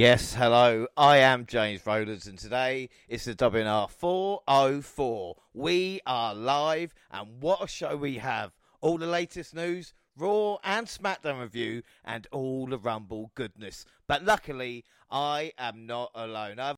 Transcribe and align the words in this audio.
Yes, 0.00 0.32
hello. 0.32 0.86
I 0.96 1.18
am 1.18 1.44
James 1.44 1.84
Rowlands, 1.84 2.26
and 2.26 2.38
today 2.38 2.88
it's 3.06 3.26
the 3.26 3.34
WNR 3.34 3.90
404. 3.90 5.36
We 5.52 6.00
are 6.06 6.34
live, 6.34 6.94
and 7.10 7.42
what 7.42 7.62
a 7.62 7.66
show 7.66 7.98
we 7.98 8.14
have! 8.16 8.52
All 8.80 8.96
the 8.96 9.04
latest 9.04 9.54
news, 9.54 9.92
Raw 10.16 10.56
and 10.64 10.86
SmackDown 10.86 11.42
review, 11.42 11.82
and 12.02 12.26
all 12.32 12.66
the 12.66 12.78
Rumble 12.78 13.30
goodness. 13.34 13.84
But 14.06 14.24
luckily, 14.24 14.86
I 15.10 15.52
am 15.58 15.84
not 15.84 16.12
alone. 16.14 16.58
I've 16.58 16.76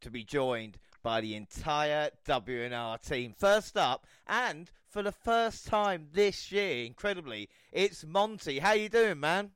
to 0.00 0.10
be 0.10 0.24
joined 0.24 0.78
by 1.04 1.20
the 1.20 1.36
entire 1.36 2.10
WNR 2.26 3.00
team. 3.06 3.36
First 3.38 3.76
up, 3.76 4.04
and 4.26 4.68
for 4.88 5.04
the 5.04 5.12
first 5.12 5.64
time 5.64 6.08
this 6.12 6.50
year, 6.50 6.86
incredibly, 6.86 7.48
it's 7.70 8.04
Monty. 8.04 8.58
How 8.58 8.72
you 8.72 8.88
doing, 8.88 9.20
man? 9.20 9.52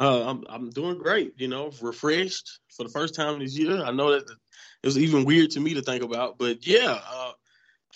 Uh, 0.00 0.28
I'm 0.28 0.44
I'm 0.48 0.70
doing 0.70 0.98
great. 0.98 1.34
You 1.36 1.48
know, 1.48 1.70
refreshed 1.80 2.60
for 2.76 2.82
the 2.82 2.90
first 2.90 3.14
time 3.14 3.38
this 3.38 3.56
year. 3.56 3.82
I 3.82 3.92
know 3.92 4.10
that 4.10 4.28
it 4.28 4.86
was 4.86 4.98
even 4.98 5.24
weird 5.24 5.50
to 5.52 5.60
me 5.60 5.74
to 5.74 5.82
think 5.82 6.02
about, 6.02 6.38
but 6.38 6.66
yeah, 6.66 6.98
uh, 7.10 7.32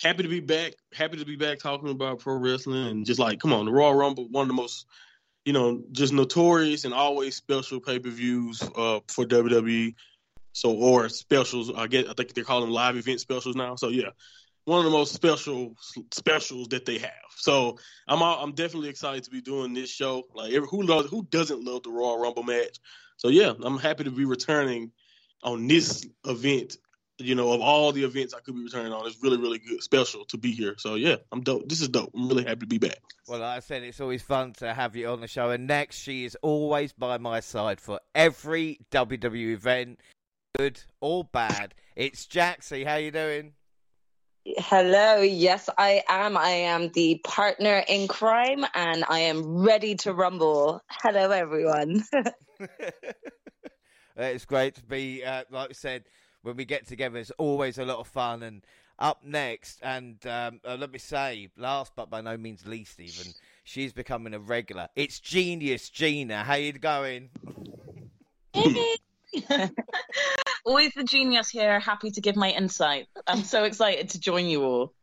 happy 0.01 0.23
to 0.23 0.29
be 0.29 0.39
back. 0.39 0.73
Happy 0.93 1.17
to 1.17 1.25
be 1.25 1.35
back 1.35 1.59
talking 1.59 1.89
about 1.89 2.19
pro 2.19 2.35
wrestling 2.35 2.87
and 2.87 3.05
just 3.05 3.19
like, 3.19 3.39
come 3.39 3.53
on, 3.53 3.65
the 3.65 3.71
Royal 3.71 3.93
Rumble, 3.93 4.27
one 4.29 4.43
of 4.43 4.47
the 4.47 4.53
most, 4.53 4.85
you 5.45 5.53
know, 5.53 5.83
just 5.91 6.13
notorious 6.13 6.85
and 6.85 6.93
always 6.93 7.35
special 7.35 7.81
pay 7.81 7.99
per 7.99 8.09
views 8.09 8.61
uh, 8.75 8.99
for 9.07 9.25
WWE. 9.25 9.93
So 10.53 10.71
or 10.71 11.09
specials, 11.09 11.71
I 11.75 11.87
get. 11.87 12.09
I 12.09 12.13
think 12.13 12.33
they're 12.33 12.43
calling 12.43 12.65
them 12.65 12.73
live 12.73 12.97
event 12.97 13.19
specials 13.19 13.55
now. 13.55 13.75
So 13.75 13.89
yeah, 13.89 14.09
one 14.69 14.79
of 14.79 14.85
the 14.85 14.91
most 14.91 15.13
special 15.13 15.75
specials 16.11 16.67
that 16.67 16.85
they 16.85 16.99
have. 16.99 17.11
So 17.35 17.79
I'm 18.07 18.21
I'm 18.21 18.53
definitely 18.53 18.89
excited 18.89 19.23
to 19.23 19.31
be 19.31 19.41
doing 19.41 19.73
this 19.73 19.89
show. 19.89 20.27
Like 20.35 20.53
who 20.53 20.83
loves 20.83 21.09
who 21.09 21.23
doesn't 21.23 21.63
love 21.65 21.83
the 21.83 21.89
Royal 21.89 22.19
Rumble 22.19 22.43
match? 22.43 22.77
So 23.17 23.29
yeah, 23.29 23.53
I'm 23.61 23.79
happy 23.79 24.03
to 24.03 24.11
be 24.11 24.25
returning 24.25 24.91
on 25.43 25.67
this 25.67 26.07
event. 26.25 26.77
You 27.17 27.35
know, 27.35 27.51
of 27.51 27.59
all 27.59 27.91
the 27.91 28.03
events 28.05 28.33
I 28.33 28.39
could 28.39 28.55
be 28.55 28.63
returning 28.63 28.93
on, 28.93 29.05
it's 29.07 29.21
really 29.23 29.37
really 29.37 29.57
good, 29.57 29.81
special 29.81 30.23
to 30.25 30.37
be 30.37 30.51
here. 30.51 30.75
So 30.77 30.95
yeah, 30.95 31.15
I'm 31.31 31.41
dope. 31.41 31.67
This 31.67 31.81
is 31.81 31.89
dope. 31.89 32.11
I'm 32.15 32.27
really 32.29 32.45
happy 32.45 32.61
to 32.61 32.67
be 32.67 32.77
back. 32.77 32.99
Well, 33.27 33.39
like 33.39 33.57
I 33.57 33.59
said, 33.61 33.81
it's 33.81 33.99
always 33.99 34.21
fun 34.21 34.53
to 34.59 34.73
have 34.73 34.95
you 34.95 35.09
on 35.09 35.19
the 35.19 35.27
show. 35.27 35.49
And 35.49 35.65
next, 35.65 35.97
she 35.97 36.25
is 36.25 36.37
always 36.43 36.93
by 36.93 37.17
my 37.17 37.39
side 37.39 37.81
for 37.81 37.99
every 38.13 38.79
WWE 38.91 39.53
event, 39.53 39.99
good 40.55 40.79
or 41.01 41.23
bad. 41.23 41.73
It's 41.95 42.27
Jaxie. 42.27 42.85
How 42.85 42.95
you 42.95 43.11
doing? 43.11 43.53
Hello. 44.57 45.21
Yes, 45.21 45.69
I 45.77 46.01
am. 46.09 46.35
I 46.35 46.49
am 46.49 46.89
the 46.89 47.21
partner 47.23 47.83
in 47.87 48.07
crime 48.07 48.65
and 48.73 49.05
I 49.07 49.19
am 49.19 49.63
ready 49.63 49.95
to 49.97 50.13
rumble. 50.13 50.81
Hello, 50.89 51.29
everyone. 51.29 52.03
it's 54.15 54.45
great 54.45 54.73
to 54.75 54.83
be, 54.83 55.23
uh, 55.23 55.43
like 55.51 55.69
I 55.69 55.73
said, 55.73 56.05
when 56.41 56.55
we 56.55 56.65
get 56.65 56.87
together, 56.87 57.19
it's 57.19 57.31
always 57.37 57.77
a 57.77 57.85
lot 57.85 57.99
of 57.99 58.07
fun. 58.07 58.43
And 58.43 58.63
up 58.97 59.23
next, 59.23 59.79
and 59.83 60.25
um, 60.25 60.59
uh, 60.65 60.75
let 60.79 60.91
me 60.91 60.99
say, 60.99 61.49
last 61.55 61.93
but 61.95 62.09
by 62.09 62.21
no 62.21 62.35
means 62.35 62.65
least, 62.65 62.99
even, 62.99 63.33
she's 63.63 63.93
becoming 63.93 64.33
a 64.33 64.39
regular. 64.39 64.87
It's 64.95 65.19
Genius 65.19 65.89
Gina. 65.89 66.43
How 66.43 66.55
you 66.55 66.73
going? 66.73 67.29
Always 70.69 70.93
the 70.93 71.03
genius 71.03 71.49
here, 71.49 71.79
happy 71.79 72.11
to 72.11 72.21
give 72.21 72.35
my 72.35 72.51
insight. 72.51 73.07
I'm 73.25 73.41
so 73.41 73.63
excited 73.63 74.09
to 74.09 74.19
join 74.19 74.45
you 74.45 74.63
all. 74.63 74.93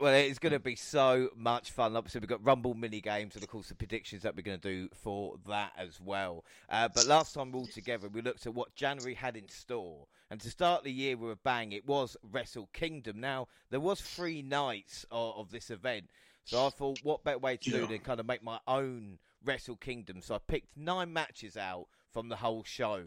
Well, 0.00 0.14
it's 0.14 0.38
going 0.38 0.54
to 0.54 0.58
be 0.58 0.76
so 0.76 1.28
much 1.36 1.72
fun. 1.72 1.94
Obviously, 1.94 2.20
we've 2.20 2.30
got 2.30 2.42
Rumble 2.42 2.72
mini 2.72 3.02
games 3.02 3.34
and, 3.34 3.44
of 3.44 3.50
course, 3.50 3.68
the 3.68 3.74
predictions 3.74 4.22
that 4.22 4.34
we're 4.34 4.40
going 4.40 4.58
to 4.58 4.66
do 4.66 4.88
for 4.94 5.34
that 5.46 5.72
as 5.76 6.00
well. 6.00 6.46
Uh, 6.70 6.88
but 6.88 7.06
last 7.06 7.34
time 7.34 7.52
we 7.52 7.58
all 7.58 7.66
together, 7.66 8.08
we 8.08 8.22
looked 8.22 8.46
at 8.46 8.54
what 8.54 8.74
January 8.76 9.12
had 9.12 9.36
in 9.36 9.46
store. 9.50 10.06
And 10.30 10.40
to 10.40 10.48
start 10.48 10.84
the 10.84 10.90
year 10.90 11.18
with 11.18 11.32
a 11.32 11.38
bang, 11.44 11.72
it 11.72 11.86
was 11.86 12.16
Wrestle 12.32 12.70
Kingdom. 12.72 13.20
Now, 13.20 13.48
there 13.68 13.80
was 13.80 14.00
three 14.00 14.40
nights 14.40 15.04
of, 15.10 15.36
of 15.36 15.50
this 15.50 15.68
event. 15.68 16.06
So 16.44 16.66
I 16.66 16.70
thought, 16.70 17.00
what 17.02 17.24
better 17.24 17.36
way 17.36 17.58
to 17.58 17.70
yeah. 17.70 17.80
do 17.80 17.86
than 17.88 17.98
kind 17.98 18.20
of 18.20 18.26
make 18.26 18.42
my 18.42 18.58
own 18.66 19.18
Wrestle 19.44 19.76
Kingdom? 19.76 20.22
So 20.22 20.34
I 20.34 20.38
picked 20.38 20.74
nine 20.78 21.12
matches 21.12 21.58
out 21.58 21.88
from 22.10 22.30
the 22.30 22.36
whole 22.36 22.64
show. 22.64 23.02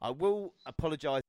I 0.00 0.08
will 0.08 0.54
apologise 0.64 1.20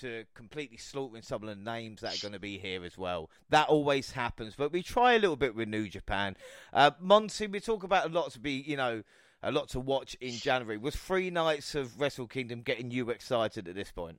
to 0.00 0.24
completely 0.34 0.76
slaughtering 0.76 1.22
some 1.22 1.42
of 1.42 1.48
the 1.48 1.54
names 1.54 2.00
that 2.00 2.18
are 2.18 2.22
going 2.22 2.32
to 2.32 2.40
be 2.40 2.58
here 2.58 2.84
as 2.84 2.98
well. 2.98 3.30
That 3.50 3.68
always 3.68 4.10
happens, 4.10 4.54
but 4.56 4.72
we 4.72 4.82
try 4.82 5.14
a 5.14 5.18
little 5.18 5.36
bit 5.36 5.54
with 5.54 5.68
New 5.68 5.88
Japan. 5.88 6.36
Uh, 6.72 6.90
Monty, 7.00 7.46
we 7.46 7.60
talk 7.60 7.84
about 7.84 8.06
a 8.06 8.08
lot 8.12 8.32
to 8.32 8.40
be, 8.40 8.52
you 8.52 8.76
know, 8.76 9.02
a 9.42 9.52
lot 9.52 9.68
to 9.70 9.80
watch 9.80 10.14
in 10.20 10.32
January. 10.32 10.78
Was 10.78 10.96
three 10.96 11.30
nights 11.30 11.74
of 11.74 11.98
Wrestle 12.00 12.26
Kingdom 12.26 12.62
getting 12.62 12.90
you 12.90 13.10
excited 13.10 13.68
at 13.68 13.74
this 13.74 13.90
point? 13.90 14.18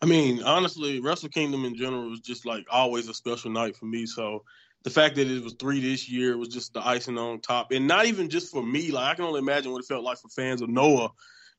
I 0.00 0.06
mean, 0.06 0.42
honestly, 0.42 1.00
Wrestle 1.00 1.28
Kingdom 1.28 1.64
in 1.64 1.76
general 1.76 2.10
was 2.10 2.20
just 2.20 2.46
like 2.46 2.66
always 2.70 3.08
a 3.08 3.14
special 3.14 3.50
night 3.50 3.76
for 3.76 3.84
me. 3.86 4.06
So 4.06 4.44
the 4.82 4.90
fact 4.90 5.16
that 5.16 5.26
it 5.26 5.42
was 5.42 5.54
three 5.54 5.80
this 5.80 6.08
year 6.08 6.36
was 6.36 6.48
just 6.48 6.72
the 6.74 6.86
icing 6.86 7.18
on 7.18 7.40
top, 7.40 7.70
and 7.70 7.86
not 7.86 8.06
even 8.06 8.28
just 8.28 8.50
for 8.50 8.62
me. 8.62 8.90
Like 8.90 9.12
I 9.12 9.14
can 9.14 9.24
only 9.24 9.40
imagine 9.40 9.72
what 9.72 9.82
it 9.82 9.86
felt 9.86 10.04
like 10.04 10.18
for 10.18 10.28
fans 10.28 10.60
of 10.62 10.68
Noah, 10.68 11.10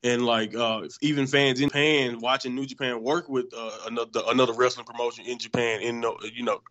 and 0.04 0.26
like 0.26 0.54
uh, 0.54 0.82
even 1.02 1.28
fans 1.28 1.62
in 1.62 1.70
Japan 1.70 2.20
watching 2.20 2.54
New 2.54 2.66
Japan 2.66 3.02
work 3.02 3.30
with 3.30 3.54
uh, 3.56 3.72
another 3.88 4.22
another 4.28 4.54
wrestling 4.54 4.86
promotion 4.86 5.26
in 5.26 5.38
Japan 5.40 5.82
in 5.82 6.04
you 6.34 6.44
know 6.44 6.62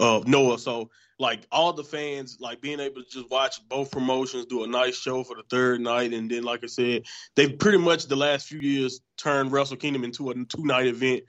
uh, 0.00 0.22
Noah. 0.26 0.58
So 0.58 0.90
like 1.18 1.46
all 1.52 1.72
the 1.72 1.84
fans 1.84 2.38
like 2.40 2.60
being 2.60 2.80
able 2.80 3.02
to 3.02 3.08
just 3.08 3.30
watch 3.30 3.66
both 3.68 3.92
promotions 3.92 4.46
do 4.46 4.64
a 4.64 4.66
nice 4.66 4.96
show 4.96 5.22
for 5.22 5.36
the 5.36 5.44
third 5.48 5.80
night, 5.80 6.12
and 6.12 6.30
then 6.30 6.42
like 6.42 6.64
I 6.64 6.66
said, 6.66 7.04
they've 7.36 7.56
pretty 7.56 7.78
much 7.78 8.06
the 8.06 8.16
last 8.16 8.48
few 8.48 8.60
years 8.60 9.00
turned 9.16 9.52
Wrestle 9.52 9.76
Kingdom 9.76 10.02
into 10.04 10.30
a 10.30 10.34
two 10.34 10.64
night 10.64 10.86
event 10.86 11.22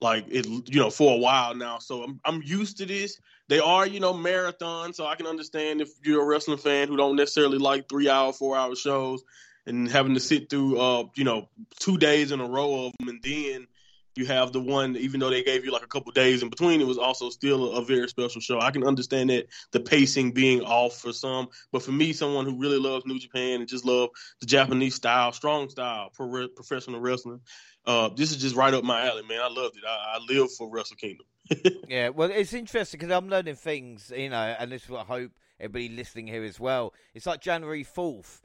like 0.00 0.26
it 0.30 0.46
you 0.46 0.80
know 0.80 0.90
for 0.90 1.14
a 1.14 1.18
while 1.18 1.54
now. 1.54 1.78
So 1.78 2.02
I'm, 2.02 2.20
I'm 2.24 2.42
used 2.42 2.78
to 2.78 2.86
this. 2.86 3.20
They 3.48 3.58
are 3.58 3.86
you 3.86 4.00
know 4.00 4.14
marathon 4.14 4.94
so 4.94 5.04
i 5.04 5.14
can 5.14 5.26
understand 5.26 5.82
if 5.82 5.90
you're 6.02 6.22
a 6.22 6.24
wrestling 6.24 6.56
fan 6.56 6.88
who 6.88 6.96
don't 6.96 7.16
necessarily 7.16 7.58
like 7.58 7.86
three 7.86 8.08
hour 8.08 8.32
four 8.32 8.56
hour 8.56 8.74
shows 8.74 9.22
and 9.66 9.90
having 9.90 10.14
to 10.14 10.20
sit 10.20 10.50
through 10.50 10.78
uh 10.78 11.04
you 11.14 11.24
know 11.24 11.48
two 11.78 11.96
days 11.98 12.32
in 12.32 12.40
a 12.40 12.46
row 12.46 12.86
of 12.86 12.92
them 12.98 13.08
and 13.08 13.22
then 13.22 13.66
you 14.14 14.26
have 14.26 14.52
the 14.52 14.60
one 14.60 14.96
even 14.96 15.20
though 15.20 15.30
they 15.30 15.42
gave 15.42 15.64
you 15.64 15.72
like 15.72 15.82
a 15.82 15.88
couple 15.88 16.12
days 16.12 16.42
in 16.42 16.50
between 16.50 16.80
it 16.80 16.86
was 16.86 16.98
also 16.98 17.30
still 17.30 17.72
a, 17.72 17.80
a 17.80 17.84
very 17.84 18.08
special 18.08 18.40
show 18.40 18.60
i 18.60 18.70
can 18.70 18.84
understand 18.84 19.30
that 19.30 19.46
the 19.72 19.80
pacing 19.80 20.32
being 20.32 20.60
off 20.62 20.98
for 20.98 21.12
some 21.12 21.48
but 21.72 21.82
for 21.82 21.92
me 21.92 22.12
someone 22.12 22.44
who 22.44 22.58
really 22.58 22.78
loves 22.78 23.06
new 23.06 23.18
japan 23.18 23.60
and 23.60 23.68
just 23.68 23.84
love 23.84 24.10
the 24.40 24.46
japanese 24.46 24.94
style 24.94 25.32
strong 25.32 25.68
style 25.68 26.10
pro- 26.14 26.48
professional 26.48 27.00
wrestling 27.00 27.40
uh, 27.84 28.08
this 28.10 28.30
is 28.30 28.36
just 28.36 28.54
right 28.54 28.72
up 28.72 28.84
my 28.84 29.06
alley, 29.06 29.22
man. 29.28 29.40
I 29.40 29.48
loved 29.48 29.76
it. 29.76 29.82
I, 29.86 30.16
I 30.16 30.32
live 30.32 30.52
for 30.52 30.70
Wrestle 30.70 30.96
Kingdom. 30.96 31.26
yeah, 31.88 32.10
well, 32.10 32.30
it's 32.30 32.52
interesting 32.52 33.00
because 33.00 33.12
I'm 33.12 33.28
learning 33.28 33.56
things, 33.56 34.12
you 34.16 34.30
know, 34.30 34.36
and 34.58 34.70
this 34.70 34.84
is 34.84 34.88
what 34.88 35.00
I 35.00 35.04
hope 35.04 35.32
everybody 35.58 35.88
listening 35.88 36.28
here 36.28 36.44
as 36.44 36.60
well. 36.60 36.94
It's 37.14 37.26
like 37.26 37.40
January 37.40 37.84
4th. 37.84 38.40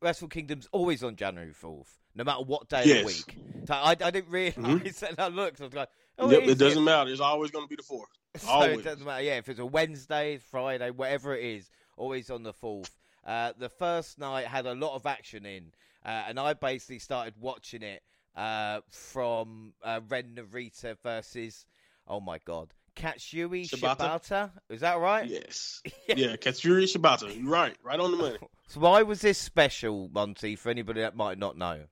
Wrestle 0.00 0.28
Kingdom's 0.28 0.68
always 0.72 1.02
on 1.02 1.16
January 1.16 1.52
4th, 1.52 1.88
no 2.14 2.24
matter 2.24 2.42
what 2.42 2.68
day 2.68 2.82
yes. 2.84 2.96
of 2.98 3.02
the 3.02 3.06
week. 3.06 3.38
So 3.66 3.74
I, 3.74 3.90
I 3.90 3.94
didn't 3.94 4.30
realize 4.30 4.54
mm-hmm. 4.56 5.14
that. 5.14 5.14
I 5.18 5.28
looked, 5.28 5.60
I 5.60 5.64
was 5.64 5.74
like, 5.74 5.88
oh, 6.18 6.30
yep, 6.30 6.42
it, 6.42 6.50
it 6.50 6.58
doesn't 6.58 6.84
matter. 6.84 7.10
It's 7.10 7.20
always 7.20 7.50
going 7.50 7.64
to 7.64 7.68
be 7.68 7.76
the 7.76 7.82
4th. 7.82 8.04
So 8.38 8.48
always. 8.48 8.80
it 8.80 8.84
doesn't 8.84 9.06
matter. 9.06 9.22
Yeah, 9.22 9.38
if 9.38 9.48
it's 9.48 9.60
a 9.60 9.64
Wednesday, 9.64 10.38
Friday, 10.50 10.90
whatever 10.90 11.34
it 11.34 11.42
is, 11.42 11.70
always 11.96 12.28
on 12.28 12.42
the 12.42 12.52
4th. 12.52 12.90
Uh, 13.24 13.52
the 13.58 13.70
first 13.70 14.18
night 14.18 14.46
had 14.46 14.66
a 14.66 14.74
lot 14.74 14.94
of 14.94 15.06
action 15.06 15.46
in, 15.46 15.72
uh, 16.04 16.24
and 16.28 16.38
I 16.38 16.52
basically 16.52 16.98
started 16.98 17.34
watching 17.40 17.82
it 17.82 18.02
uh, 18.36 18.80
from 18.90 19.72
uh, 19.82 20.00
Ren 20.08 20.36
Narita 20.36 20.96
versus, 21.02 21.64
oh 22.06 22.20
my 22.20 22.38
god, 22.44 22.74
Katsuyori 22.96 23.68
Shibata. 23.68 24.20
Shibata. 24.20 24.50
Is 24.70 24.80
that 24.80 24.98
right? 24.98 25.28
Yes. 25.28 25.82
yeah, 26.08 26.36
Katsuyori 26.36 26.84
Shibata. 26.84 27.34
You're 27.36 27.50
right. 27.50 27.76
Right 27.84 28.00
on 28.00 28.10
the 28.10 28.16
money. 28.16 28.38
So 28.68 28.80
why 28.80 29.02
was 29.02 29.20
this 29.20 29.38
special, 29.38 30.10
Monty, 30.12 30.56
for 30.56 30.70
anybody 30.70 31.00
that 31.00 31.14
might 31.14 31.38
not 31.38 31.56
know? 31.56 31.84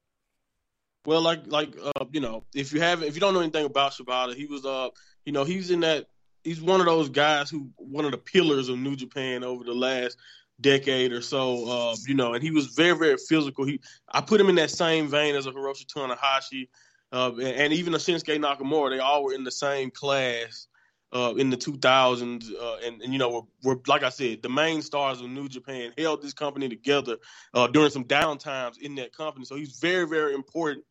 Well, 1.06 1.20
like 1.20 1.46
like 1.46 1.72
uh, 1.80 2.06
you 2.10 2.20
know, 2.20 2.42
if 2.52 2.72
you 2.72 2.80
have 2.80 3.04
if 3.04 3.14
you 3.14 3.20
don't 3.20 3.32
know 3.32 3.42
anything 3.42 3.64
about 3.64 3.92
Shibata, 3.92 4.34
he 4.34 4.46
was 4.46 4.66
uh 4.66 4.88
you 5.24 5.32
know, 5.32 5.44
he's 5.44 5.70
in 5.70 5.78
that 5.80 6.06
he's 6.42 6.60
one 6.60 6.80
of 6.80 6.86
those 6.86 7.08
guys 7.10 7.48
who 7.48 7.70
one 7.76 8.04
of 8.04 8.10
the 8.10 8.18
pillars 8.18 8.68
of 8.68 8.78
New 8.80 8.96
Japan 8.96 9.44
over 9.44 9.62
the 9.62 9.72
last 9.72 10.18
decade 10.60 11.12
or 11.12 11.22
so. 11.22 11.68
Uh, 11.68 11.96
you 12.08 12.14
know, 12.14 12.34
and 12.34 12.42
he 12.42 12.50
was 12.50 12.66
very, 12.66 12.96
very 12.96 13.16
physical. 13.16 13.64
He, 13.64 13.80
I 14.12 14.20
put 14.20 14.40
him 14.40 14.48
in 14.48 14.56
that 14.56 14.70
same 14.70 15.08
vein 15.08 15.36
as 15.36 15.46
a 15.46 15.52
Hiroshi 15.52 15.86
Tanahashi, 15.86 16.68
uh, 17.12 17.32
and, 17.34 17.42
and, 17.42 17.72
even 17.72 17.94
a 17.94 17.98
Shinsuke 17.98 18.38
Nakamura. 18.38 18.90
They 18.90 18.98
all 18.98 19.24
were 19.24 19.32
in 19.32 19.44
the 19.44 19.50
same 19.50 19.90
class 19.90 20.66
uh, 21.14 21.34
in 21.36 21.50
the 21.50 21.56
2000s, 21.56 22.50
uh, 22.52 22.76
and, 22.84 23.00
and, 23.00 23.12
you 23.12 23.18
know, 23.18 23.30
were, 23.62 23.74
were, 23.74 23.80
like 23.86 24.02
I 24.02 24.08
said, 24.08 24.42
the 24.42 24.48
main 24.48 24.82
stars 24.82 25.20
of 25.20 25.28
New 25.28 25.48
Japan 25.48 25.92
held 25.96 26.22
this 26.22 26.34
company 26.34 26.68
together 26.68 27.18
uh, 27.54 27.68
during 27.68 27.90
some 27.90 28.04
down 28.04 28.38
times 28.38 28.78
in 28.78 28.96
that 28.96 29.16
company. 29.16 29.44
So 29.44 29.54
he's 29.54 29.78
very, 29.78 30.06
very 30.06 30.34
important 30.34 30.84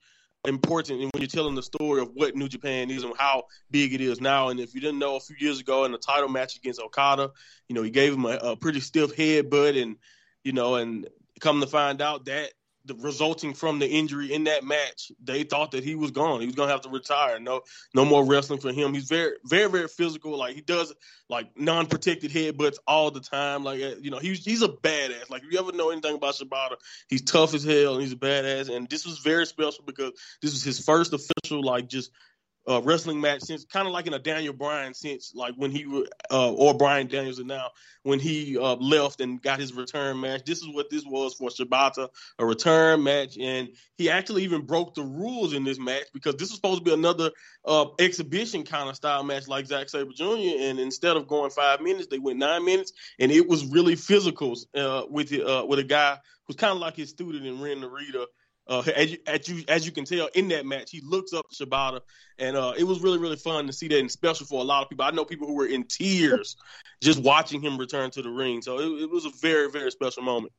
important 0.46 1.02
and 1.02 1.10
when 1.14 1.22
you're 1.22 1.28
telling 1.28 1.56
the 1.56 1.64
story 1.64 2.02
of 2.02 2.12
what 2.16 2.36
New 2.36 2.50
Japan 2.50 2.90
is 2.90 3.04
and 3.04 3.14
how 3.18 3.44
big 3.72 3.94
it 3.94 4.02
is 4.02 4.20
now. 4.20 4.50
And 4.50 4.60
if 4.60 4.75
you 4.75 4.81
didn't 4.81 5.00
know, 5.00 5.16
a 5.16 5.20
few 5.20 5.36
years 5.40 5.60
ago 5.60 5.86
in 5.86 5.92
the 5.92 5.98
title 5.98 6.28
match 6.28 6.58
against 6.58 6.81
Okada, 6.81 7.31
you 7.70 7.75
know, 7.75 7.81
he 7.81 7.90
gave 7.90 8.14
him 8.14 8.25
a, 8.25 8.36
a 8.36 8.56
pretty 8.56 8.81
stiff 8.81 9.16
headbutt, 9.16 9.81
and 9.81 9.96
you 10.44 10.52
know, 10.52 10.75
and 10.75 11.08
come 11.40 11.62
to 11.62 11.68
find 11.68 12.02
out 12.02 12.25
that 12.25 12.52
the, 12.86 12.96
resulting 12.96 13.54
from 13.54 13.80
the 13.80 13.88
injury 13.88 14.34
in 14.34 14.46
that 14.46 14.64
match, 14.64 15.12
they 15.24 15.44
thought 15.44 15.72
that 15.72 15.84
he 15.84 15.96
was 15.96 16.12
gone. 16.12 16.42
He 16.42 16.48
was 16.48 16.56
gonna 16.56 16.72
have 16.72 16.82
to 16.82 16.90
retire. 16.90 17.40
No, 17.40 17.62
no 17.94 18.06
more 18.06 18.26
wrestling 18.26 18.60
for 18.60 18.72
him. 18.72 18.94
He's 18.94 19.08
very, 19.08 19.34
very, 19.46 19.70
very 19.70 19.88
physical. 19.88 20.38
Like 20.38 20.56
he 20.56 20.62
does 20.62 20.94
like 21.30 21.58
non-protected 21.58 22.32
headbutts 22.32 22.78
all 22.88 23.12
the 23.12 23.20
time. 23.20 23.64
Like 23.64 23.82
uh, 23.82 23.96
you 24.00 24.12
know, 24.12 24.20
he's 24.20 24.44
he's 24.44 24.62
a 24.62 24.70
badass. 24.70 25.30
Like 25.30 25.44
if 25.44 25.52
you 25.52 25.60
ever 25.60 25.72
know 25.72 25.92
anything 25.92 26.16
about 26.16 26.36
Shibata, 26.36 26.76
he's 27.08 27.22
tough 27.22 27.54
as 27.54 27.64
hell 27.64 27.94
and 27.94 28.02
he's 28.02 28.14
a 28.14 28.18
badass. 28.18 28.74
And 28.74 28.90
this 28.90 29.06
was 29.06 29.20
very 29.20 29.46
special 29.46 29.84
because 29.86 30.12
this 30.42 30.52
was 30.52 30.64
his 30.64 30.84
first 30.84 31.14
official 31.14 31.64
like 31.64 31.88
just 31.88 32.12
uh, 32.69 32.81
wrestling 32.81 33.19
match 33.19 33.42
since 33.42 33.65
kind 33.65 33.88
of 33.88 33.94
like 33.94 34.07
in 34.07 34.13
a 34.13 34.19
Daniel 34.19 34.54
Bryan 34.54 34.94
sense, 34.94 35.33
like 35.36 35.54
when 35.56 35.71
he 35.71 35.86
uh, 36.31 36.54
or 36.54 36.74
Bryan 36.74 37.07
Daniels 37.07 37.39
and 37.39 37.48
now 37.48 37.69
when 38.04 38.19
he 38.19 38.57
uh, 38.57 38.75
left 38.75 39.21
and 39.21 39.42
got 39.42 39.60
his 39.60 39.74
return 39.74 40.19
match. 40.19 40.44
This 40.45 40.60
is 40.60 40.68
what 40.74 40.89
this 40.89 41.04
was 41.06 41.33
for 41.33 41.50
Shibata, 41.50 42.10
a 42.39 42.45
return 42.45 43.04
match, 43.04 43.38
and 43.38 43.69
he 43.98 44.10
actually 44.10 44.44
even 44.44 44.65
broke 44.65 44.94
the 44.94 45.04
rules 45.04 45.54
in 45.54 45.63
this 45.63 45.80
match 45.80 46.06
because 46.13 46.36
this 46.36 46.50
was 46.50 46.56
supposed 46.56 46.80
to 46.80 46.86
be 46.86 46.94
another 46.94 47.31
uh, 47.65 47.86
exhibition 48.00 48.63
kind 48.63 48.89
of 48.89 48.95
style 48.95 49.24
match 49.24 49.48
like 49.48 49.65
Zack 49.65 49.89
Sabre 49.89 50.12
Jr. 50.13 50.25
And 50.60 50.80
instead 50.80 51.18
of 51.18 51.27
going 51.27 51.51
five 51.51 51.81
minutes, 51.81 52.07
they 52.07 52.19
went 52.19 52.39
nine 52.39 52.65
minutes, 52.65 52.94
and 53.19 53.31
it 53.31 53.48
was 53.48 53.65
really 53.65 53.95
physical 53.95 54.56
uh, 54.75 55.04
with 55.10 55.33
uh, 55.33 55.65
with 55.68 55.80
a 55.80 55.83
guy 55.83 56.18
who's 56.45 56.56
kind 56.56 56.74
of 56.74 56.80
like 56.80 56.95
his 56.95 57.10
student 57.10 57.45
in 57.45 57.62
Ren 57.62 57.81
Narita 57.81 58.25
uh, 58.68 58.83
as, 58.95 59.12
you, 59.12 59.18
as 59.27 59.48
you 59.50 59.63
as 59.68 59.86
you 59.86 59.92
can 59.92 60.06
tell 60.06 60.30
in 60.33 60.48
that 60.50 60.65
match, 60.65 60.92
he 60.92 61.01
looks 61.01 61.33
up 61.33 61.45
to 61.50 61.65
Shibata, 61.65 62.01
and 62.38 62.56
uh, 62.56 62.74
it 62.77 62.83
was 62.83 63.01
really 63.01 63.18
really 63.18 63.36
fun 63.36 63.68
to 63.68 63.74
see 63.74 63.88
that, 63.89 64.00
and 64.00 64.12
special 64.12 64.45
for 64.45 64.62
a 64.62 64.63
lot 64.63 64.83
of 64.83 64.89
people. 64.89 65.06
I 65.06 65.12
know 65.12 65.25
people 65.25 65.48
who 65.48 65.56
were 65.56 65.68
in 65.68 65.83
tears 65.83 66.56
just 67.01 67.21
watching 67.21 67.62
him 67.62 67.77
return 67.77 68.12
to 68.12 68.21
the 68.21 68.30
ring. 68.30 68.62
So 68.62 68.80
it, 68.80 69.04
it 69.04 69.10
was 69.10 69.25
a 69.25 69.31
very 69.42 69.69
very 69.69 69.92
special 69.92 70.24
moment. 70.24 70.54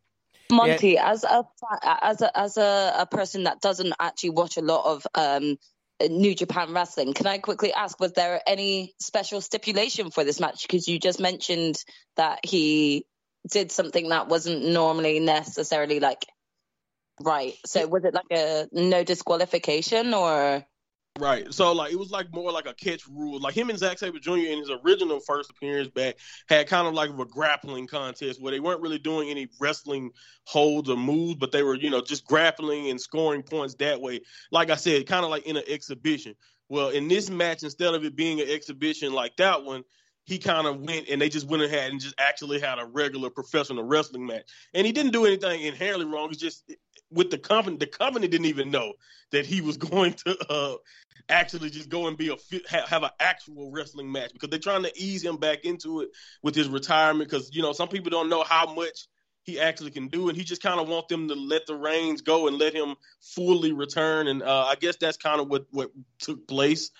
Monty, 0.50 0.90
yeah. 0.90 1.10
as 1.10 1.24
a 1.24 1.44
as 1.82 2.20
a 2.20 2.38
as 2.38 2.56
a, 2.58 2.94
a, 2.98 3.06
person 3.06 3.44
that 3.44 3.62
doesn't 3.62 3.94
actually 3.98 4.30
watch 4.30 4.58
a 4.58 4.60
lot 4.60 4.84
of 4.84 5.06
um, 5.14 5.56
New 6.02 6.34
Japan 6.34 6.72
Wrestling, 6.72 7.14
can 7.14 7.26
I 7.26 7.38
quickly 7.38 7.72
ask, 7.72 7.98
was 8.00 8.12
there 8.12 8.40
any 8.46 8.94
special 9.00 9.40
stipulation 9.40 10.10
for 10.10 10.24
this 10.24 10.40
match? 10.40 10.62
Because 10.62 10.88
you 10.88 10.98
just 10.98 11.20
mentioned 11.20 11.76
that 12.16 12.40
he 12.44 13.06
did 13.50 13.70
something 13.70 14.08
that 14.08 14.28
wasn't 14.28 14.66
normally 14.66 15.20
necessarily 15.20 16.00
like 16.00 16.26
Right. 17.20 17.55
So 17.64 17.87
was 17.87 18.05
it 18.05 18.14
like 18.14 18.31
a 18.32 18.66
no 18.72 19.05
disqualification 19.05 20.14
or? 20.14 20.64
Right. 21.20 21.55
So 21.55 21.72
like 21.72 21.93
it 21.93 21.99
was 21.99 22.11
like 22.11 22.32
more 22.32 22.50
like 22.50 22.66
a 22.66 22.75
catch 22.75 23.06
rule. 23.06 23.38
Like 23.38 23.55
him 23.55 23.70
and 23.70 23.78
Zack 23.78 24.00
Sabre 24.00 24.19
Jr. 24.19 24.32
in 24.32 24.58
his 24.58 24.70
original 24.84 25.20
first 25.20 25.49
appearance 25.49 25.88
back 25.88 26.16
had 26.49 26.66
kind 26.66 26.88
of 26.88 26.94
like 26.94 27.11
a 27.11 27.25
grappling 27.25 27.87
contest 27.87 28.43
where 28.43 28.50
they 28.50 28.58
weren't 28.58 28.81
really 28.81 28.99
doing 28.99 29.31
any 29.31 29.49
wrestling 29.61 30.11
holds 30.44 30.90
or 30.90 30.96
moves, 30.96 31.37
but 31.37 31.52
they 31.52 31.62
were, 31.62 31.76
you 31.76 31.88
know, 31.88 32.00
just 32.00 32.26
grappling 32.26 32.90
and 32.90 33.00
scoring 33.00 33.43
points 33.43 33.76
that 33.76 34.00
way. 34.00 34.22
Like 34.50 34.70
I 34.70 34.76
said, 34.76 35.06
kind 35.06 35.25
of 35.25 35.31
like 35.31 35.46
in 35.46 35.56
an 35.56 35.62
exhibition. 35.69 36.34
Well, 36.69 36.88
in 36.88 37.06
this 37.06 37.31
match, 37.31 37.62
instead 37.62 37.94
of 37.94 38.05
it 38.05 38.16
being 38.16 38.40
an 38.40 38.49
exhibition 38.49 39.12
like 39.12 39.37
that 39.37 39.62
one, 39.62 39.84
he 40.25 40.38
kind 40.38 40.66
of 40.66 40.81
went 40.81 41.08
and 41.08 41.20
they 41.20 41.28
just 41.28 41.46
went 41.46 41.62
ahead 41.62 41.93
and 41.93 42.00
just 42.00 42.14
actually 42.19 42.58
had 42.58 42.78
a 42.78 42.87
regular 42.87 43.31
professional 43.31 43.84
wrestling 43.84 44.26
match. 44.26 44.50
And 44.72 44.87
he 44.87 44.93
didn't 44.93 45.12
do 45.12 45.26
anything 45.26 45.62
inherently 45.62 46.06
wrong. 46.06 46.31
It's 46.31 46.38
just 46.38 46.64
with 47.14 47.31
the 47.31 47.38
company, 47.38 47.76
the 47.76 47.87
company 47.87 48.28
didn't 48.28 48.46
even 48.46 48.70
know 48.70 48.94
that 49.31 49.46
he 49.46 49.61
was 49.61 49.76
going 49.90 50.12
to 50.12 50.37
uh, 50.50 50.76
actually 51.28 51.70
just 51.70 51.88
go 51.88 52.06
and 52.08 52.16
be 52.16 52.28
a 52.28 52.37
have, 52.69 52.88
have 52.88 53.02
an 53.05 53.11
actual 53.20 53.70
wrestling 53.70 54.11
match 54.11 54.32
because 54.32 54.50
they're 54.50 54.58
trying 54.58 54.82
to 54.82 54.93
ease 54.96 55.25
him 55.25 55.37
back 55.37 55.64
into 55.64 56.00
it 56.00 56.11
with 56.43 56.55
his 56.55 56.69
retirement. 56.69 57.31
Because 57.31 57.55
you 57.55 57.62
know 57.62 57.72
some 57.72 57.88
people 57.88 58.11
don't 58.11 58.28
know 58.28 58.44
how 58.44 58.75
much 58.75 59.06
he 59.44 59.61
actually 59.61 59.90
can 59.90 60.08
do, 60.08 60.28
and 60.28 60.37
he 60.37 60.44
just 60.44 60.62
kind 60.62 60.81
of 60.81 60.88
want 60.88 61.08
them 61.08 61.28
to 61.28 61.34
let 61.34 61.66
the 61.66 61.76
reins 61.76 62.22
go 62.22 62.49
and 62.49 62.58
let 62.58 62.75
him 62.75 62.94
fully 63.20 63.72
return. 63.72 64.26
And 64.26 64.43
uh, 64.43 64.64
I 64.64 64.75
guess 64.75 64.96
that's 64.96 65.16
kind 65.16 65.40
of 65.40 65.49
what 65.49 65.66
what 65.70 65.90
took 66.19 66.46
place. 66.49 66.90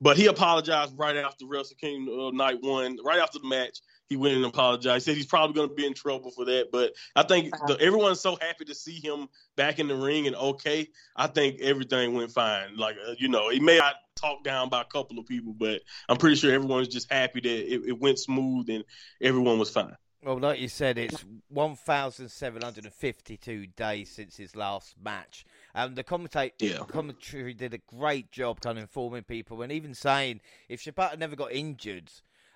But 0.00 0.16
he 0.16 0.26
apologized 0.26 0.98
right 0.98 1.16
after 1.16 1.46
Wrestle 1.46 1.76
Kingdom 1.80 2.18
uh, 2.18 2.30
night 2.30 2.58
one, 2.60 2.98
right 3.04 3.20
after 3.20 3.38
the 3.38 3.48
match. 3.48 3.78
He 4.08 4.16
went 4.16 4.36
and 4.36 4.44
apologized. 4.44 5.06
He 5.06 5.10
said 5.10 5.16
he's 5.16 5.26
probably 5.26 5.54
going 5.54 5.68
to 5.68 5.74
be 5.74 5.86
in 5.86 5.94
trouble 5.94 6.30
for 6.30 6.44
that. 6.44 6.70
But 6.70 6.92
I 7.16 7.22
think 7.22 7.54
the, 7.66 7.78
everyone's 7.80 8.20
so 8.20 8.36
happy 8.40 8.64
to 8.66 8.74
see 8.74 9.00
him 9.00 9.28
back 9.56 9.78
in 9.78 9.88
the 9.88 9.96
ring 9.96 10.26
and 10.26 10.36
okay. 10.36 10.88
I 11.16 11.26
think 11.26 11.60
everything 11.60 12.14
went 12.14 12.30
fine. 12.30 12.76
Like, 12.76 12.96
uh, 13.06 13.14
you 13.18 13.28
know, 13.28 13.50
he 13.50 13.60
may 13.60 13.78
not 13.78 13.94
talk 14.14 14.44
down 14.44 14.68
by 14.68 14.82
a 14.82 14.84
couple 14.84 15.18
of 15.18 15.26
people, 15.26 15.54
but 15.54 15.80
I'm 16.08 16.18
pretty 16.18 16.36
sure 16.36 16.52
everyone's 16.52 16.88
just 16.88 17.10
happy 17.10 17.40
that 17.40 17.74
it, 17.74 17.88
it 17.88 17.98
went 17.98 18.18
smooth 18.18 18.68
and 18.68 18.84
everyone 19.20 19.58
was 19.58 19.70
fine. 19.70 19.96
Well, 20.24 20.38
like 20.38 20.58
you 20.58 20.68
said, 20.68 20.96
it's 20.96 21.22
1,752 21.48 23.66
days 23.66 24.10
since 24.10 24.38
his 24.38 24.56
last 24.56 24.94
match. 25.02 25.44
Um, 25.74 25.94
the 25.94 26.02
commentate- 26.02 26.52
yeah. 26.60 26.78
commentary 26.88 27.52
did 27.52 27.74
a 27.74 27.78
great 27.78 28.32
job 28.32 28.62
kind 28.62 28.78
of 28.78 28.84
informing 28.84 29.24
people 29.24 29.60
and 29.60 29.70
even 29.70 29.92
saying 29.92 30.40
if 30.70 30.82
Shibata 30.82 31.18
never 31.18 31.36
got 31.36 31.52
injured, 31.52 32.10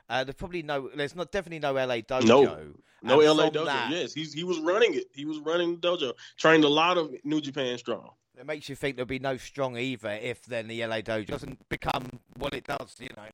uh, 0.09 0.25
there's 0.25 0.35
probably 0.35 0.63
no, 0.63 0.91
there's 0.95 1.15
not 1.15 1.31
definitely 1.31 1.59
no 1.59 1.73
LA 1.73 1.97
dojo. 1.97 2.27
No, 2.27 2.59
no 3.03 3.19
LA 3.19 3.51
dojo. 3.51 3.67
That, 3.67 3.91
yes, 3.91 4.13
he's 4.13 4.33
he 4.33 4.45
was 4.45 4.59
running 4.59 4.95
it. 4.95 5.07
He 5.13 5.25
was 5.25 5.39
running 5.39 5.79
the 5.79 5.89
dojo, 5.89 6.13
trained 6.37 6.65
a 6.65 6.69
lot 6.69 6.99
of 6.99 7.15
New 7.25 7.41
Japan 7.41 7.79
strong. 7.79 8.11
It 8.39 8.47
makes 8.47 8.69
you 8.69 8.77
think 8.77 8.97
there'll 8.97 9.07
be 9.07 9.19
no 9.19 9.37
strong 9.37 9.77
either 9.77 10.11
if 10.11 10.43
then 10.43 10.69
the 10.69 10.85
LA 10.87 11.01
dojo 11.01 11.27
doesn't 11.27 11.69
become 11.69 12.21
what 12.37 12.55
it 12.55 12.65
does, 12.65 12.95
you 12.99 13.09
know. 13.17 13.29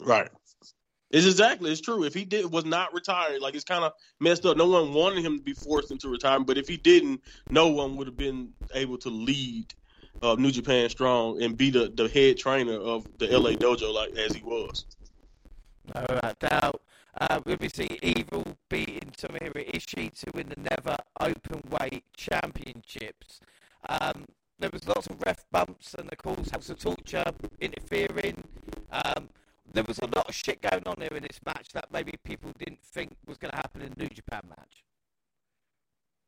Right. 0.00 0.30
It's 1.10 1.26
exactly 1.26 1.70
it's 1.70 1.82
true. 1.82 2.04
If 2.04 2.14
he 2.14 2.24
did 2.24 2.50
was 2.50 2.64
not 2.64 2.94
retired, 2.94 3.42
like 3.42 3.54
it's 3.54 3.64
kind 3.64 3.84
of 3.84 3.92
messed 4.18 4.46
up. 4.46 4.56
No 4.56 4.66
one 4.66 4.94
wanted 4.94 5.24
him 5.24 5.36
to 5.38 5.44
be 5.44 5.52
forced 5.52 5.90
into 5.90 6.08
retirement, 6.08 6.46
but 6.46 6.56
if 6.56 6.66
he 6.66 6.78
didn't, 6.78 7.20
no 7.50 7.68
one 7.68 7.96
would 7.96 8.06
have 8.06 8.16
been 8.16 8.54
able 8.74 8.96
to 8.98 9.10
lead 9.10 9.74
uh, 10.22 10.36
New 10.38 10.50
Japan 10.50 10.88
Strong 10.88 11.42
and 11.42 11.56
be 11.56 11.70
the, 11.70 11.92
the 11.94 12.08
head 12.08 12.38
trainer 12.38 12.74
of 12.74 13.06
the 13.18 13.26
LA 13.26 13.50
Dojo 13.50 13.92
like 13.92 14.16
as 14.16 14.34
he 14.34 14.42
was. 14.42 14.86
No 15.94 16.32
doubt. 16.38 16.82
Uh, 17.20 17.40
we'll 17.44 17.56
be 17.56 17.68
seeing 17.68 17.98
Evil 18.02 18.56
beating 18.68 19.12
Tomohiro 19.16 19.70
Ishii 19.74 20.12
to 20.20 20.30
win 20.34 20.48
the 20.48 20.60
Never 20.60 20.96
Openweight 21.20 22.02
Championships. 22.16 23.40
Um, 23.88 24.26
there 24.58 24.70
was 24.72 24.86
lots 24.86 25.08
of 25.08 25.20
ref 25.26 25.44
bumps 25.50 25.94
and, 25.94 26.10
of 26.10 26.18
course, 26.18 26.50
House 26.50 26.70
of 26.70 26.78
Torture 26.78 27.24
interfering. 27.60 28.44
Um, 28.90 29.28
there 29.72 29.84
was 29.86 29.98
a 29.98 30.06
lot 30.06 30.28
of 30.28 30.34
shit 30.34 30.62
going 30.62 30.84
on 30.86 30.96
here 30.98 31.16
in 31.16 31.22
this 31.22 31.40
match 31.44 31.72
that 31.72 31.92
maybe 31.92 32.14
people 32.24 32.52
didn't 32.58 32.82
think 32.82 33.16
was 33.26 33.38
going 33.38 33.50
to 33.50 33.56
happen 33.56 33.82
in 33.82 33.90
the 33.90 34.04
New 34.04 34.08
Japan 34.08 34.42
match. 34.48 34.84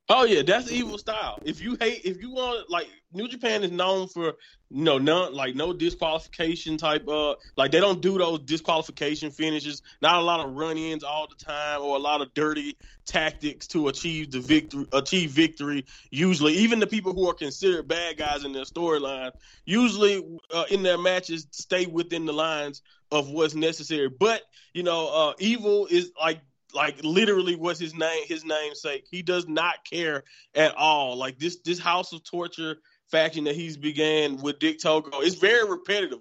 Oh 0.07 0.23
yeah, 0.23 0.43
that's 0.43 0.71
evil 0.71 0.99
style. 0.99 1.39
If 1.43 1.59
you 1.61 1.77
hate, 1.79 2.01
if 2.05 2.21
you 2.21 2.29
want, 2.29 2.69
like 2.69 2.87
New 3.11 3.27
Japan 3.27 3.63
is 3.63 3.71
known 3.71 4.07
for, 4.07 4.33
you 4.69 4.83
know, 4.83 4.99
none 4.99 5.33
like 5.33 5.55
no 5.55 5.73
disqualification 5.73 6.77
type. 6.77 7.07
Uh, 7.07 7.33
like 7.57 7.71
they 7.71 7.79
don't 7.79 8.01
do 8.03 8.15
those 8.19 8.39
disqualification 8.41 9.31
finishes. 9.31 9.81
Not 10.03 10.17
a 10.17 10.21
lot 10.21 10.45
of 10.45 10.53
run-ins 10.53 11.03
all 11.03 11.27
the 11.27 11.43
time, 11.43 11.81
or 11.81 11.95
a 11.95 11.99
lot 11.99 12.21
of 12.21 12.31
dirty 12.35 12.77
tactics 13.07 13.65
to 13.69 13.87
achieve 13.87 14.29
the 14.29 14.41
victory. 14.41 14.85
Achieve 14.93 15.31
victory. 15.31 15.85
Usually, 16.11 16.53
even 16.53 16.79
the 16.79 16.87
people 16.87 17.13
who 17.13 17.27
are 17.27 17.33
considered 17.33 17.87
bad 17.87 18.17
guys 18.17 18.45
in 18.45 18.51
their 18.51 18.65
storyline, 18.65 19.31
usually 19.65 20.23
uh, 20.53 20.65
in 20.69 20.83
their 20.83 20.99
matches, 20.99 21.47
stay 21.49 21.87
within 21.87 22.27
the 22.27 22.33
lines 22.33 22.83
of 23.11 23.29
what's 23.29 23.55
necessary. 23.55 24.09
But 24.09 24.43
you 24.75 24.83
know, 24.83 25.07
uh, 25.07 25.33
evil 25.39 25.87
is 25.87 26.11
like 26.19 26.41
like 26.75 27.01
literally 27.03 27.55
what's 27.55 27.79
his 27.79 27.95
name 27.95 28.25
his 28.27 28.45
namesake. 28.45 29.07
He 29.09 29.21
does 29.21 29.47
not 29.47 29.75
care 29.89 30.23
at 30.53 30.75
all. 30.75 31.17
Like 31.17 31.39
this 31.39 31.57
this 31.63 31.79
House 31.79 32.13
of 32.13 32.23
Torture 32.23 32.77
faction 33.09 33.45
that 33.45 33.55
he's 33.55 33.77
began 33.77 34.37
with 34.37 34.59
Dick 34.59 34.79
Togo 34.79 35.21
is 35.21 35.35
very 35.35 35.67
repetitive. 35.67 36.19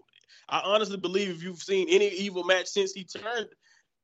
I 0.49 0.61
honestly 0.61 0.97
believe 0.97 1.31
if 1.31 1.43
you've 1.43 1.63
seen 1.63 1.89
any 1.89 2.09
evil 2.09 2.45
match 2.45 2.67
since 2.69 2.93
he 2.93 3.05
turned 3.05 3.49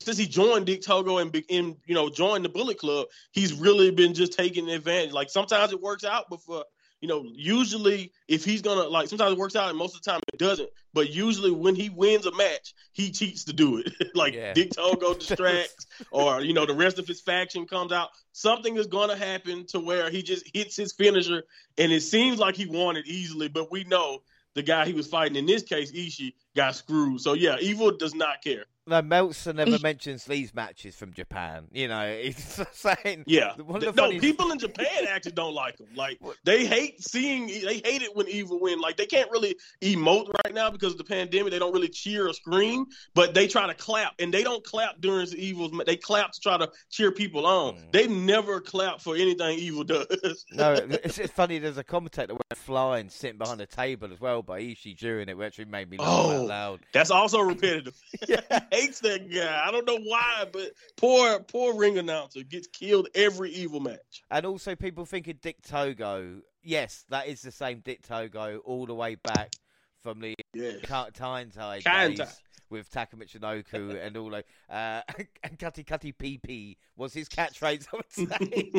since 0.00 0.16
he 0.16 0.26
joined 0.26 0.66
Dick 0.66 0.82
Togo 0.82 1.18
and, 1.18 1.34
and 1.50 1.76
you 1.86 1.94
know 1.94 2.10
joined 2.10 2.44
the 2.44 2.48
Bullet 2.48 2.78
Club, 2.78 3.06
he's 3.32 3.52
really 3.52 3.90
been 3.90 4.14
just 4.14 4.32
taking 4.32 4.68
advantage. 4.68 5.12
Like 5.12 5.30
sometimes 5.30 5.72
it 5.72 5.80
works 5.80 6.04
out, 6.04 6.26
but 6.28 6.42
for 6.42 6.64
you 7.00 7.08
know, 7.08 7.24
usually 7.32 8.12
if 8.28 8.44
he's 8.44 8.62
gonna 8.62 8.82
like 8.82 9.08
sometimes 9.08 9.32
it 9.32 9.38
works 9.38 9.56
out 9.56 9.70
and 9.70 9.78
most 9.78 9.96
of 9.96 10.02
the 10.02 10.10
time 10.10 10.20
it 10.32 10.38
doesn't. 10.38 10.68
But 10.92 11.10
usually 11.10 11.50
when 11.50 11.74
he 11.74 11.88
wins 11.88 12.26
a 12.26 12.34
match, 12.34 12.74
he 12.92 13.10
cheats 13.10 13.44
to 13.44 13.52
do 13.52 13.78
it. 13.78 13.92
like 14.14 14.34
yeah. 14.34 14.52
Dick 14.52 14.72
Togo 14.72 15.14
distracts 15.18 15.86
or 16.10 16.40
you 16.40 16.52
know, 16.52 16.66
the 16.66 16.74
rest 16.74 16.98
of 16.98 17.06
his 17.06 17.20
faction 17.20 17.66
comes 17.66 17.92
out. 17.92 18.10
Something 18.32 18.76
is 18.76 18.86
gonna 18.86 19.16
happen 19.16 19.66
to 19.68 19.80
where 19.80 20.10
he 20.10 20.22
just 20.22 20.44
hits 20.54 20.76
his 20.76 20.92
finisher 20.92 21.44
and 21.78 21.90
it 21.92 22.02
seems 22.02 22.38
like 22.38 22.56
he 22.56 22.66
won 22.66 22.96
it 22.96 23.06
easily, 23.06 23.48
but 23.48 23.70
we 23.72 23.84
know 23.84 24.22
the 24.54 24.62
guy 24.62 24.84
he 24.86 24.92
was 24.92 25.06
fighting 25.06 25.36
in 25.36 25.46
this 25.46 25.62
case, 25.62 25.92
Ishii, 25.92 26.34
got 26.56 26.74
screwed. 26.74 27.20
So 27.20 27.32
yeah, 27.34 27.56
evil 27.60 27.90
does 27.96 28.14
not 28.14 28.42
care. 28.42 28.64
No, 28.86 29.02
Meltzer 29.02 29.52
never 29.52 29.78
mentions 29.78 30.24
these 30.24 30.52
matches 30.52 30.96
from 30.96 31.12
Japan. 31.12 31.68
You 31.70 31.86
know, 31.86 32.18
he's 32.22 32.60
saying 32.72 33.22
Yeah, 33.26 33.52
One 33.58 33.76
of 33.76 33.82
the 33.82 33.92
no, 33.92 34.04
funniest- 34.06 34.22
people 34.22 34.50
in 34.50 34.58
Japan 34.58 35.06
actually 35.08 35.32
don't 35.32 35.54
like 35.54 35.78
him. 35.78 35.86
Like 35.94 36.18
they 36.44 36.66
hate 36.66 37.00
seeing, 37.00 37.46
they 37.46 37.80
hate 37.84 38.02
it 38.02 38.16
when 38.16 38.26
Evil 38.26 38.58
win. 38.58 38.80
Like 38.80 38.96
they 38.96 39.06
can't 39.06 39.30
really 39.30 39.54
emote 39.80 40.32
right 40.44 40.52
now 40.52 40.70
because 40.70 40.92
of 40.92 40.98
the 40.98 41.04
pandemic. 41.04 41.52
They 41.52 41.60
don't 41.60 41.72
really 41.72 41.88
cheer 41.90 42.28
or 42.28 42.32
scream, 42.32 42.86
but 43.14 43.32
they 43.32 43.46
try 43.46 43.68
to 43.68 43.74
clap, 43.74 44.14
and 44.18 44.34
they 44.34 44.42
don't 44.42 44.64
clap 44.64 45.00
during 45.00 45.26
the 45.28 45.36
Evil's. 45.36 45.70
They 45.86 45.96
clap 45.96 46.32
to 46.32 46.40
try 46.40 46.56
to 46.56 46.68
cheer 46.90 47.12
people 47.12 47.46
on. 47.46 47.74
Mm. 47.76 47.92
They 47.92 48.08
never 48.08 48.60
clap 48.60 49.00
for 49.00 49.14
anything 49.14 49.58
Evil 49.58 49.84
does. 49.84 50.44
no. 50.52 50.72
It's, 50.72 51.18
it's 51.18 51.32
funny. 51.32 51.58
There's 51.58 51.78
a 51.78 51.84
commentator 51.84 52.32
went 52.32 52.56
flying 52.56 53.08
sitting 53.10 53.38
behind 53.38 53.60
a 53.60 53.66
table 53.66 54.12
as 54.12 54.20
well 54.20 54.42
by 54.42 54.60
Ishii 54.62 54.96
during 54.96 55.28
it, 55.28 55.36
which 55.36 55.46
actually 55.46 55.66
made 55.66 55.88
me 55.90 55.98
laugh 55.98 56.08
Oh. 56.08 56.39
Out 56.42 56.48
loud. 56.48 56.80
That's 56.92 57.10
also 57.10 57.40
repetitive. 57.40 57.94
Yeah. 58.28 58.40
hates 58.70 59.00
that 59.00 59.32
guy. 59.32 59.62
I 59.66 59.70
don't 59.70 59.86
know 59.86 59.98
why, 59.98 60.46
but 60.52 60.72
poor 60.96 61.40
poor 61.40 61.74
ring 61.76 61.98
announcer 61.98 62.42
gets 62.42 62.66
killed 62.68 63.08
every 63.14 63.50
Evil 63.50 63.80
match. 63.80 64.22
And 64.30 64.44
also, 64.46 64.74
people 64.76 65.04
thinking 65.04 65.38
Dick 65.40 65.62
Togo. 65.62 66.42
Yes, 66.62 67.04
that 67.08 67.26
is 67.26 67.40
the 67.42 67.50
same 67.52 67.80
Dick 67.80 68.02
Togo 68.06 68.58
all 68.64 68.84
the 68.86 68.94
way 68.94 69.14
back 69.16 69.54
from 70.02 70.20
the 70.20 70.34
Yeah. 70.52 70.72
Ka- 70.82 71.08
Tyne-Tai 71.14 71.80
Tyne-Tai. 71.80 72.24
days 72.24 72.40
with 72.68 72.90
Taka 72.90 73.16
Michinoku 73.16 73.98
and 74.06 74.16
all 74.16 74.30
that. 74.30 74.44
Uh, 74.68 75.00
and 75.42 75.58
Cutty 75.58 75.82
Cutty 75.84 76.12
PP 76.12 76.76
was 76.96 77.12
his 77.14 77.28
catchphrase, 77.28 77.86
I 77.92 77.96
would 77.96 78.12
say, 78.12 78.70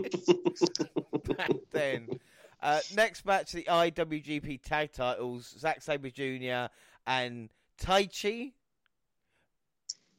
back 1.35 1.51
then. 1.71 2.07
Uh, 2.61 2.79
next 2.95 3.25
match, 3.25 3.51
the 3.53 3.63
IWGP 3.63 4.61
Tag 4.61 4.91
Titles, 4.93 5.55
Zack 5.59 5.81
Sabre 5.81 6.11
Jr. 6.11 6.71
and 7.07 7.49
Taichi. 7.81 8.53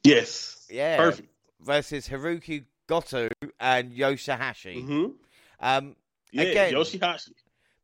yes. 0.04 0.66
Yeah. 0.70 0.96
Perfect. 0.96 1.28
Versus 1.60 2.08
Haruki 2.08 2.64
Goto 2.86 3.28
and 3.60 3.92
Yoshihashi. 3.92 4.84
hmm 4.84 5.06
Um, 5.60 5.96
Yeah, 6.32 6.42
Again. 6.42 6.74
Yoshihashi. 6.74 7.32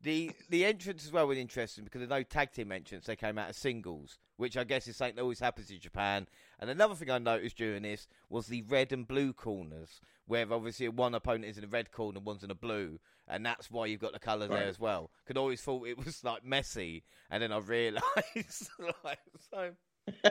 The 0.00 0.30
the 0.48 0.64
entrance 0.64 1.04
as 1.04 1.12
well 1.12 1.26
was 1.26 1.38
interesting 1.38 1.84
because 1.84 1.98
there's 2.00 2.10
no 2.10 2.22
tag 2.22 2.52
team 2.52 2.70
entrance. 2.72 3.06
They 3.06 3.16
came 3.16 3.36
out 3.38 3.48
as 3.48 3.56
singles, 3.56 4.18
which 4.38 4.56
I 4.56 4.64
guess 4.64 4.88
is 4.88 4.96
something 4.96 5.16
that 5.16 5.22
always 5.22 5.40
happens 5.40 5.70
in 5.70 5.78
Japan. 5.78 6.26
And 6.58 6.70
another 6.70 6.94
thing 6.94 7.10
I 7.10 7.18
noticed 7.18 7.58
during 7.58 7.82
this 7.82 8.08
was 8.30 8.46
the 8.46 8.62
red 8.62 8.92
and 8.92 9.06
blue 9.06 9.32
corners, 9.34 10.00
where 10.26 10.50
obviously 10.50 10.88
one 10.88 11.14
opponent 11.14 11.44
is 11.44 11.58
in 11.58 11.64
a 11.64 11.68
red 11.68 11.92
corner, 11.92 12.20
one's 12.20 12.42
in 12.44 12.50
a 12.50 12.54
blue, 12.54 12.98
and 13.28 13.44
that's 13.44 13.70
why 13.70 13.84
you've 13.86 14.00
got 14.00 14.12
the 14.14 14.18
colour 14.18 14.48
Right. 14.48 14.60
there 14.60 14.68
as 14.68 14.80
well. 14.80 15.10
Could 15.26 15.36
always 15.36 15.60
thought 15.60 15.86
it 15.86 16.02
was 16.02 16.24
like 16.24 16.44
messy, 16.44 17.04
and 17.30 17.42
then 17.42 17.52
I 17.52 17.58
realised, 17.58 18.02
like, 19.04 19.18
so 19.50 19.72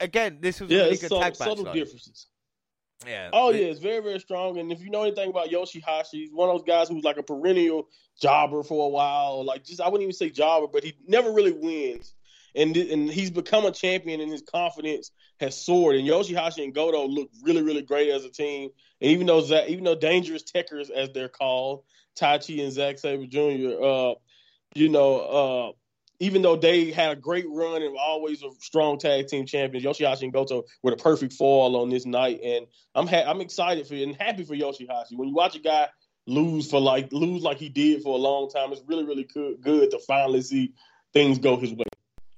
again, 0.00 0.38
this 0.40 0.60
was 0.60 0.70
a 0.70 0.74
yeah, 0.74 0.80
really 0.80 0.92
it's 0.92 1.02
good 1.02 1.08
subtle, 1.08 1.22
tag 1.22 1.38
match. 1.38 1.48
subtle 1.48 1.64
though. 1.64 1.72
differences. 1.72 2.26
Yeah. 3.06 3.30
Oh 3.32 3.50
yeah, 3.50 3.66
it's 3.66 3.80
very 3.80 4.02
very 4.02 4.20
strong. 4.20 4.58
And 4.58 4.70
if 4.70 4.80
you 4.80 4.90
know 4.90 5.02
anything 5.02 5.30
about 5.30 5.48
Yoshihashi, 5.48 6.12
he's 6.12 6.32
one 6.32 6.50
of 6.50 6.56
those 6.56 6.66
guys 6.66 6.88
who's 6.88 7.04
like 7.04 7.16
a 7.16 7.22
perennial 7.22 7.88
jobber 8.20 8.62
for 8.62 8.86
a 8.86 8.88
while. 8.90 9.44
Like 9.44 9.64
just 9.64 9.80
I 9.80 9.86
wouldn't 9.88 10.02
even 10.02 10.12
say 10.12 10.30
jobber, 10.30 10.66
but 10.66 10.84
he 10.84 10.94
never 11.06 11.32
really 11.32 11.52
wins. 11.52 12.14
And 12.54 12.76
and 12.76 13.08
he's 13.08 13.30
become 13.30 13.64
a 13.64 13.70
champion, 13.70 14.20
and 14.20 14.30
his 14.30 14.42
confidence 14.42 15.12
has 15.38 15.56
soared. 15.64 15.96
And 15.96 16.06
Yoshihashi 16.06 16.64
and 16.64 16.74
Goto 16.74 17.06
look 17.06 17.30
really 17.42 17.62
really 17.62 17.82
great 17.82 18.10
as 18.10 18.24
a 18.24 18.30
team. 18.30 18.70
And 19.00 19.10
even 19.10 19.26
though 19.26 19.40
Zack, 19.40 19.68
even 19.68 19.84
though 19.84 19.94
Dangerous 19.94 20.42
Tekkers 20.42 20.90
as 20.90 21.10
they're 21.10 21.28
called, 21.28 21.84
Taichi 22.18 22.62
and 22.62 22.72
Zack 22.72 22.98
Sabre 22.98 23.26
Jr. 23.26 23.82
Uh, 23.82 24.14
you 24.74 24.88
know, 24.88 25.20
uh, 25.20 25.72
even 26.20 26.42
though 26.42 26.54
they 26.54 26.90
had 26.90 27.10
a 27.10 27.16
great 27.16 27.46
run 27.48 27.82
and 27.82 27.92
were 27.92 27.98
always 27.98 28.42
a 28.42 28.50
strong 28.60 28.98
tag 28.98 29.26
team 29.26 29.46
champions, 29.46 29.84
Yoshihashi 29.84 30.22
and 30.22 30.32
Goto 30.32 30.64
were 30.82 30.90
the 30.90 30.96
perfect 30.98 31.32
fall 31.32 31.76
on 31.76 31.88
this 31.88 32.04
night. 32.04 32.40
And 32.44 32.66
I'm 32.94 33.06
ha- 33.06 33.24
I'm 33.26 33.40
excited 33.40 33.86
for 33.86 33.94
you 33.94 34.06
and 34.06 34.16
happy 34.16 34.44
for 34.44 34.54
Yoshihashi. 34.54 35.16
When 35.16 35.28
you 35.28 35.34
watch 35.34 35.56
a 35.56 35.58
guy 35.58 35.88
lose 36.26 36.70
for 36.70 36.78
like 36.78 37.10
lose 37.12 37.42
like 37.42 37.56
he 37.56 37.70
did 37.70 38.02
for 38.02 38.14
a 38.14 38.20
long 38.20 38.50
time, 38.50 38.70
it's 38.70 38.82
really 38.86 39.04
really 39.04 39.24
good 39.24 39.60
good 39.62 39.90
to 39.90 39.98
finally 40.00 40.42
see 40.42 40.74
things 41.14 41.38
go 41.38 41.56
his 41.56 41.72
way. 41.72 41.84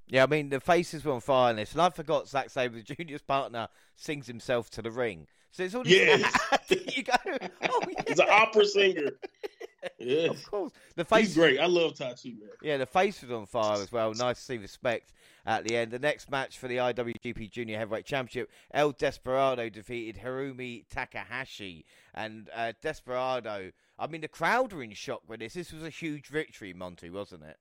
Yeah, 0.06 0.22
I 0.22 0.26
mean 0.26 0.48
the 0.48 0.60
faces 0.60 1.04
were 1.04 1.12
on 1.12 1.20
fire 1.20 1.50
in 1.50 1.56
this, 1.56 1.72
and 1.72 1.82
I 1.82 1.90
forgot 1.90 2.28
Zack 2.28 2.50
Sabre 2.50 2.82
Jr.'s 2.82 3.22
partner 3.22 3.68
sings 3.96 4.28
himself 4.28 4.70
to 4.70 4.82
the 4.82 4.90
ring. 4.90 5.26
So 5.50 5.64
it's 5.64 5.74
all 5.74 5.82
this 5.82 5.92
Yes. 5.92 6.38
you 6.96 7.02
go, 7.02 7.12
oh 7.24 7.80
yeah, 7.88 8.02
He's 8.06 8.18
an 8.18 8.28
opera 8.30 8.64
singer. 8.64 9.10
Yeah, 9.98 10.30
of 10.30 10.50
course. 10.50 10.72
The 10.96 11.02
he's 11.04 11.08
face, 11.08 11.34
great. 11.34 11.60
I 11.60 11.66
love 11.66 11.94
Taichi 11.94 12.38
man. 12.38 12.50
yeah, 12.62 12.76
the 12.76 12.86
face 12.86 13.22
was 13.22 13.30
on 13.30 13.46
fire 13.46 13.80
as 13.80 13.90
well. 13.90 14.12
Nice 14.14 14.38
to 14.38 14.42
see 14.42 14.58
respect 14.58 15.12
at 15.46 15.64
the 15.64 15.76
end. 15.76 15.90
The 15.90 15.98
next 15.98 16.30
match 16.30 16.58
for 16.58 16.68
the 16.68 16.76
IWGP 16.76 17.50
Junior 17.50 17.78
Heavyweight 17.78 18.04
Championship, 18.04 18.50
El 18.72 18.92
Desperado 18.92 19.68
defeated 19.68 20.22
Hiromu 20.22 20.84
Takahashi, 20.88 21.84
and 22.14 22.48
uh, 22.54 22.72
Desperado. 22.82 23.72
I 23.98 24.06
mean, 24.06 24.20
the 24.20 24.28
crowd 24.28 24.72
were 24.72 24.82
in 24.82 24.92
shock 24.92 25.22
with 25.28 25.40
this. 25.40 25.54
This 25.54 25.72
was 25.72 25.82
a 25.82 25.90
huge 25.90 26.26
victory, 26.28 26.72
Monty, 26.72 27.10
wasn't 27.10 27.44
it? 27.44 27.56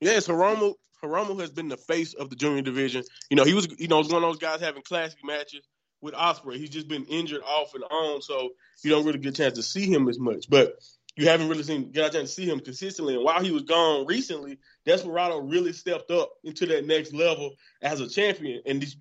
Yes, 0.00 0.26
Hiromu 0.26 0.74
Hiromu 1.02 1.40
has 1.40 1.50
been 1.50 1.68
the 1.68 1.76
face 1.76 2.14
of 2.14 2.30
the 2.30 2.36
junior 2.36 2.62
division. 2.62 3.02
You 3.30 3.36
know, 3.36 3.44
he 3.44 3.54
was 3.54 3.68
you 3.78 3.88
know 3.88 3.98
was 3.98 4.08
one 4.08 4.22
of 4.22 4.28
those 4.28 4.38
guys 4.38 4.60
having 4.60 4.82
classic 4.82 5.18
matches 5.24 5.62
with 6.02 6.14
Ospreay. 6.14 6.56
He's 6.56 6.70
just 6.70 6.88
been 6.88 7.06
injured 7.06 7.42
off 7.42 7.74
and 7.74 7.84
on, 7.84 8.20
so 8.20 8.50
you 8.82 8.90
don't 8.90 9.06
really 9.06 9.18
get 9.18 9.38
a 9.38 9.42
chance 9.42 9.54
to 9.54 9.62
see 9.62 9.90
him 9.90 10.08
as 10.08 10.18
much. 10.18 10.50
But 10.50 10.74
you 11.16 11.28
haven't 11.28 11.48
really 11.48 11.62
seen 11.62 11.90
get 11.92 12.10
a 12.10 12.10
chance 12.10 12.30
to 12.30 12.42
see 12.42 12.48
him 12.48 12.60
consistently. 12.60 13.14
And 13.14 13.24
while 13.24 13.42
he 13.42 13.50
was 13.50 13.62
gone 13.62 14.06
recently, 14.06 14.58
Desperado 14.84 15.38
really 15.38 15.72
stepped 15.72 16.10
up 16.10 16.30
into 16.44 16.66
that 16.66 16.86
next 16.86 17.12
level 17.14 17.54
as 17.80 18.00
a 18.00 18.08
champion. 18.08 18.62
And 18.66 18.82
this 18.82 18.96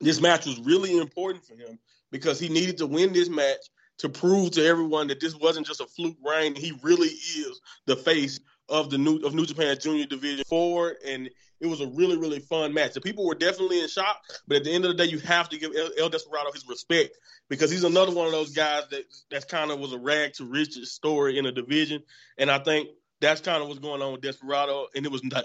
this 0.00 0.20
match 0.20 0.46
was 0.46 0.60
really 0.60 0.96
important 0.96 1.44
for 1.44 1.56
him 1.56 1.78
because 2.10 2.38
he 2.38 2.48
needed 2.48 2.78
to 2.78 2.86
win 2.86 3.12
this 3.12 3.28
match 3.28 3.60
to 3.98 4.08
prove 4.08 4.50
to 4.52 4.64
everyone 4.64 5.06
that 5.06 5.20
this 5.20 5.36
wasn't 5.36 5.66
just 5.66 5.80
a 5.80 5.86
fluke 5.86 6.16
reign. 6.24 6.54
He 6.54 6.72
really 6.82 7.08
is 7.08 7.60
the 7.86 7.96
face 7.96 8.40
of 8.68 8.90
the 8.90 8.98
new 8.98 9.18
of 9.18 9.34
New 9.34 9.46
Japan 9.46 9.76
Junior 9.80 10.06
Division 10.06 10.44
forward, 10.44 10.96
and 11.06 11.30
it 11.60 11.66
was 11.66 11.80
a 11.80 11.86
really 11.86 12.16
really 12.16 12.40
fun 12.40 12.72
match. 12.74 12.94
The 12.94 13.00
people 13.00 13.26
were 13.26 13.34
definitely 13.34 13.80
in 13.80 13.88
shock, 13.88 14.22
but 14.46 14.58
at 14.58 14.64
the 14.64 14.72
end 14.72 14.84
of 14.84 14.96
the 14.96 15.04
day, 15.04 15.10
you 15.10 15.18
have 15.20 15.48
to 15.50 15.58
give 15.58 15.72
El, 15.74 15.90
El 15.98 16.08
Desperado 16.08 16.52
his 16.52 16.66
respect 16.68 17.16
because 17.48 17.70
he's 17.70 17.84
another 17.84 18.12
one 18.12 18.26
of 18.26 18.32
those 18.32 18.52
guys 18.52 18.84
that 18.90 19.04
that's 19.30 19.44
kind 19.44 19.70
of 19.70 19.78
was 19.78 19.92
a 19.92 19.98
rag 19.98 20.34
to 20.34 20.44
riches 20.44 20.92
story 20.92 21.38
in 21.38 21.46
a 21.46 21.52
division, 21.52 22.02
and 22.38 22.50
I 22.50 22.58
think 22.58 22.88
that's 23.20 23.40
kind 23.40 23.62
of 23.62 23.68
what's 23.68 23.80
going 23.80 24.02
on 24.02 24.12
with 24.12 24.20
Desperado, 24.20 24.88
and 24.94 25.06
it 25.06 25.12
was 25.12 25.24
not, 25.24 25.44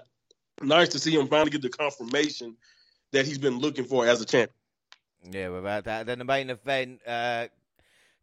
nice 0.62 0.90
to 0.90 1.00
see 1.00 1.16
him 1.16 1.28
finally 1.28 1.52
get 1.52 1.62
the 1.62 1.70
confirmation 1.70 2.56
that 3.12 3.26
he's 3.26 3.38
been 3.38 3.60
looking 3.60 3.86
for 3.86 4.06
as 4.06 4.22
a 4.22 4.26
champion. 4.26 4.56
Yeah, 5.32 5.48
about 5.48 5.86
that. 5.86 6.06
Then 6.06 6.20
the 6.20 6.26
main 6.26 6.50
event, 6.50 7.02
uh, 7.06 7.48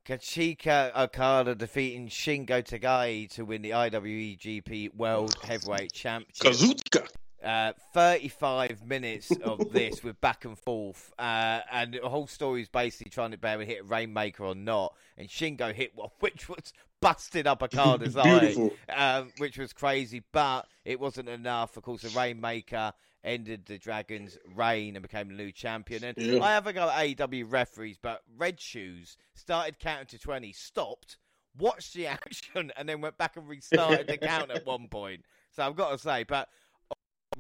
Kazuchika 0.07 0.97
Okada 0.97 1.55
defeating 1.55 2.09
Shingo 2.09 2.63
Takagi 2.63 3.29
to 3.35 3.45
win 3.45 3.63
the 3.63 3.71
IWGP 3.71 4.95
World 4.95 5.37
Heavyweight 5.43 5.93
Championship. 5.93 6.47
Kazuchika. 6.47 7.09
Uh, 7.47 7.73
35 7.95 8.85
minutes 8.85 9.31
of 9.45 9.71
this 9.73 10.03
with 10.03 10.21
back 10.21 10.45
and 10.45 10.59
forth, 10.59 11.13
uh, 11.19 11.61
and 11.71 11.95
the 11.95 12.09
whole 12.09 12.27
story 12.27 12.61
is 12.63 12.69
basically 12.69 13.09
trying 13.09 13.31
to 13.31 13.39
be 13.39 13.47
able 13.47 13.61
to 13.63 13.67
hit 13.67 13.81
a 13.83 13.85
Rainmaker 13.85 14.45
or 14.45 14.55
not. 14.57 14.95
And 15.17 15.29
Shingo 15.29 15.73
hit 15.73 15.93
one, 15.95 16.09
which 16.21 16.49
was 16.49 16.73
busted 17.01 17.47
up 17.47 17.63
Okada's 17.63 18.17
eye, 18.17 18.41
Beautiful. 18.41 18.73
um, 18.89 19.31
which 19.39 19.59
was 19.59 19.73
crazy, 19.73 20.23
but 20.33 20.67
it 20.85 20.99
wasn't 20.99 21.29
enough. 21.29 21.77
Of 21.77 21.85
course, 21.85 22.03
the 22.03 22.09
Rainmaker 22.19 22.93
ended 23.23 23.67
the 23.67 23.79
Dragons' 23.79 24.39
reign 24.55 24.97
and 24.97 25.03
became 25.03 25.29
the 25.29 25.35
new 25.35 25.53
champion. 25.53 26.03
And 26.03 26.17
Yeah. 26.19 26.43
I 26.43 26.51
have 26.53 26.67
a 26.67 26.73
go 26.73 26.89
at 26.91 26.99
AEW 27.17 27.45
referees, 27.49 27.97
but 28.01 28.23
Red 28.37 28.61
Shoes 28.61 29.17
started 29.35 29.79
counting 29.79 30.07
to 30.07 30.19
20, 30.19 30.53
stopped, 30.53 31.17
watched 31.57 31.95
the 31.95 32.07
action, 32.09 32.73
and 32.77 32.89
then 32.89 33.01
went 33.01 33.19
back 33.19 33.37
and 33.37 33.49
restarted 33.49 34.09
the 34.09 34.17
count 34.19 34.51
at 34.51 34.67
one 34.67 34.89
point. 34.89 35.25
So 35.53 35.63
I've 35.65 35.77
got 35.77 35.91
to 35.93 35.99
say, 35.99 36.25
but 36.25 36.49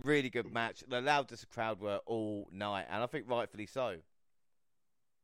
really 0.04 0.30
good 0.30 0.52
match. 0.52 0.84
The 0.88 1.00
loudest 1.00 1.50
crowd 1.50 1.80
were 1.80 2.00
all 2.06 2.48
night, 2.52 2.86
and 2.90 3.02
I 3.02 3.06
think 3.06 3.28
rightfully 3.28 3.66
so. 3.66 3.96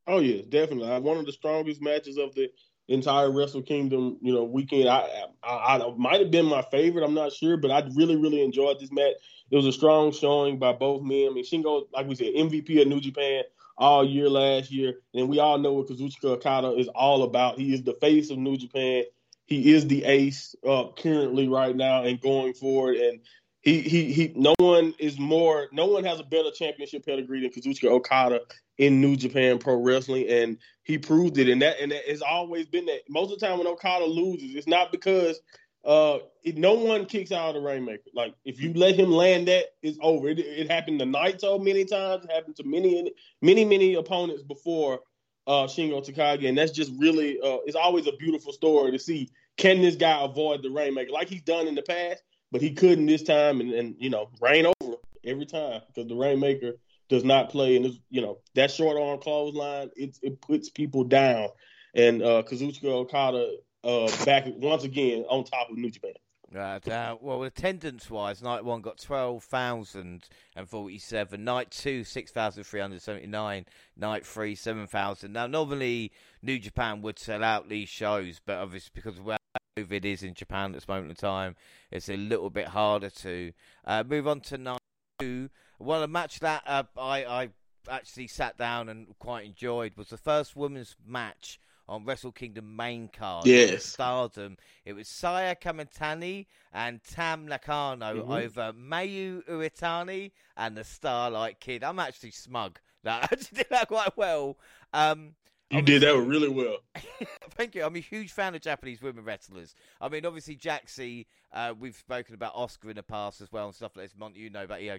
Oh 0.07 0.19
yeah, 0.19 0.43
definitely. 0.49 0.91
Uh, 0.91 1.00
One 1.00 1.19
of 1.19 1.26
the 1.26 1.33
strongest 1.33 1.81
matches 1.81 2.19
of 2.19 2.35
the 2.35 2.50
entire 2.88 3.31
Wrestle 3.31 3.62
Kingdom, 3.62 4.19
you 4.21 4.33
know, 4.33 4.45
weekend. 4.45 4.88
I, 4.88 5.26
I, 5.43 5.79
I 5.79 5.95
might 5.97 6.21
have 6.21 6.31
been 6.31 6.47
my 6.47 6.62
favorite. 6.62 7.05
I'm 7.05 7.14
not 7.14 7.33
sure, 7.33 7.57
but 7.57 7.71
I 7.71 7.88
really, 7.95 8.17
really 8.17 8.43
enjoyed 8.43 8.81
this 8.81 8.93
match. 8.93 9.14
It 9.50 9.57
was 9.57 9.67
a 9.67 9.73
strong 9.73 10.12
showing 10.12 10.59
by 10.59 10.73
both 10.73 11.02
men. 11.02 11.29
I 11.31 11.33
mean, 11.33 11.45
Shingo, 11.45 11.87
like 11.93 12.09
we 12.09 12.14
said, 12.14 12.35
MVP 12.35 12.81
of 12.81 12.88
New 12.88 13.00
Japan 13.00 13.45
all 13.79 14.05
year 14.05 14.29
last 14.29 14.71
year, 14.71 14.95
and 15.14 15.29
we 15.29 15.38
all 15.38 15.59
know 15.59 15.73
what 15.73 15.88
Kazuchika 15.88 16.25
Okada 16.25 16.73
is 16.73 16.88
all 16.88 17.23
about. 17.23 17.59
He 17.59 17.73
is 17.73 17.83
the 17.83 17.95
face 18.00 18.31
of 18.31 18.38
New 18.38 18.57
Japan. 18.57 19.05
He 19.47 19.73
is 19.73 19.87
the 19.87 20.05
ace 20.05 20.55
uh, 20.67 20.87
currently 20.97 21.49
right 21.49 21.75
now 21.75 22.05
and 22.05 22.21
going 22.21 22.55
forward, 22.55 22.97
and 22.97 23.21
he 23.62 23.81
he 23.81 24.12
he. 24.12 24.33
No 24.35 24.54
one 24.59 24.95
is 24.99 25.19
more. 25.19 25.69
No 25.73 25.87
one 25.87 26.04
has 26.04 26.21
a 26.21 26.25
better 26.25 26.50
championship 26.50 27.07
pedigree 27.07 27.40
than 27.40 27.50
Kazuchika 27.50 27.90
Okada 27.90 28.40
in 28.78 29.00
New 29.00 29.16
Japan 29.16 29.59
Pro 29.59 29.76
Wrestling, 29.76 30.28
and 30.28 30.59
he 30.83 30.99
proved 30.99 31.38
it. 31.38 31.49
And 31.49 31.62
that 31.62 31.81
and 31.81 31.92
that 31.92 32.04
has 32.09 32.23
always 32.23 32.66
been 32.66 32.87
that. 32.87 33.02
Most 33.09 33.33
of 33.33 33.38
the 33.38 33.47
time 33.47 33.59
when 33.59 33.69
Okada 33.69 34.04
loses, 34.04 34.57
it's 34.57 34.66
not 34.66 34.90
because 34.90 35.40
uh, 35.85 36.19
it, 36.42 36.57
no 36.57 36.75
one 36.75 37.07
kicks 37.07 37.31
out 37.31 37.50
of 37.50 37.54
the 37.54 37.61
Rainmaker. 37.61 38.11
Like 38.14 38.35
if 38.45 38.61
you 38.61 38.73
let 38.75 38.97
him 38.97 39.12
land 39.12 39.47
that, 39.47 39.66
it's 39.81 39.99
over. 40.02 40.28
It, 40.28 40.40
it 40.40 40.71
happened 40.71 40.99
to 40.99 41.07
Naito 41.07 41.62
many 41.62 41.85
times. 41.85 42.25
It 42.25 42.33
happened 42.33 42.57
to 42.57 42.64
many, 42.64 43.12
many, 43.40 43.64
many 43.64 43.95
opponents 43.95 44.42
before 44.42 45.00
uh, 45.47 45.66
Shingo 45.66 46.04
Takagi, 46.04 46.49
and 46.49 46.59
that's 46.59 46.73
just 46.73 46.92
really 46.99 47.38
uh, 47.40 47.59
it's 47.64 47.76
always 47.76 48.09
a 48.09 48.12
beautiful 48.12 48.52
story 48.52 48.90
to 48.90 48.99
see. 48.99 49.31
Can 49.57 49.83
this 49.83 49.97
guy 49.97 50.25
avoid 50.25 50.62
the 50.62 50.71
Rainmaker 50.71 51.12
like 51.12 51.28
he's 51.28 51.42
done 51.42 51.69
in 51.69 51.76
the 51.76 51.83
past? 51.83 52.23
But 52.52 52.61
he 52.61 52.75
couldn't 52.75 53.06
this 53.06 53.25
time, 53.25 53.61
and, 53.61 53.73
and 53.73 53.97
you 53.99 54.11
know, 54.11 54.28
rain 54.40 54.66
over 54.66 54.97
every 55.25 55.47
time 55.47 55.80
because 55.88 56.09
the 56.09 56.14
Rainmaker 56.14 56.75
does 57.09 57.25
not 57.25 57.50
play, 57.50 57.75
and 57.76 57.99
you 58.11 58.21
know 58.21 58.38
that 58.54 58.71
short 58.71 58.97
arm 58.97 59.18
clothesline 59.18 59.90
it 59.97 60.16
it 60.23 60.40
puts 60.40 60.71
people 60.71 61.02
down, 61.04 61.49
and 61.94 62.23
uh, 62.23 62.42
Kazuchika 62.42 62.85
Okada 62.85 63.56
uh, 63.82 64.25
back 64.25 64.44
once 64.47 64.85
again 64.85 65.25
on 65.28 65.42
top 65.44 65.71
of 65.71 65.76
New 65.76 65.90
Japan. 65.90 66.12
Right. 66.54 66.87
Uh, 66.87 67.16
well, 67.18 67.42
attendance 67.44 68.11
wise, 68.11 68.42
night 68.42 68.62
one 68.62 68.82
got 68.82 68.99
12,047. 68.99 71.44
Night 71.44 71.71
two, 71.71 72.04
6,379. 72.04 73.64
Night 73.97 74.26
three, 74.26 74.54
7,000. 74.54 75.32
Now, 75.32 75.47
normally 75.47 76.12
New 76.42 76.59
Japan 76.59 77.00
would 77.00 77.18
sell 77.18 77.42
out 77.42 77.71
these 77.71 77.88
shows, 77.88 78.38
but 78.44 78.59
obviously 78.59 78.90
because 78.94 79.18
where 79.18 79.38
COVID 79.79 80.05
is 80.05 80.23
in 80.23 80.35
Japan 80.35 80.67
at 80.71 80.75
this 80.75 80.88
moment 80.88 81.11
in 81.11 81.17
time, 81.17 81.57
it's 81.91 82.09
a 82.09 82.17
little 82.17 82.50
bit 82.50 82.69
harder 82.69 83.09
to. 83.09 83.52
Uh, 83.87 84.05
move 84.07 84.29
on 84.29 84.41
to 84.41 84.59
night 84.59 84.79
two. 85.19 85.49
Well, 85.79 86.02
a 86.02 86.09
match 86.09 86.41
that 86.41 86.62
uh, 86.67 86.83
I, 86.99 87.25
I 87.25 87.49
actually 87.91 88.26
sat 88.26 88.59
down 88.59 88.88
and 88.88 89.07
quite 89.19 89.47
enjoyed 89.47 89.97
was 89.97 90.09
the 90.11 90.19
first 90.19 90.57
women's 90.57 90.95
match 91.07 91.59
on 91.88 92.05
Wrestle 92.05 92.33
Kingdom 92.33 92.76
main 92.76 93.09
card. 93.09 93.47
Yes. 93.47 93.85
Stardom. 93.85 94.57
It 94.85 94.93
was 94.93 95.09
Saya 95.09 95.57
Kamitani 95.57 96.47
and 96.73 97.02
Tam 97.02 97.47
Nakano 97.49 98.23
Mm-hmm. 98.23 98.31
over 98.31 98.73
Mayu 98.75 99.43
Iwatani 99.49 100.33
and 100.57 100.76
the 100.76 100.85
Starlight 100.85 101.61
Kid. 101.61 101.83
I'm 101.83 101.99
actually 101.99 102.31
smug 102.31 102.79
that 103.05 103.23
I 103.23 103.25
actually 103.33 103.57
did 103.57 103.67
that 103.71 103.88
quite 103.88 104.17
well. 104.19 104.59
Um, 104.93 105.35
You 105.73 105.83
did 105.83 106.02
that 106.02 106.17
really 106.19 106.49
well. 106.49 106.76
Thank 107.57 107.75
you. 107.75 107.85
I'm 107.85 107.97
a 107.97 108.00
huge 108.00 108.31
fan 108.33 108.55
of 108.55 108.61
Japanese 108.61 109.00
women 109.00 109.25
wrestlers. 109.25 109.75
I 110.00 110.09
mean, 110.09 110.26
obviously, 110.26 110.57
Jaxie, 110.57 111.26
uh, 111.52 111.73
we've 111.79 111.97
spoken 111.97 112.35
about 112.35 112.55
Asuka 112.55 112.91
in 112.91 112.97
the 112.97 113.02
past 113.02 113.41
as 113.41 113.50
well 113.50 113.67
and 113.67 113.75
stuff 113.75 113.97
like 113.97 114.05
this. 114.07 114.14
Monty, 114.17 114.41
you 114.41 114.50
know 114.50 114.64
about 114.64 114.81
Io. 114.81 114.99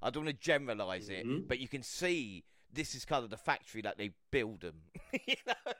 I 0.00 0.10
don't 0.10 0.24
want 0.24 0.36
to 0.36 0.42
generalize 0.42 1.08
it, 1.08 1.26
Mhm. 1.26 1.48
but 1.48 1.58
you 1.58 1.68
can 1.68 1.82
see 1.82 2.44
this 2.72 2.94
is 2.94 3.04
kind 3.04 3.24
of 3.24 3.30
the 3.30 3.36
factory 3.36 3.82
that 3.82 3.98
they 3.98 4.10
build 4.30 4.60
them. 4.60 4.74
you 5.26 5.34
know? 5.46 5.54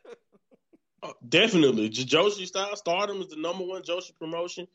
Oh, 1.00 1.14
definitely, 1.28 1.88
J- 1.90 2.02
Joshi 2.02 2.44
style 2.44 2.74
Stardom 2.74 3.20
is 3.20 3.28
the 3.28 3.36
number 3.36 3.62
one 3.64 3.82
Joshi 3.82 4.10
promotion 4.18 4.66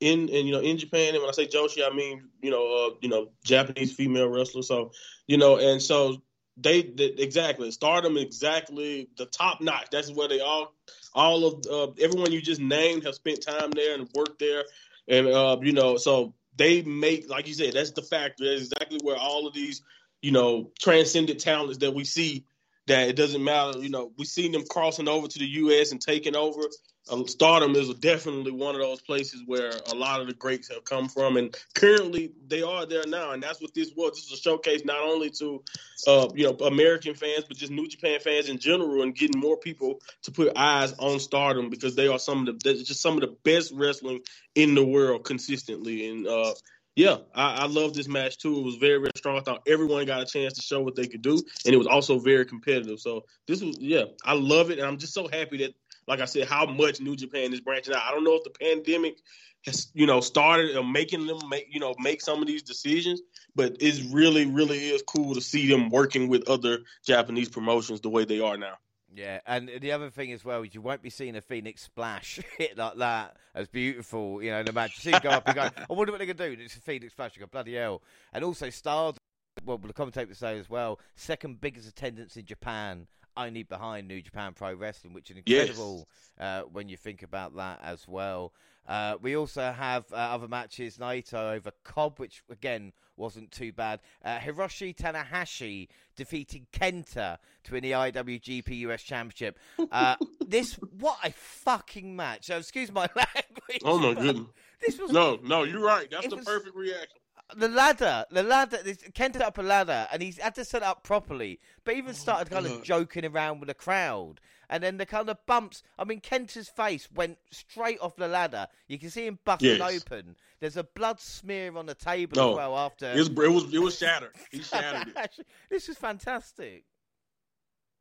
in 0.00 0.22
and 0.22 0.44
you 0.46 0.50
know 0.50 0.58
in 0.58 0.76
Japan. 0.76 1.14
And 1.14 1.18
when 1.22 1.28
I 1.28 1.32
say 1.32 1.46
Joshi, 1.46 1.88
I 1.88 1.94
mean 1.94 2.28
you 2.42 2.50
know 2.50 2.66
uh, 2.88 2.94
you 3.00 3.08
know 3.08 3.28
Japanese 3.44 3.92
female 3.92 4.28
wrestler. 4.28 4.62
So 4.62 4.90
you 5.28 5.36
know, 5.38 5.58
and 5.58 5.80
so 5.80 6.20
they, 6.60 6.82
they 6.82 7.06
exactly 7.06 7.70
Stardom 7.70 8.16
exactly 8.16 9.08
the 9.16 9.26
top 9.26 9.60
notch. 9.60 9.88
That's 9.90 10.12
where 10.12 10.28
they 10.28 10.40
all 10.40 10.74
all 11.14 11.44
of 11.44 11.66
uh, 11.70 11.92
everyone 12.00 12.32
you 12.32 12.40
just 12.40 12.60
named 12.60 13.04
have 13.04 13.14
spent 13.14 13.42
time 13.42 13.70
there 13.70 13.94
and 13.94 14.08
worked 14.14 14.38
there, 14.38 14.64
and 15.06 15.26
uh, 15.28 15.58
you 15.62 15.72
know 15.72 15.96
so 15.96 16.34
they 16.56 16.82
make 16.82 17.28
like 17.28 17.46
you 17.46 17.54
said 17.54 17.74
that's 17.74 17.92
the 17.92 18.02
factory. 18.02 18.48
That's 18.48 18.70
exactly 18.70 18.98
where 19.02 19.16
all 19.16 19.46
of 19.46 19.54
these 19.54 19.82
you 20.22 20.32
know 20.32 20.70
transcendent 20.78 21.40
talents 21.40 21.78
that 21.78 21.94
we 21.94 22.04
see 22.04 22.44
that 22.88 23.08
it 23.08 23.16
doesn't 23.16 23.42
matter. 23.42 23.78
You 23.78 23.90
know, 23.90 24.12
We've 24.18 24.28
seen 24.28 24.52
them 24.52 24.64
crossing 24.68 25.08
over 25.08 25.28
to 25.28 25.38
the 25.38 25.46
U.S. 25.46 25.92
and 25.92 26.00
taking 26.00 26.36
over. 26.36 26.62
Uh, 27.10 27.24
Stardom 27.26 27.74
is 27.74 27.92
definitely 27.94 28.52
one 28.52 28.74
of 28.74 28.82
those 28.82 29.00
places 29.00 29.42
where 29.46 29.70
a 29.90 29.94
lot 29.94 30.20
of 30.20 30.26
the 30.26 30.34
greats 30.34 30.68
have 30.68 30.84
come 30.84 31.08
from, 31.08 31.36
and 31.36 31.56
currently 31.74 32.32
they 32.46 32.62
are 32.62 32.84
there 32.84 33.06
now. 33.06 33.30
And 33.30 33.42
that's 33.42 33.62
what 33.62 33.72
this 33.72 33.92
was. 33.96 34.12
This 34.12 34.26
is 34.26 34.38
a 34.38 34.42
showcase 34.42 34.84
not 34.84 35.00
only 35.00 35.30
to, 35.38 35.62
uh, 36.06 36.28
you 36.34 36.44
know, 36.44 36.66
American 36.66 37.14
fans, 37.14 37.44
but 37.48 37.56
just 37.56 37.72
New 37.72 37.88
Japan 37.88 38.20
fans 38.20 38.48
in 38.48 38.58
general, 38.58 39.02
and 39.02 39.14
getting 39.14 39.40
more 39.40 39.56
people 39.56 40.00
to 40.24 40.32
put 40.32 40.52
eyes 40.56 40.92
on 40.98 41.18
Stardom 41.18 41.70
because 41.70 41.94
they 41.94 42.08
are 42.08 42.18
some 42.18 42.46
of 42.46 42.58
the 42.58 42.74
just 42.74 43.00
some 43.00 43.14
of 43.14 43.20
the 43.22 43.36
best 43.42 43.72
wrestling 43.74 44.20
in 44.54 44.74
the 44.74 44.84
world 44.84 45.24
consistently. 45.24 46.08
And 46.08 46.26
uh, 46.26 46.52
yeah, 46.98 47.18
I, 47.32 47.58
I 47.58 47.66
love 47.66 47.94
this 47.94 48.08
match 48.08 48.38
too. 48.38 48.58
It 48.58 48.64
was 48.64 48.74
very, 48.74 48.98
very 48.98 49.12
strong. 49.14 49.38
I 49.38 49.40
thought 49.40 49.62
everyone 49.68 50.04
got 50.04 50.20
a 50.20 50.26
chance 50.26 50.54
to 50.54 50.62
show 50.62 50.82
what 50.82 50.96
they 50.96 51.06
could 51.06 51.22
do, 51.22 51.40
and 51.64 51.72
it 51.72 51.76
was 51.76 51.86
also 51.86 52.18
very 52.18 52.44
competitive. 52.44 52.98
So 52.98 53.24
this 53.46 53.62
was, 53.62 53.78
yeah, 53.78 54.06
I 54.24 54.34
love 54.34 54.72
it, 54.72 54.80
and 54.80 54.88
I'm 54.88 54.98
just 54.98 55.14
so 55.14 55.28
happy 55.28 55.58
that, 55.58 55.74
like 56.08 56.20
I 56.20 56.24
said, 56.24 56.48
how 56.48 56.66
much 56.66 57.00
New 57.00 57.14
Japan 57.14 57.52
is 57.52 57.60
branching 57.60 57.94
out. 57.94 58.02
I 58.02 58.10
don't 58.10 58.24
know 58.24 58.34
if 58.34 58.42
the 58.42 58.50
pandemic 58.50 59.18
has, 59.64 59.92
you 59.94 60.06
know, 60.06 60.20
started 60.20 60.76
uh, 60.76 60.82
making 60.82 61.28
them 61.28 61.38
make, 61.48 61.68
you 61.70 61.78
know, 61.78 61.94
make 62.00 62.20
some 62.20 62.40
of 62.40 62.48
these 62.48 62.64
decisions, 62.64 63.22
but 63.54 63.76
it's 63.78 64.00
really, 64.00 64.46
really 64.46 64.88
is 64.88 65.04
cool 65.06 65.36
to 65.36 65.40
see 65.40 65.68
them 65.70 65.90
working 65.90 66.26
with 66.26 66.48
other 66.48 66.80
Japanese 67.06 67.48
promotions 67.48 68.00
the 68.00 68.10
way 68.10 68.24
they 68.24 68.40
are 68.40 68.56
now. 68.56 68.74
Yeah, 69.18 69.40
and 69.46 69.68
the 69.80 69.90
other 69.90 70.10
thing 70.10 70.32
as 70.32 70.44
well 70.44 70.62
is 70.62 70.74
you 70.74 70.80
won't 70.80 71.02
be 71.02 71.10
seeing 71.10 71.34
a 71.34 71.40
Phoenix 71.40 71.82
splash 71.82 72.38
hit 72.58 72.78
like 72.78 72.96
that 72.98 73.36
as 73.52 73.66
beautiful, 73.66 74.40
you 74.40 74.50
know, 74.52 74.60
in 74.60 74.66
the 74.66 74.72
match. 74.72 74.92
You 75.04 75.12
see 75.12 75.18
go 75.18 75.30
up 75.30 75.46
and 75.48 75.56
go, 75.56 75.62
I 75.62 75.92
wonder 75.92 76.12
what 76.12 76.18
they're 76.18 76.32
going 76.32 76.36
to 76.36 76.56
do. 76.56 76.62
It's 76.62 76.76
a 76.76 76.80
Phoenix 76.80 77.12
splash. 77.14 77.34
You 77.34 77.40
go, 77.40 77.46
bloody 77.46 77.74
hell. 77.74 78.00
And 78.32 78.44
also, 78.44 78.70
Stars, 78.70 79.16
well, 79.64 79.78
the 79.78 79.92
commentator 79.92 80.32
say 80.34 80.56
as 80.58 80.70
well, 80.70 81.00
second 81.16 81.60
biggest 81.60 81.88
attendance 81.88 82.36
in 82.36 82.44
Japan, 82.44 83.08
only 83.36 83.64
behind 83.64 84.06
New 84.06 84.22
Japan 84.22 84.52
Pro 84.54 84.74
Wrestling, 84.74 85.14
which 85.14 85.30
is 85.30 85.38
Yes. 85.46 85.68
incredible 85.70 86.08
uh, 86.38 86.62
when 86.72 86.88
you 86.88 86.96
think 86.96 87.24
about 87.24 87.56
that 87.56 87.80
as 87.82 88.06
well. 88.06 88.52
Uh, 88.88 89.16
we 89.20 89.36
also 89.36 89.70
have 89.70 90.04
uh, 90.12 90.16
other 90.16 90.48
matches, 90.48 90.96
Naito 90.96 91.54
over 91.54 91.70
Cobb, 91.84 92.18
which 92.18 92.42
again 92.50 92.92
wasn't 93.16 93.50
too 93.52 93.72
bad. 93.72 94.00
Uh, 94.24 94.38
Hiroshi 94.38 94.96
Tanahashi 94.96 95.88
defeating 96.16 96.66
Kenta 96.72 97.36
to 97.64 97.72
win 97.72 97.82
the 97.82 97.90
IWGP 97.92 98.78
US 98.88 99.02
Championship. 99.02 99.58
Uh, 99.92 100.16
this, 100.46 100.74
what 100.98 101.18
a 101.22 101.30
fucking 101.32 102.16
match. 102.16 102.46
So, 102.46 102.56
excuse 102.56 102.90
my 102.90 103.08
language. 103.16 103.82
Oh 103.84 103.98
my 103.98 104.14
goodness! 104.14 104.46
This 104.80 104.98
was 104.98 105.10
No, 105.12 105.38
no, 105.42 105.64
you're 105.64 105.84
right. 105.84 106.08
That's 106.10 106.28
the 106.28 106.36
was- 106.36 106.44
perfect 106.46 106.74
reaction. 106.74 107.18
The 107.56 107.68
ladder, 107.68 108.24
the 108.30 108.42
ladder. 108.42 108.78
This, 108.82 108.98
Kent 109.14 109.34
set 109.34 109.44
up 109.44 109.58
a 109.58 109.62
ladder, 109.62 110.06
and 110.12 110.22
he's 110.22 110.38
had 110.38 110.54
to 110.56 110.64
set 110.64 110.82
it 110.82 110.86
up 110.86 111.02
properly. 111.02 111.60
But 111.84 111.94
even 111.96 112.10
oh, 112.10 112.14
started 112.14 112.50
kind 112.50 112.66
of 112.66 112.82
joking 112.82 113.24
around 113.24 113.60
with 113.60 113.68
the 113.68 113.74
crowd, 113.74 114.40
and 114.68 114.82
then 114.82 114.98
the 114.98 115.06
kind 115.06 115.28
of 115.30 115.38
bumps. 115.46 115.82
I 115.98 116.04
mean, 116.04 116.20
Kenta's 116.20 116.68
face 116.68 117.08
went 117.14 117.38
straight 117.50 117.98
off 118.00 118.16
the 118.16 118.28
ladder. 118.28 118.66
You 118.86 118.98
can 118.98 119.10
see 119.10 119.26
him 119.26 119.38
busting 119.44 119.78
Yes. 119.78 120.02
open. 120.02 120.36
There's 120.60 120.76
a 120.76 120.84
blood 120.84 121.20
smear 121.20 121.76
on 121.76 121.86
the 121.86 121.94
table 121.94 122.38
as 122.38 122.44
oh, 122.44 122.56
well 122.56 122.76
after. 122.76 123.10
It 123.12 123.18
was, 123.18 123.28
it 123.28 123.34
was, 123.36 123.74
it 123.74 123.78
was 123.78 123.98
shattered. 123.98 124.34
He 124.50 124.62
shattered 124.62 125.14
it. 125.16 125.46
this 125.70 125.88
is 125.88 125.96
fantastic. 125.96 126.84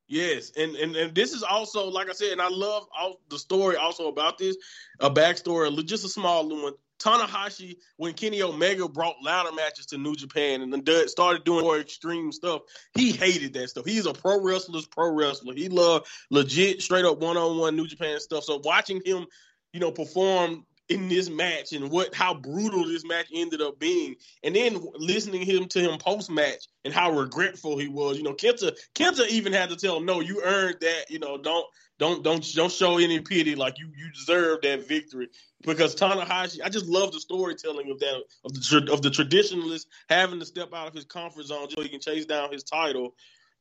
Yes, 0.09 0.53
and, 0.55 0.75
and 0.77 0.95
and 0.95 1.13
this 1.13 1.33
is 1.33 1.43
also 1.43 1.89
like 1.89 2.09
I 2.09 2.13
said, 2.13 2.31
and 2.31 2.41
I 2.41 2.47
love 2.47 2.87
all 2.97 3.19
the 3.29 3.37
story 3.37 3.75
also 3.75 4.07
about 4.07 4.37
this, 4.37 4.55
a 5.01 5.09
backstory, 5.09 5.85
just 5.85 6.05
a 6.05 6.09
small 6.09 6.47
one. 6.47 6.73
Tanahashi, 6.99 7.77
when 7.97 8.13
Kenny 8.13 8.41
Omega 8.41 8.87
brought 8.87 9.15
ladder 9.23 9.51
matches 9.53 9.85
to 9.87 9.97
New 9.97 10.15
Japan 10.15 10.61
and 10.61 11.09
started 11.09 11.43
doing 11.43 11.63
more 11.63 11.79
extreme 11.79 12.31
stuff, 12.31 12.61
he 12.95 13.11
hated 13.11 13.53
that 13.53 13.69
stuff. 13.69 13.85
He's 13.85 14.05
a 14.05 14.13
pro 14.13 14.41
wrestler's 14.41 14.87
pro 14.87 15.11
wrestler. 15.11 15.53
He 15.53 15.69
loved 15.69 16.07
legit, 16.31 16.81
straight 16.81 17.05
up 17.05 17.19
one 17.19 17.37
on 17.37 17.57
one 17.57 17.75
New 17.75 17.87
Japan 17.87 18.19
stuff. 18.19 18.43
So 18.43 18.61
watching 18.63 19.01
him, 19.05 19.27
you 19.73 19.79
know, 19.79 19.91
perform 19.91 20.65
in 20.89 21.09
this 21.09 21.29
match 21.29 21.73
and 21.73 21.91
what 21.91 22.13
how 22.15 22.33
brutal 22.33 22.85
this 22.85 23.05
match 23.05 23.27
ended 23.33 23.61
up 23.61 23.79
being, 23.79 24.15
and 24.43 24.55
then 24.55 24.81
listening 24.95 25.41
him 25.41 25.67
to 25.67 25.79
him 25.79 25.97
post 25.97 26.29
match 26.31 26.67
and 26.85 26.93
how 26.93 27.11
regretful 27.11 27.77
he 27.77 27.87
was. 27.87 28.17
You 28.17 28.23
know, 28.23 28.33
Kenta 28.33 28.75
Kenta 28.95 29.27
even 29.27 29.53
had 29.53 29.69
to 29.69 29.75
tell 29.75 29.97
him, 29.97 30.05
"No, 30.05 30.21
you 30.21 30.41
earned 30.43 30.77
that. 30.81 31.09
You 31.09 31.19
know, 31.19 31.37
don't 31.37 31.65
don't 31.99 32.23
don't 32.23 32.45
don't 32.53 32.71
show 32.71 32.97
any 32.97 33.19
pity. 33.19 33.55
Like 33.55 33.77
you 33.77 33.87
you 33.95 34.11
deserve 34.11 34.61
that 34.61 34.87
victory." 34.87 35.27
Because 35.63 35.95
Tanahashi, 35.95 36.59
I 36.63 36.69
just 36.69 36.85
love 36.85 37.11
the 37.11 37.19
storytelling 37.19 37.91
of 37.91 37.99
that 37.99 38.23
of 38.45 38.53
the 38.53 38.89
of 38.91 39.01
the 39.01 39.09
traditionalist 39.09 39.87
having 40.09 40.39
to 40.39 40.45
step 40.45 40.73
out 40.73 40.87
of 40.87 40.93
his 40.93 41.05
comfort 41.05 41.45
zone 41.45 41.69
so 41.69 41.81
he 41.81 41.89
can 41.89 41.99
chase 41.99 42.25
down 42.25 42.51
his 42.51 42.63
title. 42.63 43.15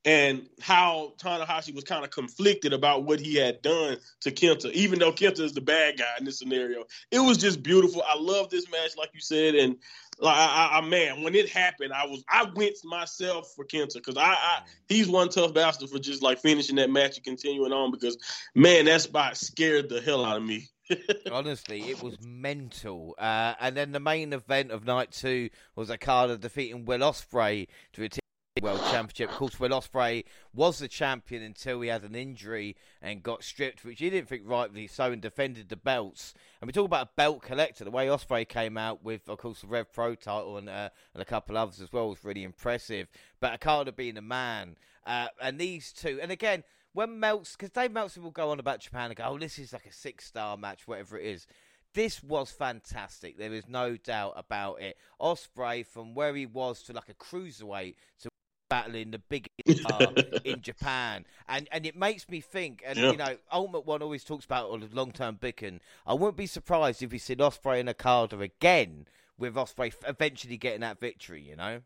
And 0.07 0.47
how 0.61 1.15
Tanahashi 1.17 1.75
was 1.75 1.83
kind 1.83 2.05
of 2.05 2.11
conflicted 2.11 2.71
about 2.71 3.03
what 3.03 3.19
he 3.19 3.35
had 3.35 3.61
done 3.61 3.97
to 4.21 4.31
Kenta, 4.31 4.71
even 4.71 4.99
though 4.99 5.11
Kenta 5.11 5.41
is 5.41 5.51
the 5.51 5.59
bad 5.59 5.97
guy 5.97 6.15
in 6.17 6.23
this 6.23 6.39
scenario. 6.39 6.85
It 7.11 7.19
was 7.19 7.37
just 7.37 7.61
beautiful. 7.61 8.01
I 8.07 8.17
love 8.17 8.49
this 8.49 8.71
match, 8.71 8.95
like 8.97 9.09
you 9.13 9.19
said, 9.19 9.55
and 9.55 9.75
like 10.19 10.37
I, 10.37 10.77
I, 10.77 10.81
man, 10.81 11.23
when 11.23 11.35
it 11.35 11.49
happened, 11.49 11.91
I 11.91 12.05
was 12.05 12.23
I 12.29 12.45
winced 12.55 12.85
myself 12.85 13.51
for 13.53 13.65
Kenta 13.65 13.95
because 13.95 14.15
I, 14.15 14.29
I 14.29 14.59
he's 14.87 15.09
one 15.09 15.27
tough 15.27 15.53
bastard 15.53 15.89
for 15.89 15.99
just 15.99 16.23
like 16.23 16.39
finishing 16.39 16.77
that 16.77 16.89
match 16.89 17.17
and 17.17 17.25
continuing 17.25 17.73
on 17.73 17.91
because 17.91 18.17
man, 18.55 18.85
that 18.85 19.01
spot 19.01 19.35
scared 19.35 19.89
the 19.89 19.99
hell 19.99 20.23
out 20.23 20.37
of 20.37 20.43
me. 20.43 20.69
Honestly, 21.31 21.81
it 21.89 22.01
was 22.01 22.15
mental. 22.25 23.13
Uh, 23.17 23.55
and 23.59 23.75
then 23.75 23.91
the 23.91 23.99
main 23.99 24.31
event 24.31 24.71
of 24.71 24.85
night 24.85 25.11
two 25.11 25.49
was 25.75 25.91
Okada 25.91 26.37
defeating 26.37 26.85
Will 26.85 26.99
Ospreay 26.99 27.67
to 27.91 28.01
retain 28.01 28.21
World 28.61 28.81
Championship. 28.91 29.29
Of 29.29 29.35
course, 29.35 29.59
Will 29.59 29.69
Ospreay 29.69 30.23
was 30.53 30.79
the 30.79 30.87
champion 30.87 31.43
until 31.43 31.81
he 31.81 31.89
had 31.89 32.03
an 32.03 32.15
injury 32.15 32.75
and 33.01 33.23
got 33.23 33.43
stripped, 33.43 33.85
which 33.85 33.99
he 33.99 34.09
didn't 34.09 34.29
think 34.29 34.43
rightly 34.45 34.87
so, 34.87 35.11
and 35.11 35.21
defended 35.21 35.69
the 35.69 35.75
belts. 35.75 36.33
And 36.61 36.67
we 36.67 36.73
talk 36.73 36.85
about 36.85 37.07
a 37.07 37.11
belt 37.15 37.41
collector. 37.41 37.83
The 37.83 37.91
way 37.91 38.07
Ospreay 38.07 38.47
came 38.47 38.77
out 38.77 39.03
with, 39.03 39.27
of 39.29 39.37
course, 39.37 39.61
the 39.61 39.67
Rev 39.67 39.91
Pro 39.91 40.15
title 40.15 40.57
and 40.57 40.69
uh, 40.69 40.89
and 41.13 41.21
a 41.21 41.25
couple 41.25 41.57
others 41.57 41.81
as 41.81 41.91
well 41.91 42.09
was 42.09 42.23
really 42.23 42.43
impressive. 42.43 43.07
But 43.39 43.53
Okada 43.53 43.91
being 43.91 44.17
a 44.17 44.21
man, 44.21 44.77
uh, 45.05 45.27
and 45.41 45.59
these 45.59 45.91
two, 45.91 46.19
and 46.21 46.31
again. 46.31 46.63
When 46.93 47.19
Melts, 47.19 47.55
because 47.55 47.69
Dave 47.69 47.91
Meltzer 47.91 48.21
will 48.21 48.31
go 48.31 48.49
on 48.49 48.59
about 48.59 48.79
Japan 48.79 49.11
and 49.11 49.15
go, 49.15 49.25
oh, 49.27 49.37
this 49.37 49.59
is 49.59 49.71
like 49.71 49.85
a 49.85 49.91
six 49.91 50.25
star 50.25 50.57
match, 50.57 50.87
whatever 50.87 51.15
it 51.15 51.27
is 51.27 51.45
this 51.93 52.21
was 52.23 52.51
fantastic. 52.51 53.37
There 53.37 53.53
is 53.53 53.67
no 53.67 53.97
doubt 53.97 54.33
about 54.35 54.81
it. 54.81 54.97
Ospreay, 55.19 55.85
from 55.85 56.13
where 56.13 56.35
he 56.35 56.45
was 56.45 56.83
to 56.83 56.93
like 56.93 57.09
a 57.09 57.13
cruiserweight 57.15 57.95
to 58.21 58.29
battling 58.69 59.11
the 59.11 59.19
biggest 59.19 59.51
star 59.83 60.13
in 60.43 60.61
Japan, 60.61 61.25
and 61.47 61.67
and 61.71 61.85
it 61.85 61.95
makes 61.95 62.27
me 62.29 62.41
think. 62.41 62.83
And 62.85 62.97
Yeah. 62.97 63.11
you 63.11 63.17
know, 63.17 63.37
Ultimate 63.51 63.85
One 63.85 64.01
always 64.01 64.23
talks 64.23 64.45
about 64.45 64.65
all 64.69 64.77
the 64.79 64.87
long 64.93 65.11
term 65.11 65.35
booking. 65.35 65.79
I 66.05 66.13
wouldn't 66.13 66.37
be 66.37 66.47
surprised 66.47 67.01
if 67.03 67.11
we 67.11 67.17
see 67.17 67.35
Ospreay 67.35 67.79
and 67.79 67.89
Okada 67.89 68.39
again, 68.39 69.07
with 69.37 69.55
Ospreay 69.55 69.93
eventually 70.07 70.57
getting 70.57 70.81
that 70.81 70.99
victory. 70.99 71.41
You 71.41 71.55
know. 71.55 71.81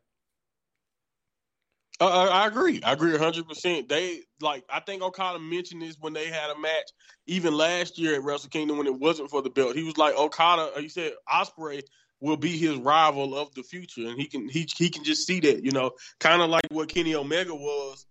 Uh, 2.00 2.08
I 2.08 2.44
I 2.44 2.48
agree. 2.48 2.82
I 2.84 2.94
agree 2.94 3.15
hundred 3.17 3.48
percent. 3.48 3.88
They 3.88 4.22
like 4.39 4.63
I 4.70 4.80
think 4.80 5.04
Okada 5.04 5.38
mentioned 5.39 5.82
this 5.84 5.98
when 6.00 6.13
they 6.13 6.28
had 6.28 6.50
a 6.50 6.58
match, 6.58 6.89
even 7.28 7.54
last 7.56 8.00
year 8.00 8.15
at 8.15 8.24
Wrestle 8.24 8.50
Kingdom 8.50 8.78
when 8.78 8.88
it 8.88 9.00
wasn't 9.00 9.30
for 9.30 9.41
the 9.41 9.50
belt. 9.52 9.76
He 9.76 9.84
was 9.84 9.98
like 9.98 10.15
Okada. 10.17 10.72
He 10.82 10.89
said 10.89 11.13
Ospreay 11.32 11.84
will 12.22 12.38
be 12.38 12.56
his 12.56 12.78
rival 12.78 13.38
of 13.38 13.54
the 13.56 13.64
future, 13.64 14.08
and 14.08 14.18
he 14.18 14.26
can 14.26 14.48
he 14.48 14.68
he 14.78 14.90
can 14.90 15.04
just 15.04 15.28
see 15.28 15.40
that. 15.42 15.64
You 15.64 15.72
know, 15.72 15.92
kind 16.20 16.42
of 16.42 16.50
like 16.50 16.68
what 16.70 16.88
Kenny 16.88 17.16
Omega 17.16 17.54
was. 17.54 18.06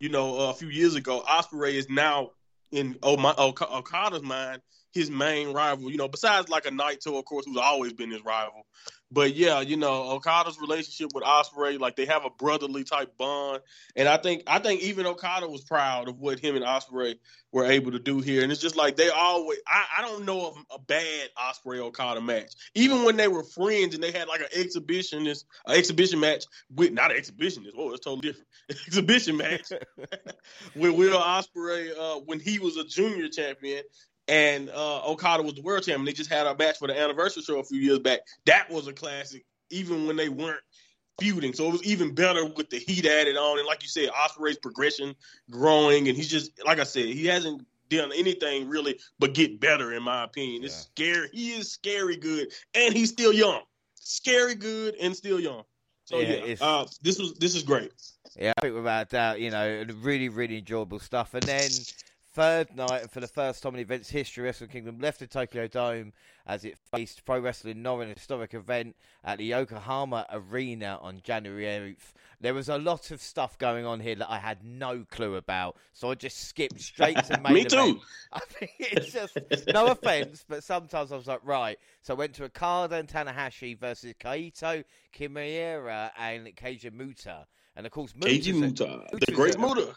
You 0.00 0.08
know, 0.10 0.38
uh, 0.38 0.50
a 0.50 0.54
few 0.54 0.68
years 0.68 0.94
ago, 0.94 1.22
Ospreay 1.26 1.72
is 1.72 1.88
now 1.90 2.30
in 2.70 2.96
oh 3.02 3.16
my 3.16 3.34
Ok- 3.36 3.66
Okada's 3.70 4.22
mind 4.22 4.62
his 4.92 5.10
main 5.10 5.52
rival. 5.52 5.90
You 5.90 5.98
know, 5.98 6.08
besides 6.08 6.48
like 6.48 6.66
a 6.66 6.70
Naito, 6.70 7.18
of 7.18 7.24
course, 7.24 7.44
who's 7.46 7.56
always 7.56 7.92
been 7.92 8.10
his 8.10 8.24
rival. 8.24 8.66
But 9.10 9.36
yeah, 9.36 9.60
you 9.60 9.76
know, 9.76 10.10
Okada's 10.10 10.58
relationship 10.60 11.10
with 11.14 11.22
Ospreay, 11.22 11.78
like 11.78 11.94
they 11.94 12.06
have 12.06 12.24
a 12.24 12.30
brotherly 12.30 12.82
type 12.82 13.16
bond, 13.16 13.62
and 13.94 14.08
I 14.08 14.16
think 14.16 14.42
I 14.48 14.58
think 14.58 14.82
even 14.82 15.06
Okada 15.06 15.46
was 15.48 15.62
proud 15.62 16.08
of 16.08 16.18
what 16.18 16.40
him 16.40 16.56
and 16.56 16.64
Ospreay 16.64 17.16
were 17.52 17.66
able 17.66 17.92
to 17.92 17.98
do 17.98 18.20
here. 18.20 18.42
And 18.42 18.50
it's 18.50 18.60
just 18.60 18.76
like 18.76 18.96
they 18.96 19.08
always, 19.08 19.58
I, 19.66 19.84
I 19.98 20.02
don't 20.02 20.24
know 20.24 20.48
of 20.48 20.56
a 20.74 20.78
bad 20.78 21.28
Ospreay 21.38 21.78
Okada 21.78 22.20
match, 22.20 22.52
even 22.74 23.04
when 23.04 23.16
they 23.16 23.28
were 23.28 23.44
friends 23.44 23.94
and 23.94 24.02
they 24.02 24.10
had 24.10 24.28
like 24.28 24.40
an 24.40 24.48
exhibitionist, 24.54 25.44
an 25.66 25.76
exhibition 25.76 26.18
match 26.18 26.44
with 26.74 26.92
not 26.92 27.12
an 27.12 27.16
exhibitionist. 27.16 27.72
Oh, 27.78 27.92
it's 27.92 28.04
totally 28.04 28.28
different. 28.28 28.48
exhibition 28.86 29.36
match 29.36 29.70
with 30.74 30.94
Will 30.94 31.18
Ospreay 31.18 31.96
uh, 31.96 32.20
when 32.26 32.40
he 32.40 32.58
was 32.58 32.76
a 32.76 32.84
junior 32.84 33.28
champion 33.28 33.82
and 34.28 34.70
uh, 34.70 35.08
Okada 35.08 35.42
was 35.42 35.54
the 35.54 35.62
world 35.62 35.84
champion. 35.84 36.04
They 36.04 36.12
just 36.12 36.30
had 36.30 36.46
a 36.46 36.56
match 36.56 36.78
for 36.78 36.88
the 36.88 36.98
anniversary 36.98 37.42
show 37.42 37.58
a 37.58 37.64
few 37.64 37.80
years 37.80 38.00
back. 38.00 38.20
That 38.46 38.70
was 38.70 38.86
a 38.88 38.92
classic, 38.92 39.44
even 39.70 40.06
when 40.06 40.16
they 40.16 40.28
weren't 40.28 40.60
feuding. 41.20 41.52
So 41.52 41.66
it 41.68 41.72
was 41.72 41.84
even 41.84 42.14
better 42.14 42.44
with 42.44 42.70
the 42.70 42.78
heat 42.78 43.06
added 43.06 43.36
on. 43.36 43.58
And 43.58 43.66
like 43.66 43.82
you 43.82 43.88
said, 43.88 44.10
Ospreay's 44.10 44.58
progression 44.58 45.14
growing, 45.50 46.08
and 46.08 46.16
he's 46.16 46.28
just 46.28 46.52
like 46.64 46.78
I 46.78 46.84
said, 46.84 47.06
he 47.06 47.26
hasn't 47.26 47.66
done 47.88 48.10
anything 48.14 48.68
really 48.68 48.98
but 49.18 49.34
get 49.34 49.60
better, 49.60 49.92
in 49.92 50.02
my 50.02 50.24
opinion. 50.24 50.64
It's 50.64 50.88
scary. 50.92 51.28
He 51.32 51.52
is 51.52 51.70
scary 51.70 52.16
good, 52.16 52.52
and 52.74 52.94
he's 52.94 53.10
still 53.10 53.32
young. 53.32 53.62
Scary 53.94 54.54
good 54.54 54.96
and 55.00 55.16
still 55.16 55.40
young. 55.40 55.62
So 56.04 56.20
Yeah, 56.20 56.44
yeah, 56.44 56.56
uh, 56.60 56.86
this 57.02 57.18
was 57.18 57.34
this 57.34 57.54
is 57.54 57.62
great. 57.62 57.92
Yeah, 58.38 58.52
I 58.58 58.60
think 58.60 58.74
without 58.74 59.08
doubt, 59.08 59.40
you 59.40 59.50
know, 59.50 59.84
really, 60.00 60.28
really 60.28 60.58
enjoyable 60.58 60.98
stuff. 60.98 61.34
And 61.34 61.42
then 61.44 61.70
third 62.36 62.76
night, 62.76 63.00
and 63.00 63.10
for 63.10 63.20
the 63.20 63.26
first 63.26 63.62
time 63.62 63.72
in 63.72 63.80
events 63.80 64.10
history, 64.10 64.44
Wrestle 64.44 64.66
Kingdom 64.66 64.98
left 64.98 65.20
the 65.20 65.26
Tokyo 65.26 65.66
Dome 65.66 66.12
as 66.46 66.66
it 66.66 66.76
faced 66.92 67.24
Pro 67.24 67.40
Wrestling 67.40 67.80
Noah, 67.80 68.00
an 68.00 68.10
historic 68.10 68.52
event 68.52 68.94
at 69.24 69.38
the 69.38 69.46
Yokohama 69.46 70.26
Arena 70.30 70.98
on 71.00 71.22
January 71.24 71.64
8th. 71.64 72.12
There 72.38 72.52
was 72.52 72.68
a 72.68 72.76
lot 72.76 73.10
of 73.10 73.22
stuff 73.22 73.56
going 73.56 73.86
on 73.86 74.00
here 74.00 74.16
that 74.16 74.30
I 74.30 74.36
had 74.36 74.62
no 74.62 75.06
clue 75.10 75.36
about, 75.36 75.78
so 75.94 76.10
I 76.10 76.14
just 76.14 76.46
skipped 76.46 76.78
straight 76.78 77.16
to 77.24 77.40
main 77.42 77.54
Me 77.54 77.60
event. 77.62 77.70
too. 77.70 78.00
I 78.34 78.40
think 78.40 78.72
it's 78.80 79.12
just 79.12 79.38
no 79.72 79.86
offense, 79.86 80.44
but 80.46 80.62
sometimes 80.62 81.12
I 81.12 81.16
was 81.16 81.26
like, 81.26 81.40
right. 81.42 81.78
So 82.02 82.12
I 82.12 82.18
went 82.18 82.34
to 82.34 82.44
Okada 82.44 82.96
and 82.96 83.08
Tanahashi 83.08 83.80
versus 83.80 84.12
Kaito, 84.20 84.84
Kimura, 85.18 86.10
and 86.18 86.54
Keiji 86.54 86.92
Muta. 86.92 87.46
And 87.74 87.86
of 87.86 87.92
course, 87.92 88.12
Keiji 88.12 88.52
Muta, 88.52 89.06
the 89.10 89.32
great 89.32 89.58
Muta. 89.58 89.94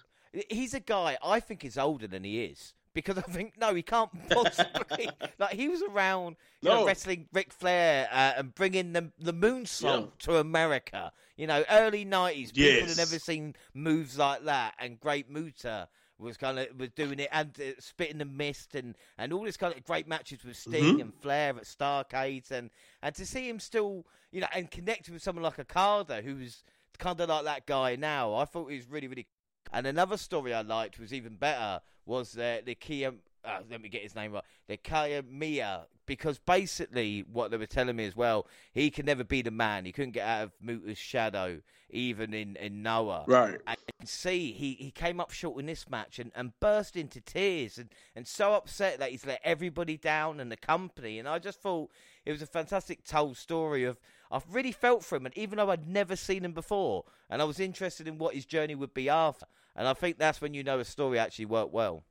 He's 0.49 0.73
a 0.73 0.79
guy 0.79 1.17
I 1.23 1.39
think 1.39 1.63
is 1.65 1.77
older 1.77 2.07
than 2.07 2.23
he 2.23 2.43
is. 2.43 2.73
Because 2.91 3.19
I 3.19 3.21
think 3.21 3.53
no, 3.59 3.75
he 3.75 3.83
can't 3.83 4.09
possibly. 4.29 5.09
like 5.37 5.53
he 5.53 5.69
was 5.69 5.81
around, 5.83 6.37
you 6.61 6.69
know, 6.69 6.85
wrestling 6.87 7.27
Ric 7.31 7.53
Flair 7.53 8.09
uh, 8.11 8.33
and 8.37 8.53
bringing 8.55 8.93
the 8.93 9.11
the 9.19 9.31
moonsault 9.33 10.17
to 10.19 10.37
America. 10.37 11.11
You 11.37 11.45
know, 11.47 11.63
early 11.69 12.03
nineties. 12.03 12.51
People 12.51 12.87
had 12.87 12.97
never 12.97 13.19
seen 13.19 13.55
moves 13.75 14.17
like 14.17 14.43
that, 14.45 14.73
and 14.79 14.99
Great 14.99 15.29
Muta 15.29 15.87
was 16.17 16.35
kind 16.35 16.57
of 16.59 16.67
was 16.77 16.89
doing 16.89 17.19
it 17.19 17.29
and 17.31 17.55
uh, 17.61 17.79
spitting 17.79 18.17
the 18.17 18.25
mist 18.25 18.73
and 18.75 18.95
and 19.19 19.31
all 19.33 19.43
this 19.43 19.55
kind 19.55 19.73
of 19.73 19.83
great 19.85 20.07
matches 20.07 20.43
with 20.43 20.57
Sting 20.57 20.97
Mhm. 20.97 21.01
and 21.01 21.13
Flair 21.21 21.55
at 21.55 21.63
Starcade 21.65 22.49
and 22.51 22.71
and 23.03 23.13
to 23.15 23.25
see 23.25 23.47
him 23.47 23.59
still, 23.59 24.05
you 24.31 24.41
know, 24.41 24.47
and 24.53 24.69
connected 24.69 25.13
with 25.13 25.21
someone 25.21 25.43
like 25.43 25.59
a 25.59 25.61
Okada, 25.61 26.21
who's 26.23 26.63
kind 26.97 27.21
of 27.21 27.29
like 27.29 27.45
that 27.45 27.67
guy 27.67 27.95
now. 27.95 28.33
I 28.33 28.45
thought 28.45 28.71
he 28.71 28.77
was 28.77 28.87
really 28.89 29.07
really 29.07 29.27
and 29.71 29.87
another 29.87 30.17
story 30.17 30.53
I 30.53 30.61
liked 30.61 30.99
was 30.99 31.13
even 31.13 31.35
better 31.35 31.81
was 32.05 32.37
uh, 32.37 32.61
the 32.65 32.75
Kia. 32.75 33.13
Uh, 33.45 33.59
let 33.71 33.81
me 33.81 33.87
get 33.87 34.01
his 34.01 34.15
name 34.15 34.33
right. 34.33 34.43
The 34.67 34.77
Kiyomiya, 34.77 35.85
because 36.05 36.39
basically 36.39 37.23
what 37.31 37.51
they 37.51 37.57
were 37.57 37.65
telling 37.65 37.95
me 37.95 38.05
as 38.05 38.15
well, 38.15 38.47
he 38.73 38.89
can 38.89 39.05
never 39.05 39.23
be 39.23 39.41
the 39.41 39.51
man. 39.51 39.85
He 39.85 39.91
couldn't 39.91 40.11
get 40.11 40.27
out 40.27 40.43
of 40.43 40.51
Muta's 40.63 40.97
shadow, 40.97 41.61
even 41.89 42.33
in 42.33 42.55
in 42.57 42.83
Noah. 42.83 43.23
Right. 43.27 43.59
And 43.65 43.77
see 44.03 44.51
he, 44.51 44.73
he 44.73 44.91
came 44.91 45.19
up 45.19 45.31
short 45.31 45.59
in 45.59 45.65
this 45.65 45.89
match 45.89 46.19
and, 46.19 46.31
and 46.35 46.51
burst 46.59 46.95
into 46.95 47.21
tears 47.21 47.77
and, 47.77 47.89
and 48.15 48.27
so 48.27 48.53
upset 48.53 48.99
that 48.99 49.11
he's 49.11 49.25
let 49.25 49.41
everybody 49.43 49.97
down 49.97 50.39
and 50.39 50.51
the 50.51 50.57
company. 50.57 51.19
And 51.19 51.27
I 51.27 51.39
just 51.39 51.61
thought 51.61 51.91
it 52.25 52.31
was 52.31 52.41
a 52.41 52.47
fantastic 52.47 53.03
told 53.05 53.37
story 53.37 53.83
of 53.83 53.99
I've 54.31 54.45
really 54.53 54.71
felt 54.71 55.03
for 55.03 55.15
him, 55.15 55.25
and 55.25 55.37
even 55.37 55.57
though 55.57 55.71
I'd 55.71 55.87
never 55.87 56.15
seen 56.15 56.45
him 56.45 56.53
before, 56.53 57.05
and 57.29 57.41
I 57.41 57.45
was 57.45 57.59
interested 57.59 58.07
in 58.07 58.17
what 58.17 58.35
his 58.35 58.45
journey 58.45 58.75
would 58.75 58.93
be 58.93 59.09
after. 59.09 59.47
And 59.75 59.87
I 59.87 59.93
think 59.93 60.17
that's 60.17 60.41
when 60.41 60.53
you 60.53 60.63
know 60.63 60.79
a 60.79 60.85
story 60.85 61.17
actually 61.17 61.45
worked 61.45 61.73
well. 61.73 62.03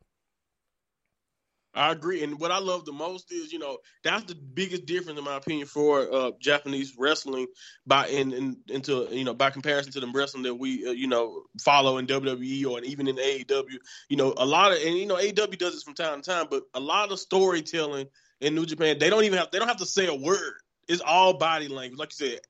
I 1.75 1.93
agree, 1.93 2.25
and 2.25 2.41
what 2.41 2.51
I 2.51 2.59
love 2.59 2.87
the 2.87 2.93
most 2.93 3.31
is, 3.31 3.53
you 3.53 3.59
know, 3.59 3.79
that's 4.03 4.25
the 4.25 4.35
biggest 4.35 4.87
difference, 4.87 5.19
in 5.19 5.25
my 5.25 5.37
opinion, 5.37 5.67
for 5.67 6.13
uh, 6.13 6.31
Japanese 6.41 6.95
wrestling 6.99 7.47
by 7.87 8.09
in, 8.09 8.33
in 8.33 8.57
into 8.69 9.07
you 9.13 9.23
know 9.23 9.35
by 9.35 9.51
comparison 9.51 9.93
to 9.93 10.01
the 10.01 10.11
wrestling 10.13 10.43
that 10.45 10.55
we 10.55 10.87
uh, 10.87 10.91
you 10.91 11.07
know 11.07 11.43
follow 11.61 11.99
in 11.99 12.07
WWE 12.07 12.67
or 12.67 12.81
even 12.81 13.07
in 13.07 13.17
AEW. 13.17 13.77
You 14.09 14.17
know, 14.17 14.35
a 14.37 14.47
lot 14.47 14.73
of 14.73 14.79
and 14.79 14.97
you 14.97 15.07
know 15.07 15.17
AEW 15.17 15.59
does 15.59 15.75
this 15.75 15.83
from 15.83 15.95
time 15.95 16.21
to 16.21 16.31
time, 16.31 16.47
but 16.51 16.65
a 16.75 16.81
lot 16.81 17.13
of 17.13 17.21
storytelling 17.21 18.09
in 18.41 18.55
New 18.55 18.67
Japan, 18.67 18.99
they 18.99 19.11
don't 19.11 19.25
even 19.25 19.39
have 19.39 19.51
they 19.53 19.59
don't 19.59 19.69
have 19.69 19.77
to 19.77 19.87
say 19.87 20.07
a 20.07 20.15
word. 20.15 20.55
It's 20.89 21.03
all 21.03 21.35
body 21.35 21.69
language, 21.69 21.99
like 21.99 22.19
you 22.19 22.29
said, 22.29 22.41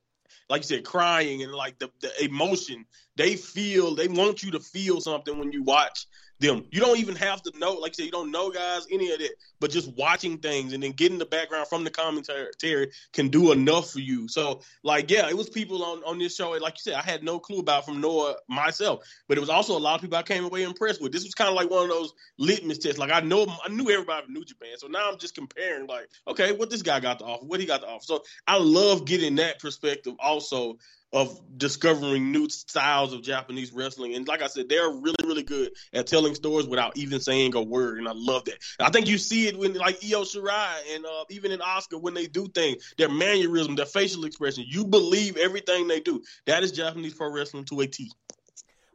like 0.49 0.61
you 0.61 0.77
said, 0.77 0.85
crying 0.85 1.43
and 1.43 1.53
like 1.53 1.77
the, 1.79 1.91
the 2.01 2.23
emotion. 2.23 2.85
They 3.15 3.35
feel 3.35 3.95
they 3.95 4.07
want 4.07 4.43
you 4.43 4.51
to 4.51 4.59
feel 4.59 5.01
something 5.01 5.37
when 5.37 5.51
you 5.51 5.63
watch 5.63 6.07
them. 6.39 6.65
You 6.71 6.79
don't 6.79 6.97
even 6.99 7.15
have 7.15 7.41
to 7.43 7.57
know, 7.57 7.73
like 7.73 7.91
you 7.91 7.95
said, 7.95 8.05
you 8.05 8.11
don't 8.11 8.31
know 8.31 8.49
guys, 8.49 8.87
any 8.89 9.11
of 9.11 9.19
that, 9.19 9.31
but 9.59 9.71
just 9.71 9.95
watching 9.97 10.37
things 10.37 10.73
and 10.73 10.81
then 10.81 10.91
getting 10.91 11.17
the 11.17 11.25
background 11.25 11.67
from 11.67 11.83
the 11.83 11.89
commentary 11.89 12.91
can 13.13 13.27
do 13.27 13.51
enough 13.51 13.91
for 13.91 13.99
you. 13.99 14.27
So, 14.27 14.61
like, 14.83 15.11
yeah, 15.11 15.27
it 15.29 15.37
was 15.37 15.49
people 15.49 15.83
on, 15.83 16.03
on 16.03 16.17
this 16.17 16.35
show, 16.35 16.51
like 16.51 16.75
you 16.75 16.91
said, 16.91 16.93
I 16.93 17.01
had 17.01 17.23
no 17.23 17.39
clue 17.39 17.59
about 17.59 17.85
from 17.85 18.01
Noah 18.01 18.35
myself, 18.47 19.03
but 19.27 19.37
it 19.37 19.41
was 19.41 19.49
also 19.49 19.77
a 19.77 19.79
lot 19.79 19.95
of 19.95 20.01
people 20.01 20.17
I 20.17 20.23
came 20.23 20.45
away 20.45 20.63
impressed 20.63 21.01
with. 21.01 21.11
This 21.11 21.23
was 21.23 21.35
kind 21.35 21.49
of 21.49 21.55
like 21.55 21.69
one 21.69 21.83
of 21.83 21.89
those 21.89 22.13
litmus 22.37 22.77
tests. 22.77 22.99
Like, 22.99 23.11
I 23.11 23.19
know, 23.19 23.45
I 23.63 23.69
knew 23.69 23.89
everybody 23.89 24.25
from 24.25 24.33
New 24.33 24.45
Japan, 24.45 24.77
so 24.77 24.87
now 24.87 25.09
I'm 25.11 25.17
just 25.17 25.35
comparing, 25.35 25.87
like, 25.87 26.07
okay, 26.27 26.53
what 26.53 26.69
this 26.69 26.81
guy 26.81 26.99
got 26.99 27.19
to 27.19 27.25
offer, 27.25 27.45
what 27.45 27.59
he 27.59 27.65
got 27.65 27.81
to 27.81 27.87
offer. 27.87 28.05
So, 28.05 28.23
I 28.47 28.57
love 28.57 29.05
getting 29.05 29.35
that 29.35 29.59
perspective 29.59 30.13
also 30.19 30.77
of 31.11 31.39
discovering 31.57 32.31
new 32.31 32.47
styles 32.49 33.13
of 33.13 33.23
Japanese 33.23 33.73
wrestling. 33.73 34.13
And 34.15 34.27
like 34.27 34.41
I 34.41 34.47
said, 34.47 34.69
they're 34.69 34.89
really, 34.89 35.15
really 35.23 35.43
good 35.43 35.71
at 35.91 36.07
telling 36.07 36.35
stories 36.35 36.67
without 36.67 36.97
even 36.97 37.19
saying 37.19 37.55
a 37.55 37.61
word. 37.61 37.97
And 37.97 38.07
I 38.07 38.13
love 38.13 38.45
that. 38.45 38.57
I 38.79 38.89
think 38.91 39.07
you 39.07 39.17
see 39.17 39.47
it 39.47 39.57
when 39.57 39.73
like 39.73 39.95
Io 40.03 40.21
Shirai 40.21 40.95
and 40.95 41.05
uh, 41.05 41.25
even 41.29 41.51
in 41.51 41.59
Asuka 41.59 41.99
when 41.99 42.13
they 42.13 42.27
do 42.27 42.47
things, 42.47 42.93
their 42.97 43.09
mannerism, 43.09 43.75
their 43.75 43.87
facial 43.87 44.25
expression, 44.25 44.65
you 44.67 44.85
believe 44.85 45.37
everything 45.37 45.87
they 45.87 45.99
do. 45.99 46.21
That 46.45 46.63
is 46.63 46.71
Japanese 46.71 47.15
pro 47.15 47.31
wrestling 47.31 47.65
to 47.65 47.79
a 47.81 47.87
T. 47.87 48.11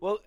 Well, 0.00 0.18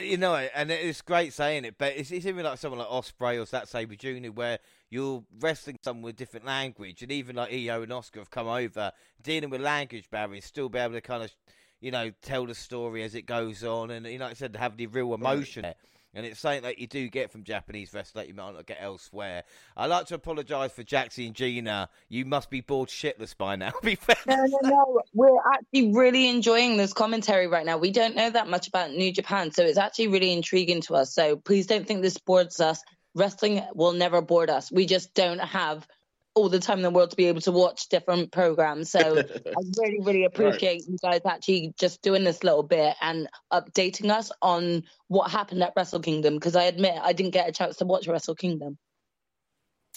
you 0.00 0.16
know, 0.16 0.34
and 0.34 0.70
it's 0.70 1.02
great 1.02 1.32
saying 1.32 1.64
it, 1.64 1.76
but 1.78 1.92
it's, 1.96 2.10
it's 2.10 2.26
even 2.26 2.44
like 2.44 2.58
someone 2.58 2.80
like 2.80 2.88
Ospreay 2.88 3.40
or 3.40 3.46
Zack 3.46 3.66
Sabre 3.68 3.94
Jr., 3.94 4.28
where 4.28 4.58
you're 4.90 5.24
wrestling 5.40 5.78
someone 5.82 6.04
with 6.04 6.16
different 6.16 6.46
language, 6.46 7.02
and 7.02 7.10
even 7.12 7.36
like 7.36 7.52
Io 7.52 7.82
and 7.82 7.92
Asuka 7.92 8.18
have 8.18 8.30
come 8.30 8.48
over 8.48 8.92
dealing 9.22 9.50
with 9.50 9.60
language 9.60 10.10
barriers, 10.10 10.44
still 10.44 10.68
be 10.68 10.78
able 10.78 10.94
to 10.94 11.00
kind 11.00 11.22
of, 11.22 11.34
you 11.80 11.90
know, 11.90 12.10
tell 12.22 12.46
the 12.46 12.54
story 12.54 13.02
as 13.02 13.14
it 13.14 13.26
goes 13.26 13.64
on, 13.64 13.90
and 13.90 14.06
you 14.06 14.18
know, 14.18 14.24
like 14.24 14.32
I 14.32 14.34
said, 14.34 14.56
have 14.56 14.76
the 14.76 14.86
real 14.86 15.14
emotion. 15.14 15.64
Right. 15.64 15.76
And 16.14 16.24
it's 16.24 16.38
something 16.38 16.62
that 16.62 16.78
you 16.78 16.86
do 16.86 17.08
get 17.08 17.32
from 17.32 17.42
Japanese 17.42 17.92
wrestling 17.92 18.22
that 18.22 18.28
you 18.28 18.34
might 18.34 18.54
not 18.54 18.66
get 18.66 18.78
elsewhere. 18.80 19.42
I'd 19.76 19.86
like 19.86 20.06
to 20.06 20.14
apologise 20.14 20.70
for 20.70 20.84
Jaxie 20.84 21.26
and 21.26 21.34
Gina. 21.34 21.88
You 22.08 22.24
must 22.24 22.50
be 22.50 22.60
bored 22.60 22.88
shitless 22.88 23.36
by 23.36 23.56
now. 23.56 23.72
Be 23.82 23.96
fair. 23.96 24.16
No, 24.26 24.36
no, 24.36 24.58
no. 24.62 25.00
We're 25.12 25.40
actually 25.52 25.92
really 25.92 26.28
enjoying 26.28 26.76
this 26.76 26.92
commentary 26.92 27.48
right 27.48 27.66
now. 27.66 27.78
We 27.78 27.90
don't 27.90 28.14
know 28.14 28.30
that 28.30 28.48
much 28.48 28.68
about 28.68 28.92
New 28.92 29.12
Japan, 29.12 29.50
so 29.50 29.64
it's 29.64 29.78
actually 29.78 30.08
really 30.08 30.32
intriguing 30.32 30.82
to 30.82 30.94
us. 30.94 31.12
So 31.12 31.36
please 31.36 31.66
don't 31.66 31.86
think 31.86 32.02
this 32.02 32.18
bores 32.18 32.60
us. 32.60 32.80
Wrestling 33.14 33.62
will 33.74 33.92
never 33.92 34.20
bore 34.20 34.50
us. 34.50 34.70
We 34.70 34.86
just 34.86 35.14
don't 35.14 35.38
have 35.38 35.86
all 36.34 36.48
the 36.48 36.58
time 36.58 36.78
in 36.78 36.82
the 36.82 36.90
world 36.90 37.10
to 37.10 37.16
be 37.16 37.26
able 37.26 37.40
to 37.42 37.52
watch 37.52 37.88
different 37.88 38.32
programs. 38.32 38.90
So 38.90 38.98
I 39.18 39.62
really, 39.78 40.00
really 40.00 40.24
appreciate 40.24 40.82
right. 40.82 40.88
you 40.88 40.96
guys 41.00 41.20
actually 41.24 41.74
just 41.78 42.02
doing 42.02 42.24
this 42.24 42.42
little 42.42 42.64
bit 42.64 42.96
and 43.00 43.28
updating 43.52 44.10
us 44.10 44.32
on 44.42 44.82
what 45.06 45.30
happened 45.30 45.62
at 45.62 45.72
Wrestle 45.76 46.00
Kingdom 46.00 46.34
because 46.34 46.56
I 46.56 46.64
admit 46.64 46.98
I 47.00 47.12
didn't 47.12 47.32
get 47.32 47.48
a 47.48 47.52
chance 47.52 47.76
to 47.76 47.84
watch 47.84 48.08
Wrestle 48.08 48.34
Kingdom. 48.34 48.78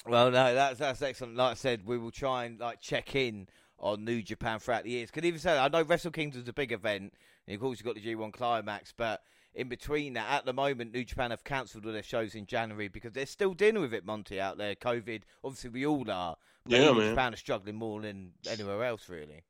Well, 0.06 0.30
no, 0.30 0.53
that's 0.53 0.80
that's 0.80 1.01
excellent. 1.01 1.36
Like 1.36 1.51
I 1.51 1.56
said, 1.56 1.86
we 1.86 1.97
will 1.97 2.12
try 2.12 2.45
and 2.45 2.60
like 2.60 2.80
check 2.82 3.15
in 3.15 3.47
on 3.80 4.06
New 4.06 4.21
Japan 4.21 4.60
throughout 4.60 4.84
the 4.84 4.91
years. 4.91 5.10
Could 5.10 5.25
even 5.25 5.39
say 5.39 5.58
I 5.58 5.67
know 5.69 5.82
Wrestle 5.82 6.12
Kingdom's 6.12 6.47
a 6.47 6.53
big 6.53 6.71
event, 6.71 7.13
and 7.47 7.56
of 7.56 7.60
course 7.60 7.80
you've 7.80 7.86
got 7.86 8.01
the 8.01 8.15
G1 8.15 8.32
Climax, 8.32 8.93
but 8.95 9.23
in 9.58 9.67
between 9.67 10.13
that. 10.13 10.30
At 10.30 10.46
the 10.46 10.54
moment, 10.54 10.93
New 10.93 11.04
Japan 11.04 11.32
have 11.32 11.43
cancelled 11.43 11.86
all 11.86 11.91
their 11.91 12.04
shows 12.04 12.36
in 12.36 12.46
January 12.46 12.88
because 12.88 13.13
they're 13.13 13.26
still 13.26 13.54
dealing 13.54 13.82
with 13.82 13.93
it, 13.93 14.06
Monty, 14.06 14.39
out 14.39 14.58
there. 14.58 14.76
COVID, 14.76 15.24
obviously, 15.43 15.72
we 15.72 15.86
all 15.86 16.10
are. 16.10 16.38
yeah, 16.67 16.91
New 16.91 17.00
man. 17.00 17.10
Japan 17.10 17.34
are 17.34 17.38
struggling 17.38 17.76
more 17.76 18.00
than 18.02 18.34
anywhere 18.50 18.84
else, 18.86 19.10
really. 19.10 19.43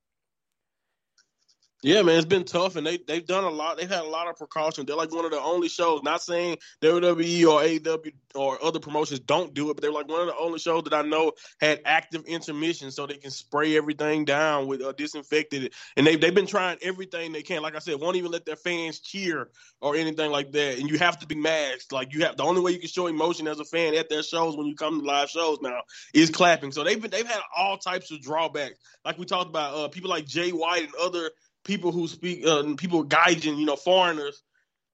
Yeah, 1.84 2.02
man, 2.02 2.18
it's 2.18 2.26
been 2.26 2.44
tough, 2.44 2.76
and 2.76 2.88
they 2.88 2.98
they've 2.98 3.26
done 3.26 3.44
a 3.44 3.52
lot. 3.52 3.78
They've 3.78 3.88
had 3.88 4.02
a 4.02 4.10
lot 4.10 4.28
of 4.28 4.36
precautions. 4.36 4.88
They're 4.88 4.96
like 4.96 5.14
one 5.14 5.26
of 5.26 5.32
the 5.32 5.40
only 5.40 5.70
shows. 5.70 6.02
Not 6.02 6.24
saying 6.24 6.58
WWE 6.82 7.46
or 7.46 7.62
AW 7.62 8.10
or 8.34 8.64
other 8.64 8.80
promotions 8.80 9.20
don't 9.20 9.54
do 9.54 9.70
it, 9.70 9.76
but 9.76 9.84
they're 9.84 9.92
like 9.92 10.08
one 10.08 10.22
of 10.22 10.28
the 10.28 10.36
only 10.38 10.58
shows 10.58 10.86
that 10.86 10.94
I 10.96 11.04
know 11.04 11.34
had 11.62 11.82
active 11.86 12.26
intermission, 12.26 12.90
so 12.90 13.06
they 13.06 13.18
can 13.18 13.30
spray 13.30 13.78
everything 13.78 14.26
down 14.26 14.66
with 14.66 14.82
uh, 14.82 14.92
disinfected. 14.94 15.72
And 15.96 16.08
they 16.08 16.16
they've 16.16 16.34
been 16.34 16.48
trying 16.48 16.80
everything 16.82 17.32
they 17.32 17.44
can. 17.44 17.62
Like 17.62 17.76
I 17.76 17.80
said, 17.80 18.00
won't 18.00 18.16
even 18.16 18.32
let 18.32 18.46
their 18.46 18.56
fans 18.56 19.00
cheer 19.00 19.48
or 19.80 19.96
anything 19.96 20.32
like 20.32 20.52
that. 20.54 20.80
And 20.80 20.90
you 20.90 20.98
have 20.98 21.20
to 21.20 21.28
be 21.28 21.36
masked. 21.36 21.92
Like 21.92 22.12
you 22.12 22.24
have 22.26 22.38
the 22.38 22.44
only 22.44 22.62
way 22.62 22.72
you 22.72 22.80
can 22.80 22.90
show 22.90 23.06
emotion 23.06 23.48
as 23.48 23.60
a 23.60 23.66
fan 23.66 23.94
at 23.94 24.10
their 24.10 24.24
shows 24.24 24.58
when 24.58 24.66
you 24.66 24.74
come 24.74 25.00
to 25.02 25.06
live 25.06 25.30
shows 25.30 25.60
now 25.62 25.82
is 26.12 26.32
clapping. 26.32 26.72
So 26.72 26.84
they've 26.84 27.00
been 27.00 27.12
they've 27.12 27.28
had 27.28 27.42
all 27.56 27.78
types 27.78 28.10
of 28.10 28.20
drawbacks. 28.20 28.80
Like 29.06 29.20
we 29.20 29.26
talked 29.26 29.50
about, 29.50 29.76
uh, 29.76 29.88
people 29.90 30.10
like 30.10 30.26
Jay 30.26 30.50
White 30.50 30.84
and 30.84 30.94
other 31.00 31.30
people 31.68 31.92
who 31.92 32.08
speak, 32.08 32.48
uh, 32.48 32.64
people 32.78 33.06
gaijin, 33.06 33.60
you 33.60 33.66
know, 33.66 33.76
foreigners, 33.76 34.42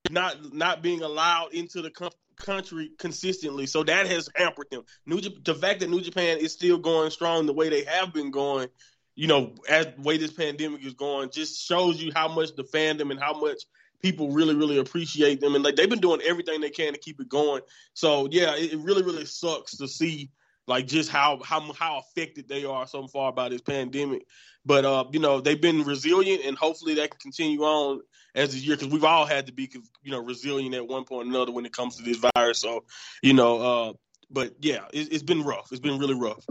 not 0.09 0.53
not 0.53 0.81
being 0.81 1.01
allowed 1.01 1.53
into 1.53 1.81
the 1.81 1.91
com- 1.91 2.11
country 2.35 2.91
consistently. 2.97 3.67
So 3.67 3.83
that 3.83 4.07
has 4.07 4.27
hampered 4.35 4.67
them. 4.71 4.83
New 5.05 5.21
the 5.21 5.55
fact 5.55 5.79
that 5.79 5.89
New 5.89 6.01
Japan 6.01 6.39
is 6.39 6.51
still 6.51 6.79
going 6.79 7.11
strong 7.11 7.45
the 7.45 7.53
way 7.53 7.69
they 7.69 7.83
have 7.85 8.13
been 8.13 8.31
going, 8.31 8.67
you 9.15 9.27
know, 9.27 9.53
as 9.69 9.85
the 9.85 10.01
way 10.01 10.17
this 10.17 10.33
pandemic 10.33 10.83
is 10.83 10.95
going, 10.95 11.29
just 11.29 11.65
shows 11.65 12.01
you 12.01 12.11
how 12.13 12.27
much 12.27 12.55
the 12.55 12.63
fandom 12.63 13.11
and 13.11 13.19
how 13.19 13.39
much 13.39 13.63
people 14.01 14.31
really, 14.31 14.55
really 14.55 14.79
appreciate 14.79 15.39
them. 15.39 15.55
And 15.55 15.63
like 15.63 15.75
they've 15.75 15.89
been 15.89 15.99
doing 15.99 16.21
everything 16.21 16.59
they 16.59 16.71
can 16.71 16.93
to 16.93 16.99
keep 16.99 17.21
it 17.21 17.29
going. 17.29 17.61
So 17.93 18.27
yeah, 18.29 18.55
it, 18.55 18.73
it 18.73 18.79
really, 18.79 19.03
really 19.03 19.25
sucks 19.25 19.77
to 19.77 19.87
see 19.87 20.31
like 20.67 20.87
just 20.87 21.09
how 21.09 21.39
how 21.43 21.71
how 21.73 21.99
affected 21.99 22.47
they 22.47 22.65
are 22.65 22.87
so 22.87 23.07
far 23.07 23.31
by 23.31 23.49
this 23.49 23.61
pandemic. 23.61 24.25
But 24.65 24.85
uh, 24.85 25.05
you 25.11 25.19
know, 25.19 25.41
they've 25.41 25.59
been 25.59 25.83
resilient, 25.83 26.43
and 26.45 26.57
hopefully 26.57 26.95
that 26.95 27.11
can 27.11 27.19
continue 27.19 27.61
on 27.63 28.01
as 28.35 28.53
the 28.53 28.59
year 28.59 28.75
because 28.75 28.91
we've 28.91 29.03
all 29.03 29.25
had 29.25 29.47
to 29.47 29.53
be 29.53 29.69
you 30.03 30.11
know 30.11 30.23
resilient 30.23 30.75
at 30.75 30.87
one 30.87 31.03
point 31.03 31.27
or 31.27 31.29
another 31.29 31.51
when 31.51 31.65
it 31.65 31.73
comes 31.73 31.97
to 31.97 32.03
this 32.03 32.23
virus. 32.35 32.59
So 32.59 32.85
you 33.21 33.33
know, 33.33 33.61
uh, 33.61 33.93
but 34.29 34.53
yeah, 34.61 34.85
it, 34.93 35.11
it's 35.11 35.23
been 35.23 35.43
rough. 35.43 35.71
It's 35.71 35.81
been 35.81 35.99
really 35.99 36.19
rough. 36.19 36.45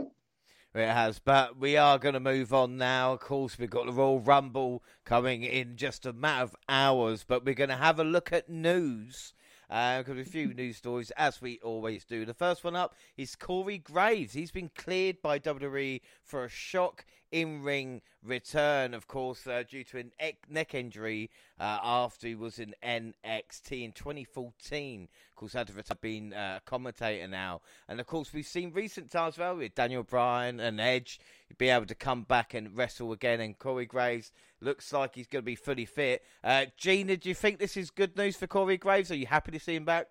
It 0.74 0.88
has, 0.88 1.18
but 1.18 1.58
we 1.58 1.76
are 1.76 1.98
going 1.98 2.14
to 2.14 2.20
move 2.20 2.54
on 2.54 2.78
now. 2.78 3.12
Of 3.12 3.20
course, 3.20 3.58
we've 3.58 3.68
got 3.68 3.84
the 3.84 3.92
Royal 3.92 4.20
Rumble 4.20 4.82
coming 5.04 5.42
in 5.42 5.76
just 5.76 6.06
a 6.06 6.14
matter 6.14 6.44
of 6.44 6.56
hours, 6.66 7.24
but 7.28 7.44
we're 7.44 7.54
going 7.54 7.68
to 7.68 7.76
have 7.76 8.00
a 8.00 8.04
look 8.04 8.32
at 8.32 8.48
news 8.48 9.34
uh, 9.72 10.02
got 10.02 10.18
a 10.18 10.24
few 10.24 10.52
news 10.52 10.76
stories, 10.76 11.10
as 11.12 11.40
we 11.40 11.58
always 11.62 12.04
do. 12.04 12.26
The 12.26 12.34
first 12.34 12.62
one 12.62 12.76
up 12.76 12.94
is 13.16 13.34
Corey 13.34 13.78
Graves. 13.78 14.34
He's 14.34 14.50
been 14.50 14.70
cleared 14.76 15.22
by 15.22 15.38
WWE 15.38 16.02
for 16.32 16.44
a 16.44 16.48
shock 16.48 17.04
in 17.30 17.62
ring 17.62 18.00
return, 18.24 18.94
of 18.94 19.06
course, 19.06 19.46
uh, 19.46 19.62
due 19.68 19.84
to 19.84 19.98
a 19.98 20.34
neck 20.48 20.74
injury 20.74 21.30
uh, 21.60 21.78
after 21.82 22.26
he 22.26 22.34
was 22.34 22.58
in 22.58 22.74
NXT 22.82 23.84
in 23.84 23.92
2014. 23.92 25.08
Of 25.28 25.36
course, 25.36 25.52
had 25.52 25.66
to 25.66 25.96
been 25.96 26.32
a 26.32 26.62
commentator 26.64 27.28
now. 27.28 27.60
And 27.86 28.00
of 28.00 28.06
course, 28.06 28.32
we've 28.32 28.46
seen 28.46 28.72
recent 28.72 29.10
times 29.10 29.36
well 29.36 29.56
with 29.56 29.74
Daniel 29.74 30.04
Bryan 30.04 30.58
and 30.58 30.80
Edge 30.80 31.20
be 31.58 31.68
able 31.68 31.84
to 31.84 31.94
come 31.94 32.22
back 32.22 32.54
and 32.54 32.74
wrestle 32.74 33.12
again. 33.12 33.42
And 33.42 33.58
Corey 33.58 33.84
Graves 33.84 34.32
looks 34.62 34.90
like 34.90 35.16
he's 35.16 35.26
going 35.26 35.42
to 35.42 35.46
be 35.46 35.54
fully 35.54 35.84
fit. 35.84 36.22
Uh, 36.42 36.64
Gina, 36.78 37.18
do 37.18 37.28
you 37.28 37.34
think 37.34 37.58
this 37.58 37.76
is 37.76 37.90
good 37.90 38.16
news 38.16 38.36
for 38.36 38.46
Corey 38.46 38.78
Graves? 38.78 39.10
Are 39.10 39.16
you 39.16 39.26
happy 39.26 39.52
to 39.52 39.60
see 39.60 39.74
him 39.74 39.84
back? 39.84 40.06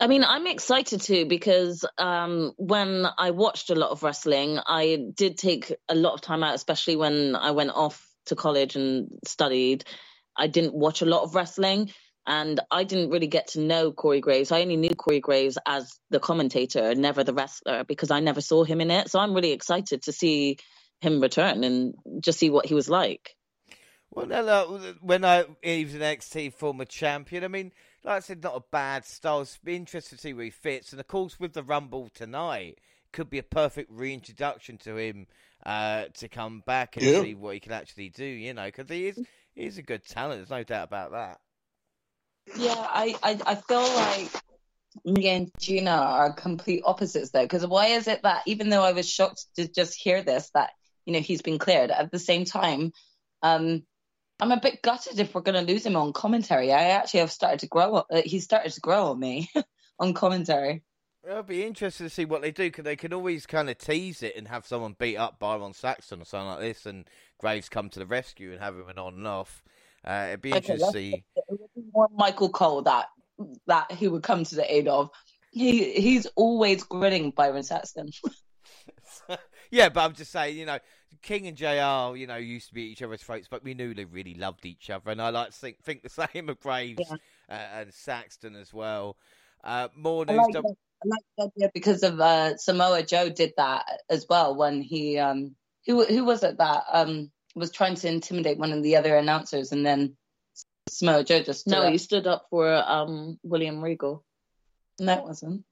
I 0.00 0.06
mean, 0.06 0.24
I'm 0.24 0.46
excited 0.46 1.00
too 1.00 1.26
because 1.26 1.84
um, 1.98 2.52
when 2.56 3.06
I 3.16 3.30
watched 3.30 3.70
a 3.70 3.74
lot 3.74 3.90
of 3.90 4.02
wrestling, 4.02 4.58
I 4.66 4.98
did 5.14 5.38
take 5.38 5.72
a 5.88 5.94
lot 5.94 6.14
of 6.14 6.20
time 6.20 6.42
out, 6.42 6.54
especially 6.54 6.96
when 6.96 7.36
I 7.36 7.52
went 7.52 7.70
off 7.70 8.06
to 8.26 8.36
college 8.36 8.76
and 8.76 9.08
studied. 9.26 9.84
I 10.36 10.48
didn't 10.48 10.74
watch 10.74 11.02
a 11.02 11.06
lot 11.06 11.22
of 11.22 11.34
wrestling 11.34 11.92
and 12.26 12.58
I 12.70 12.84
didn't 12.84 13.10
really 13.10 13.26
get 13.26 13.48
to 13.48 13.60
know 13.60 13.92
Corey 13.92 14.20
Graves. 14.20 14.50
I 14.50 14.62
only 14.62 14.76
knew 14.76 14.94
Corey 14.94 15.20
Graves 15.20 15.58
as 15.66 15.98
the 16.10 16.20
commentator, 16.20 16.94
never 16.94 17.22
the 17.22 17.34
wrestler, 17.34 17.84
because 17.84 18.10
I 18.10 18.20
never 18.20 18.40
saw 18.40 18.64
him 18.64 18.80
in 18.80 18.90
it. 18.90 19.10
So 19.10 19.18
I'm 19.18 19.34
really 19.34 19.52
excited 19.52 20.02
to 20.04 20.12
see 20.12 20.58
him 21.00 21.20
return 21.20 21.64
and 21.64 21.94
just 22.20 22.38
see 22.38 22.50
what 22.50 22.66
he 22.66 22.74
was 22.74 22.88
like. 22.88 23.36
Well, 24.10 24.26
no, 24.26 24.44
no, 24.44 24.94
when 25.00 25.24
I 25.24 25.44
he 25.62 25.84
was 25.84 25.94
an 25.94 26.00
NXT 26.00 26.54
former 26.54 26.84
champion, 26.84 27.44
I 27.44 27.48
mean, 27.48 27.72
like 28.04 28.16
I 28.16 28.20
said, 28.20 28.42
not 28.42 28.56
a 28.56 28.62
bad 28.70 29.04
style. 29.06 29.40
It's 29.40 29.56
be 29.56 29.76
interesting 29.76 30.18
to 30.18 30.22
see 30.22 30.34
where 30.34 30.44
he 30.44 30.50
fits, 30.50 30.92
and 30.92 31.00
of 31.00 31.06
course, 31.06 31.40
with 31.40 31.54
the 31.54 31.62
Rumble 31.62 32.10
tonight, 32.14 32.78
could 33.12 33.30
be 33.30 33.38
a 33.38 33.42
perfect 33.42 33.90
reintroduction 33.90 34.76
to 34.78 34.96
him 34.96 35.26
uh, 35.64 36.04
to 36.14 36.28
come 36.28 36.62
back 36.66 36.96
and 36.96 37.06
yeah. 37.06 37.22
see 37.22 37.34
what 37.34 37.54
he 37.54 37.60
can 37.60 37.72
actually 37.72 38.10
do. 38.10 38.24
You 38.24 38.52
know, 38.52 38.66
because 38.66 38.88
he 38.88 39.08
is 39.08 39.18
he's 39.54 39.78
a 39.78 39.82
good 39.82 40.04
talent. 40.06 40.38
There's 40.38 40.50
no 40.50 40.64
doubt 40.64 40.88
about 40.88 41.12
that. 41.12 41.40
Yeah, 42.56 42.74
I 42.76 43.16
I, 43.22 43.38
I 43.46 43.54
feel 43.54 43.82
like 43.82 44.30
me 45.04 45.28
and 45.28 45.50
Gina 45.58 45.90
are 45.90 46.32
complete 46.32 46.82
opposites 46.84 47.30
though. 47.30 47.42
Because 47.42 47.66
why 47.66 47.86
is 47.86 48.06
it 48.06 48.22
that 48.22 48.42
even 48.46 48.68
though 48.68 48.84
I 48.84 48.92
was 48.92 49.08
shocked 49.08 49.46
to 49.56 49.66
just 49.66 49.94
hear 49.94 50.22
this, 50.22 50.50
that 50.52 50.70
you 51.06 51.14
know 51.14 51.20
he's 51.20 51.42
been 51.42 51.58
cleared 51.58 51.90
at 51.90 52.12
the 52.12 52.18
same 52.18 52.44
time. 52.44 52.92
Um, 53.42 53.84
I'm 54.40 54.52
a 54.52 54.60
bit 54.60 54.82
gutted 54.82 55.20
if 55.20 55.34
we're 55.34 55.42
going 55.42 55.64
to 55.64 55.72
lose 55.72 55.86
him 55.86 55.96
on 55.96 56.12
commentary. 56.12 56.72
I 56.72 56.90
actually 56.90 57.20
have 57.20 57.30
started 57.32 57.60
to 57.60 57.68
grow. 57.68 58.04
Uh, 58.10 58.22
he's 58.24 58.44
started 58.44 58.72
to 58.72 58.80
grow 58.80 59.06
on 59.06 59.20
me 59.20 59.50
on 59.98 60.14
commentary. 60.14 60.82
It'll 61.26 61.42
be 61.42 61.64
interesting 61.64 62.06
to 62.06 62.10
see 62.12 62.26
what 62.26 62.42
they 62.42 62.50
do 62.50 62.64
because 62.64 62.84
they 62.84 62.96
can 62.96 63.14
always 63.14 63.46
kind 63.46 63.70
of 63.70 63.78
tease 63.78 64.22
it 64.22 64.36
and 64.36 64.48
have 64.48 64.66
someone 64.66 64.94
beat 64.98 65.16
up 65.16 65.38
Byron 65.38 65.72
Saxton 65.72 66.20
or 66.20 66.24
something 66.26 66.48
like 66.48 66.60
this, 66.60 66.84
and 66.84 67.08
Graves 67.38 67.70
come 67.70 67.88
to 67.90 67.98
the 67.98 68.06
rescue 68.06 68.52
and 68.52 68.60
have 68.60 68.74
him 68.74 68.88
an 68.88 68.98
on 68.98 69.14
and 69.14 69.26
off. 69.26 69.62
Uh, 70.06 70.26
it'd 70.28 70.42
be 70.42 70.50
okay, 70.50 70.58
interesting 70.58 70.86
to 70.86 70.92
see. 70.92 71.24
It 71.36 71.44
would 71.48 71.60
be 71.74 71.82
more 71.94 72.08
Michael 72.14 72.50
Cole 72.50 72.82
that 72.82 73.06
that 73.66 73.90
he 73.92 74.08
would 74.08 74.22
come 74.22 74.44
to 74.44 74.54
the 74.54 74.70
aid 74.70 74.86
of. 74.86 75.08
He 75.50 75.92
he's 75.92 76.26
always 76.36 76.82
grinning 76.82 77.30
Byron 77.30 77.62
Saxton. 77.62 78.10
yeah, 79.70 79.88
but 79.88 80.00
I'm 80.04 80.14
just 80.14 80.32
saying, 80.32 80.56
you 80.56 80.66
know, 80.66 80.78
King 81.22 81.46
and 81.46 81.56
JR, 81.56 82.16
you 82.16 82.26
know, 82.26 82.36
used 82.36 82.68
to 82.68 82.74
be 82.74 82.82
each 82.82 83.02
other's 83.02 83.22
throats, 83.22 83.48
but 83.50 83.64
we 83.64 83.74
knew 83.74 83.94
they 83.94 84.04
really 84.04 84.34
loved 84.34 84.66
each 84.66 84.90
other, 84.90 85.10
and 85.10 85.20
I 85.20 85.30
like 85.30 85.50
to 85.50 85.58
think, 85.58 85.82
think 85.82 86.02
the 86.02 86.28
same 86.32 86.48
of 86.48 86.60
Graves 86.60 87.02
yeah. 87.08 87.16
uh, 87.48 87.80
and 87.80 87.94
Saxton 87.94 88.56
as 88.56 88.72
well. 88.72 89.16
Uh, 89.62 89.88
more 89.96 90.26
news. 90.26 90.38
I 90.38 90.42
like, 90.42 90.52
that, 90.52 90.64
I 90.64 91.08
like 91.08 91.22
that 91.38 91.50
idea 91.56 91.70
because 91.72 92.02
of 92.02 92.20
uh, 92.20 92.56
Samoa 92.56 93.02
Joe 93.02 93.30
did 93.30 93.54
that 93.56 93.86
as 94.10 94.26
well 94.28 94.54
when 94.54 94.82
he 94.82 95.18
um 95.18 95.56
who 95.86 96.04
who 96.04 96.24
was 96.24 96.42
it 96.42 96.58
that 96.58 96.84
um 96.92 97.30
was 97.54 97.70
trying 97.70 97.94
to 97.94 98.08
intimidate 98.08 98.58
one 98.58 98.72
of 98.72 98.82
the 98.82 98.96
other 98.96 99.16
announcers, 99.16 99.72
and 99.72 99.84
then 99.84 100.16
Samoa 100.88 101.24
Joe 101.24 101.42
just 101.42 101.66
no, 101.66 101.82
up. 101.82 101.92
he 101.92 101.98
stood 101.98 102.26
up 102.26 102.46
for 102.50 102.72
um 102.72 103.38
William 103.42 103.82
Regal. 103.82 104.24
That 104.98 105.24
wasn't. 105.24 105.64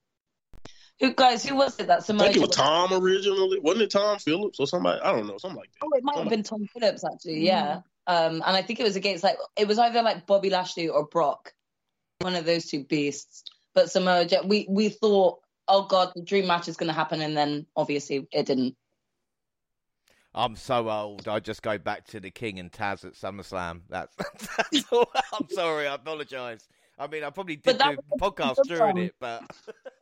Who 1.01 1.15
guys? 1.15 1.45
Who 1.45 1.57
was 1.57 1.79
it 1.81 1.89
that 1.89 2.05
Samoa? 2.05 2.25
I 2.25 2.33
think 2.33 2.45
it 2.45 2.47
was 2.47 2.57
Tom 2.57 2.93
originally. 2.93 3.59
Wasn't 3.61 3.83
it 3.83 3.91
Tom 3.91 4.19
Phillips 4.19 4.61
or 4.61 4.67
somebody? 4.67 5.01
I 5.01 5.13
don't 5.13 5.27
know, 5.27 5.39
something 5.39 5.59
like 5.59 5.71
that. 5.73 5.87
Oh, 5.87 5.97
it 5.97 6.05
might 6.05 6.19
have 6.19 6.29
been 6.29 6.43
Tom 6.43 6.67
Phillips 6.73 7.05
actually. 7.05 7.45
Yeah. 7.45 7.81
Um, 8.07 8.35
and 8.35 8.57
I 8.57 8.63
think 8.63 8.81
it 8.81 8.85
was 8.85 8.97
against 8.97 9.25
like 9.25 9.37
it 9.57 9.69
was 9.69 9.79
either 9.79 10.03
like 10.03 10.27
Bobby 10.27 10.51
Lashley 10.51 10.89
or 10.89 11.07
Brock, 11.07 11.53
one 12.21 12.35
of 12.35 12.45
those 12.45 12.67
two 12.67 12.85
beasts. 12.85 13.45
But 13.75 13.91
Samoa 13.91 14.27
Joe, 14.27 14.43
we 14.45 14.67
we 14.69 14.89
thought, 14.89 15.41
oh 15.69 15.87
god, 15.87 16.13
the 16.15 16.23
dream 16.23 16.47
match 16.47 16.69
is 16.69 16.77
going 16.77 16.89
to 16.89 16.95
happen, 16.95 17.21
and 17.21 17.37
then 17.37 17.67
obviously 17.77 18.27
it 18.33 18.47
didn't. 18.47 18.77
I'm 20.35 20.57
so 20.57 20.89
old. 20.89 21.29
I 21.29 21.41
just 21.41 21.63
go 21.63 21.79
back 21.79 22.07
to 22.09 22.21
the 22.21 22.31
King 22.31 22.59
and 22.59 22.73
Taz 22.73 23.05
at 23.05 23.13
SummerSlam. 23.13 23.83
That's, 23.91 24.17
that's 24.57 24.85
all. 24.91 25.11
I'm 25.33 25.49
sorry. 25.51 25.87
I 25.87 25.95
apologise. 25.95 26.67
I 26.99 27.07
mean, 27.07 27.23
I 27.23 27.31
probably 27.31 27.57
did 27.57 27.79
do 27.79 27.97
podcast 28.19 28.57
during 28.67 28.99
it, 28.99 29.15
but 29.21 29.43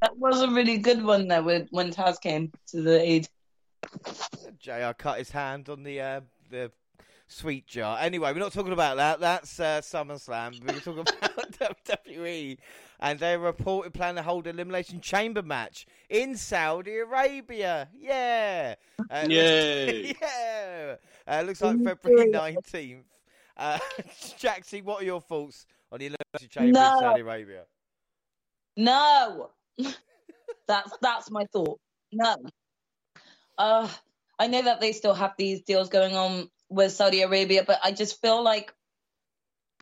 that 0.00 0.16
was 0.16 0.42
a 0.42 0.48
really 0.48 0.78
good 0.78 1.02
one 1.02 1.28
there 1.28 1.42
when 1.42 1.68
when 1.70 1.92
Taz 1.92 2.20
came 2.20 2.52
to 2.68 2.82
the 2.82 3.00
aid. 3.00 3.28
Jr. 4.58 4.92
cut 4.96 5.18
his 5.18 5.30
hand 5.30 5.68
on 5.68 5.82
the 5.82 6.00
uh, 6.00 6.20
the 6.50 6.70
sweet 7.26 7.66
jar. 7.66 7.98
Anyway, 8.00 8.32
we're 8.32 8.38
not 8.38 8.52
talking 8.52 8.72
about 8.72 8.96
that. 8.96 9.20
That's 9.20 9.60
uh, 9.60 9.80
SummerSlam. 9.82 10.62
We're 10.64 10.80
talking 10.80 11.00
about 11.22 11.52
WWE, 12.06 12.58
and 13.00 13.18
they're 13.18 13.38
reported 13.38 13.94
planning 13.94 14.16
to 14.16 14.22
hold 14.22 14.46
an 14.46 14.56
elimination 14.56 15.00
chamber 15.00 15.42
match 15.42 15.86
in 16.08 16.36
Saudi 16.36 16.98
Arabia. 16.98 17.88
Yeah, 17.98 18.74
uh, 19.10 19.26
Yay. 19.28 20.14
yeah. 20.22 20.96
Uh, 21.26 21.42
looks 21.42 21.60
like 21.60 21.82
February 21.82 22.26
nineteenth. 22.30 23.06
Uh, 23.56 23.78
Jaxie, 24.38 24.82
what 24.82 25.02
are 25.02 25.04
your 25.04 25.20
thoughts 25.20 25.66
on 25.92 25.98
the 25.98 26.06
elimination 26.06 26.48
chamber 26.48 26.72
no. 26.72 26.94
in 26.94 27.00
Saudi 27.00 27.20
Arabia? 27.20 27.62
No, 28.76 29.50
that's 30.68 30.92
that's 31.00 31.30
my 31.30 31.46
thought. 31.52 31.78
No. 32.12 32.36
Uh, 33.58 33.88
I 34.38 34.46
know 34.46 34.62
that 34.62 34.80
they 34.80 34.92
still 34.92 35.14
have 35.14 35.34
these 35.36 35.62
deals 35.62 35.90
going 35.90 36.16
on 36.16 36.48
with 36.68 36.92
Saudi 36.92 37.22
Arabia, 37.22 37.64
but 37.66 37.80
I 37.84 37.92
just 37.92 38.20
feel 38.22 38.42
like 38.42 38.72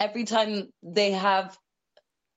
every 0.01 0.25
time 0.25 0.69
they 0.83 1.13
have 1.13 1.57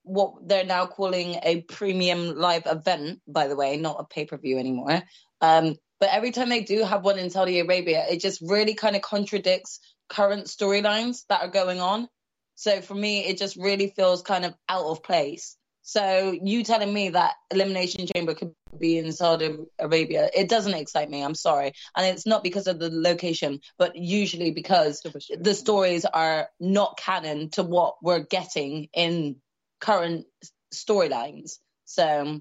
what 0.03 0.47
they're 0.47 0.65
now 0.65 0.85
calling 0.85 1.37
a 1.43 1.61
premium 1.61 2.35
live 2.35 2.63
event, 2.65 3.21
by 3.27 3.47
the 3.47 3.55
way, 3.55 3.77
not 3.77 3.97
a 3.99 4.03
pay 4.03 4.25
per 4.25 4.37
view 4.37 4.57
anymore. 4.57 5.01
Um, 5.41 5.75
but 5.99 6.09
every 6.11 6.31
time 6.31 6.49
they 6.49 6.61
do 6.61 6.83
have 6.83 7.03
one 7.03 7.19
in 7.19 7.29
Saudi 7.29 7.59
Arabia, 7.59 8.05
it 8.09 8.21
just 8.21 8.41
really 8.41 8.73
kind 8.73 8.95
of 8.95 9.01
contradicts 9.01 9.79
current 10.09 10.47
storylines 10.47 11.25
that 11.29 11.41
are 11.41 11.51
going 11.51 11.79
on. 11.79 12.07
So 12.55 12.81
for 12.81 12.95
me, 12.95 13.25
it 13.25 13.37
just 13.37 13.55
really 13.55 13.93
feels 13.95 14.21
kind 14.21 14.45
of 14.45 14.53
out 14.67 14.85
of 14.85 15.03
place. 15.03 15.55
So 15.83 16.37
you 16.41 16.63
telling 16.63 16.93
me 16.93 17.09
that 17.09 17.33
Elimination 17.49 18.07
Chamber 18.15 18.35
could 18.35 18.53
be 18.77 18.97
in 18.97 19.11
Saudi 19.11 19.57
Arabia, 19.79 20.29
it 20.33 20.47
doesn't 20.47 20.73
excite 20.73 21.09
me. 21.09 21.23
I'm 21.23 21.35
sorry, 21.35 21.73
and 21.95 22.05
it's 22.05 22.25
not 22.25 22.43
because 22.43 22.67
of 22.67 22.79
the 22.79 22.89
location, 22.91 23.59
but 23.77 23.95
usually 23.95 24.51
because 24.51 25.01
the 25.39 25.53
stories 25.53 26.05
are 26.05 26.49
not 26.59 26.97
canon 26.97 27.49
to 27.51 27.63
what 27.63 27.95
we're 28.01 28.23
getting 28.23 28.89
in 28.93 29.37
current 29.79 30.25
storylines. 30.73 31.57
So 31.85 32.39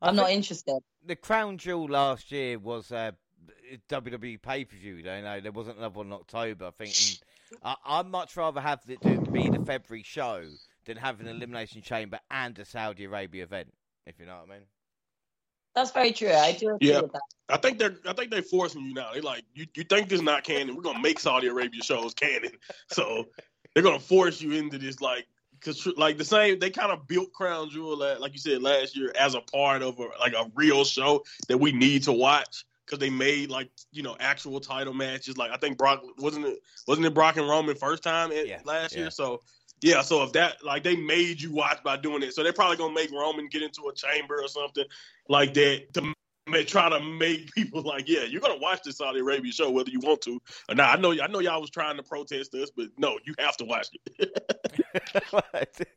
I'm 0.00 0.16
not 0.16 0.30
interested. 0.30 0.78
The 1.04 1.16
crown 1.16 1.58
jewel 1.58 1.88
last 1.88 2.30
year 2.32 2.58
was 2.58 2.90
uh, 2.92 3.12
a 3.70 3.78
WWE 3.92 4.40
pay 4.40 4.64
per 4.64 4.76
view. 4.76 4.94
You 4.96 5.02
know, 5.02 5.40
there 5.40 5.52
wasn't 5.52 5.78
another 5.78 5.98
one 5.98 6.06
in 6.06 6.12
October. 6.12 6.66
I 6.66 6.70
think 6.70 6.94
I, 7.62 7.98
would 7.98 8.10
much 8.10 8.36
rather 8.36 8.60
have 8.60 8.80
it 8.88 9.02
be 9.32 9.48
the 9.48 9.64
February 9.64 10.02
show 10.02 10.44
than 10.84 10.96
have 10.96 11.20
an 11.20 11.28
elimination 11.28 11.82
chamber 11.82 12.18
and 12.30 12.58
a 12.58 12.64
Saudi 12.64 13.04
Arabia 13.04 13.44
event. 13.44 13.72
If 14.06 14.18
you 14.18 14.26
know 14.26 14.36
what 14.36 14.50
I 14.50 14.58
mean. 14.58 14.66
That's 15.74 15.90
very 15.90 16.12
true. 16.12 16.30
I 16.30 16.52
do 16.52 16.76
agree 16.76 16.90
yeah. 16.90 17.00
with 17.00 17.12
that. 17.12 17.22
I 17.48 17.56
think 17.56 17.78
they're 17.78 17.96
I 18.06 18.12
think 18.12 18.30
they're 18.30 18.42
forcing 18.42 18.82
you 18.82 18.94
now. 18.94 19.12
They 19.12 19.20
like 19.20 19.44
you, 19.54 19.66
you 19.74 19.84
think 19.84 20.08
this 20.08 20.20
is 20.20 20.24
not 20.24 20.44
canon. 20.44 20.76
We're 20.76 20.82
gonna 20.82 21.00
make 21.00 21.18
Saudi 21.18 21.48
Arabia 21.48 21.82
shows 21.82 22.14
canon. 22.14 22.52
So 22.90 23.26
they're 23.74 23.82
gonna 23.82 23.98
force 23.98 24.40
you 24.40 24.52
into 24.52 24.78
this 24.78 25.00
like 25.00 25.26
because 25.52 25.86
like 25.96 26.16
the 26.16 26.24
same 26.24 26.58
they 26.58 26.70
kind 26.70 26.92
of 26.92 27.06
built 27.08 27.32
Crown 27.32 27.70
Jewel 27.70 28.02
at, 28.04 28.20
like 28.20 28.32
you 28.32 28.38
said 28.38 28.62
last 28.62 28.96
year 28.96 29.12
as 29.18 29.34
a 29.34 29.40
part 29.40 29.82
of 29.82 29.98
a 29.98 30.08
like 30.20 30.32
a 30.34 30.50
real 30.54 30.84
show 30.84 31.24
that 31.48 31.58
we 31.58 31.72
need 31.72 32.04
to 32.04 32.12
watch 32.12 32.64
because 32.86 32.98
they 32.98 33.10
made 33.10 33.50
like 33.50 33.70
you 33.90 34.02
know 34.02 34.16
actual 34.20 34.60
title 34.60 34.94
matches. 34.94 35.36
Like 35.36 35.50
I 35.50 35.56
think 35.56 35.76
Brock 35.76 36.02
wasn't 36.18 36.46
it 36.46 36.60
wasn't 36.86 37.06
it 37.06 37.14
Brock 37.14 37.36
and 37.36 37.48
Roman 37.48 37.74
first 37.74 38.02
time 38.02 38.30
yeah, 38.32 38.60
last 38.64 38.94
yeah. 38.94 39.02
year. 39.02 39.10
So 39.10 39.40
yeah, 39.80 40.02
so 40.02 40.22
if 40.22 40.32
that 40.32 40.64
like 40.64 40.82
they 40.82 40.96
made 40.96 41.40
you 41.40 41.52
watch 41.52 41.82
by 41.82 41.96
doing 41.96 42.22
it, 42.22 42.34
so 42.34 42.42
they're 42.42 42.52
probably 42.52 42.76
gonna 42.76 42.94
make 42.94 43.10
Roman 43.12 43.48
get 43.48 43.62
into 43.62 43.88
a 43.88 43.94
chamber 43.94 44.40
or 44.42 44.48
something 44.48 44.84
like 45.28 45.54
that 45.54 45.92
to 45.94 46.14
may 46.46 46.64
try 46.64 46.88
to 46.88 47.00
make 47.00 47.52
people 47.52 47.82
like, 47.82 48.08
yeah, 48.08 48.24
you're 48.24 48.40
gonna 48.40 48.58
watch 48.58 48.82
this 48.82 48.98
Saudi 48.98 49.20
Arabia 49.20 49.52
show 49.52 49.70
whether 49.70 49.90
you 49.90 50.00
want 50.00 50.20
to 50.22 50.40
or 50.68 50.74
not. 50.74 50.98
I 50.98 51.00
know, 51.00 51.12
I 51.12 51.26
know, 51.26 51.40
y'all 51.40 51.60
was 51.60 51.70
trying 51.70 51.96
to 51.96 52.02
protest 52.02 52.54
us, 52.54 52.70
but 52.76 52.88
no, 52.98 53.18
you 53.24 53.34
have 53.38 53.56
to 53.58 53.64
watch 53.64 53.88
it. 54.18 54.30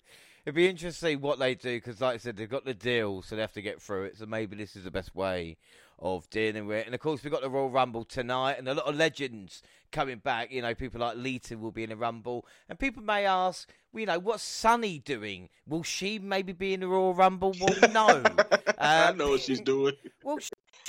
It'd 0.47 0.55
be 0.55 0.69
interesting 0.69 1.09
to 1.09 1.11
see 1.11 1.15
what 1.17 1.39
they 1.39 1.55
do 1.55 1.75
because, 1.75 1.99
like 1.99 2.13
I 2.13 2.17
said, 2.19 2.37
they've 2.37 2.49
got 2.49 2.63
the 2.63 2.73
deal, 2.73 3.21
so 3.21 3.35
they 3.35 3.41
have 3.41 3.51
to 3.51 3.61
get 3.61 3.81
through 3.81 4.05
it. 4.05 4.17
So 4.17 4.25
maybe 4.25 4.55
this 4.55 4.77
is 4.77 4.85
the 4.85 4.91
best 4.91 5.13
way 5.13 5.57
of 5.99 6.29
dealing 6.29 6.67
with 6.67 6.77
it. 6.77 6.85
And 6.85 6.95
of 6.95 7.01
course, 7.01 7.21
we've 7.21 7.33
got 7.33 7.41
the 7.41 7.49
Royal 7.49 7.69
Rumble 7.69 8.05
tonight, 8.05 8.55
and 8.57 8.65
a 8.69 8.73
lot 8.73 8.85
of 8.85 8.95
legends 8.95 9.61
coming 9.91 10.19
back. 10.19 10.49
You 10.49 10.61
know, 10.61 10.73
people 10.73 11.01
like 11.01 11.17
Lita 11.17 11.57
will 11.57 11.71
be 11.71 11.83
in 11.83 11.89
the 11.89 11.97
Rumble, 11.97 12.45
and 12.69 12.79
people 12.79 13.03
may 13.03 13.25
ask, 13.25 13.67
well, 13.91 13.99
you 13.99 14.05
know, 14.05 14.19
what's 14.19 14.41
Sunny 14.41 14.99
doing? 14.99 15.49
Will 15.67 15.83
she 15.83 16.17
maybe 16.17 16.53
be 16.53 16.73
in 16.73 16.79
the 16.79 16.87
Royal 16.87 17.13
Rumble? 17.13 17.53
Well, 17.59 17.91
no. 17.91 18.23
I 18.79 19.09
uh, 19.09 19.11
know 19.11 19.31
what 19.31 19.41
she's 19.41 19.59
doing. 19.73 19.95
Well, 20.23 20.37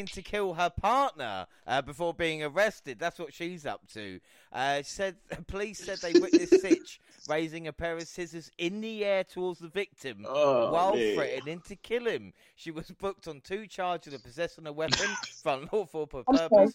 to 0.06 0.22
kill 0.22 0.54
her 0.54 0.70
partner 0.70 1.46
uh, 1.66 1.82
before 1.82 2.14
being 2.14 2.42
arrested. 2.42 2.98
That's 2.98 3.18
what 3.18 3.34
she's 3.34 3.66
up 3.66 3.86
to. 3.94 4.20
Uh, 4.52 4.82
said 4.82 5.16
police 5.46 5.78
said 5.78 5.98
they 5.98 6.18
witnessed 6.18 6.52
Sytch 6.64 6.98
raising 7.28 7.66
a 7.66 7.72
pair 7.72 7.96
of 7.96 8.06
scissors 8.06 8.50
in 8.58 8.80
the 8.80 9.04
air 9.04 9.24
towards 9.24 9.60
the 9.60 9.68
victim 9.68 10.24
oh, 10.26 10.72
while 10.72 10.94
man. 10.94 11.14
threatening 11.14 11.60
to 11.68 11.76
kill 11.76 12.06
him. 12.06 12.32
She 12.56 12.70
was 12.70 12.90
booked 12.90 13.28
on 13.28 13.40
two 13.40 13.66
charges 13.66 14.14
of 14.14 14.22
possessing 14.22 14.66
a 14.66 14.72
weapon 14.72 15.08
for 15.42 15.54
unlawful 15.54 16.06
purpose 16.06 16.74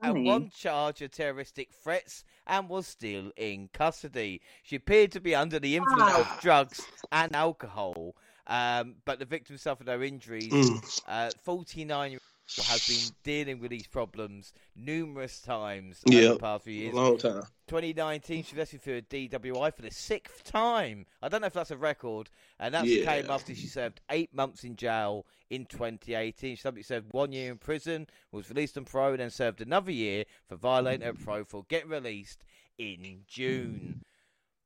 and 0.00 0.24
one 0.24 0.50
charge 0.50 1.02
of 1.02 1.10
terroristic 1.10 1.70
threats 1.72 2.24
and 2.46 2.68
was 2.68 2.86
still 2.86 3.32
in 3.36 3.68
custody. 3.72 4.40
She 4.62 4.76
appeared 4.76 5.12
to 5.12 5.20
be 5.20 5.34
under 5.34 5.58
the 5.58 5.76
influence 5.76 6.14
of 6.14 6.40
drugs 6.40 6.80
and 7.10 7.34
alcohol, 7.34 8.14
um, 8.48 8.96
but 9.04 9.18
the 9.18 9.24
victim 9.24 9.56
suffered 9.58 9.86
no 9.86 10.00
injuries. 10.02 10.48
Mm. 10.48 11.32
49 11.42 12.10
year 12.12 12.20
has 12.56 12.86
been 12.88 13.14
dealing 13.22 13.60
with 13.60 13.70
these 13.70 13.86
problems 13.86 14.52
numerous 14.74 15.40
times 15.40 16.00
yep. 16.06 16.24
over 16.24 16.34
the 16.34 16.40
past 16.40 16.64
few 16.64 16.72
years. 16.72 16.94
Long 16.94 17.18
time. 17.18 17.42
2019, 17.66 18.44
she 18.44 18.54
was 18.54 18.60
arrested 18.60 18.80
for 18.80 18.96
a 18.96 19.02
DWI 19.02 19.74
for 19.74 19.82
the 19.82 19.90
sixth 19.90 20.44
time. 20.44 21.04
I 21.20 21.28
don't 21.28 21.42
know 21.42 21.46
if 21.48 21.52
that's 21.52 21.70
a 21.70 21.76
record, 21.76 22.30
and 22.58 22.74
that 22.74 22.86
yeah. 22.86 23.04
came 23.04 23.30
after 23.30 23.54
she 23.54 23.66
served 23.66 24.00
eight 24.10 24.32
months 24.32 24.64
in 24.64 24.76
jail 24.76 25.26
in 25.50 25.66
2018. 25.66 26.56
She 26.56 26.56
subsequently 26.56 26.82
served 26.82 27.12
one 27.12 27.32
year 27.32 27.52
in 27.52 27.58
prison, 27.58 28.06
was 28.32 28.48
released 28.48 28.78
on 28.78 28.84
parole, 28.84 29.10
and 29.10 29.20
then 29.20 29.30
served 29.30 29.60
another 29.60 29.92
year 29.92 30.24
for 30.48 30.56
violating 30.56 31.06
her 31.06 31.12
parole 31.12 31.44
for 31.44 31.64
getting 31.68 31.90
released 31.90 32.44
in 32.78 33.24
June. 33.26 34.02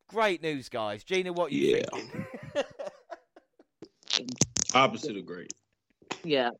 Great 0.07 0.41
news, 0.41 0.69
guys. 0.69 1.03
Gina, 1.03 1.33
what 1.33 1.51
you 1.51 1.77
yeah. 1.77 1.83
think? 1.91 2.27
Opposite 4.73 5.17
of 5.17 5.25
great. 5.25 5.53
Yeah, 6.23 6.51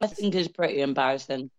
I 0.00 0.06
think 0.06 0.34
it's 0.34 0.48
pretty 0.48 0.80
embarrassing. 0.80 1.50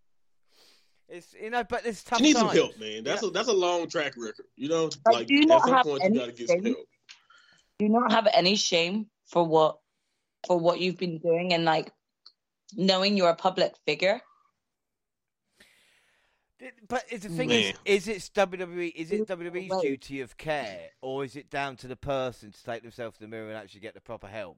It's 1.10 1.34
you 1.40 1.50
know, 1.50 1.64
but 1.64 1.86
it's 1.86 2.04
tough. 2.04 2.20
She 2.20 2.26
needs 2.26 2.40
times. 2.40 2.52
some 2.52 2.58
help, 2.58 2.80
man. 2.80 3.04
That's 3.04 3.22
yeah. 3.22 3.30
a 3.30 3.32
that's 3.32 3.48
a 3.50 3.54
long 3.54 3.88
track 3.88 4.14
record. 4.18 4.46
You 4.56 4.70
know, 4.70 4.90
like, 5.12 5.30
like 5.30 5.32
at 5.32 5.62
some 5.62 5.84
point 5.84 6.04
you 6.04 6.20
got 6.20 6.26
to 6.28 6.32
get 6.32 6.48
some 6.48 6.64
help. 6.64 6.78
Do 7.80 7.86
you 7.86 7.90
not 7.90 8.12
have 8.12 8.28
any 8.34 8.56
shame 8.56 9.08
for 9.28 9.46
what 9.46 9.80
for 10.48 10.58
what 10.58 10.80
you've 10.80 10.98
been 10.98 11.20
doing 11.20 11.54
and 11.54 11.66
like 11.66 11.92
knowing 12.76 13.18
you're 13.18 13.30
a 13.30 13.36
public 13.36 13.74
figure? 13.86 14.22
But 16.88 17.10
the 17.10 17.18
thing 17.18 17.50
Man. 17.50 17.74
is, 17.86 18.08
is 18.08 18.08
it 18.08 18.30
WWE? 18.36 18.94
Is 18.96 19.12
it 19.12 19.28
WWE's 19.28 19.82
duty 19.82 20.22
of 20.22 20.38
care, 20.38 20.90
or 21.02 21.24
is 21.24 21.36
it 21.36 21.50
down 21.50 21.76
to 21.78 21.88
the 21.88 21.96
person 21.96 22.52
to 22.52 22.64
take 22.64 22.84
themselves 22.84 23.18
to 23.18 23.24
the 23.24 23.28
mirror 23.28 23.48
and 23.48 23.58
actually 23.58 23.82
get 23.82 23.94
the 23.94 24.02
proper 24.02 24.28
help? 24.28 24.58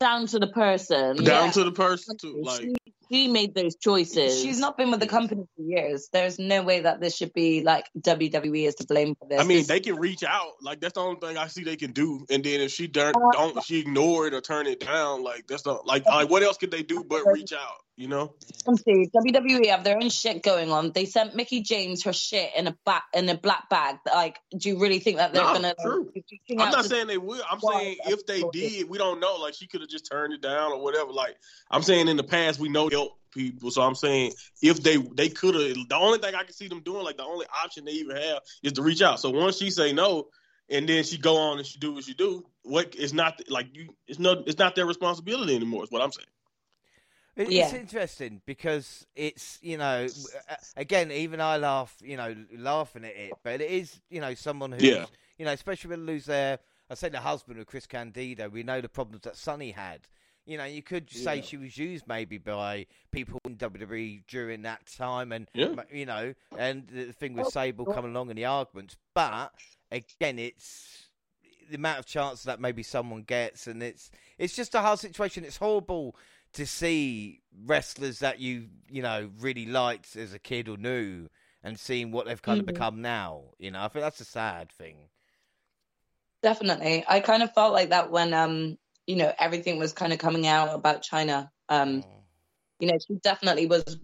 down 0.00 0.26
to 0.26 0.38
the 0.38 0.46
person. 0.48 1.16
Down 1.16 1.46
yeah. 1.46 1.50
to 1.52 1.64
the 1.64 1.72
person 1.72 2.16
too. 2.16 2.40
Like 2.42 2.74
she, 3.08 3.24
she, 3.24 3.28
made 3.28 3.54
those 3.54 3.76
choices. 3.76 4.40
She's 4.40 4.58
not 4.58 4.76
been 4.76 4.90
with 4.90 5.00
the 5.00 5.06
company 5.06 5.44
for 5.56 5.62
years. 5.62 6.08
There's 6.12 6.38
no 6.38 6.62
way 6.62 6.80
that 6.80 7.00
this 7.00 7.16
should 7.16 7.32
be 7.32 7.62
like 7.62 7.86
WWE 7.98 8.66
is 8.66 8.74
to 8.76 8.86
blame 8.86 9.14
for 9.14 9.28
this. 9.28 9.40
I 9.40 9.44
mean, 9.44 9.66
they 9.66 9.80
can 9.80 9.96
reach 9.96 10.24
out. 10.24 10.52
Like 10.60 10.80
that's 10.80 10.94
the 10.94 11.00
only 11.00 11.20
thing 11.20 11.36
I 11.36 11.46
see 11.46 11.64
they 11.64 11.76
can 11.76 11.92
do. 11.92 12.24
And 12.30 12.42
then 12.44 12.60
if 12.60 12.70
she 12.72 12.86
don't, 12.86 13.16
uh, 13.16 13.30
don't 13.32 13.62
she 13.64 13.80
ignore 13.80 14.26
it 14.26 14.34
or 14.34 14.40
turn 14.40 14.66
it 14.66 14.80
down, 14.80 15.22
like 15.22 15.46
that's 15.46 15.66
not 15.66 15.86
like 15.86 16.04
like 16.06 16.30
what 16.30 16.42
else 16.42 16.56
could 16.56 16.70
they 16.70 16.82
do 16.82 17.04
but 17.04 17.24
reach 17.26 17.52
out? 17.52 17.76
You 17.96 18.08
know? 18.08 18.34
See, 18.76 19.08
WWE 19.14 19.66
have 19.66 19.84
their 19.84 19.96
own 19.96 20.10
shit 20.10 20.42
going 20.42 20.72
on. 20.72 20.90
They 20.90 21.04
sent 21.04 21.36
Mickie 21.36 21.60
James 21.60 22.02
her 22.02 22.12
shit 22.12 22.50
in 22.56 22.66
a 22.66 22.76
back 22.84 23.04
in 23.14 23.28
a 23.28 23.36
black 23.36 23.68
bag. 23.68 23.98
Like, 24.04 24.40
do 24.56 24.68
you 24.68 24.80
really 24.80 24.98
think 24.98 25.18
that 25.18 25.32
they're 25.32 25.44
no, 25.44 25.52
gonna? 25.52 25.74
True. 25.80 26.10
I'm 26.58 26.72
not 26.72 26.86
saying 26.86 27.06
they 27.06 27.18
will. 27.18 27.42
I'm 27.48 27.60
saying 27.60 27.98
if 28.06 28.26
they 28.26 28.42
did, 28.52 28.88
we 28.88 28.98
don't 28.98 29.20
know. 29.20 29.36
Like, 29.36 29.54
she 29.54 29.68
could 29.68 29.80
have 29.80 29.90
just 29.90 30.10
turned 30.10 30.32
it 30.32 30.40
down 30.40 30.72
or 30.72 30.82
whatever. 30.82 31.12
Like, 31.12 31.36
I'm 31.70 31.82
saying 31.82 32.08
in 32.08 32.16
the 32.16 32.24
past 32.24 32.58
we 32.58 32.68
know 32.68 32.88
help 32.94 33.18
people. 33.32 33.70
So 33.70 33.82
I'm 33.82 33.94
saying 33.94 34.32
if 34.62 34.82
they 34.82 34.96
they 34.96 35.28
could 35.28 35.54
have, 35.54 35.88
the 35.88 35.96
only 35.96 36.18
thing 36.18 36.34
I 36.34 36.44
can 36.44 36.52
see 36.54 36.68
them 36.68 36.80
doing, 36.80 37.04
like 37.04 37.16
the 37.16 37.24
only 37.24 37.46
option 37.64 37.84
they 37.84 37.92
even 37.92 38.16
have, 38.16 38.40
is 38.62 38.72
to 38.74 38.82
reach 38.82 39.02
out. 39.02 39.20
So 39.20 39.30
once 39.30 39.58
she 39.58 39.70
say 39.70 39.92
no, 39.92 40.28
and 40.68 40.88
then 40.88 41.04
she 41.04 41.18
go 41.18 41.36
on 41.36 41.58
and 41.58 41.66
she 41.66 41.78
do 41.78 41.94
what 41.94 42.04
she 42.04 42.14
do, 42.14 42.44
what 42.62 42.94
it's 42.96 43.12
not 43.12 43.40
like 43.48 43.66
you, 43.72 43.88
it's 44.06 44.18
no, 44.18 44.42
it's 44.46 44.58
not 44.58 44.74
their 44.74 44.86
responsibility 44.86 45.54
anymore. 45.54 45.84
Is 45.84 45.90
what 45.90 46.02
I'm 46.02 46.12
saying. 46.12 46.28
It, 47.36 47.50
Yeah. 47.50 47.64
It's 47.64 47.74
interesting 47.74 48.40
because 48.46 49.06
it's 49.16 49.58
you 49.60 49.76
know 49.76 50.06
uh, 50.48 50.54
again 50.76 51.10
even 51.10 51.40
I 51.40 51.56
laugh 51.56 51.96
you 52.00 52.16
know 52.16 52.34
laughing 52.56 53.04
at 53.04 53.16
it, 53.16 53.32
but 53.42 53.60
it 53.60 53.70
is 53.70 54.00
you 54.08 54.20
know 54.20 54.34
someone 54.34 54.72
who 54.72 54.84
Yeah. 54.84 55.06
you 55.36 55.44
know 55.44 55.52
especially 55.52 55.90
when 55.90 56.06
they 56.06 56.12
lose 56.12 56.26
their 56.26 56.60
I 56.90 56.94
say 56.94 57.08
the 57.08 57.20
husband 57.20 57.58
of 57.58 57.66
Chris 57.66 57.86
Candido. 57.86 58.48
We 58.48 58.62
know 58.62 58.80
the 58.80 58.88
problems 58.88 59.22
that 59.24 59.36
Sunny 59.36 59.70
had. 59.72 60.00
You 60.46 60.58
know, 60.58 60.64
you 60.64 60.82
could 60.82 61.10
say 61.10 61.36
Yeah. 61.36 61.42
she 61.42 61.56
was 61.56 61.78
used 61.78 62.06
maybe 62.06 62.36
by 62.38 62.86
people 63.10 63.40
in 63.46 63.56
WWE 63.56 64.24
during 64.28 64.62
that 64.62 64.86
time, 64.86 65.32
and 65.32 65.48
Yeah. 65.54 65.68
you 65.90 66.04
know, 66.06 66.34
and 66.58 66.86
the 66.88 67.12
thing 67.12 67.34
with 67.34 67.48
Sable 67.48 67.86
coming 67.86 68.10
along 68.10 68.28
and 68.30 68.38
the 68.38 68.44
arguments. 68.44 68.96
But 69.14 69.52
again, 69.90 70.38
it's 70.38 71.08
the 71.70 71.76
amount 71.76 72.00
of 72.00 72.06
chances 72.06 72.44
that 72.44 72.60
maybe 72.60 72.82
someone 72.82 73.22
gets, 73.22 73.66
and 73.66 73.82
it's 73.82 74.10
it's 74.36 74.54
just 74.54 74.74
a 74.74 74.80
hard 74.80 74.98
situation. 74.98 75.44
It's 75.44 75.56
horrible 75.56 76.14
to 76.52 76.66
see 76.66 77.40
wrestlers 77.64 78.18
that 78.18 78.38
you 78.38 78.68
you 78.90 79.02
know 79.02 79.30
really 79.38 79.66
liked 79.66 80.14
as 80.14 80.34
a 80.34 80.38
kid 80.38 80.68
or 80.68 80.76
knew, 80.76 81.28
and 81.62 81.78
seeing 81.80 82.10
what 82.12 82.26
they've 82.26 82.42
kind 82.42 82.60
of 82.60 82.66
Mhm. 82.66 82.74
become 82.74 83.00
now. 83.00 83.44
You 83.58 83.70
know, 83.70 83.82
I 83.82 83.88
think 83.88 84.02
that's 84.02 84.20
a 84.20 84.26
sad 84.26 84.70
thing. 84.72 85.08
Definitely. 86.42 87.04
I 87.08 87.20
kind 87.20 87.42
of 87.42 87.54
felt 87.54 87.72
like 87.72 87.88
that 87.88 88.10
when 88.10 88.34
um 88.34 88.76
you 89.06 89.16
know 89.16 89.32
everything 89.38 89.78
was 89.78 89.92
kind 89.92 90.12
of 90.12 90.18
coming 90.18 90.46
out 90.46 90.74
about 90.74 91.02
Chyna. 91.02 91.50
Um 91.68 92.02
Oh. 92.04 92.22
you 92.80 92.88
know 92.88 92.98
she 93.06 93.14
definitely 93.22 93.66
was 93.66 93.98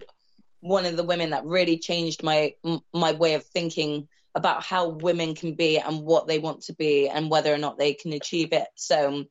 one 0.60 0.86
of 0.86 0.96
the 0.96 1.04
women 1.04 1.30
that 1.30 1.44
really 1.44 1.78
changed 1.78 2.22
my 2.22 2.54
my 2.92 3.12
way 3.12 3.34
of 3.34 3.44
thinking 3.44 4.08
about 4.34 4.62
how 4.62 4.88
women 4.88 5.34
can 5.34 5.54
be 5.54 5.78
and 5.78 6.02
what 6.02 6.28
they 6.28 6.38
want 6.38 6.62
to 6.62 6.74
be 6.74 7.08
and 7.08 7.30
whether 7.30 7.52
or 7.52 7.58
not 7.58 7.78
they 7.78 7.94
can 7.94 8.12
achieve 8.12 8.52
it. 8.52 8.68
So 8.76 9.24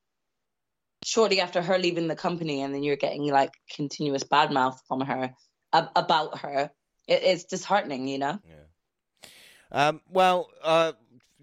shortly 1.03 1.39
after 1.39 1.61
her 1.61 1.78
leaving 1.78 2.07
the 2.07 2.15
company 2.15 2.61
and 2.61 2.74
then 2.74 2.84
you're 2.84 2.97
getting 2.97 3.28
like 3.32 3.53
continuous 3.74 4.24
bad 4.24 4.51
mouth 4.51 4.82
from 4.88 5.01
her 5.01 5.34
ab- 5.72 5.91
about 5.95 6.39
her, 6.39 6.70
it, 7.07 7.24
it's 7.24 7.45
disheartening, 7.45 8.07
you 8.07 8.17
know. 8.17 8.39
Yeah. 8.43 9.88
Um, 9.88 10.01
well, 10.09 10.49
uh, 10.63 10.93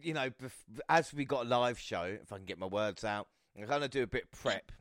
you 0.02 0.12
know, 0.12 0.30
as 0.88 1.14
we 1.14 1.24
got 1.24 1.46
a 1.46 1.48
live 1.48 1.78
show, 1.78 2.02
if 2.02 2.32
I 2.32 2.36
can 2.36 2.44
get 2.44 2.58
my 2.58 2.66
words 2.66 3.04
out, 3.04 3.28
I'm 3.58 3.66
going 3.66 3.82
to 3.82 3.88
do 3.88 4.02
a 4.02 4.06
bit 4.06 4.24
of 4.24 4.40
prep 4.40 4.72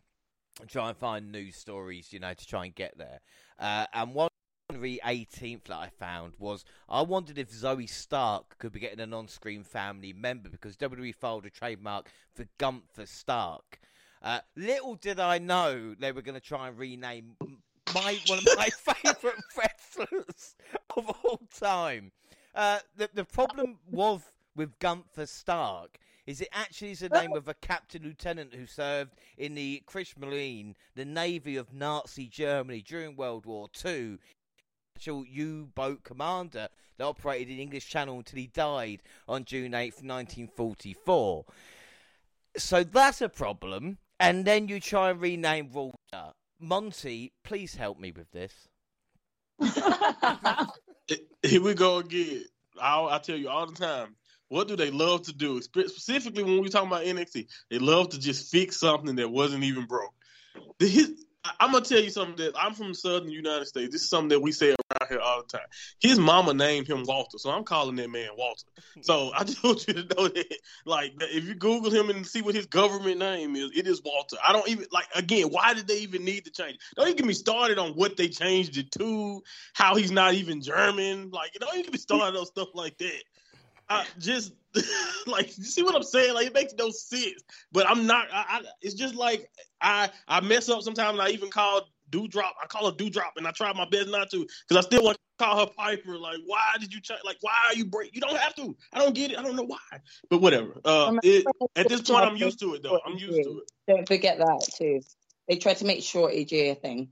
and 0.60 0.70
try 0.70 0.90
and 0.90 0.98
find 0.98 1.32
news 1.32 1.56
stories, 1.56 2.12
you 2.12 2.20
know, 2.20 2.34
to 2.34 2.48
try 2.48 2.66
and 2.66 2.76
get 2.76 2.98
there. 2.98 3.20
Uh, 3.60 3.86
and 3.94 4.14
one 4.14 4.30
January 4.70 5.00
18th 5.06 5.66
that 5.66 5.78
I 5.78 5.90
found 5.90 6.34
was 6.40 6.66
I 6.90 7.02
wondered 7.02 7.38
if 7.38 7.52
Zoey 7.52 7.88
Stark 7.88 8.58
could 8.58 8.74
be 8.74 8.80
getting 8.80 9.00
an 9.00 9.14
on-screen 9.14 9.64
family 9.64 10.12
member 10.12 10.50
because 10.50 10.76
WWE 10.78 11.16
filed 11.16 11.46
a 11.46 11.50
trademark 11.50 12.10
for 12.34 12.46
Gunther 12.58 13.06
Stark. 13.06 13.80
Uh, 14.22 14.40
little 14.56 14.96
did 14.96 15.20
I 15.20 15.38
know 15.38 15.94
they 15.98 16.12
were 16.12 16.22
going 16.22 16.40
to 16.40 16.42
try 16.42 16.68
and 16.68 16.78
rename 16.78 17.36
my 17.94 18.18
one 18.28 18.40
of 18.40 18.48
my 18.58 18.70
favourite 18.78 19.38
wrestlers 19.58 20.56
of 20.98 21.10
all 21.24 21.42
time. 21.58 22.12
Uh, 22.54 22.80
the 22.98 23.10
the 23.14 23.26
problem 23.26 23.78
was 23.90 24.22
with 24.56 24.80
Gunther 24.80 25.28
Stark 25.28 26.00
is 26.28 26.42
it 26.42 26.50
actually 26.52 26.92
is 26.92 27.00
the 27.00 27.10
name 27.10 27.34
of 27.34 27.48
a 27.48 27.54
captain 27.54 28.04
lieutenant 28.04 28.54
who 28.54 28.66
served 28.66 29.12
in 29.38 29.56
the 29.56 29.84
Kriegsmarine, 29.88 30.76
the 30.96 31.06
navy 31.06 31.56
of 31.56 31.74
Nazi 31.74 32.28
Germany 32.28 32.82
during 32.82 33.16
World 33.16 33.46
War 33.46 33.68
Two. 33.72 34.20
Actual 34.96 35.26
U-boat 35.26 36.04
commander 36.06 36.70
that 36.98 37.04
operated 37.04 37.50
in 37.50 37.60
English 37.60 37.90
Channel 37.90 38.18
until 38.18 38.40
he 38.40 38.48
died 38.48 39.04
on 39.28 39.44
June 39.44 39.74
8th, 39.74 40.02
1944. 40.02 41.46
So 42.58 42.84
that's 42.84 43.22
a 43.22 43.28
problem. 43.28 43.98
And 44.20 44.46
then 44.46 44.70
you 44.70 44.80
try 44.80 45.10
and 45.10 45.20
rename 45.20 45.72
Walter. 45.74 46.34
Monty, 46.60 47.34
please 47.44 47.76
help 47.76 48.00
me 48.00 48.14
with 48.14 48.32
this. 48.32 48.54
Here 51.44 51.62
we 51.62 51.74
go 51.74 51.98
again. 51.98 52.46
I'll, 52.82 53.10
I 53.10 53.20
tell 53.20 53.38
you 53.38 53.50
all 53.50 53.68
the 53.68 53.76
time. 53.76 54.16
What 54.50 54.68
do 54.68 54.76
they 54.76 54.92
love 54.92 55.24
to 55.24 55.34
do? 55.34 55.62
Specifically, 55.62 56.44
when 56.44 56.62
we 56.62 56.70
talk 56.70 56.86
about 56.86 57.04
NXT, 57.04 57.48
they 57.70 57.80
love 57.80 58.10
to 58.10 58.20
just 58.20 58.52
fix 58.52 58.80
something 58.80 59.16
that 59.16 59.30
wasn't 59.30 59.64
even 59.64 59.86
broke. 59.86 60.14
His, 60.80 61.26
I'm 61.60 61.72
gonna 61.72 61.84
tell 61.84 62.00
you 62.00 62.10
something 62.10 62.38
that 62.38 62.54
I'm 62.58 62.74
from 62.74 62.90
the 62.90 62.96
Southern 62.96 63.30
United 63.30 63.66
States. 63.66 63.92
This 63.92 64.04
is 64.04 64.10
something 64.10 64.30
that 64.30 64.42
we 64.42 64.52
say 64.52 64.68
around 64.68 65.10
here 65.10 65.20
all 65.20 65.42
the 65.42 65.58
time. 65.58 65.68
His 66.00 66.20
mama 66.20 66.54
named 66.54 66.88
him 66.88 67.04
Walter, 67.06 67.38
so 67.38 67.50
I'm 67.50 67.64
calling 67.64 67.96
that 67.98 68.10
man 68.10 68.30
Walter. 68.38 68.66
So 69.02 69.32
I 69.34 69.44
just 69.44 69.64
want 69.64 69.88
you 69.88 69.94
to 69.96 70.16
know 70.16 70.28
that, 70.28 70.58
like, 70.86 71.14
if 71.20 71.46
you 71.46 71.56
Google 71.56 71.92
him 71.92 72.10
and 72.10 72.26
see 72.26 72.42
what 72.42 72.56
his 72.56 72.66
government 72.66 73.20
name 73.20 73.56
is, 73.56 73.72
it 73.76 73.88
is 73.88 74.02
Walter. 74.04 74.38
I 74.48 74.54
don't 74.54 74.68
even 74.70 74.86
like. 74.92 75.08
Again, 75.16 75.48
why 75.48 75.74
did 75.74 75.88
they 75.88 76.00
even 76.00 76.26
need 76.26 76.46
to 76.46 76.52
change? 76.52 76.78
Don't 76.96 77.08
even 77.08 77.18
get 77.18 77.26
me 77.26 77.34
started 77.34 77.78
on 77.78 77.92
what 77.92 78.18
they 78.18 78.28
changed 78.28 78.78
it 78.78 78.92
to. 79.00 79.42
How 79.74 79.96
he's 79.96 80.12
not 80.12 80.34
even 80.34 80.62
German. 80.62 81.32
Like, 81.32 81.52
don't 81.60 81.74
even 81.74 81.84
get 81.84 81.94
me 81.94 82.00
started 82.00 82.38
on 82.38 82.46
stuff 82.46 82.70
like 82.74 82.98
that. 83.00 83.24
I 83.90 84.06
just 84.20 84.54
like 85.28 85.58
you 85.58 85.64
see 85.64 85.84
what 85.84 85.96
I'm 85.96 86.04
saying? 86.04 86.34
Like 86.34 86.48
it 86.48 86.54
makes 86.54 86.74
no 86.78 86.90
sense. 86.90 87.44
But 87.72 87.90
I'm 87.90 88.08
not. 88.08 88.28
I, 88.32 88.46
I, 88.48 88.62
it's 88.82 88.96
just 88.96 89.16
like 89.16 89.50
I 89.82 90.10
I 90.28 90.42
mess 90.42 90.70
up 90.70 90.82
sometimes. 90.82 91.20
And 91.20 91.28
I 91.28 91.32
even 91.32 91.50
call 91.50 91.88
Doudrop. 92.10 92.52
I 92.62 92.68
call 92.68 92.90
her 92.90 92.96
Doudrop, 92.96 93.38
and 93.38 93.48
I 93.48 93.52
try 93.52 93.72
my 93.74 93.88
best 93.90 94.10
not 94.10 94.30
to 94.32 94.46
because 94.68 94.84
I 94.84 94.88
still 94.88 95.04
want 95.04 95.18
to 95.18 95.46
call 95.46 95.60
her 95.60 95.72
Piper. 95.78 96.18
Like 96.18 96.40
why 96.46 96.76
did 96.80 96.94
you 96.94 97.02
change? 97.02 97.22
Like 97.24 97.38
why 97.42 97.54
are 97.70 97.76
you 97.76 97.86
break? 97.86 98.16
You 98.16 98.22
don't 98.22 98.38
have 98.38 98.56
to. 98.56 98.76
I 98.92 99.00
don't 99.00 99.16
get 99.16 99.32
it. 99.32 99.38
I 99.38 99.44
don't 99.44 99.56
know 99.56 99.66
why. 99.66 99.78
But 100.30 100.42
whatever. 100.42 100.82
Uh, 100.84 101.18
it, 101.24 101.46
at 101.76 101.88
this 101.88 102.02
point, 102.02 102.26
I'm 102.26 102.38
used 102.38 102.60
to 102.60 102.74
it 102.74 102.84
though. 102.84 103.00
I'm 103.06 103.18
used 103.18 103.44
to 103.44 103.60
it. 103.60 103.72
Don't 103.88 104.08
forget 104.08 104.40
that 104.40 104.68
too. 104.78 105.02
They 105.48 105.58
tried 105.58 105.78
to 105.78 105.86
make 105.86 106.04
short 106.04 106.34
AJ 106.34 106.72
a 106.72 106.76
thing. 106.76 107.10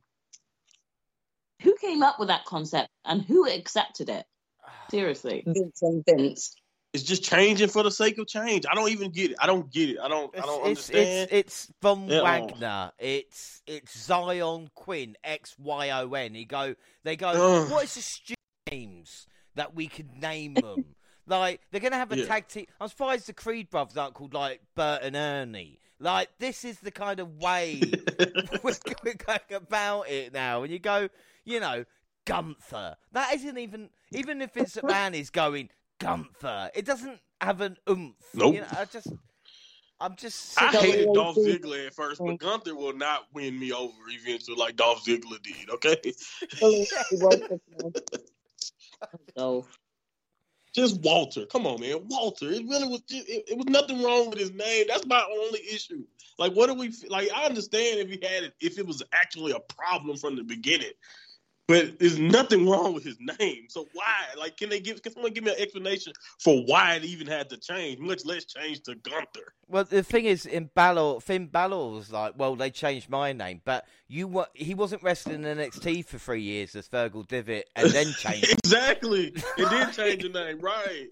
Who 1.61 1.75
came 1.79 2.03
up 2.03 2.19
with 2.19 2.27
that 2.27 2.45
concept 2.45 2.89
and 3.05 3.21
who 3.21 3.47
accepted 3.47 4.09
it? 4.09 4.25
Seriously. 4.91 5.43
Vince 5.45 5.81
and 5.81 6.03
Vince. 6.05 6.55
It's 6.93 7.03
just 7.03 7.23
changing 7.23 7.69
for 7.69 7.81
the 7.81 7.89
sake 7.89 8.19
of 8.19 8.27
change. 8.27 8.65
I 8.71 8.75
don't 8.75 8.89
even 8.91 9.09
get 9.09 9.31
it. 9.31 9.37
I 9.39 9.47
don't 9.47 9.71
get 9.71 9.89
it. 9.89 9.97
I 9.99 10.07
don't. 10.07 10.35
I 10.37 10.41
don't 10.41 10.67
it's, 10.67 10.89
understand. 10.89 11.29
it's, 11.31 11.65
it's 11.65 11.73
Von 11.81 12.07
Yeah. 12.07 12.21
Wagner. 12.21 12.91
It's 12.99 13.63
it's 13.65 14.07
Xyon 14.07 14.67
Quinn, 14.75 15.15
X 15.23 15.55
Y 15.57 15.89
O 15.89 16.13
N. 16.13 16.35
He 16.35 16.45
go. 16.45 16.75
They 17.03 17.15
go. 17.15 17.29
Ugh. 17.29 17.71
what 17.71 17.83
is 17.85 17.95
the 17.95 18.01
stupid 18.01 18.37
names 18.69 19.25
that 19.55 19.73
we 19.73 19.87
could 19.87 20.21
name 20.21 20.53
them? 20.53 20.95
like 21.25 21.61
they're 21.71 21.81
gonna 21.81 21.95
have 21.97 22.11
a 22.11 22.17
Yeah. 22.17 22.25
tag 22.25 22.47
team. 22.47 22.67
I'm 22.79 22.89
surprised 22.89 23.25
the 23.27 23.33
Creed 23.33 23.71
brothers 23.71 23.97
aren't 23.97 24.13
called 24.13 24.35
like 24.35 24.61
Bert 24.75 25.01
and 25.01 25.15
Ernie. 25.15 25.79
Like 25.99 26.29
this 26.37 26.63
is 26.63 26.79
the 26.79 26.91
kind 26.91 27.19
of 27.19 27.37
way 27.37 27.81
we're, 28.63 28.73
we're 29.03 29.13
going 29.15 29.39
about 29.55 30.09
it 30.09 30.31
now. 30.31 30.61
And 30.61 30.71
you 30.71 30.77
go, 30.77 31.09
you 31.43 31.59
know, 31.59 31.85
Gunther. 32.25 32.97
That 33.13 33.33
isn't 33.33 33.57
even 33.57 33.89
even 34.11 34.41
if 34.41 34.53
Vince 34.53 34.75
McMahon 34.75 35.13
is 35.15 35.29
going 35.31 35.69
Gunther. 35.99 36.71
It 36.75 36.85
doesn't 36.85 37.19
have 37.41 37.61
an 37.61 37.77
oomph. 37.89 38.15
Nope. 38.33 38.55
You 38.55 38.61
know, 38.61 38.67
I 38.71 38.85
just, 38.85 39.07
I'm 39.99 40.15
just. 40.15 40.61
I 40.61 40.71
sick 40.71 40.79
of 40.79 40.85
hated 40.85 41.09
it. 41.09 41.13
Dolph 41.13 41.37
Ziggler 41.37 41.87
at 41.87 41.93
first, 41.93 42.21
but 42.23 42.37
Gunther 42.37 42.75
will 42.75 42.95
not 42.95 43.27
win 43.33 43.59
me 43.59 43.71
over 43.71 43.93
eventually 44.09 44.57
like 44.57 44.75
Dolph 44.75 45.05
Ziggler 45.05 45.41
did. 45.41 45.69
Okay, 45.69 46.13
So 46.57 46.83
just 50.73 51.01
Walter. 51.01 51.45
Come 51.45 51.67
on, 51.67 51.79
man, 51.79 51.99
Walter. 52.07 52.51
It 52.51 52.65
really 52.67 52.87
was. 52.87 53.01
Just, 53.01 53.29
it, 53.29 53.43
it 53.47 53.57
was 53.57 53.67
nothing 53.67 54.03
wrong 54.03 54.29
with 54.29 54.39
his 54.39 54.51
name. 54.51 54.85
That's 54.87 55.05
my 55.05 55.23
only 55.31 55.59
issue. 55.71 56.03
Like, 56.39 56.53
what 56.53 56.67
do 56.67 56.73
we 56.73 56.91
like? 57.09 57.29
I 57.33 57.45
understand 57.45 57.99
if 57.99 58.09
he 58.09 58.19
had 58.25 58.43
it, 58.43 58.53
if 58.59 58.79
it 58.79 58.87
was 58.87 59.03
actually 59.13 59.51
a 59.51 59.59
problem 59.73 60.17
from 60.17 60.35
the 60.35 60.43
beginning. 60.43 60.91
But 61.67 61.97
there's 61.97 62.19
nothing 62.19 62.67
wrong 62.67 62.93
with 62.93 63.05
his 63.05 63.17
name. 63.39 63.67
So 63.69 63.87
why? 63.93 64.25
Like, 64.37 64.57
can 64.57 64.69
they 64.69 64.81
give? 64.81 65.01
Can 65.01 65.13
someone 65.13 65.31
give 65.31 65.45
me 65.45 65.51
an 65.51 65.61
explanation 65.61 66.11
for 66.39 66.61
why 66.65 66.95
it 66.95 67.05
even 67.05 67.25
had 67.25 67.49
to 67.51 67.57
change? 67.57 67.99
Much 67.99 68.25
less 68.25 68.43
change 68.43 68.81
to 68.83 68.95
Gunther. 68.95 69.53
Well, 69.69 69.85
the 69.85 70.03
thing 70.03 70.25
is, 70.25 70.45
in 70.45 70.69
Balor, 70.75 71.21
Finn 71.21 71.47
Balor 71.47 71.93
was 71.93 72.11
like, 72.11 72.33
"Well, 72.35 72.57
they 72.57 72.69
changed 72.69 73.09
my 73.09 73.31
name, 73.31 73.61
but 73.63 73.85
you 74.09 74.27
were 74.27 74.47
he 74.53 74.73
wasn't 74.73 75.03
wrestling 75.03 75.45
in 75.45 75.57
NXT 75.57 76.05
for 76.05 76.17
three 76.17 76.41
years 76.41 76.75
as 76.75 76.89
Fergal 76.89 77.25
Devitt, 77.25 77.69
and 77.77 77.89
then 77.91 78.07
changed." 78.17 78.51
exactly. 78.51 79.27
It 79.57 79.69
did 79.69 79.93
change 79.93 80.23
the 80.23 80.29
name, 80.29 80.59
right? 80.59 81.07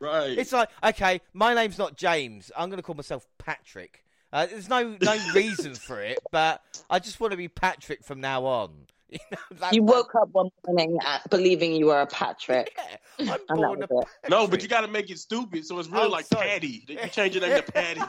Right. 0.00 0.36
It's 0.36 0.52
like, 0.52 0.68
okay, 0.82 1.20
my 1.32 1.54
name's 1.54 1.78
not 1.78 1.96
James. 1.96 2.50
I'm 2.56 2.68
going 2.68 2.78
to 2.78 2.82
call 2.82 2.96
myself 2.96 3.26
Patrick. 3.38 4.04
Uh, 4.32 4.46
there's 4.46 4.68
no 4.68 4.96
no 5.00 5.16
reason 5.32 5.74
for 5.74 6.02
it, 6.02 6.18
but 6.32 6.60
I 6.90 6.98
just 6.98 7.20
want 7.20 7.30
to 7.30 7.36
be 7.36 7.46
Patrick 7.48 8.04
from 8.04 8.20
now 8.20 8.44
on. 8.44 8.86
You, 9.20 9.26
know, 9.50 9.58
that- 9.60 9.72
You 9.74 9.80
that- 9.84 9.92
woke 9.92 10.14
up 10.14 10.28
one 10.32 10.50
morning 10.66 10.98
at, 11.04 11.28
believing 11.30 11.72
you 11.74 11.86
were 11.86 12.00
a 12.00 12.06
Patrick. 12.06 12.76
Yeah, 13.18 13.32
I'm 13.32 13.40
And 13.48 13.62
that 13.62 13.66
born 13.66 13.82
a 13.82 13.98
it. 14.00 14.08
No, 14.28 14.46
but 14.46 14.62
you 14.62 14.68
got 14.68 14.82
to 14.82 14.88
make 14.88 15.08
it 15.10 15.18
stupid, 15.18 15.64
so 15.64 15.78
it's 15.78 15.88
really 15.88 16.04
Oh, 16.04 16.08
like 16.10 16.26
sorry. 16.26 16.48
Patty. 16.48 16.84
You 16.86 16.98
change 17.08 17.34
your 17.34 17.48
name 17.48 17.62
to 17.62 17.72
Patty. 17.72 18.02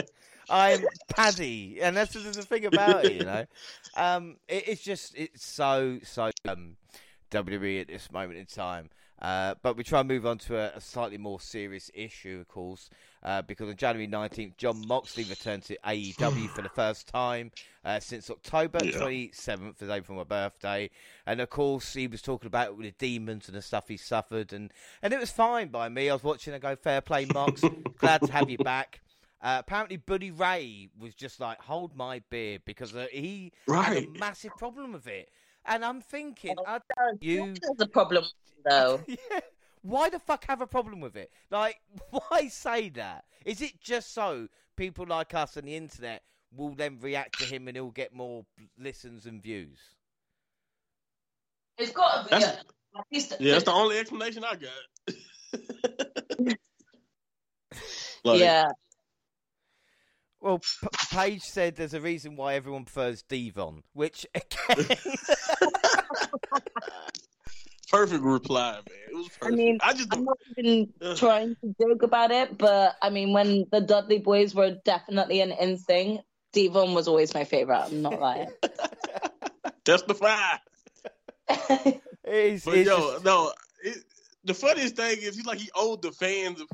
I'm 0.48 0.80
Paddy, 1.08 1.78
and 1.82 1.94
that's 1.96 2.12
just 2.14 2.32
the 2.32 2.42
thing 2.42 2.64
about 2.66 3.04
it, 3.04 3.12
you 3.12 3.24
know. 3.24 3.44
Um, 3.96 4.36
it, 4.48 4.68
it's 4.68 4.82
just 4.82 5.14
it's 5.14 5.44
so 5.44 5.98
so 6.04 6.30
um 6.48 6.76
WWE 7.30 7.80
at 7.82 7.88
this 7.88 8.10
moment 8.12 8.38
in 8.38 8.46
time. 8.46 8.88
Uh, 9.24 9.54
but 9.62 9.74
we 9.74 9.82
try 9.82 10.00
and 10.00 10.08
move 10.08 10.26
on 10.26 10.36
to 10.36 10.54
a, 10.54 10.76
a 10.76 10.80
slightly 10.82 11.16
more 11.16 11.40
serious 11.40 11.90
issue, 11.94 12.40
of 12.42 12.46
course, 12.46 12.90
uh, 13.22 13.40
because 13.40 13.70
on 13.70 13.74
January 13.74 14.06
19th, 14.06 14.54
Jon 14.58 14.86
Moxley 14.86 15.24
returned 15.24 15.62
to 15.62 15.78
AEW 15.78 16.50
for 16.50 16.60
the 16.60 16.68
first 16.68 17.08
time 17.08 17.50
uh, 17.86 17.98
since 18.00 18.28
October 18.28 18.80
yeah. 18.84 18.92
27th, 18.92 19.78
the 19.78 19.86
day 19.86 20.00
before 20.00 20.16
my 20.16 20.24
birthday. 20.24 20.90
And 21.26 21.40
of 21.40 21.48
course, 21.48 21.94
he 21.94 22.06
was 22.06 22.20
talking 22.20 22.48
about 22.48 22.78
the 22.78 22.90
demons 22.98 23.48
and 23.48 23.56
the 23.56 23.62
stuff 23.62 23.88
he 23.88 23.96
suffered, 23.96 24.52
and, 24.52 24.70
and 25.02 25.14
it 25.14 25.18
was 25.18 25.30
fine 25.30 25.68
by 25.68 25.88
me. 25.88 26.10
I 26.10 26.12
was 26.12 26.22
watching 26.22 26.52
and 26.52 26.62
go, 26.62 26.76
fair 26.76 27.00
play, 27.00 27.24
Mox. 27.24 27.62
Glad 27.96 28.20
to 28.20 28.30
have 28.30 28.50
you 28.50 28.58
back. 28.58 29.00
Uh, 29.40 29.56
apparently, 29.58 29.96
Bully 29.96 30.32
Ray 30.32 30.90
was 31.00 31.14
just 31.14 31.40
like, 31.40 31.62
hold 31.62 31.96
my 31.96 32.22
beer, 32.28 32.58
because 32.66 32.94
uh, 32.94 33.06
he 33.10 33.52
right. 33.66 33.84
had 33.84 33.96
a 34.04 34.18
massive 34.18 34.54
problem 34.58 34.92
with 34.92 35.06
it. 35.06 35.30
And 35.66 35.84
I'm 35.84 36.00
thinking, 36.00 36.56
oh, 36.58 36.78
you. 37.20 37.54
There's 37.60 37.80
a 37.80 37.86
problem, 37.86 38.24
though. 38.68 39.00
yeah. 39.06 39.40
Why 39.82 40.08
the 40.08 40.18
fuck 40.18 40.46
have 40.46 40.60
a 40.60 40.66
problem 40.66 41.00
with 41.00 41.16
it? 41.16 41.30
Like, 41.50 41.80
why 42.10 42.48
say 42.48 42.88
that? 42.90 43.24
Is 43.44 43.60
it 43.60 43.80
just 43.80 44.14
so 44.14 44.48
people 44.76 45.06
like 45.06 45.34
us 45.34 45.56
on 45.56 45.64
the 45.64 45.76
internet 45.76 46.22
will 46.56 46.74
then 46.74 46.98
react 47.00 47.38
to 47.38 47.44
him 47.44 47.68
and 47.68 47.76
he'll 47.76 47.90
get 47.90 48.14
more 48.14 48.44
listens 48.78 49.26
and 49.26 49.42
views? 49.42 49.78
It's 51.76 51.92
got 51.92 52.28
to 52.28 52.34
be. 52.34 52.40
That's, 52.40 53.32
a, 53.32 53.36
yeah, 53.40 53.52
that's 53.52 53.64
the 53.64 53.72
only 53.72 53.98
explanation 53.98 54.44
I 54.44 54.54
got. 54.54 54.70
like, 58.24 58.40
yeah. 58.40 58.70
Well, 60.44 60.58
P- 60.58 60.88
Paige 61.10 61.40
said 61.40 61.74
there's 61.74 61.94
a 61.94 62.02
reason 62.02 62.36
why 62.36 62.56
everyone 62.56 62.84
prefers 62.84 63.22
Devon, 63.22 63.82
which 63.94 64.26
again. 64.34 64.76
perfect 67.90 68.22
reply, 68.22 68.72
man. 68.72 68.82
It 69.10 69.14
was 69.14 69.28
perfect. 69.28 69.44
I 69.44 69.50
mean, 69.56 69.78
I 69.80 69.94
just 69.94 70.12
I'm 70.12 70.24
not 70.24 70.36
even 70.58 70.92
trying 71.16 71.56
to 71.62 71.74
joke 71.80 72.02
about 72.02 72.30
it, 72.30 72.58
but 72.58 72.96
I 73.00 73.08
mean, 73.08 73.32
when 73.32 73.64
the 73.72 73.80
Dudley 73.80 74.18
Boys 74.18 74.54
were 74.54 74.76
definitely 74.84 75.40
an 75.40 75.52
in 75.52 75.78
thing, 75.78 76.20
Devon 76.52 76.92
was 76.92 77.08
always 77.08 77.32
my 77.32 77.44
favorite. 77.44 77.78
I'm 77.78 78.02
not 78.02 78.20
lying. 78.20 78.50
Testify. 79.84 80.56
it's, 81.48 82.66
but 82.66 82.74
it's 82.74 82.86
yo, 82.86 83.12
just... 83.12 83.24
no. 83.24 83.50
It, 83.82 83.96
the 84.44 84.52
funniest 84.52 84.96
thing 84.96 85.16
is 85.22 85.36
he's 85.36 85.46
like 85.46 85.56
he 85.56 85.70
owed 85.74 86.02
the 86.02 86.12
fans 86.12 86.60
an 86.60 86.66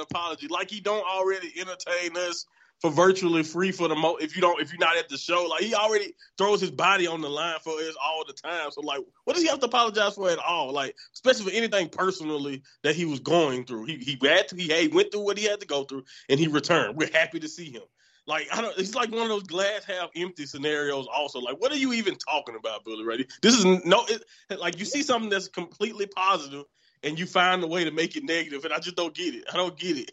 apology, 0.00 0.48
like 0.48 0.70
he 0.70 0.80
don't 0.80 1.04
already 1.06 1.52
entertain 1.60 2.16
us 2.16 2.46
for 2.80 2.90
virtually 2.90 3.42
free 3.42 3.72
for 3.72 3.88
the 3.88 3.94
mo 3.94 4.16
if 4.16 4.36
you 4.36 4.42
don't 4.42 4.60
if 4.60 4.70
you're 4.72 4.78
not 4.78 4.96
at 4.96 5.08
the 5.08 5.16
show. 5.16 5.46
Like 5.50 5.62
he 5.62 5.74
already 5.74 6.14
throws 6.36 6.60
his 6.60 6.70
body 6.70 7.06
on 7.06 7.20
the 7.20 7.28
line 7.28 7.58
for 7.62 7.72
us 7.72 7.94
all 8.02 8.24
the 8.26 8.32
time. 8.32 8.70
So 8.70 8.80
like 8.82 9.00
what 9.24 9.34
does 9.34 9.42
he 9.42 9.48
have 9.48 9.60
to 9.60 9.66
apologize 9.66 10.14
for 10.14 10.30
at 10.30 10.38
all? 10.38 10.72
Like 10.72 10.96
especially 11.14 11.50
for 11.50 11.56
anything 11.56 11.88
personally 11.88 12.62
that 12.82 12.94
he 12.94 13.04
was 13.04 13.20
going 13.20 13.64
through. 13.64 13.84
He 13.84 13.96
he 13.96 14.18
had 14.22 14.48
to 14.48 14.56
he, 14.56 14.72
he 14.72 14.88
went 14.88 15.12
through 15.12 15.24
what 15.24 15.38
he 15.38 15.44
had 15.44 15.60
to 15.60 15.66
go 15.66 15.84
through 15.84 16.04
and 16.28 16.38
he 16.38 16.46
returned. 16.46 16.96
We're 16.96 17.12
happy 17.12 17.40
to 17.40 17.48
see 17.48 17.70
him. 17.70 17.82
Like 18.28 18.46
I 18.52 18.60
don't. 18.60 18.78
It's 18.78 18.94
like 18.94 19.10
one 19.10 19.22
of 19.22 19.28
those 19.28 19.44
glass 19.44 19.84
half 19.86 20.10
empty 20.14 20.44
scenarios. 20.44 21.06
Also, 21.12 21.40
like 21.40 21.58
what 21.60 21.72
are 21.72 21.76
you 21.76 21.94
even 21.94 22.14
talking 22.16 22.56
about, 22.56 22.84
Bully 22.84 23.04
Ready? 23.04 23.26
This 23.40 23.54
is 23.54 23.64
no. 23.64 24.04
It, 24.06 24.22
like 24.60 24.78
you 24.78 24.84
see 24.84 25.02
something 25.02 25.30
that's 25.30 25.48
completely 25.48 26.06
positive, 26.06 26.64
and 27.02 27.18
you 27.18 27.24
find 27.24 27.64
a 27.64 27.66
way 27.66 27.84
to 27.84 27.90
make 27.90 28.16
it 28.16 28.24
negative, 28.24 28.66
and 28.66 28.74
I 28.74 28.80
just 28.80 28.96
don't 28.96 29.14
get 29.14 29.34
it. 29.34 29.44
I 29.50 29.56
don't 29.56 29.78
get 29.78 29.96
it. 29.96 30.12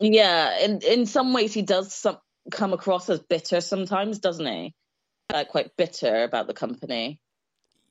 Yeah, 0.00 0.58
in 0.60 0.80
in 0.80 1.06
some 1.06 1.32
ways 1.32 1.54
he 1.54 1.62
does 1.62 1.94
some, 1.94 2.18
come 2.50 2.72
across 2.72 3.08
as 3.08 3.20
bitter 3.20 3.60
sometimes, 3.60 4.18
doesn't 4.18 4.46
he? 4.46 4.74
Like 5.32 5.48
quite 5.48 5.76
bitter 5.76 6.24
about 6.24 6.46
the 6.46 6.54
company. 6.54 7.20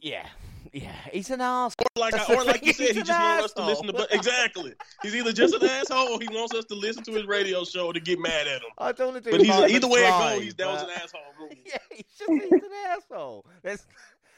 Yeah, 0.02 0.28
yeah, 0.74 0.96
he's 1.12 1.30
an 1.30 1.40
asshole. 1.40 1.86
Or 1.96 2.00
like, 2.00 2.16
I, 2.16 2.34
or 2.34 2.44
like 2.44 2.66
you 2.66 2.74
said, 2.74 2.96
he 2.96 3.04
just 3.04 3.10
wants 3.10 3.46
us 3.46 3.54
to 3.54 3.66
listen 3.66 3.88
to. 3.88 3.94
But 3.94 4.12
exactly, 4.12 4.74
he's 5.04 5.16
either 5.16 5.32
just 5.32 5.54
an 5.54 5.64
asshole 5.64 6.14
or 6.14 6.20
he 6.20 6.28
wants 6.28 6.56
us 6.56 6.66
to 6.66 6.76
listen 6.76 7.04
to 7.04 7.12
his 7.12 7.26
radio 7.26 7.64
show 7.64 7.92
to 7.92 8.00
get 8.00 8.20
mad 8.20 8.48
at 8.48 8.62
him. 8.62 8.70
I 8.80 8.92
don't 8.92 9.14
want 9.14 9.24
to 9.24 9.32
do. 9.32 9.38
But 9.38 9.46
he's, 9.46 9.76
either 9.76 9.88
way 9.88 10.00
it 10.02 10.10
goes, 10.10 10.42
he's 10.44 10.56
that 10.56 10.68
was 10.68 10.82
an 10.82 10.90
asshole. 10.90 11.22
Yeah, 11.66 11.78
he's 11.92 12.06
just 12.18 12.32
he's 12.32 12.52
an 12.52 12.72
asshole. 12.90 13.46
There's 13.62 13.86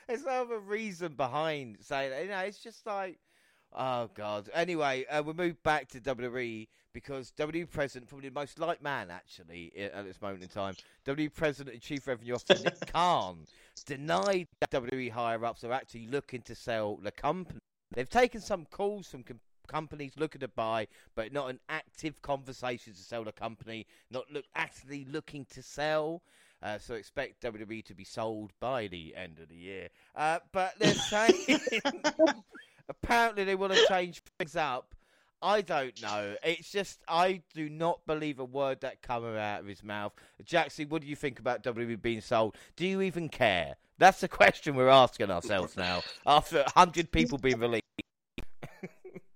there's 0.07 0.25
no 0.25 0.31
other 0.31 0.59
reason 0.59 1.13
behind 1.13 1.77
saying 1.81 2.11
that. 2.11 2.23
You 2.23 2.29
know, 2.29 2.39
it's 2.39 2.59
just 2.59 2.85
like, 2.85 3.17
oh 3.73 4.09
god. 4.13 4.49
Anyway, 4.53 5.05
uh, 5.09 5.23
we 5.23 5.31
move 5.33 5.61
back 5.63 5.87
to 5.89 6.01
WWE 6.01 6.67
because 6.95 7.33
WWE 7.37 7.69
President, 7.69 8.07
probably 8.07 8.29
the 8.29 8.33
most 8.33 8.57
liked 8.57 8.81
man 8.81 9.11
actually 9.11 9.73
at 9.93 10.05
this 10.05 10.21
moment 10.21 10.41
in 10.41 10.47
time, 10.47 10.75
WWE 11.05 11.31
President 11.33 11.73
and 11.73 11.83
Chief 11.83 12.07
Revenue 12.07 12.35
Officer 12.35 12.63
Nick 12.63 12.79
Khan 12.93 13.39
denied 13.85 14.47
that 14.61 14.71
WWE 14.71 15.11
higher 15.11 15.43
ups 15.43 15.65
are 15.65 15.73
actually 15.73 16.07
looking 16.07 16.41
to 16.43 16.55
sell 16.55 16.95
the 16.95 17.11
company. 17.11 17.59
They've 17.93 18.09
taken 18.09 18.39
some 18.39 18.65
calls 18.71 19.07
from 19.07 19.23
com- 19.23 19.41
companies 19.67 20.13
looking 20.17 20.39
to 20.39 20.47
buy, 20.47 20.87
but 21.15 21.33
not 21.33 21.49
an 21.49 21.59
active 21.67 22.21
conversation 22.21 22.93
to 22.93 22.99
sell 22.99 23.25
the 23.25 23.33
company, 23.33 23.85
not 24.09 24.31
look 24.31 24.45
actively 24.55 25.05
looking 25.11 25.45
to 25.53 25.61
sell. 25.61 26.23
Uh, 26.63 26.77
so 26.77 26.93
expect 26.93 27.43
WWE 27.43 27.83
to 27.83 27.93
be 27.93 28.05
sold 28.05 28.53
by 28.61 28.87
the 28.87 29.13
end 29.17 29.39
of 29.39 29.49
the 29.49 29.55
year. 29.55 29.89
Uh, 30.15 30.39
but 30.53 30.73
they're 30.79 30.93
saying 30.93 31.59
apparently 32.87 33.43
they 33.43 33.55
want 33.55 33.73
to 33.73 33.85
change 33.89 34.21
things 34.39 34.55
up 34.55 34.94
I 35.45 35.61
don't 35.61 36.01
know. 36.01 36.35
It's 36.43 36.71
just 36.71 37.03
I 37.07 37.43
do 37.53 37.69
not 37.69 38.03
believe 38.07 38.39
a 38.39 38.45
word 38.45 38.81
that 38.81 39.03
comes 39.03 39.37
out 39.37 39.59
of 39.59 39.67
his 39.67 39.83
mouth. 39.83 40.11
Jackson, 40.43 40.89
what 40.89 41.03
do 41.03 41.07
you 41.07 41.15
think 41.15 41.37
about 41.37 41.61
WWE 41.61 42.01
being 42.01 42.21
sold? 42.21 42.55
Do 42.75 42.87
you 42.87 43.03
even 43.03 43.29
care? 43.29 43.75
That's 43.99 44.21
the 44.21 44.27
question 44.41 44.75
we're 44.75 44.89
asking 44.89 45.29
ourselves 45.29 45.77
now 45.77 46.01
after 46.25 46.65
hundred 46.75 47.11
people 47.11 47.37
being 47.37 47.59
released. 47.59 47.83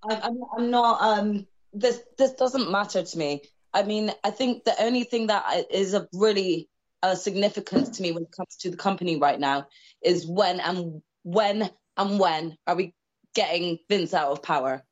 I'm, 0.10 0.41
I'm 0.57 0.72
not. 0.72 0.99
Um, 0.99 1.45
this 1.74 2.01
this 2.18 2.34
doesn't 2.34 2.72
matter 2.72 3.03
to 3.03 3.18
me. 3.18 3.43
I 3.72 3.84
mean, 3.84 4.12
I 4.24 4.32
think 4.32 4.64
the 4.64 4.82
only 4.82 5.03
thing 5.03 5.28
that 5.28 5.68
is 5.70 5.93
of 5.93 6.07
really 6.12 6.70
uh, 7.03 7.14
significance 7.14 7.97
to 7.97 8.01
me 8.01 8.14
when 8.14 8.24
it 8.24 8.32
comes 8.36 8.55
to 8.62 8.72
the 8.72 8.78
company 8.78 9.20
right 9.20 9.39
now 9.39 9.68
is 10.01 10.26
when 10.26 10.60
and 10.60 11.03
when 11.22 11.70
and 11.97 12.20
when 12.20 12.57
are 12.66 12.76
we 12.76 12.95
getting 13.36 13.78
Vince 13.88 14.16
out 14.16 14.32
of 14.32 14.41
power? 14.41 14.84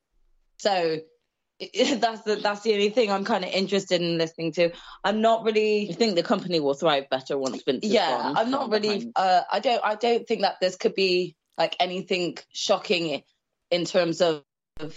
So 0.58 0.98
that's 1.60 2.22
the 2.22 2.36
that's 2.36 2.62
the 2.62 2.72
only 2.74 2.90
thing 2.90 3.10
I'm 3.10 3.24
kind 3.24 3.44
of 3.44 3.50
interested 3.50 4.00
in 4.00 4.18
listening 4.18 4.52
to. 4.52 4.70
I'm 5.02 5.20
not 5.20 5.44
really. 5.44 5.88
I 5.90 5.92
think 5.92 6.14
the 6.14 6.22
company 6.22 6.60
will 6.60 6.74
thrive 6.74 7.10
better 7.10 7.36
once 7.36 7.62
Vince. 7.62 7.84
Yeah, 7.84 8.32
I'm 8.36 8.50
not 8.50 8.70
really. 8.70 9.10
Uh, 9.16 9.42
I 9.50 9.58
don't. 9.60 9.84
I 9.84 9.96
don't 9.96 10.26
think 10.26 10.42
that 10.42 10.56
this 10.60 10.76
could 10.76 10.94
be 10.94 11.36
like 11.56 11.74
anything 11.80 12.38
shocking 12.52 13.24
in 13.70 13.84
terms 13.84 14.20
of, 14.20 14.44
of 14.78 14.96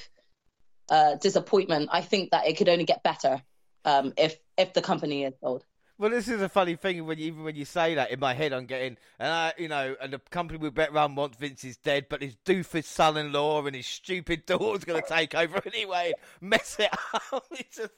uh, 0.90 1.16
disappointment. 1.16 1.90
I 1.92 2.02
think 2.02 2.30
that 2.32 2.48
it 2.48 2.58
could 2.58 2.70
only 2.70 2.86
get 2.86 3.02
better 3.02 3.42
um, 3.84 4.14
if 4.18 4.38
if 4.56 4.74
the 4.74 4.82
company 4.82 5.24
is 5.24 5.34
sold. 5.42 5.66
Well, 6.02 6.10
this 6.10 6.28
is 6.28 6.42
a 6.42 6.50
funny 6.50 6.76
thing 6.76 7.06
when 7.06 7.20
you, 7.20 7.26
even 7.26 7.44
when 7.44 7.56
you 7.56 7.64
say 7.64 7.94
that 7.94 8.10
in 8.10 8.20
my 8.20 8.34
head, 8.34 8.54
I'm 8.54 8.66
getting, 8.66 8.98
and 9.20 9.32
I, 9.32 9.54
you 9.60 9.68
know, 9.68 9.96
and 10.02 10.12
the 10.12 10.18
company 10.18 10.58
we 10.58 10.72
bet 10.72 10.92
run 10.92 11.14
wants 11.14 11.38
Vince 11.38 11.64
is 11.64 11.78
dead, 11.78 12.08
but 12.10 12.24
his 12.24 12.36
doofus 12.44 12.86
son-in-law 12.86 13.68
and 13.68 13.76
his 13.76 13.86
stupid 13.86 14.46
daughter's 14.48 14.84
going 14.84 15.00
to 15.00 15.08
take 15.08 15.36
over 15.36 15.62
anyway, 15.64 16.14
and 16.42 16.50
mess 16.50 16.78
it 16.80 16.90
up. 17.32 17.46
It's 17.52 17.78
just, 17.78 17.92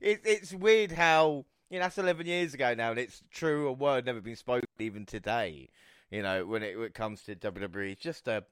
it, 0.00 0.20
it's 0.24 0.54
weird 0.54 0.92
how 0.92 1.46
you 1.68 1.80
know 1.80 1.86
that's 1.86 1.98
11 1.98 2.26
years 2.26 2.54
ago 2.54 2.74
now, 2.74 2.90
and 2.90 3.00
it's 3.00 3.24
true. 3.32 3.66
A 3.66 3.72
word 3.72 4.06
never 4.06 4.20
been 4.20 4.36
spoken 4.36 4.68
even 4.78 5.04
today. 5.04 5.68
You 6.12 6.22
know, 6.22 6.46
when 6.46 6.62
it, 6.62 6.76
when 6.76 6.86
it 6.86 6.94
comes 6.94 7.22
to 7.22 7.34
WWE, 7.34 7.90
it's 7.90 8.00
just 8.00 8.28
a 8.28 8.44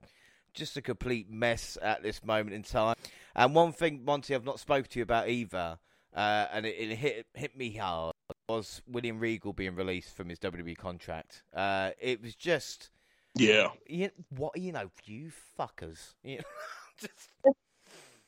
just 0.52 0.76
a 0.76 0.82
complete 0.82 1.30
mess 1.30 1.78
at 1.80 2.02
this 2.02 2.24
moment 2.24 2.56
in 2.56 2.64
time. 2.64 2.96
And 3.36 3.54
one 3.54 3.70
thing, 3.70 4.04
Monty, 4.04 4.34
I've 4.34 4.44
not 4.44 4.58
spoken 4.58 4.90
to 4.90 4.98
you 4.98 5.04
about 5.04 5.28
either, 5.28 5.78
uh, 6.12 6.46
and 6.52 6.66
it, 6.66 6.74
it 6.74 6.96
hit 6.96 7.26
hit 7.34 7.56
me 7.56 7.76
hard 7.76 8.15
was 8.48 8.82
William 8.86 9.18
Regal 9.18 9.52
being 9.52 9.74
released 9.74 10.16
from 10.16 10.28
his 10.28 10.38
WWE 10.38 10.76
contract. 10.76 11.42
Uh, 11.54 11.90
it 12.00 12.22
was 12.22 12.34
just, 12.34 12.90
yeah. 13.34 13.68
You, 13.88 14.10
what 14.30 14.56
you 14.56 14.72
know, 14.72 14.90
you 15.04 15.32
fuckers. 15.58 16.14
You 16.22 16.38
know, 16.38 17.52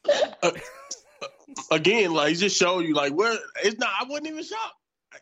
just... 0.05 0.37
uh, 0.43 0.51
again, 1.71 2.13
like 2.13 2.37
just 2.37 2.57
show 2.57 2.81
you, 2.81 2.95
like 2.95 3.13
where 3.13 3.37
it's 3.63 3.79
not. 3.79 3.91
I 4.01 4.05
wasn't 4.05 4.29
even 4.29 4.45
shocked. 4.45 4.75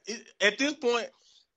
It, 0.07 0.26
at 0.40 0.59
this 0.59 0.74
point, 0.74 1.09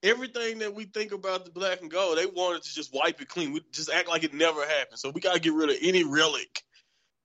everything 0.03 0.59
that 0.59 0.73
we 0.73 0.85
think 0.85 1.11
about 1.11 1.45
the 1.45 1.51
black 1.51 1.81
and 1.81 1.89
gold, 1.89 2.17
they 2.17 2.25
wanted 2.25 2.63
to 2.63 2.73
just 2.73 2.93
wipe 2.93 3.21
it 3.21 3.29
clean. 3.29 3.53
We 3.53 3.61
just 3.71 3.89
act 3.89 4.09
like 4.09 4.23
it 4.23 4.33
never 4.33 4.61
happened. 4.65 4.99
So 4.99 5.11
we 5.11 5.21
got 5.21 5.33
to 5.33 5.39
get 5.39 5.53
rid 5.53 5.69
of 5.69 5.77
any 5.81 6.03
relic 6.03 6.63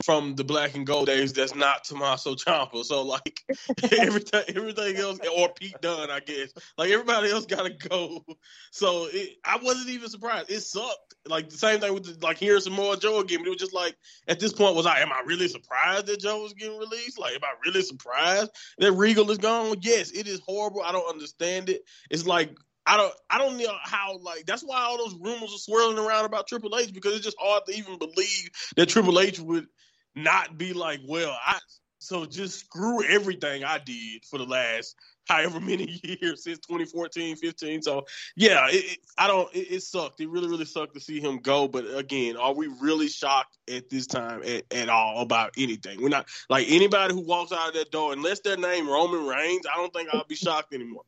from 0.05 0.35
the 0.35 0.45
black 0.45 0.75
and 0.75 0.87
gold 0.87 1.07
days 1.07 1.33
that's 1.33 1.55
not 1.55 1.85
Tommaso 1.85 2.35
Ciampa. 2.35 2.85
So 2.85 3.03
like 3.03 3.41
everything 3.99 4.45
everything 4.55 4.97
else 4.97 5.19
or 5.37 5.49
Pete 5.55 5.81
Dunne, 5.81 6.11
I 6.11 6.21
guess. 6.21 6.53
Like 6.77 6.91
everybody 6.91 7.31
else 7.31 7.47
gotta 7.47 7.71
go. 7.71 8.25
So 8.71 9.09
it, 9.11 9.37
I 9.45 9.57
wasn't 9.63 9.89
even 9.89 10.11
surprised. 10.11 10.51
It 10.51 10.61
sucked. 10.61 11.15
Like 11.27 11.49
the 11.49 11.57
same 11.57 11.81
thing 11.81 11.95
with 11.95 12.05
the, 12.05 12.27
like 12.27 12.37
hearing 12.37 12.61
Samoa 12.61 12.99
Joe 12.99 13.21
again. 13.21 13.39
But 13.39 13.47
it 13.47 13.51
was 13.51 13.59
just 13.59 13.73
like 13.73 13.97
at 14.29 14.41
this 14.41 14.53
point 14.53 14.77
was 14.77 14.85
I 14.85 15.01
am 15.01 15.11
I 15.11 15.23
really 15.25 15.49
surprised 15.49 16.07
that 16.07 16.21
Joe 16.21 16.43
was 16.43 16.53
getting 16.53 16.79
released? 16.79 17.19
Like 17.19 17.35
am 17.35 17.45
I 17.45 17.55
really 17.65 17.83
surprised 17.83 18.51
that 18.79 18.93
Regal 18.93 19.31
is 19.31 19.39
gone? 19.39 19.77
Yes, 19.81 20.11
it 20.11 20.29
is 20.29 20.41
horrible. 20.47 20.83
I 20.83 20.93
don't 20.93 21.09
understand 21.09 21.71
it. 21.71 21.83
It's 22.11 22.27
like 22.27 22.55
I 22.87 22.99
don't 22.99 23.15
I 23.31 23.39
don't 23.39 23.57
know 23.57 23.75
how 23.83 24.19
like 24.19 24.45
that's 24.45 24.63
why 24.63 24.83
all 24.83 24.99
those 24.99 25.15
rumors 25.15 25.55
are 25.55 25.59
swirling 25.59 25.99
around 25.99 26.27
about 26.27 26.47
Triple 26.47 26.77
H 26.77 26.93
because 26.93 27.15
it's 27.15 27.25
just 27.25 27.39
hard 27.41 27.63
to 27.67 27.75
even 27.75 27.99
believe 27.99 28.51
that 28.77 28.91
Triple 28.91 29.19
H 29.19 29.41
would 29.41 29.67
not 30.15 30.57
be 30.59 30.73
like, 30.73 31.01
well, 31.07 31.37
I 31.45 31.59
so 31.99 32.27
just 32.27 32.61
screw 32.61 33.03
everything 33.03 33.65
I 33.65 33.79
did 33.79 34.25
for 34.27 34.39
the 34.39 34.45
last 34.45 34.95
however 35.27 35.59
many 35.61 36.01
years 36.21 36.45
since 36.45 36.59
2014, 36.59 37.37
15. 37.37 37.83
So 37.83 38.05
yeah, 38.37 38.67
it, 38.69 38.93
it, 38.93 38.99
I 39.17 39.27
don't. 39.27 39.53
It, 39.55 39.73
it, 39.73 39.83
sucked. 39.83 40.21
It 40.21 40.29
really, 40.29 40.49
really 40.49 40.65
sucked 40.65 40.95
to 40.95 41.01
see 41.01 41.21
him 41.21 41.39
go. 41.39 41.69
But 41.69 41.87
again, 41.95 42.37
are 42.37 42.53
we 42.53 42.69
really 42.81 43.09
shocked 43.09 43.57
at 43.73 43.89
this 43.89 44.07
time 44.07 44.43
at, 44.43 44.65
at 44.73 44.89
all 44.89 45.23
about 45.23 45.53
anything? 45.57 46.03
We're 46.03 46.09
not 46.09 46.29
like 46.51 46.67
anybody 46.69 47.15
who 47.15 47.21
walks 47.21 47.53
out 47.53 47.69
of 47.69 47.75
that 47.75 47.91
door, 47.91 48.12
unless 48.12 48.41
their 48.41 48.57
name 48.57 48.89
Roman 48.89 49.27
Reigns. 49.27 49.67
I 49.73 49.77
don't 49.77 49.93
think 49.93 50.09
I'll 50.12 50.25
be 50.25 50.37
shocked 50.37 50.75
anymore. 50.75 51.05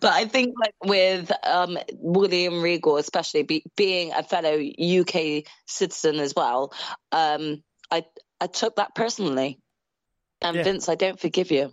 But 0.00 0.12
I 0.12 0.24
think 0.24 0.54
like 0.58 0.74
with 0.82 1.30
um, 1.44 1.78
William 1.92 2.62
Regal, 2.62 2.96
especially 2.96 3.42
be, 3.42 3.64
being 3.76 4.12
a 4.12 4.22
fellow 4.22 4.58
UK 4.58 5.44
citizen 5.66 6.18
as 6.18 6.34
well, 6.34 6.72
um, 7.12 7.62
I 7.90 8.04
I 8.40 8.46
took 8.46 8.76
that 8.76 8.94
personally. 8.94 9.58
And 10.40 10.56
yeah. 10.56 10.62
Vince, 10.62 10.88
I 10.88 10.94
don't 10.94 11.18
forgive 11.18 11.50
you. 11.50 11.72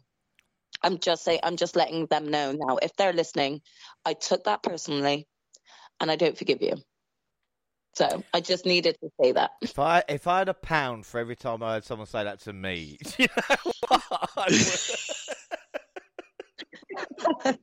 I'm 0.82 0.98
just 1.00 1.24
saying, 1.24 1.40
I'm 1.44 1.56
just 1.56 1.76
letting 1.76 2.08
them 2.08 2.30
know 2.30 2.52
now. 2.52 2.78
If 2.82 2.96
they're 2.96 3.14
listening, 3.14 3.62
I 4.04 4.14
took 4.14 4.46
that 4.46 4.64
personally, 4.64 5.28
and 6.00 6.10
I 6.10 6.16
don't 6.16 6.38
forgive 6.38 6.62
you. 6.62 6.76
So 7.96 8.24
I 8.34 8.42
just 8.42 8.66
needed 8.66 8.98
to 9.02 9.10
say 9.22 9.32
that. 9.32 9.52
If 9.62 9.80
I 9.80 10.04
if 10.10 10.28
I 10.28 10.40
had 10.40 10.50
a 10.50 10.54
pound 10.54 11.06
for 11.06 11.20
every 11.20 11.36
time 11.36 11.64
I 11.64 11.76
heard 11.76 11.86
someone 11.86 12.08
say 12.08 12.24
that 12.24 12.42
to 12.42 12.54
me, 12.54 12.98
you 13.18 13.28
know 13.38 13.56
what? 13.88 14.52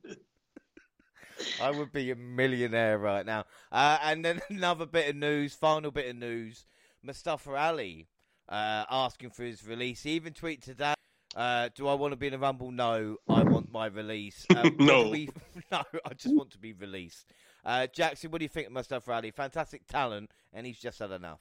I 1.60 1.70
would 1.70 1.92
be 1.92 2.10
a 2.10 2.16
millionaire 2.16 2.98
right 2.98 3.26
now. 3.26 3.44
Uh, 3.70 3.98
and 4.02 4.24
then 4.24 4.40
another 4.50 4.86
bit 4.86 5.10
of 5.10 5.16
news, 5.16 5.54
final 5.54 5.90
bit 5.90 6.08
of 6.08 6.16
news: 6.16 6.66
Mustafa 7.02 7.54
Ali 7.54 8.08
uh, 8.52 8.84
asking 8.90 9.30
for 9.30 9.44
his 9.44 9.66
release. 9.66 10.02
He 10.02 10.10
even 10.10 10.34
tweeted 10.34 10.62
today. 10.62 10.94
Uh, 11.34 11.70
do 11.74 11.88
I 11.88 11.94
want 11.94 12.12
to 12.12 12.16
be 12.16 12.26
in 12.26 12.34
a 12.34 12.38
rumble? 12.38 12.70
No, 12.70 13.16
I 13.26 13.42
want 13.42 13.72
my 13.72 13.86
release. 13.86 14.46
Um, 14.56 14.76
no, 14.78 15.08
we... 15.08 15.30
no, 15.72 15.82
I 16.04 16.12
just 16.14 16.36
want 16.36 16.50
to 16.50 16.58
be 16.58 16.74
released. 16.74 17.24
Uh, 17.64 17.86
Jackson, 17.86 18.30
what 18.30 18.38
do 18.38 18.44
you 18.44 18.50
think 18.50 18.66
of 18.66 18.72
Mustafa 18.74 19.12
Ali? 19.12 19.30
Fantastic 19.30 19.86
talent, 19.86 20.30
and 20.52 20.66
he's 20.66 20.78
just 20.78 20.98
had 20.98 21.10
enough. 21.10 21.40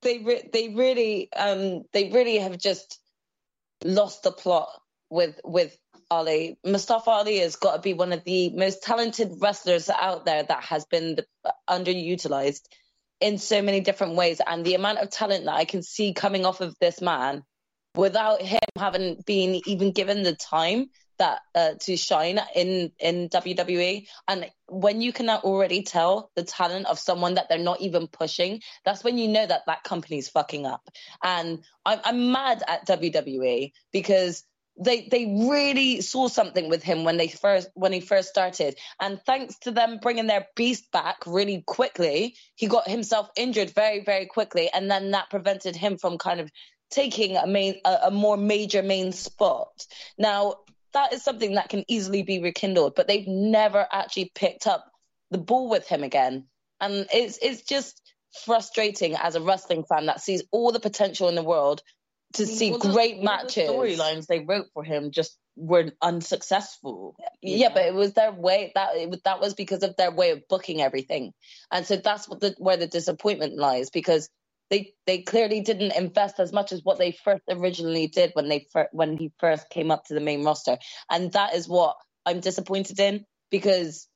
They 0.00 0.18
re- 0.18 0.48
they 0.52 0.68
really 0.68 1.30
um 1.32 1.82
they 1.92 2.10
really 2.10 2.38
have 2.38 2.56
just 2.58 2.98
lost 3.84 4.22
the 4.22 4.32
plot 4.32 4.68
with 5.10 5.38
with 5.44 5.76
Ali. 6.10 6.58
Mustafa 6.64 7.10
Ali 7.10 7.38
has 7.38 7.56
got 7.56 7.76
to 7.76 7.80
be 7.80 7.94
one 7.94 8.12
of 8.12 8.24
the 8.24 8.50
most 8.50 8.82
talented 8.82 9.32
wrestlers 9.40 9.90
out 9.90 10.24
there 10.24 10.42
that 10.42 10.64
has 10.64 10.86
been 10.86 11.16
the, 11.16 11.26
underutilized 11.68 12.62
in 13.20 13.38
so 13.38 13.62
many 13.62 13.80
different 13.80 14.14
ways. 14.14 14.40
And 14.46 14.64
the 14.64 14.74
amount 14.74 14.98
of 14.98 15.10
talent 15.10 15.44
that 15.44 15.54
I 15.54 15.64
can 15.64 15.82
see 15.82 16.12
coming 16.12 16.44
off 16.44 16.60
of 16.60 16.76
this 16.80 17.00
man 17.00 17.42
without 17.94 18.42
him 18.42 18.60
having 18.76 19.22
been 19.26 19.60
even 19.66 19.92
given 19.92 20.22
the 20.22 20.34
time 20.34 20.90
that 21.18 21.40
uh, 21.54 21.72
to 21.80 21.96
shine 21.96 22.38
in 22.54 22.92
in 22.98 23.28
WWE 23.30 24.06
and 24.28 24.50
when 24.66 25.00
you 25.00 25.12
can 25.12 25.30
already 25.30 25.82
tell 25.82 26.30
the 26.36 26.42
talent 26.42 26.86
of 26.86 26.98
someone 26.98 27.34
that 27.34 27.48
they're 27.48 27.58
not 27.58 27.80
even 27.80 28.06
pushing 28.06 28.60
that's 28.84 29.02
when 29.02 29.16
you 29.16 29.28
know 29.28 29.46
that 29.46 29.62
that 29.66 29.82
company's 29.82 30.28
fucking 30.28 30.66
up 30.66 30.88
and 31.22 31.62
I'm, 31.86 32.00
I'm 32.04 32.32
mad 32.32 32.62
at 32.68 32.86
WWE 32.86 33.72
because 33.92 34.44
they 34.78 35.08
they 35.10 35.46
really 35.48 36.00
saw 36.00 36.28
something 36.28 36.68
with 36.68 36.82
him 36.82 37.04
when 37.04 37.16
they 37.16 37.28
first 37.28 37.68
when 37.74 37.92
he 37.92 38.00
first 38.00 38.28
started. 38.28 38.78
And 39.00 39.20
thanks 39.22 39.58
to 39.60 39.70
them 39.70 39.98
bringing 40.00 40.26
their 40.26 40.46
beast 40.54 40.90
back 40.92 41.18
really 41.26 41.62
quickly 41.66 42.36
he 42.54 42.66
got 42.66 42.88
himself 42.88 43.30
injured 43.36 43.70
very 43.70 44.04
very 44.04 44.26
quickly. 44.26 44.70
And 44.72 44.90
then 44.90 45.12
that 45.12 45.30
prevented 45.30 45.76
him 45.76 45.98
from 45.98 46.18
kind 46.18 46.40
of 46.40 46.50
taking 46.90 47.36
a 47.36 47.46
main 47.46 47.76
a, 47.84 47.98
a 48.04 48.10
more 48.10 48.36
major 48.36 48.82
main 48.82 49.12
spot. 49.12 49.86
Now 50.18 50.56
that 50.92 51.12
is 51.12 51.22
something 51.22 51.54
that 51.54 51.68
can 51.68 51.84
easily 51.88 52.22
be 52.22 52.40
rekindled 52.40 52.94
but 52.94 53.08
they've 53.08 53.28
never 53.28 53.86
actually 53.90 54.30
picked 54.34 54.66
up 54.66 54.90
the 55.30 55.38
ball 55.38 55.68
with 55.68 55.86
him 55.88 56.02
again. 56.02 56.44
And 56.80 57.06
it's 57.12 57.38
it's 57.40 57.62
just 57.62 58.02
frustrating 58.44 59.14
as 59.16 59.34
a 59.34 59.40
wrestling 59.40 59.84
fan 59.84 60.06
that 60.06 60.20
sees 60.20 60.42
all 60.50 60.72
the 60.72 60.80
potential 60.80 61.28
in 61.28 61.34
the 61.34 61.42
world 61.42 61.82
to 62.34 62.42
I 62.42 62.46
mean, 62.46 62.56
see 62.56 62.78
great 62.78 63.22
matches. 63.22 63.68
storylines 63.68 64.26
they 64.26 64.40
wrote 64.40 64.66
for 64.74 64.84
him 64.84 65.10
just 65.10 65.38
were 65.56 65.90
unsuccessful. 66.02 67.16
Yeah, 67.42 67.70
but 67.72 67.86
it 67.86 67.94
was 67.94 68.12
their 68.12 68.32
way 68.32 68.72
that 68.74 68.90
it, 68.94 69.24
that 69.24 69.40
was 69.40 69.54
because 69.54 69.82
of 69.82 69.96
their 69.96 70.10
way 70.10 70.30
of 70.30 70.46
booking 70.48 70.82
everything, 70.82 71.32
and 71.70 71.86
so 71.86 71.96
that's 71.96 72.28
what 72.28 72.40
the, 72.40 72.54
where 72.58 72.76
the 72.76 72.86
disappointment 72.86 73.56
lies 73.56 73.90
because 73.90 74.28
they 74.70 74.92
they 75.06 75.22
clearly 75.22 75.60
didn't 75.60 75.96
invest 75.96 76.40
as 76.40 76.52
much 76.52 76.72
as 76.72 76.82
what 76.82 76.98
they 76.98 77.12
first 77.12 77.42
originally 77.48 78.08
did 78.08 78.32
when 78.34 78.48
they 78.48 78.66
fir- 78.72 78.88
when 78.92 79.16
he 79.16 79.32
first 79.38 79.70
came 79.70 79.90
up 79.90 80.04
to 80.06 80.14
the 80.14 80.20
main 80.20 80.44
roster, 80.44 80.78
and 81.10 81.32
that 81.32 81.54
is 81.54 81.68
what 81.68 81.96
I'm 82.24 82.40
disappointed 82.40 82.98
in 82.98 83.24
because 83.50 84.08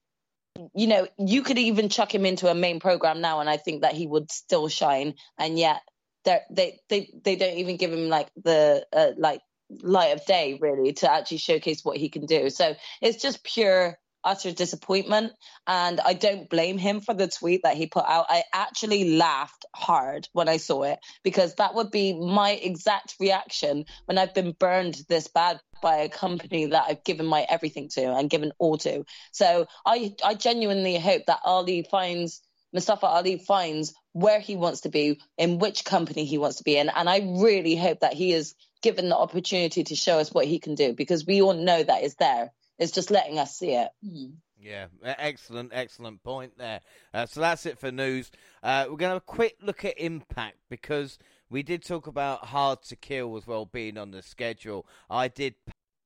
you 0.74 0.88
know 0.88 1.06
you 1.18 1.42
could 1.42 1.58
even 1.58 1.88
chuck 1.88 2.14
him 2.14 2.26
into 2.26 2.50
a 2.50 2.54
main 2.54 2.80
program 2.80 3.20
now, 3.20 3.40
and 3.40 3.48
I 3.48 3.56
think 3.56 3.82
that 3.82 3.94
he 3.94 4.06
would 4.06 4.30
still 4.30 4.68
shine, 4.68 5.14
and 5.38 5.58
yet 5.58 5.80
they 6.24 6.80
they 6.88 7.10
they 7.24 7.36
don't 7.36 7.58
even 7.58 7.76
give 7.76 7.92
him 7.92 8.08
like 8.08 8.28
the 8.42 8.86
uh, 8.92 9.10
like 9.16 9.40
light 9.82 10.16
of 10.16 10.24
day 10.26 10.58
really 10.60 10.92
to 10.92 11.10
actually 11.10 11.38
showcase 11.38 11.84
what 11.84 11.96
he 11.96 12.08
can 12.08 12.26
do. 12.26 12.50
So 12.50 12.74
it's 13.00 13.22
just 13.22 13.44
pure 13.44 13.96
utter 14.22 14.52
disappointment 14.52 15.32
and 15.66 15.98
I 16.00 16.12
don't 16.12 16.50
blame 16.50 16.78
him 16.78 17.00
for 17.00 17.14
the 17.14 17.28
tweet 17.28 17.62
that 17.64 17.76
he 17.76 17.86
put 17.86 18.04
out. 18.06 18.26
I 18.28 18.42
actually 18.52 19.16
laughed 19.16 19.64
hard 19.74 20.28
when 20.32 20.48
I 20.48 20.58
saw 20.58 20.82
it 20.82 20.98
because 21.22 21.54
that 21.54 21.74
would 21.74 21.90
be 21.90 22.12
my 22.12 22.50
exact 22.50 23.14
reaction 23.18 23.84
when 24.06 24.18
I've 24.18 24.34
been 24.34 24.52
burned 24.52 25.00
this 25.08 25.28
bad 25.28 25.60
by 25.82 25.96
a 25.96 26.08
company 26.08 26.66
that 26.66 26.84
I've 26.88 27.04
given 27.04 27.26
my 27.26 27.46
everything 27.48 27.88
to 27.90 28.12
and 28.12 28.28
given 28.28 28.52
all 28.58 28.76
to. 28.78 29.04
So 29.32 29.66
I 29.86 30.14
I 30.24 30.34
genuinely 30.34 30.98
hope 30.98 31.22
that 31.26 31.40
Ali 31.44 31.86
finds 31.90 32.42
Mustafa 32.72 33.06
Ali 33.06 33.38
finds 33.38 33.94
where 34.12 34.40
he 34.40 34.56
wants 34.56 34.82
to 34.82 34.88
be, 34.88 35.20
in 35.38 35.58
which 35.58 35.84
company 35.84 36.24
he 36.24 36.38
wants 36.38 36.56
to 36.56 36.64
be 36.64 36.76
in. 36.76 36.88
And 36.88 37.08
I 37.08 37.18
really 37.40 37.76
hope 37.76 38.00
that 38.00 38.14
he 38.14 38.32
is 38.32 38.54
given 38.82 39.08
the 39.08 39.16
opportunity 39.16 39.84
to 39.84 39.94
show 39.94 40.18
us 40.18 40.32
what 40.32 40.46
he 40.46 40.58
can 40.58 40.74
do 40.74 40.92
because 40.92 41.26
we 41.26 41.42
all 41.42 41.54
know 41.54 41.82
that 41.82 42.02
is 42.02 42.14
there. 42.16 42.52
It's 42.78 42.92
just 42.92 43.10
letting 43.10 43.38
us 43.38 43.56
see 43.56 43.72
it. 43.74 43.88
Mm. 44.04 44.32
Yeah, 44.58 44.86
excellent, 45.02 45.70
excellent 45.72 46.22
point 46.22 46.58
there. 46.58 46.80
Uh, 47.14 47.26
so 47.26 47.40
that's 47.40 47.64
it 47.64 47.78
for 47.78 47.90
news. 47.90 48.30
Uh, 48.62 48.84
we're 48.84 48.96
going 48.96 49.08
to 49.10 49.14
have 49.14 49.16
a 49.16 49.20
quick 49.20 49.56
look 49.62 49.84
at 49.84 49.98
Impact 49.98 50.58
because 50.68 51.18
we 51.48 51.62
did 51.62 51.82
talk 51.82 52.06
about 52.06 52.46
Hard 52.46 52.82
to 52.84 52.96
Kill 52.96 53.36
as 53.36 53.46
well 53.46 53.64
being 53.64 53.96
on 53.96 54.10
the 54.10 54.22
schedule. 54.22 54.86
I 55.08 55.28
did 55.28 55.54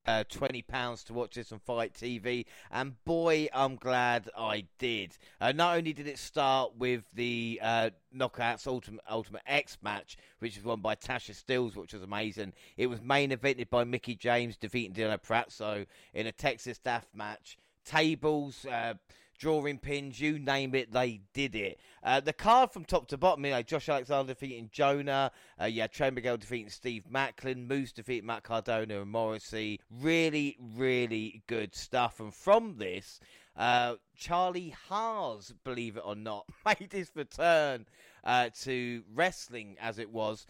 uh, 0.07 0.24
twenty 0.28 0.62
pounds 0.62 1.05
to 1.05 1.12
watch 1.12 1.34
this 1.34 1.52
on 1.52 1.59
Fight 1.59 1.94
TV, 1.94 2.46
and 2.70 3.02
boy, 3.05 3.48
I'm 3.52 3.76
glad 3.76 4.28
I 4.36 4.66
did. 4.78 5.16
Uh, 5.40 5.52
not 5.52 5.76
only 5.76 5.92
did 5.92 6.07
it 6.07 6.18
start 6.18 6.76
with 6.76 7.05
the 7.14 7.61
uh, 7.62 7.90
Knockouts 8.14 8.66
Ultimate 8.66 9.05
Ultimate 9.09 9.42
X 9.46 9.78
match, 9.82 10.16
which 10.38 10.57
was 10.57 10.64
won 10.64 10.80
by 10.80 10.94
Tasha 10.94 11.32
Steelz, 11.32 11.76
which 11.76 11.92
was 11.92 12.02
amazing. 12.02 12.52
It 12.76 12.86
was 12.88 13.00
main 13.00 13.30
evented 13.30 13.70
by 13.70 13.84
Mickie 13.84 14.16
James 14.16 14.57
defeating 14.57 14.94
Deonna 14.94 15.20
Purrazzo 15.20 15.86
in 16.12 16.26
a 16.26 16.32
Texas 16.32 16.78
Death 16.78 17.09
match. 17.14 17.59
Tables 17.84 18.64
uh, 18.64 18.94
drawing 19.39 19.78
pins, 19.78 20.20
you 20.20 20.39
name 20.39 20.74
it, 20.74 20.93
they 20.93 21.20
did 21.32 21.55
it. 21.55 21.78
Uh, 22.03 22.20
the 22.20 22.32
card 22.32 22.70
from 22.70 22.85
top 22.85 23.09
to 23.09 23.16
bottom, 23.16 23.45
you 23.45 23.51
know, 23.51 23.62
Josh 23.62 23.89
Alexander 23.89 24.35
defeating 24.35 24.68
Jonah, 24.72 25.30
uh, 25.61 25.66
yeah, 25.66 25.87
Trey 25.87 26.11
Miguel 26.11 26.37
defeating 26.37 26.70
Steve 26.70 27.05
Maclin, 27.11 27.66
Moose 27.66 27.93
defeating 27.93 28.26
Matt 28.26 28.43
Cardona 28.43 29.01
and 29.01 29.11
Morrissey. 29.11 29.80
Really, 30.01 30.57
really 30.76 31.43
good 31.47 31.74
stuff. 31.74 32.20
And 32.20 32.35
from 32.35 32.76
this, 32.78 33.20
uh, 33.57 33.95
Charlie 34.16 34.74
Haas, 34.89 35.53
believe 35.64 35.97
it 35.97 36.03
or 36.05 36.16
not, 36.16 36.47
made 36.66 36.93
his 36.93 37.11
return 37.14 37.87
uh, 38.24 38.51
to 38.62 39.03
wrestling 39.14 39.76
as 39.80 39.99
it 39.99 40.11
was. 40.11 40.47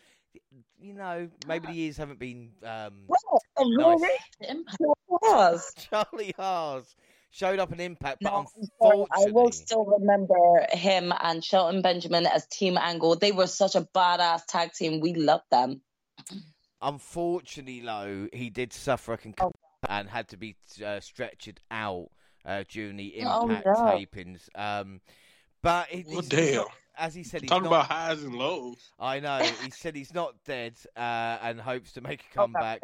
You 0.80 0.94
know, 0.94 1.28
maybe 1.46 1.68
the 1.68 1.72
years 1.74 1.96
haven't 1.96 2.18
been. 2.18 2.50
Um, 2.64 3.06
well, 3.06 3.98
nice. 5.22 5.72
Charlie 5.90 6.34
Haas 6.36 6.96
showed 7.34 7.58
up 7.58 7.72
an 7.72 7.80
impact, 7.80 8.18
but 8.22 8.32
no, 8.32 8.46
unfortunately, 8.80 9.06
I 9.12 9.30
will 9.32 9.50
still 9.50 9.84
remember 9.84 10.66
him 10.70 11.12
and 11.20 11.44
Shelton 11.44 11.82
Benjamin 11.82 12.26
as 12.26 12.46
Team 12.46 12.78
Angle. 12.78 13.16
They 13.16 13.32
were 13.32 13.48
such 13.48 13.74
a 13.74 13.82
badass 13.82 14.46
tag 14.46 14.72
team. 14.72 15.00
We 15.00 15.14
loved 15.14 15.50
them. 15.50 15.80
Unfortunately, 16.80 17.80
though, 17.80 18.28
he 18.32 18.50
did 18.50 18.72
suffer 18.72 19.14
a 19.14 19.18
concussion 19.18 19.52
oh. 19.56 19.86
and 19.88 20.08
had 20.08 20.28
to 20.28 20.36
be 20.36 20.56
uh, 20.78 21.00
stretchered 21.00 21.58
out 21.70 22.08
uh, 22.44 22.62
during 22.68 22.96
the 22.96 23.14
oh, 23.26 23.48
Impact 23.48 23.66
oh, 23.66 23.84
no. 23.84 23.90
tapings. 23.90 24.48
Um, 24.54 25.00
but 25.60 25.88
it, 25.90 26.06
well, 26.06 26.20
damn. 26.20 26.54
Not, 26.56 26.68
as 26.96 27.14
he 27.14 27.24
said, 27.24 27.40
he's 27.40 27.50
talking 27.50 27.64
not, 27.64 27.70
about 27.70 27.86
highs 27.86 28.22
and 28.22 28.36
lows. 28.36 28.92
I 29.00 29.18
know. 29.18 29.38
He 29.64 29.70
said 29.70 29.96
he's 29.96 30.14
not 30.14 30.34
dead 30.44 30.74
uh, 30.96 31.38
and 31.42 31.60
hopes 31.60 31.92
to 31.92 32.00
make 32.00 32.20
a 32.20 32.24
oh, 32.38 32.42
comeback. 32.42 32.80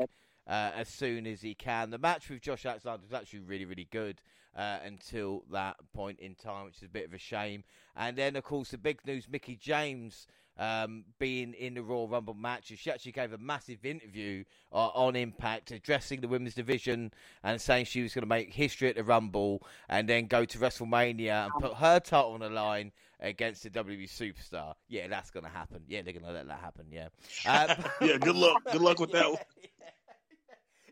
Uh, 0.47 0.73
as 0.75 0.89
soon 0.89 1.27
as 1.29 1.41
he 1.43 1.55
can. 1.55 1.91
The 1.91 1.99
match 1.99 2.29
with 2.29 2.41
Josh 2.41 2.67
Alexander 2.67 3.03
was 3.03 3.13
actually 3.13 3.41
really, 3.41 3.67
really 3.67 3.87
good 3.93 4.21
uh, 4.57 4.79
until 4.85 5.45
that 5.53 5.77
point 5.93 6.19
in 6.19 6.35
time, 6.35 6.65
which 6.65 6.79
is 6.79 6.83
a 6.83 6.89
bit 6.89 7.05
of 7.05 7.15
a 7.15 7.19
shame. 7.19 7.63
And 7.95 8.17
then, 8.17 8.35
of 8.35 8.43
course, 8.43 8.71
the 8.71 8.79
big 8.79 8.99
news: 9.07 9.29
Mickie 9.31 9.57
James 9.57 10.27
um, 10.61 11.05
being 11.19 11.55
in 11.55 11.75
the 11.75 11.83
Royal 11.83 12.07
Rumble 12.07 12.35
match. 12.35 12.73
She 12.77 12.91
actually 12.91 13.13
gave 13.13 13.33
a 13.33 13.39
massive 13.39 13.85
interview 13.85 14.45
uh, 14.73 14.89
on 14.89 15.17
Impact 15.17 15.71
addressing 15.71 16.21
the 16.21 16.29
women's 16.29 16.55
division 16.55 17.13
and 17.43 17.61
saying 17.61 17.87
she 17.87 18.03
was 18.03 18.13
going 18.13 18.23
to 18.23 18.29
make 18.29 18.53
history 18.53 18.89
at 18.89 18.97
the 18.97 19.03
Rumble 19.03 19.63
and 19.89 20.09
then 20.09 20.27
go 20.27 20.45
to 20.45 20.59
WrestleMania 20.59 21.45
and 21.45 21.53
put 21.61 21.75
her 21.75 21.99
title 21.99 22.33
on 22.33 22.41
the 22.41 22.51
line 22.51 22.93
against 23.21 23.63
the 23.63 23.71
WWE 23.71 24.05
superstar. 24.05 24.75
Yeah, 24.89 25.09
that's 25.09 25.31
going 25.31 25.45
to 25.45 25.51
happen. 25.51 25.83
Yeah, 25.89 26.03
they're 26.03 26.13
going 26.13 26.27
to 26.27 26.33
let 26.33 26.47
that 26.49 26.61
happen. 26.61 26.87
Yeah. 26.93 27.09
Um, 27.47 27.85
yeah, 28.07 28.19
good 28.19 28.37
luck. 28.37 28.63
Good 28.71 28.83
luck 28.83 29.01
with 29.01 29.13
that 29.13 29.29
one. 29.31 29.39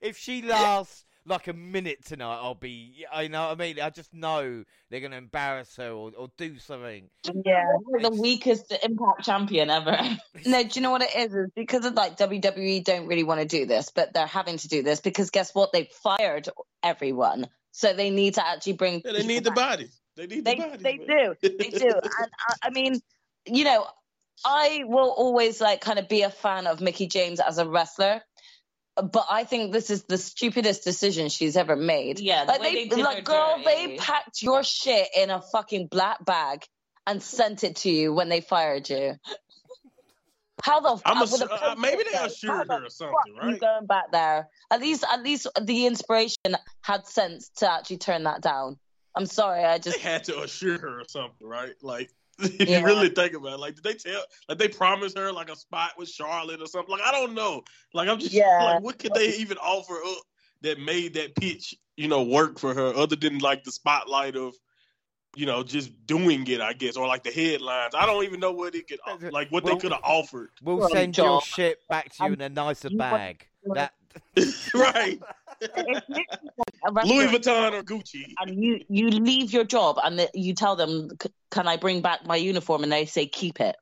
If 0.03 0.19
she 0.19 0.43
lasts 0.43 1.05
like 1.29 1.47
a 1.49 1.53
minute 1.53 2.05
tonight, 2.05 2.39
I'll 2.41 2.55
be. 2.55 3.05
I 3.13 3.29
know. 3.29 3.49
what 3.49 3.61
I 3.61 3.63
mean, 3.63 3.81
I 3.81 3.91
just 3.91 4.13
know 4.13 4.65
they're 4.91 5.01
going 5.01 5.13
to 5.13 5.19
embarrass 5.19 5.77
her 5.77 5.91
or, 5.91 6.13
or 6.17 6.29
do 6.37 6.59
something. 6.59 7.09
Yeah, 7.45 7.65
the 8.01 8.11
weakest 8.11 8.73
Impact 8.83 9.25
champion 9.25 9.71
ever. 9.71 9.99
no, 10.47 10.63
do 10.63 10.69
you 10.75 10.81
know 10.81 10.91
what 10.91 11.03
it 11.03 11.15
is? 11.15 11.35
Is 11.35 11.51
because 11.55 11.85
of 11.85 11.95
like 11.95 12.17
WWE 12.17 12.85
don't 12.85 13.07
really 13.07 13.25
want 13.25 13.41
to 13.41 13.47
do 13.47 13.67
this, 13.67 13.91
but 13.95 14.13
they're 14.13 14.27
having 14.27 14.57
to 14.59 14.69
do 14.69 14.83
this 14.83 15.01
because 15.01 15.31
guess 15.31 15.55
what? 15.55 15.73
They 15.73 15.89
fired 16.03 16.49
everyone, 16.83 17.49
so 17.73 17.93
they 17.93 18.11
need 18.11 18.35
to 18.35 18.47
actually 18.47 18.75
bring. 18.75 19.03
Yeah, 19.05 19.13
they 19.13 19.27
need 19.27 19.45
the 19.45 19.53
body. 19.53 19.89
They 20.17 20.27
need 20.27 20.45
they, 20.45 20.55
the 20.55 20.63
body. 20.63 20.83
They 20.83 20.97
do. 20.97 21.35
They 21.59 21.71
do. 21.71 21.89
and 21.89 22.31
I, 22.49 22.55
I 22.63 22.71
mean, 22.71 23.01
you 23.47 23.65
know, 23.65 23.87
I 24.45 24.83
will 24.85 25.11
always 25.11 25.61
like 25.61 25.81
kind 25.81 25.99
of 25.99 26.09
be 26.09 26.23
a 26.23 26.31
fan 26.31 26.67
of 26.67 26.81
Mickie 26.81 27.09
James 27.09 27.41
as 27.41 27.59
a 27.59 27.69
wrestler 27.69 28.23
but 29.03 29.27
I 29.31 29.45
think 29.45 29.73
this 29.73 29.91
is 29.91 30.05
the 30.05 30.19
stupidest 30.19 30.85
decision 30.85 31.29
she's 31.29 31.57
ever 31.57 31.77
made. 31.77 32.21
Yeah, 32.21 32.45
like 32.45 32.63
they, 32.63 32.89
they 32.89 33.03
like, 33.03 33.25
girl, 33.25 33.55
dirty. 33.63 33.65
they 33.65 33.97
packed 33.97 34.43
your 34.43 34.63
shit 34.63 35.09
in 35.17 35.31
a 35.31 35.41
fucking 35.41 35.89
black 35.89 36.25
bag 36.25 36.65
and 37.07 37.23
sent 37.23 37.65
it 37.65 37.77
to 37.77 37.91
you 37.91 38.13
when 38.13 38.29
they 38.29 38.41
fired 38.41 38.89
you. 38.89 39.15
How 40.63 40.81
the 40.81 41.01
I'm 41.05 41.23
a, 41.23 41.25
uh, 41.25 41.75
maybe 41.79 42.03
they 42.11 42.19
assured 42.19 42.69
her 42.69 42.85
or 42.85 42.91
something, 42.91 43.35
right? 43.41 43.55
You 43.55 43.59
going 43.59 43.87
back 43.87 44.11
there? 44.11 44.49
At 44.71 44.81
least, 44.81 45.05
at 45.11 45.23
least 45.23 45.47
the 45.61 45.87
inspiration 45.87 46.57
had 46.83 47.07
sense 47.07 47.49
to 47.59 47.71
actually 47.71 47.99
turn 47.99 48.25
that 48.25 48.43
down. 48.43 48.77
I'm 49.15 49.27
sorry, 49.27 49.65
I 49.65 49.79
just 49.79 49.97
they 49.97 50.03
had 50.03 50.25
to 50.25 50.43
assure 50.43 50.79
her 50.79 51.01
or 51.01 51.05
something, 51.09 51.47
right? 51.47 51.75
Like 51.81 52.11
if 52.61 52.69
yeah. 52.69 52.79
you 52.79 52.87
really 52.87 53.09
think 53.09 53.35
about 53.35 53.55
it, 53.55 53.61
like 53.61 53.75
did 53.75 53.85
they 53.85 53.95
tell, 53.95 54.23
like 54.49 54.59
they 54.59 54.69
promised 54.69 55.19
her 55.19 55.33
like 55.33 55.51
a 55.51 55.57
spot 55.57 55.93
with 55.99 56.09
Charlotte 56.09 56.63
or 56.63 56.67
something? 56.67 56.93
Like 56.93 57.03
I 57.03 57.13
don't 57.13 57.35
know. 57.35 57.63
Like 57.95 58.09
I'm 58.09 58.19
just 58.19 58.33
yeah. 58.33 58.59
like, 58.63 58.83
what 58.83 58.99
could 58.99 59.15
they 59.15 59.35
even 59.37 59.57
offer 59.59 59.95
up 59.95 60.23
that 60.63 60.81
made 60.81 61.15
that 61.15 61.35
pitch, 61.37 61.75
you 61.97 62.09
know, 62.09 62.23
work 62.23 62.59
for 62.59 62.75
her, 62.75 62.95
other 62.95 63.17
than 63.17 63.39
like 63.39 63.65
the 63.65 63.73
spotlight 63.73 64.37
of, 64.37 64.55
you 65.37 65.47
know, 65.47 65.63
just 65.63 65.91
doing 66.07 66.47
it, 66.47 66.61
I 66.61 66.73
guess, 66.73 66.97
or 66.97 67.07
like 67.07 67.23
the 67.23 67.31
headlines. 67.31 67.95
I 67.97 68.07
don't 68.07 68.25
even 68.25 68.41
know 68.41 68.53
what 68.53 68.75
it 68.75 68.89
could, 68.89 68.99
like 69.33 69.51
what 69.51 69.65
we'll, 69.65 69.75
they 69.75 69.81
could 69.81 69.93
have 69.93 70.03
offered. 70.03 70.51
We'll 70.63 70.89
send 70.89 71.17
your 71.17 71.43
shit 71.43 71.79
back 71.89 72.15
to 72.17 72.27
you 72.27 72.33
in 72.35 72.41
a 72.41 72.49
nicer 72.49 72.91
bag. 72.91 73.47
That 73.75 73.93
right. 74.75 75.21
Louis 75.61 77.27
Vuitton 77.29 77.73
or 77.73 77.83
Gucci. 77.83 78.35
And 78.39 78.63
you 78.63 78.81
you 78.89 79.11
leave 79.11 79.53
your 79.53 79.65
job 79.65 79.99
and 80.03 80.19
the, 80.19 80.31
you 80.35 80.55
tell 80.55 80.77
them, 80.77 81.11
"Can 81.51 81.69
I 81.69 81.77
bring 81.77 82.01
back 82.01 82.27
my 82.27 82.37
uniform?" 82.37 82.83
And 82.83 82.93
they 82.93 83.07
say, 83.07 83.27
"Keep 83.27 83.61
it." 83.61 83.77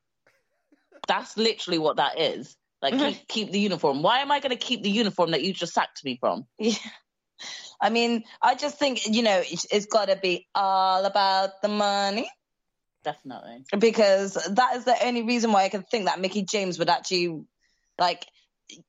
That's 1.07 1.37
literally 1.37 1.79
what 1.79 1.97
that 1.97 2.19
is. 2.19 2.55
Like 2.81 2.93
mm-hmm. 2.93 3.09
keep, 3.09 3.27
keep 3.27 3.51
the 3.51 3.59
uniform. 3.59 4.01
Why 4.03 4.19
am 4.19 4.31
I 4.31 4.39
going 4.39 4.51
to 4.51 4.63
keep 4.63 4.83
the 4.83 4.89
uniform 4.89 5.31
that 5.31 5.43
you 5.43 5.53
just 5.53 5.73
sacked 5.73 6.03
me 6.03 6.17
from? 6.19 6.45
Yeah. 6.59 6.75
I 7.79 7.91
mean, 7.91 8.23
I 8.41 8.55
just 8.55 8.79
think 8.79 9.05
you 9.07 9.23
know 9.23 9.41
it's, 9.45 9.65
it's 9.71 9.85
got 9.85 10.09
to 10.09 10.15
be 10.15 10.47
all 10.55 11.05
about 11.05 11.61
the 11.61 11.67
money. 11.67 12.29
Definitely. 13.03 13.63
Because 13.77 14.33
that 14.33 14.75
is 14.75 14.83
the 14.83 14.95
only 15.05 15.23
reason 15.23 15.51
why 15.51 15.63
I 15.63 15.69
can 15.69 15.83
think 15.83 16.05
that 16.05 16.19
Mickie 16.19 16.43
James 16.43 16.77
would 16.79 16.89
actually 16.89 17.43
like 17.97 18.25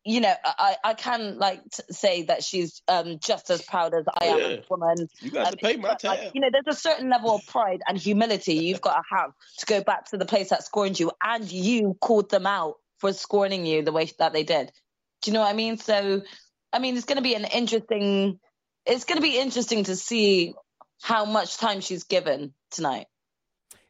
you 0.04 0.20
know, 0.20 0.34
I, 0.44 0.76
I 0.82 0.94
can 0.94 1.38
like 1.38 1.60
say 1.90 2.22
that 2.22 2.42
she's 2.42 2.82
um, 2.88 3.18
just 3.20 3.50
as 3.50 3.62
proud 3.62 3.94
as 3.94 4.04
I 4.20 4.26
am 4.26 4.38
yeah. 4.38 4.44
as 4.46 4.58
a 4.58 4.64
woman. 4.70 5.08
You 5.20 5.30
got 5.30 5.46
um, 5.46 5.52
to 5.52 5.56
pay 5.56 5.76
my 5.76 5.94
tab. 5.94 6.18
Like, 6.18 6.30
you 6.34 6.40
know, 6.40 6.48
there's 6.50 6.76
a 6.76 6.80
certain 6.80 7.08
level 7.08 7.34
of 7.34 7.46
pride 7.46 7.80
and 7.86 7.96
humility 7.96 8.54
you've 8.54 8.80
got 8.80 8.96
to 8.96 9.02
have 9.16 9.30
to 9.58 9.66
go 9.66 9.82
back 9.82 10.10
to 10.10 10.16
the 10.16 10.26
place 10.26 10.50
that 10.50 10.64
scorned 10.64 10.98
you, 10.98 11.12
and 11.22 11.50
you 11.50 11.96
called 12.00 12.30
them 12.30 12.46
out 12.46 12.74
for 12.98 13.12
scorning 13.12 13.66
you 13.66 13.82
the 13.82 13.92
way 13.92 14.10
that 14.18 14.32
they 14.32 14.42
did. 14.42 14.72
Do 15.22 15.30
you 15.30 15.34
know 15.34 15.40
what 15.40 15.50
I 15.50 15.56
mean? 15.56 15.78
So, 15.78 16.22
I 16.72 16.78
mean, 16.78 16.96
it's 16.96 17.06
going 17.06 17.16
to 17.16 17.22
be 17.22 17.34
an 17.34 17.44
interesting. 17.44 18.40
It's 18.86 19.04
going 19.04 19.18
to 19.18 19.22
be 19.22 19.38
interesting 19.38 19.84
to 19.84 19.96
see 19.96 20.54
how 21.02 21.24
much 21.24 21.58
time 21.58 21.80
she's 21.80 22.04
given 22.04 22.52
tonight 22.70 23.06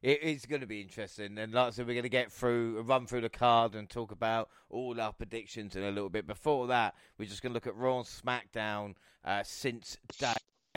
it 0.02 0.22
is 0.22 0.46
going 0.46 0.60
to 0.60 0.66
be 0.66 0.80
interesting. 0.80 1.38
And 1.38 1.52
like 1.52 1.68
I 1.68 1.70
said, 1.70 1.86
we're 1.86 1.94
going 1.94 2.04
to 2.04 2.08
get 2.08 2.30
through, 2.30 2.82
run 2.82 3.06
through 3.06 3.22
the 3.22 3.28
card 3.28 3.74
and 3.74 3.90
talk 3.90 4.12
about 4.12 4.48
all 4.70 5.00
our 5.00 5.12
predictions 5.12 5.74
in 5.74 5.82
a 5.82 5.90
little 5.90 6.08
bit. 6.08 6.26
Before 6.26 6.68
that, 6.68 6.94
we're 7.18 7.28
just 7.28 7.42
going 7.42 7.52
to 7.52 7.54
look 7.54 7.66
at 7.66 7.76
Raw 7.76 7.98
and 7.98 8.06
SmackDown 8.06 8.94
uh, 9.24 9.42
since 9.42 9.98
day 10.18 10.32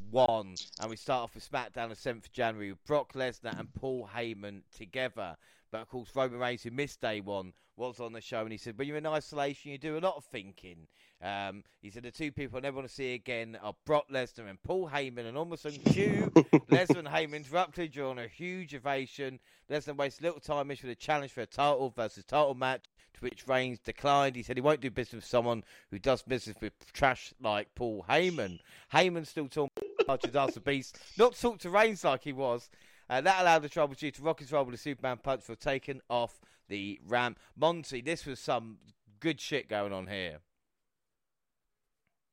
one. 0.09 0.55
And 0.79 0.89
we 0.89 0.95
start 0.95 1.23
off 1.23 1.35
with 1.35 1.49
SmackDown 1.49 1.89
the 1.89 1.95
7th 1.95 2.25
of 2.25 2.31
January 2.31 2.71
with 2.71 2.83
Brock 2.85 3.13
Lesnar 3.13 3.59
and 3.59 3.71
Paul 3.73 4.09
Heyman 4.15 4.61
together. 4.75 5.37
But 5.71 5.81
of 5.81 5.89
course, 5.89 6.09
Roman 6.15 6.39
Reigns, 6.39 6.63
who 6.63 6.71
missed 6.71 7.01
day 7.01 7.21
one, 7.21 7.53
was 7.77 7.99
on 7.99 8.13
the 8.13 8.21
show 8.21 8.41
and 8.41 8.51
he 8.51 8.57
said, 8.57 8.77
When 8.77 8.87
you're 8.87 8.97
in 8.97 9.05
isolation, 9.05 9.71
you 9.71 9.77
do 9.77 9.97
a 9.97 9.99
lot 9.99 10.15
of 10.17 10.25
thinking. 10.25 10.87
Um, 11.21 11.63
he 11.81 11.89
said, 11.91 12.03
The 12.03 12.11
two 12.11 12.31
people 12.31 12.57
I 12.57 12.61
never 12.61 12.77
want 12.77 12.87
to 12.87 12.93
see 12.93 13.13
again 13.13 13.57
are 13.61 13.75
Brock 13.85 14.05
Lesnar 14.11 14.49
and 14.49 14.61
Paul 14.61 14.89
Heyman. 14.89 15.27
And 15.27 15.37
almost 15.37 15.65
on 15.65 15.71
cue, 15.71 16.31
Lesnar 16.35 16.99
and 16.99 17.07
Heyman 17.07 17.37
interrupted 17.37 17.91
during 17.91 18.17
a 18.17 18.27
huge 18.27 18.73
ovation. 18.73 19.39
Lesnar 19.69 19.95
wasted 19.95 20.23
little 20.23 20.39
time 20.39 20.75
for 20.75 20.87
the 20.87 20.95
challenge 20.95 21.31
for 21.31 21.41
a 21.41 21.45
title 21.45 21.93
versus 21.95 22.25
title 22.25 22.55
match, 22.55 22.85
to 23.13 23.19
which 23.21 23.47
Reigns 23.47 23.79
declined. 23.79 24.35
He 24.35 24.43
said 24.43 24.57
he 24.57 24.61
won't 24.61 24.81
do 24.81 24.89
business 24.89 25.23
with 25.23 25.25
someone 25.25 25.63
who 25.91 25.99
does 25.99 26.23
business 26.23 26.57
with 26.61 26.73
trash 26.93 27.33
like 27.41 27.73
Paul 27.75 28.05
Heyman. 28.09 28.59
Heyman 28.93 29.27
still 29.27 29.47
talking 29.47 29.83
about 29.99 30.21
the 30.21 30.59
Beast, 30.59 30.97
not 31.17 31.35
talk 31.35 31.59
to 31.59 31.69
Reigns 31.69 32.03
like 32.03 32.23
he 32.23 32.33
was. 32.33 32.69
Uh, 33.09 33.19
that 33.19 33.41
allowed 33.41 33.61
the 33.61 33.69
Tribal 33.69 33.93
Chief 33.93 34.13
to 34.15 34.21
rock 34.21 34.39
his 34.39 34.53
roll 34.53 34.63
with 34.63 34.75
a 34.75 34.77
Superman 34.77 35.17
punch 35.17 35.43
for 35.43 35.53
taking 35.53 35.99
off 36.09 36.39
the 36.69 36.99
ramp. 37.05 37.37
Monty, 37.57 37.99
this 37.99 38.25
was 38.25 38.39
some 38.39 38.77
good 39.19 39.39
shit 39.41 39.67
going 39.67 39.91
on 39.91 40.07
here. 40.07 40.39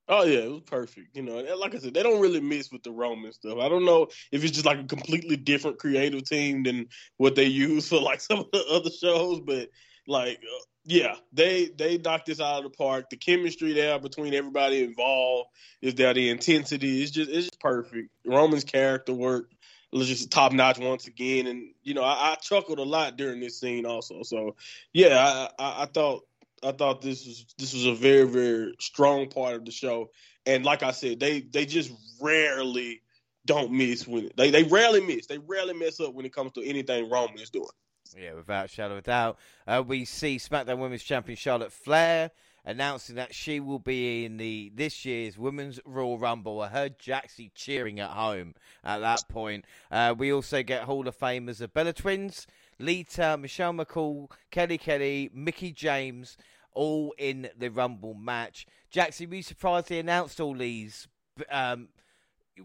Oh 0.08 0.24
yeah, 0.24 0.38
it 0.38 0.50
was 0.50 0.62
perfect. 0.62 1.14
You 1.14 1.22
know, 1.22 1.36
like 1.56 1.74
I 1.74 1.78
said, 1.78 1.92
they 1.92 2.02
don't 2.02 2.20
really 2.20 2.40
miss 2.40 2.72
with 2.72 2.82
the 2.82 2.90
Roman 2.90 3.32
stuff. 3.32 3.58
I 3.58 3.68
don't 3.68 3.84
know 3.84 4.08
if 4.32 4.42
it's 4.42 4.52
just 4.52 4.64
like 4.64 4.78
a 4.78 4.84
completely 4.84 5.36
different 5.36 5.78
creative 5.78 6.24
team 6.24 6.62
than 6.62 6.86
what 7.18 7.34
they 7.34 7.44
use 7.44 7.88
for 7.88 8.00
like 8.00 8.20
some 8.22 8.40
of 8.40 8.50
the 8.52 8.64
other 8.70 8.90
shows, 8.90 9.40
but 9.40 9.68
like, 10.06 10.38
uh, 10.38 10.64
yeah, 10.84 11.16
they 11.34 11.66
they 11.66 11.98
knocked 11.98 12.26
this 12.26 12.40
out 12.40 12.64
of 12.64 12.64
the 12.64 12.76
park. 12.76 13.10
The 13.10 13.18
chemistry 13.18 13.74
there 13.74 13.98
between 13.98 14.32
everybody 14.32 14.82
involved 14.82 15.50
is 15.82 15.94
there. 15.94 16.14
The 16.14 16.30
intensity 16.30 17.02
is 17.02 17.10
just 17.10 17.30
it's 17.30 17.48
just 17.48 17.60
perfect. 17.60 18.08
Roman's 18.24 18.64
character 18.64 19.12
work 19.12 19.50
was 19.92 20.08
just 20.08 20.30
top 20.30 20.52
notch 20.52 20.78
once 20.78 21.06
again. 21.06 21.46
And 21.46 21.74
you 21.82 21.92
know, 21.92 22.02
I, 22.02 22.32
I, 22.32 22.34
chuckled 22.36 22.78
a 22.78 22.84
lot 22.84 23.16
during 23.16 23.40
this 23.40 23.60
scene 23.60 23.84
also. 23.84 24.22
So 24.22 24.56
yeah, 24.92 25.48
I, 25.58 25.62
I, 25.62 25.82
I, 25.82 25.86
thought 25.86 26.24
I 26.62 26.72
thought 26.72 27.02
this 27.02 27.26
was 27.26 27.46
this 27.58 27.74
was 27.74 27.86
a 27.86 27.94
very 27.94 28.26
very 28.26 28.74
strong 28.80 29.28
part 29.28 29.54
of 29.54 29.64
the 29.64 29.70
show. 29.70 30.10
And 30.46 30.64
like 30.64 30.82
I 30.82 30.92
said, 30.92 31.20
they 31.20 31.40
they 31.40 31.66
just 31.66 31.92
rarely 32.20 33.02
don't 33.46 33.72
miss 33.72 34.06
when 34.06 34.26
it, 34.26 34.36
they 34.36 34.50
they 34.50 34.64
rarely 34.64 35.00
miss. 35.00 35.26
They 35.26 35.38
rarely 35.38 35.74
mess 35.74 36.00
up 36.00 36.14
when 36.14 36.26
it 36.26 36.32
comes 36.32 36.52
to 36.52 36.64
anything 36.64 37.10
Roman 37.10 37.38
is 37.38 37.50
doing. 37.50 37.68
Yeah, 38.16 38.34
without 38.34 38.70
shadow 38.70 38.96
of 38.96 39.04
doubt. 39.04 39.38
Uh, 39.66 39.82
we 39.86 40.04
see 40.04 40.38
SmackDown 40.38 40.78
Women's 40.78 41.02
Champion 41.02 41.36
Charlotte 41.36 41.72
Flair 41.72 42.30
announcing 42.64 43.16
that 43.16 43.34
she 43.34 43.60
will 43.60 43.78
be 43.78 44.24
in 44.24 44.36
the 44.36 44.70
this 44.74 45.04
year's 45.04 45.38
Women's 45.38 45.80
Royal 45.84 46.18
Rumble. 46.18 46.60
I 46.60 46.68
heard 46.68 46.98
Jaxie 46.98 47.50
cheering 47.54 47.98
at 47.98 48.10
home 48.10 48.54
at 48.84 48.98
that 48.98 49.28
point. 49.28 49.64
Uh, 49.90 50.14
we 50.16 50.32
also 50.32 50.62
get 50.62 50.84
Hall 50.84 51.08
of 51.08 51.18
Famers 51.18 51.58
the 51.58 51.68
Bella 51.68 51.92
Twins, 51.92 52.46
Lita, 52.78 53.36
Michelle 53.38 53.72
McCool, 53.72 54.30
Kelly 54.50 54.78
Kelly, 54.78 55.30
Mickie 55.32 55.72
James, 55.72 56.36
all 56.72 57.14
in 57.18 57.48
the 57.58 57.70
Rumble 57.70 58.14
match. 58.14 58.66
Jackson, 58.90 59.28
were 59.28 59.36
you 59.36 59.42
surprised 59.42 59.88
they 59.88 59.98
announced 59.98 60.40
all 60.40 60.54
these 60.54 61.08
um, 61.50 61.88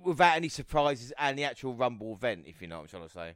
without 0.04 0.36
any 0.36 0.50
surprises 0.50 1.14
and 1.18 1.38
the 1.38 1.44
actual 1.44 1.74
Rumble 1.74 2.14
event, 2.14 2.46
if 2.48 2.62
you 2.62 2.68
know 2.68 2.78
what 2.78 2.84
I'm 2.84 2.88
trying 2.88 3.08
to 3.08 3.14
say? 3.14 3.36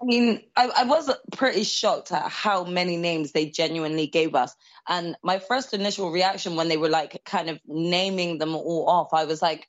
I 0.00 0.04
mean, 0.04 0.42
I, 0.56 0.68
I, 0.68 0.84
was 0.84 1.10
pretty 1.32 1.64
shocked 1.64 2.10
at 2.12 2.28
how 2.28 2.64
many 2.64 2.96
names 2.96 3.30
they 3.30 3.46
genuinely 3.46 4.06
gave 4.06 4.34
us. 4.34 4.54
And 4.88 5.16
my 5.22 5.38
first 5.38 5.74
initial 5.74 6.10
reaction 6.10 6.56
when 6.56 6.68
they 6.68 6.76
were 6.76 6.88
like 6.88 7.22
kind 7.24 7.50
of 7.50 7.60
naming 7.66 8.38
them 8.38 8.56
all 8.56 8.88
off, 8.88 9.12
I 9.12 9.26
was 9.26 9.42
like, 9.42 9.68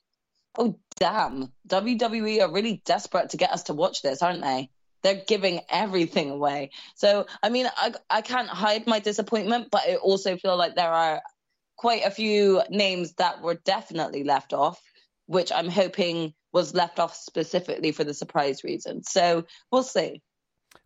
oh, 0.58 0.78
damn, 0.96 1.52
WWE 1.68 2.42
are 2.42 2.52
really 2.52 2.82
desperate 2.84 3.30
to 3.30 3.36
get 3.36 3.52
us 3.52 3.64
to 3.64 3.74
watch 3.74 4.02
this, 4.02 4.22
aren't 4.22 4.42
they? 4.42 4.70
They're 5.04 5.22
giving 5.26 5.60
everything 5.68 6.30
away. 6.30 6.70
So, 6.96 7.26
I 7.42 7.50
mean, 7.50 7.68
I, 7.76 7.92
I 8.10 8.22
can't 8.22 8.48
hide 8.48 8.88
my 8.88 8.98
disappointment, 8.98 9.68
but 9.70 9.82
I 9.86 9.96
also 9.96 10.36
feel 10.38 10.56
like 10.56 10.74
there 10.74 10.90
are 10.90 11.22
quite 11.76 12.04
a 12.04 12.10
few 12.10 12.62
names 12.70 13.12
that 13.14 13.42
were 13.42 13.54
definitely 13.54 14.24
left 14.24 14.54
off, 14.54 14.80
which 15.26 15.52
I'm 15.52 15.68
hoping 15.68 16.32
was 16.52 16.74
left 16.74 16.98
off 16.98 17.14
specifically 17.14 17.92
for 17.92 18.02
the 18.02 18.14
surprise 18.14 18.64
reason. 18.64 19.02
So 19.04 19.44
we'll 19.70 19.82
see. 19.82 20.22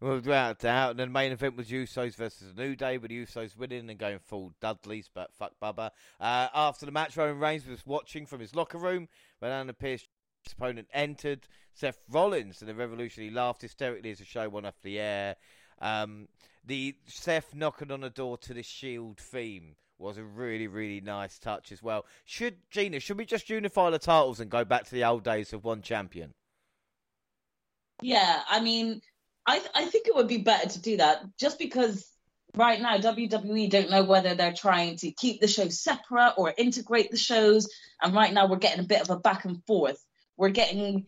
Well, 0.00 0.14
without 0.14 0.58
doubt. 0.58 0.90
And 0.90 1.00
the 1.00 1.06
main 1.06 1.32
event 1.32 1.56
was 1.56 1.68
Usos 1.68 2.14
versus 2.16 2.54
New 2.56 2.76
Day, 2.76 2.98
with 2.98 3.10
Usos 3.10 3.56
winning 3.56 3.88
and 3.88 3.98
going 3.98 4.18
full 4.18 4.52
Dudleys, 4.60 5.08
but 5.14 5.32
fuck 5.34 5.52
Bubba. 5.62 5.90
Uh, 6.20 6.48
after 6.54 6.86
the 6.86 6.92
match, 6.92 7.16
Roman 7.16 7.38
Reigns 7.38 7.66
was 7.66 7.86
watching 7.86 8.26
from 8.26 8.40
his 8.40 8.54
locker 8.54 8.78
room 8.78 9.08
when 9.38 9.50
Alan 9.50 9.72
Pierce 9.74 10.06
opponent 10.46 10.88
entered 10.92 11.46
Seth 11.74 11.98
Rollins, 12.10 12.60
and 12.60 12.68
the 12.68 12.74
Revolution 12.74 13.24
He 13.24 13.30
laughed 13.30 13.62
hysterically 13.62 14.10
as 14.10 14.18
the 14.18 14.24
show 14.24 14.48
went 14.48 14.66
off 14.66 14.80
the 14.82 14.98
air. 14.98 15.36
Um, 15.80 16.28
the 16.64 16.96
Seth 17.06 17.54
knocking 17.54 17.90
on 17.90 18.00
the 18.00 18.10
door 18.10 18.36
to 18.38 18.54
the 18.54 18.62
Shield 18.62 19.18
theme 19.18 19.76
was 19.98 20.18
a 20.18 20.24
really, 20.24 20.66
really 20.66 21.00
nice 21.00 21.38
touch 21.38 21.72
as 21.72 21.82
well. 21.82 22.06
Should 22.24 22.56
Gina, 22.70 23.00
should 23.00 23.18
we 23.18 23.24
just 23.24 23.50
unify 23.50 23.90
the 23.90 23.98
titles 23.98 24.40
and 24.40 24.50
go 24.50 24.64
back 24.64 24.84
to 24.84 24.94
the 24.94 25.04
old 25.04 25.24
days 25.24 25.52
of 25.52 25.64
one 25.64 25.82
champion? 25.82 26.32
Yeah, 28.00 28.42
I 28.48 28.60
mean, 28.60 29.00
I 29.46 29.60
I 29.74 29.86
think 29.86 30.06
it 30.06 30.14
would 30.14 30.28
be 30.28 30.38
better 30.38 30.68
to 30.68 30.80
do 30.80 30.98
that 30.98 31.22
just 31.38 31.58
because 31.58 32.08
right 32.54 32.80
now 32.80 32.98
WWE 32.98 33.70
don't 33.70 33.90
know 33.90 34.04
whether 34.04 34.34
they're 34.34 34.52
trying 34.52 34.96
to 34.96 35.10
keep 35.10 35.40
the 35.40 35.48
shows 35.48 35.80
separate 35.80 36.34
or 36.36 36.54
integrate 36.56 37.10
the 37.10 37.16
shows, 37.16 37.68
and 38.00 38.14
right 38.14 38.32
now 38.32 38.46
we're 38.46 38.56
getting 38.56 38.84
a 38.84 38.88
bit 38.88 39.00
of 39.00 39.10
a 39.10 39.16
back 39.16 39.44
and 39.44 39.64
forth. 39.64 40.04
We're 40.38 40.50
getting 40.50 41.06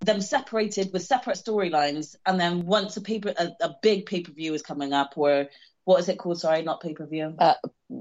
them 0.00 0.20
separated 0.20 0.92
with 0.92 1.02
separate 1.02 1.36
storylines, 1.36 2.16
and 2.24 2.40
then 2.40 2.64
once 2.64 2.96
a 2.96 3.02
paper 3.02 3.34
a, 3.36 3.50
a 3.60 3.76
big 3.82 4.06
pay 4.06 4.22
per 4.22 4.32
view 4.32 4.54
is 4.54 4.62
coming 4.62 4.92
up, 4.92 5.14
or 5.16 5.48
what 5.84 6.00
is 6.00 6.08
it 6.08 6.18
called? 6.18 6.40
Sorry, 6.40 6.62
not 6.62 6.80
pay 6.80 6.94
per 6.94 7.06
view. 7.06 7.34
Uh, 7.38 7.54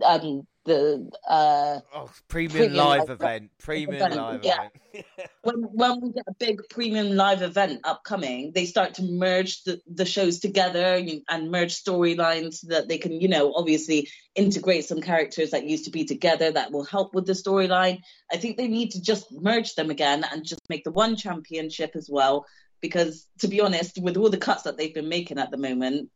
um, 0.03 0.47
the 0.65 1.09
uh, 1.27 1.79
oh, 1.93 2.09
premium, 2.27 2.51
premium 2.51 2.73
live, 2.73 2.99
live 2.99 3.09
event, 3.09 3.51
premium 3.57 3.95
event. 3.95 4.15
live 4.15 4.43
yeah. 4.43 4.67
event. 4.93 5.05
when 5.43 5.55
when 5.63 6.01
we 6.01 6.11
get 6.11 6.25
a 6.27 6.33
big 6.33 6.61
premium 6.69 7.15
live 7.15 7.41
event 7.41 7.81
upcoming, 7.83 8.51
they 8.53 8.65
start 8.65 8.95
to 8.95 9.03
merge 9.03 9.63
the, 9.63 9.81
the 9.91 10.05
shows 10.05 10.39
together 10.39 11.01
and 11.29 11.51
merge 11.51 11.81
storylines 11.81 12.55
so 12.55 12.67
that 12.69 12.87
they 12.87 12.99
can, 12.99 13.19
you 13.19 13.27
know, 13.27 13.53
obviously 13.55 14.09
integrate 14.35 14.85
some 14.85 15.01
characters 15.01 15.51
that 15.51 15.67
used 15.67 15.85
to 15.85 15.91
be 15.91 16.05
together 16.05 16.51
that 16.51 16.71
will 16.71 16.85
help 16.85 17.15
with 17.15 17.25
the 17.25 17.33
storyline. 17.33 17.99
I 18.31 18.37
think 18.37 18.57
they 18.57 18.67
need 18.67 18.91
to 18.91 19.01
just 19.01 19.31
merge 19.31 19.73
them 19.73 19.89
again 19.89 20.23
and 20.31 20.45
just 20.45 20.61
make 20.69 20.83
the 20.83 20.91
one 20.91 21.15
championship 21.15 21.91
as 21.95 22.07
well. 22.09 22.45
Because 22.81 23.27
to 23.39 23.47
be 23.47 23.61
honest, 23.61 23.99
with 24.01 24.17
all 24.17 24.29
the 24.29 24.37
cuts 24.37 24.63
that 24.63 24.77
they've 24.77 24.93
been 24.93 25.09
making 25.09 25.39
at 25.39 25.51
the 25.51 25.57
moment, 25.57 26.09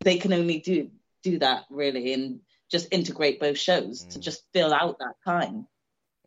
they 0.00 0.16
can 0.16 0.32
only 0.32 0.60
do 0.60 0.90
do 1.22 1.38
that 1.38 1.64
really 1.70 2.12
and 2.12 2.40
just 2.72 2.88
integrate 2.90 3.38
both 3.38 3.58
shows 3.58 4.04
mm. 4.04 4.10
to 4.10 4.18
just 4.18 4.42
fill 4.52 4.74
out 4.74 4.98
that 4.98 5.14
time. 5.24 5.68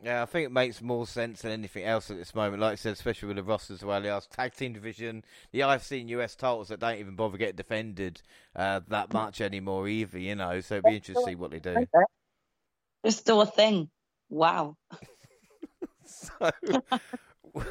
Yeah, 0.02 0.22
I 0.22 0.26
think 0.26 0.46
it 0.46 0.52
makes 0.52 0.80
more 0.82 1.06
sense 1.06 1.42
than 1.42 1.52
anything 1.52 1.84
else 1.84 2.10
at 2.10 2.18
this 2.18 2.34
moment. 2.34 2.60
Like 2.60 2.72
I 2.72 2.76
said, 2.76 2.92
especially 2.92 3.28
with 3.28 3.38
the 3.38 3.42
rosters 3.42 3.78
as 3.78 3.84
well. 3.84 4.00
The 4.00 4.22
tag 4.30 4.54
team 4.54 4.74
division, 4.74 5.24
the 5.52 5.60
IFC 5.60 6.02
and 6.02 6.10
US 6.10 6.36
titles 6.36 6.68
that 6.68 6.80
don't 6.80 6.98
even 6.98 7.16
bother 7.16 7.38
getting 7.38 7.56
defended 7.56 8.20
uh, 8.54 8.80
that 8.88 9.12
much 9.12 9.40
anymore 9.40 9.88
either, 9.88 10.18
you 10.18 10.34
know. 10.34 10.60
So 10.60 10.76
it'd 10.76 10.84
be 10.84 10.96
interesting 10.96 11.24
to 11.24 11.30
see 11.30 11.34
what 11.34 11.50
they 11.50 11.60
do. 11.60 11.86
It's 13.02 13.16
still 13.16 13.40
a 13.40 13.46
thing. 13.46 13.88
Wow. 14.28 14.76
so, 16.04 16.50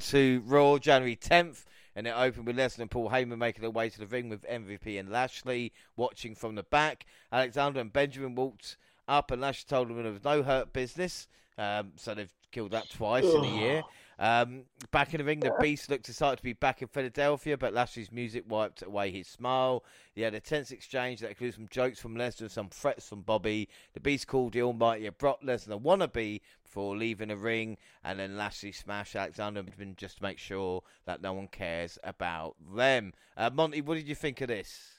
to 0.00 0.42
Raw, 0.46 0.78
January 0.78 1.16
10th 1.16 1.64
and 1.98 2.06
it 2.06 2.14
opened 2.16 2.46
with 2.46 2.56
Lesnar 2.56 2.82
and 2.82 2.90
Paul 2.92 3.10
Heyman 3.10 3.38
making 3.38 3.60
their 3.60 3.72
way 3.72 3.90
to 3.90 3.98
the 3.98 4.06
ring 4.06 4.28
with 4.28 4.46
MVP 4.48 5.00
and 5.00 5.10
Lashley 5.10 5.72
watching 5.96 6.36
from 6.36 6.54
the 6.54 6.62
back. 6.62 7.04
Alexander 7.32 7.80
and 7.80 7.92
Benjamin 7.92 8.36
walked 8.36 8.76
up, 9.08 9.32
and 9.32 9.42
Lashley 9.42 9.66
told 9.68 9.88
them 9.88 10.06
it 10.06 10.08
was 10.08 10.22
no 10.22 10.44
hurt 10.44 10.72
business. 10.72 11.26
Um, 11.58 11.94
so 11.96 12.14
they've 12.14 12.32
killed 12.52 12.70
that 12.70 12.88
twice 12.88 13.24
in 13.24 13.44
a 13.44 13.58
year. 13.58 13.82
Um, 14.18 14.64
back 14.90 15.14
in 15.14 15.18
the 15.18 15.24
ring, 15.24 15.40
the 15.40 15.54
Beast 15.60 15.88
looked 15.88 16.08
excited 16.08 16.38
to 16.38 16.42
be 16.42 16.52
back 16.52 16.82
in 16.82 16.88
Philadelphia, 16.88 17.56
but 17.56 17.72
Lashley's 17.72 18.10
music 18.10 18.44
wiped 18.48 18.82
away 18.82 19.12
his 19.12 19.28
smile. 19.28 19.84
He 20.14 20.22
had 20.22 20.34
a 20.34 20.40
tense 20.40 20.72
exchange 20.72 21.20
that 21.20 21.30
included 21.30 21.54
some 21.54 21.68
jokes 21.68 22.00
from 22.00 22.16
Lesnar 22.16 22.42
and 22.42 22.50
some 22.50 22.68
threats 22.68 23.08
from 23.08 23.22
Bobby. 23.22 23.68
The 23.94 24.00
Beast 24.00 24.26
called 24.26 24.54
the 24.54 24.62
Almighty 24.62 25.06
a 25.06 25.12
Brock 25.12 25.40
Lesnar 25.42 25.80
wannabe 25.80 26.40
before 26.64 26.96
leaving 26.96 27.28
the 27.28 27.36
ring, 27.36 27.76
and 28.02 28.18
then 28.18 28.36
Lashley 28.36 28.72
smashed 28.72 29.14
Alexander 29.14 29.64
just 29.96 30.16
to 30.16 30.22
make 30.22 30.38
sure 30.38 30.82
that 31.06 31.22
no 31.22 31.32
one 31.32 31.48
cares 31.48 31.98
about 32.02 32.56
them. 32.74 33.12
Uh, 33.36 33.50
Monty, 33.52 33.80
what 33.82 33.94
did 33.94 34.08
you 34.08 34.16
think 34.16 34.40
of 34.40 34.48
this? 34.48 34.98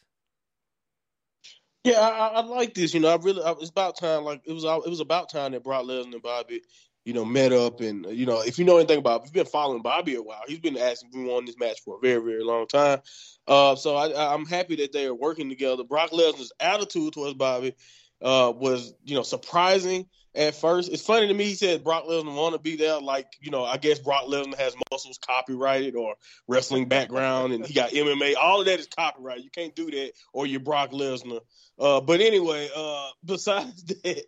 Yeah, 1.83 1.99
I, 1.99 2.27
I 2.27 2.41
like 2.41 2.73
this. 2.73 2.93
You 2.93 2.99
know, 2.99 3.09
I 3.09 3.15
really 3.15 3.41
I, 3.43 3.51
it's 3.51 3.69
about 3.69 3.97
time. 3.97 4.23
Like 4.23 4.41
it 4.45 4.51
was, 4.51 4.63
it 4.63 4.89
was 4.89 4.99
about 4.99 5.29
time 5.29 5.51
that 5.53 5.63
Brock 5.63 5.85
Lesnar 5.85 6.13
and 6.13 6.21
Bobby, 6.21 6.61
you 7.09 7.15
know, 7.15 7.25
met 7.25 7.51
up. 7.51 7.81
And 7.81 8.05
you 8.05 8.27
know, 8.27 8.41
if 8.41 8.59
you 8.59 8.65
know 8.65 8.77
anything 8.77 8.99
about, 8.99 9.21
if 9.21 9.25
you've 9.25 9.33
been 9.33 9.45
following 9.47 9.81
Bobby 9.81 10.13
a 10.13 10.21
while, 10.21 10.43
he's 10.47 10.59
been 10.59 10.77
asking 10.77 11.09
for 11.11 11.37
on 11.37 11.45
this 11.45 11.57
match 11.57 11.81
for 11.83 11.97
a 11.97 11.99
very, 11.99 12.21
very 12.21 12.43
long 12.43 12.67
time. 12.67 12.99
Uh, 13.47 13.75
so 13.75 13.95
I, 13.95 14.31
I'm 14.31 14.45
happy 14.45 14.75
that 14.75 14.91
they 14.91 15.07
are 15.07 15.15
working 15.15 15.49
together. 15.49 15.83
Brock 15.83 16.11
Lesnar's 16.11 16.51
attitude 16.59 17.13
towards 17.13 17.33
Bobby 17.33 17.73
uh, 18.21 18.53
was, 18.55 18.93
you 19.03 19.15
know, 19.15 19.23
surprising 19.23 20.05
at 20.35 20.53
first. 20.53 20.91
It's 20.91 21.01
funny 21.01 21.25
to 21.29 21.33
me. 21.33 21.45
He 21.45 21.55
said 21.55 21.83
Brock 21.83 22.03
Lesnar 22.05 22.35
want 22.35 22.53
to 22.53 22.59
be 22.59 22.75
there. 22.75 22.99
Like, 22.99 23.25
you 23.41 23.49
know, 23.49 23.65
I 23.65 23.77
guess 23.77 23.97
Brock 23.97 24.25
Lesnar 24.25 24.55
has 24.59 24.75
muscles 24.91 25.17
copyrighted 25.17 25.95
or 25.95 26.13
wrestling 26.47 26.89
background, 26.89 27.53
and 27.53 27.65
he 27.65 27.73
got 27.73 27.89
MMA. 27.89 28.35
All 28.39 28.59
of 28.59 28.67
that 28.67 28.79
is 28.79 28.85
copyrighted. 28.85 29.43
You 29.45 29.49
can't 29.49 29.75
do 29.75 29.89
that, 29.89 30.11
or 30.31 30.45
you're 30.45 30.59
Brock 30.59 30.91
Lesnar. 30.91 31.39
Uh, 31.79 32.01
but 32.01 32.21
anyway, 32.21 32.69
uh, 32.75 33.09
besides 33.25 33.83
that, 33.85 34.25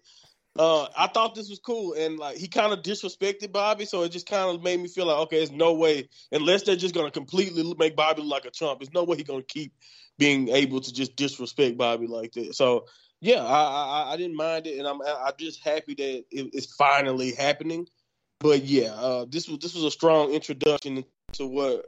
uh, 0.59 0.87
I 0.97 1.07
thought 1.07 1.33
this 1.33 1.49
was 1.49 1.59
cool, 1.59 1.93
and 1.93 2.19
like 2.19 2.37
he 2.37 2.47
kind 2.47 2.73
of 2.73 2.81
disrespected 2.81 3.51
Bobby, 3.51 3.85
so 3.85 4.03
it 4.03 4.09
just 4.09 4.27
kind 4.27 4.53
of 4.53 4.61
made 4.61 4.79
me 4.79 4.89
feel 4.89 5.05
like, 5.05 5.17
okay, 5.19 5.37
there's 5.37 5.51
no 5.51 5.73
way 5.73 6.09
unless 6.31 6.63
they're 6.63 6.75
just 6.75 6.93
gonna 6.93 7.11
completely 7.11 7.73
make 7.77 7.95
Bobby 7.95 8.21
look 8.21 8.31
like 8.31 8.45
a 8.45 8.51
chump. 8.51 8.79
There's 8.79 8.93
no 8.93 9.03
way 9.03 9.17
he's 9.17 9.27
gonna 9.27 9.43
keep 9.43 9.73
being 10.17 10.49
able 10.49 10.81
to 10.81 10.93
just 10.93 11.15
disrespect 11.15 11.77
Bobby 11.77 12.07
like 12.07 12.33
that. 12.33 12.55
So 12.55 12.85
yeah, 13.21 13.43
I, 13.43 13.61
I, 13.63 14.13
I 14.13 14.17
didn't 14.17 14.35
mind 14.35 14.67
it, 14.67 14.77
and 14.77 14.87
I'm 14.87 15.01
I'm 15.01 15.33
just 15.37 15.63
happy 15.63 15.93
that 15.95 16.25
it, 16.31 16.49
it's 16.53 16.73
finally 16.75 17.33
happening. 17.33 17.87
But 18.39 18.63
yeah, 18.63 18.93
uh, 18.93 19.25
this 19.29 19.47
was 19.47 19.59
this 19.59 19.73
was 19.73 19.85
a 19.85 19.91
strong 19.91 20.31
introduction 20.31 21.05
to 21.33 21.47
what 21.47 21.85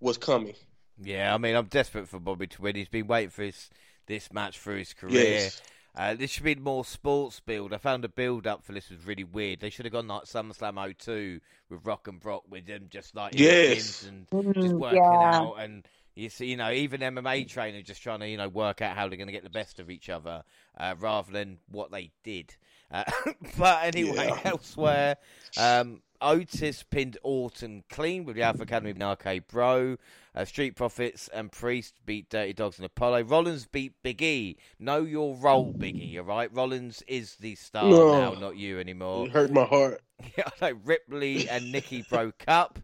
was 0.00 0.18
coming. 0.18 0.54
Yeah, 1.00 1.32
I 1.32 1.38
mean, 1.38 1.54
I'm 1.54 1.66
desperate 1.66 2.08
for 2.08 2.18
Bobby 2.18 2.48
to 2.48 2.62
win. 2.62 2.74
He's 2.74 2.88
been 2.88 3.06
waiting 3.06 3.30
for 3.30 3.42
his 3.42 3.70
this 4.06 4.32
match 4.32 4.58
for 4.58 4.76
his 4.76 4.92
career. 4.92 5.34
Yes. 5.34 5.62
Uh, 5.94 6.14
this 6.14 6.30
should 6.30 6.44
be 6.44 6.54
more 6.54 6.84
sports 6.84 7.40
build. 7.40 7.74
I 7.74 7.78
found 7.78 8.02
the 8.02 8.08
build 8.08 8.46
up 8.46 8.64
for 8.64 8.72
this 8.72 8.88
was 8.88 9.06
really 9.06 9.24
weird. 9.24 9.60
They 9.60 9.68
should 9.68 9.84
have 9.84 9.92
gone 9.92 10.08
like 10.08 10.24
SummerSlam 10.24 10.98
02 10.98 11.40
with 11.68 11.84
Rock 11.84 12.08
and 12.08 12.18
Brock 12.18 12.44
with 12.48 12.66
them 12.66 12.86
just 12.88 13.14
like 13.14 13.38
yes. 13.38 14.04
and 14.04 14.26
just 14.54 14.74
working 14.74 15.02
yeah. 15.02 15.34
out 15.34 15.56
and 15.58 15.86
you 16.14 16.28
see, 16.28 16.46
you 16.46 16.56
know, 16.56 16.70
even 16.70 17.00
MMA 17.00 17.48
trainers 17.48 17.84
just 17.84 18.02
trying 18.02 18.20
to, 18.20 18.28
you 18.28 18.36
know, 18.36 18.48
work 18.48 18.82
out 18.82 18.96
how 18.96 19.08
they're 19.08 19.16
going 19.16 19.28
to 19.28 19.32
get 19.32 19.44
the 19.44 19.50
best 19.50 19.80
of 19.80 19.90
each 19.90 20.08
other 20.08 20.44
uh, 20.76 20.94
rather 20.98 21.32
than 21.32 21.58
what 21.70 21.90
they 21.90 22.10
did. 22.22 22.54
Uh, 22.90 23.04
but 23.58 23.84
anyway, 23.84 24.28
yeah. 24.28 24.40
elsewhere, 24.44 25.16
um, 25.58 26.02
Otis 26.22 26.82
pinned 26.84 27.18
Orton 27.22 27.84
clean 27.90 28.24
with 28.24 28.36
the 28.36 28.42
Alpha 28.42 28.62
Academy 28.62 28.92
of 28.92 29.02
Arcade 29.02 29.48
Bro. 29.48 29.96
Uh, 30.34 30.44
Street 30.44 30.76
Profits 30.76 31.28
and 31.28 31.52
Priest 31.52 31.96
beat 32.06 32.30
Dirty 32.30 32.52
Dogs 32.52 32.78
and 32.78 32.86
Apollo. 32.86 33.24
Rollins 33.24 33.66
beat 33.66 33.92
Big 34.02 34.22
E. 34.22 34.56
Know 34.78 35.02
your 35.02 35.34
role, 35.36 35.72
Big 35.72 35.96
E, 35.96 36.18
all 36.18 36.24
right? 36.24 36.50
Rollins 36.54 37.02
is 37.06 37.34
the 37.36 37.54
star 37.56 37.84
no. 37.84 38.12
now, 38.12 38.40
not 38.40 38.56
you 38.56 38.78
anymore. 38.78 39.26
It 39.26 39.32
hurt 39.32 39.50
my 39.50 39.64
heart. 39.64 40.00
yeah, 40.38 40.48
know. 40.60 40.78
Ripley 40.84 41.48
and 41.48 41.70
Nikki 41.72 42.06
broke 42.08 42.44
up. 42.46 42.78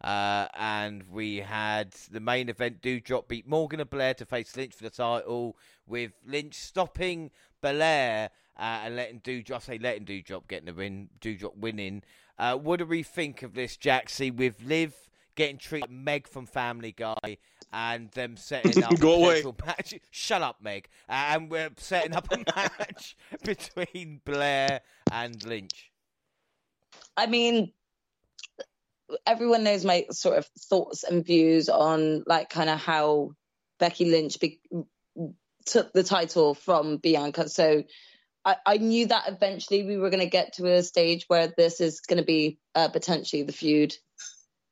Uh, 0.00 0.48
and 0.54 1.02
we 1.10 1.38
had 1.38 1.92
the 2.10 2.20
main 2.20 2.48
event. 2.48 2.82
Doudrop 2.82 3.26
beat 3.26 3.48
Morgan 3.48 3.80
and 3.80 3.88
Belair 3.88 4.14
to 4.14 4.26
face 4.26 4.54
Lynch 4.54 4.74
for 4.74 4.84
the 4.84 4.90
title, 4.90 5.56
with 5.86 6.12
Lynch 6.26 6.54
stopping 6.54 7.30
Belair 7.62 8.30
uh, 8.58 8.80
and 8.84 8.96
letting 8.96 9.20
Doudrop, 9.20 9.56
I 9.56 9.58
say 9.58 9.78
letting 9.78 10.04
Doudrop 10.04 10.46
getting 10.46 10.66
the 10.66 10.74
win, 10.74 11.08
Doudrop 11.20 11.56
winning. 11.56 12.02
Uh, 12.38 12.56
what 12.56 12.78
do 12.78 12.86
we 12.86 13.02
think 13.02 13.42
of 13.42 13.54
this, 13.54 13.76
Jaxie, 13.76 14.34
with 14.34 14.62
Liv 14.64 14.94
getting 15.36 15.58
treated 15.58 15.90
Meg 15.90 16.28
from 16.28 16.46
Family 16.46 16.92
Guy 16.92 17.38
and 17.72 18.10
them 18.12 18.36
setting 18.36 18.82
up 18.84 18.98
Go 18.98 19.24
away. 19.24 19.42
match? 19.66 19.94
Shut 20.10 20.42
up, 20.42 20.56
Meg. 20.60 20.88
Uh, 21.08 21.12
and 21.12 21.50
we're 21.50 21.70
setting 21.76 22.14
up 22.14 22.26
a 22.32 22.38
match 22.56 23.16
between 23.44 24.20
Belair 24.24 24.80
and 25.10 25.44
Lynch. 25.44 25.90
I 27.16 27.26
mean, 27.26 27.72
everyone 29.26 29.64
knows 29.64 29.84
my 29.84 30.06
sort 30.10 30.38
of 30.38 30.46
thoughts 30.58 31.04
and 31.04 31.24
views 31.24 31.68
on 31.68 32.24
like 32.26 32.50
kind 32.50 32.70
of 32.70 32.80
how 32.80 33.32
Becky 33.78 34.06
Lynch 34.06 34.40
be- 34.40 34.60
took 35.66 35.92
the 35.92 36.02
title 36.02 36.54
from 36.54 36.96
Bianca. 36.98 37.48
So 37.48 37.84
I, 38.44 38.56
I 38.66 38.76
knew 38.76 39.06
that 39.06 39.28
eventually 39.28 39.84
we 39.84 39.96
were 39.96 40.10
going 40.10 40.20
to 40.20 40.28
get 40.28 40.54
to 40.54 40.66
a 40.66 40.82
stage 40.82 41.24
where 41.28 41.52
this 41.56 41.80
is 41.80 42.00
going 42.00 42.18
to 42.18 42.24
be 42.24 42.58
uh, 42.74 42.88
potentially 42.88 43.42
the 43.42 43.52
feud 43.52 43.94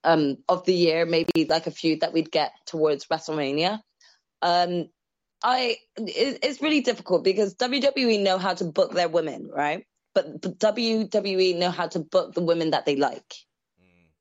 um, 0.04 0.38
of 0.48 0.64
the 0.64 0.74
year, 0.74 1.06
maybe 1.06 1.46
like 1.48 1.66
a 1.66 1.70
feud 1.70 2.00
that 2.00 2.12
we'd 2.12 2.30
get 2.30 2.52
towards 2.66 3.06
WrestleMania. 3.06 3.80
Um, 4.42 4.88
I 5.44 5.76
it, 5.96 6.40
it's 6.42 6.62
really 6.62 6.80
difficult 6.80 7.24
because 7.24 7.54
WWE 7.56 8.22
know 8.22 8.38
how 8.38 8.54
to 8.54 8.64
book 8.64 8.92
their 8.92 9.08
women, 9.08 9.48
right? 9.52 9.84
but 10.14 10.42
the 10.42 10.50
WWE 10.50 11.58
know 11.58 11.70
how 11.70 11.88
to 11.88 12.00
book 12.00 12.34
the 12.34 12.42
women 12.42 12.70
that 12.70 12.86
they 12.86 12.96
like. 12.96 13.34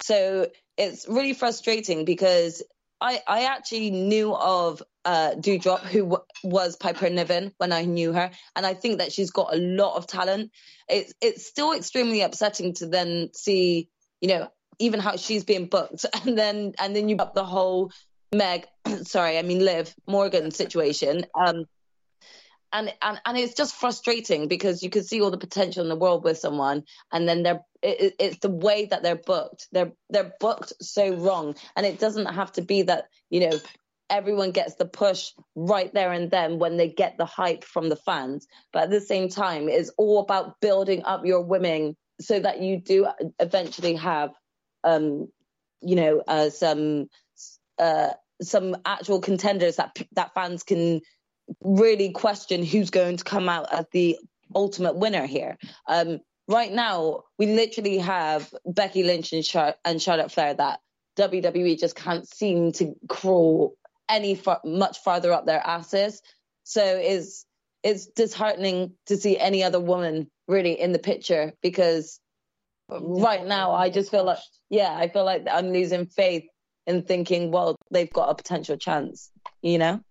So 0.02 0.48
it's 0.78 1.08
really 1.08 1.34
frustrating 1.34 2.06
because 2.06 2.64
I 3.02 3.22
I 3.28 3.46
actually 3.46 3.92
knew 3.92 4.34
of 4.34 4.82
uh 5.04 5.32
Doudrop 5.32 5.80
who 5.80 6.04
w- 6.04 6.24
was 6.44 6.76
Piper 6.76 7.10
Niven 7.10 7.54
when 7.58 7.72
I 7.72 7.86
knew 7.86 8.14
her 8.14 8.32
and 8.56 8.66
I 8.66 8.76
think 8.76 9.00
that 9.00 9.12
she's 9.12 9.32
got 9.32 9.54
a 9.54 9.58
lot 9.58 9.98
of 9.98 10.08
talent. 10.08 10.52
It's 10.88 11.14
it's 11.20 11.46
still 11.46 11.74
extremely 11.74 12.22
upsetting 12.22 12.74
to 12.76 12.88
then 12.88 13.30
see, 13.34 13.90
you 14.22 14.30
know, 14.30 14.50
even 14.80 15.00
how 15.00 15.18
she's 15.18 15.44
being 15.44 15.66
booked 15.66 16.06
and 16.26 16.38
then 16.38 16.74
and 16.80 16.96
then 16.96 17.10
you 17.10 17.18
up 17.18 17.34
the 17.34 17.44
whole 17.46 17.92
Meg 18.34 18.68
sorry, 19.04 19.38
I 19.38 19.42
mean 19.42 19.66
Liv 19.66 19.94
Morgan 20.08 20.52
situation. 20.52 21.26
Um 21.36 21.66
and, 22.74 22.94
and 23.02 23.22
and 23.26 23.38
it's 23.38 23.54
just 23.54 23.76
frustrating 23.76 24.48
because 24.48 24.82
you 24.84 24.90
can 24.90 25.04
see 25.04 25.22
all 25.22 25.32
the 25.32 25.38
potential 25.38 25.84
in 25.84 25.90
the 25.90 25.96
world 25.96 26.24
with 26.24 26.38
someone 26.38 26.84
and 27.12 27.28
then 27.28 27.44
they're 27.44 27.62
it, 27.82 28.16
it's 28.20 28.38
the 28.40 28.50
way 28.50 28.86
that 28.86 29.04
they're 29.04 29.16
booked. 29.16 29.68
They're 29.72 29.92
they're 30.10 30.34
booked 30.40 30.74
so 30.82 31.16
wrong. 31.16 31.56
And 31.76 31.86
it 31.86 32.00
doesn't 32.00 32.28
have 32.28 32.52
to 32.54 32.62
be 32.62 32.84
that 32.84 33.06
you 33.30 33.50
know 33.50 33.60
everyone 34.10 34.52
gets 34.52 34.76
the 34.76 34.86
push 34.86 35.32
right 35.56 35.94
there 35.94 36.12
and 36.12 36.30
then 36.30 36.60
when 36.60 36.76
they 36.78 36.90
get 36.90 37.18
the 37.18 37.26
hype 37.26 37.64
from 37.64 37.90
the 37.90 37.96
fans. 37.96 38.48
But 38.74 38.84
at 38.84 38.90
the 38.90 39.02
same 39.02 39.30
time 39.30 39.70
it's 39.70 39.92
all 39.98 40.20
about 40.20 40.60
building 40.62 41.04
up 41.04 41.26
your 41.26 41.42
women 41.42 41.96
so 42.20 42.40
that 42.40 42.62
you 42.62 42.80
do 42.80 43.08
eventually 43.40 43.96
have 43.96 44.32
um 44.84 45.28
you 45.82 45.96
know 45.96 46.22
uh, 46.28 46.50
some 46.50 47.08
uh 47.80 48.10
some 48.42 48.76
actual 48.86 49.22
contenders 49.22 49.78
that 49.78 49.96
that 50.14 50.34
fans 50.34 50.64
can 50.64 51.02
really 51.62 52.12
question 52.12 52.64
who's 52.64 52.90
going 52.90 53.18
to 53.18 53.24
come 53.24 53.50
out 53.50 53.74
as 53.74 53.86
the 53.92 54.18
ultimate 54.56 54.96
winner 54.96 55.26
here. 55.26 55.58
Um, 55.88 56.20
right 56.48 56.72
now, 56.72 57.24
we 57.38 57.48
literally 57.48 58.00
have 58.00 58.54
Becky 58.66 59.04
Lynch 59.04 59.34
and, 59.34 59.44
Char- 59.44 59.76
and 59.86 60.02
Charlotte 60.02 60.32
Flair 60.32 60.54
that 60.54 60.80
WWE 61.18 61.80
just 61.80 61.96
can't 61.96 62.28
seem 62.28 62.72
to 62.74 62.96
crawl 63.08 63.76
any 64.10 64.36
far- 64.36 64.62
much 64.64 65.00
farther 65.00 65.32
up 65.32 65.46
their 65.46 65.66
asses. 65.66 66.22
So 66.64 66.84
it's 66.84 67.46
it's 67.84 68.06
disheartening 68.08 68.94
to 69.08 69.18
see 69.18 69.40
any 69.40 69.64
other 69.64 69.80
woman 69.80 70.30
really 70.48 70.80
in 70.80 70.92
the 70.92 71.00
picture 71.00 71.54
because 71.64 72.20
right 72.90 73.46
now 73.46 73.72
I 73.72 73.90
just 73.90 74.12
feel 74.12 74.24
like 74.24 74.38
yeah 74.70 74.94
I 74.96 75.08
feel 75.08 75.26
like 75.26 75.48
I'm 75.52 75.72
losing 75.72 76.06
faith 76.06 76.44
in 76.86 77.04
thinking 77.04 77.52
well 77.52 77.76
they've 77.90 78.12
got 78.12 78.30
a 78.30 78.36
potential 78.36 78.78
chance 78.78 79.32
you 79.62 79.78
know. 79.78 80.02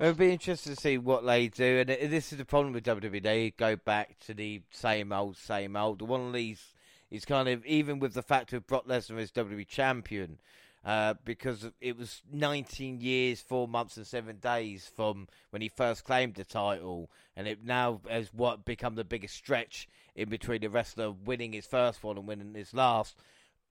It 0.00 0.06
would 0.06 0.16
be 0.16 0.32
interesting 0.32 0.74
to 0.74 0.80
see 0.80 0.98
what 0.98 1.24
they 1.24 1.46
do, 1.46 1.78
and 1.78 1.88
this 1.88 2.32
is 2.32 2.38
the 2.38 2.44
problem 2.44 2.72
with 2.72 2.84
WWE. 2.84 3.22
They 3.22 3.50
go 3.52 3.76
back 3.76 4.18
to 4.26 4.34
the 4.34 4.62
same 4.70 5.12
old, 5.12 5.36
same 5.36 5.76
old. 5.76 6.02
One 6.02 6.26
of 6.26 6.32
these 6.32 6.74
is 7.12 7.24
kind 7.24 7.48
of 7.48 7.64
even 7.64 8.00
with 8.00 8.12
the 8.12 8.22
fact 8.22 8.52
of 8.52 8.66
Brock 8.66 8.88
Lesnar 8.88 9.20
as 9.20 9.30
WWE 9.30 9.68
champion, 9.68 10.40
uh, 10.84 11.14
because 11.24 11.70
it 11.80 11.96
was 11.96 12.22
19 12.32 13.00
years, 13.02 13.40
four 13.40 13.68
months, 13.68 13.96
and 13.96 14.04
seven 14.04 14.38
days 14.38 14.90
from 14.96 15.28
when 15.50 15.62
he 15.62 15.68
first 15.68 16.02
claimed 16.02 16.34
the 16.34 16.44
title, 16.44 17.08
and 17.36 17.46
it 17.46 17.64
now 17.64 18.00
has 18.10 18.34
what 18.34 18.64
become 18.64 18.96
the 18.96 19.04
biggest 19.04 19.36
stretch 19.36 19.88
in 20.16 20.28
between 20.28 20.60
the 20.60 20.68
wrestler 20.68 21.12
winning 21.12 21.52
his 21.52 21.66
first 21.66 22.02
one 22.02 22.18
and 22.18 22.26
winning 22.26 22.52
his 22.54 22.74
last. 22.74 23.16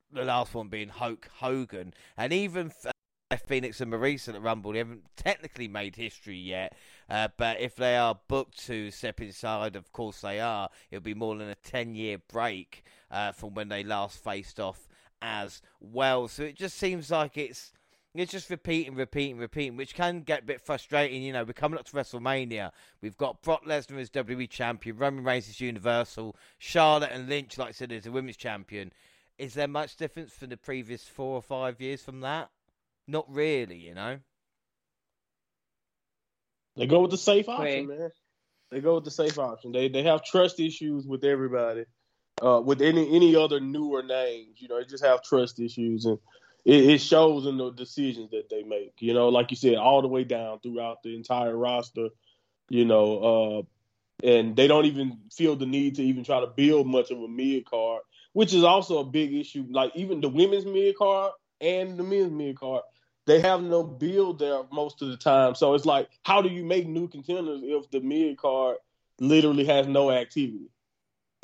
The 0.10 0.24
last 0.24 0.54
one 0.54 0.70
being 0.70 0.88
Hulk 0.88 1.28
Hogan, 1.40 1.94
and 2.16 2.32
even 2.32 2.72
Phoenix 3.38 3.82
and 3.82 3.92
Maryse 3.92 4.28
at 4.28 4.34
the 4.34 4.42
Rumble. 4.42 4.72
They 4.72 4.80
haven't 4.80 5.04
technically 5.16 5.68
made 5.68 5.96
history 5.96 6.38
yet, 6.38 6.76
uh, 7.10 7.30
but 7.38 7.60
if 7.60 7.76
they 7.76 7.96
are 7.96 8.20
booked 8.28 8.66
to 8.66 8.92
step 8.92 9.22
inside, 9.22 9.76
of 9.76 9.92
course 9.92 10.22
they 10.22 10.40
are. 10.40 10.70
It'll 10.92 11.04
be 11.04 11.14
more 11.14 11.36
than 11.36 11.50
a 11.50 11.56
10 11.56 11.96
year 11.96 12.18
break 12.18 12.84
uh, 13.12 13.32
from 13.32 13.54
when 13.54 13.70
they 13.70 13.84
last 13.84 14.24
faced 14.24 14.60
off 14.60 14.88
as 15.22 15.62
well. 15.80 16.28
So 16.28 16.44
it 16.44 16.56
just 16.56 16.78
seems 16.78 17.12
like 17.12 17.38
it's. 17.38 17.72
It's 18.16 18.32
just 18.32 18.52
repeating, 18.52 18.94
repeating, 18.94 19.40
repeating, 19.40 19.76
which 19.76 19.96
can 19.96 20.22
get 20.22 20.44
a 20.44 20.46
bit 20.46 20.62
frustrating. 20.62 21.24
You 21.24 21.34
know, 21.34 21.44
we're 21.44 21.54
coming 21.54 21.80
up 21.80 21.86
to 21.86 21.94
WrestleMania. 21.94 22.70
We've 23.02 23.18
got 23.18 23.42
Brock 23.42 23.66
Lesnar 23.66 24.00
as 24.00 24.12
WWE 24.12 24.48
champion, 24.52 24.98
Roman 24.98 25.24
Reigns 25.24 25.50
as 25.50 25.60
Universal, 25.60 26.36
Charlotte 26.60 27.10
and 27.12 27.28
Lynch, 27.28 27.58
like 27.58 27.70
I 27.70 27.72
said, 27.72 27.92
as 27.92 28.06
a 28.06 28.12
women's 28.12 28.38
champion. 28.38 28.92
Is 29.40 29.56
there 29.56 29.68
much 29.68 29.96
difference 29.96 30.32
from 30.32 30.50
the 30.50 30.58
previous 30.58 31.08
four 31.08 31.36
or 31.36 31.42
five 31.42 31.82
years 31.82 32.04
from 32.04 32.20
that? 32.20 32.52
Not 33.08 33.26
really, 33.30 33.78
you 33.78 33.94
know. 33.94 34.20
They 36.76 36.88
go 36.88 37.02
with 37.02 37.12
the 37.12 37.18
safe 37.18 37.50
option, 37.50 37.88
man. 37.88 38.10
They 38.72 38.82
go 38.82 38.96
with 38.96 39.04
the 39.04 39.12
safe 39.12 39.38
option. 39.38 39.72
They 39.72 39.90
they 39.90 40.04
have 40.04 40.24
trust 40.24 40.60
issues 40.60 41.06
with 41.06 41.24
everybody. 41.24 41.86
Uh, 42.42 42.60
with 42.60 42.82
any 42.82 43.16
any 43.16 43.36
other 43.36 43.60
newer 43.60 44.02
names, 44.02 44.60
you 44.60 44.68
know, 44.68 44.80
they 44.80 44.86
just 44.86 45.06
have 45.06 45.22
trust 45.22 45.60
issues, 45.60 46.06
and 46.06 46.18
it, 46.66 46.90
it, 46.90 46.98
shows 47.00 47.46
in 47.46 47.58
the 47.58 47.72
decisions 47.72 48.32
that 48.32 48.50
they 48.50 48.64
make. 48.64 48.94
You 49.00 49.14
know, 49.14 49.30
like 49.30 49.52
you 49.52 49.58
said, 49.58 49.76
all 49.76 50.02
the 50.02 50.08
way 50.08 50.24
down 50.24 50.60
throughout 50.60 51.04
the 51.04 51.16
entire 51.16 51.56
roster. 51.56 52.10
You 52.70 52.86
know, 52.86 53.68
uh, 54.24 54.28
and 54.28 54.56
they 54.56 54.68
don't 54.68 54.86
even 54.86 55.20
feel 55.32 55.56
the 55.56 55.66
need 55.66 55.96
to 55.96 56.04
even 56.04 56.24
try 56.24 56.40
to 56.40 56.48
build 56.48 56.88
much 56.88 57.12
of 57.12 57.22
a 57.22 57.28
mid 57.28 57.66
card, 57.66 58.02
which 58.32 58.54
is 58.54 58.64
also 58.64 59.00
a 59.00 59.06
big 59.06 59.34
issue. 59.34 59.66
Like 59.70 59.92
even 59.96 60.22
the 60.22 60.30
women's 60.30 60.66
mid 60.66 60.98
card 60.98 61.34
and 61.62 61.98
the 61.98 62.04
men's 62.04 62.32
mid 62.32 62.58
card, 62.58 62.82
they 63.26 63.40
have 63.40 63.64
no 63.64 63.84
build 63.84 64.40
there 64.40 64.64
most 64.72 65.02
of 65.02 65.10
the 65.10 65.18
time. 65.18 65.56
So 65.56 65.74
it's 65.74 65.86
like, 65.86 66.10
how 66.24 66.42
do 66.42 66.50
you 66.50 66.64
make 66.66 66.88
new 66.88 67.08
contenders 67.08 67.62
if 67.64 67.90
the 67.92 68.02
mid 68.02 68.38
card 68.38 68.78
literally 69.20 69.66
has 69.66 69.88
no 69.88 70.12
activity? 70.12 70.70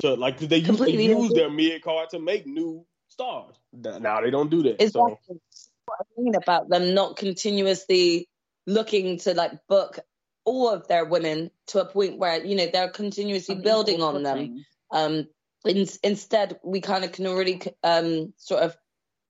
So 0.01 0.13
like 0.13 0.39
they 0.39 0.57
used 0.57 0.79
to 0.79 0.91
use 0.91 1.33
their 1.33 1.49
mid 1.49 1.81
card 1.81 2.09
to 2.09 2.19
make 2.19 2.45
new 2.45 2.85
stars. 3.07 3.55
Now 3.73 4.21
they 4.21 4.31
don't 4.31 4.49
do 4.49 4.63
that. 4.63 4.81
Exactly. 4.81 5.17
So. 5.29 5.39
What 5.85 5.99
I 6.01 6.21
mean 6.21 6.35
about 6.35 6.69
them 6.69 6.93
not 6.93 7.17
continuously 7.17 8.29
looking 8.67 9.17
to 9.19 9.33
like 9.33 9.53
book 9.67 9.99
all 10.45 10.69
of 10.69 10.87
their 10.87 11.05
women 11.05 11.51
to 11.67 11.81
a 11.81 11.85
point 11.85 12.17
where 12.17 12.43
you 12.43 12.55
know 12.55 12.67
they're 12.71 12.89
continuously 12.89 13.55
building 13.55 14.01
on 14.01 14.23
them. 14.23 14.65
Um, 14.91 15.27
in, 15.65 15.87
instead, 16.03 16.59
we 16.63 16.81
kind 16.81 17.03
of 17.03 17.11
can 17.11 17.27
already 17.27 17.61
um, 17.83 18.33
sort 18.37 18.63
of 18.63 18.77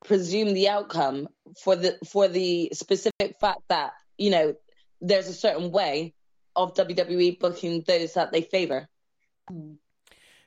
presume 0.06 0.54
the 0.54 0.70
outcome 0.70 1.28
for 1.62 1.76
the 1.76 1.98
for 2.08 2.28
the 2.28 2.70
specific 2.74 3.38
fact 3.40 3.62
that 3.70 3.94
you 4.18 4.30
know 4.30 4.56
there's 5.02 5.28
a 5.28 5.34
certain 5.34 5.72
way 5.72 6.14
of 6.56 6.74
WWE 6.74 7.40
booking 7.40 7.84
those 7.88 8.14
that 8.14 8.32
they 8.32 8.42
favor. 8.42 8.88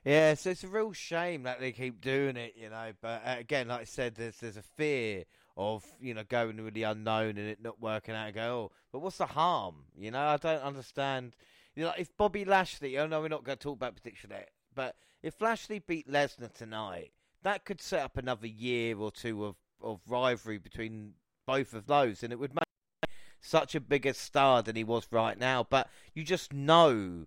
Yeah, 0.05 0.35
so 0.35 0.51
it's 0.51 0.65
a 0.65 0.69
real 0.69 0.93
shame 0.93 1.45
that 1.45 1.61
they 1.61 1.73
keep 1.73 2.01
doing 2.01 2.37
it, 2.37 2.55
you 2.57 2.71
know. 2.71 2.91
But 3.01 3.23
uh, 3.25 3.37
again, 3.39 3.69
like 3.69 3.83
I 3.83 3.85
said, 3.85 4.17
there's 4.17 4.37
there's 4.37 4.57
a 4.57 4.63
fear 4.63 5.25
of 5.57 5.85
you 6.01 6.15
know 6.15 6.25
going 6.29 6.63
with 6.63 6.75
the 6.75 6.85
unknown 6.85 7.39
and 7.39 7.49
it 7.49 7.63
not 7.63 7.81
working 7.81 8.15
out. 8.15 8.35
Go, 8.35 8.43
oh, 8.43 8.73
but 8.91 9.01
what's 9.01 9.19
the 9.19 9.27
harm? 9.27 9.77
You 9.97 10.11
know, 10.11 10.21
I 10.21 10.37
don't 10.37 10.63
understand. 10.63 11.37
You 11.75 11.85
know, 11.85 11.93
if 11.97 12.15
Bobby 12.17 12.45
Lashley, 12.45 12.99
I 12.99 13.07
know 13.07 13.21
we're 13.23 13.29
not 13.29 13.45
going 13.45 13.57
to 13.57 13.63
talk 13.63 13.77
about 13.77 13.97
prediction 13.97 14.31
yet, 14.31 14.51
but 14.75 14.95
if 15.23 15.41
Lashley 15.41 15.79
beat 15.79 16.11
Lesnar 16.11 16.53
tonight, 16.53 17.13
that 17.43 17.65
could 17.65 17.81
set 17.81 18.01
up 18.01 18.17
another 18.17 18.47
year 18.47 18.97
or 18.99 19.11
two 19.11 19.45
of, 19.45 19.57
of 19.83 20.01
rivalry 20.09 20.59
between 20.59 21.15
both 21.47 21.75
of 21.75 21.87
those, 21.87 22.23
and 22.23 22.33
it 22.33 22.39
would 22.39 22.55
make 22.55 23.11
such 23.41 23.75
a 23.75 23.81
bigger 23.81 24.13
star 24.13 24.63
than 24.63 24.77
he 24.77 24.85
was 24.85 25.07
right 25.11 25.39
now. 25.39 25.67
But 25.69 25.89
you 26.15 26.25
just 26.25 26.53
know 26.53 27.27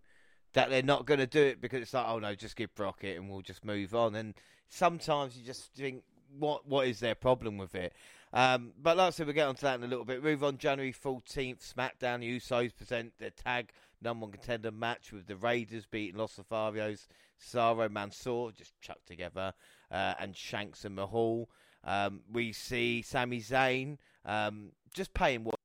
that 0.53 0.69
they're 0.69 0.81
not 0.81 1.05
going 1.05 1.19
to 1.19 1.27
do 1.27 1.43
it 1.43 1.61
because 1.61 1.81
it's 1.81 1.93
like, 1.93 2.05
oh 2.07 2.19
no, 2.19 2.33
just 2.33 2.55
give 2.55 2.73
Brock 2.75 3.03
it 3.03 3.17
and 3.17 3.29
we'll 3.29 3.41
just 3.41 3.65
move 3.65 3.93
on. 3.93 4.15
And 4.15 4.33
sometimes 4.69 5.37
you 5.37 5.45
just 5.45 5.73
think, 5.73 6.03
what 6.37 6.67
what 6.67 6.87
is 6.87 6.99
their 6.99 7.15
problem 7.15 7.57
with 7.57 7.75
it? 7.75 7.93
Um, 8.33 8.73
but 8.81 8.97
like 8.97 9.07
I 9.07 9.09
said, 9.11 9.27
we'll 9.27 9.35
get 9.35 9.47
onto 9.47 9.61
that 9.61 9.75
in 9.75 9.83
a 9.83 9.87
little 9.87 10.03
bit. 10.03 10.23
Move 10.23 10.43
on 10.43 10.57
January 10.57 10.93
14th, 10.93 11.73
SmackDown 11.73 12.19
The 12.19 12.37
Usos 12.37 12.75
present 12.75 13.13
their 13.17 13.29
tag 13.29 13.71
number 14.01 14.25
one 14.25 14.31
contender 14.31 14.71
match 14.71 15.11
with 15.13 15.27
the 15.27 15.37
Raiders 15.37 15.85
beating 15.85 16.19
Los 16.19 16.37
Lotharios, 16.37 17.07
Cesaro 17.41 17.89
Mansoor, 17.89 18.51
just 18.51 18.79
chucked 18.81 19.07
together, 19.07 19.53
uh, 19.91 20.13
and 20.19 20.35
Shanks 20.35 20.85
and 20.85 20.95
Mahal. 20.95 21.49
Um, 21.83 22.21
we 22.31 22.51
see 22.51 23.01
Sami 23.01 23.41
Zayn 23.41 23.97
um, 24.25 24.71
just 24.93 25.13
paying 25.13 25.43
what. 25.43 25.55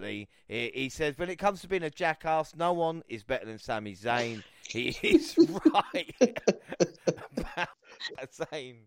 He, 0.00 0.28
he 0.46 0.88
says, 0.90 1.18
when 1.18 1.28
it 1.28 1.40
comes 1.40 1.60
to 1.62 1.68
being 1.68 1.82
a 1.82 1.90
jackass, 1.90 2.54
no 2.54 2.72
one 2.72 3.02
is 3.08 3.24
better 3.24 3.46
than 3.46 3.58
Sami 3.58 3.96
Zayn. 3.96 4.44
He 4.68 4.90
is 5.02 5.36
right 5.74 6.14
Zayn. 8.32 8.76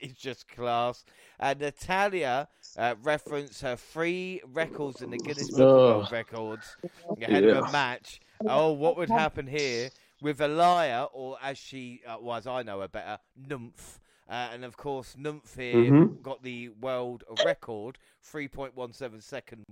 It's 0.00 0.20
just 0.20 0.48
class. 0.48 1.04
And 1.38 1.60
Natalya 1.60 2.48
uh, 2.78 2.94
referenced 3.02 3.60
her 3.62 3.76
three 3.76 4.40
records 4.52 5.02
in 5.02 5.10
the 5.10 5.18
Guinness 5.18 5.50
Book 5.50 5.60
of 5.60 5.76
World 5.76 6.12
Records 6.12 6.76
ahead 7.20 7.44
yeah. 7.44 7.50
of 7.50 7.68
a 7.68 7.72
match. 7.72 8.20
Oh, 8.46 8.72
what 8.72 8.96
would 8.96 9.10
happen 9.10 9.46
here 9.46 9.90
with 10.22 10.38
Aliyah, 10.38 11.08
or 11.12 11.38
as 11.42 11.58
she, 11.58 12.00
uh, 12.06 12.16
well, 12.20 12.36
as 12.36 12.46
I 12.46 12.62
know 12.62 12.80
her 12.80 12.88
better, 12.88 13.18
Nymph. 13.36 14.00
Uh, 14.28 14.48
and 14.52 14.64
of 14.64 14.76
course, 14.76 15.16
Nymph 15.18 15.56
here 15.56 15.74
mm-hmm. 15.74 16.22
got 16.22 16.42
the 16.42 16.68
world 16.80 17.24
record, 17.44 17.98
3.17 18.32 19.22
second. 19.22 19.64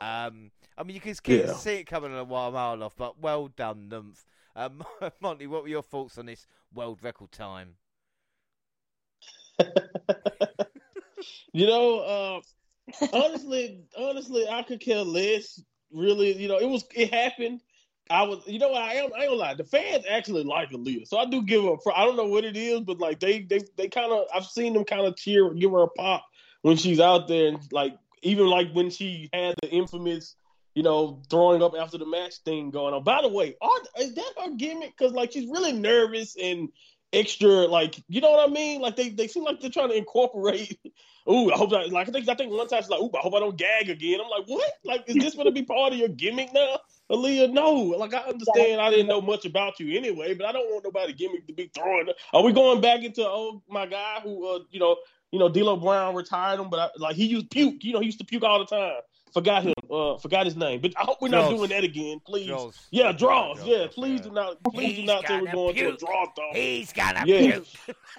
Um, 0.00 0.50
I 0.76 0.82
mean, 0.84 0.94
you 0.94 1.00
can 1.00 1.14
yeah. 1.26 1.54
see 1.54 1.76
it 1.76 1.84
coming 1.84 2.14
a 2.14 2.24
while 2.24 2.52
mile 2.52 2.82
off, 2.82 2.96
but 2.96 3.20
well 3.20 3.48
done, 3.48 3.88
Nymph. 3.88 4.24
Um, 4.54 4.84
Monty, 5.20 5.46
what 5.46 5.62
were 5.62 5.68
your 5.68 5.82
thoughts 5.82 6.18
on 6.18 6.26
this 6.26 6.46
world 6.74 6.98
record 7.02 7.32
time? 7.32 7.76
you 11.52 11.66
know, 11.66 12.00
uh, 12.00 12.40
honestly, 13.12 13.80
honestly, 13.96 14.46
I 14.48 14.62
could 14.62 14.80
care 14.80 15.02
less. 15.02 15.62
Really, 15.92 16.36
you 16.36 16.48
know, 16.48 16.58
it 16.58 16.68
was 16.68 16.84
it 16.94 17.12
happened. 17.12 17.62
I 18.10 18.22
was, 18.22 18.42
you 18.46 18.58
know, 18.58 18.68
what 18.68 18.82
I 18.82 18.94
am. 18.94 19.10
I 19.14 19.22
ain't 19.22 19.30
gonna 19.30 19.34
lie. 19.34 19.54
The 19.54 19.64
fans 19.64 20.04
actually 20.08 20.44
like 20.44 20.70
Aliyah, 20.70 21.06
so 21.06 21.18
I 21.18 21.26
do 21.26 21.42
give 21.42 21.62
her. 21.62 21.76
I 21.94 22.04
don't 22.04 22.16
know 22.16 22.26
what 22.26 22.44
it 22.44 22.56
is, 22.56 22.80
but 22.80 22.98
like 22.98 23.20
they, 23.20 23.40
they, 23.40 23.60
they 23.76 23.88
kind 23.88 24.12
of. 24.12 24.26
I've 24.34 24.46
seen 24.46 24.72
them 24.72 24.84
kind 24.84 25.06
of 25.06 25.16
cheer, 25.16 25.52
give 25.54 25.72
her 25.72 25.82
a 25.82 25.88
pop 25.88 26.24
when 26.62 26.76
she's 26.76 27.00
out 27.00 27.28
there, 27.28 27.48
and 27.48 27.60
like 27.72 27.98
even 28.22 28.46
like 28.46 28.72
when 28.72 28.90
she 28.90 29.28
had 29.32 29.54
the 29.62 29.70
infamous, 29.70 30.36
you 30.74 30.82
know, 30.82 31.22
throwing 31.28 31.62
up 31.62 31.74
after 31.78 31.98
the 31.98 32.06
match 32.06 32.36
thing 32.44 32.70
going 32.70 32.94
on. 32.94 33.04
By 33.04 33.22
the 33.22 33.28
way, 33.28 33.56
are, 33.60 33.78
is 34.00 34.14
that 34.14 34.32
her 34.38 34.54
gimmick? 34.56 34.94
Because 34.96 35.12
like 35.12 35.32
she's 35.32 35.48
really 35.48 35.72
nervous 35.72 36.36
and 36.40 36.70
extra, 37.12 37.66
like 37.66 38.02
you 38.08 38.20
know 38.20 38.30
what 38.30 38.48
I 38.48 38.52
mean? 38.52 38.80
Like 38.80 38.96
they, 38.96 39.10
they 39.10 39.28
seem 39.28 39.44
like 39.44 39.60
they're 39.60 39.70
trying 39.70 39.90
to 39.90 39.96
incorporate. 39.96 40.78
Ooh, 41.30 41.52
I 41.52 41.56
hope 41.58 41.72
I 41.74 41.84
like. 41.86 42.08
I 42.08 42.12
think 42.12 42.28
I 42.28 42.34
think 42.34 42.50
one 42.50 42.68
time 42.68 42.80
she's 42.80 42.88
like, 42.88 43.00
"Ooh, 43.00 43.10
I 43.14 43.20
hope 43.20 43.34
I 43.34 43.40
don't 43.40 43.56
gag 43.56 43.90
again." 43.90 44.18
I'm 44.22 44.30
like, 44.30 44.46
"What? 44.46 44.72
Like, 44.82 45.04
is 45.08 45.16
this 45.16 45.34
to 45.34 45.50
be 45.50 45.62
part 45.62 45.92
of 45.92 45.98
your 45.98 46.08
gimmick 46.08 46.54
now?" 46.54 46.78
Aliyah, 47.10 47.52
no. 47.52 47.72
Like 47.72 48.14
I 48.14 48.20
understand 48.20 48.80
I 48.80 48.90
didn't 48.90 49.06
know 49.06 49.20
much 49.20 49.44
about 49.44 49.80
you 49.80 49.96
anyway, 49.96 50.34
but 50.34 50.46
I 50.46 50.52
don't 50.52 50.70
want 50.70 50.84
nobody 50.84 51.12
gimmick 51.12 51.46
to 51.46 51.52
be 51.52 51.70
throwing. 51.74 52.08
Are 52.32 52.42
we 52.42 52.52
going 52.52 52.80
back 52.80 53.02
into 53.02 53.26
oh 53.26 53.62
my 53.68 53.86
guy 53.86 54.20
who 54.22 54.46
uh, 54.46 54.58
you 54.70 54.80
know 54.80 54.96
you 55.30 55.38
know 55.38 55.48
D'Lo 55.48 55.76
Brown 55.76 56.14
retired 56.14 56.60
him, 56.60 56.68
but 56.70 56.78
I, 56.78 56.88
like 56.98 57.16
he 57.16 57.26
used 57.26 57.50
puke. 57.50 57.82
You 57.84 57.94
know 57.94 58.00
he 58.00 58.06
used 58.06 58.18
to 58.18 58.24
puke 58.26 58.42
all 58.42 58.58
the 58.58 58.66
time. 58.66 59.00
Forgot 59.32 59.62
him. 59.64 59.74
Uh, 59.90 60.16
forgot 60.18 60.46
his 60.46 60.56
name. 60.56 60.80
But 60.80 60.92
I 60.96 61.02
hope 61.02 61.20
we're 61.20 61.28
not 61.28 61.50
doing 61.50 61.70
that 61.70 61.84
again, 61.84 62.20
please. 62.24 62.46
Droz. 62.46 62.86
Yeah, 62.90 63.12
Droz. 63.12 63.60
Yeah, 63.64 63.86
please 63.90 64.20
do 64.20 64.30
not. 64.30 64.62
Please 64.64 64.96
He's 64.96 64.98
do 64.98 65.04
not 65.06 65.26
say 65.26 65.40
we're 65.40 65.52
going 65.52 65.74
puke. 65.74 65.88
to 65.88 65.94
a 65.94 65.96
draw 65.98 66.26
thought. 66.34 66.56
He's 66.56 66.92
gonna 66.92 67.22
yeah. 67.26 67.52
puke. 67.52 67.66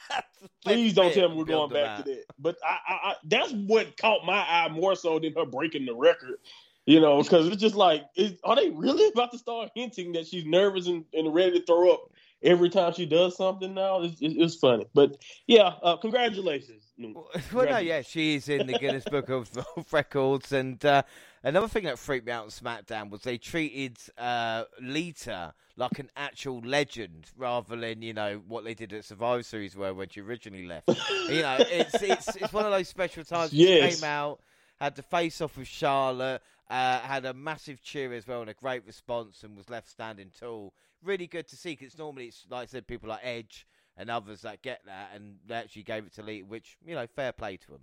please 0.63 0.93
don't 0.93 1.13
tell 1.13 1.29
me 1.29 1.35
we're 1.35 1.45
going 1.45 1.71
back 1.71 2.03
to 2.03 2.03
that. 2.03 2.23
But 2.37 2.57
I, 2.63 2.77
I, 2.87 2.93
I, 2.93 3.15
that's 3.25 3.51
what 3.51 3.97
caught 3.97 4.25
my 4.25 4.39
eye 4.39 4.69
more 4.69 4.95
so 4.95 5.19
than 5.19 5.33
her 5.35 5.45
breaking 5.45 5.85
the 5.85 5.95
record. 5.95 6.37
You 6.85 6.99
know, 6.99 7.21
because 7.21 7.47
it's 7.47 7.61
just 7.61 7.75
like, 7.75 8.05
is, 8.15 8.33
are 8.43 8.55
they 8.55 8.71
really 8.71 9.11
about 9.13 9.31
to 9.33 9.37
start 9.37 9.69
hinting 9.75 10.13
that 10.13 10.25
she's 10.25 10.45
nervous 10.45 10.87
and, 10.87 11.05
and 11.13 11.31
ready 11.33 11.59
to 11.59 11.65
throw 11.65 11.91
up 11.91 12.09
every 12.41 12.69
time 12.69 12.93
she 12.93 13.05
does 13.05 13.35
something 13.37 13.73
now? 13.73 14.01
It's, 14.01 14.17
it's 14.21 14.55
funny. 14.55 14.85
But 14.93 15.17
yeah, 15.47 15.73
uh, 15.81 15.97
congratulations. 15.97 16.83
Well, 17.53 17.65
no, 17.65 17.77
yeah, 17.77 18.01
she's 18.01 18.49
in 18.49 18.67
the 18.67 18.73
Guinness 18.73 19.05
Book 19.05 19.29
of, 19.29 19.49
of 19.77 19.93
Records. 19.93 20.51
And 20.51 20.83
uh, 20.83 21.03
another 21.43 21.69
thing 21.69 21.85
that 21.85 21.97
freaked 21.97 22.25
me 22.25 22.33
out 22.33 22.43
on 22.43 22.49
SmackDown 22.49 23.09
was 23.09 23.21
they 23.21 23.37
treated 23.37 23.97
uh, 24.17 24.65
Lita 24.81 25.53
like 25.77 25.97
an 25.97 26.09
actual 26.17 26.59
legend 26.59 27.27
rather 27.37 27.77
than 27.77 28.01
you 28.01 28.13
know 28.13 28.41
what 28.49 28.65
they 28.65 28.73
did 28.73 28.91
at 28.91 29.05
Survivor 29.05 29.43
Series 29.43 29.77
where 29.77 29.93
when 29.93 30.09
she 30.09 30.19
originally 30.19 30.65
left. 30.65 30.89
you 31.29 31.41
know, 31.41 31.57
it's 31.59 31.95
it's 32.03 32.35
it's 32.35 32.51
one 32.51 32.65
of 32.65 32.71
those 32.71 32.89
special 32.89 33.23
times. 33.23 33.53
Yes. 33.53 33.95
She 33.95 34.01
came 34.01 34.09
out, 34.09 34.41
had 34.81 34.95
the 34.95 35.03
face 35.03 35.39
off 35.39 35.57
with 35.57 35.67
Charlotte, 35.67 36.41
uh, 36.69 36.99
had 36.99 37.25
a 37.25 37.33
massive 37.33 37.81
cheer 37.81 38.13
as 38.13 38.27
well 38.27 38.41
and 38.41 38.49
a 38.49 38.53
great 38.53 38.85
response 38.85 39.43
and 39.43 39.55
was 39.55 39.69
left 39.69 39.89
standing 39.89 40.31
tall. 40.37 40.73
Really 41.03 41.27
good 41.27 41.47
to 41.49 41.55
see 41.55 41.71
because 41.71 41.97
normally 41.97 42.25
it's 42.25 42.45
like 42.49 42.63
I 42.63 42.65
said, 42.65 42.87
people 42.87 43.09
like 43.09 43.21
Edge 43.23 43.67
and 43.97 44.09
others 44.09 44.41
that 44.41 44.61
get 44.61 44.81
that, 44.85 45.11
and 45.15 45.37
they 45.45 45.55
actually 45.55 45.83
gave 45.83 46.05
it 46.05 46.13
to 46.15 46.23
Lee, 46.23 46.43
which 46.43 46.77
you 46.85 46.95
know, 46.95 47.07
fair 47.07 47.31
play 47.31 47.57
to 47.57 47.71
them. 47.71 47.81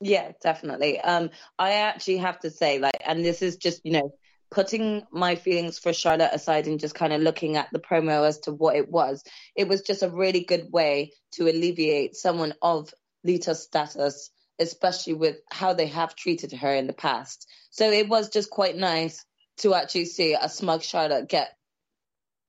Yeah, 0.00 0.32
definitely. 0.42 1.00
Um, 1.00 1.30
I 1.58 1.72
actually 1.72 2.18
have 2.18 2.38
to 2.40 2.50
say, 2.50 2.78
like, 2.78 3.00
and 3.04 3.24
this 3.24 3.42
is 3.42 3.56
just 3.56 3.84
you 3.84 3.92
know 3.92 4.14
putting 4.50 5.02
my 5.10 5.34
feelings 5.34 5.78
for 5.78 5.92
Charlotte 5.92 6.30
aside 6.32 6.66
and 6.66 6.80
just 6.80 6.94
kind 6.94 7.12
of 7.12 7.20
looking 7.20 7.56
at 7.56 7.68
the 7.72 7.80
promo 7.80 8.26
as 8.26 8.38
to 8.40 8.52
what 8.52 8.76
it 8.76 8.90
was, 8.90 9.22
it 9.54 9.68
was 9.68 9.82
just 9.82 10.02
a 10.02 10.08
really 10.08 10.44
good 10.44 10.70
way 10.70 11.12
to 11.32 11.48
alleviate 11.48 12.14
someone 12.14 12.54
of 12.62 12.92
Lita's 13.24 13.62
status 13.62 14.30
especially 14.58 15.14
with 15.14 15.36
how 15.50 15.72
they 15.72 15.86
have 15.86 16.14
treated 16.14 16.52
her 16.52 16.74
in 16.74 16.86
the 16.86 16.92
past. 16.92 17.46
So 17.70 17.90
it 17.90 18.08
was 18.08 18.30
just 18.30 18.50
quite 18.50 18.76
nice 18.76 19.24
to 19.58 19.74
actually 19.74 20.06
see 20.06 20.34
a 20.34 20.48
smug 20.48 20.82
Charlotte 20.82 21.28
get 21.28 21.55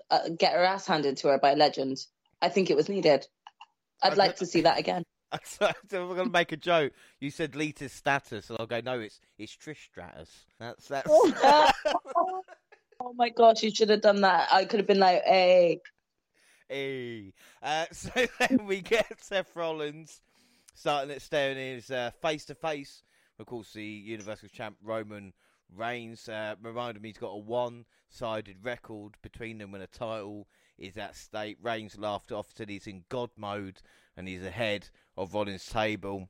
uh, 0.09 0.29
get 0.37 0.53
her 0.53 0.63
ass 0.63 0.87
handed 0.87 1.17
to 1.17 1.29
her 1.29 1.39
by 1.39 1.53
legend. 1.53 1.97
I 2.41 2.49
think 2.49 2.69
it 2.69 2.75
was 2.75 2.89
needed. 2.89 3.27
I'd 4.01 4.17
like 4.17 4.37
to 4.37 4.45
see 4.45 4.61
that 4.61 4.77
again. 4.77 5.03
We're 5.59 5.73
going 5.91 6.25
to 6.25 6.29
make 6.29 6.51
a 6.51 6.57
joke. 6.57 6.93
You 7.19 7.31
said 7.31 7.55
Lita's 7.55 7.91
status, 7.91 8.49
and 8.49 8.57
I'll 8.59 8.67
go, 8.67 8.79
no, 8.81 8.99
it's 8.99 9.19
it's 9.37 9.55
Trish 9.55 9.85
Stratus. 9.85 10.29
That's 10.59 10.87
that's. 10.87 11.09
oh 11.11 12.43
my 13.15 13.29
gosh, 13.29 13.63
you 13.63 13.73
should 13.73 13.89
have 13.89 14.01
done 14.01 14.21
that. 14.21 14.49
I 14.51 14.65
could 14.65 14.79
have 14.79 14.87
been 14.87 14.99
like, 14.99 15.23
hey. 15.23 15.81
Hey. 16.69 17.33
Uh, 17.61 17.85
so 17.91 18.11
then 18.39 18.65
we 18.65 18.81
get 18.81 19.07
Seth 19.19 19.55
Rollins 19.55 20.21
starting 20.75 21.11
at 21.11 21.21
staring 21.21 21.57
his 21.57 21.91
face 22.21 22.45
to 22.45 22.55
face. 22.55 23.03
Of 23.39 23.45
course, 23.45 23.73
the 23.73 23.83
Universal 23.83 24.49
Champ 24.49 24.77
Roman 24.81 25.33
Reigns 25.75 26.29
uh, 26.29 26.55
reminded 26.61 27.01
me 27.01 27.09
he's 27.09 27.17
got 27.17 27.31
a 27.31 27.37
one-sided 28.09 28.63
record 28.63 29.13
between 29.21 29.57
them 29.57 29.71
when 29.71 29.81
a 29.81 29.87
title 29.87 30.47
is 30.77 30.97
at 30.97 31.15
stake. 31.15 31.57
Reigns 31.61 31.97
laughed 31.97 32.31
off, 32.31 32.47
said 32.53 32.69
he's 32.69 32.87
in 32.87 33.03
God 33.09 33.29
mode 33.35 33.81
and 34.15 34.27
he's 34.27 34.43
ahead 34.43 34.89
of 35.17 35.33
Rollins' 35.33 35.65
table. 35.65 36.29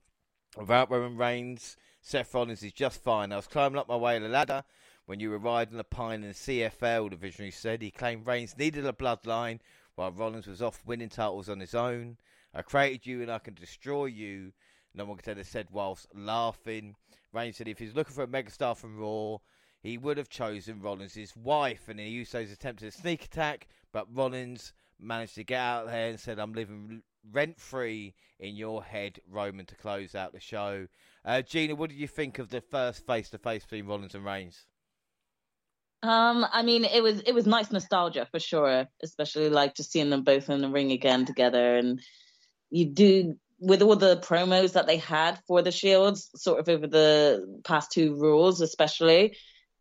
Without 0.58 0.90
Roman 0.90 1.18
Reigns, 1.18 1.78
Seth 2.02 2.34
Rollins 2.34 2.64
is 2.64 2.74
just 2.74 3.02
fine. 3.02 3.32
I 3.32 3.36
was 3.36 3.48
climbing 3.48 3.78
up 3.78 3.88
my 3.88 3.96
way 3.96 4.18
the 4.18 4.28
ladder 4.28 4.64
when 5.06 5.20
you 5.20 5.30
were 5.30 5.38
riding 5.38 5.80
a 5.80 5.84
pine 5.84 6.24
in 6.24 6.30
the 6.30 6.34
CFL 6.34 7.10
division. 7.12 7.46
He 7.46 7.52
said 7.52 7.82
he 7.82 7.92
claimed 7.92 8.26
Reigns 8.26 8.58
needed 8.58 8.86
a 8.86 8.94
bloodline 8.94 9.60
while 9.96 10.12
Rollins 10.12 10.48
was 10.48 10.62
off 10.62 10.86
winning 10.86 11.10
titles 11.10 11.50
on 11.50 11.60
his 11.60 11.76
own. 11.76 12.18
I 12.54 12.64
created 12.64 13.06
you 13.06 13.22
and 13.22 13.32
I 13.32 13.40
can 13.40 13.54
destroy 13.54 14.06
you. 14.06 14.54
No 14.94 15.06
one 15.06 15.18
could 15.18 15.38
have 15.38 15.48
said 15.48 15.68
whilst 15.72 16.08
laughing. 16.14 16.96
Reigns 17.32 17.58
said 17.58 17.68
if 17.68 17.78
he's 17.78 17.96
looking 17.96 18.16
for 18.16 18.24
a 18.24 18.28
megastar 18.28 18.76
from 18.76 18.98
Raw, 18.98 19.38
he 19.82 19.98
would 19.98 20.18
have 20.18 20.30
chosen 20.30 20.82
Rollins' 20.82 21.36
wife. 21.36 21.88
And 21.88 22.00
he 22.00 22.22
Usos 22.22 22.52
attempted 22.52 22.88
a 22.88 22.92
sneak 22.92 23.26
attack, 23.26 23.68
but 23.92 24.08
Rollins 24.14 24.74
managed 25.00 25.36
to 25.36 25.44
get 25.44 25.60
out 25.60 25.88
there 25.88 26.10
and 26.10 26.20
said, 26.20 26.40
I'm 26.40 26.54
living 26.54 27.02
rent 27.32 27.60
free 27.60 28.14
in 28.40 28.56
your 28.56 28.84
head, 28.84 29.20
Roman, 29.30 29.66
to 29.66 29.76
close 29.76 30.16
out 30.16 30.34
the 30.34 30.40
show. 30.40 30.88
Uh, 31.26 31.42
Gina, 31.42 31.76
what 31.76 31.90
did 31.90 32.00
you 32.00 32.08
think 32.08 32.40
of 32.40 32.50
the 32.50 32.62
first 32.62 33.06
face 33.06 33.30
to 33.32 33.38
face 33.38 33.64
between 33.64 33.86
Rollins 33.86 34.16
and 34.16 34.26
Reigns? 34.26 34.66
Um, 36.04 36.46
I 36.52 36.62
mean, 36.62 36.86
it 36.86 37.02
was 37.02 37.22
it 37.22 37.34
was 37.34 37.48
nice 37.48 37.72
nostalgia 37.72 38.28
for 38.30 38.40
sure, 38.40 38.88
especially 39.02 39.50
like 39.50 39.76
just 39.76 39.92
seeing 39.92 40.12
them 40.12 40.24
both 40.24 40.48
in 40.50 40.62
the 40.62 40.70
ring 40.70 40.92
again 40.92 41.26
together 41.26 41.76
and 41.76 42.00
you 42.70 42.86
do 42.86 43.36
with 43.60 43.82
all 43.82 43.96
the 43.96 44.18
promos 44.18 44.74
that 44.74 44.86
they 44.86 44.98
had 44.98 45.40
for 45.48 45.62
the 45.62 45.72
Shields, 45.72 46.30
sort 46.36 46.60
of 46.60 46.70
over 46.70 46.86
the 46.86 47.62
past 47.64 47.92
two 47.92 48.16
rules, 48.16 48.62
especially, 48.62 49.36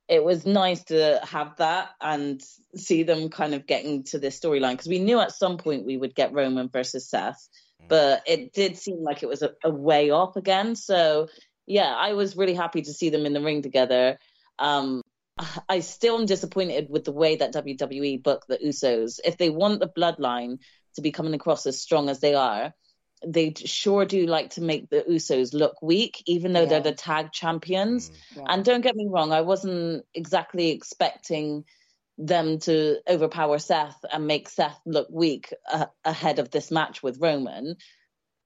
it 0.08 0.24
was 0.24 0.46
nice 0.46 0.84
to 0.84 1.20
have 1.24 1.56
that 1.56 1.90
and 2.00 2.40
see 2.76 3.02
them 3.02 3.28
kind 3.28 3.54
of 3.54 3.66
getting 3.66 4.04
to 4.04 4.18
this 4.18 4.38
storyline 4.38 4.72
because 4.72 4.88
we 4.88 5.00
knew 5.00 5.18
at 5.18 5.32
some 5.32 5.58
point 5.58 5.86
we 5.86 5.96
would 5.96 6.14
get 6.14 6.32
Roman 6.32 6.68
versus 6.68 7.08
Seth, 7.08 7.48
mm. 7.82 7.88
but 7.88 8.22
it 8.26 8.52
did 8.52 8.76
seem 8.76 9.02
like 9.02 9.22
it 9.22 9.28
was 9.28 9.42
a, 9.42 9.52
a, 9.64 9.70
way 9.70 10.10
off 10.10 10.36
again. 10.36 10.76
So 10.76 11.28
yeah, 11.66 11.92
I 11.92 12.12
was 12.12 12.36
really 12.36 12.54
happy 12.54 12.82
to 12.82 12.92
see 12.92 13.10
them 13.10 13.26
in 13.26 13.32
the 13.32 13.40
ring 13.40 13.62
together. 13.62 14.18
Um, 14.58 15.02
I 15.68 15.80
still 15.80 16.18
am 16.18 16.26
disappointed 16.26 16.88
with 16.88 17.04
the 17.04 17.12
way 17.12 17.36
that 17.36 17.54
WWE 17.54 18.22
booked 18.22 18.48
the 18.48 18.58
Usos. 18.58 19.18
If 19.24 19.38
they 19.38 19.50
want 19.50 19.80
the 19.80 19.88
bloodline 19.88 20.58
to 20.94 21.02
be 21.02 21.10
coming 21.10 21.34
across 21.34 21.66
as 21.66 21.80
strong 21.80 22.08
as 22.08 22.20
they 22.20 22.34
are, 22.34 22.72
they 23.26 23.52
sure 23.56 24.04
do 24.04 24.26
like 24.26 24.50
to 24.50 24.60
make 24.60 24.88
the 24.88 25.04
Usos 25.08 25.52
look 25.52 25.82
weak, 25.82 26.22
even 26.26 26.52
though 26.52 26.62
yeah. 26.62 26.68
they're 26.68 26.80
the 26.80 26.92
tag 26.92 27.32
champions. 27.32 28.10
Mm. 28.10 28.36
Yeah. 28.36 28.42
And 28.48 28.64
don't 28.64 28.80
get 28.82 28.96
me 28.96 29.06
wrong, 29.08 29.32
I 29.32 29.40
wasn't 29.40 30.04
exactly 30.14 30.70
expecting 30.70 31.64
them 32.18 32.58
to 32.60 32.98
overpower 33.08 33.58
Seth 33.58 33.98
and 34.10 34.26
make 34.26 34.48
Seth 34.48 34.80
look 34.86 35.08
weak 35.10 35.52
uh, 35.70 35.86
ahead 36.04 36.38
of 36.38 36.50
this 36.50 36.70
match 36.70 37.02
with 37.02 37.20
Roman. 37.20 37.76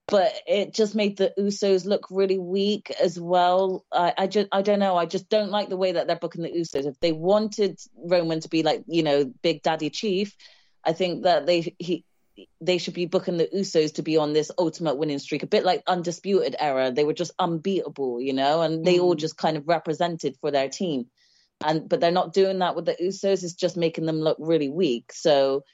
But 0.09 0.33
it 0.49 0.75
just 0.75 0.97
made 0.97 1.19
the 1.19 1.33
Usos 1.39 1.85
look 1.87 2.07
really 2.11 2.39
weak 2.39 2.91
as 3.01 3.21
well. 3.21 3.85
I, 3.93 4.13
I 4.19 4.27
just, 4.27 4.49
I 4.51 4.63
don't 4.63 4.81
know. 4.81 4.97
I 4.97 5.07
just 5.07 5.29
don't 5.29 5.53
like 5.53 5.69
the 5.69 5.77
way 5.77 5.93
that 5.93 6.09
they're 6.09 6.17
booking 6.17 6.43
the 6.43 6.51
Usos. 6.51 6.87
If 6.87 6.99
they 6.99 7.13
wanted 7.13 7.79
Roman 7.95 8.41
to 8.41 8.49
be 8.49 8.65
like, 8.65 8.83
you 8.89 9.05
know, 9.05 9.33
Big 9.41 9.63
Daddy 9.63 9.89
Chief, 9.89 10.35
I 10.85 10.95
think 10.95 11.25
that 11.25 11.47
they 11.47 11.77
he 11.79 12.05
they 12.61 12.79
should 12.79 12.95
be 12.95 13.07
booking 13.07 13.37
the 13.37 13.49
Usos 13.55 13.95
to 13.95 14.03
be 14.03 14.17
on 14.17 14.33
this 14.33 14.51
ultimate 14.59 14.97
winning 14.97 15.19
streak, 15.19 15.43
a 15.43 15.47
bit 15.47 15.65
like 15.65 15.83
Undisputed 15.87 16.57
era. 16.59 16.91
They 16.91 17.05
were 17.05 17.15
just 17.15 17.33
unbeatable, 17.39 18.21
you 18.21 18.33
know, 18.33 18.63
and 18.63 18.85
they 18.85 18.97
mm. 18.97 19.03
all 19.03 19.15
just 19.15 19.37
kind 19.37 19.57
of 19.57 19.67
represented 19.67 20.37
for 20.41 20.51
their 20.51 20.69
team. 20.69 21.07
And 21.65 21.89
but 21.89 22.01
they're 22.01 22.11
not 22.11 22.33
doing 22.33 22.61
that 22.61 22.75
with 22.77 22.87
the 22.87 22.97
Usos. 23.01 23.45
It's 23.45 23.55
just 23.55 23.77
making 23.77 24.07
them 24.07 24.21
look 24.21 24.39
really 24.41 24.69
weak. 24.69 25.13
So 25.13 25.65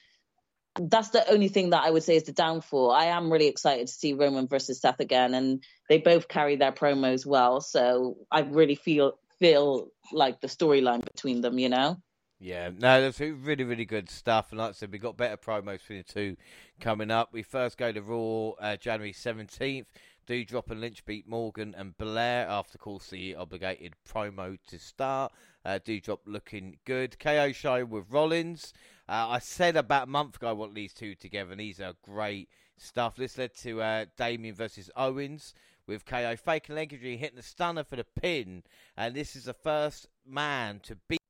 that's 0.79 1.09
the 1.09 1.29
only 1.31 1.47
thing 1.47 1.71
that 1.71 1.83
I 1.83 1.89
would 1.89 2.03
say 2.03 2.15
is 2.15 2.23
the 2.23 2.33
downfall. 2.33 2.91
I 2.91 3.05
am 3.05 3.31
really 3.31 3.47
excited 3.47 3.87
to 3.87 3.93
see 3.93 4.13
Roman 4.13 4.47
versus 4.47 4.79
Seth 4.79 4.99
again, 4.99 5.33
and 5.33 5.63
they 5.89 5.97
both 5.97 6.27
carry 6.27 6.55
their 6.55 6.71
promos 6.71 7.25
well. 7.25 7.61
So 7.61 8.17
I 8.31 8.41
really 8.41 8.75
feel 8.75 9.13
feel 9.39 9.89
like 10.11 10.41
the 10.41 10.47
storyline 10.47 11.03
between 11.03 11.41
them, 11.41 11.59
you 11.59 11.69
know. 11.69 11.97
Yeah, 12.39 12.69
no, 12.69 13.01
that's 13.01 13.19
really, 13.19 13.63
really 13.63 13.85
good 13.85 14.09
stuff. 14.09 14.51
And 14.51 14.59
like 14.59 14.69
I 14.69 14.73
said, 14.73 14.91
we've 14.91 15.01
got 15.01 15.17
better 15.17 15.37
promos 15.37 15.81
for 15.81 15.93
the 15.93 16.03
two 16.03 16.37
coming 16.79 17.09
up. 17.09 17.29
We 17.31 17.41
first 17.41 17.77
go 17.77 17.91
to 17.91 18.01
Raw 18.01 18.49
uh, 18.59 18.77
January 18.77 19.13
17th. 19.13 19.85
Doudrop 20.27 20.69
and 20.69 20.81
Lynch 20.81 21.05
beat 21.05 21.27
Morgan 21.27 21.73
and 21.75 21.97
Belair 21.97 22.47
after, 22.47 22.77
course, 22.77 23.09
the 23.09 23.33
obligated 23.35 23.93
promo 24.07 24.57
to 24.67 24.77
start. 24.77 25.31
Uh, 25.65 25.79
Doudrop 25.83 26.19
looking 26.25 26.77
good. 26.85 27.17
KO 27.17 27.53
show 27.53 27.85
with 27.85 28.05
Rollins. 28.09 28.73
Uh, 29.09 29.29
I 29.29 29.39
said 29.39 29.75
about 29.75 30.03
a 30.03 30.11
month 30.11 30.35
ago 30.35 30.49
I 30.49 30.53
want 30.53 30.75
these 30.75 30.93
two 30.93 31.15
together, 31.15 31.51
and 31.51 31.61
these 31.61 31.79
are 31.79 31.93
great 32.03 32.49
stuff. 32.75 33.15
This 33.15 33.37
led 33.37 33.55
to 33.59 33.81
uh, 33.81 34.05
Damian 34.17 34.53
versus 34.53 34.91
Owens 34.95 35.53
with 35.87 36.05
KO 36.05 36.35
faking 36.35 36.75
leg 36.75 36.93
injury, 36.93 37.15
hitting 37.15 37.37
the 37.37 37.41
stunner 37.41 37.85
for 37.85 37.95
the 37.95 38.03
pin. 38.03 38.63
And 38.97 39.15
this 39.15 39.35
is 39.35 39.45
the 39.45 39.53
first 39.53 40.07
man 40.25 40.81
to 40.83 40.97
beat 41.07 41.21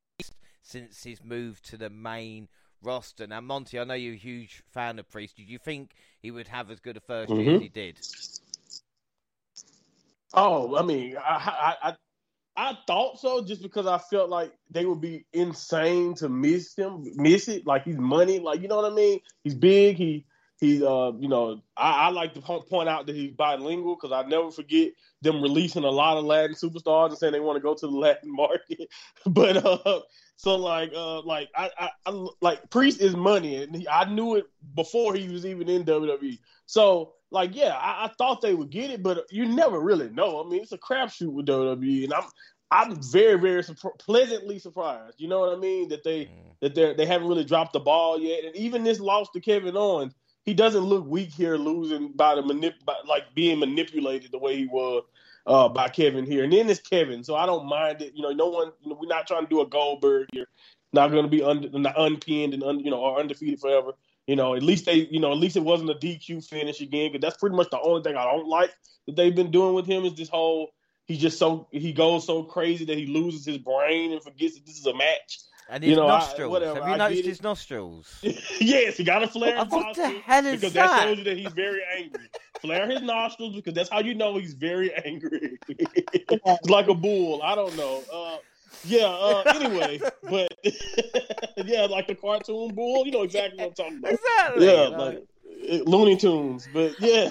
since 0.68 1.04
his 1.04 1.24
move 1.24 1.62
to 1.64 1.78
the 1.78 1.90
main 1.90 2.50
roster. 2.82 3.26
Now, 3.26 3.40
Monty, 3.42 3.80
I 3.80 3.86
know 3.86 3.94
you're 3.94 4.16
a 4.16 4.18
huge 4.18 4.64
fan 4.68 5.00
of 5.00 5.10
Priest. 5.10 5.38
Did 5.38 5.50
you 5.50 5.58
think 5.58 5.94
he 6.20 6.30
would 6.32 6.50
have 6.50 6.70
as 6.70 6.80
good 6.82 6.98
a 6.98 7.02
1st 7.02 7.38
Mhm. 7.38 7.46
year 7.46 7.54
as 7.54 7.60
he 7.62 7.70
did? 7.70 8.02
Oh, 10.34 10.76
I 10.78 10.84
mean, 10.84 11.18
I, 11.18 11.76
I 11.84 11.90
I 11.90 11.96
I 12.58 12.78
thought 12.88 13.20
so 13.20 13.44
just 13.44 13.62
because 13.62 13.88
I 13.88 13.98
felt 13.98 14.30
like 14.30 14.54
they 14.70 14.86
would 14.86 15.02
be 15.02 15.26
insane 15.34 16.16
to 16.16 16.30
miss 16.30 16.76
him, 16.76 17.06
miss 17.16 17.48
it. 17.48 17.66
Like 17.66 17.84
he's 17.84 17.98
money, 17.98 18.40
like 18.40 18.62
you 18.62 18.68
know 18.68 18.78
what 18.78 18.92
I 18.92 18.96
mean. 18.96 19.20
He's 19.44 19.56
big. 19.56 19.98
He 19.98 20.26
he's 20.60 20.82
uh 20.84 21.12
you 21.20 21.28
know 21.30 21.62
I, 21.78 22.08
I 22.08 22.10
like 22.10 22.34
to 22.34 22.42
point 22.42 22.90
out 22.90 23.06
that 23.08 23.16
he's 23.16 23.32
bilingual 23.32 23.96
because 23.96 24.12
I 24.12 24.28
never 24.28 24.52
forget 24.52 24.92
them 25.22 25.42
releasing 25.42 25.84
a 25.84 25.90
lot 25.90 26.18
of 26.18 26.26
Latin 26.26 26.56
superstars 26.56 27.10
and 27.10 27.18
saying 27.18 27.34
they 27.34 27.40
want 27.40 27.58
to 27.58 27.62
go 27.62 27.76
to 27.76 27.88
the 27.88 27.94
Latin 27.94 28.32
market. 28.36 28.90
but 29.26 29.58
uh 29.66 30.00
so 30.38 30.56
like 30.56 30.94
uh 30.96 31.22
like 31.22 31.50
I, 31.56 31.70
I, 31.78 31.90
I 32.06 32.28
like 32.42 32.70
Priest 32.70 33.02
is 33.02 33.16
money 33.16 33.64
and 33.64 33.76
he, 33.76 33.88
I 33.88 34.06
knew 34.06 34.36
it 34.36 34.46
before 34.76 35.16
he 35.16 35.28
was 35.28 35.46
even 35.46 35.68
in 35.68 35.84
WWE. 35.84 36.40
So 36.68 37.14
like 37.32 37.56
yeah, 37.56 37.76
I, 37.76 38.06
I 38.06 38.12
thought 38.18 38.42
they 38.42 38.54
would 38.54 38.70
get 38.70 38.92
it, 38.92 39.04
but 39.04 39.26
you 39.32 39.46
never 39.46 39.80
really 39.80 40.10
know. 40.10 40.44
I 40.44 40.48
mean, 40.50 40.62
it's 40.62 40.72
a 40.72 40.78
crapshoot 40.78 41.32
with 41.32 41.48
WWE, 41.48 42.06
and 42.06 42.14
I'm 42.14 42.24
I'm 42.72 43.02
very 43.02 43.40
very 43.40 43.64
pleasantly 44.00 44.60
surprised. 44.60 45.20
You 45.20 45.28
know 45.28 45.40
what 45.40 45.54
I 45.54 45.58
mean 45.58 45.90
that 45.90 46.04
they 46.04 46.26
Mm. 46.26 46.56
that 46.62 46.76
they 46.76 46.94
they 46.94 47.06
haven't 47.06 47.28
really 47.28 47.44
dropped 47.44 47.74
the 47.74 47.80
ball 47.80 48.20
yet, 48.20 48.44
and 48.46 48.56
even 48.56 48.84
this 48.84 49.00
loss 49.00 49.30
to 49.32 49.40
Kevin 49.42 49.76
Owens, 49.78 50.14
he 50.44 50.54
doesn't 50.54 50.84
look 50.84 51.06
weak 51.06 51.32
here, 51.32 51.58
losing 51.58 52.12
by 52.14 52.36
the 52.36 52.42
manip 52.42 52.74
by, 52.86 52.96
like 53.08 53.34
being 53.36 53.60
manipulated 53.60 54.32
the 54.32 54.38
way 54.40 54.56
he 54.56 54.68
was. 54.68 55.04
Uh, 55.48 55.70
by 55.70 55.88
Kevin 55.88 56.26
here, 56.26 56.44
and 56.44 56.52
then 56.52 56.70
it's 56.70 56.82
Kevin, 56.82 57.24
so 57.24 57.34
I 57.34 57.46
don't 57.46 57.68
mind 57.68 58.02
it. 58.02 58.12
You 58.14 58.22
know, 58.22 58.32
no 58.32 58.48
one, 58.48 58.74
you 58.82 58.90
know, 58.90 58.98
we're 59.02 59.08
not 59.08 59.28
trying 59.28 59.44
to 59.44 59.50
do 59.50 59.62
a 59.62 59.66
Goldberg 59.66 60.28
here. 60.34 60.48
Not 60.92 61.10
going 61.10 61.24
to 61.24 61.30
be 61.30 61.42
un, 61.42 61.86
unpinned 61.96 62.54
and 62.54 62.64
un, 62.64 62.82
you 62.82 62.92
know 62.92 63.00
or 63.00 63.18
undefeated 63.18 63.62
forever. 63.62 63.94
You 64.28 64.36
know, 64.36 64.56
at 64.56 64.62
least 64.62 64.86
they, 64.86 65.08
you 65.10 65.22
know, 65.22 65.32
at 65.32 65.38
least 65.38 65.56
it 65.56 65.64
wasn't 65.64 65.90
a 65.90 65.94
DQ 65.94 66.46
finish 66.46 66.82
again. 66.82 67.14
Because 67.14 67.22
that's 67.22 67.38
pretty 67.38 67.56
much 67.56 67.70
the 67.70 67.80
only 67.80 68.04
thing 68.04 68.18
I 68.18 68.26
don't 68.26 68.48
like 68.48 68.74
that 69.06 69.16
they've 69.16 69.34
been 69.34 69.52
doing 69.52 69.74
with 69.74 69.86
him 69.86 70.04
is 70.04 70.16
this 70.16 70.28
whole 70.28 70.74
he's 71.06 71.20
just 71.20 71.40
so 71.40 71.68
he 71.72 71.94
goes 71.94 72.26
so 72.26 72.44
crazy 72.44 72.86
that 72.86 72.98
he 72.98 73.06
loses 73.06 73.46
his 73.46 73.58
brain 73.58 74.12
and 74.12 74.22
forgets 74.22 74.56
that 74.56 74.66
this 74.66 74.78
is 74.78 74.86
a 74.86 74.94
match. 74.94 75.40
And 75.70 75.84
You 75.84 75.90
his 75.92 75.98
know, 75.98 76.06
I- 76.08 76.20
nostrils. 76.20 76.52
whatever, 76.52 76.80
Have 76.80 76.88
you 76.88 76.94
I 76.94 76.98
noticed 76.98 77.26
his 77.26 77.44
nostrils? 77.44 78.20
yes, 78.62 78.96
he 78.98 79.04
got 79.04 79.24
a 79.24 79.28
flare. 79.28 79.64
What 79.66 79.96
the 79.96 80.08
hell 80.08 80.46
is 80.46 80.62
because 80.62 80.74
that? 80.74 80.88
that 80.90 81.04
shows 81.04 81.18
you 81.18 81.24
that 81.26 81.38
he's 81.38 81.52
very 81.54 81.82
angry. 81.98 82.30
flare 82.62 82.90
his 82.90 83.02
nostrils 83.02 83.56
because 83.56 83.74
that's 83.74 83.90
how 83.90 84.00
you 84.00 84.16
know 84.16 84.38
he's 84.38 84.54
very 84.54 84.94
angry. 85.06 85.60
It's 85.70 86.70
like 86.70 86.88
a 86.88 86.94
bull. 86.94 87.42
I 87.44 87.56
don't 87.56 87.76
know. 87.76 88.02
Uh, 88.12 88.38
yeah. 88.86 89.06
Uh, 89.08 89.44
anyway, 89.56 90.00
but 90.24 90.54
yeah, 91.66 91.86
like 91.86 92.08
the 92.08 92.16
cartoon 92.16 92.74
bull. 92.74 93.06
You 93.06 93.12
know 93.12 93.24
exactly 93.24 93.58
what 93.60 93.68
I'm 93.68 93.74
talking 93.74 93.98
about. 93.98 94.12
Exactly. 94.14 94.66
Yeah, 94.66 94.84
you 94.86 94.92
know. 94.92 94.98
like 94.98 95.24
uh, 95.70 95.84
Looney 95.90 96.16
Tunes. 96.18 96.68
But 96.74 96.96
yeah. 97.00 97.30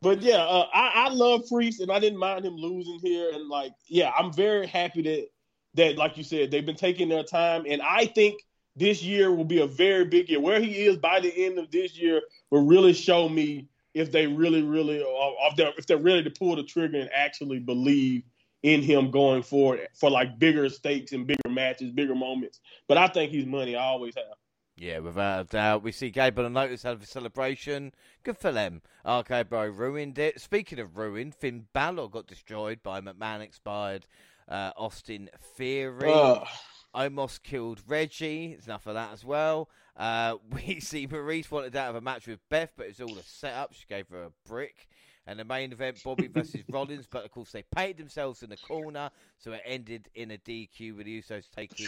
but 0.00 0.20
yeah, 0.22 0.38
uh, 0.42 0.66
I, 0.74 1.06
I 1.06 1.08
love 1.10 1.42
Priest 1.48 1.80
and 1.80 1.90
I 1.92 1.98
didn't 2.00 2.18
mind 2.18 2.44
him 2.44 2.56
losing 2.56 2.98
here. 3.02 3.30
And 3.32 3.48
like, 3.48 3.72
yeah, 3.86 4.10
I'm 4.18 4.32
very 4.32 4.66
happy 4.66 5.02
that 5.02 5.28
that, 5.74 5.96
like 5.96 6.16
you 6.16 6.24
said, 6.24 6.50
they've 6.50 6.66
been 6.66 6.76
taking 6.76 7.08
their 7.08 7.22
time. 7.22 7.64
And 7.68 7.82
I 7.82 8.06
think 8.06 8.42
this 8.76 9.02
year 9.02 9.32
will 9.32 9.44
be 9.44 9.60
a 9.60 9.66
very 9.66 10.04
big 10.04 10.28
year. 10.28 10.40
Where 10.40 10.60
he 10.60 10.84
is 10.84 10.96
by 10.96 11.20
the 11.20 11.32
end 11.44 11.58
of 11.58 11.70
this 11.70 11.96
year 11.96 12.22
will 12.50 12.66
really 12.66 12.92
show 12.92 13.28
me 13.28 13.68
if 13.94 14.10
they 14.10 14.26
really, 14.26 14.62
really, 14.62 15.00
uh, 15.02 15.48
if 15.50 15.56
they're, 15.56 15.72
if 15.76 15.86
they're 15.86 15.98
ready 15.98 16.24
to 16.24 16.30
pull 16.30 16.56
the 16.56 16.62
trigger 16.62 16.98
and 16.98 17.10
actually 17.14 17.58
believe 17.58 18.22
in 18.62 18.80
him 18.80 19.10
going 19.10 19.42
forward 19.42 19.88
for 19.94 20.10
like 20.10 20.38
bigger 20.38 20.68
stakes 20.68 21.12
and 21.12 21.26
bigger 21.26 21.48
matches, 21.48 21.90
bigger 21.90 22.14
moments. 22.14 22.60
But 22.88 22.96
I 22.96 23.08
think 23.08 23.32
he's 23.32 23.46
money. 23.46 23.76
I 23.76 23.84
always 23.84 24.14
have. 24.14 24.36
Yeah, 24.76 25.00
without 25.00 25.40
a 25.40 25.44
doubt. 25.44 25.82
We 25.82 25.92
see 25.92 26.10
Gable 26.10 26.46
and 26.46 26.54
Lotus 26.54 26.82
have 26.84 27.02
a 27.02 27.06
celebration. 27.06 27.92
Good 28.22 28.38
for 28.38 28.52
them. 28.52 28.80
RK 29.06 29.48
Bro 29.48 29.68
ruined 29.68 30.18
it. 30.18 30.40
Speaking 30.40 30.78
of 30.78 30.96
ruined, 30.96 31.34
Finn 31.34 31.66
Balor 31.72 32.08
got 32.08 32.26
destroyed 32.26 32.82
by 32.82 33.00
McMahon 33.00 33.40
expired 33.40 34.06
uh, 34.52 34.72
Austin 34.76 35.30
Theory. 35.56 36.12
Uh, 36.12 36.44
Omos 36.94 37.42
killed 37.42 37.80
Reggie. 37.88 38.48
There's 38.48 38.66
enough 38.66 38.86
of 38.86 38.94
that 38.94 39.12
as 39.12 39.24
well. 39.24 39.70
Uh, 39.96 40.36
we 40.50 40.78
see 40.80 41.08
Maryse 41.08 41.50
wanted 41.50 41.74
out 41.74 41.90
of 41.90 41.96
a 41.96 42.00
match 42.00 42.26
with 42.26 42.38
Beth, 42.50 42.72
but 42.76 42.86
it 42.86 42.98
was 42.98 43.00
all 43.00 43.18
a 43.18 43.22
setup. 43.22 43.72
She 43.72 43.86
gave 43.88 44.08
her 44.08 44.24
a 44.24 44.30
brick. 44.46 44.88
And 45.26 45.38
the 45.38 45.44
main 45.44 45.72
event, 45.72 46.02
Bobby 46.04 46.26
versus 46.32 46.62
Rollins, 46.68 47.06
but 47.10 47.24
of 47.24 47.30
course 47.30 47.52
they 47.52 47.62
paid 47.74 47.96
themselves 47.96 48.42
in 48.42 48.50
the 48.50 48.56
corner, 48.56 49.10
so 49.38 49.52
it 49.52 49.62
ended 49.64 50.08
in 50.14 50.32
a 50.32 50.38
DQ 50.38 50.96
with 50.96 51.06
the 51.06 51.22
Usos 51.22 51.48
taking 51.48 51.86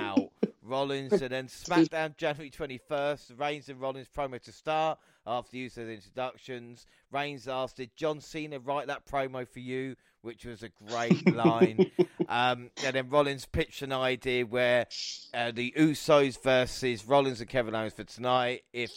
out 0.00 0.30
Rollins. 0.62 1.20
And 1.20 1.30
then 1.30 1.48
SmackDown 1.48 2.16
January 2.16 2.50
21st, 2.50 3.38
Reigns 3.38 3.68
and 3.68 3.80
Rollins 3.80 4.08
promo 4.16 4.40
to 4.40 4.52
start 4.52 4.98
after 5.26 5.50
the 5.50 5.68
Usos 5.68 5.92
introductions. 5.92 6.86
Reigns 7.10 7.48
asked, 7.48 7.76
Did 7.76 7.90
John 7.96 8.20
Cena 8.20 8.60
write 8.60 8.86
that 8.86 9.04
promo 9.04 9.46
for 9.46 9.58
you? 9.60 9.96
Which 10.22 10.44
was 10.44 10.62
a 10.62 10.70
great 10.88 11.34
line. 11.34 11.90
Um, 12.28 12.70
and 12.84 12.94
then 12.94 13.08
Rollins 13.08 13.44
pitched 13.44 13.82
an 13.82 13.92
idea 13.92 14.46
where 14.46 14.86
uh, 15.34 15.50
the 15.50 15.74
Usos 15.76 16.40
versus 16.40 17.04
Rollins 17.04 17.40
and 17.40 17.50
Kevin 17.50 17.74
Owens 17.74 17.92
for 17.92 18.04
tonight. 18.04 18.62
If 18.72 18.92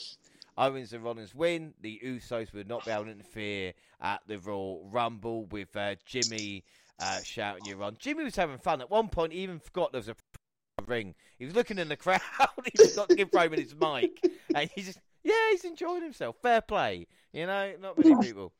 Owens 0.55 0.93
and 0.93 1.03
Rollins 1.03 1.33
win, 1.33 1.73
the 1.81 1.99
Usos 2.05 2.53
would 2.53 2.67
not 2.67 2.85
be 2.85 2.91
able 2.91 3.05
to 3.05 3.11
interfere 3.11 3.73
at 3.99 4.21
the 4.27 4.37
Royal 4.37 4.87
Rumble 4.91 5.45
with 5.45 5.75
uh, 5.75 5.95
Jimmy 6.05 6.63
uh, 6.99 7.21
shouting 7.23 7.65
you 7.65 7.81
on. 7.83 7.95
Jimmy 7.97 8.23
was 8.23 8.35
having 8.35 8.59
fun. 8.59 8.81
At 8.81 8.91
one 8.91 9.09
point, 9.09 9.33
he 9.33 9.39
even 9.39 9.59
forgot 9.59 9.91
there 9.91 9.99
was 9.99 10.09
a 10.09 10.15
ring. 10.85 11.15
He 11.39 11.45
was 11.45 11.55
looking 11.55 11.79
in 11.79 11.89
the 11.89 11.97
crowd. 11.97 12.21
he 12.65 12.87
forgot 12.87 13.09
to 13.09 13.15
give 13.15 13.29
Roman 13.33 13.59
his 13.59 13.73
mic. 13.75 14.23
And 14.53 14.69
he 14.75 14.83
just, 14.83 14.99
yeah, 15.23 15.33
he's 15.51 15.65
enjoying 15.65 16.03
himself. 16.03 16.35
Fair 16.41 16.61
play. 16.61 17.07
You 17.31 17.47
know, 17.47 17.73
not 17.81 17.97
many 17.97 18.15
people. 18.21 18.53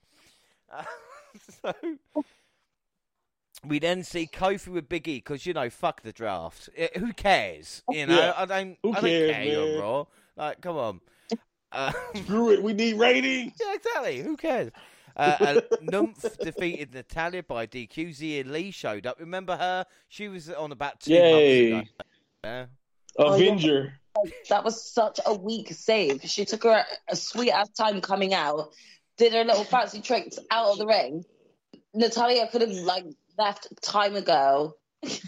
Uh, 0.72 0.84
so 1.62 1.74
we 3.66 3.80
then 3.80 4.04
see 4.04 4.28
Kofi 4.28 4.68
with 4.70 4.90
Big 4.90 5.08
E 5.08 5.16
because 5.18 5.46
you 5.46 5.54
know, 5.54 5.70
fuck 5.70 6.02
the 6.02 6.12
draft. 6.12 6.70
Uh, 6.80 7.00
who 7.00 7.14
cares? 7.14 7.82
You 7.90 8.06
know, 8.08 8.16
Yeah. 8.18 8.34
I 8.36 8.46
don't. 8.46 8.78
Who 8.84 8.92
I 8.92 8.94
don't 8.96 9.04
cares, 9.04 9.32
care. 9.32 9.44
You're 9.44 9.66
man? 9.66 9.80
Raw. 9.80 10.06
Like, 10.36 10.62
come 10.62 10.78
on. 10.78 11.02
Uh, 11.72 11.92
Screw 12.16 12.52
it. 12.52 12.62
We 12.62 12.74
need 12.74 12.98
ratings. 13.00 13.54
yeah, 13.60 13.74
exactly. 13.74 14.22
Who 14.22 14.38
cares? 14.38 14.72
Uh, 15.16 15.36
uh, 15.40 15.62
Nymph 15.82 16.26
defeated 16.40 16.94
Natalya 16.94 17.44
by 17.44 17.68
DQ. 17.68 18.10
Xia 18.10 18.50
Li 18.50 18.72
showed 18.72 19.06
up. 19.06 19.20
Remember 19.20 19.56
her? 19.56 19.86
She 20.10 20.28
was 20.28 20.50
on 20.50 20.72
about 20.72 21.00
two 21.00 21.14
Yay. 21.14 21.72
months 21.72 21.90
ago. 21.90 22.00
Yeah. 22.44 22.66
Oh, 23.20 23.36
yeah. 23.38 23.46
Avenger. 23.48 23.94
That 24.50 24.64
was 24.64 24.84
such 24.84 25.20
a 25.26 25.34
weak 25.34 25.72
save. 25.74 26.22
She 26.24 26.46
took 26.46 26.64
her 26.64 26.84
a 27.10 27.16
sweet 27.16 27.52
ass 27.52 27.70
time 27.70 28.02
coming 28.02 28.34
out, 28.34 28.72
did 29.18 29.34
her 29.34 29.44
little 29.44 29.64
fancy 29.64 30.02
tricks 30.02 30.38
out 30.52 30.72
of 30.72 30.78
the 30.78 30.86
ring. 30.86 31.26
Natalya 31.96 32.48
could 32.52 32.62
have 32.62 32.70
like 32.72 33.06
left 33.38 33.68
time 33.82 34.16
ago, 34.16 34.74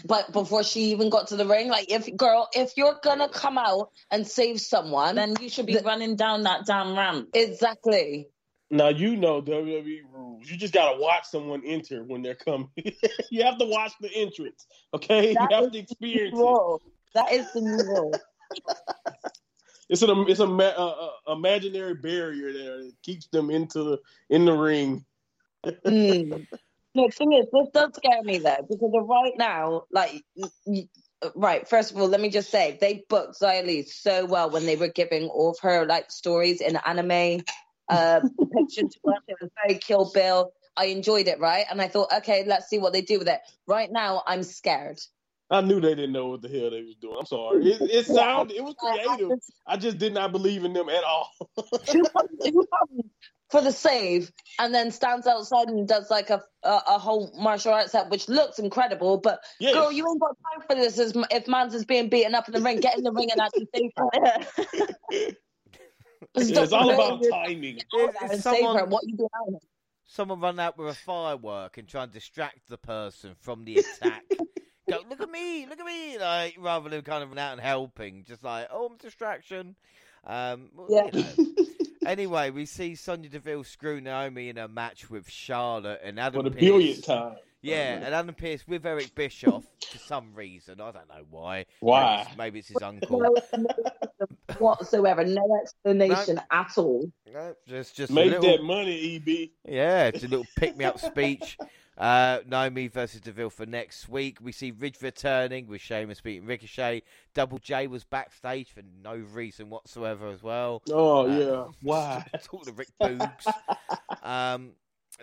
but 0.04 0.32
before 0.32 0.62
she 0.62 0.92
even 0.92 1.10
got 1.10 1.28
to 1.28 1.36
the 1.36 1.46
ring, 1.46 1.68
like 1.68 1.90
if 1.90 2.14
girl, 2.16 2.48
if 2.54 2.72
you're 2.76 2.98
gonna 3.02 3.28
come 3.28 3.58
out 3.58 3.90
and 4.10 4.26
save 4.26 4.60
someone, 4.60 5.16
then 5.16 5.34
you 5.40 5.48
should 5.48 5.66
be 5.66 5.74
The- 5.74 5.82
running 5.82 6.16
down 6.16 6.44
that 6.44 6.66
damn 6.66 6.96
ramp. 6.96 7.28
exactly. 7.34 8.28
Now 8.70 8.88
you 8.88 9.16
know 9.16 9.40
WWE 9.40 10.00
rules. 10.12 10.50
You 10.50 10.56
just 10.56 10.74
gotta 10.74 11.00
watch 11.00 11.26
someone 11.26 11.62
enter 11.64 12.02
when 12.02 12.22
they're 12.22 12.34
coming. 12.34 12.68
you 13.30 13.44
have 13.44 13.58
to 13.58 13.64
watch 13.66 13.92
the 14.00 14.10
entrance, 14.12 14.66
okay? 14.94 15.34
That 15.34 15.48
you 15.50 15.56
have 15.56 15.72
to 15.72 15.78
experience 15.78 16.36
it. 16.36 16.40
Rule. 16.42 16.82
That 17.14 17.32
is 17.32 17.46
the 17.52 17.60
new 17.60 17.76
rule. 17.84 18.12
It's 19.88 20.02
an 20.02 20.10
it's 20.28 20.40
a, 20.40 20.44
a, 20.46 21.10
a 21.28 21.32
imaginary 21.32 21.94
barrier 21.94 22.52
there 22.52 22.78
that 22.78 22.92
keeps 23.04 23.28
them 23.28 23.50
into 23.50 23.84
the 23.84 23.98
in 24.28 24.44
the 24.44 24.52
ring. 24.52 25.04
Mm. 25.84 26.46
No, 26.96 27.06
the 27.08 27.12
thing 27.12 27.34
is, 27.34 27.46
this 27.52 27.68
does 27.74 27.92
scare 27.96 28.22
me 28.24 28.38
though, 28.38 28.66
because 28.68 28.92
right 29.08 29.34
now, 29.38 29.84
like, 29.92 30.24
right, 31.36 31.68
first 31.68 31.92
of 31.92 31.98
all, 31.98 32.08
let 32.08 32.22
me 32.22 32.30
just 32.30 32.50
say, 32.50 32.78
they 32.80 33.04
booked 33.10 33.40
Xia 33.40 33.66
Li 33.66 33.82
so 33.82 34.26
well 34.26 34.50
when 34.50 34.66
they 34.66 34.76
were 34.76 34.88
giving 34.88 35.28
all 35.28 35.50
of 35.50 35.58
her, 35.62 35.86
like, 35.86 36.10
stories 36.10 36.62
in 36.62 36.78
anime 36.86 37.42
uh, 37.90 38.20
depiction 38.40 38.88
to 38.88 39.00
us. 39.10 39.22
It 39.28 39.36
was 39.42 39.50
very 39.62 39.78
Kill 39.78 40.10
Bill. 40.14 40.52
I 40.76 40.86
enjoyed 40.86 41.28
it, 41.28 41.40
right? 41.40 41.66
And 41.70 41.82
I 41.82 41.88
thought, 41.88 42.12
okay, 42.18 42.44
let's 42.46 42.68
see 42.68 42.78
what 42.78 42.94
they 42.94 43.02
do 43.02 43.20
with 43.20 43.28
it. 43.28 43.40
Right 43.68 43.92
now, 43.92 44.22
I'm 44.26 44.42
scared. 44.42 44.98
I 45.50 45.60
knew 45.60 45.80
they 45.80 45.94
didn't 45.94 46.12
know 46.12 46.28
what 46.28 46.42
the 46.42 46.48
hell 46.48 46.70
they 46.70 46.82
was 46.82 46.96
doing. 47.00 47.16
I'm 47.20 47.26
sorry. 47.26 47.72
It, 47.72 47.82
it 47.82 48.06
sounded, 48.08 48.56
it 48.56 48.64
was 48.64 48.76
creative. 48.78 49.34
I 49.66 49.78
just 49.78 49.98
did 49.98 50.14
not 50.14 50.32
believe 50.32 50.64
in 50.64 50.74
them 50.74 50.88
at 50.88 51.04
all. 51.04 51.30
for 53.50 53.60
the 53.60 53.70
save, 53.72 54.32
and 54.58 54.74
then 54.74 54.90
stands 54.90 55.26
outside 55.26 55.68
and 55.68 55.86
does 55.86 56.10
like 56.10 56.30
a 56.30 56.42
a, 56.62 56.80
a 56.88 56.98
whole 56.98 57.32
martial 57.36 57.72
arts 57.72 57.92
set, 57.92 58.10
which 58.10 58.28
looks 58.28 58.58
incredible. 58.58 59.18
But 59.18 59.40
Yes. 59.60 59.74
girl, 59.74 59.92
you 59.92 60.06
ain't 60.08 60.20
got 60.20 60.36
time 60.52 60.66
for 60.68 60.74
this. 60.74 60.98
As 60.98 61.14
if 61.30 61.46
Mans 61.48 61.74
is 61.74 61.84
being 61.84 62.08
beaten 62.08 62.34
up 62.34 62.48
in 62.48 62.54
the 62.54 62.60
ring, 62.60 62.80
get 62.80 62.96
in 62.98 63.04
the 63.04 63.12
ring 63.12 63.30
and 63.30 63.40
actually 63.40 63.68
save 63.74 63.90
her. 63.96 64.10
Yeah, 66.34 66.62
it's 66.62 66.72
all 66.72 66.90
about 66.90 67.22
timing. 67.30 67.78
If- 67.78 67.84
if 67.92 68.30
and 68.32 68.42
save 68.42 68.58
someone- 68.58 68.90
What 68.90 69.04
you 69.06 69.16
doing? 69.16 69.60
Someone 70.08 70.40
run 70.40 70.60
out 70.60 70.78
with 70.78 70.88
a 70.88 70.94
firework 70.94 71.78
and 71.78 71.88
try 71.88 72.04
and 72.04 72.12
distract 72.12 72.68
the 72.68 72.78
person 72.78 73.34
from 73.40 73.64
the 73.64 73.78
attack. 73.78 74.22
Go, 74.88 75.00
look 75.10 75.20
at 75.20 75.30
me, 75.30 75.66
look 75.66 75.80
at 75.80 75.86
me, 75.86 76.16
like 76.18 76.56
rather 76.60 76.88
than 76.88 77.02
kind 77.02 77.24
of 77.24 77.30
run 77.30 77.38
out 77.38 77.52
and 77.52 77.60
helping, 77.60 78.22
just 78.24 78.44
like, 78.44 78.68
oh, 78.70 78.86
I'm 78.86 78.94
a 78.94 78.98
distraction. 78.98 79.74
Um, 80.24 80.70
Yeah. 80.88 81.08
you 81.12 81.22
know. 81.22 81.46
Anyway, 82.06 82.50
we 82.50 82.66
see 82.66 82.94
Sonya 82.94 83.28
Deville 83.28 83.64
screw 83.64 84.00
Naomi 84.00 84.48
in 84.48 84.58
a 84.58 84.68
match 84.68 85.10
with 85.10 85.28
Charlotte 85.28 86.00
and 86.04 86.20
Adam 86.20 86.40
For 86.44 86.48
the 86.48 86.50
Pearce. 86.50 86.60
billionth 86.60 87.04
time. 87.04 87.34
Oh, 87.36 87.68
yeah, 87.68 87.94
and 87.94 88.14
Adam 88.14 88.32
Pearce 88.34 88.66
with 88.68 88.86
Eric 88.86 89.12
Bischoff 89.16 89.64
for 89.90 89.98
some 89.98 90.32
reason. 90.34 90.80
I 90.80 90.92
don't 90.92 91.08
know 91.08 91.24
why. 91.30 91.66
Why? 91.80 92.18
Maybe 92.18 92.28
it's, 92.28 92.38
maybe 92.38 92.58
it's 92.60 92.68
his 92.68 92.82
uncle. 92.82 93.18
No 93.20 93.34
explanation 93.36 93.84
whatsoever. 94.58 95.24
No 95.24 95.58
explanation 95.60 96.40
at 96.50 96.72
all. 96.78 97.10
No, 97.32 97.54
just 97.66 97.96
just 97.96 98.12
Make 98.12 98.30
little, 98.30 98.42
that 98.56 98.62
money, 98.62 99.16
EB. 99.16 99.50
Yeah, 99.68 100.04
it's 100.06 100.22
a 100.22 100.28
little 100.28 100.46
pick 100.56 100.76
me 100.76 100.84
up 100.84 101.00
speech. 101.00 101.58
Uh, 101.98 102.40
Naomi 102.46 102.88
versus 102.88 103.20
Deville 103.22 103.48
for 103.50 103.64
next 103.64 104.08
week. 104.08 104.38
We 104.42 104.52
see 104.52 104.70
Ridge 104.70 104.96
returning 105.00 105.66
with 105.66 105.80
Sheamus 105.80 106.20
beating 106.20 106.46
Ricochet. 106.46 107.02
Double 107.32 107.58
J 107.58 107.86
was 107.86 108.04
backstage 108.04 108.70
for 108.70 108.82
no 109.02 109.14
reason 109.32 109.70
whatsoever 109.70 110.28
as 110.28 110.42
well. 110.42 110.82
Oh 110.90 111.20
Uh, 111.26 111.38
yeah. 111.38 111.64
Wow. 111.82 112.22
Talk 112.42 112.64
to 112.66 112.72
Rick 112.72 112.88
Boogs. 113.00 113.46
um, 114.22 114.72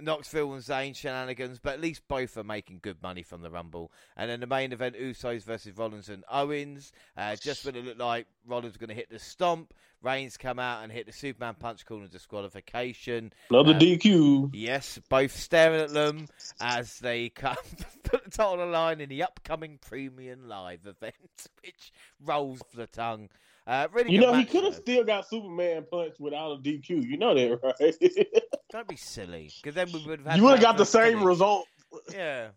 Knoxville 0.02 0.54
and 0.54 0.64
Zayn 0.64 0.96
shenanigans, 0.96 1.60
but 1.60 1.74
at 1.74 1.82
least 1.82 2.08
both 2.08 2.38
are 2.38 2.44
making 2.44 2.80
good 2.82 3.02
money 3.02 3.24
from 3.24 3.42
the 3.42 3.50
Rumble. 3.50 3.92
And 4.18 4.30
then 4.30 4.40
the 4.40 4.48
main 4.48 4.72
event, 4.74 4.96
Usos 4.96 5.44
versus 5.44 5.78
Rollins 5.78 6.10
and 6.10 6.24
Owens. 6.30 6.92
Uh, 7.18 7.36
just 7.36 7.66
when 7.66 7.76
it 7.76 7.86
looked 7.86 8.00
like 8.00 8.28
Rollins 8.46 8.74
was 8.74 8.78
going 8.78 8.90
to 8.90 8.96
hit 8.96 9.10
the 9.10 9.20
stomp, 9.20 9.74
Reigns 10.02 10.36
come 10.36 10.60
out 10.60 10.84
and 10.84 10.92
hit 10.92 11.06
the 11.06 11.14
Superman 11.14 11.56
punch 11.58 11.86
calling 11.86 12.08
disqualification. 12.08 13.32
Another 13.50 13.72
Um, 13.74 13.80
DQ. 13.80 14.50
Yes, 14.54 15.00
both 15.10 15.32
staring 15.36 15.80
at 15.82 15.94
them 15.94 16.28
as 16.60 17.00
they 17.00 17.30
come 17.36 17.56
put 18.04 18.24
the 18.26 18.30
title 18.30 18.54
on 18.54 18.60
the 18.60 18.66
line 18.66 19.00
in 19.00 19.08
the 19.10 19.24
upcoming 19.24 19.80
Premium 19.80 20.48
Live 20.50 20.86
event, 20.86 21.16
which 21.64 21.94
rolls 22.22 22.60
off 22.62 22.72
the 22.74 22.88
tongue. 22.88 23.30
Uh, 23.66 23.88
really 23.94 24.12
You 24.12 24.20
know, 24.20 24.34
he 24.34 24.44
could 24.46 24.64
have 24.66 24.76
still 24.76 25.04
got 25.04 25.28
Superman 25.28 25.86
punched 25.90 26.20
without 26.20 26.52
a 26.52 26.58
DQ. 26.58 26.90
You 27.08 27.18
know 27.18 27.34
that, 27.34 27.60
right? 27.64 28.28
Don't 28.72 28.88
be 28.88 28.98
silly, 28.98 29.52
because 29.62 29.76
then 29.76 29.90
we 29.94 30.04
would 30.06 30.26
have 30.26 30.38
you 30.38 30.44
would 30.44 30.54
have 30.54 30.62
got 30.62 30.78
the 30.78 30.86
same 30.86 31.14
finish. 31.14 31.26
result. 31.26 31.66
Yeah. 32.12 32.50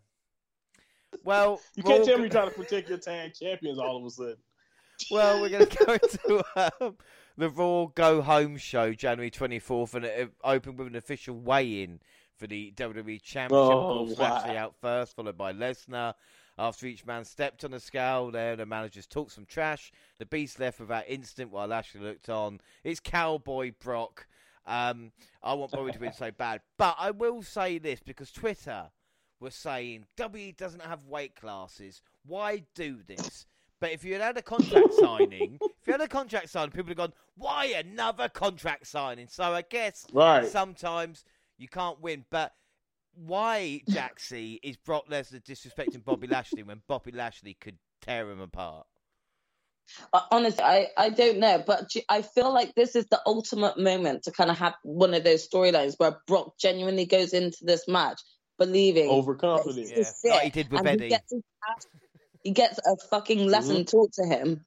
Well, 1.23 1.61
You 1.75 1.83
can't 1.83 2.03
tell 2.03 2.17
me 2.17 2.23
you're 2.23 2.29
trying 2.31 2.49
to 2.49 2.55
protect 2.55 2.89
your 2.89 2.97
tag 2.97 3.33
champions 3.33 3.79
all 3.79 3.97
of 3.97 4.05
a 4.05 4.09
sudden. 4.09 4.37
Well, 5.11 5.41
we're 5.41 5.49
going 5.49 5.67
to 5.67 5.85
go 5.85 5.93
into 5.93 6.43
um, 6.81 6.97
the 7.37 7.49
Raw 7.51 7.85
Go 7.93 8.19
Home 8.23 8.57
show 8.57 8.93
January 8.93 9.29
24th 9.29 9.93
and 9.93 10.05
it 10.05 10.31
opened 10.43 10.79
with 10.79 10.87
an 10.87 10.95
official 10.95 11.35
weigh 11.35 11.83
in 11.83 11.99
for 12.35 12.47
the 12.47 12.73
WWE 12.75 13.21
Championship. 13.21 13.51
Oh, 13.53 14.11
wow. 14.17 14.43
Out 14.57 14.73
first, 14.81 15.15
followed 15.15 15.37
by 15.37 15.53
Lesnar. 15.53 16.15
After 16.57 16.87
each 16.87 17.05
man 17.05 17.23
stepped 17.23 17.63
on 17.63 17.71
the 17.71 17.79
scale, 17.79 18.31
there 18.31 18.55
the 18.55 18.65
managers 18.65 19.05
talked 19.05 19.31
some 19.31 19.45
trash. 19.45 19.91
The 20.17 20.25
Beast 20.25 20.59
left 20.59 20.79
without 20.79 21.03
instant 21.07 21.51
while 21.51 21.67
Lashley 21.67 22.01
looked 22.01 22.29
on. 22.29 22.59
It's 22.83 22.99
Cowboy 22.99 23.73
Brock. 23.79 24.27
Um, 24.65 25.11
I 25.43 25.53
want 25.53 25.71
Bobby 25.71 25.91
to 25.91 25.99
win 25.99 26.13
so 26.13 26.31
bad, 26.31 26.61
but 26.77 26.95
I 26.99 27.11
will 27.11 27.41
say 27.41 27.77
this 27.77 28.01
because 28.01 28.31
Twitter 28.31 28.89
was 29.39 29.55
saying 29.55 30.05
W 30.17 30.51
doesn't 30.51 30.81
have 30.81 31.05
weight 31.05 31.35
classes. 31.35 32.01
Why 32.25 32.63
do 32.73 32.97
this? 33.07 33.45
But 33.79 33.91
if 33.91 34.03
you 34.03 34.13
had 34.13 34.21
had 34.21 34.37
a 34.37 34.41
contract 34.41 34.93
signing, 34.99 35.59
if 35.79 35.87
you 35.87 35.93
had 35.93 36.01
a 36.01 36.07
contract 36.07 36.49
signing, 36.49 36.71
people 36.71 36.89
have 36.89 36.97
gone, 36.97 37.13
"Why 37.35 37.65
another 37.65 38.27
contract 38.27 38.87
signing?" 38.87 39.27
So 39.29 39.53
I 39.53 39.61
guess 39.61 40.05
Right. 40.11 40.47
sometimes 40.47 41.23
you 41.57 41.67
can't 41.69 42.01
win. 42.01 42.25
But 42.29 42.53
why, 43.25 43.81
Jaxie, 43.89 44.59
is 44.63 44.77
Brock 44.77 45.09
Lesnar 45.09 45.43
disrespecting 45.43 46.03
Bobby 46.03 46.27
Lashley 46.27 46.63
when 46.63 46.81
Bobby 46.87 47.11
Lashley 47.11 47.55
could 47.59 47.77
tear 48.01 48.29
him 48.29 48.39
apart? 48.39 48.85
Uh, 50.13 50.21
Honestly, 50.31 50.63
I, 50.63 50.87
I 50.97 51.09
don't 51.09 51.39
know, 51.39 51.63
but 51.65 51.89
I 52.09 52.21
feel 52.21 52.53
like 52.53 52.75
this 52.75 52.95
is 52.95 53.05
the 53.07 53.21
ultimate 53.25 53.77
moment 53.77 54.23
to 54.23 54.31
kind 54.31 54.51
of 54.51 54.57
have 54.57 54.75
one 54.83 55.13
of 55.13 55.23
those 55.23 55.47
storylines 55.47 55.95
where 55.97 56.17
Brock 56.27 56.53
genuinely 56.59 57.05
goes 57.05 57.33
into 57.33 57.57
this 57.61 57.87
match 57.87 58.21
believing 58.57 59.09
Overconfident. 59.09 59.89
Yeah, 59.89 60.31
like 60.31 60.41
he 60.41 60.47
it. 60.47 60.53
did 60.53 60.71
with 60.71 60.79
and 60.79 60.89
Eddie. 60.89 61.03
He 61.05 61.09
gets, 61.09 61.31
his 61.31 61.41
he 62.43 62.51
gets 62.51 62.79
a 62.79 62.95
fucking 63.09 63.47
lesson 63.47 63.85
taught 63.85 64.13
to 64.13 64.25
him 64.25 64.65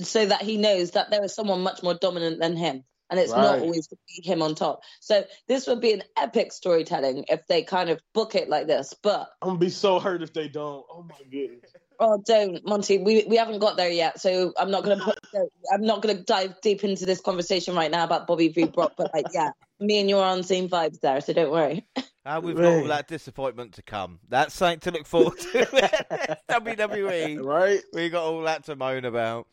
so 0.00 0.26
that 0.26 0.42
he 0.42 0.56
knows 0.56 0.92
that 0.92 1.10
there 1.10 1.24
is 1.24 1.34
someone 1.34 1.60
much 1.60 1.82
more 1.82 1.94
dominant 1.94 2.40
than 2.40 2.56
him. 2.56 2.84
And 3.10 3.20
it's 3.20 3.30
not 3.32 3.58
always 3.60 3.86
to 3.88 3.96
be 4.08 4.26
him 4.28 4.42
on 4.42 4.54
top. 4.54 4.80
So 5.00 5.24
this 5.46 5.66
would 5.66 5.80
be 5.80 5.92
an 5.92 6.02
epic 6.16 6.52
storytelling 6.52 7.26
if 7.28 7.46
they 7.46 7.62
kind 7.62 7.90
of 7.90 8.00
book 8.14 8.34
it 8.34 8.48
like 8.48 8.66
this. 8.66 8.94
But 9.02 9.28
I'm 9.42 9.50
gonna 9.50 9.58
be 9.58 9.70
so 9.70 10.00
hurt 10.00 10.22
if 10.22 10.32
they 10.32 10.48
don't. 10.48 10.84
Oh 10.90 11.04
my 11.08 11.14
goodness. 11.30 11.70
oh, 12.00 12.22
don't 12.26 12.66
Monty. 12.66 12.98
We 12.98 13.24
we 13.28 13.36
haven't 13.36 13.58
got 13.58 13.76
there 13.76 13.90
yet, 13.90 14.20
so 14.20 14.52
I'm 14.58 14.70
not 14.70 14.84
gonna 14.84 15.04
put. 15.04 15.18
I'm 15.72 15.82
not 15.82 16.02
gonna 16.02 16.22
dive 16.22 16.60
deep 16.62 16.82
into 16.82 17.04
this 17.04 17.20
conversation 17.20 17.74
right 17.76 17.90
now 17.90 18.04
about 18.04 18.26
Bobby 18.26 18.48
v 18.48 18.64
Brock. 18.64 18.92
But 18.96 19.10
like, 19.14 19.26
yeah, 19.34 19.50
me 19.80 20.00
and 20.00 20.08
you 20.08 20.18
are 20.18 20.30
on 20.30 20.38
the 20.38 20.44
same 20.44 20.68
vibes 20.68 21.00
there, 21.00 21.20
so 21.20 21.32
don't 21.34 21.50
worry. 21.52 21.86
Uh, 22.26 22.40
we've 22.42 22.56
got 22.56 22.64
all 22.64 22.78
Right. 22.80 22.88
that 22.88 23.08
disappointment 23.08 23.74
to 23.74 23.82
come. 23.82 24.18
That's 24.30 24.54
something 24.54 24.80
to 24.80 24.90
look 24.92 25.06
forward 25.06 25.38
to. 25.38 26.38
WWE. 26.50 27.44
Right? 27.44 27.82
We 27.92 28.08
got 28.08 28.24
all 28.24 28.40
that 28.42 28.64
to 28.64 28.76
moan 28.76 29.04
about. 29.04 29.46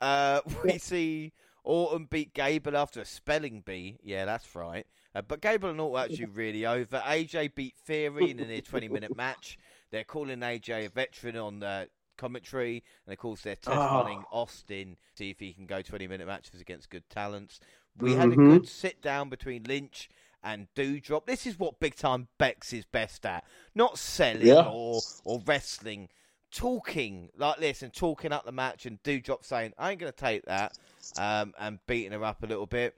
Uh, 0.00 0.40
we 0.64 0.78
see 0.78 1.32
Orton 1.64 2.06
beat 2.10 2.34
Gable 2.34 2.76
after 2.76 3.00
a 3.00 3.04
spelling 3.04 3.60
bee. 3.60 3.98
Yeah, 4.02 4.24
that's 4.24 4.54
right. 4.54 4.86
Uh, 5.14 5.22
but 5.22 5.40
Gable 5.40 5.70
and 5.70 5.80
Orton 5.80 6.10
actually 6.10 6.24
really 6.34 6.66
over. 6.66 6.98
AJ 7.04 7.54
beat 7.54 7.76
Theory 7.76 8.30
in 8.30 8.40
a 8.40 8.46
near 8.46 8.60
20 8.60 8.88
minute 8.88 9.16
match. 9.16 9.58
They're 9.90 10.04
calling 10.04 10.40
AJ 10.40 10.86
a 10.86 10.88
veteran 10.88 11.36
on 11.36 11.62
uh, 11.62 11.84
commentary. 12.16 12.82
And 13.06 13.12
of 13.12 13.18
course, 13.18 13.42
they're 13.42 13.56
test 13.56 13.76
Oh. 13.76 14.00
running 14.02 14.24
Austin, 14.32 14.96
to 15.14 15.18
see 15.18 15.30
if 15.30 15.38
he 15.40 15.52
can 15.52 15.66
go 15.66 15.82
20 15.82 16.06
minute 16.08 16.26
matches 16.26 16.60
against 16.60 16.90
good 16.90 17.08
talents. 17.10 17.60
We 17.98 18.14
had 18.14 18.30
a 18.30 18.36
Mhm. 18.36 18.50
good 18.60 18.68
sit 18.68 19.02
down 19.02 19.28
between 19.28 19.64
Lynch 19.64 20.08
and 20.42 20.66
Doudrop. 20.74 21.26
This 21.26 21.46
is 21.46 21.58
what 21.58 21.78
big 21.78 21.94
time 21.94 22.28
Bex 22.38 22.72
is 22.72 22.84
best 22.86 23.24
at. 23.26 23.44
Not 23.74 23.98
selling 23.98 24.46
Yeah. 24.46 24.66
or, 24.68 25.00
or 25.24 25.40
wrestling 25.46 26.08
talking 26.52 27.30
like 27.36 27.58
this 27.58 27.82
and 27.82 27.92
talking 27.92 28.32
up 28.32 28.44
the 28.44 28.52
match 28.52 28.86
and 28.86 29.02
Doudrop 29.02 29.44
saying, 29.44 29.72
I 29.78 29.90
ain't 29.90 30.00
going 30.00 30.12
to 30.12 30.18
take 30.18 30.44
that, 30.46 30.76
um, 31.16 31.54
and 31.58 31.78
beating 31.86 32.12
her 32.12 32.24
up 32.24 32.42
a 32.42 32.46
little 32.46 32.66
bit. 32.66 32.94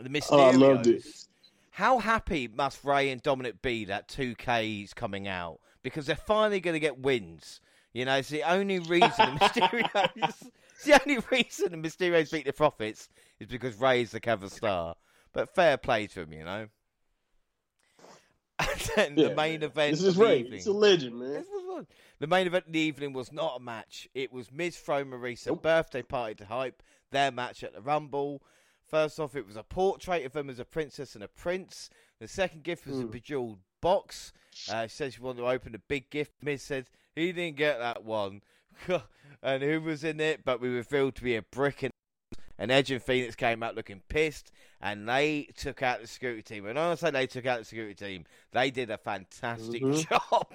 The 0.00 0.08
Mysterios. 0.08 0.30
Oh, 0.30 0.38
I 0.38 0.50
loved 0.52 0.86
it. 0.86 1.04
How 1.70 1.98
happy 1.98 2.48
must 2.48 2.82
Rey 2.84 3.10
and 3.10 3.22
Dominic 3.22 3.60
be 3.60 3.84
that 3.86 4.08
2K 4.08 4.84
is 4.84 4.94
coming 4.94 5.28
out? 5.28 5.60
Because 5.82 6.06
they're 6.06 6.16
finally 6.16 6.60
going 6.60 6.74
to 6.74 6.80
get 6.80 6.98
wins. 6.98 7.60
You 7.92 8.04
know, 8.04 8.16
it's 8.16 8.28
the 8.28 8.42
only 8.42 8.78
reason 8.78 9.10
the 9.16 9.40
Mysterios. 9.40 10.50
the 10.84 11.00
only 11.06 11.22
reason 11.30 11.70
the 11.70 11.88
Mysterios 11.88 12.30
beat 12.32 12.46
the 12.46 12.52
Profits 12.52 13.08
is 13.40 13.46
because 13.48 13.76
Rey's 13.76 14.10
the 14.10 14.20
cover 14.20 14.48
star. 14.48 14.96
But 15.32 15.54
fair 15.54 15.76
play 15.76 16.06
to 16.08 16.22
him, 16.22 16.32
you 16.32 16.44
know. 16.44 16.66
And 18.58 18.80
then 18.96 19.16
Yeah, 19.16 19.28
the 19.28 19.34
main 19.34 19.60
man. 19.60 19.70
event 19.70 19.90
This 19.92 20.02
is 20.02 20.16
right. 20.16 20.38
evening. 20.38 20.54
It's 20.58 20.66
a 20.66 20.72
legend, 20.72 21.18
man. 21.18 21.44
This 22.18 22.26
was 22.26 22.30
one. 22.30 22.30
The 22.30 22.36
main 22.36 22.46
event 22.46 22.66
of 22.66 22.72
the 22.72 22.78
evening 22.80 23.12
was 23.12 23.32
not 23.32 23.56
a 23.56 23.60
match. 23.60 24.08
It 24.14 24.32
was 24.32 24.52
Miz 24.52 24.76
throw 24.76 25.04
Marisa 25.04 25.60
birthday 25.60 26.02
party 26.02 26.34
to 26.36 26.46
hype 26.46 26.82
their 27.10 27.30
match 27.30 27.62
at 27.62 27.72
the 27.74 27.80
Rumble. 27.80 28.42
First 28.84 29.18
off, 29.20 29.34
it 29.34 29.46
was 29.46 29.56
a 29.56 29.62
portrait 29.62 30.24
of 30.24 30.32
them 30.32 30.48
as 30.48 30.58
a 30.58 30.64
princess 30.64 31.14
and 31.14 31.24
a 31.24 31.28
prince. 31.28 31.90
The 32.20 32.28
second 32.28 32.62
gift 32.62 32.86
was 32.86 33.00
a 33.00 33.02
Hmm. 33.02 33.10
bejeweled 33.10 33.58
box. 33.80 34.32
Uh, 34.70 34.86
she 34.86 34.94
said 34.96 35.12
she 35.14 35.20
wanted 35.20 35.40
to 35.40 35.48
open 35.48 35.74
a 35.74 35.78
big 35.78 36.08
gift. 36.10 36.32
Miz 36.42 36.62
said 36.62 36.88
he 37.14 37.32
didn't 37.32 37.56
get 37.56 37.78
that 37.78 38.04
one. 38.04 38.42
and 39.42 39.62
who 39.62 39.80
was 39.80 40.04
in 40.04 40.20
it? 40.20 40.44
But 40.44 40.60
we 40.60 40.68
revealed 40.68 41.14
to 41.16 41.22
be 41.24 41.36
a 41.36 41.42
brick 41.42 41.82
and 41.82 41.92
and 42.58 42.70
Edge 42.70 42.90
and 42.90 43.02
Phoenix 43.02 43.34
came 43.34 43.62
out 43.62 43.74
looking 43.74 44.02
pissed, 44.08 44.50
and 44.80 45.08
they 45.08 45.48
took 45.56 45.82
out 45.82 46.00
the 46.00 46.06
security 46.06 46.42
team. 46.42 46.66
And 46.66 46.76
when 46.76 46.84
I 46.86 46.94
say 46.94 47.10
they 47.10 47.26
took 47.26 47.46
out 47.46 47.58
the 47.60 47.64
security 47.64 47.94
team, 47.94 48.24
they 48.52 48.70
did 48.70 48.90
a 48.90 48.98
fantastic 48.98 49.82
Mhm. 49.82 50.08
job 50.30 50.46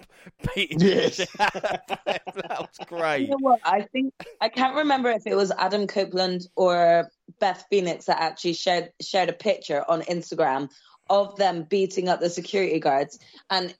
beating 0.55 0.79
Yes. 0.79 1.17
the 1.17 1.25
shit 1.25 1.39
out 1.39 1.55
of 1.55 1.61
them. 1.61 2.17
That 2.35 2.59
was 2.59 2.87
great. 2.87 3.21
You 3.23 3.27
know 3.29 3.37
what? 3.39 3.59
I 3.63 3.81
think 3.91 4.13
I 4.39 4.49
can't 4.49 4.75
remember 4.75 5.09
if 5.09 5.23
it 5.25 5.35
was 5.35 5.51
Adam 5.51 5.87
Copeland 5.87 6.47
or 6.55 7.09
Beth 7.39 7.65
Phoenix 7.69 8.05
that 8.05 8.19
actually 8.21 8.53
shared 8.53 8.91
shared 9.01 9.29
a 9.29 9.33
picture 9.33 9.83
on 9.89 10.01
Instagram 10.03 10.69
of 11.09 11.35
them 11.35 11.63
beating 11.63 12.07
up 12.07 12.19
the 12.21 12.29
security 12.29 12.79
guards, 12.79 13.19
and 13.49 13.75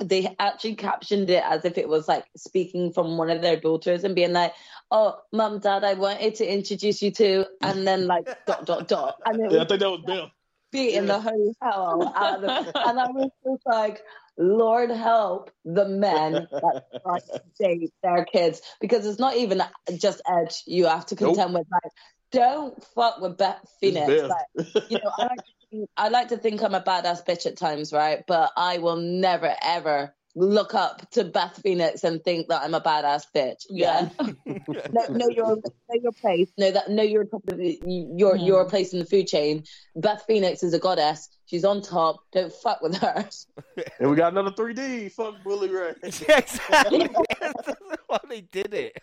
they 0.00 0.34
actually 0.38 0.74
captioned 0.76 1.30
it 1.30 1.42
as 1.44 1.64
if 1.64 1.78
it 1.78 1.88
was 1.88 2.08
like 2.08 2.24
speaking 2.36 2.92
from 2.92 3.16
one 3.18 3.30
of 3.30 3.42
their 3.42 3.60
daughters 3.60 4.04
and 4.04 4.14
being 4.14 4.32
like, 4.32 4.54
"Oh, 4.90 5.18
mum, 5.32 5.58
dad, 5.60 5.84
I 5.84 5.94
wanted 5.94 6.34
to 6.36 6.50
introduce 6.50 7.02
you 7.02 7.10
to," 7.12 7.46
and 7.62 7.86
then 7.86 8.06
like 8.06 8.26
dot 8.46 8.66
dot 8.66 8.88
dot, 8.88 9.16
and 9.24 9.40
it 9.40 9.52
Yeah, 9.52 9.62
I 9.62 9.64
think 9.66 9.80
that 9.80 9.90
was 9.90 10.02
Bill. 10.04 10.30
beating 10.72 11.06
the 11.06 11.20
holy 11.20 11.54
hell 11.60 12.12
out 12.16 12.36
of 12.36 12.42
them. 12.42 12.72
And 12.74 13.00
I 13.00 13.08
was 13.08 13.30
just 13.44 13.62
like, 13.66 14.00
Lord 14.38 14.90
help 14.90 15.50
the 15.64 15.86
men 15.86 16.48
that 16.50 16.82
try 17.04 17.18
to 17.18 17.40
date 17.58 17.92
their 18.02 18.24
kids 18.24 18.62
because 18.80 19.04
it's 19.04 19.18
not 19.18 19.36
even 19.36 19.62
just 19.98 20.22
Edge 20.26 20.62
you 20.66 20.86
have 20.86 21.06
to 21.06 21.16
Nope. 21.20 21.34
contend 21.34 21.54
with. 21.54 21.66
Like, 21.70 21.92
don't 22.32 22.82
fuck 22.94 23.20
with 23.20 23.36
Beth 23.36 23.68
Phoenix. 23.80 24.22
Like, 24.22 24.66
you 24.88 24.98
know, 25.02 25.10
I 25.18 25.26
like, 25.26 25.40
I 25.96 26.08
like 26.08 26.28
to 26.28 26.36
think 26.36 26.62
I'm 26.62 26.74
a 26.74 26.80
badass 26.82 27.24
bitch 27.24 27.46
at 27.46 27.56
times, 27.56 27.92
right? 27.92 28.24
But 28.26 28.52
I 28.56 28.78
will 28.78 28.96
never 28.96 29.54
ever 29.62 30.14
look 30.36 30.74
up 30.74 31.10
to 31.10 31.24
Beth 31.24 31.60
Phoenix 31.62 32.04
and 32.04 32.22
think 32.22 32.48
that 32.48 32.62
I'm 32.62 32.74
a 32.74 32.80
badass 32.80 33.24
bitch. 33.34 33.64
Yeah. 33.68 34.08
know, 34.46 35.06
know 35.10 35.28
your 35.28 35.56
know 35.56 36.00
your 36.02 36.12
place. 36.12 36.50
Know 36.58 36.70
that 36.70 36.90
know 36.90 37.02
your 37.02 37.24
top 37.24 37.42
of 37.48 37.58
the, 37.58 37.78
your 37.84 38.36
Hmm. 38.36 38.44
your 38.44 38.64
place 38.66 38.92
in 38.92 38.98
the 39.00 39.04
food 39.06 39.26
chain. 39.26 39.64
Beth 39.96 40.24
Phoenix 40.26 40.62
is 40.62 40.74
a 40.74 40.78
goddess. 40.78 41.28
She's 41.46 41.64
on 41.64 41.82
top. 41.82 42.16
Don't 42.32 42.52
fuck 42.52 42.80
with 42.82 42.96
her. 42.98 43.28
and 44.00 44.10
we 44.10 44.16
got 44.16 44.32
another 44.32 44.50
3D. 44.52 45.12
Fuck 45.12 45.42
Bully 45.44 45.68
Ray. 45.68 45.94
Yeah, 46.02 46.10
exactly. 46.38 47.08
That's 47.40 47.72
why 48.06 48.18
they 48.28 48.40
did 48.42 48.72
it. 48.74 48.96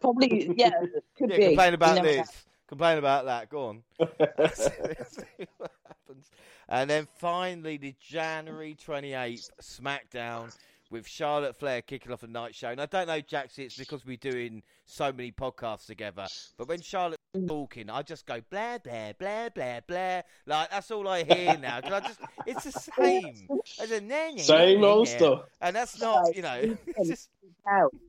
Probably, 0.00 0.52
yeah, 0.56 0.70
could 1.16 1.30
Yeah, 1.30 1.36
be. 1.36 1.44
complain 1.48 1.68
You 1.70 1.74
about 1.74 1.94
never 1.96 2.08
this. 2.08 2.18
know. 2.18 2.24
Complain 2.66 2.98
about 2.98 3.26
that. 3.26 3.50
Go 3.50 3.66
on. 3.66 3.82
See 4.54 5.46
what 5.58 5.70
happens. 5.86 6.30
And 6.68 6.88
then 6.88 7.06
finally, 7.18 7.76
the 7.76 7.94
January 8.00 8.76
28th 8.86 9.50
SmackDown 9.60 10.56
with 10.94 11.08
Charlotte 11.08 11.56
Flair 11.56 11.82
kicking 11.82 12.12
off 12.12 12.22
a 12.22 12.28
night 12.28 12.54
show. 12.54 12.68
And 12.68 12.80
I 12.80 12.86
don't 12.86 13.08
know, 13.08 13.20
Jackson, 13.20 13.64
it's 13.64 13.76
because 13.76 14.06
we're 14.06 14.16
doing 14.16 14.62
so 14.86 15.12
many 15.12 15.32
podcasts 15.32 15.86
together. 15.86 16.24
But 16.56 16.68
when 16.68 16.80
Charlotte's 16.80 17.20
talking, 17.48 17.90
I 17.90 18.02
just 18.02 18.26
go 18.26 18.40
blah, 18.48 18.78
blah, 18.78 19.12
blah, 19.18 19.48
blah, 19.48 19.80
blah. 19.88 20.20
Like, 20.46 20.70
that's 20.70 20.90
all 20.92 21.08
I 21.08 21.24
hear 21.24 21.58
now. 21.60 21.80
'Cause 21.80 21.92
I 21.92 22.00
just, 22.00 22.20
it's 22.46 22.64
the 22.64 22.72
same. 22.72 23.48
As 23.82 23.90
a, 23.90 24.00
nah, 24.00 24.30
nah, 24.30 24.36
Same 24.42 24.84
old 24.84 25.08
stuff. 25.08 25.42
And 25.60 25.74
that's 25.74 26.00
not, 26.00 26.34
you 26.36 26.42
know, 26.42 26.76
it's 26.86 27.08
just. 27.08 27.28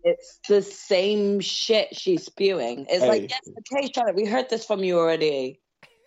It's 0.04 0.40
the 0.48 0.62
same 0.62 1.40
shit 1.40 1.96
she's 1.96 2.26
spewing. 2.26 2.86
It's 2.90 3.02
Hey. 3.04 3.08
like, 3.10 3.30
yes, 3.32 3.50
okay, 3.74 3.90
Charlotte, 3.94 4.16
we 4.16 4.26
heard 4.26 4.50
this 4.50 4.64
from 4.66 4.84
you 4.84 5.00
already. 5.00 5.60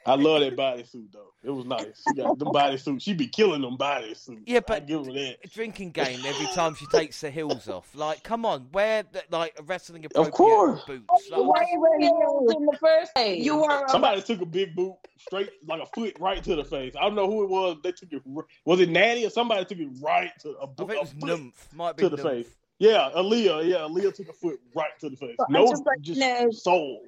I 0.09 0.15
love 0.15 0.41
that 0.41 0.57
bodysuit 0.57 1.13
though. 1.13 1.33
It 1.45 1.51
was 1.51 1.65
nice. 1.67 2.03
She 2.09 2.15
got 2.15 2.39
the 2.39 2.47
bodysuit. 2.47 3.01
She 3.03 3.13
be 3.15 3.27
killing 3.29 3.61
them 3.63 3.77
bodysuits. 3.77 4.43
Yeah, 4.47 4.59
I 4.59 4.61
but- 4.61 4.87
give 4.87 5.07
her 5.07 5.13
that. 5.13 5.37
a 5.45 5.49
drinking 5.49 5.91
game 5.93 6.21
every 6.27 6.47
time 6.55 6.75
she 6.75 6.87
takes 6.87 7.21
the 7.21 7.31
heels 7.31 7.69
off. 7.69 7.89
Like, 7.95 8.23
come 8.23 8.45
on, 8.45 8.69
wear 8.73 9.05
the, 9.13 9.23
like 9.31 9.55
a 9.59 9.63
wrestling 9.63 10.05
appropriate 10.05 10.33
course. 10.35 10.83
boots. 10.87 11.05
Why 11.31 11.39
Like, 11.39 11.79
were 11.79 12.01
you 12.01 12.55
in 12.59 12.67
the 12.67 12.77
first 12.81 13.15
place? 13.15 13.45
You 13.45 13.63
are 13.65 13.85
a 13.85 13.89
Somebody 13.89 14.23
took 14.23 14.41
a 14.41 14.47
big 14.47 14.75
boot 14.75 14.95
straight, 15.19 15.51
like 15.67 15.83
a 15.83 15.87
foot, 15.87 16.17
right 16.19 16.43
to 16.43 16.57
the 16.57 16.65
face. 16.65 16.95
I 16.97 17.03
don't 17.03 17.15
know 17.15 17.27
who 17.31 17.45
it 17.45 17.51
was. 17.51 17.77
They 17.83 17.93
took 17.93 18.13
it. 18.13 18.23
Was 18.65 18.81
it 18.81 18.89
Natty 18.89 19.27
or 19.27 19.31
somebody 19.31 19.65
took 19.65 19.79
it 19.79 19.89
right 20.03 20.31
to 20.41 20.51
a, 20.59 20.63
I 20.63 20.67
boot, 20.67 20.77
think 20.89 20.91
it 20.93 21.01
was 21.01 21.13
a 21.13 21.15
foot 21.15 21.25
nymph. 21.41 21.69
Might 21.75 21.97
be 21.97 22.03
to 22.05 22.09
the 22.09 22.17
nymph. 22.17 22.29
face? 22.47 22.55
Yeah, 22.81 23.11
Aliyah. 23.17 23.69
Yeah, 23.69 23.77
Aliyah 23.79 24.15
took 24.15 24.29
a 24.29 24.33
foot 24.33 24.61
right 24.75 24.91
to 25.01 25.11
the 25.11 25.17
face. 25.17 25.35
But 25.37 25.51
No, 25.51 25.67
just 25.67 25.85
like, 25.85 26.01
just 26.01 26.21
no. 26.21 26.51
soul. 26.51 27.05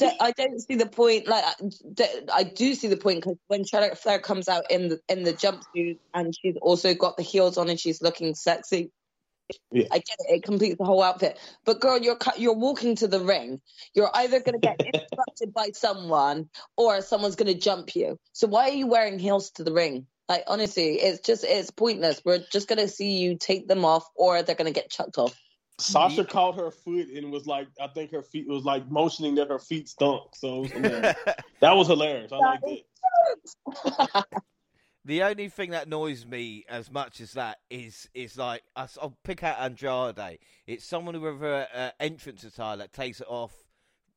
I 0.00 0.32
don't 0.32 0.60
see 0.60 0.76
the 0.76 0.86
point. 0.86 1.28
Like, 1.28 1.44
I 2.32 2.44
do 2.44 2.74
see 2.74 2.88
the 2.88 2.96
point 2.96 3.22
because 3.22 3.36
when 3.46 3.64
Charlotte 3.64 3.98
Flair 3.98 4.18
comes 4.18 4.48
out 4.48 4.70
in 4.70 4.88
the 4.88 5.00
in 5.08 5.22
the 5.22 5.32
jumpsuit 5.32 5.98
and 6.14 6.34
she's 6.34 6.56
also 6.60 6.94
got 6.94 7.16
the 7.16 7.22
heels 7.22 7.58
on 7.58 7.68
and 7.68 7.78
she's 7.78 8.00
looking 8.00 8.34
sexy. 8.34 8.90
Yeah. 9.70 9.88
I 9.90 9.98
get 9.98 10.16
it. 10.20 10.36
It 10.36 10.42
completes 10.44 10.78
the 10.78 10.84
whole 10.84 11.02
outfit. 11.02 11.38
But 11.64 11.80
girl, 11.80 11.98
you're 11.98 12.18
you're 12.38 12.56
walking 12.56 12.96
to 12.96 13.08
the 13.08 13.20
ring. 13.20 13.60
You're 13.94 14.10
either 14.14 14.40
going 14.40 14.58
to 14.60 14.66
get 14.66 14.80
interrupted 14.94 15.52
by 15.52 15.70
someone 15.74 16.48
or 16.76 17.02
someone's 17.02 17.36
going 17.36 17.52
to 17.52 17.58
jump 17.58 17.94
you. 17.94 18.18
So 18.32 18.46
why 18.46 18.70
are 18.70 18.74
you 18.74 18.86
wearing 18.86 19.18
heels 19.18 19.50
to 19.52 19.64
the 19.64 19.72
ring? 19.72 20.06
Like 20.28 20.44
honestly, 20.46 20.94
it's 20.94 21.20
just 21.20 21.44
it's 21.44 21.70
pointless. 21.70 22.22
We're 22.24 22.44
just 22.50 22.68
going 22.68 22.78
to 22.78 22.88
see 22.88 23.18
you 23.18 23.36
take 23.36 23.68
them 23.68 23.84
off 23.84 24.06
or 24.14 24.42
they're 24.42 24.56
going 24.56 24.72
to 24.72 24.80
get 24.80 24.90
chucked 24.90 25.18
off. 25.18 25.36
Sasha 25.78 26.24
caught 26.24 26.56
her 26.56 26.70
foot 26.70 27.08
and 27.08 27.30
was 27.32 27.46
like, 27.46 27.68
I 27.80 27.88
think 27.88 28.12
her 28.12 28.22
feet 28.22 28.46
was 28.48 28.64
like 28.64 28.88
motioning 28.90 29.34
that 29.36 29.48
her 29.48 29.58
feet 29.58 29.88
stunk. 29.88 30.34
So 30.34 30.60
was 30.60 30.70
that 31.60 31.76
was 31.76 31.88
hilarious. 31.88 32.32
I 32.32 32.36
like 32.36 32.60
that. 32.60 34.24
the 35.04 35.22
only 35.22 35.48
thing 35.48 35.70
that 35.70 35.86
annoys 35.86 36.24
me 36.26 36.64
as 36.68 36.90
much 36.90 37.20
as 37.20 37.32
that 37.32 37.58
is 37.70 38.08
is 38.14 38.36
like 38.36 38.62
I- 38.76 38.86
I'll 39.00 39.16
pick 39.24 39.42
out 39.42 39.58
Andrade. 39.58 40.38
It's 40.66 40.84
someone 40.84 41.20
with 41.20 41.42
a 41.42 41.66
uh, 41.74 41.90
entrance 41.98 42.44
attire 42.44 42.76
that 42.76 42.92
takes 42.92 43.20
it 43.20 43.26
off 43.28 43.52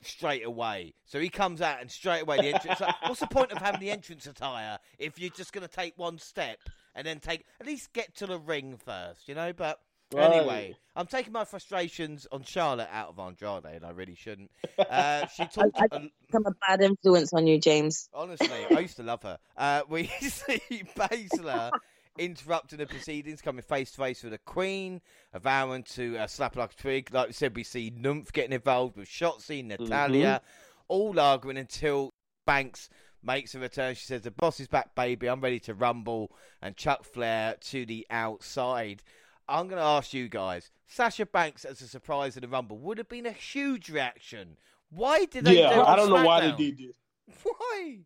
straight 0.01 0.45
away. 0.45 0.93
So 1.05 1.19
he 1.19 1.29
comes 1.29 1.61
out 1.61 1.81
and 1.81 1.89
straight 1.89 2.21
away 2.21 2.37
the 2.37 2.53
entrance. 2.53 2.79
like, 2.79 2.95
what's 3.03 3.19
the 3.19 3.27
point 3.27 3.51
of 3.51 3.57
having 3.57 3.79
the 3.81 3.91
entrance 3.91 4.27
attire 4.27 4.77
if 4.99 5.19
you're 5.19 5.29
just 5.31 5.53
going 5.53 5.67
to 5.67 5.73
take 5.73 5.97
one 5.97 6.19
step 6.19 6.59
and 6.93 7.05
then 7.05 7.19
take 7.19 7.45
at 7.59 7.65
least 7.65 7.91
get 7.93 8.15
to 8.17 8.27
the 8.27 8.39
ring 8.39 8.77
first, 8.77 9.27
you 9.27 9.35
know? 9.35 9.51
But 9.53 9.79
Anyway, 10.15 10.75
I'm 10.95 11.07
taking 11.07 11.33
my 11.33 11.45
frustrations 11.45 12.27
on 12.31 12.43
Charlotte 12.43 12.87
out 12.91 13.09
of 13.09 13.19
Andrade, 13.19 13.65
and 13.65 13.85
I 13.85 13.89
really 13.91 14.15
shouldn't. 14.15 14.51
Uh, 14.77 15.25
she 15.27 15.45
talked. 15.45 15.71
I- 15.75 15.87
I'm 16.33 16.45
a 16.45 16.51
bad 16.67 16.81
influence 16.81 17.33
on 17.33 17.47
you, 17.47 17.57
James. 17.59 18.09
honestly, 18.13 18.65
I 18.69 18.79
used 18.79 18.97
to 18.97 19.03
love 19.03 19.23
her. 19.23 19.39
Uh, 19.57 19.81
we 19.89 20.07
see 20.19 20.83
Baszler 20.97 21.71
interrupting 22.19 22.79
the 22.79 22.85
proceedings, 22.85 23.41
coming 23.41 23.61
face 23.63 23.91
to 23.91 23.97
face 23.97 24.21
with 24.23 24.33
the 24.33 24.37
Queen, 24.39 25.01
vowing 25.33 25.83
to 25.83 26.17
uh, 26.17 26.27
slap 26.27 26.55
her 26.55 26.61
like 26.61 26.73
a 26.73 26.75
twig. 26.75 27.13
Like 27.13 27.27
we 27.27 27.33
said, 27.33 27.55
we 27.55 27.63
see 27.63 27.91
Nymph 27.95 28.31
getting 28.33 28.51
involved 28.53 28.97
with 28.97 29.07
Shotzi, 29.07 29.63
Natalya, 29.65 30.41
all 30.87 31.19
arguing 31.19 31.57
until 31.57 32.13
Banks 32.45 32.89
makes 33.23 33.55
a 33.55 33.59
return. 33.59 33.95
She 33.95 34.05
says, 34.05 34.21
The 34.21 34.31
boss 34.31 34.59
is 34.59 34.67
back, 34.67 34.93
baby. 34.93 35.27
I'm 35.27 35.41
ready 35.41 35.59
to 35.61 35.73
rumble. 35.73 36.31
And 36.61 36.75
Chuck 36.75 37.05
Flair 37.05 37.55
to 37.61 37.85
the 37.85 38.05
outside. 38.09 39.01
I'm 39.47 39.67
going 39.67 39.79
to 39.79 39.85
ask 39.85 40.13
you 40.13 40.27
guys 40.27 40.71
Sasha 40.87 41.25
Banks 41.25 41.65
as 41.65 41.81
a 41.81 41.87
surprise 41.87 42.35
in 42.37 42.41
the 42.41 42.47
rumble 42.47 42.77
would 42.79 42.97
have 42.97 43.09
been 43.09 43.25
a 43.25 43.31
huge 43.31 43.89
reaction. 43.89 44.57
Why 44.89 45.25
did 45.25 45.45
they 45.45 45.59
Yeah, 45.59 45.81
on 45.81 45.85
I 45.85 45.95
don't 45.95 46.09
know 46.09 46.25
why 46.25 46.41
they 46.41 46.51
did 46.55 46.77
this. 46.77 46.95
Why? 47.43 47.99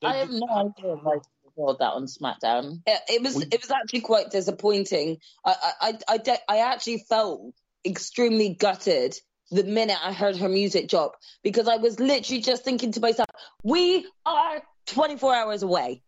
They 0.00 0.06
I 0.06 0.16
have 0.16 0.30
no 0.30 0.46
idea 0.48 0.94
why 0.96 1.16
they 1.16 1.50
called 1.54 1.78
that 1.80 1.92
on 1.92 2.06
SmackDown. 2.06 2.80
It, 2.86 3.00
it 3.08 3.22
was 3.22 3.36
We- 3.36 3.46
it 3.50 3.60
was 3.60 3.70
actually 3.70 4.00
quite 4.02 4.30
disappointing. 4.30 5.18
I 5.44 5.54
I 5.62 5.72
I, 5.80 5.98
I, 6.08 6.18
de- 6.18 6.50
I 6.50 6.58
actually 6.58 7.04
felt 7.08 7.52
extremely 7.84 8.54
gutted 8.54 9.16
the 9.50 9.64
minute 9.64 9.98
I 10.02 10.12
heard 10.12 10.36
her 10.36 10.48
music 10.48 10.88
drop 10.88 11.16
because 11.42 11.68
I 11.68 11.76
was 11.76 12.00
literally 12.00 12.40
just 12.40 12.64
thinking 12.64 12.92
to 12.92 13.00
myself, 13.00 13.28
we 13.62 14.06
are 14.24 14.62
24 14.86 15.34
hours 15.34 15.62
away. 15.62 16.02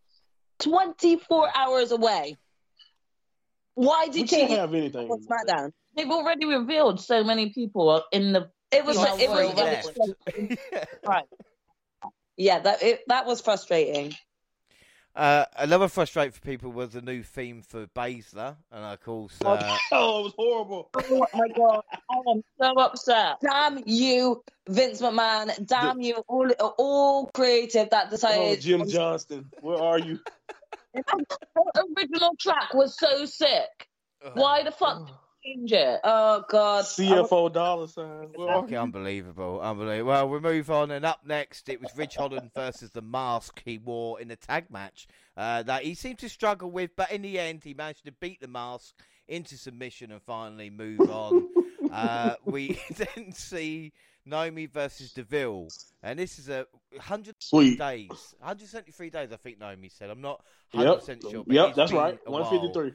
24 0.60 1.48
hours 1.54 1.92
away. 1.92 2.36
Why 3.76 4.06
We 4.06 4.20
did 4.22 4.30
she 4.30 4.40
have 4.48 4.74
anything. 4.74 5.08
on 5.10 5.20
SmackDown? 5.22 5.70
They've 5.96 6.10
already 6.10 6.46
revealed 6.46 7.00
so 7.00 7.22
many 7.22 7.50
people 7.50 8.02
in 8.10 8.32
the. 8.32 8.50
It 8.72 8.84
was 8.84 8.96
Not 8.96 9.20
it 9.20 9.30
was, 9.30 9.38
three 9.38 9.48
it 9.48 9.84
was 9.84 10.58
left. 10.58 10.98
right. 11.06 11.24
Yeah, 12.36 12.58
that 12.60 12.82
it, 12.82 13.02
that 13.08 13.26
was 13.26 13.40
frustrating. 13.40 14.14
Uh, 15.14 15.44
another 15.58 15.88
frustrate 15.88 16.34
for 16.34 16.40
people 16.40 16.70
was 16.72 16.90
the 16.90 17.00
new 17.00 17.22
theme 17.22 17.62
for 17.62 17.86
Baszler, 17.88 18.56
and 18.70 18.84
of 18.84 19.00
course, 19.00 19.32
uh, 19.42 19.76
oh, 19.92 20.20
it 20.20 20.22
was 20.24 20.34
horrible. 20.36 20.90
Oh 20.94 21.26
my 21.32 21.48
god, 21.56 21.80
I 22.10 22.30
am 22.30 22.42
so 22.60 22.78
upset. 22.80 23.36
Damn 23.42 23.82
you, 23.86 24.42
Vince 24.68 25.00
McMahon. 25.00 25.66
Damn 25.66 26.00
you, 26.02 26.16
all 26.28 26.50
all 26.78 27.26
creative 27.32 27.88
that 27.90 28.06
Oh, 28.08 28.10
decided. 28.10 28.60
Jim 28.60 28.86
Johnston, 28.88 29.50
where 29.60 29.78
are 29.78 29.98
you? 29.98 30.18
The 30.96 31.84
original 31.96 32.34
track 32.38 32.74
was 32.74 32.98
so 32.98 33.26
sick. 33.26 33.88
Why 34.34 34.62
the 34.62 34.70
fuck 34.70 35.08
change 35.44 35.72
it? 35.72 36.00
Oh 36.04 36.42
god, 36.48 36.84
CFO 36.84 37.52
dollar 37.52 37.86
sign. 37.86 38.28
Where 38.34 38.56
Okay, 38.56 38.76
unbelievable, 38.76 39.60
unbelievable. 39.60 40.08
Well, 40.08 40.28
we 40.28 40.40
move 40.40 40.70
on, 40.70 40.90
and 40.90 41.04
up 41.04 41.20
next, 41.24 41.68
it 41.68 41.80
was 41.80 41.90
Ridge 41.96 42.16
Holland 42.16 42.50
versus 42.54 42.90
the 42.90 43.02
mask 43.02 43.62
he 43.64 43.78
wore 43.78 44.20
in 44.20 44.28
the 44.28 44.36
tag 44.36 44.70
match 44.70 45.06
uh, 45.36 45.62
that 45.64 45.82
he 45.82 45.94
seemed 45.94 46.18
to 46.20 46.28
struggle 46.28 46.70
with, 46.70 46.90
but 46.96 47.10
in 47.10 47.22
the 47.22 47.38
end, 47.38 47.62
he 47.64 47.74
managed 47.74 48.04
to 48.06 48.12
beat 48.12 48.40
the 48.40 48.48
mask 48.48 48.94
into 49.28 49.56
submission 49.56 50.12
and 50.12 50.22
finally 50.22 50.70
move 50.70 51.00
on. 51.10 51.48
uh, 51.92 52.34
we 52.44 52.78
then 52.96 53.32
see 53.32 53.92
Naomi 54.26 54.66
versus 54.66 55.12
Deville, 55.12 55.68
and 56.02 56.18
this 56.18 56.38
is 56.38 56.48
a 56.48 56.66
hundred 57.00 57.36
days, 57.76 58.34
173 58.40 59.10
days, 59.10 59.32
I 59.32 59.36
think 59.36 59.58
Naomi 59.60 59.88
said. 59.88 60.10
I'm 60.10 60.20
not 60.20 60.44
Yep. 60.72 60.82
100% 61.00 61.30
sure. 61.30 61.44
But 61.46 61.54
Yep, 61.54 61.68
it's 61.78 61.92
right. 61.92 62.18
a 62.26 62.30
while. 62.30 62.42
153. 62.42 62.92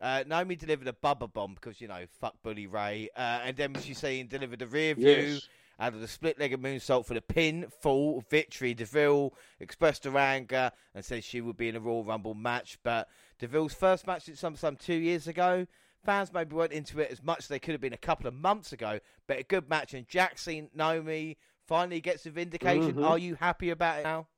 Uh, 0.00 0.24
Naomi 0.26 0.56
delivered 0.56 0.88
a 0.88 0.92
bubba 0.92 1.32
bomb 1.32 1.54
because 1.54 1.80
you 1.80 1.88
know 1.88 2.04
fuck 2.20 2.34
Bully 2.42 2.66
Ray, 2.66 3.08
uh, 3.16 3.20
and 3.44 3.56
then 3.56 3.74
she's 3.80 3.98
saying 3.98 4.26
delivered 4.26 4.60
a 4.60 4.66
rear 4.66 4.94
view 4.94 5.06
Yes. 5.08 5.48
out 5.80 5.94
of 5.94 6.00
the 6.00 6.08
split-legged 6.08 6.60
moonsault 6.60 7.06
for 7.06 7.14
the 7.14 7.22
pin, 7.22 7.66
full 7.80 8.20
victory. 8.28 8.74
Deville 8.74 9.32
expressed 9.60 10.04
her 10.04 10.18
anger 10.18 10.70
and 10.94 11.04
said 11.04 11.24
she 11.24 11.40
would 11.40 11.56
be 11.56 11.68
in 11.68 11.76
a 11.76 11.80
Royal 11.80 12.04
Rumble 12.04 12.34
match, 12.34 12.78
but 12.82 13.08
Deville's 13.38 13.72
first 13.72 14.06
match 14.06 14.28
at 14.28 14.34
SummerSlam 14.34 14.78
two 14.78 14.94
years 14.94 15.26
ago. 15.26 15.66
Fans 16.04 16.32
maybe 16.32 16.54
weren't 16.54 16.72
into 16.72 17.00
it 17.00 17.10
as 17.10 17.22
much 17.22 17.40
as 17.40 17.48
they 17.48 17.58
could 17.58 17.72
have 17.72 17.80
been 17.80 17.92
a 17.92 17.98
couple 17.98 18.26
of 18.26 18.34
months 18.34 18.72
ago, 18.72 19.00
but 19.26 19.38
a 19.38 19.42
good 19.42 19.68
match. 19.68 19.94
And 19.94 20.06
Jackson 20.06 20.68
Naomi 20.74 21.38
finally 21.66 22.00
gets 22.00 22.26
a 22.26 22.30
vindication. 22.30 22.94
Mhm. 22.94 23.04
Are 23.04 23.18
you 23.18 23.34
happy 23.34 23.70
about 23.70 24.00
it 24.00 24.04
now? 24.04 24.28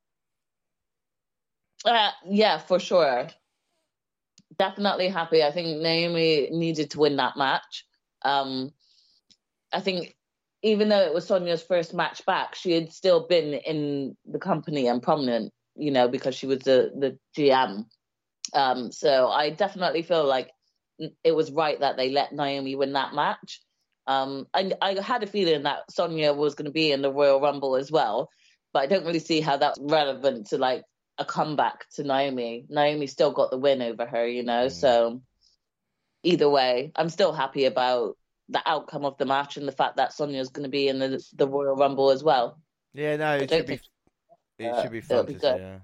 Uh, 1.85 2.11
yeah, 2.25 2.57
for 2.57 2.79
sure. 2.79 3.27
Definitely 4.57 5.09
happy. 5.09 5.43
I 5.43 5.51
think 5.51 5.81
Naomi 5.81 6.49
needed 6.51 6.91
to 6.91 6.99
win 6.99 7.17
that 7.17 7.37
match. 7.37 7.85
Um, 8.23 8.73
I 9.71 9.81
think 9.81 10.15
even 10.63 10.89
though 10.89 11.01
it 11.01 11.13
was 11.13 11.27
Sonya's 11.27 11.61
first 11.61 11.93
match 11.93 12.25
back, 12.25 12.55
she 12.55 12.71
had 12.71 12.91
still 12.91 13.27
been 13.27 13.53
in 13.53 14.17
the 14.25 14.39
company 14.39 14.87
and 14.87 15.03
prominent, 15.03 15.53
you 15.75 15.91
know, 15.91 16.07
because 16.07 16.33
she 16.35 16.47
was 16.47 16.59
the 16.59 16.91
the 16.95 17.19
GM. 17.37 17.85
Um, 18.53 18.91
so 18.91 19.27
I 19.27 19.49
definitely 19.51 20.01
feel 20.01 20.25
like 20.25 20.51
it 21.23 21.31
was 21.31 21.51
right 21.51 21.79
that 21.79 21.97
they 21.97 22.09
let 22.09 22.33
Naomi 22.33 22.75
win 22.75 22.93
that 22.93 23.13
match. 23.13 23.61
Um, 24.07 24.47
I, 24.53 24.71
I 24.81 25.01
had 25.01 25.23
a 25.23 25.27
feeling 25.27 25.63
that 25.63 25.91
Sonya 25.91 26.33
was 26.33 26.55
going 26.55 26.65
to 26.65 26.71
be 26.71 26.91
in 26.91 27.01
the 27.01 27.11
Royal 27.11 27.41
Rumble 27.41 27.75
as 27.75 27.91
well, 27.91 28.29
but 28.73 28.83
I 28.83 28.85
don't 28.87 29.05
really 29.05 29.19
see 29.19 29.41
how 29.41 29.57
that's 29.57 29.79
relevant 29.81 30.47
to 30.47 30.57
like 30.57 30.83
a 31.17 31.25
comeback 31.25 31.89
to 31.95 32.03
Naomi. 32.03 32.65
Naomi 32.69 33.07
still 33.07 33.31
got 33.31 33.51
the 33.51 33.57
win 33.57 33.81
over 33.81 34.05
her, 34.05 34.25
you 34.25 34.43
know. 34.43 34.67
Mm. 34.67 34.71
So 34.71 35.21
either 36.23 36.49
way, 36.49 36.91
I'm 36.95 37.09
still 37.09 37.33
happy 37.33 37.65
about 37.65 38.17
the 38.49 38.61
outcome 38.65 39.03
of 39.03 39.17
the 39.17 39.25
match 39.25 39.57
and 39.57 39.67
the 39.67 39.73
fact 39.73 39.97
that 39.97 40.13
Sonya's 40.13 40.49
going 40.49 40.63
to 40.63 40.69
be 40.69 40.87
in 40.87 40.99
the 40.99 41.23
the 41.35 41.47
Royal 41.47 41.75
Rumble 41.75 42.11
as 42.11 42.23
well. 42.23 42.59
Yeah, 42.93 43.17
no, 43.17 43.35
it 43.35 43.49
should 43.49 43.65
be. 43.65 43.79
It 44.59 44.81
should 44.81 44.91
be 44.91 45.01
fun 45.01 45.25
be 45.25 45.33
to 45.35 45.39
see. 45.39 45.45
Yeah. 45.47 45.79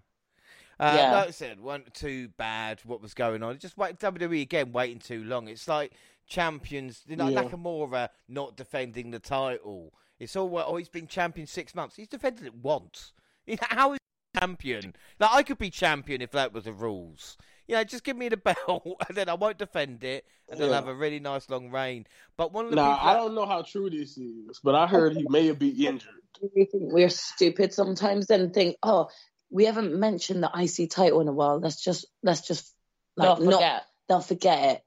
Uh, 0.84 0.96
Yeah. 0.98 1.12
Like 1.14 1.28
I 1.30 1.32
said, 1.32 1.60
wasn't 1.60 1.94
too 1.94 2.28
bad. 2.38 2.82
What 2.86 3.02
was 3.02 3.14
going 3.14 3.44
on? 3.44 3.58
Just 3.60 3.78
wait. 3.78 3.98
WWE 4.00 4.42
again 4.42 4.72
waiting 4.72 5.00
too 5.00 5.24
long. 5.24 5.48
It's 5.48 5.68
like 5.68 5.94
champions. 6.28 7.04
You 7.08 7.16
know, 7.16 7.28
Yeah. 7.30 7.44
Nakamura 7.44 8.10
not 8.28 8.56
defending 8.58 9.12
the 9.12 9.20
title. 9.20 9.94
It's 10.20 10.36
all. 10.36 10.58
Oh, 10.66 10.76
he's 10.78 10.90
been 10.90 11.08
champion 11.08 11.48
six 11.48 11.74
months. 11.76 11.96
He's 11.96 12.08
defended 12.08 12.46
it 12.46 12.56
once. 12.56 13.14
How 13.62 13.94
is 13.94 14.00
he 14.34 14.40
champion? 14.40 14.96
Like 15.20 15.32
I 15.34 15.44
could 15.44 15.58
be 15.58 15.70
champion 15.70 16.22
if 16.22 16.32
that 16.32 16.54
was 16.54 16.64
the 16.66 16.74
rules. 16.74 17.38
You 17.68 17.76
know, 17.76 17.84
just 17.86 18.04
give 18.04 18.18
me 18.18 18.28
the 18.30 18.38
belt 18.68 19.02
and 19.08 19.16
then 19.18 19.30
I 19.30 19.36
won't 19.36 19.58
defend 19.58 20.04
it, 20.04 20.26
and 20.50 20.60
then 20.60 20.70
Yeah. 20.70 20.76
have 20.76 20.88
a 20.88 20.94
really 20.94 21.20
nice 21.20 21.50
long 21.50 21.70
reign. 21.72 22.06
But 22.38 22.52
one 22.52 22.66
of 22.66 22.72
the 22.72 22.76
Now 22.76 22.96
people 22.96 23.10
I 23.10 23.14
don't 23.16 23.36
know 23.36 23.46
how 23.46 23.62
true 23.62 23.90
this 23.90 24.18
is, 24.18 24.60
but 24.64 24.76
I 24.76 24.86
heard 24.88 25.16
he 25.16 25.26
may 25.30 25.48
have 25.48 25.60
been 25.60 25.76
injured. 25.76 26.10
Do 26.42 26.50
you 26.56 26.66
think 26.66 26.92
we're 26.92 27.10
stupid 27.10 27.74
sometimes 27.74 28.30
and 28.30 28.54
think, 28.54 28.76
oh, 28.84 29.08
we 29.54 29.66
haven't 29.66 29.94
mentioned 29.98 30.44
the 30.44 30.50
IC 30.54 30.90
title 30.90 31.22
in 31.22 31.28
a 31.28 31.32
while. 31.32 31.60
Let's 31.60 31.82
just 31.84 32.06
let's 32.24 32.42
just 32.42 32.74
like 33.16 33.38
They'll 33.38 33.46
not 33.46 33.54
forget. 33.60 33.84
they'll 34.10 34.22
forget 34.22 34.76
it. 34.78 34.84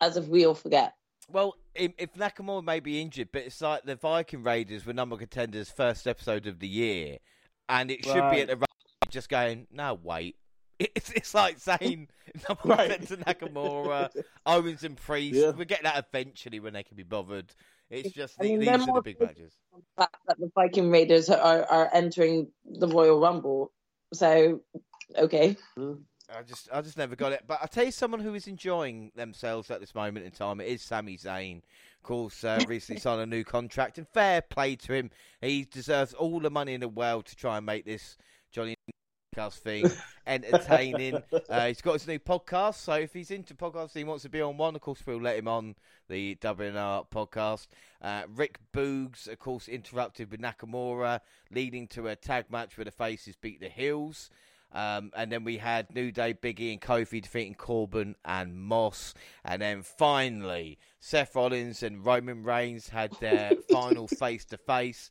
As 0.00 0.16
if 0.16 0.26
we 0.26 0.46
all 0.46 0.54
forget. 0.54 0.94
Well, 1.30 1.54
if, 1.74 1.92
if 1.98 2.14
Nakamura 2.14 2.62
may 2.64 2.80
be 2.80 3.00
injured, 3.00 3.28
but 3.32 3.42
it's 3.42 3.60
like 3.60 3.84
the 3.84 3.96
Viking 3.96 4.42
Raiders 4.42 4.86
were 4.86 4.92
number 4.92 5.16
contenders 5.16 5.68
first 5.70 6.06
episode 6.06 6.46
of 6.46 6.58
the 6.60 6.68
year, 6.68 7.18
and 7.68 7.90
it 7.90 8.04
should 8.04 8.14
be 8.14 8.20
Right. 8.20 8.40
at 8.40 8.48
the 8.48 8.56
right, 8.56 9.10
just 9.10 9.28
going, 9.28 9.66
no, 9.70 9.98
wait. 10.02 10.36
It's 10.78 11.10
it's 11.12 11.32
like 11.34 11.58
saying 11.58 12.08
number 12.48 12.60
Right. 12.68 12.90
contender 12.90 13.24
Nakamura, 13.24 14.10
Owens 14.46 14.84
and 14.84 14.96
Priest. 14.96 15.34
Yeah. 15.40 15.50
We'll 15.50 15.64
get 15.64 15.82
that 15.84 16.04
eventually 16.12 16.60
when 16.60 16.74
they 16.74 16.82
can 16.82 16.96
be 16.96 17.02
bothered. 17.02 17.50
It's 17.88 18.10
just 18.12 18.34
I 18.38 18.42
the, 18.44 18.48
mean, 18.50 18.58
these 18.60 18.68
they're 18.68 18.78
the 18.78 19.00
big 19.02 19.18
big- 19.18 19.28
matches. 19.28 19.54
The 19.74 19.82
fact 19.96 20.16
that 20.28 20.38
the 20.38 20.50
Viking 20.54 20.90
Raiders 20.90 21.30
are, 21.30 21.64
are 21.64 21.88
entering 21.94 22.48
the 22.64 22.88
Royal 22.88 23.18
Rumble. 23.20 23.72
So 24.12 24.60
okay. 25.16 25.56
I 25.78 26.42
just 26.42 26.68
I 26.72 26.80
just 26.80 26.98
never 26.98 27.16
got 27.16 27.32
it. 27.32 27.44
But 27.46 27.58
I'll 27.60 27.68
tell 27.68 27.84
you 27.84 27.92
someone 27.92 28.20
who 28.20 28.34
is 28.34 28.46
enjoying 28.46 29.12
themselves 29.14 29.70
at 29.70 29.80
this 29.80 29.94
moment 29.94 30.26
in 30.26 30.32
time. 30.32 30.60
It 30.60 30.68
is 30.68 30.82
Sami 30.82 31.16
Zayn. 31.16 31.58
Of 31.58 32.02
course, 32.02 32.44
uh, 32.44 32.62
recently 32.68 33.00
signed 33.00 33.20
a 33.20 33.26
new 33.26 33.44
contract, 33.44 33.98
and 33.98 34.08
fair 34.08 34.42
play 34.42 34.76
to 34.76 34.92
him. 34.92 35.10
He 35.40 35.64
deserves 35.64 36.14
all 36.14 36.40
the 36.40 36.50
money 36.50 36.74
in 36.74 36.80
the 36.80 36.88
world 36.88 37.26
to 37.26 37.36
try 37.36 37.56
and 37.56 37.66
make 37.66 37.84
this 37.84 38.16
podcast 39.36 39.58
thing 39.58 39.90
entertaining. 40.26 41.22
uh, 41.48 41.66
he's 41.66 41.80
got 41.80 41.94
his 41.94 42.06
new 42.06 42.18
podcast, 42.18 42.76
so 42.76 42.94
if 42.94 43.12
he's 43.12 43.30
into 43.30 43.54
podcasts, 43.54 43.94
he 43.94 44.04
wants 44.04 44.22
to 44.22 44.28
be 44.28 44.40
on 44.40 44.56
one. 44.56 44.74
Of 44.74 44.80
course, 44.80 45.02
we'll 45.06 45.20
let 45.20 45.36
him 45.36 45.48
on 45.48 45.74
the 46.08 46.36
WNR 46.36 47.06
podcast. 47.08 47.68
Uh, 48.00 48.22
Rick 48.34 48.58
Boogs, 48.72 49.28
of 49.28 49.38
course, 49.38 49.68
interrupted 49.68 50.30
with 50.30 50.40
Nakamura, 50.40 51.20
leading 51.50 51.86
to 51.88 52.08
a 52.08 52.16
tag 52.16 52.46
match 52.50 52.76
where 52.76 52.84
the 52.84 52.90
faces 52.90 53.36
beat 53.36 53.60
the 53.60 53.68
heels. 53.68 54.30
Um, 54.72 55.12
and 55.16 55.32
then 55.32 55.44
we 55.44 55.58
had 55.58 55.94
New 55.94 56.12
Day, 56.12 56.34
Biggie, 56.34 56.72
and 56.72 56.80
Kofi 56.80 57.22
defeating 57.22 57.54
Corbin 57.54 58.16
and 58.24 58.58
Moss. 58.58 59.14
And 59.44 59.62
then 59.62 59.82
finally, 59.82 60.78
Seth 61.00 61.34
Rollins 61.34 61.82
and 61.82 62.04
Roman 62.04 62.42
Reigns 62.42 62.88
had 62.88 63.12
their 63.20 63.52
final 63.70 64.08
face 64.08 64.44
to 64.46 64.58
face. 64.58 65.08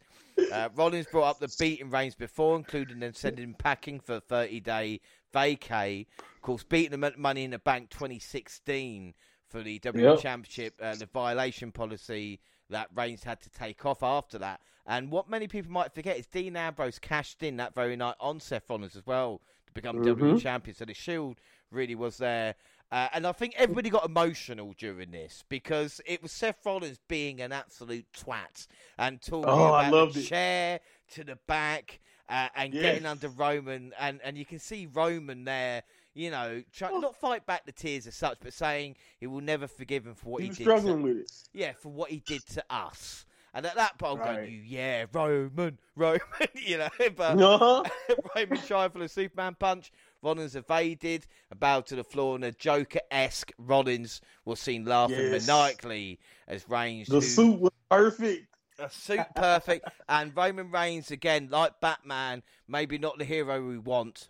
Rollins 0.75 1.07
brought 1.07 1.29
up 1.29 1.39
the 1.39 1.53
beating 1.59 1.89
Reigns 1.89 2.15
before, 2.15 2.55
including 2.55 2.99
them 2.99 3.13
sending 3.13 3.43
him 3.43 3.55
packing 3.55 3.99
for 3.99 4.15
a 4.15 4.19
30 4.21 4.59
day 4.61 5.01
vacay. 5.33 6.05
Of 6.35 6.41
course, 6.41 6.63
beating 6.63 6.91
them 6.91 7.03
at 7.03 7.17
Money 7.17 7.43
in 7.43 7.51
the 7.51 7.59
Bank 7.59 7.89
2016 7.89 9.13
for 9.47 9.61
the 9.61 9.79
WWE 9.79 10.01
Yep. 10.01 10.19
Championship, 10.21 10.73
uh, 10.81 10.95
the 10.95 11.05
violation 11.07 11.71
policy 11.71 12.39
that 12.69 12.89
Reigns 12.93 13.23
had 13.23 13.41
to 13.41 13.49
take 13.49 13.85
off 13.85 14.03
after 14.03 14.37
that. 14.39 14.61
And 14.87 15.11
what 15.11 15.29
many 15.29 15.47
people 15.47 15.71
might 15.71 15.93
forget 15.93 16.17
is 16.17 16.27
Dean 16.27 16.55
Ambrose 16.55 16.99
cashed 16.99 17.41
in 17.41 17.57
that 17.57 17.73
very 17.73 17.95
night 17.95 18.15
on 18.19 18.39
Seth 18.39 18.69
Rollins 18.69 18.95
as 18.95 19.05
well 19.05 19.41
to 19.65 19.73
become 19.73 19.97
WWE 20.01 20.33
Mhm. 20.33 20.41
champion. 20.41 20.75
So 20.75 20.85
the 20.85 20.93
Shield 20.93 21.39
really 21.71 21.95
was 21.95 22.17
there. 22.17 22.55
Uh, 22.91 23.09
and 23.13 23.25
I 23.27 23.31
think 23.31 23.55
everybody 23.57 23.89
got 23.89 24.05
emotional 24.05 24.73
during 24.77 25.11
this 25.11 25.43
because 25.49 25.99
it 26.05 26.21
was 26.21 26.31
Seth 26.31 26.65
Rollins 26.65 26.99
being 27.07 27.41
an 27.41 27.51
absolute 27.51 28.05
twat 28.13 28.67
and 28.97 29.21
talking 29.21 29.49
Oh, 29.49 29.73
about 29.75 29.91
the 30.13 30.19
it. 30.19 30.23
chair 30.23 30.79
to 31.13 31.23
the 31.23 31.37
back 31.47 31.99
uh, 32.29 32.47
and 32.55 32.73
Yes. 32.73 32.83
getting 32.83 33.05
under 33.05 33.29
Roman. 33.29 33.91
And, 33.99 34.21
and 34.23 34.37
you 34.37 34.45
can 34.45 34.59
see 34.59 34.87
Roman 34.93 35.43
there, 35.45 35.83
you 36.13 36.29
know, 36.31 36.63
try, 36.71 36.91
not 36.91 37.15
fight 37.15 37.45
back 37.45 37.65
the 37.65 37.71
tears 37.71 38.07
as 38.07 38.15
such, 38.15 38.37
but 38.41 38.53
saying 38.53 38.95
he 39.19 39.27
will 39.27 39.41
never 39.41 39.67
forgive 39.67 40.05
him 40.05 40.13
for 40.15 40.29
what 40.29 40.41
He 40.41 40.45
he, 40.45 40.49
was 40.49 40.57
did. 40.57 40.63
struggling 40.65 40.97
to, 40.97 41.03
with 41.03 41.17
it. 41.17 41.31
yeah, 41.53 41.73
for 41.73 41.89
what 41.89 42.11
he 42.11 42.19
did 42.19 42.45
to 42.47 42.63
us. 42.69 43.25
And 43.53 43.65
at 43.65 43.75
that 43.75 43.97
point, 43.97 44.19
I'm 44.19 44.25
going, 44.25 44.51
you, 44.51 44.59
yeah, 44.65 45.05
Roman, 45.13 45.79
Roman, 45.95 46.19
you 46.55 46.77
know. 46.77 46.89
But 47.15 47.39
Uh-huh. 47.39 47.83
Roman 48.35 48.57
tried 48.61 48.91
for 48.91 48.99
the 48.99 49.07
Superman 49.07 49.55
punch. 49.57 49.91
Rollins 50.25 50.55
evaded 50.55 51.27
bowed 51.55 51.85
to 51.85 51.95
the 51.95 52.03
floor, 52.03 52.35
and 52.35 52.43
a 52.43 52.51
Joker 52.51 52.99
esque 53.11 53.51
Rollins 53.59 54.19
was 54.43 54.59
seen 54.59 54.83
laughing 54.83 55.17
Yes. 55.19 55.47
maniacally 55.47 56.19
as 56.47 56.67
Reigns. 56.67 57.07
The 57.07 57.15
who- 57.15 57.21
suit 57.21 57.59
was 57.59 57.71
perfect. 57.89 58.47
a 58.79 58.89
suit 58.89 59.19
perfect, 59.35 59.87
and 60.09 60.35
Roman 60.35 60.71
Reigns 60.71 61.11
again, 61.11 61.47
like 61.49 61.79
Batman, 61.79 62.41
maybe 62.67 62.97
not 62.97 63.17
the 63.19 63.23
hero 63.23 63.65
we 63.65 63.77
want, 63.77 64.29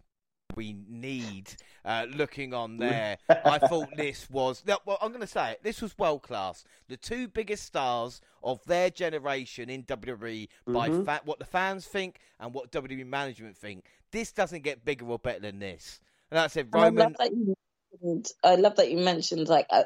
we 0.56 0.76
need. 0.90 1.53
Uh, 1.84 2.07
looking 2.15 2.53
on 2.53 2.77
there, 2.77 3.18
I 3.30 3.60
thought 3.60 3.90
this 3.95 4.30
was. 4.30 4.64
No, 4.65 4.80
well, 4.86 4.98
I'm 5.02 5.10
going 5.10 5.22
to 5.22 5.27
say 5.27 5.52
it. 5.52 5.60
This 5.64 5.82
was 5.82 5.98
world 5.98 6.23
class. 6.23 6.64
The 6.88 6.98
two 6.98 7.27
biggest 7.27 7.64
stars 7.65 8.22
of 8.44 8.64
their 8.65 8.90
generation 8.90 9.69
in 9.69 9.84
WWE 9.84 10.48
by 10.68 10.90
Mhm. 10.90 11.06
fa- 11.06 11.22
what 11.26 11.40
the 11.40 11.45
fans 11.45 11.86
think 11.86 12.19
and 12.40 12.53
what 12.53 12.72
WWE 12.72 13.06
management 13.06 13.57
think. 13.57 13.86
This 14.11 14.32
doesn't 14.32 14.64
get 14.64 14.84
bigger 14.86 15.06
or 15.06 15.19
better 15.19 15.40
than 15.41 15.60
this. 15.60 15.99
And 16.32 16.38
that's 16.38 16.56
it, 16.56 16.68
I 16.73 16.86
Roman. 16.86 16.95
love 17.03 17.15
that 17.19 17.32
you 17.32 17.56
mentioned, 18.02 18.32
I 18.44 18.56
love 18.56 18.76
that 18.77 18.90
you 18.91 18.98
mentioned 18.98 19.48
like 19.48 19.68
a, 19.69 19.86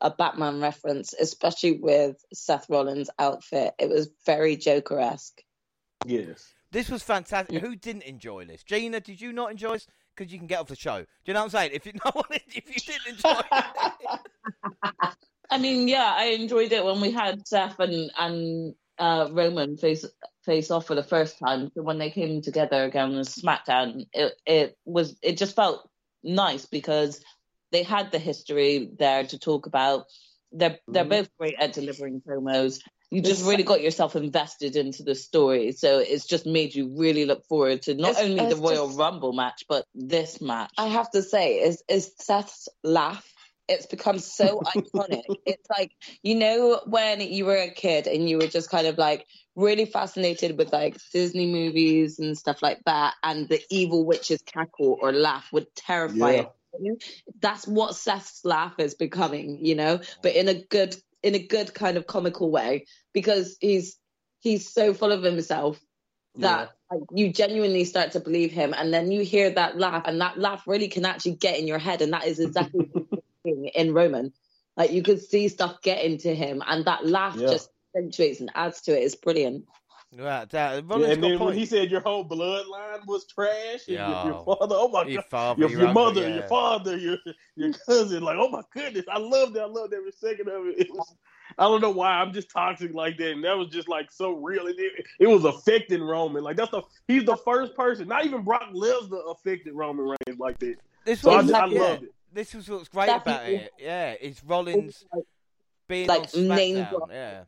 a 0.00 0.10
Batman 0.10 0.60
reference, 0.60 1.14
especially 1.14 1.72
with 1.78 2.22
Seth 2.34 2.68
Rollins' 2.68 3.08
outfit. 3.18 3.74
It 3.78 3.88
was 3.88 4.10
very 4.26 4.56
Joker 4.56 5.00
esque. 5.00 5.42
Yes. 6.06 6.52
This 6.72 6.88
was 6.88 7.02
fantastic. 7.02 7.60
Who 7.60 7.74
didn't 7.76 8.02
enjoy 8.02 8.44
this? 8.44 8.62
Gina, 8.62 9.00
did 9.00 9.20
you 9.20 9.32
not 9.32 9.50
enjoy 9.50 9.72
this? 9.74 9.86
Because 10.16 10.32
you 10.32 10.38
can 10.38 10.46
get 10.46 10.60
off 10.60 10.68
the 10.68 10.76
show. 10.76 10.98
Do 11.00 11.06
you 11.26 11.34
know 11.34 11.40
what 11.40 11.44
I'm 11.44 11.50
saying? 11.50 11.70
If 11.74 11.86
you 11.86 11.92
no 12.04 12.22
if 12.30 12.68
you 12.68 12.80
didn't 12.92 13.06
enjoy 13.16 13.40
it, 13.52 14.20
I 15.50 15.58
mean, 15.58 15.88
yeah, 15.88 16.12
I 16.16 16.26
enjoyed 16.26 16.72
it 16.72 16.84
when 16.84 17.00
we 17.00 17.10
had 17.10 17.46
Seth 17.46 17.78
and 17.80 18.10
and 18.18 18.74
uh, 18.98 19.28
Roman 19.32 19.76
face 19.76 20.04
face 20.44 20.70
off 20.70 20.86
for 20.86 20.94
the 20.94 21.02
first 21.02 21.38
time. 21.38 21.70
So 21.74 21.82
when 21.82 21.98
they 21.98 22.10
came 22.10 22.42
together 22.42 22.84
again 22.84 23.14
on 23.14 23.24
SmackDown, 23.24 24.06
it 24.12 24.34
it 24.46 24.76
was 24.84 25.16
it 25.22 25.36
just 25.38 25.56
felt 25.56 25.88
nice 26.22 26.66
because 26.66 27.24
they 27.72 27.82
had 27.82 28.10
the 28.12 28.18
history 28.18 28.90
there 28.98 29.24
to 29.24 29.38
talk 29.38 29.66
about. 29.66 30.06
They're 30.52 30.78
they're 30.88 31.04
Mhm. 31.04 31.10
both 31.10 31.36
great 31.38 31.54
at 31.58 31.72
delivering 31.72 32.20
promos. 32.20 32.80
You 33.10 33.20
just 33.20 33.44
really 33.44 33.64
got 33.64 33.80
yourself 33.80 34.14
invested 34.14 34.76
into 34.76 35.02
the 35.02 35.14
story, 35.16 35.72
so 35.72 35.98
it's 35.98 36.26
just 36.26 36.46
made 36.46 36.74
you 36.74 36.94
really 36.96 37.24
look 37.24 37.44
forward 37.46 37.82
to 37.82 37.94
not 37.94 38.10
It's- 38.12 38.24
only 38.24 38.46
the 38.46 38.56
Royal 38.60 38.86
just- 38.86 38.98
Rumble 38.98 39.32
match, 39.32 39.64
but 39.68 39.84
this 39.94 40.40
match. 40.40 40.70
I 40.78 40.86
have 40.86 41.10
to 41.10 41.22
say, 41.22 41.58
is 41.60 41.82
is 41.88 42.12
Seth's 42.18 42.68
laugh? 42.84 43.26
It's 43.68 43.86
become 43.86 44.18
so 44.18 44.60
iconic. 44.60 45.22
It's 45.46 45.68
like 45.70 45.92
you 46.22 46.34
know 46.36 46.80
when 46.86 47.20
you 47.20 47.46
were 47.46 47.56
a 47.56 47.70
kid 47.70 48.06
and 48.06 48.28
you 48.28 48.38
were 48.38 48.46
just 48.46 48.70
kind 48.70 48.86
of 48.86 48.96
like 48.98 49.26
really 49.56 49.86
fascinated 49.86 50.56
with 50.56 50.72
like 50.72 50.96
Disney 51.12 51.46
movies 51.46 52.18
and 52.20 52.38
stuff 52.38 52.62
like 52.62 52.80
that, 52.86 53.14
and 53.24 53.48
the 53.48 53.60
evil 53.70 54.04
witch's 54.04 54.42
cackle 54.42 54.98
or 55.02 55.12
laugh 55.12 55.48
would 55.52 55.66
terrify 55.74 56.32
Yeah. 56.32 56.46
That's 57.40 57.66
what 57.66 57.96
Seth's 57.96 58.44
laugh 58.44 58.74
is 58.78 58.94
becoming, 58.94 59.58
you 59.64 59.74
know, 59.74 59.98
but 60.22 60.36
in 60.36 60.46
a 60.48 60.54
good 60.54 60.94
in 61.22 61.34
a 61.34 61.38
good 61.38 61.74
kind 61.74 61.96
of 61.98 62.06
comical 62.06 62.50
way 62.50 62.86
because 63.12 63.56
he's 63.60 63.96
he's 64.40 64.72
so 64.72 64.94
full 64.94 65.12
of 65.12 65.22
himself 65.22 65.80
that 66.36 66.70
yeah. 66.92 66.98
like, 66.98 67.08
you 67.12 67.32
genuinely 67.32 67.84
start 67.84 68.12
to 68.12 68.20
believe 68.20 68.52
him 68.52 68.74
and 68.76 68.92
then 68.92 69.10
you 69.10 69.22
hear 69.22 69.50
that 69.50 69.78
laugh 69.78 70.04
and 70.06 70.20
that 70.20 70.38
laugh 70.38 70.62
really 70.66 70.88
can 70.88 71.04
actually 71.04 71.34
get 71.34 71.58
in 71.58 71.66
your 71.66 71.78
head 71.78 72.02
and 72.02 72.12
that 72.12 72.26
is 72.26 72.38
exactly 72.38 72.90
in 73.44 73.92
Roman 73.92 74.32
like 74.76 74.92
you 74.92 75.02
could 75.02 75.20
see 75.20 75.48
stuff 75.48 75.82
get 75.82 76.04
into 76.04 76.34
him 76.34 76.62
and 76.66 76.84
that 76.84 77.06
laugh 77.06 77.36
yeah. 77.36 77.48
just 77.48 77.70
accentuates 77.94 78.40
and 78.40 78.50
adds 78.54 78.80
to 78.82 78.96
it 78.96 79.02
it's 79.02 79.16
brilliant 79.16 79.64
Right, 80.12 80.50
that, 80.50 80.84
yeah, 80.84 81.06
and 81.12 81.22
then 81.22 81.38
when 81.38 81.56
he 81.56 81.64
said 81.64 81.88
your 81.88 82.00
whole 82.00 82.28
bloodline 82.28 83.06
was 83.06 83.26
trash, 83.28 83.86
your, 83.86 84.00
your, 84.00 84.44
father, 84.44 84.74
oh 84.76 84.88
my 84.88 85.04
your 85.04 85.22
god, 85.22 85.30
father, 85.30 85.60
your, 85.60 85.70
your 85.70 85.92
mother, 85.92 86.28
yeah. 86.28 86.34
your 86.34 86.48
father, 86.48 86.96
your 86.96 87.16
your 87.54 87.72
cousin, 87.86 88.20
like, 88.24 88.36
oh 88.36 88.48
my 88.48 88.62
goodness, 88.72 89.04
I 89.08 89.18
loved 89.18 89.54
it, 89.54 89.60
I 89.60 89.66
loved 89.66 89.94
every 89.94 90.10
second 90.10 90.48
of 90.48 90.66
it. 90.66 90.80
It 90.80 90.88
was, 90.90 91.14
I 91.60 91.64
don't 91.64 91.82
know 91.82 91.90
why 91.90 92.12
I'm 92.12 92.32
just 92.32 92.50
toxic 92.50 92.94
like 92.94 93.18
that, 93.18 93.32
and 93.32 93.44
that 93.44 93.56
was 93.56 93.68
just 93.68 93.86
like 93.86 94.10
so 94.10 94.32
real. 94.32 94.66
It, 94.66 94.76
it, 94.78 95.06
it 95.20 95.26
was 95.26 95.44
affecting 95.44 96.02
Roman, 96.02 96.42
like 96.42 96.56
that's 96.56 96.70
the 96.70 96.82
he's 97.06 97.24
the 97.24 97.36
first 97.36 97.76
person, 97.76 98.08
not 98.08 98.24
even 98.24 98.42
Brock 98.42 98.72
Lesnar 98.72 99.30
affected 99.30 99.74
Roman 99.74 100.06
Reigns 100.06 100.40
like 100.40 100.58
that. 100.60 100.76
This 101.04 101.20
so 101.20 101.36
was, 101.36 101.52
I, 101.52 101.60
I 101.60 101.64
loved 101.66 102.04
it. 102.04 102.14
This 102.32 102.54
was 102.54 102.68
what's 102.68 102.88
great 102.88 103.10
about 103.10 103.46
it. 103.46 103.72
Yeah, 103.78 104.14
it's 104.18 104.42
Rollins 104.42 105.04
being 105.86 106.08
like 106.08 106.20
on 106.20 106.26
SmackDown. 106.26 107.10
Yeah. 107.10 107.42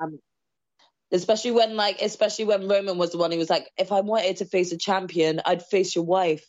Um, 0.00 0.18
especially 1.12 1.52
when 1.52 1.76
like 1.76 2.02
especially 2.02 2.46
when 2.46 2.66
Roman 2.66 2.98
was 2.98 3.12
the 3.12 3.18
one 3.18 3.30
who 3.30 3.38
was 3.38 3.50
like, 3.50 3.70
if 3.78 3.92
I 3.92 4.00
wanted 4.00 4.38
to 4.38 4.44
face 4.44 4.72
a 4.72 4.76
champion, 4.76 5.40
I'd 5.46 5.62
face 5.62 5.94
your 5.94 6.04
wife. 6.04 6.44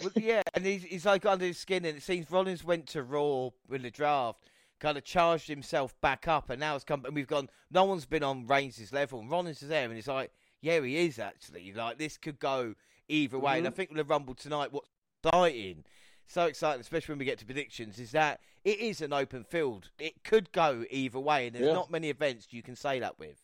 Well, 0.00 0.12
yeah, 0.16 0.42
and 0.54 0.64
he's, 0.64 0.84
he's 0.84 1.06
like 1.06 1.26
under 1.26 1.44
his 1.44 1.58
skin, 1.58 1.84
and 1.84 1.98
it 1.98 2.02
seems 2.02 2.30
Rollins 2.30 2.64
went 2.64 2.86
to 2.88 3.02
Raw 3.02 3.50
with 3.68 3.82
the 3.82 3.90
draft, 3.90 4.49
kind 4.80 4.98
of 4.98 5.04
charged 5.04 5.46
himself 5.46 5.94
back 6.00 6.26
up, 6.26 6.50
and 6.50 6.58
now 6.58 6.74
it's 6.74 6.84
come. 6.84 7.04
And 7.04 7.14
we've 7.14 7.26
gone. 7.26 7.48
No 7.70 7.84
one's 7.84 8.06
been 8.06 8.24
on 8.24 8.46
Reigns' 8.46 8.92
level, 8.92 9.20
and 9.20 9.30
Rollins 9.30 9.62
is 9.62 9.68
there, 9.68 9.88
and 9.88 9.96
it's 9.96 10.08
like, 10.08 10.32
yeah, 10.60 10.80
he 10.80 10.96
is 10.96 11.18
actually. 11.18 11.72
Like 11.72 11.98
this 11.98 12.16
could 12.16 12.40
go 12.40 12.74
either 13.08 13.38
way, 13.38 13.52
mm-hmm. 13.52 13.58
and 13.58 13.68
I 13.68 13.70
think 13.70 13.90
with 13.90 13.98
the 13.98 14.04
Rumble 14.04 14.34
tonight, 14.34 14.72
what's 14.72 14.88
exciting, 15.22 15.84
so 16.26 16.46
exciting, 16.46 16.80
especially 16.80 17.12
when 17.12 17.18
we 17.18 17.24
get 17.24 17.38
to 17.38 17.44
predictions, 17.44 17.98
is 17.98 18.12
that 18.12 18.40
it 18.64 18.78
is 18.78 19.00
an 19.00 19.12
open 19.12 19.44
field. 19.44 19.90
It 19.98 20.24
could 20.24 20.50
go 20.52 20.84
either 20.90 21.20
way, 21.20 21.46
and 21.46 21.54
there's 21.54 21.66
yeah. 21.66 21.74
not 21.74 21.90
many 21.90 22.08
events 22.08 22.48
you 22.50 22.62
can 22.62 22.76
say 22.76 23.00
that 23.00 23.18
with. 23.18 23.36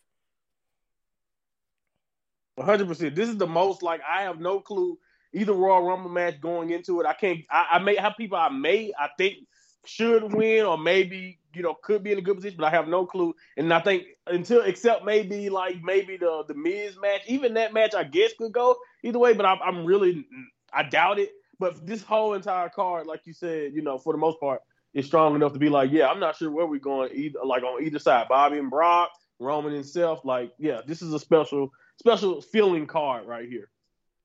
One 2.55 2.67
hundred 2.67 2.89
percent. 2.89 3.15
This 3.15 3.29
is 3.29 3.37
the 3.37 3.47
most 3.47 3.83
like 3.83 4.01
I 4.09 4.23
have 4.23 4.41
no 4.41 4.61
clue 4.61 4.99
either 5.35 5.53
Royal 5.53 5.83
Rumble 5.83 6.11
match 6.11 6.41
going 6.41 6.71
into 6.71 7.01
it. 7.01 7.07
I 7.07 7.13
can't. 7.13 7.45
I, 7.51 7.67
I 7.73 7.79
may 7.81 7.97
have 7.97 8.15
people 8.17 8.39
I 8.39 8.49
may 8.49 8.93
I 8.99 9.09
think 9.19 9.39
should 9.87 10.33
win 10.33 10.65
or 10.65 10.79
maybe 10.79 11.39
you 11.55 11.63
know 11.63 11.75
could 11.83 12.03
be 12.03 12.13
in 12.13 12.19
a 12.19 12.23
good 12.23 12.37
position, 12.37 12.59
but 12.59 12.67
I 12.67 12.71
have 12.71 12.89
no 12.89 13.07
clue. 13.07 13.35
And 13.57 13.73
I 13.73 13.81
think 13.81 14.05
until 14.27 14.63
except 14.63 15.05
maybe 15.05 15.49
like 15.49 15.77
maybe 15.83 16.17
the 16.17 16.45
the 16.47 16.55
Miz 16.55 16.97
match, 17.01 17.23
even 17.27 17.55
that 17.55 17.73
match 17.73 17.95
I 17.95 18.05
guess 18.05 18.33
could 18.39 18.53
go 18.53 18.77
either 19.03 19.19
way. 19.19 19.35
But 19.35 19.47
I, 19.47 19.55
I'm 19.55 19.85
really 19.85 20.27
I 20.73 20.83
doubt 20.85 21.19
it. 21.19 21.31
But 21.59 21.87
this 21.87 22.03
whole 22.03 22.35
entire 22.35 22.69
card, 22.69 23.07
like 23.07 23.23
you 23.25 23.33
said, 23.33 23.73
you 23.73 23.83
know, 23.83 23.97
for 23.97 24.13
the 24.13 24.19
most 24.19 24.39
part, 24.39 24.61
is 24.93 25.07
strong 25.07 25.35
enough 25.35 25.55
to 25.55 25.59
be 25.59 25.69
like, 25.69 25.91
yeah, 25.91 26.09
I'm 26.09 26.21
not 26.21 26.37
sure 26.37 26.51
where 26.51 26.67
we're 26.67 26.81
going 26.81 27.11
either. 27.15 27.39
Like 27.45 27.63
on 27.63 27.83
either 27.83 27.99
side, 27.99 28.27
Bobby 28.29 28.59
and 28.59 28.71
Brock, 28.71 29.11
Roman 29.39 29.73
himself. 29.73 30.21
Like, 30.25 30.53
yeah, 30.59 30.81
this 30.87 31.03
is 31.03 31.13
a 31.13 31.19
special 31.19 31.71
special 31.99 32.43
feeling 32.43 32.87
card 32.87 33.27
right 33.27 33.49
here. 33.49 33.71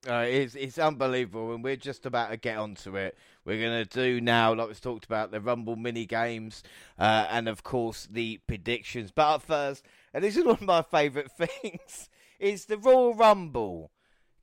Uh, 0.08 0.26
it's 0.28 0.56
it's 0.56 0.78
unbelievable, 0.78 1.54
and 1.54 1.62
we're 1.62 1.76
just 1.76 2.06
about 2.06 2.30
to 2.30 2.36
get 2.36 2.56
onto 2.56 2.96
it. 2.96 3.16
We're 3.44 3.60
going 3.60 3.86
to 3.86 3.88
do 3.88 4.20
now, 4.20 4.52
like 4.52 4.68
we 4.68 4.74
talked 4.74 5.04
about, 5.04 5.30
the 5.30 5.40
Rumble 5.40 5.76
mini 5.76 6.06
games, 6.06 6.64
uh, 6.98 7.26
and 7.30 7.48
of 7.48 7.62
course 7.62 8.08
the 8.10 8.40
predictions. 8.48 9.12
But 9.12 9.38
first, 9.38 9.84
and 10.12 10.24
this 10.24 10.36
is 10.36 10.44
one 10.46 10.54
of 10.54 10.62
my 10.62 10.82
favourite 10.82 11.30
things, 11.62 12.08
is 12.40 12.64
the 12.64 12.78
Royal 12.78 13.14
Rumble 13.14 13.92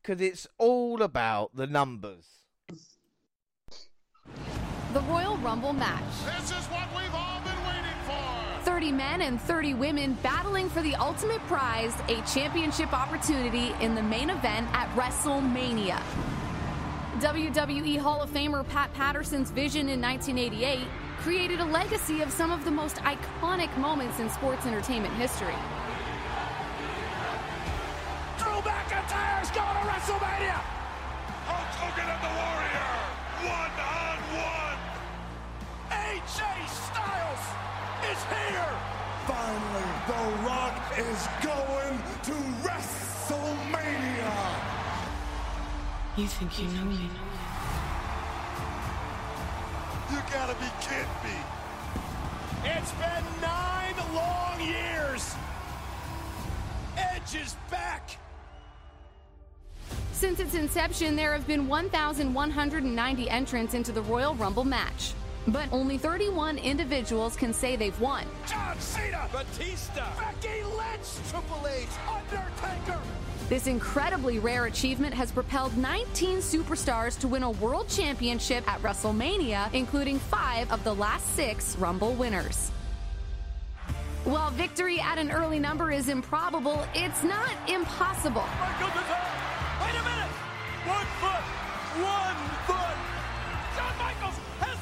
because 0.01 0.21
it's 0.21 0.47
all 0.57 1.01
about 1.01 1.55
the 1.55 1.67
numbers. 1.67 2.25
The 4.93 5.01
Royal 5.01 5.37
Rumble 5.37 5.73
match. 5.73 6.03
This 6.25 6.51
is 6.51 6.65
what 6.67 6.87
we've 6.95 7.13
all 7.13 7.28
30 8.79 8.91
men 8.93 9.21
and 9.23 9.41
30 9.41 9.73
women 9.73 10.17
battling 10.23 10.69
for 10.69 10.81
the 10.81 10.95
ultimate 10.95 11.41
prize, 11.47 11.93
a 12.07 12.21
championship 12.21 12.93
opportunity 12.93 13.73
in 13.81 13.93
the 13.93 14.01
main 14.01 14.29
event 14.29 14.69
at 14.71 14.87
WrestleMania. 14.95 16.01
WWE 17.19 17.97
Hall 17.97 18.21
of 18.21 18.29
Famer 18.29 18.65
Pat 18.69 18.93
Patterson's 18.93 19.51
vision 19.51 19.89
in 19.89 19.99
1988 19.99 20.87
created 21.17 21.59
a 21.59 21.65
legacy 21.65 22.21
of 22.21 22.31
some 22.31 22.53
of 22.53 22.63
the 22.63 22.71
most 22.71 22.95
iconic 23.03 23.75
moments 23.77 24.21
in 24.21 24.29
sports 24.29 24.65
entertainment 24.65 25.13
history. 25.15 25.59
Drew 28.37 28.61
McIntyre's 28.63 29.51
going 29.51 29.75
to 29.75 29.83
WrestleMania! 29.91 30.55
Hulk 31.51 31.67
Hogan 31.83 32.07
and 32.07 32.23
the 32.23 32.31
Warrior, 32.39 32.95
one 33.43 33.75
on 33.75 34.19
one. 34.39 34.79
AJ 35.91 36.69
Styles 36.69 37.28
is 38.11 38.23
here. 38.23 38.73
Finally, 39.27 39.89
The 40.07 40.23
Rock 40.47 40.75
is 40.97 41.27
going 41.43 41.97
to 42.23 42.33
WrestleMania. 42.65 44.33
You 46.17 46.27
think 46.27 46.59
you 46.59 46.67
know 46.67 46.85
me? 46.85 47.09
You 50.11 50.17
gotta 50.31 50.55
be 50.55 50.69
kidding 50.81 51.19
me. 51.23 51.37
It's 52.65 52.91
been 52.93 53.25
nine 53.41 53.95
long 54.13 54.59
years. 54.59 55.35
Edge 56.97 57.35
is 57.35 57.55
back. 57.69 58.17
Since 60.11 60.39
its 60.39 60.55
inception, 60.55 61.15
there 61.15 61.31
have 61.31 61.47
been 61.47 61.67
1,190 61.67 63.29
entrants 63.29 63.73
into 63.73 63.91
the 63.91 64.01
Royal 64.01 64.35
Rumble 64.35 64.65
match. 64.65 65.13
But 65.51 65.69
only 65.71 65.97
31 65.97 66.57
individuals 66.59 67.35
can 67.35 67.53
say 67.53 67.75
they've 67.75 67.99
won. 67.99 68.25
John 68.47 68.79
Cena, 68.79 69.27
Batista, 69.31 70.05
Becky 70.17 70.63
Lynch, 70.63 71.29
Triple 71.29 71.67
H, 71.67 71.87
Undertaker. 72.07 72.99
This 73.49 73.65
incredibly 73.65 74.37
rare 74.37 74.65
achievement 74.65 75.13
has 75.15 75.31
propelled 75.31 75.75
19 75.75 76.37
superstars 76.37 77.19
to 77.19 77.27
win 77.27 77.41
a 77.41 77.49
world 77.49 77.89
championship 77.89 78.67
at 78.71 78.79
WrestleMania, 78.83 79.73
including 79.73 80.19
five 80.19 80.71
of 80.71 80.83
the 80.83 80.93
last 80.93 81.35
six 81.35 81.75
Rumble 81.77 82.13
winners. 82.13 82.69
While 84.25 84.51
victory 84.51 84.99
at 84.99 85.17
an 85.17 85.31
early 85.31 85.57
number 85.57 85.91
is 85.91 86.09
improbable, 86.09 86.85
it's 86.93 87.23
not 87.23 87.49
impossible. 87.67 88.43
Wait 88.43 89.95
a 89.97 90.03
minute! 90.03 90.33
One 90.85 91.07
foot! 91.17 91.45
One 92.05 92.37
foot! 92.67 92.97
Shawn 93.75 93.97
Michaels 93.97 94.28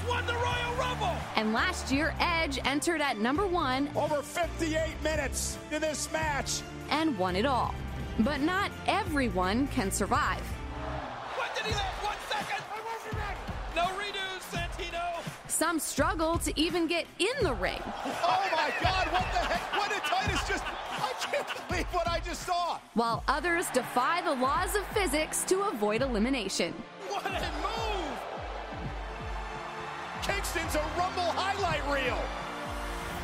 won 0.08 0.26
the 0.26 0.34
Royal 0.34 0.74
Rumble. 0.78 1.16
And 1.36 1.54
last 1.54 1.92
year, 1.92 2.16
Edge 2.20 2.60
entered 2.66 3.02
at 3.02 3.18
number 3.18 3.46
one. 3.46 3.90
Over 3.96 4.22
58 4.22 5.02
minutes 5.04 5.58
in 5.72 5.82
this 5.82 6.12
match. 6.12 6.62
And 6.90 7.18
won 7.18 7.36
it 7.36 7.46
all. 7.46 7.76
But 8.20 8.42
not 8.42 8.72
everyone 8.88 9.68
can 9.68 9.92
survive. 9.92 10.42
What 11.36 11.54
did 11.56 11.66
he 11.66 11.74
land? 11.74 11.96
One 12.02 12.18
second. 12.30 12.64
No 13.76 13.84
redo, 14.00 14.40
Santino. 14.52 15.22
Some 15.48 15.80
struggle 15.80 16.38
to 16.40 16.60
even 16.60 16.88
get 16.88 17.06
in 17.20 17.44
the 17.44 17.54
ring. 17.54 17.82
Oh 17.86 18.50
my 18.52 18.72
God, 18.82 19.08
what 19.12 19.26
the 19.34 19.40
heck? 19.40 19.78
What 19.78 19.90
did 19.90 20.02
Titus 20.02 20.48
just. 20.48 20.64
I 20.66 21.14
can't 21.20 21.68
believe 21.68 21.86
what 21.94 22.08
I 22.08 22.20
just 22.22 22.44
saw. 22.44 22.80
While 22.94 23.24
others 23.28 23.68
defy 23.68 24.22
the 24.22 24.34
laws 24.34 24.76
of 24.76 24.86
physics 24.88 25.44
to 25.46 25.64
avoid 25.64 26.02
elimination. 26.02 26.74
What 27.10 27.26
a 27.26 27.30
move! 27.30 27.97
Kingston's 30.28 30.76
a 30.76 30.80
Rumble 30.98 31.32
highlight 31.36 31.88
reel. 31.90 32.20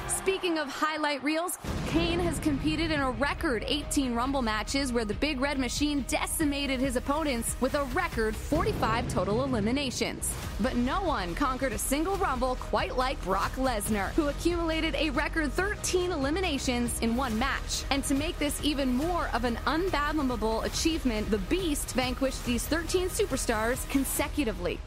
Speaking 0.07 0.57
of 0.57 0.69
highlight 0.69 1.21
reels, 1.21 1.57
Kane 1.87 2.19
has 2.19 2.39
competed 2.39 2.91
in 2.91 3.01
a 3.01 3.11
record 3.11 3.65
18 3.67 4.15
Rumble 4.15 4.41
matches 4.41 4.93
where 4.93 5.03
the 5.03 5.13
Big 5.15 5.41
Red 5.41 5.59
Machine 5.59 6.05
decimated 6.07 6.79
his 6.79 6.95
opponents 6.95 7.57
with 7.59 7.75
a 7.75 7.83
record 7.93 8.37
45 8.37 9.09
total 9.09 9.43
eliminations. 9.43 10.33
But 10.61 10.77
no 10.77 11.01
one 11.03 11.35
conquered 11.35 11.73
a 11.73 11.77
single 11.77 12.15
Rumble 12.15 12.55
quite 12.55 12.95
like 12.95 13.21
Brock 13.25 13.51
Lesnar, 13.57 14.11
who 14.11 14.29
accumulated 14.29 14.95
a 14.95 15.09
record 15.09 15.51
13 15.51 16.11
eliminations 16.11 16.99
in 17.01 17.17
one 17.17 17.37
match. 17.37 17.83
And 17.91 18.01
to 18.05 18.15
make 18.15 18.39
this 18.39 18.63
even 18.63 18.95
more 18.95 19.29
of 19.33 19.43
an 19.43 19.59
unfathomable 19.65 20.61
achievement, 20.61 21.29
the 21.29 21.37
Beast 21.37 21.91
vanquished 21.95 22.45
these 22.45 22.65
13 22.65 23.09
superstars 23.09 23.89
consecutively. 23.89 24.79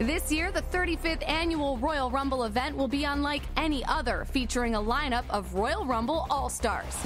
This 0.00 0.32
year, 0.32 0.50
the 0.50 0.60
35th 0.60 1.22
annual 1.28 1.76
Royal 1.76 2.10
Rumble 2.10 2.44
event 2.44 2.76
will 2.76 2.88
be 2.88 3.04
unlike 3.04 3.42
any 3.56 3.84
other, 3.84 4.24
featuring 4.24 4.74
a 4.74 4.80
lineup 4.80 5.22
of 5.30 5.54
Royal 5.54 5.86
Rumble 5.86 6.26
All 6.30 6.48
Stars. 6.48 6.96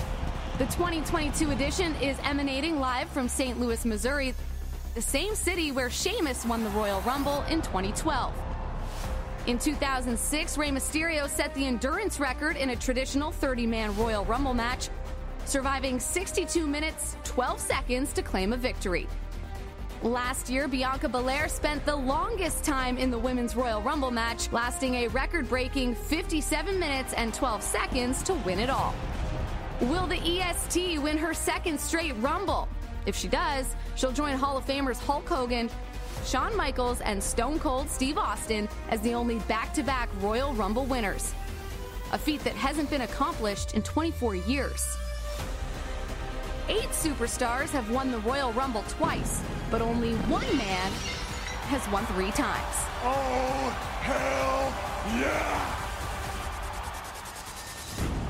The 0.57 0.65
2022 0.65 1.51
edition 1.51 1.95
is 1.97 2.17
emanating 2.25 2.81
live 2.81 3.11
from 3.11 3.29
St. 3.29 3.61
Louis, 3.61 3.85
Missouri. 3.85 4.35
the 4.95 5.03
same 5.03 5.35
city 5.35 5.71
where 5.71 5.91
Sheamus 5.91 6.47
won 6.47 6.65
the 6.65 6.71
Royal 6.71 7.03
Rumble 7.03 7.43
in 7.51 7.61
2012. 7.61 8.33
In 9.47 9.59
2006, 9.59 10.57
Rey 10.57 10.71
Mysterio 10.71 11.29
set 11.29 11.55
the 11.55 11.67
endurance 11.67 12.19
record 12.19 12.57
in 12.57 12.71
a 12.71 12.77
traditional 12.77 13.31
30 13.31 13.67
man 13.67 13.95
Royal 13.99 14.25
Rumble 14.25 14.55
match, 14.55 14.89
surviving 15.45 16.01
62 16.01 16.67
minutes, 16.67 17.17
12 17.25 17.61
seconds 17.61 18.15
to 18.15 18.23
claim 18.23 18.55
a 18.55 18.57
victory. 18.57 19.07
Last 20.03 20.49
year, 20.49 20.69
Bianca 20.69 21.09
Belair 21.09 21.49
spent 21.49 21.85
the 21.85 21.97
longest 21.97 22.63
time 22.63 22.99
in 22.99 23.11
the 23.11 23.19
Women's 23.19 23.57
Royal 23.57 23.83
Rumble 23.83 24.13
match, 24.13 24.51
lasting 24.53 24.95
a 24.95 25.09
record 25.09 25.49
breaking 25.49 25.97
57 25.97 26.79
minutes 26.79 27.15
and 27.15 27.35
12 27.35 27.61
seconds 27.65 28.23
to 28.23 28.35
win 28.35 28.61
it 28.61 28.71
all. 28.71 28.95
Will 29.81 30.07
the 30.07 30.21
EST 30.21 31.03
win 31.03 31.19
her 31.19 31.35
second 31.35 31.81
straight 31.81 32.13
Rumble? 32.19 32.69
If 33.07 33.17
she 33.17 33.27
does, 33.27 33.75
she'll 33.97 34.13
join 34.13 34.37
Hall 34.37 34.57
of 34.57 34.65
Famers 34.65 34.99
Hulk 34.99 35.29
Hogan, 35.29 35.69
Shawn 36.25 36.57
Michaels, 36.57 37.01
and 37.01 37.21
Stone 37.21 37.59
Cold 37.59 37.91
Steve 37.91 38.19
Austin 38.19 38.69
as 38.91 39.01
the 39.01 39.15
only 39.15 39.41
back 39.41 39.75
to 39.75 39.83
back 39.83 40.09
Royal 40.21 40.55
Rumble 40.55 40.85
winners. 40.85 41.35
A 42.13 42.19
feat 42.19 42.45
that 42.45 42.55
hasn't 42.55 42.89
been 42.89 43.03
accomplished 43.03 43.75
in 43.75 43.83
24 43.83 44.37
years. 44.37 44.97
Eight 46.69 46.91
superstars 46.91 47.71
have 47.71 47.91
won 47.91 48.11
the 48.11 48.19
Royal 48.19 48.53
Rumble 48.53 48.85
twice, 48.89 49.41
but 49.71 49.81
only 49.81 50.13
one 50.27 50.47
man 50.55 50.93
has 51.69 51.89
won 51.91 52.05
three 52.07 52.31
times. 52.31 52.77
Oh, 53.03 53.71
hell 54.03 54.75
yeah! 55.19 55.89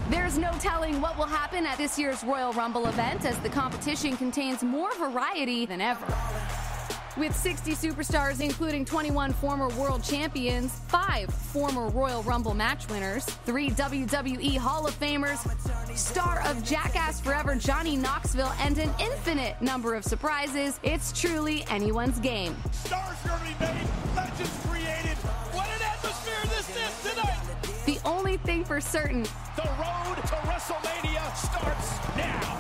There's 0.09 0.39
no 0.39 0.53
telling 0.61 1.01
what 1.01 1.19
will 1.19 1.27
happen 1.27 1.67
at 1.67 1.79
this 1.79 1.99
year's 1.99 2.23
Royal 2.23 2.53
Rumble 2.53 2.87
event 2.87 3.25
as 3.25 3.37
the 3.41 3.49
competition 3.49 4.17
contains 4.17 4.63
more 4.63 4.95
variety 4.95 5.67
than 5.67 5.81
ever. 5.81 6.07
With 7.19 7.35
60 7.35 7.73
superstars, 7.73 8.41
including 8.41 8.85
21 8.85 9.33
former 9.33 9.69
world 9.71 10.05
champions, 10.05 10.73
five 10.87 11.29
former 11.29 11.89
Royal 11.89 12.23
Rumble 12.23 12.55
match 12.55 12.89
winners, 12.89 13.25
three 13.25 13.71
WWE 13.71 14.57
Hall 14.57 14.87
of 14.87 14.97
Famers, 15.01 15.39
star 15.97 16.41
of 16.47 16.63
Jackass 16.63 17.21
Forever 17.21 17.57
Johnny 17.57 17.97
Knoxville, 17.97 18.53
and 18.61 18.79
an 18.79 18.91
infinite 19.01 19.61
number 19.61 19.97
of 19.97 20.05
surprises, 20.05 20.79
it's 20.85 21.11
truly 21.19 21.65
anyone's 21.71 22.21
game. 22.21 22.57
Stars 22.71 23.17
are 23.29 23.41
be 23.41 23.51
made, 23.59 23.89
legends 24.15 24.67
created. 24.69 25.17
What 25.51 25.67
an 25.67 25.83
atmosphere 25.83 26.43
this 26.45 26.69
is 26.71 27.11
tonight! 27.11 27.85
The 27.85 27.99
only 28.09 28.37
thing 28.37 28.65
for 28.65 28.81
certain 28.81 29.25
The 29.57 29.69
road 29.77 30.15
to 30.15 30.37
WrestleMania 30.47 31.37
starts 31.37 32.17
now. 32.17 32.58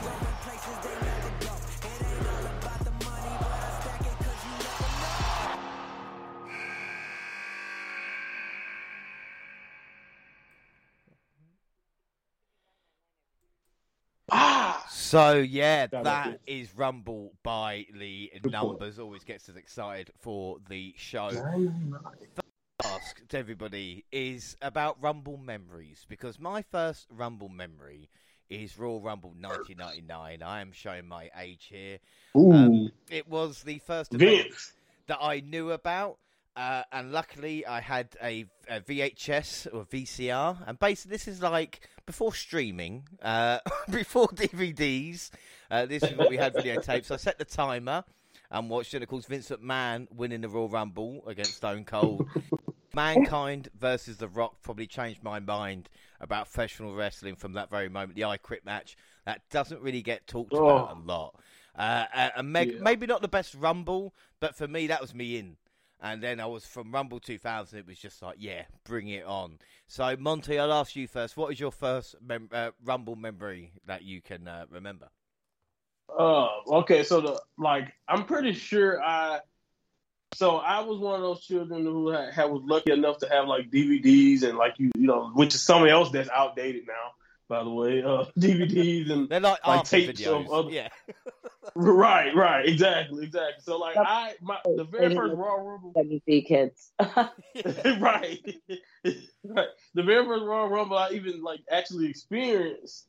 Ah, 14.31 14.85
So 14.91 15.35
yeah, 15.39 15.87
That 15.87 16.05
that 16.05 16.41
is 16.47 16.75
Rumble 16.77 17.33
by 17.43 17.87
the 17.95 18.31
Good 18.35 18.43
point. 18.43 18.53
numbers. 18.53 18.99
Always 18.99 19.25
gets 19.25 19.49
us 19.49 19.57
excited 19.57 20.11
for 20.19 20.59
the 20.69 20.95
show. 20.97 21.31
Ask 22.85 23.27
to 23.29 23.39
everybody 23.39 24.05
is 24.13 24.57
about 24.63 25.03
Rumble 25.03 25.37
memories 25.37 26.07
because 26.09 26.39
my 26.39 26.63
first 26.63 27.09
Rumble 27.11 27.49
memory 27.49 28.09
is 28.51 28.79
Royal 28.79 29.01
Rumble 29.01 29.31
1999. 29.31 30.43
I 30.43 30.61
am 30.61 30.71
showing 30.73 31.09
my 31.09 31.29
age 31.39 31.67
here. 31.71 31.99
Ooh, 32.37 32.53
Um, 32.53 32.93
it 33.11 33.29
was 33.29 33.63
the 33.65 33.79
first 33.79 34.15
event 34.15 34.45
Vince. 34.45 34.73
that 35.09 35.19
I 35.21 35.41
knew 35.41 35.73
about. 35.73 36.19
Uh, 36.59 36.83
and 36.91 37.13
luckily, 37.13 37.65
I 37.65 37.81
had 37.81 38.09
a, 38.21 38.45
a 38.69 38.81
VHS 38.81 39.73
or 39.73 39.85
VCR, 39.85 40.65
and 40.67 40.77
basically, 40.79 41.11
this 41.15 41.29
is 41.29 41.41
like 41.41 41.89
before 42.05 42.35
streaming, 42.35 43.05
uh, 43.23 43.61
before 43.91 44.27
DVDs. 44.29 45.31
Uh, 45.71 45.87
this 45.87 46.03
is 46.03 46.17
what 46.17 46.31
we 46.31 46.37
had 46.37 46.55
videotapes. 46.55 47.05
So 47.05 47.15
I 47.15 47.19
set 47.19 47.39
the 47.39 47.45
timer 47.45 48.03
and 48.51 48.69
watched 48.69 48.93
it. 48.95 49.03
Of 49.05 49.09
course, 49.09 49.27
Vince 49.27 49.51
McMahon 49.51 50.09
winning 50.13 50.41
the 50.41 50.49
Royal 50.49 50.69
Rumble 50.69 51.23
against 51.29 51.55
Stone 51.55 51.85
Cold. 51.85 52.27
Mankind 52.95 53.69
versus 53.79 54.17
The 54.17 54.27
Rock 54.27 54.57
probably 54.63 54.89
changed 54.89 55.23
my 55.23 55.39
mind 55.39 55.89
about 56.21 56.47
professional 56.47 56.95
wrestling 56.95 57.37
from 57.37 57.53
that 57.53 57.71
very 57.71 57.89
moment. 57.89 58.17
The 58.17 58.25
I 58.25 58.37
Quit 58.39 58.65
match 58.65 58.97
that 59.27 59.43
doesn't 59.51 59.81
really 59.81 60.03
get 60.03 60.27
talked 60.27 60.53
about 60.53 60.91
Oh. 60.91 60.99
a 60.99 60.99
lot. 61.07 61.35
Uh, 61.77 62.07
and 62.37 62.53
meg- 62.53 62.73
Yeah. 62.73 62.81
maybe 62.81 63.07
not 63.07 63.23
the 63.23 63.29
best 63.29 63.55
Rumble, 63.55 64.13
but 64.41 64.57
for 64.57 64.67
me, 64.67 64.89
that 64.89 65.01
was 65.01 65.15
me 65.15 65.37
in. 65.37 65.57
And 66.01 66.23
then 66.23 66.39
I 66.39 66.47
was 66.47 66.65
from 66.65 66.93
Rumble 66.93 67.19
2000. 67.19 67.79
It 67.79 67.87
was 67.87 67.99
just 67.99 68.23
like, 68.23 68.37
yeah, 68.39 68.63
bring 68.85 69.09
it 69.09 69.25
on. 69.25 69.59
So 69.89 70.17
Monty, 70.19 70.59
I'll 70.59 70.73
ask 70.73 70.95
you 70.95 71.09
first. 71.09 71.37
What 71.37 71.53
is 71.53 71.59
your 71.59 71.73
first 71.73 72.15
mem- 72.23 72.51
uh, 72.53 72.71
Rumble 72.85 73.17
memory 73.17 73.73
that 73.87 74.03
you 74.03 74.21
can 74.21 74.47
uh, 74.47 74.67
remember? 74.71 75.09
Uh, 76.17 76.49
okay, 76.69 77.03
so 77.03 77.21
the 77.21 77.41
like, 77.59 77.93
I'm 78.07 78.25
pretty 78.25 78.53
sure 78.53 79.03
I. 79.03 79.41
So 80.35 80.57
I 80.57 80.81
was 80.81 80.99
one 80.99 81.17
of 81.17 81.23
those 81.23 81.41
children 81.41 81.85
who 81.85 82.11
had, 82.11 82.35
had 82.35 82.45
was 82.51 82.63
lucky 82.65 82.93
enough 82.93 83.19
to 83.19 83.29
have 83.29 83.49
like 83.49 83.71
DVDs 83.71 84.43
and 84.43 84.59
like 84.59 84.75
you, 84.79 84.91
you 84.95 85.07
know, 85.07 85.31
which 85.35 85.55
is 85.55 85.63
something 85.63 85.91
else 85.91 86.11
that's 86.11 86.29
outdated 86.29 86.87
now, 86.87 87.13
by 87.49 87.65
the 87.65 87.71
way. 87.71 88.03
Uh, 88.03 88.25
DVDs 88.39 89.11
and 89.11 89.29
They're 89.29 89.41
like, 89.41 89.67
Like 89.67 89.85
tapes 89.85 90.21
videos. 90.21 90.47
of 90.47 90.51
other- 90.53 90.71
yeah. 90.71 90.89
right, 91.75 92.35
right, 92.35 92.67
exactly, 92.69 93.25
exactly. 93.25 93.63
So 93.63 93.79
like 93.79 93.95
That's- 93.95 94.11
I, 94.11 94.35
my 94.41 94.59
the 94.65 94.85
very 94.85 95.15
first 95.15 95.35
Raw 95.35 95.55
Rumble, 95.55 95.93
WB 95.97 96.47
kids. 96.47 96.93
right, 97.01 98.57
right. 99.45 99.69
The 99.95 100.03
very 100.03 100.25
first 100.25 100.45
Royal 100.45 100.69
Rumble 100.69 100.97
I 100.99 101.11
even 101.11 101.43
like 101.43 101.61
actually 101.71 102.09
experienced 102.09 103.07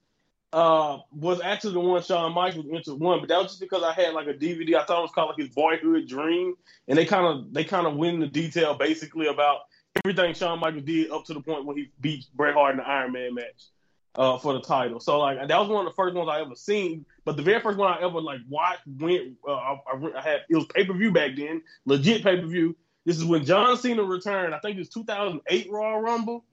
uh 0.52 0.98
was 1.12 1.40
actually 1.42 1.74
the 1.74 1.80
one 1.80 2.02
Shawn 2.02 2.34
Michaels 2.34 2.66
entered 2.74 2.96
one, 3.00 3.20
but 3.20 3.30
that 3.30 3.38
was 3.38 3.48
just 3.48 3.60
because 3.60 3.84
I 3.84 3.94
had 3.94 4.14
like 4.14 4.28
a 4.28 4.34
DVD. 4.34 4.76
I 4.76 4.84
thought 4.84 5.00
it 5.00 5.04
was 5.04 5.12
called 5.12 5.30
like 5.30 5.38
his 5.38 5.54
boyhood 5.54 6.08
dream, 6.08 6.56
and 6.88 6.98
they 6.98 7.06
kind 7.06 7.26
of 7.26 7.54
they 7.54 7.64
kind 7.64 7.86
of 7.86 7.96
went 7.96 8.16
into 8.16 8.28
detail 8.28 8.74
basically 8.74 9.28
about 9.28 9.60
everything 10.04 10.34
Shawn 10.34 10.60
Michaels 10.60 10.84
did 10.84 11.12
up 11.12 11.26
to 11.26 11.34
the 11.36 11.42
point 11.42 11.66
when 11.66 11.78
he 11.78 11.92
beat 12.00 12.26
Bret 12.34 12.56
Hart 12.56 12.72
in 12.72 12.78
the 12.78 12.88
Iron 12.88 13.12
Man 13.12 13.36
match 13.36 13.68
uh 14.16 14.38
for 14.38 14.54
the 14.54 14.62
title. 14.62 15.00
So 15.00 15.20
like 15.20 15.48
that 15.48 15.60
was 15.60 15.70
one 15.70 15.86
of 15.86 15.92
the 15.92 15.96
first 15.96 16.16
ones 16.16 16.30
I 16.30 16.42
ever 16.42 16.56
seen, 16.56 17.06
but 17.26 17.38
the 17.38 17.44
very 17.44 17.62
first 17.62 17.78
one 17.78 17.92
I 17.92 18.02
ever 18.02 18.22
like 18.22 18.40
watched 18.50 18.82
went 18.88 19.36
uh, 19.48 19.54
I, 19.54 19.80
I 20.16 20.22
had 20.22 20.42
it 20.50 20.56
was 20.56 20.66
pay 20.66 20.86
per 20.86 20.94
view 20.94 21.12
back 21.12 21.32
then, 21.36 21.62
legit 21.86 22.24
pay 22.24 22.40
per 22.40 22.48
view. 22.48 22.76
This 23.06 23.18
is 23.18 23.26
when 23.26 23.46
John 23.46 23.78
Cena 23.78 24.04
returned. 24.04 24.54
I 24.54 24.60
think 24.60 24.76
it 24.76 24.80
was 24.80 24.90
2008 24.90 25.72
Raw 25.72 25.96
Rumble 25.96 26.44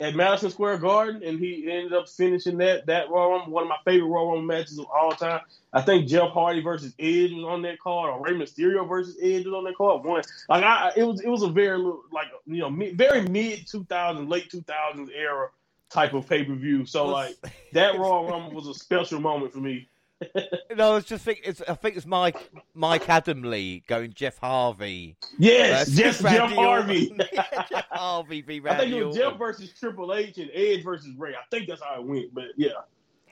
at 0.00 0.14
Madison 0.14 0.50
Square 0.50 0.78
Garden, 0.78 1.22
and 1.22 1.38
he 1.38 1.70
ended 1.70 1.92
up 1.92 2.08
finishing 2.08 2.58
that 2.58 2.86
that 2.86 3.10
Raw 3.10 3.28
Rumble, 3.28 3.52
one 3.52 3.62
of 3.62 3.68
my 3.68 3.78
favorite 3.84 4.08
Raw 4.08 4.30
Rumble 4.30 4.42
matches 4.42 4.78
of 4.78 4.86
all 4.86 5.12
time. 5.12 5.40
I 5.72 5.82
think 5.82 6.08
Jeff 6.08 6.30
Hardy 6.30 6.62
versus 6.62 6.94
Edge 6.98 7.32
was 7.32 7.44
on 7.44 7.62
that 7.62 7.78
card, 7.78 8.10
or 8.10 8.22
Rey 8.22 8.32
Mysterio 8.32 8.88
versus 8.88 9.16
Edge 9.22 9.44
was 9.44 9.54
on 9.54 9.64
that 9.64 9.76
card. 9.76 10.04
One 10.04 10.22
like 10.48 10.64
I, 10.64 10.92
it 10.96 11.04
was 11.04 11.20
it 11.20 11.28
was 11.28 11.42
a 11.42 11.48
very 11.48 11.78
little, 11.78 12.02
like 12.12 12.26
you 12.46 12.58
know 12.58 12.70
very 12.94 13.22
mid 13.22 13.66
2000s, 13.66 14.28
late 14.28 14.50
2000s 14.50 15.08
era 15.14 15.48
type 15.94 16.12
of 16.12 16.28
pay 16.28 16.44
per 16.44 16.54
view. 16.54 16.84
So 16.84 17.06
like 17.06 17.36
that 17.72 17.98
Royal 17.98 18.28
Rumble 18.28 18.52
was 18.52 18.66
a 18.66 18.74
special 18.74 19.20
moment 19.20 19.52
for 19.52 19.60
me. 19.60 19.88
No, 20.76 20.92
I 20.92 20.94
was 20.94 21.04
just 21.04 21.24
thinking. 21.24 21.44
It's, 21.46 21.62
I 21.68 21.74
think 21.74 21.96
it's 21.96 22.06
Mike 22.06 22.50
Mike 22.72 23.04
Adamle 23.04 23.86
going 23.86 24.12
Jeff 24.12 24.38
Harvey. 24.38 25.16
Yes, 25.38 25.88
versus 25.88 26.20
Jeff, 26.20 26.32
Jeff 26.32 26.52
Harvey. 26.52 27.16
Yeah, 27.32 27.64
Jeff 27.70 27.86
Harvey 27.90 28.40
v 28.40 28.56
I 28.56 28.58
Randy 28.58 28.84
think 28.90 28.94
it 28.94 29.04
was. 29.04 29.16
Jeff 29.16 29.38
versus 29.38 29.70
Triple 29.78 30.12
H 30.14 30.38
and 30.38 30.50
Edge 30.52 30.82
versus 30.82 31.14
Rey. 31.16 31.34
I 31.34 31.44
think 31.50 31.68
that's 31.68 31.82
how 31.82 32.00
it 32.00 32.06
went, 32.06 32.34
but 32.34 32.46
yeah. 32.56 32.70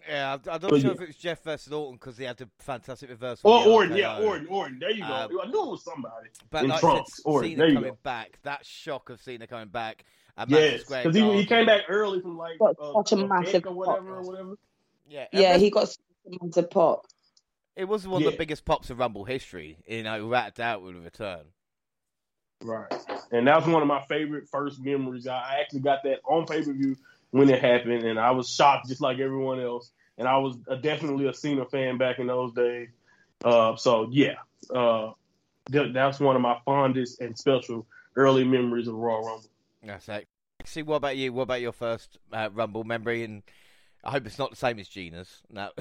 Yeah, 0.08 0.34
I'm 0.34 0.40
not 0.44 0.60
But 0.60 0.70
sure 0.70 0.78
yeah. 0.78 0.90
if 0.90 1.00
it 1.00 1.06
was 1.08 1.16
Jeff 1.16 1.42
versus 1.42 1.72
Orton 1.72 1.94
because 1.96 2.18
he 2.18 2.24
had 2.24 2.36
the 2.36 2.48
fantastic 2.58 3.10
reversal. 3.10 3.50
Or 3.50 3.66
Orton, 3.66 3.96
yeah, 3.96 4.18
Orton, 4.18 4.46
Orton. 4.48 4.78
There 4.78 4.90
you 4.90 5.00
go. 5.00 5.12
Um, 5.12 5.30
I 5.42 5.46
knew 5.46 5.62
it 5.62 5.70
was 5.70 5.84
somebody. 5.84 6.28
But 6.50 6.64
in 6.64 6.70
like 6.70 6.80
trunks, 6.80 7.16
said, 7.16 7.22
Orton. 7.24 7.50
Cena 7.50 7.74
coming 7.74 7.98
back, 8.02 8.38
that 8.42 8.66
shock 8.66 9.10
of 9.10 9.20
Cena 9.20 9.46
coming 9.46 9.68
back. 9.68 10.04
At 10.36 10.48
Madison 10.48 10.72
Yes, 10.74 11.02
because 11.04 11.16
he, 11.16 11.40
he 11.40 11.46
came 11.46 11.66
back 11.66 11.82
early 11.88 12.20
from 12.20 12.38
like 12.38 12.58
Got 12.58 12.76
uh, 12.80 12.94
such 12.94 13.12
a 13.12 13.24
a 13.24 13.28
massive 13.28 13.66
or 13.66 13.72
whatever, 13.74 14.08
pop. 14.08 14.18
or 14.18 14.22
whatever. 14.22 14.54
Yeah, 15.06 15.26
yeah, 15.32 15.52
and 15.52 15.62
he 15.62 15.70
got 15.70 15.94
a 16.26 16.44
massive 16.44 16.70
pop. 16.70 17.06
It 17.76 17.86
was 17.86 18.06
one 18.06 18.22
of 18.22 18.30
the 18.30 18.36
biggest 18.36 18.64
pops 18.64 18.90
of 18.90 18.98
Rumble 18.98 19.24
history. 19.24 19.78
You 19.86 20.02
know, 20.02 20.26
wrapped 20.28 20.60
out 20.60 20.82
with 20.82 20.96
a 20.96 21.00
return. 21.00 21.44
Right, 22.62 22.92
and 23.30 23.46
that 23.46 23.56
was 23.56 23.66
one 23.66 23.82
of 23.82 23.88
my 23.88 24.02
favorite 24.08 24.48
first 24.48 24.80
memories. 24.80 25.26
I 25.26 25.34
I 25.34 25.60
actually 25.60 25.80
got 25.80 26.02
that 26.04 26.20
on 26.24 26.46
pay 26.46 26.62
per 26.62 26.72
view 26.72 26.96
when 27.30 27.50
it 27.50 27.60
happened, 27.60 28.04
and 28.04 28.18
I 28.18 28.30
was 28.30 28.48
shocked 28.48 28.88
just 28.88 29.00
like 29.00 29.18
everyone 29.18 29.60
else. 29.60 29.90
And 30.16 30.26
I 30.26 30.38
was 30.38 30.56
uh 30.68 30.76
definitely 30.76 31.26
a 31.26 31.34
Cena 31.34 31.66
fan 31.66 31.98
back 31.98 32.18
in 32.18 32.26
those 32.26 32.54
days. 32.54 32.88
Uh, 33.44 33.76
so 33.76 34.08
yeah, 34.10 34.36
uh, 34.74 35.10
that, 35.70 35.92
that's 35.92 36.20
one 36.20 36.36
of 36.36 36.42
my 36.42 36.58
fondest 36.64 37.20
and 37.20 37.36
special 37.36 37.86
early 38.16 38.44
memories 38.44 38.88
of 38.88 38.94
Raw 38.94 39.18
Rumble. 39.18 39.50
That's 39.82 40.08
it. 40.08 40.28
See, 40.64 40.82
what 40.82 40.96
about 40.96 41.16
you? 41.16 41.32
What 41.32 41.42
about 41.42 41.60
your 41.60 41.72
first 41.72 42.18
uh, 42.32 42.50
Rumble 42.52 42.84
memory? 42.84 43.24
And 43.24 43.42
I 44.04 44.10
hope 44.10 44.26
it's 44.26 44.38
not 44.38 44.50
the 44.50 44.56
same 44.56 44.78
as 44.78 44.88
Gina's. 44.88 45.42
No. 45.50 45.70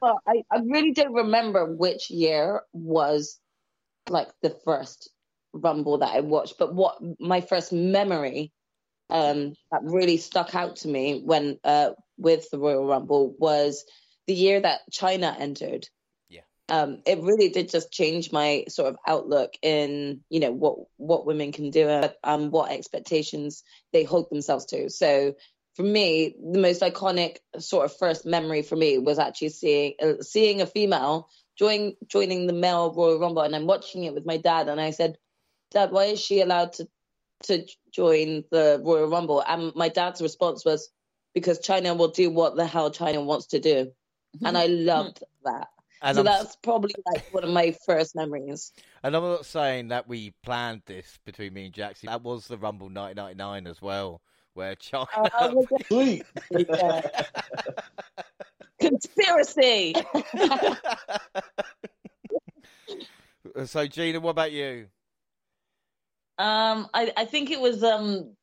Well, 0.00 0.20
I, 0.26 0.44
I 0.50 0.60
really 0.64 0.92
don't 0.92 1.12
remember 1.12 1.66
which 1.66 2.10
year 2.10 2.62
was 2.72 3.38
like 4.08 4.28
the 4.42 4.56
first 4.64 5.10
Rumble 5.52 5.98
that 5.98 6.14
I 6.14 6.20
watched, 6.20 6.56
but 6.58 6.74
what 6.74 6.98
my 7.18 7.40
first 7.40 7.72
memory 7.72 8.52
um, 9.10 9.54
that 9.72 9.82
really 9.82 10.16
stuck 10.16 10.54
out 10.54 10.76
to 10.76 10.88
me 10.88 11.20
when 11.24 11.58
uh, 11.64 11.90
with 12.16 12.48
the 12.50 12.58
Royal 12.58 12.86
Rumble 12.86 13.34
was 13.38 13.84
the 14.26 14.34
year 14.34 14.60
that 14.60 14.80
Chyna 14.92 15.38
entered. 15.38 15.88
Um, 16.70 17.02
it 17.04 17.20
really 17.20 17.48
did 17.48 17.68
just 17.68 17.92
change 17.92 18.30
my 18.30 18.64
sort 18.68 18.88
of 18.88 18.96
outlook 19.06 19.54
in 19.60 20.20
you 20.30 20.40
know 20.40 20.52
what 20.52 20.76
what 20.96 21.26
women 21.26 21.50
can 21.52 21.70
do 21.70 21.88
and 21.88 22.14
um, 22.22 22.50
what 22.50 22.70
expectations 22.70 23.64
they 23.92 24.04
hold 24.04 24.30
themselves 24.30 24.66
to. 24.66 24.88
So 24.88 25.34
for 25.74 25.82
me, 25.82 26.36
the 26.52 26.58
most 26.58 26.82
iconic 26.82 27.38
sort 27.58 27.84
of 27.84 27.96
first 27.96 28.26
memory 28.26 28.62
for 28.62 28.76
me 28.76 28.98
was 28.98 29.18
actually 29.18 29.50
seeing 29.50 29.94
uh, 30.02 30.22
seeing 30.22 30.60
a 30.60 30.66
female 30.66 31.28
join 31.58 31.94
joining 32.06 32.46
the 32.46 32.52
male 32.52 32.92
Royal 32.92 33.18
Rumble, 33.18 33.42
and 33.42 33.54
I'm 33.54 33.66
watching 33.66 34.04
it 34.04 34.14
with 34.14 34.26
my 34.26 34.36
dad, 34.36 34.68
and 34.68 34.80
I 34.80 34.90
said, 34.90 35.18
"Dad, 35.70 35.92
why 35.92 36.04
is 36.06 36.20
she 36.20 36.40
allowed 36.40 36.72
to 36.74 36.88
to 37.44 37.66
join 37.92 38.44
the 38.50 38.80
Royal 38.82 39.08
Rumble?" 39.08 39.42
And 39.46 39.74
my 39.74 39.88
dad's 39.88 40.22
response 40.22 40.64
was, 40.64 40.90
"Because 41.34 41.60
Chyna 41.60 41.96
will 41.96 42.08
do 42.08 42.30
what 42.30 42.56
the 42.56 42.66
hell 42.66 42.90
Chyna 42.90 43.24
wants 43.24 43.48
to 43.48 43.60
do," 43.60 43.92
and 44.44 44.56
I 44.56 44.66
loved 44.66 45.22
that. 45.44 45.68
And 46.02 46.14
so 46.14 46.20
I'm, 46.20 46.24
that's 46.24 46.56
probably 46.56 46.94
like 47.12 47.32
one 47.32 47.44
of 47.44 47.50
my 47.50 47.76
first 47.84 48.16
memories. 48.16 48.72
and 49.02 49.14
I'm 49.14 49.22
not 49.22 49.44
saying 49.44 49.88
that 49.88 50.08
we 50.08 50.32
planned 50.42 50.82
this 50.86 51.18
between 51.24 51.52
me 51.52 51.66
and 51.66 51.74
Jackson. 51.74 52.06
That 52.08 52.22
was 52.22 52.46
the 52.46 52.56
Rumble 52.56 52.86
1999 52.86 53.66
as 53.66 53.82
well, 53.82 54.22
where 54.54 54.74
Chyna. 54.76 55.06
Uh, 55.14 55.50
was 55.52 55.66
it- 55.90 56.66
yeah. 56.68 57.02
Conspiracy. 58.80 59.94
so, 63.66 63.86
Gina, 63.86 64.20
what 64.20 64.30
about 64.30 64.52
you? 64.52 64.86
Um, 66.38 66.88
I, 66.94 67.12
I 67.14 67.24
think 67.26 67.50
it 67.50 67.60
was 67.60 67.82
um, 67.82 68.34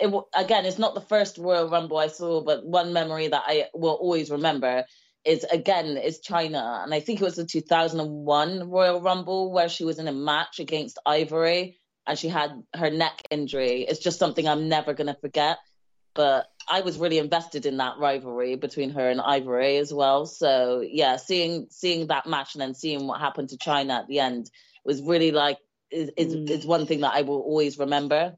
it 0.00 0.12
again. 0.34 0.64
It's 0.66 0.78
not 0.78 0.94
the 0.94 1.00
first 1.00 1.38
Royal 1.38 1.68
Rumble 1.68 1.98
I 1.98 2.08
saw, 2.08 2.40
but 2.42 2.66
one 2.66 2.92
memory 2.92 3.28
that 3.28 3.44
I 3.46 3.66
will 3.72 3.94
always 3.94 4.30
remember 4.32 4.84
is 5.24 5.44
again 5.44 5.96
is 5.96 6.20
Chyna, 6.20 6.82
and 6.84 6.94
I 6.94 7.00
think 7.00 7.20
it 7.20 7.24
was 7.24 7.36
the 7.36 7.44
2001 7.44 8.70
Royal 8.70 9.00
Rumble 9.00 9.52
where 9.52 9.68
she 9.68 9.84
was 9.84 9.98
in 9.98 10.08
a 10.08 10.12
match 10.12 10.58
against 10.60 10.98
Ivory, 11.04 11.78
and 12.06 12.18
she 12.18 12.28
had 12.28 12.50
her 12.74 12.90
neck 12.90 13.22
injury. 13.30 13.82
It's 13.82 14.00
just 14.00 14.18
something 14.18 14.46
I'm 14.48 14.68
never 14.68 14.94
gonna 14.94 15.16
forget. 15.20 15.58
But 16.14 16.46
I 16.68 16.80
was 16.80 16.98
really 16.98 17.18
invested 17.18 17.64
in 17.66 17.76
that 17.76 17.98
rivalry 17.98 18.56
between 18.56 18.90
her 18.90 19.08
and 19.08 19.20
Ivory 19.20 19.76
as 19.76 19.92
well. 19.92 20.26
So 20.26 20.80
yeah, 20.80 21.16
seeing 21.16 21.66
seeing 21.70 22.08
that 22.08 22.26
match 22.26 22.54
and 22.54 22.62
then 22.62 22.74
seeing 22.74 23.06
what 23.06 23.20
happened 23.20 23.50
to 23.50 23.56
Chyna 23.56 24.00
at 24.00 24.08
the 24.08 24.20
end 24.20 24.50
was 24.84 25.02
really 25.02 25.30
like 25.30 25.58
is 25.90 26.10
is, 26.16 26.34
Mm. 26.34 26.50
is 26.50 26.66
one 26.66 26.86
thing 26.86 27.00
that 27.00 27.14
I 27.14 27.22
will 27.22 27.40
always 27.40 27.78
remember. 27.78 28.36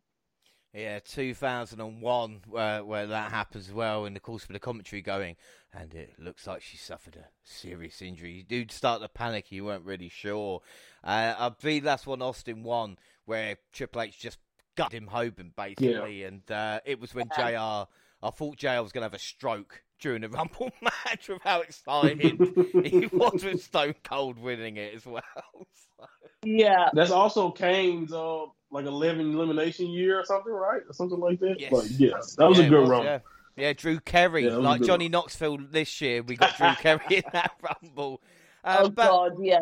Yeah, 0.73 1.01
2001, 1.01 2.41
where, 2.49 2.85
where 2.85 3.07
that 3.09 3.33
happens 3.33 3.69
as 3.69 3.75
well, 3.75 4.05
in 4.05 4.15
the 4.15 4.21
course 4.21 4.45
of 4.45 4.51
the 4.53 4.61
commentary 4.61 5.03
going, 5.03 5.35
and 5.75 5.93
it 5.95 6.15
looks 6.19 6.47
like 6.47 6.63
she 6.63 6.77
suffered 6.77 7.17
a 7.17 7.27
serious 7.43 8.01
injury. 8.01 8.33
You 8.33 8.43
do 8.45 8.65
start 8.73 9.03
to 9.03 9.09
panic, 9.09 9.51
you 9.51 9.65
weren't 9.65 9.85
really 9.85 10.09
sure. 10.09 10.61
Uh, 11.03 11.35
I 11.37 11.49
believe 11.49 11.83
that's 11.83 12.07
one 12.07 12.23
Austin 12.23 12.63
won, 12.63 12.99
where 13.25 13.57
Triple 13.73 14.03
H 14.03 14.19
just 14.21 14.39
gutted 14.77 15.03
him 15.03 15.09
Hoban, 15.09 15.51
basically, 15.57 16.23
and 16.25 16.49
uh, 16.51 16.79
it 16.85 17.01
was 17.01 17.15
when 17.17 17.29
JR, 17.35 17.89
I 18.23 18.31
thought 18.33 18.57
JR 18.57 18.81
was 18.81 18.93
going 18.93 19.03
to 19.03 19.07
have 19.07 19.15
a 19.15 19.19
stroke 19.19 19.83
during 19.99 20.21
the 20.23 20.29
Rumble 20.31 20.71
match 20.81 21.29
with 21.29 21.43
how 21.43 21.63
excited 21.63 22.21
he 22.85 23.09
was 23.13 23.43
with 23.45 23.61
Stone 23.65 23.97
Cold 24.05 24.39
winning 24.39 24.77
it 24.77 24.95
as 24.95 25.05
well. 25.05 25.23
So- 25.99 26.07
yeah. 26.45 26.89
That's 26.95 27.11
also 27.11 27.51
Kane's 27.51 28.13
uh 28.15 28.47
like 28.71 28.87
eleven 28.87 29.33
elimination 29.33 29.87
year 29.91 30.19
or 30.21 30.25
something, 30.25 30.53
right? 30.53 30.83
Or 30.89 30.93
something 30.93 31.19
like 31.19 31.41
that. 31.41 31.57
Yes. 31.59 31.73
Like, 31.73 31.87
yeah, 31.99 32.11
that 32.39 32.49
was 32.49 32.59
Yeah, 32.59 32.65
a 32.65 32.69
good 32.69 32.81
was, 32.81 32.89
run. 32.91 33.05
Yeah. 33.05 33.19
Yeah, 33.57 33.73
Drew 33.75 34.01
Carey, 34.01 34.45
Yeah, 34.45 34.51
that 34.51 34.57
was 34.59 34.65
a 34.67 34.69
like 34.69 34.83
Johnny 34.83 35.07
one. 35.07 35.13
Knoxville 35.13 35.59
this 35.71 36.01
year, 36.01 36.23
we 36.23 36.37
got 36.37 36.57
Drew 36.57 36.73
Carey 36.77 37.01
in 37.17 37.25
that 37.33 37.53
Rumble. 37.61 38.23
Uh, 38.65 38.77
oh 38.81 38.89
but 38.91 39.09
God, 39.11 39.33
yeah. 39.43 39.59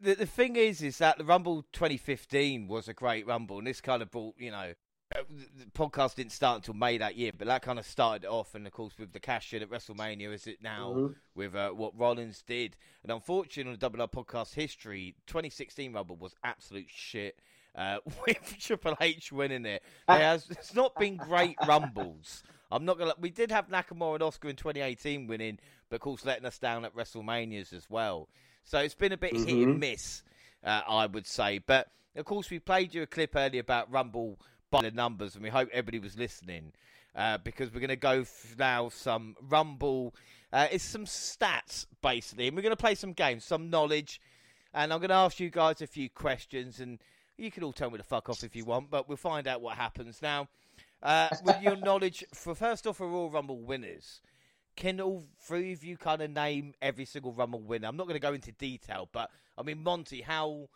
the, 0.00 0.14
the 0.14 0.26
thing 0.26 0.56
is, 0.56 0.80
is 0.80 0.98
that 0.98 1.18
the 1.18 1.24
Rumble 1.24 1.64
2015 1.72 2.68
was 2.68 2.88
a 2.88 2.94
great 2.94 3.26
Rumble, 3.26 3.58
and 3.58 3.66
this 3.66 3.80
kind 3.80 4.00
of 4.00 4.10
brought, 4.10 4.36
you 4.38 4.50
know, 4.52 4.72
uh, 5.14 5.20
the 5.28 5.66
podcast 5.72 6.14
didn't 6.14 6.32
start 6.32 6.56
until 6.58 6.74
May 6.74 6.98
that 6.98 7.16
year, 7.16 7.32
but 7.36 7.46
that 7.48 7.62
kind 7.62 7.78
of 7.78 7.86
started 7.86 8.26
off, 8.26 8.54
and 8.54 8.66
of 8.66 8.72
course 8.72 8.94
with 8.98 9.12
the 9.12 9.20
cash 9.20 9.52
in 9.52 9.62
at 9.62 9.70
WrestleMania, 9.70 10.32
as 10.32 10.46
it 10.46 10.62
now 10.62 10.92
Mhm. 10.96 11.14
with 11.34 11.54
uh, 11.54 11.70
what 11.70 11.98
Rollins 11.98 12.42
did, 12.42 12.76
and 13.02 13.12
unfortunately 13.12 13.70
on 13.70 13.74
the 13.74 13.78
Double 13.78 14.00
R 14.00 14.08
podcast 14.08 14.54
history, 14.54 15.14
2016 15.26 15.92
Rumble 15.92 16.16
was 16.16 16.34
absolute 16.44 16.88
shit. 16.88 17.38
Uh, 17.76 17.98
with 18.26 18.56
Triple 18.58 18.96
H 19.00 19.30
winning 19.32 19.66
it, 19.66 19.82
there 20.08 20.18
has 20.18 20.48
it's 20.50 20.74
not 20.74 20.96
been 20.98 21.16
great 21.16 21.56
rumbles. 21.66 22.42
I'm 22.72 22.84
not 22.84 22.98
gonna. 22.98 23.14
We 23.20 23.30
did 23.30 23.50
have 23.50 23.68
Nakamura 23.68 24.14
and 24.14 24.24
Asuka 24.24 24.48
in 24.50 24.56
2018 24.56 25.26
winning, 25.26 25.58
but 25.88 25.96
of 25.96 26.00
course 26.00 26.24
letting 26.24 26.46
us 26.46 26.58
down 26.58 26.84
at 26.84 26.94
WrestleManias 26.96 27.72
as 27.72 27.88
well. 27.90 28.28
So 28.64 28.78
it's 28.78 28.94
been 28.94 29.12
a 29.12 29.16
bit 29.16 29.36
hit 29.36 29.68
and 29.68 29.76
Mhm. 29.76 29.78
miss, 29.78 30.22
uh, 30.64 30.82
I 30.88 31.06
would 31.06 31.26
say. 31.26 31.58
But 31.58 31.88
of 32.16 32.24
course, 32.24 32.50
we 32.50 32.58
played 32.58 32.94
you 32.94 33.02
a 33.02 33.06
clip 33.06 33.36
earlier 33.36 33.60
about 33.60 33.90
Rumble 33.92 34.40
by 34.70 34.82
the 34.82 34.90
numbers, 34.90 35.34
and 35.34 35.44
we 35.44 35.50
hope 35.50 35.68
everybody 35.70 35.98
was 36.00 36.16
listening 36.16 36.72
uh, 37.14 37.38
because 37.38 37.72
we're 37.72 37.80
going 37.80 37.88
to 37.90 37.96
go 37.96 38.24
now 38.58 38.88
some 38.88 39.36
Rumble. 39.40 40.14
Uh, 40.52 40.66
it's 40.72 40.82
some 40.82 41.04
stats 41.04 41.86
basically, 42.02 42.48
and 42.48 42.56
we're 42.56 42.62
going 42.62 42.72
to 42.72 42.76
play 42.76 42.94
some 42.94 43.12
games, 43.12 43.44
some 43.44 43.70
knowledge, 43.70 44.20
and 44.74 44.92
I'm 44.92 44.98
going 44.98 45.10
to 45.10 45.14
ask 45.14 45.38
you 45.38 45.50
guys 45.50 45.80
a 45.82 45.86
few 45.86 46.10
questions, 46.10 46.80
and 46.80 46.98
you 47.38 47.50
can 47.50 47.62
all 47.62 47.72
tell 47.72 47.90
me 47.90 47.98
to 47.98 48.04
fuck 48.04 48.28
off 48.28 48.42
if 48.44 48.56
you 48.56 48.64
want, 48.64 48.90
but 48.90 49.08
we'll 49.08 49.16
find 49.16 49.46
out 49.46 49.60
what 49.60 49.76
happens 49.76 50.20
now. 50.22 50.48
Uh, 51.02 51.28
with 51.44 51.60
your 51.60 51.76
knowledge, 51.76 52.24
for 52.34 52.54
first 52.54 52.86
off, 52.86 52.96
for 52.96 53.08
Royal 53.08 53.30
Rumble 53.30 53.60
winners, 53.60 54.20
can 54.76 55.00
all 55.00 55.24
three 55.40 55.72
of 55.72 55.84
you 55.84 55.96
kind 55.96 56.22
of 56.22 56.30
name 56.30 56.74
every 56.80 57.04
single 57.04 57.32
Rumble 57.32 57.62
winner? 57.62 57.88
I'm 57.88 57.96
not 57.96 58.04
going 58.04 58.14
to 58.16 58.20
go 58.20 58.32
into 58.32 58.52
detail, 58.52 59.08
but 59.12 59.30
I 59.56 59.62
mean, 59.62 59.82
Monty, 59.82 60.22
how? 60.22 60.68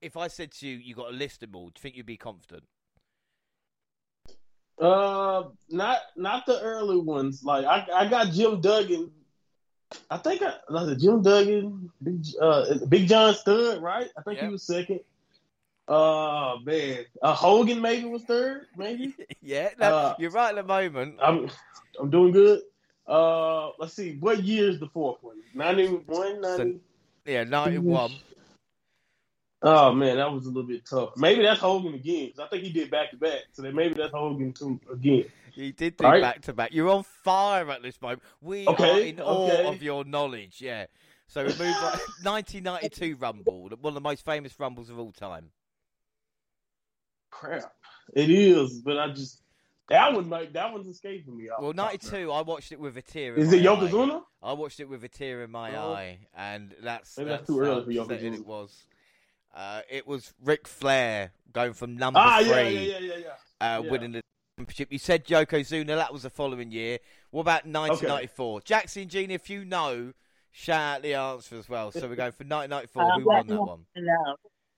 If 0.00 0.16
I 0.16 0.28
said 0.28 0.52
to 0.52 0.66
you, 0.68 0.78
you 0.78 0.94
got 0.94 1.10
a 1.10 1.14
list 1.16 1.42
of 1.42 1.52
them 1.52 1.56
all, 1.60 1.66
do 1.66 1.72
you 1.76 1.82
think 1.82 1.96
you'd 1.96 2.06
be 2.06 2.16
confident? 2.16 2.64
Uh, 4.80 5.44
not 5.68 5.98
not 6.16 6.46
the 6.46 6.60
early 6.60 6.98
ones. 6.98 7.44
Like 7.44 7.64
I, 7.64 7.86
I 7.94 8.08
got 8.08 8.32
Jim 8.32 8.60
Duggan. 8.60 9.10
I 10.10 10.16
think 10.18 10.42
I 10.42 10.54
it 10.70 10.98
Jim 10.98 11.22
Duggan, 11.22 11.90
Big 12.02 12.24
uh, 12.40 12.64
Big 12.88 13.08
John 13.08 13.34
Studd, 13.34 13.82
right? 13.82 14.08
I 14.16 14.22
think 14.22 14.38
Yep. 14.38 14.46
he 14.46 14.50
was 14.52 14.62
second. 14.64 15.00
Uh 15.86 16.56
man, 16.64 17.04
uh, 17.20 17.34
Hogan 17.34 17.80
maybe 17.82 18.06
was 18.06 18.22
third, 18.24 18.62
maybe. 18.76 19.14
yeah, 19.42 19.70
no, 19.78 19.86
Uh, 19.94 20.14
you're 20.18 20.30
right 20.30 20.50
at 20.50 20.56
the 20.56 20.62
moment. 20.62 21.16
I'm 21.22 21.50
I'm 22.00 22.08
doing 22.10 22.32
good. 22.32 22.62
Uh, 23.06 23.68
let's 23.78 23.92
see, 23.92 24.16
what 24.18 24.42
year 24.42 24.70
is 24.70 24.80
the 24.80 24.88
fourth 24.88 25.18
one? 25.20 25.36
91, 25.54 26.40
90? 26.40 26.80
Yeah, 27.26 27.44
91. 27.44 28.12
Oh 29.66 29.92
man, 29.92 30.16
that 30.16 30.30
was 30.32 30.44
a 30.44 30.48
little 30.48 30.62
bit 30.68 30.86
tough. 30.86 31.10
Maybe 31.16 31.42
that's 31.42 31.60
Hogan 31.60 31.94
again 31.94 32.26
because 32.26 32.40
I 32.40 32.48
think 32.48 32.64
he 32.64 32.72
did 32.72 32.90
back 32.90 33.10
to 33.10 33.16
back. 33.16 33.40
So 33.52 33.62
then 33.62 33.74
maybe 33.74 33.94
that's 33.94 34.12
Hogan 34.12 34.52
too 34.52 34.78
again. 34.92 35.24
He 35.54 35.72
did 35.72 35.96
do 35.96 36.04
Right. 36.04 36.20
back 36.20 36.42
to 36.42 36.52
back. 36.52 36.72
You're 36.72 36.88
on 36.90 37.02
fire 37.02 37.70
at 37.70 37.82
this 37.82 38.00
moment. 38.02 38.22
We 38.42 38.66
are 38.66 38.72
Okay, 38.74 39.10
in 39.10 39.20
awe 39.20 39.70
of 39.70 39.82
your 39.82 40.04
knowledge. 40.04 40.60
Yeah. 40.60 40.86
So 41.28 41.44
we 41.44 41.52
move 41.54 41.82
on. 41.82 41.92
1992 42.22 43.16
Rumble, 43.16 43.68
one 43.80 43.90
of 43.90 43.94
the 43.94 44.00
most 44.00 44.24
famous 44.24 44.58
Rumbles 44.58 44.90
of 44.90 44.98
all 44.98 45.12
time. 45.12 45.50
Crap, 47.34 47.72
it 48.14 48.30
is, 48.30 48.80
but 48.80 48.98
I 48.98 49.08
just 49.10 49.42
that 49.88 50.12
one 50.14 50.30
like 50.30 50.52
that 50.54 50.72
one's 50.72 50.86
escaping 50.86 51.36
me. 51.36 51.48
off 51.50 51.60
Well, 51.60 51.72
92, 51.72 52.30
I 52.30 52.40
watched 52.42 52.72
it 52.72 52.78
with 52.80 52.96
a 52.96 53.02
tear. 53.02 53.34
in 53.34 53.42
Is 53.42 53.52
it 53.52 53.62
my 53.64 53.70
eye. 53.70 53.76
Yokozuna? 53.76 54.22
I 54.42 54.52
watched 54.52 54.80
it 54.80 54.88
with 54.88 55.02
a 55.04 55.08
tear 55.08 55.42
in 55.42 55.50
my 55.50 55.76
Oh. 55.76 55.92
eye, 55.94 56.20
and 56.34 56.74
that's 56.82 57.18
Maybe 57.18 57.30
that's 57.30 57.40
that's 57.40 57.48
too 57.48 57.60
early 57.60 57.84
for 57.84 57.90
Yokozuna. 57.90 58.02
upsetting 58.02 58.34
It 58.34 58.46
was. 58.46 58.86
Uh, 59.54 59.82
it 59.90 60.06
was 60.06 60.32
Ric 60.42 60.66
Flair 60.66 61.32
going 61.52 61.72
from 61.74 61.96
number 61.96 62.18
Ah, 62.20 62.38
three, 62.40 62.48
yeah, 62.50 62.68
yeah, 62.70 62.78
yeah, 62.80 62.98
yeah, 62.98 63.16
yeah. 63.60 63.76
Uh, 63.78 63.82
Yeah. 63.82 63.90
winning 63.90 64.12
the 64.12 64.20
championship. 64.58 64.90
You 64.92 64.98
said 64.98 65.24
Yokozuna. 65.26 65.86
That 65.96 66.12
was 66.12 66.22
the 66.22 66.30
following 66.30 66.70
year. 66.72 66.98
What 67.30 67.42
about 67.42 67.64
1994? 67.66 68.60
Jackson 68.62 69.08
Gina, 69.08 69.34
if 69.34 69.48
you 69.50 69.64
know, 69.64 70.12
shout 70.50 70.96
out 70.96 71.02
the 71.02 71.14
answer 71.14 71.56
as 71.56 71.68
well. 71.68 71.92
So 71.92 72.08
we're 72.08 72.16
going 72.16 72.32
for 72.32 72.44
1994. 72.44 73.02
Uh, 73.02 73.18
Who 73.18 73.26
won 73.26 73.46
that 73.46 73.60
one? 73.60 73.86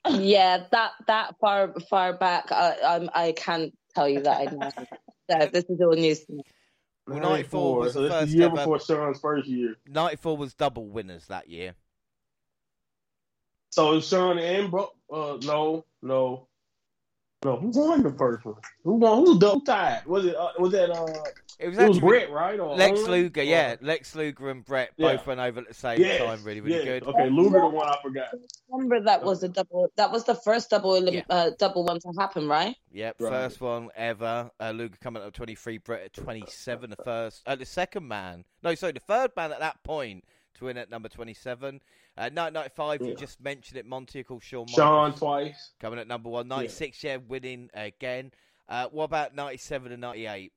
No. 0.08 0.18
Yeah, 0.18 0.64
that 0.70 0.92
that 1.06 1.34
far 1.40 1.72
far 1.88 2.16
back, 2.16 2.52
I 2.52 2.76
I'm, 2.84 3.10
I 3.14 3.32
can't 3.32 3.76
tell 3.94 4.08
you 4.08 4.20
that 4.20 4.48
I 4.48 4.54
know. 4.54 4.70
so 5.30 5.46
this 5.52 5.64
is 5.64 5.80
all 5.80 5.92
news 5.92 6.24
to 6.24 6.32
me. 6.32 6.42
Well, 7.06 7.20
94 7.20 7.76
was 7.76 7.92
so 7.92 8.02
the 8.02 8.08
first 8.10 8.32
the 8.32 8.38
year 8.38 8.46
ever- 8.46 8.56
before 8.56 8.80
Shawn's 8.80 9.20
first 9.20 9.46
year. 9.48 9.76
94 9.88 10.36
was 10.36 10.54
double 10.54 10.86
winners 10.86 11.26
that 11.26 11.48
year. 11.48 11.74
So 13.70 13.94
it's 13.96 14.08
Sean 14.08 14.38
and 14.38 14.70
Bro. 14.70 14.90
Uh, 15.12 15.38
no, 15.44 15.84
no, 16.02 16.48
no. 17.44 17.56
Who 17.56 17.68
won 17.68 18.02
the 18.02 18.10
first 18.12 18.44
one? 18.44 18.56
Who 18.84 18.94
won? 18.94 19.18
Who 19.24 19.38
double 19.38 19.60
tied? 19.60 20.04
Was 20.06 20.24
it? 20.24 20.34
Uh, 20.34 20.48
was 20.58 20.72
that? 20.72 20.90
Uh, 20.90 21.06
It 21.58 21.68
was 21.68 21.78
it 21.78 21.88
was 21.88 22.00
Bret, 22.00 22.30
right? 22.30 22.60
Or 22.60 22.76
Lex 22.76 23.00
Owen? 23.00 23.10
Luger, 23.10 23.40
Or- 23.40 23.44
yeah, 23.44 23.76
Lex 23.80 24.14
Luger 24.14 24.50
and 24.50 24.62
Bret 24.64 24.90
Yeah. 24.96 25.16
both 25.16 25.26
went 25.26 25.40
over 25.40 25.60
at 25.60 25.68
the 25.68 25.74
same 25.74 26.00
Yes, 26.00 26.20
time. 26.22 26.44
Really, 26.44 26.60
really 26.60 26.76
yes. 26.76 26.84
good. 26.84 27.02
Okay, 27.04 27.30
Luger, 27.30 27.60
the 27.60 27.66
one 27.68 27.88
I 27.88 27.96
forgot. 28.02 28.28
remember 28.70 29.00
that 29.00 29.22
was 29.22 29.42
a 29.42 29.48
double. 29.48 29.88
That 29.96 30.10
was 30.12 30.24
the 30.24 30.34
first 30.34 30.68
double 30.68 31.02
Yeah. 31.02 31.22
uh, 31.30 31.50
double 31.58 31.84
one 31.84 31.98
to 32.00 32.12
happen, 32.18 32.46
right? 32.46 32.76
Yep, 32.92 33.16
Right. 33.20 33.30
first 33.30 33.60
one 33.62 33.88
ever. 33.96 34.50
Uh, 34.60 34.70
Luger 34.72 34.96
coming 35.00 35.22
up 35.22 35.28
at 35.28 35.34
23, 35.34 35.78
Bret 35.78 36.02
at 36.02 36.12
27. 36.12 36.90
The 36.90 36.96
first, 36.96 37.42
uh, 37.46 37.56
the 37.56 37.64
second 37.64 38.06
man, 38.06 38.44
no, 38.62 38.74
sorry, 38.74 38.92
the 38.92 39.00
third 39.00 39.30
man 39.34 39.50
at 39.52 39.60
that 39.60 39.82
point 39.82 40.24
to 40.54 40.66
win 40.66 40.76
at 40.76 40.90
number 40.90 41.08
27. 41.08 41.80
Uh, 42.18 42.30
1995, 42.32 43.00
you 43.02 43.14
just 43.14 43.40
mentioned 43.40 43.78
it, 43.78 43.86
Monty, 43.86 44.20
of 44.20 44.26
course, 44.26 44.44
Shawn 44.44 44.66
Sean 44.68 45.14
twice. 45.14 45.72
coming 45.80 45.98
at 45.98 46.06
number 46.06 46.28
one. 46.28 46.48
96, 46.48 47.02
yeah, 47.04 47.16
winning 47.16 47.70
again. 47.74 48.32
Uh, 48.68 48.88
what 48.88 49.04
about 49.04 49.34
97 49.34 49.92
and 49.92 50.00
98? 50.00 50.52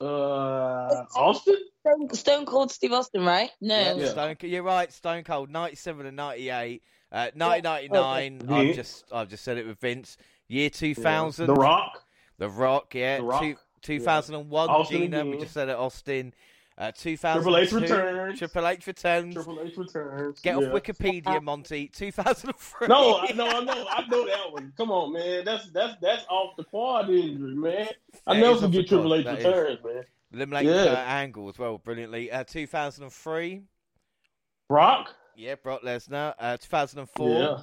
Uh, 0.00 1.04
Austin. 1.16 1.56
Stone, 1.80 2.14
Stone 2.14 2.46
Cold 2.46 2.70
Steve 2.70 2.92
Austin, 2.92 3.24
right? 3.24 3.50
No, 3.60 3.78
Yeah, 3.78 3.94
Yeah. 3.94 4.08
Stone, 4.10 4.36
you're 4.42 4.62
right. 4.62 4.92
Stone 4.92 5.24
Cold, 5.24 5.50
97 5.50 6.06
and 6.06 6.16
98. 6.16 6.82
Uh, 7.12 7.30
1999, 7.34 8.40
Yeah. 8.48 8.56
I've 8.56 8.74
just 8.74 9.04
I've 9.12 9.28
just 9.28 9.44
said 9.44 9.58
it 9.58 9.66
with 9.66 9.78
Vince. 9.78 10.16
Year 10.48 10.70
2000, 10.70 11.46
The 11.46 11.54
Rock. 11.54 12.02
The 12.38 12.48
Rock, 12.48 12.94
yeah. 12.94 13.18
The 13.18 13.22
Rock. 13.24 13.42
Two, 13.42 13.56
2001, 13.82 14.68
Austin 14.70 14.98
Gina, 15.00 15.24
we 15.26 15.38
just 15.38 15.52
said 15.54 15.68
it, 15.68 15.76
Austin. 15.76 16.34
Uh, 16.76 16.90
2002, 16.90 17.40
Triple 17.44 17.56
H 17.56 17.72
returns. 17.72 18.38
Triple 18.38 18.66
H 18.68 18.86
returns. 18.86 19.34
Triple 19.34 19.60
H 19.62 19.76
returns. 19.76 20.40
Get 20.40 20.60
yeah. 20.60 20.66
off 20.66 20.72
Wikipedia, 20.82 21.40
Monty. 21.42 21.86
2003. 21.88 22.88
No, 22.88 23.18
I 23.20 23.30
know, 23.32 23.46
I 23.46 23.62
know, 23.62 23.86
I 23.88 24.06
know 24.08 24.26
that 24.26 24.52
one. 24.52 24.72
Come 24.76 24.90
on, 24.90 25.12
man. 25.12 25.44
That's 25.44 25.70
that's 25.70 25.94
that's 26.00 26.24
off 26.28 26.56
the 26.56 26.64
quad 26.64 27.10
injury, 27.10 27.54
man. 27.54 27.88
I 28.26 28.34
That 28.34 28.40
never 28.40 28.56
is 28.56 28.62
off 28.64 28.70
the 28.72 28.76
forget 28.78 28.88
Triple 28.88 29.14
H 29.14 29.24
that 29.24 29.38
is. 29.38 29.44
returns, 29.44 29.78
man. 29.84 30.04
Eliminating 30.32 30.74
Yeah. 30.74 30.82
uh, 30.92 30.96
Angle 30.96 31.48
as 31.48 31.58
well, 31.60 31.78
brilliantly. 31.78 32.32
Uh, 32.32 32.42
2003, 32.42 33.62
Brock. 34.68 35.14
yeah, 35.36 35.54
Brock 35.54 35.82
Lesnar. 35.82 36.34
Uh, 36.40 36.56
2004, 36.56 37.28
Yeah. 37.28 37.58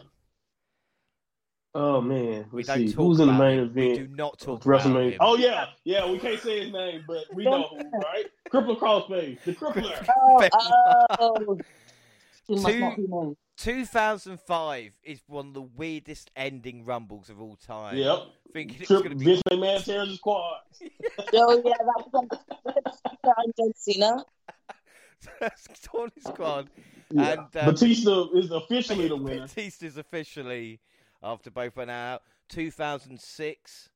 Oh 1.74 2.02
man, 2.02 2.46
we 2.52 2.58
let's 2.64 2.68
don't 2.68 2.78
see 2.88 2.94
talk 2.94 3.06
who's 3.06 3.20
in 3.22 3.28
the 3.28 3.34
main 3.34 3.60
him. 3.60 3.74
We 3.74 3.92
event. 3.92 4.10
do 4.10 4.16
not 4.18 4.40
talk 4.40 4.60
of 4.60 4.66
about 4.66 4.82
WrestleMania. 4.82 5.12
him. 5.12 5.18
Oh 5.22 5.38
yeah, 5.38 5.66
yeah. 5.86 6.10
We 6.12 6.20
can't 6.20 6.40
say 6.42 6.64
his 6.66 6.74
name, 6.74 7.04
but 7.08 7.24
we 7.34 7.46
know 7.46 7.68
who, 7.70 7.78
right? 8.00 8.26
Crippler 8.52 8.78
Crossface, 8.78 9.42
the 9.46 9.54
Crippler. 9.54 10.08
Oh, 11.20 11.36
oh. 11.48 11.58
He 12.48 12.56
must 12.56 12.68
Two- 12.68 12.80
not 12.80 12.96
be 12.98 13.08
known. 13.08 13.38
2005 13.58 14.92
is 15.04 15.22
one 15.28 15.50
of 15.50 15.54
the 15.54 15.62
weirdest 15.62 16.32
ending 16.36 16.84
rumbles 16.84 17.30
of 17.30 17.40
all 17.40 17.56
time. 17.56 17.96
Yep. 17.96 18.20
Thinking 18.52 18.78
it's 18.80 18.88
Trip, 18.88 19.04
going 19.04 19.12
to 19.12 19.16
be 19.18 19.26
Vince 19.26 19.42
McMahon 19.50 19.84
tears 19.86 20.10
his 20.10 20.20
quad. 20.20 20.60
Oh 21.34 21.62
yeah, 21.64 21.74
that 21.78 22.06
was 22.12 22.28
on 23.24 23.54
John 23.58 23.72
Cena. 23.76 24.26
Tony 25.84 26.12
Squad. 26.20 26.70
Yeah. 27.12 27.32
And, 27.34 27.40
um, 27.40 27.66
Batista 27.74 28.30
is 28.34 28.52
officially 28.52 29.08
the 29.08 29.16
winner. 29.16 29.42
Batista 29.42 29.86
is 29.86 29.98
officially, 29.98 30.80
after 31.24 31.52
both 31.52 31.76
went 31.76 31.92
out, 31.92 32.24
2006, 32.50 33.90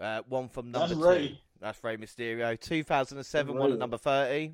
uh, 0.00 0.22
one 0.28 0.48
from 0.48 0.70
number 0.70 0.88
That's 0.88 0.98
two. 1.00 1.04
Rey. 1.08 1.40
That's 1.60 1.82
Rey 1.82 1.96
Mysterio. 1.96 2.58
2007, 2.60 3.46
That's 3.46 3.58
one 3.58 3.68
Rey. 3.70 3.72
at 3.74 3.78
number 3.78 3.98
30. 3.98 4.52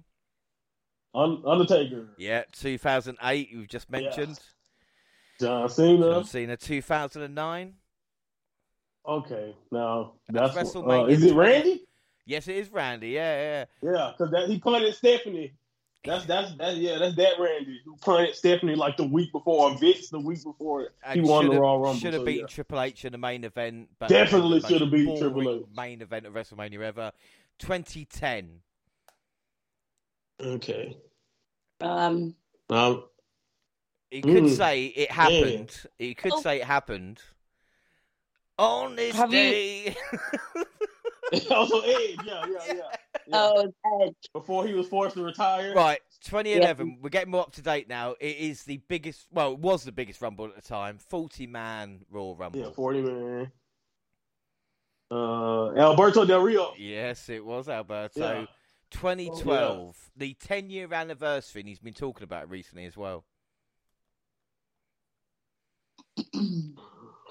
Un- 1.14 1.42
Undertaker, 1.46 2.08
Yeah, 2.16 2.44
2008, 2.52 3.50
you've 3.50 3.68
just 3.68 3.88
Yeah. 3.90 4.00
mentioned. 4.00 4.40
John 5.40 5.68
Cena. 5.68 5.98
John 6.14 6.24
Cena, 6.24 6.56
2009. 6.56 7.74
Okay, 9.04 9.54
now 9.72 10.12
That's 10.28 10.54
that's, 10.54 10.76
uh, 10.76 11.06
is 11.06 11.24
it 11.24 11.34
Randy? 11.34 11.86
Yes, 12.24 12.46
it 12.46 12.54
is 12.56 12.70
Randy. 12.70 13.08
Yeah, 13.10 13.64
yeah. 13.82 13.90
Yeah, 13.92 14.12
because 14.16 14.48
he 14.48 14.60
punted 14.60 14.94
Stephanie. 14.94 15.52
That's 16.04 16.24
that's 16.24 16.52
that 16.56 16.76
yeah, 16.78 16.98
that's 16.98 17.14
that 17.14 17.38
Randy 17.38 17.80
who 17.84 17.96
punted 17.96 18.34
Stephanie 18.34 18.74
like 18.74 18.96
the 18.96 19.04
week 19.06 19.30
before, 19.30 19.70
or 19.70 19.78
Vince 19.78 20.08
the 20.10 20.18
week 20.18 20.42
before 20.42 20.88
he 21.12 21.20
And 21.20 21.28
won 21.28 21.44
the 21.44 21.50
should've- 21.52 21.60
Raw 21.60 21.72
Rumble. 21.74 21.94
Should 21.94 22.14
have 22.14 22.22
so, 22.22 22.26
beaten 22.26 22.40
yeah. 22.40 22.46
Triple 22.54 22.80
H 22.80 23.04
in 23.04 23.12
the 23.12 23.18
main 23.18 23.44
event. 23.44 23.88
But 24.00 24.08
Definitely 24.08 24.60
should 24.62 24.80
have 24.80 24.90
beaten 24.90 25.16
Triple 25.16 25.58
H. 25.60 25.64
Main 25.76 26.02
event 26.02 26.26
of 26.26 26.32
WrestleMania 26.34 26.80
ever. 26.82 27.12
2010. 27.60 28.60
Okay. 30.40 30.96
Um, 31.80 32.34
Um, 32.68 33.04
You 34.10 34.22
could 34.22 34.42
Mm. 34.44 34.56
say 34.56 34.86
it 34.86 35.10
happened. 35.10 35.86
You 35.98 36.14
could 36.16 36.32
Oh. 36.32 36.40
say 36.40 36.56
it 36.60 36.64
happened 36.64 37.20
on 38.58 38.96
this 38.96 39.14
Have 39.14 39.32
you- 39.32 39.38
day. 39.38 39.96
also 41.50 41.80
Edge, 41.80 42.16
yeah, 42.24 42.44
yeah, 42.46 42.58
yeah. 42.66 42.74
yeah. 42.74 42.82
oh, 43.32 43.72
Edge. 44.02 44.14
Before 44.32 44.66
he 44.66 44.74
was 44.74 44.86
forced 44.86 45.16
to 45.16 45.24
retire. 45.24 45.74
right, 45.74 46.00
2011. 46.24 46.98
We're 47.00 47.08
getting 47.08 47.30
more 47.30 47.42
up 47.42 47.52
to 47.52 47.62
date 47.62 47.88
now. 47.88 48.14
It 48.20 48.36
is 48.36 48.64
the 48.64 48.78
biggest. 48.88 49.26
Well, 49.32 49.52
it 49.52 49.58
was 49.58 49.84
the 49.84 49.92
biggest 49.92 50.20
Rumble 50.20 50.46
at 50.46 50.56
the 50.56 50.62
time. 50.62 50.98
40 50.98 51.46
man 51.46 52.00
Raw 52.10 52.34
Rumble. 52.36 52.60
Yeah, 52.60 52.70
forty 52.70 53.00
man. 53.00 53.50
Uh, 55.10 55.74
Alberto 55.74 56.24
Del 56.24 56.40
Rio. 56.40 56.72
Yes, 56.78 57.28
it 57.28 57.44
was 57.44 57.68
Alberto. 57.68 58.20
Yeah. 58.20 58.46
2012, 58.92 60.10
the 60.16 60.34
10 60.34 60.70
year 60.70 60.92
anniversary, 60.92 61.60
and 61.60 61.68
he's 61.68 61.78
been 61.78 61.94
talking 61.94 62.24
about 62.24 62.44
it 62.44 62.50
recently 62.50 62.84
as 62.84 62.96
well. 62.96 63.24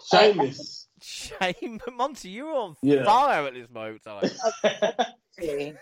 Sheamus. 0.10 0.88
Shame, 1.02 1.80
Monty, 1.94 2.30
you're 2.30 2.54
on 2.56 2.76
Yeah. 2.82 3.04
fire 3.04 3.48
at 3.48 3.54
this 3.54 3.70
moment 3.70 4.02
in 4.06 4.12
time. 4.20 4.32
Okay. 5.40 5.74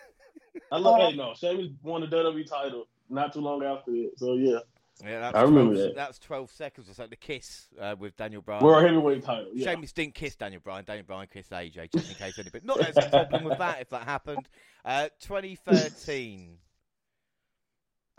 I 0.72 0.78
love. 0.78 1.12
Hey, 1.12 1.16
no, 1.18 1.34
Sheamus 1.36 1.72
won 1.84 2.02
the 2.02 2.08
WWE 2.08 2.46
title 2.48 2.88
not 3.10 3.34
too 3.34 3.42
long 3.42 3.64
after 3.64 3.92
it. 3.96 4.12
So 4.18 4.36
yeah, 4.36 4.60
Yeah, 5.04 5.20
that's 5.22 5.36
I 5.38 5.42
remember 5.42 5.74
12, 5.74 5.88
that. 5.90 5.96
That's 5.96 6.20
12 6.20 6.52
seconds 6.52 6.90
or 6.90 6.94
so. 6.94 7.08
The 7.08 7.16
kiss 7.16 7.68
uh, 7.80 7.96
with 8.00 8.16
Daniel 8.16 8.42
Bryan. 8.42 8.64
world 8.64 8.84
heavyweight 8.86 9.24
title. 9.24 9.48
Yeah. 9.54 9.72
Sheamus 9.72 9.92
didn't 9.92 10.14
kiss 10.16 10.36
Daniel 10.36 10.62
Bryan. 10.64 10.86
Daniel 10.86 11.06
Bryan 11.06 11.28
kissed 11.34 11.50
AJ, 11.52 11.92
just 11.92 12.10
in 12.10 12.16
case 12.16 12.38
anybody. 12.40 12.66
Not 12.66 12.78
that 12.80 12.94
there's 12.94 13.08
a 13.08 13.10
problem 13.10 13.44
with 13.46 13.58
that 13.58 13.82
if 13.82 13.90
that 13.90 14.04
happened. 14.04 14.48
Uh, 14.86 15.10
2013, 15.22 16.58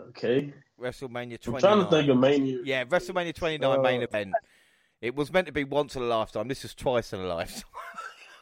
Okay. 0.08 0.52
WrestleMania 0.80 1.38
I'm 1.46 1.58
trying 1.58 1.84
to 1.84 1.90
think 1.90 2.08
of 2.08 2.16
Mania. 2.16 2.60
Yeah, 2.64 2.84
WrestleMania 2.84 3.34
29 3.34 3.82
main 3.82 4.00
Uh, 4.00 4.04
event. 4.04 4.32
It 5.00 5.14
was 5.14 5.32
meant 5.32 5.46
to 5.46 5.52
be 5.52 5.64
once 5.64 5.96
in 5.96 6.02
a 6.02 6.06
lifetime. 6.06 6.48
This 6.48 6.64
is 6.64 6.74
twice 6.74 7.12
in 7.12 7.20
a 7.20 7.26
lifetime. 7.26 7.64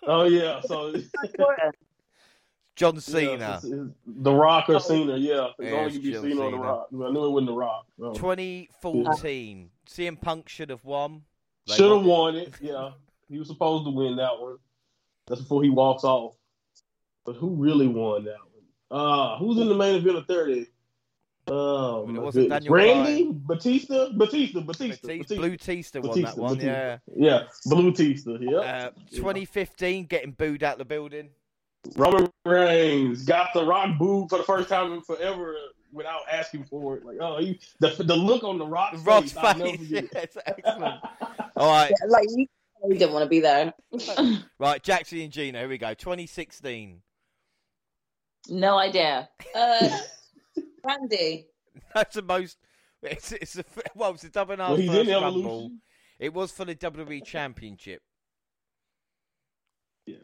Oh 0.07 0.23
yeah. 0.25 0.61
So 0.63 0.95
John 2.77 2.95
yeah, 2.95 3.01
Cena. 3.01 3.35
it's- 3.35 3.65
it's 3.65 3.91
The 4.07 4.33
Rock 4.33 4.69
or 4.71 4.79
Cena. 4.79 5.17
Yeah. 5.17 5.49
It's 5.59 5.71
Yeah, 5.71 5.71
only 5.73 5.87
it's 5.89 5.99
be 5.99 6.13
John 6.13 6.23
seen 6.23 6.39
on 6.39 6.53
The 6.53 6.59
Rock. 6.59 6.87
I 6.93 6.95
knew 7.11 7.25
it 7.27 7.31
wasn't 7.31 7.47
The 7.49 7.53
Rock. 7.53 7.87
So. 7.99 8.13
2014. 8.15 9.71
CM 9.89 10.21
Punk 10.21 10.49
should 10.49 10.71
have 10.71 10.85
won. 10.85 11.23
They 11.67 11.75
Should 11.75 11.91
have 11.91 12.05
won. 12.07 12.35
won 12.35 12.37
it. 12.37 12.55
Yeah. 12.61 12.93
He 13.29 13.39
was 13.39 13.49
supposed 13.49 13.85
to 13.87 13.91
win 13.91 14.17
that 14.17 14.39
one. 14.39 14.57
That's 15.27 15.41
before 15.41 15.63
he 15.65 15.69
walks 15.69 16.05
off. 16.05 16.35
But 17.27 17.35
who 17.37 17.51
really 17.57 17.89
won 17.89 18.25
that 18.25 18.37
one? 18.91 19.01
Uh, 19.01 19.37
who's 19.39 19.59
in 19.59 19.69
the 19.69 19.75
main 19.75 19.97
event 19.97 20.17
of 20.17 20.27
30? 20.27 20.67
Oh, 21.51 22.03
Well, 22.07 22.17
it 22.17 22.23
wasn't 22.23 22.49
goodness. 22.51 22.65
Daniel 22.65 22.75
Randy? 22.75 23.31
Batista? 23.33 24.09
Batista, 24.13 24.61
Batista, 24.61 24.61
Batista, 24.61 25.07
Batista. 25.09 25.35
Blue 25.37 25.57
Tista 25.57 26.01
won 26.01 26.09
that 26.09 26.15
Batista, 26.37 26.41
one, 26.43 26.55
Batista. 26.55 26.71
yeah. 26.73 26.99
Yeah, 27.17 27.43
Blue 27.67 27.93
Tista. 27.93 28.39
Yep. 28.41 28.65
Uh, 28.65 28.91
2015, 29.17 30.07
getting 30.07 30.33
booed 30.33 30.63
out 30.63 30.79
the 30.79 30.85
building. 30.85 31.31
Roman 31.97 32.29
Reigns 32.45 33.25
got 33.25 33.51
the 33.55 33.65
Rock 33.65 33.99
booed 33.99 34.29
for 34.31 34.39
the 34.39 34.45
first 34.45 34.69
time 34.69 34.93
in 34.93 35.01
forever 35.01 35.55
without 35.93 36.21
asking 36.31 36.65
for 36.65 36.97
it. 36.97 37.05
Like, 37.05 37.17
oh, 37.21 37.39
you, 37.39 37.57
the 37.81 37.91
the 38.03 38.17
look 38.17 38.43
on 38.45 38.59
the 38.59 38.67
Rock 38.67 38.93
The 38.93 38.99
Rock's 38.99 39.33
face, 39.33 39.55
face. 39.55 39.81
Yeah, 39.91 40.01
it's 40.15 40.37
excellent. 40.45 41.01
All 41.57 41.71
right, 41.71 41.91
Yeah, 41.91 42.07
like 42.11 42.27
you 42.35 42.47
you 42.89 42.99
didn't 42.99 43.13
want 43.15 43.23
to 43.25 43.29
be 43.29 43.41
there. 43.41 43.73
right, 44.59 44.83
Jackson 44.83 45.21
and 45.21 45.33
Gina. 45.33 45.59
here 45.61 45.69
we 45.69 45.79
go. 45.79 45.95
2016. 45.95 47.01
no 48.51 48.77
idea. 48.79 49.29
Uh, 49.55 49.89
Randy. 50.85 51.47
That's 51.95 52.15
the 52.15 52.23
most. 52.23 52.59
It's, 53.03 53.33
it's 53.33 53.59
a, 53.59 53.65
well, 53.95 54.15
it's 54.15 54.25
a 54.25 54.31
double 54.31 54.53
and 54.55 54.63
a 54.63 54.67
half 54.67 54.79
Well, 54.79 54.87
first 54.87 55.11
rumble. 55.11 55.39
Evolution. 55.39 55.81
It 56.19 56.35
was 56.35 56.51
for 56.51 56.65
the 56.65 56.75
WWE 56.75 57.25
Championship. 57.25 58.03
Yeah. 60.07 60.17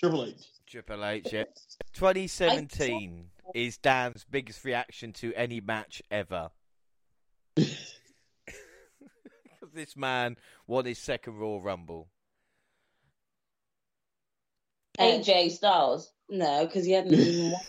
Triple 0.00 0.26
H. 0.26 0.46
Triple 0.66 1.04
H, 1.04 1.32
yeah. 1.32 1.44
2017 1.94 3.26
is 3.54 3.76
Dan's 3.78 4.24
biggest 4.30 4.64
reaction 4.64 5.12
to 5.14 5.34
any 5.34 5.60
match 5.60 6.00
ever. 6.10 6.50
Because 7.56 7.76
this 9.74 9.96
man 9.96 10.36
won 10.66 10.84
his 10.84 10.98
second 10.98 11.38
Raw 11.38 11.58
Rumble. 11.60 12.08
AJ 14.98 15.50
Styles. 15.50 16.12
No, 16.28 16.66
because 16.66 16.84
he 16.84 16.92
hadn't 16.92 17.14
even 17.14 17.52
won. 17.52 17.60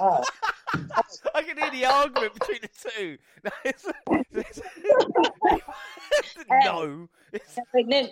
Oh. 0.00 0.24
I 1.34 1.42
can 1.42 1.56
hear 1.56 1.70
the 1.70 1.84
argument 1.86 2.34
between 2.34 2.58
the 2.62 2.90
two. 2.90 3.18
No, 3.44 3.50
it's, 3.64 3.84
it's- 4.32 4.60
no. 6.64 7.08
It's- 7.32 7.58
no, 7.74 8.08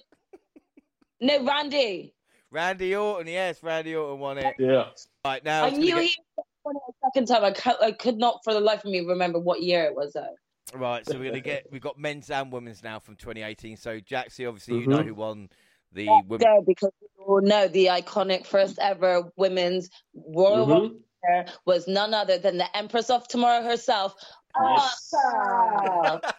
no, 1.20 1.44
Randy. 1.46 2.14
Randy 2.50 2.94
Orton, 2.96 3.26
yes, 3.26 3.62
Randy 3.62 3.94
Orton 3.94 4.20
won 4.20 4.38
it. 4.38 4.54
Yeah. 4.58 4.86
Right 5.24 5.44
now, 5.44 5.64
I 5.64 5.68
it's 5.68 5.76
gonna 5.76 5.84
knew 5.86 5.94
get- 5.96 6.04
he 6.04 6.16
won 6.64 6.76
it 6.76 6.82
a 6.88 6.92
second 7.08 7.26
time. 7.26 7.44
I, 7.44 7.50
cou- 7.52 7.82
I 7.84 7.92
could 7.92 8.16
not 8.16 8.40
for 8.44 8.54
the 8.54 8.60
life 8.60 8.84
of 8.84 8.90
me 8.90 9.00
remember 9.00 9.38
what 9.38 9.62
year 9.62 9.84
it 9.84 9.94
was 9.94 10.12
though. 10.14 10.34
Right, 10.74 11.04
so 11.06 11.18
we're 11.18 11.30
gonna 11.30 11.40
get 11.40 11.66
we've 11.70 11.80
got 11.82 11.98
men's 11.98 12.30
and 12.30 12.52
women's 12.52 12.82
now 12.82 12.98
from 12.98 13.16
2018. 13.16 13.76
So 13.76 14.00
Jaxie, 14.00 14.46
obviously, 14.48 14.78
you 14.80 14.86
Mhm. 14.86 14.90
know 14.90 15.02
who 15.02 15.14
won 15.14 15.48
the 15.92 16.06
Let's 16.06 16.26
women. 16.28 16.46
go 16.46 16.64
because 16.66 16.90
we 17.18 17.24
all 17.24 17.40
know 17.40 17.68
the 17.68 17.86
iconic 17.86 18.44
first 18.46 18.78
ever 18.78 19.30
women's 19.36 19.88
Royal 20.14 20.66
Mhm. 20.66 20.98
Rumble 21.22 21.42
winner 21.44 21.52
was 21.64 21.88
none 21.88 22.14
other 22.14 22.38
than 22.38 22.58
the 22.58 22.76
Empress 22.76 23.10
of 23.10 23.26
Tomorrow 23.28 23.62
herself. 23.62 24.14
Yes. 24.60 25.14
Asuka. 25.14 26.32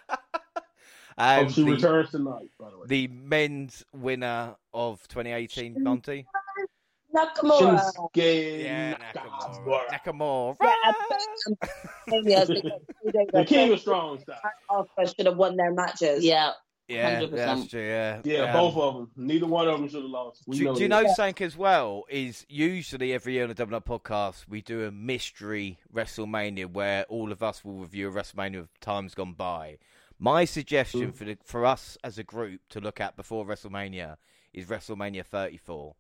And 1.18 1.48
Hope 1.48 1.54
she 1.54 1.64
the, 1.64 1.72
returns 1.72 2.12
tonight, 2.12 2.50
by 2.58 2.70
the 2.70 2.78
way. 2.78 2.84
the 2.88 3.08
men's 3.10 3.84
winner 3.94 4.56
of 4.74 5.06
2018, 5.10 5.76
Monty. 5.84 6.26
Nakamura. 7.14 7.82
Shinsuke 7.92 8.64
Yeah, 8.64 8.96
Nakamura. 9.14 9.82
Nakamura. 9.92 10.58
Nakamura. 10.58 10.58
Yeah, 10.62 12.20
Yes, 12.24 12.48
because 12.48 12.72
two 13.04 13.12
days 13.12 13.28
The 13.34 13.44
king 13.46 13.66
ago, 13.66 13.74
of 13.74 13.80
strong 13.82 14.20
style. 14.20 14.40
Asuka 14.72 15.14
should 15.16 15.26
have 15.26 15.36
won 15.36 15.58
their 15.58 15.74
matches. 15.74 16.24
Yeah. 16.24 16.52
Yeah, 16.90 17.22
100%. 17.22 17.32
that's 17.36 17.68
true. 17.68 17.82
Yeah, 17.88 18.22
Yeah, 18.24 18.38
Um, 18.44 18.54
both 18.54 18.76
of 18.78 18.94
them. 18.96 19.12
Neither 19.16 19.46
one 19.46 19.68
of 19.68 19.80
them 19.80 19.88
should 19.90 20.02
have 20.02 20.10
lost. 20.12 20.44
We 20.48 20.58
Do, 20.58 20.76
do 20.76 20.82
you 20.82 20.88
know 20.90 21.06
something 21.16 21.46
as 21.46 21.56
well? 21.56 22.04
Is 22.10 22.46
usually 22.50 23.14
every 23.14 23.34
year 23.34 23.44
on 23.44 23.50
the 23.50 23.56
Double 23.56 23.76
Up 23.76 23.86
podcast 23.86 24.48
we 24.50 24.62
do 24.62 24.86
a 24.86 24.92
mystery 24.92 25.80
WrestleMania 25.94 26.66
where 26.72 27.04
all 27.06 27.32
of 27.32 27.44
us 27.44 27.64
will 27.64 27.76
review 27.80 28.10
a 28.10 28.12
WrestleMania 28.12 28.60
of 28.60 28.80
times 28.80 29.14
gone 29.14 29.34
by. 29.34 29.78
My 30.18 30.46
suggestion 30.46 31.12
Mm. 31.12 31.16
for 31.16 31.24
the, 31.26 31.38
for 31.46 31.66
us 31.66 31.98
as 32.04 32.18
a 32.18 32.24
group 32.24 32.62
to 32.70 32.80
look 32.82 33.00
at 33.00 33.16
before 33.16 33.46
WrestleMania 33.46 34.18
is 34.52 34.66
WrestleMania 34.66 35.24
34. 35.26 35.96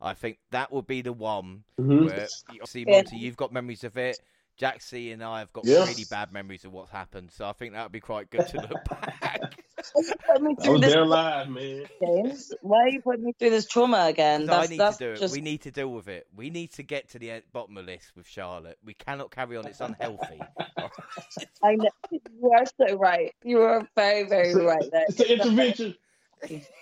I 0.00 0.12
think 0.12 0.38
that 0.50 0.70
would 0.70 0.86
be 0.86 1.00
the 1.00 1.12
one 1.14 1.64
Mhm. 1.80 2.06
where 2.06 2.28
obviously 2.50 2.84
Yeah. 2.86 2.96
Monty, 2.96 3.16
you've 3.16 3.36
got 3.36 3.52
memories 3.52 3.82
of 3.84 3.96
it. 3.96 4.18
Jaxie 4.60 5.12
and 5.12 5.22
I 5.22 5.40
have 5.40 5.52
got 5.52 5.64
Yeah. 5.66 5.84
really 5.84 6.04
bad 6.08 6.32
memories 6.32 6.64
of 6.64 6.72
what's 6.72 6.90
happened, 6.90 7.30
so 7.32 7.46
I 7.48 7.52
think 7.52 7.72
that 7.74 7.82
would 7.82 7.92
be 7.92 8.00
quite 8.00 8.30
good 8.30 8.46
to 8.48 8.56
look 8.60 8.84
back. 8.90 9.64
Put 9.94 10.42
me 10.42 10.54
I 10.58 10.62
through 10.62 10.72
was 10.74 10.80
there 10.82 11.04
live, 11.04 11.48
man. 11.48 11.84
James. 12.00 12.52
Why 12.62 12.82
are 12.82 12.88
you 12.88 13.00
putting 13.02 13.24
me 13.24 13.32
through 13.38 13.50
this 13.50 13.66
trauma 13.66 14.06
again? 14.06 14.46
So 14.46 14.52
I 14.52 14.66
need 14.66 14.78
that's 14.78 14.96
to 14.98 15.04
do 15.04 15.10
it. 15.12 15.20
just 15.20 15.34
We 15.34 15.40
need 15.40 15.62
to 15.62 15.70
deal 15.70 15.92
with 15.92 16.08
it. 16.08 16.26
We 16.34 16.50
need 16.50 16.72
to 16.74 16.82
get 16.82 17.10
to 17.10 17.18
the 17.18 17.42
bottom 17.52 17.76
of 17.76 17.86
this 17.86 18.12
with 18.16 18.26
Charlotte. 18.26 18.78
We 18.84 18.94
cannot 18.94 19.30
carry 19.30 19.56
on. 19.56 19.66
It's 19.66 19.80
unhealthy. 19.80 20.40
I 21.62 21.76
know 21.76 21.88
you 22.10 22.52
are 22.52 22.64
so 22.66 22.96
right. 22.96 23.34
You 23.44 23.60
are 23.62 23.88
very, 23.94 24.28
very 24.28 24.54
right 24.54 24.84
there. 24.90 25.04
It's 25.08 25.20
an 25.20 25.26
intervention. 25.26 25.94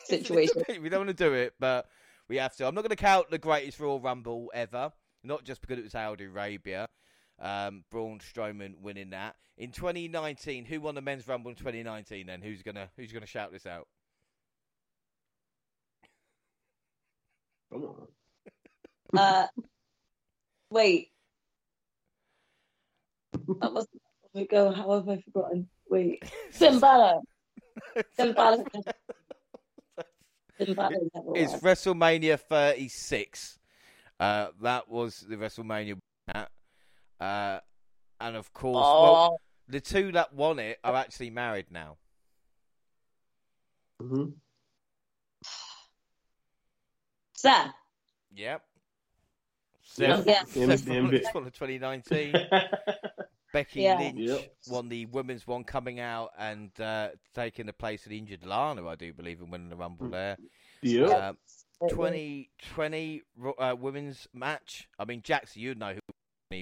situation. 0.04 0.62
we 0.82 0.88
don't 0.88 1.06
want 1.06 1.16
to 1.16 1.24
do 1.24 1.32
it, 1.32 1.54
but 1.58 1.88
we 2.28 2.36
have 2.36 2.54
to. 2.56 2.66
I'm 2.66 2.74
not 2.74 2.82
going 2.82 2.90
to 2.90 2.96
count 2.96 3.30
the 3.30 3.38
greatest 3.38 3.78
Royal 3.78 4.00
Rumble 4.00 4.50
ever, 4.54 4.92
not 5.22 5.44
just 5.44 5.60
because 5.60 5.78
it 5.78 5.84
was 5.84 5.92
Saudi 5.92 6.24
Arabia. 6.24 6.88
Um, 7.40 7.84
Braun 7.90 8.20
Strowman 8.20 8.80
winning 8.80 9.10
that 9.10 9.36
in 9.56 9.72
2019. 9.72 10.64
Who 10.64 10.80
won 10.80 10.94
the 10.94 11.00
men's 11.00 11.26
Rumble 11.26 11.50
in 11.50 11.56
2019? 11.56 12.26
Then 12.26 12.40
who's 12.40 12.62
gonna 12.62 12.88
who's 12.96 13.12
gonna 13.12 13.26
shout 13.26 13.52
this 13.52 13.66
out? 13.66 13.88
Come 17.72 17.84
on. 17.84 18.06
Uh, 19.16 19.46
wait. 20.70 21.12
That 23.60 23.72
was 23.72 23.86
let 24.34 24.40
me 24.40 24.48
go. 24.48 24.72
How 24.72 24.90
have 24.90 25.08
I 25.08 25.18
forgotten? 25.20 25.68
Wait. 25.88 26.24
Finn 26.50 26.80
Balor. 26.80 27.20
Finn 28.16 28.32
Balor. 28.32 28.64
Finn 30.58 30.74
Balor. 30.74 30.96
never 31.14 31.36
It's. 31.36 31.52
WrestleMania 31.54 32.40
36. 32.40 33.60
Uh, 34.18 34.48
that 34.62 34.88
was 34.88 35.20
the 35.28 35.36
WrestleMania. 35.36 35.96
winner. 36.26 36.46
Uh, 37.24 37.60
and 38.20 38.36
of 38.36 38.52
course, 38.52 38.74
well, 38.76 39.30
Oh, 39.32 39.38
the 39.68 39.80
two 39.80 40.12
that 40.12 40.34
won 40.34 40.58
it 40.58 40.78
are 40.84 40.94
actually 40.94 41.30
married 41.30 41.66
now. 41.70 41.96
hmm 44.00 44.24
Seth. 47.36 47.72
Yep. 48.34 48.62
Yeah. 49.96 50.16
Seth, 50.16 50.26
Yeah. 50.26 50.44
Seth 50.44 50.84
Damn 50.86 51.04
Rollins 51.04 51.10
bit. 51.22 51.34
won 51.34 51.44
in 51.44 51.50
2019. 51.52 52.34
Becky 53.52 53.80
Yeah. 53.82 53.98
Lynch 53.98 54.18
Yep. 54.20 54.52
won 54.68 54.88
the 54.88 55.06
women's 55.06 55.46
one, 55.46 55.64
coming 55.64 56.00
out 56.00 56.30
and 56.38 56.78
uh, 56.80 57.10
taking 57.34 57.66
the 57.66 57.72
place 57.72 58.04
of 58.04 58.10
the 58.10 58.18
injured 58.18 58.44
Lana, 58.44 58.86
I 58.86 58.96
do 58.96 59.12
believe, 59.12 59.40
and 59.40 59.50
winning 59.50 59.68
the 59.68 59.76
Rumble 59.76 60.08
there. 60.08 60.36
yeah. 60.82 61.28
Um, 61.30 61.38
2020 61.88 63.22
uh, 63.58 63.76
women's 63.78 64.26
match. 64.32 64.88
I 64.98 65.04
mean, 65.04 65.22
Jackson, 65.22 65.60
you 65.62 65.74
know 65.74 65.92
who 65.94 66.00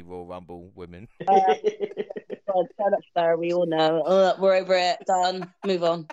won 0.01 0.09
the 0.09 0.11
Royal 0.11 0.27
Rumble 0.27 0.71
women. 0.75 1.09
God, 1.27 2.67
shut 2.77 2.93
up, 2.93 3.01
Sarah. 3.15 3.37
We 3.37 3.53
all 3.53 3.67
know. 3.67 4.03
Uh, 4.03 4.37
we're 4.39 4.55
over 4.57 4.75
it. 4.75 4.99
Done. 5.07 5.53
Move 5.67 5.83
on. 5.85 6.09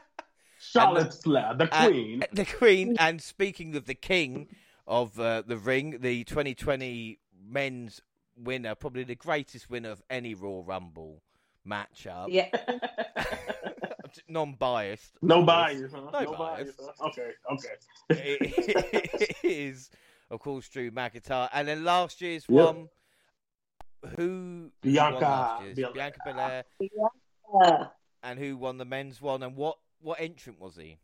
Charlotte 0.59 1.13
Flair, 1.13 1.53
the 1.57 1.73
And- 1.73 1.93
queen. 1.93 2.23
the 2.33 2.45
Queen. 2.45 2.95
And 2.99 3.21
speaking 3.21 3.75
of 3.75 3.85
the 3.85 3.93
King 3.95 4.47
of 4.87 5.17
uh, 5.19 5.43
the 5.45 5.57
Ring, 5.57 5.99
the 6.01 6.23
2020 6.25 7.19
men's 7.47 8.01
winner, 8.35 8.75
probably 8.75 9.03
the 9.03 9.15
greatest 9.15 9.69
winner 9.69 9.91
of 9.91 10.01
any 10.09 10.33
Royal 10.33 10.63
Rumble 10.63 11.21
matchup. 11.67 12.27
Yeah. 12.29 12.49
Non-biased. 14.27 15.13
no 15.21 15.43
bias, 15.43 15.91
huh? 15.93 16.09
No 16.23 16.33
bias. 16.33 16.71
huh? 16.79 17.07
Okay, 17.07 17.29
okay. 17.51 17.69
it 18.09 19.35
is, 19.43 19.91
of 20.31 20.39
course, 20.39 20.67
Drew 20.67 20.89
McIntyre. 20.89 21.47
And 21.53 21.67
then 21.67 21.83
last 21.83 22.19
year's 22.21 22.45
Yep. 22.49 22.65
one, 22.75 22.89
who 24.01 24.15
who 24.17 24.21
won 24.21 24.71
Bianca? 24.81 25.59
Belair. 25.75 25.91
Bianca 25.93 26.19
Belair, 26.25 26.63
Yeah. 26.79 27.87
and 28.23 28.39
who 28.39 28.57
won 28.57 28.77
the 28.77 28.85
men's 28.85 29.21
one? 29.21 29.43
And 29.43 29.55
what 29.55 29.77
what 30.01 30.19
entrant 30.19 30.59
was 30.59 30.75
he? 30.75 30.97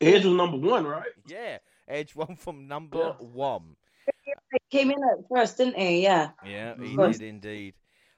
Edge 0.00 0.24
was 0.24 0.34
number 0.34 0.56
one, 0.56 0.86
right? 0.86 1.10
Yeah, 1.26 1.58
Edge 1.88 2.14
won 2.14 2.36
from 2.36 2.68
number 2.68 2.98
Yeah. 2.98 3.12
one. 3.26 3.76
He 4.24 4.32
came 4.70 4.90
in 4.90 4.98
at 5.02 5.18
first, 5.28 5.56
didn't 5.58 5.76
he? 5.76 6.02
Yeah. 6.02 6.30
Yeah, 6.44 6.74
he 6.76 6.96
Mhm. 6.96 7.12
did 7.12 7.22
indeed. 7.22 7.74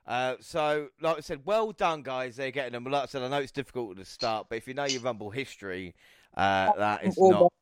Uh, 0.06 0.36
so, 0.40 0.88
like 1.00 1.18
I 1.18 1.20
said, 1.20 1.44
well 1.46 1.72
done, 1.72 2.02
guys. 2.02 2.36
They're 2.36 2.50
getting 2.50 2.72
them. 2.72 2.84
Like 2.84 3.04
I 3.04 3.06
said, 3.06 3.22
I 3.22 3.28
know 3.28 3.38
it's 3.38 3.52
difficult 3.52 3.96
to 3.96 4.04
start, 4.04 4.48
but 4.48 4.56
if 4.56 4.66
you 4.66 4.74
know 4.74 4.84
your 4.84 5.02
Rumble 5.02 5.30
history, 5.30 5.94
uh, 6.36 6.72
that 6.76 7.04
is 7.04 7.16
All 7.16 7.30
not. 7.30 7.52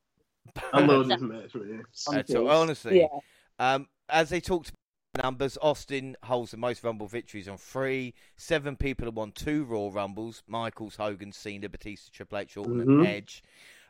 I 0.73 0.81
love 0.85 1.09
this 1.09 1.21
match, 1.21 1.55
man. 1.55 1.85
at 2.15 2.35
all. 2.35 2.49
Honestly, 2.51 3.01
Yeah. 3.01 3.19
Um, 3.59 3.89
as 4.09 4.31
they 4.31 4.41
talked 4.41 4.71
about 4.71 4.78
numbers, 5.23 5.59
Austin 5.61 6.17
holds 6.23 6.51
the 6.53 6.57
most 6.57 6.83
Rumble 6.83 7.07
victories 7.09 7.49
on 7.49 7.59
three. 7.59 8.15
Seven 8.37 8.77
people 8.77 9.07
have 9.07 9.15
won 9.17 9.33
two 9.33 9.65
Raw 9.65 9.91
Rumbles: 9.93 10.43
Michaels, 10.47 10.97
Hogan, 10.97 11.33
Cena, 11.33 11.69
Batista, 11.69 12.11
Triple 12.13 12.39
H, 12.39 12.57
Orton, 12.57 12.81
and 12.81 12.89
Mhm. 13.01 13.07
Edge. 13.07 13.43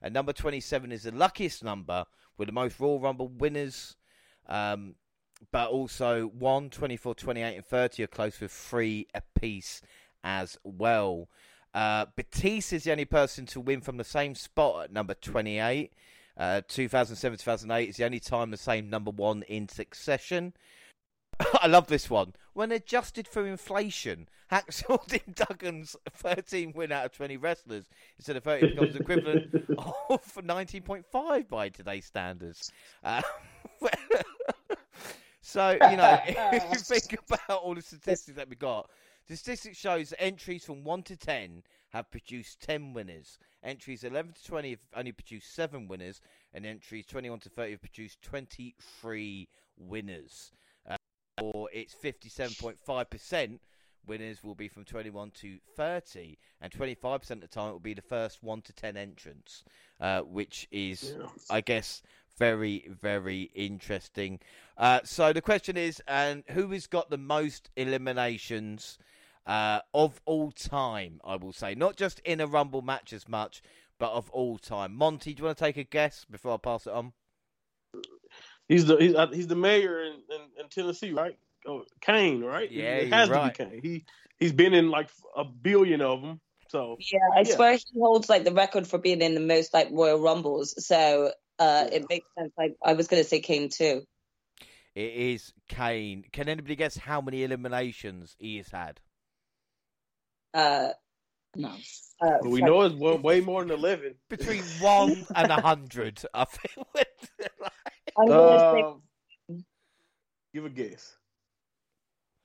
And 0.03 0.13
number 0.15 0.33
twenty-seven 0.33 0.91
is 0.93 1.05
the 1.05 1.13
luckiest 1.13 1.63
number 1.63 2.07
with 2.37 2.47
the 2.49 2.53
most 2.53 2.79
Raw 2.81 2.99
Rumble 3.01 3.29
winners. 3.29 3.97
Um, 4.47 4.95
but 5.53 5.71
also 5.71 6.27
1, 6.27 6.69
24, 6.71 7.15
28, 7.15 7.55
and 7.57 7.65
30 7.65 8.03
are 8.03 8.09
close 8.09 8.41
with 8.41 8.51
three 8.51 9.07
apiece 9.15 9.81
as 10.25 10.59
well. 10.65 11.29
Uh, 11.73 12.07
Batista 12.17 12.75
is 12.77 12.85
the 12.85 12.91
only 12.91 13.05
person 13.05 13.47
to 13.47 13.61
win 13.61 13.81
from 13.81 13.99
the 13.99 14.05
same 14.05 14.35
spot 14.35 14.85
at 14.85 14.93
number 14.93 15.15
28. 15.15 15.93
Uh, 16.37 16.63
2007 16.67 17.39
2008 17.39 17.89
is 17.89 17.97
the 17.97 18.05
only 18.05 18.21
time 18.21 18.51
the 18.51 18.57
same 18.57 18.89
number 18.91 19.11
one 19.11 19.43
in 19.45 19.69
succession. 19.69 20.55
I 21.63 21.67
love 21.67 21.87
this 21.87 22.11
one. 22.11 22.35
When 22.53 22.73
adjusted 22.73 23.29
for 23.29 23.47
inflation, 23.47 24.29
Hacksaw 24.51 25.07
Jim 25.09 25.35
Duggan's 25.35 25.97
13 26.15 26.73
win 26.75 26.93
out 26.93 27.07
of 27.07 27.13
20 27.13 27.37
wrestlers 27.37 27.89
instead 28.17 28.37
of 28.37 28.45
30 28.45 28.69
becomes 28.69 28.97
equivalent 28.97 29.55
of 29.79 30.23
19.5 30.35 31.49
by 31.49 31.69
today's 31.69 32.07
standards. 32.07 32.73
Uh, 33.05 33.23
so, 35.41 35.71
you 35.71 35.97
know, 35.97 36.19
if 36.27 36.65
you 36.73 36.79
think 36.79 37.21
about 37.27 37.61
all 37.63 37.75
the 37.75 37.83
statistics 37.83 38.37
that 38.37 38.49
we 38.49 38.57
got, 38.57 38.91
the 39.29 39.37
statistics 39.37 39.79
shows 39.79 40.11
that 40.11 40.23
entries 40.23 40.65
from 40.65 40.85
1 40.85 41.03
to 41.05 41.17
10 41.17 41.63
have 41.91 42.11
produced 42.11 42.61
10 42.61 42.95
winners. 42.95 43.39
Entries 43.63 44.05
11 44.05 44.33
to 44.33 44.45
20 44.45 44.71
have 44.71 44.79
only 44.97 45.13
produced 45.13 45.55
7 45.55 45.87
winners, 45.89 46.21
and 46.55 46.67
entries 46.67 47.07
21 47.07 47.41
to 47.41 47.49
30 47.49 47.73
have 47.73 47.81
produced 47.81 48.23
23 48.23 49.49
winners. 49.77 50.53
Or 51.43 51.69
it's 51.73 51.95
57.5% 51.95 53.59
winners 54.07 54.43
will 54.43 54.55
be 54.55 54.69
from 54.69 54.85
21 54.85 55.31
to 55.33 55.59
30, 55.77 56.39
and 56.61 56.73
25% 56.73 57.31
of 57.31 57.41
the 57.43 57.47
time 57.47 57.69
it 57.69 57.73
will 57.73 57.79
be 57.79 57.95
the 57.95 58.03
first 58.03 58.43
1 58.43 58.63
to 58.63 58.73
10 58.73 58.97
entrants, 58.97 59.65
uh, 60.01 60.21
which 60.23 60.67
is, 60.71 61.15
Yeah. 61.19 61.29
I 61.51 61.61
guess, 61.61 62.03
very, 62.39 62.89
very 62.89 63.51
interesting. 63.55 64.41
Uh, 64.77 65.01
so 65.05 65.33
the 65.33 65.43
question 65.43 65.77
is, 65.77 66.01
and 66.07 66.45
who 66.51 66.71
has 66.71 66.87
got 66.87 67.11
the 67.11 67.19
most 67.19 67.71
eliminations 67.77 68.99
uh, 69.47 69.81
of 69.93 70.21
all 70.25 70.53
time? 70.53 71.21
I 71.25 71.37
will 71.37 71.53
say, 71.53 71.75
not 71.75 71.97
just 71.97 72.21
in 72.21 72.41
a 72.41 72.47
Rumble 72.47 72.83
match 72.83 73.13
as 73.13 73.29
much, 73.29 73.63
but 73.99 74.13
of 74.13 74.31
all 74.31 74.59
time. 74.59 74.95
Monty, 74.95 75.35
do 75.35 75.41
you 75.41 75.45
want 75.47 75.59
to 75.59 75.65
take 75.65 75.77
a 75.77 75.85
guess 75.85 76.25
before 76.31 76.55
I 76.55 76.57
pass 76.59 76.87
it 76.87 76.93
on? 76.93 77.13
He's 78.69 78.87
the 78.87 78.97
he's, 78.97 79.15
uh, 79.15 79.27
he's 79.29 79.47
the 79.47 79.57
mayor 79.57 80.03
in, 80.03 80.13
in, 80.13 80.41
in 80.61 80.69
Tennessee, 80.69 81.13
right? 81.13 81.39
Oh, 81.67 81.85
Kane, 82.01 82.45
right? 82.45 82.71
Yeah, 82.71 82.97
it 82.97 83.09
you're 83.09 83.19
has 83.19 83.29
right. 83.31 83.55
to 83.55 83.65
be 83.65 83.71
Kane. 83.71 83.83
He 83.83 84.05
he's 84.39 84.53
been 84.53 84.75
in 84.75 84.91
like 84.91 85.09
a 85.37 85.45
billion 85.45 86.01
of 86.01 86.21
them. 86.23 86.41
So 86.69 86.97
Yeah, 86.99 87.19
I 87.35 87.41
Yeah. 87.41 87.57
swear 87.57 87.73
he 87.73 87.85
holds 87.99 88.29
like 88.29 88.45
the 88.45 88.53
record 88.53 88.87
for 88.87 88.99
being 88.99 89.23
in 89.23 89.35
the 89.35 89.41
most 89.41 89.73
like 89.73 89.89
Royal 89.91 90.21
Rumbles. 90.21 90.87
So 90.87 91.33
uh, 91.59 91.87
it 91.91 92.07
makes 92.09 92.27
sense. 92.39 92.53
Like 92.59 92.77
I 92.85 92.93
was 92.93 93.09
gonna 93.09 93.25
say 93.25 93.41
Kane 93.41 93.71
too. 93.71 94.03
It 94.95 95.13
is 95.15 95.53
Kane. 95.69 96.25
Can 96.33 96.49
anybody 96.49 96.77
guess 96.77 96.97
how 96.97 97.21
many 97.21 97.45
eliminations 97.45 98.37
he 98.39 98.59
has 98.59 98.69
had? 98.69 99.01
Uh, 100.53 100.91
No. 101.57 101.71
uh, 102.21 102.39
but 102.43 102.51
we 102.51 102.61
know 102.61 102.83
it's 102.83 102.95
way 102.95 103.41
more 103.41 103.63
than 103.65 103.71
eleven. 103.71 104.15
Between 104.29 104.63
one 104.81 105.25
and 105.35 105.51
a 105.51 105.61
hundred, 105.61 106.21
I 106.35 106.45
think. 106.45 106.87
I'm 108.19 108.27
gonna 108.29 108.59
say 108.59 108.83
Um, 108.83 109.65
give 110.53 110.65
a 110.65 110.71
guess. 110.71 111.17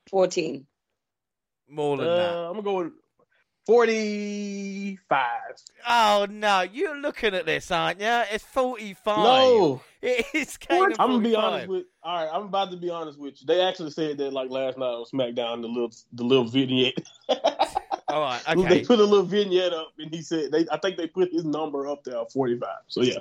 fourteen. 0.08 0.66
More 1.68 1.96
than 1.96 2.06
Uh, 2.06 2.16
that. 2.16 2.36
I'm 2.36 2.52
gonna 2.52 2.62
go 2.62 2.74
with 2.84 2.92
forty-five. 3.66 5.56
Oh 5.88 6.26
no, 6.30 6.60
you're 6.62 6.96
looking 6.96 7.34
at 7.34 7.46
this, 7.46 7.70
aren't 7.70 8.00
you? 8.00 8.06
It's 8.32 8.44
forty-five. 8.44 9.18
No, 9.18 9.80
it 10.02 10.26
is 10.34 10.56
Kane. 10.56 10.92
at 10.92 11.00
I'm 11.00 11.10
gonna 11.12 11.22
be 11.22 11.34
honest 11.34 11.68
with. 11.68 11.84
All 12.02 12.24
right, 12.24 12.30
I'm 12.32 12.42
about 12.44 12.70
to 12.70 12.76
be 12.76 12.90
honest 12.90 13.18
with 13.18 13.40
you. 13.40 13.46
They 13.46 13.60
actually 13.62 13.90
said 13.90 14.18
that 14.18 14.32
like 14.32 14.50
last 14.50 14.78
night 14.78 14.86
on 14.86 15.04
SmackDown, 15.06 15.62
the 15.62 15.68
little 15.68 15.90
the 16.12 16.24
little 16.24 16.44
vignette. 16.44 16.94
All 18.08 18.20
right, 18.20 18.42
okay. 18.48 18.68
They 18.68 18.84
put 18.84 18.98
a 19.00 19.04
little 19.04 19.24
vignette 19.24 19.72
up, 19.72 19.92
and 19.98 20.14
he 20.14 20.22
said 20.22 20.52
they. 20.52 20.66
I 20.70 20.76
think 20.78 20.96
they 20.96 21.06
put 21.06 21.32
his 21.32 21.44
number 21.44 21.88
up 21.88 22.04
there, 22.04 22.22
forty-five. 22.32 22.82
So 22.88 23.02
yeah, 23.02 23.18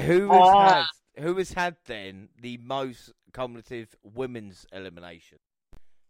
Who 0.00 0.28
has 0.30 0.40
Ah. 0.42 0.88
Had? 1.14 1.24
Who 1.24 1.36
has 1.36 1.52
had 1.52 1.76
then 1.86 2.28
the 2.40 2.58
most 2.58 3.12
cumulative 3.32 3.94
women's 4.02 4.66
elimination? 4.72 5.38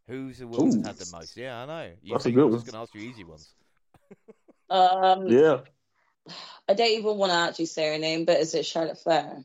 Who's 0.06 0.38
the 0.38 0.46
woman 0.46 0.82
that's 0.82 0.98
had 0.98 1.06
the 1.06 1.16
most? 1.16 1.36
Yeah, 1.36 1.62
I 1.62 1.66
know. 1.66 1.90
You 2.02 2.12
That's 2.14 2.26
a 2.26 2.30
good 2.30 2.44
I'm 2.44 2.52
just 2.52 2.66
going 2.66 2.74
to 2.74 2.78
ask 2.80 2.94
you 2.94 3.00
easy 3.00 3.24
ones. 3.24 3.54
Um, 4.70 5.28
yeah. 5.28 5.58
I 6.68 6.74
don't 6.74 6.90
even 6.90 7.16
want 7.16 7.32
to 7.32 7.36
actually 7.36 7.66
say 7.66 7.92
her 7.92 7.98
name, 7.98 8.24
but 8.24 8.38
is 8.40 8.54
it 8.54 8.66
Charlotte 8.66 8.98
Flair? 8.98 9.44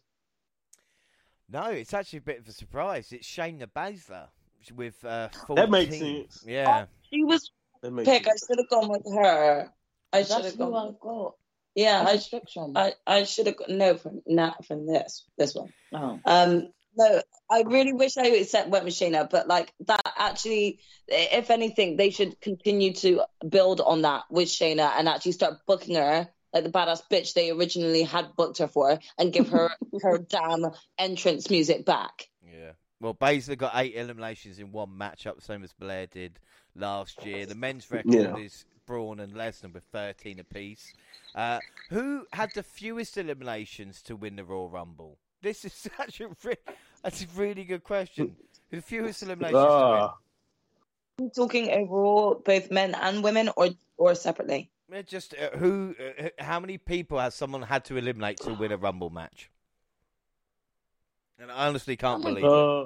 No, 1.51 1.65
it's 1.65 1.93
actually 1.93 2.19
a 2.19 2.23
bit 2.23 2.39
of 2.39 2.47
a 2.47 2.51
surprise. 2.51 3.11
It's 3.11 3.27
Shayna 3.27 3.67
Baszler 3.75 4.27
with 4.75 5.03
uh, 5.03 5.29
14. 5.47 5.55
That 5.55 5.69
makes 5.69 5.97
sense. 5.97 6.43
Yeah. 6.45 6.85
She 7.11 7.23
was 7.23 7.51
That 7.81 7.91
makes 7.91 8.07
pick. 8.07 8.27
I 8.27 8.31
should 8.31 8.57
have 8.59 8.69
gone 8.69 8.89
with 8.89 9.13
her. 9.13 9.71
I 10.13 10.21
should 10.23 10.29
That's 10.31 10.45
have 10.45 10.53
who 10.53 10.71
gone. 10.71 10.87
I've 10.89 10.99
got. 10.99 11.35
Yeah, 11.75 12.03
I, 12.07 12.13
Restriction. 12.13 12.73
I, 12.75 12.93
I 13.05 13.23
should 13.23 13.47
have 13.47 13.55
no 13.67 13.95
from 13.95 14.21
not 14.27 14.65
from 14.65 14.85
this 14.87 15.25
this 15.37 15.55
one. 15.55 15.71
oh. 15.93 16.19
Um, 16.25 16.69
no, 16.97 17.21
I 17.49 17.61
really 17.61 17.93
wish 17.93 18.17
I 18.17 18.41
set 18.43 18.69
went 18.69 18.83
with 18.83 18.93
Shayna, 18.93 19.29
but 19.29 19.47
like 19.47 19.71
that 19.87 20.01
actually, 20.17 20.79
if 21.07 21.49
anything, 21.51 21.95
they 21.95 22.09
should 22.09 22.41
continue 22.41 22.93
to 22.95 23.21
build 23.47 23.79
on 23.79 24.01
that 24.01 24.23
with 24.29 24.49
Shayna 24.49 24.91
and 24.97 25.07
actually 25.07 25.33
start 25.33 25.59
booking 25.67 25.95
her 25.95 26.27
like 26.51 26.63
the 26.63 26.71
badass 26.71 27.01
bitch 27.11 27.33
they 27.33 27.51
originally 27.51 28.01
had 28.03 28.35
booked 28.35 28.57
her 28.57 28.67
for, 28.67 28.99
and 29.17 29.31
give 29.31 29.49
her 29.49 29.69
her 30.01 30.17
damn 30.17 30.65
entrance 30.97 31.49
music 31.49 31.85
back. 31.85 32.27
Yeah. 32.43 32.71
Well, 32.99 33.13
Baszler 33.13 33.57
got 33.57 33.73
eight 33.75 33.95
eliminations 33.95 34.59
in 34.59 34.71
one 34.71 34.89
matchup, 34.89 35.35
the 35.35 35.41
same 35.41 35.63
as 35.63 35.71
Belair 35.73 36.07
did 36.07 36.39
last 36.75 37.23
year. 37.23 37.45
The 37.45 37.55
men's 37.55 37.89
record 37.91 38.11
Yeah. 38.13 38.35
is 38.35 38.65
Braun 38.89 39.19
and 39.19 39.33
Lesnar 39.33 39.71
with 39.71 39.83
13 39.91 40.39
apiece. 40.39 40.93
Uh, 41.35 41.59
who 41.91 42.25
had 42.33 42.49
the 42.55 42.63
fewest 42.63 43.17
eliminations 43.17 44.01
to 44.01 44.15
win 44.15 44.35
the 44.35 44.43
Royal 44.43 44.67
Rumble? 44.67 45.19
This 45.43 45.63
is 45.63 45.73
such 45.97 46.19
a 46.21 46.29
re- 46.43 46.55
that's 47.03 47.21
a 47.23 47.27
really 47.35 47.63
good 47.65 47.83
question. 47.83 48.35
The 48.71 48.81
fewest 48.81 49.21
eliminations 49.21 49.61
to 49.63 49.69
Ah, 49.69 50.15
I'm 51.19 51.29
talking 51.29 51.69
overall, 51.69 52.41
both 52.43 52.71
men 52.71 52.95
and 52.95 53.23
women, 53.23 53.51
or 53.55 53.69
or 53.97 54.15
separately. 54.15 54.71
Uh, 54.91 55.03
Just 55.03 55.35
uh, 55.35 55.55
who? 55.57 55.93
Uh, 55.99 56.29
how 56.39 56.59
many 56.59 56.79
people 56.79 57.19
has 57.19 57.35
someone 57.35 57.61
had 57.61 57.85
to 57.85 57.97
eliminate 57.97 58.37
to 58.37 58.53
win 58.55 58.71
a 58.71 58.77
Rumble 58.77 59.11
match? 59.11 59.51
And 61.39 61.51
I 61.51 61.67
honestly 61.67 61.95
can't 61.95 62.23
believe 62.23 62.43
it. 62.43 62.47
uh, 62.47 62.85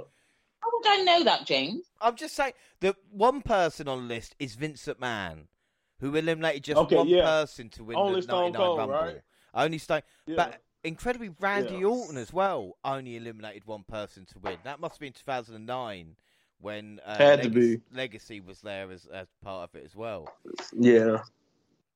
How 0.60 0.70
would 0.74 0.86
I 0.88 1.02
know 1.04 1.24
that, 1.24 1.46
James? 1.48 1.86
I'm 2.02 2.16
just 2.18 2.36
saying 2.36 2.54
that 2.82 2.98
one 3.10 3.42
person 3.42 3.88
on 3.88 4.08
the 4.08 4.14
list 4.16 4.36
is 4.40 4.56
Vince 4.56 4.86
McMahon, 4.86 5.48
who 6.04 6.16
eliminated 6.18 6.64
just 6.64 6.78
Okay, 6.82 6.96
one 6.98 7.08
yeah. 7.08 7.22
person 7.24 7.70
to 7.70 7.84
win 7.86 7.98
Only 7.98 8.16
the 8.18 8.24
Stone 8.24 8.52
99 8.52 8.62
Cold, 8.62 8.78
Rumble. 8.80 8.96
right? 8.96 9.22
Only 9.56 9.78
Stone, 9.78 10.02
yeah. 10.28 10.36
but 10.36 10.62
incredibly, 10.84 11.30
Randy 11.40 11.76
Yeah. 11.78 11.86
Orton 11.86 12.18
as 12.18 12.34
well 12.34 12.74
only 12.84 13.16
eliminated 13.16 13.66
one 13.66 13.84
person 13.84 14.26
to 14.26 14.40
win. 14.40 14.58
That 14.66 14.80
must 14.82 14.96
have 14.96 15.00
been 15.00 15.14
2009 15.14 16.16
when 16.60 17.00
uh, 17.06 17.18
Had 17.18 17.44
to 17.44 17.48
Legacy, 17.50 17.76
be. 17.78 17.82
Legacy 17.96 18.40
was 18.42 18.60
there 18.62 18.92
as, 18.92 19.06
as 19.14 19.28
part 19.42 19.70
of 19.70 19.76
it 19.82 19.86
as 19.86 19.96
well. 19.96 20.28
yeah, 20.78 21.20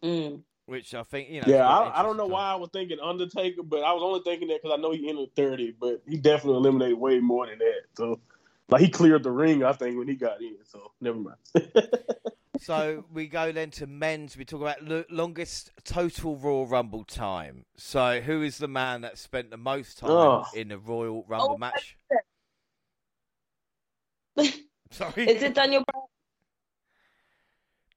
Mm. 0.03 0.41
Which 0.67 0.93
I 0.93 1.03
think 1.03 1.29
you 1.29 1.41
know. 1.41 1.47
yeah. 1.47 1.67
I, 1.67 1.99
I 1.99 2.03
don't 2.03 2.17
know 2.17 2.23
interesting 2.25 2.31
why 2.31 2.51
I 2.51 2.55
was 2.55 2.69
thinking 2.73 2.97
Undertaker, 3.01 3.63
but 3.63 3.84
I 3.84 3.93
was 3.93 4.03
only 4.03 4.19
thinking 4.21 4.47
that 4.49 4.61
because 4.61 4.77
I 4.77 4.81
know 4.81 4.91
he 4.91 5.09
entered 5.09 5.34
thirty, 5.35 5.71
but 5.79 6.01
he 6.07 6.17
definitely 6.17 6.57
eliminated 6.59 6.97
way 6.99 7.19
more 7.19 7.47
than 7.47 7.57
that. 7.59 7.81
So, 7.95 8.19
like 8.69 8.81
he 8.81 8.89
cleared 8.89 9.23
the 9.23 9.31
ring, 9.31 9.63
I 9.63 9.71
think, 9.73 9.97
when 9.97 10.07
he 10.09 10.15
got 10.15 10.41
in. 10.41 10.57
So 10.65 10.91
never 11.01 11.17
mind. 11.19 11.38
So 12.59 13.05
we 13.13 13.27
go 13.27 13.51
then 13.51 13.71
to 13.71 13.88
men's. 13.88 14.35
We 14.38 14.45
talk 14.45 14.61
about 14.61 14.84
lo- 14.84 15.03
longest 15.09 15.71
total 15.84 16.35
Royal 16.38 16.65
Rumble 16.67 17.03
time. 17.03 17.65
So 17.77 18.19
who 18.21 18.41
is 18.41 18.57
the 18.57 18.67
man 18.67 19.01
that 19.01 19.17
spent 19.17 19.51
the 19.51 19.57
most 19.57 19.99
time 19.99 20.09
Oh. 20.11 20.45
in 20.55 20.71
a 20.71 20.77
Royal 20.77 21.23
Rumble 21.27 21.53
Oh, 21.55 21.57
match? 21.57 21.97
Sorry, 24.91 25.27
Is 25.29 25.43
it 25.43 25.53
Daniel 25.53 25.84
Bryan? 25.91 26.07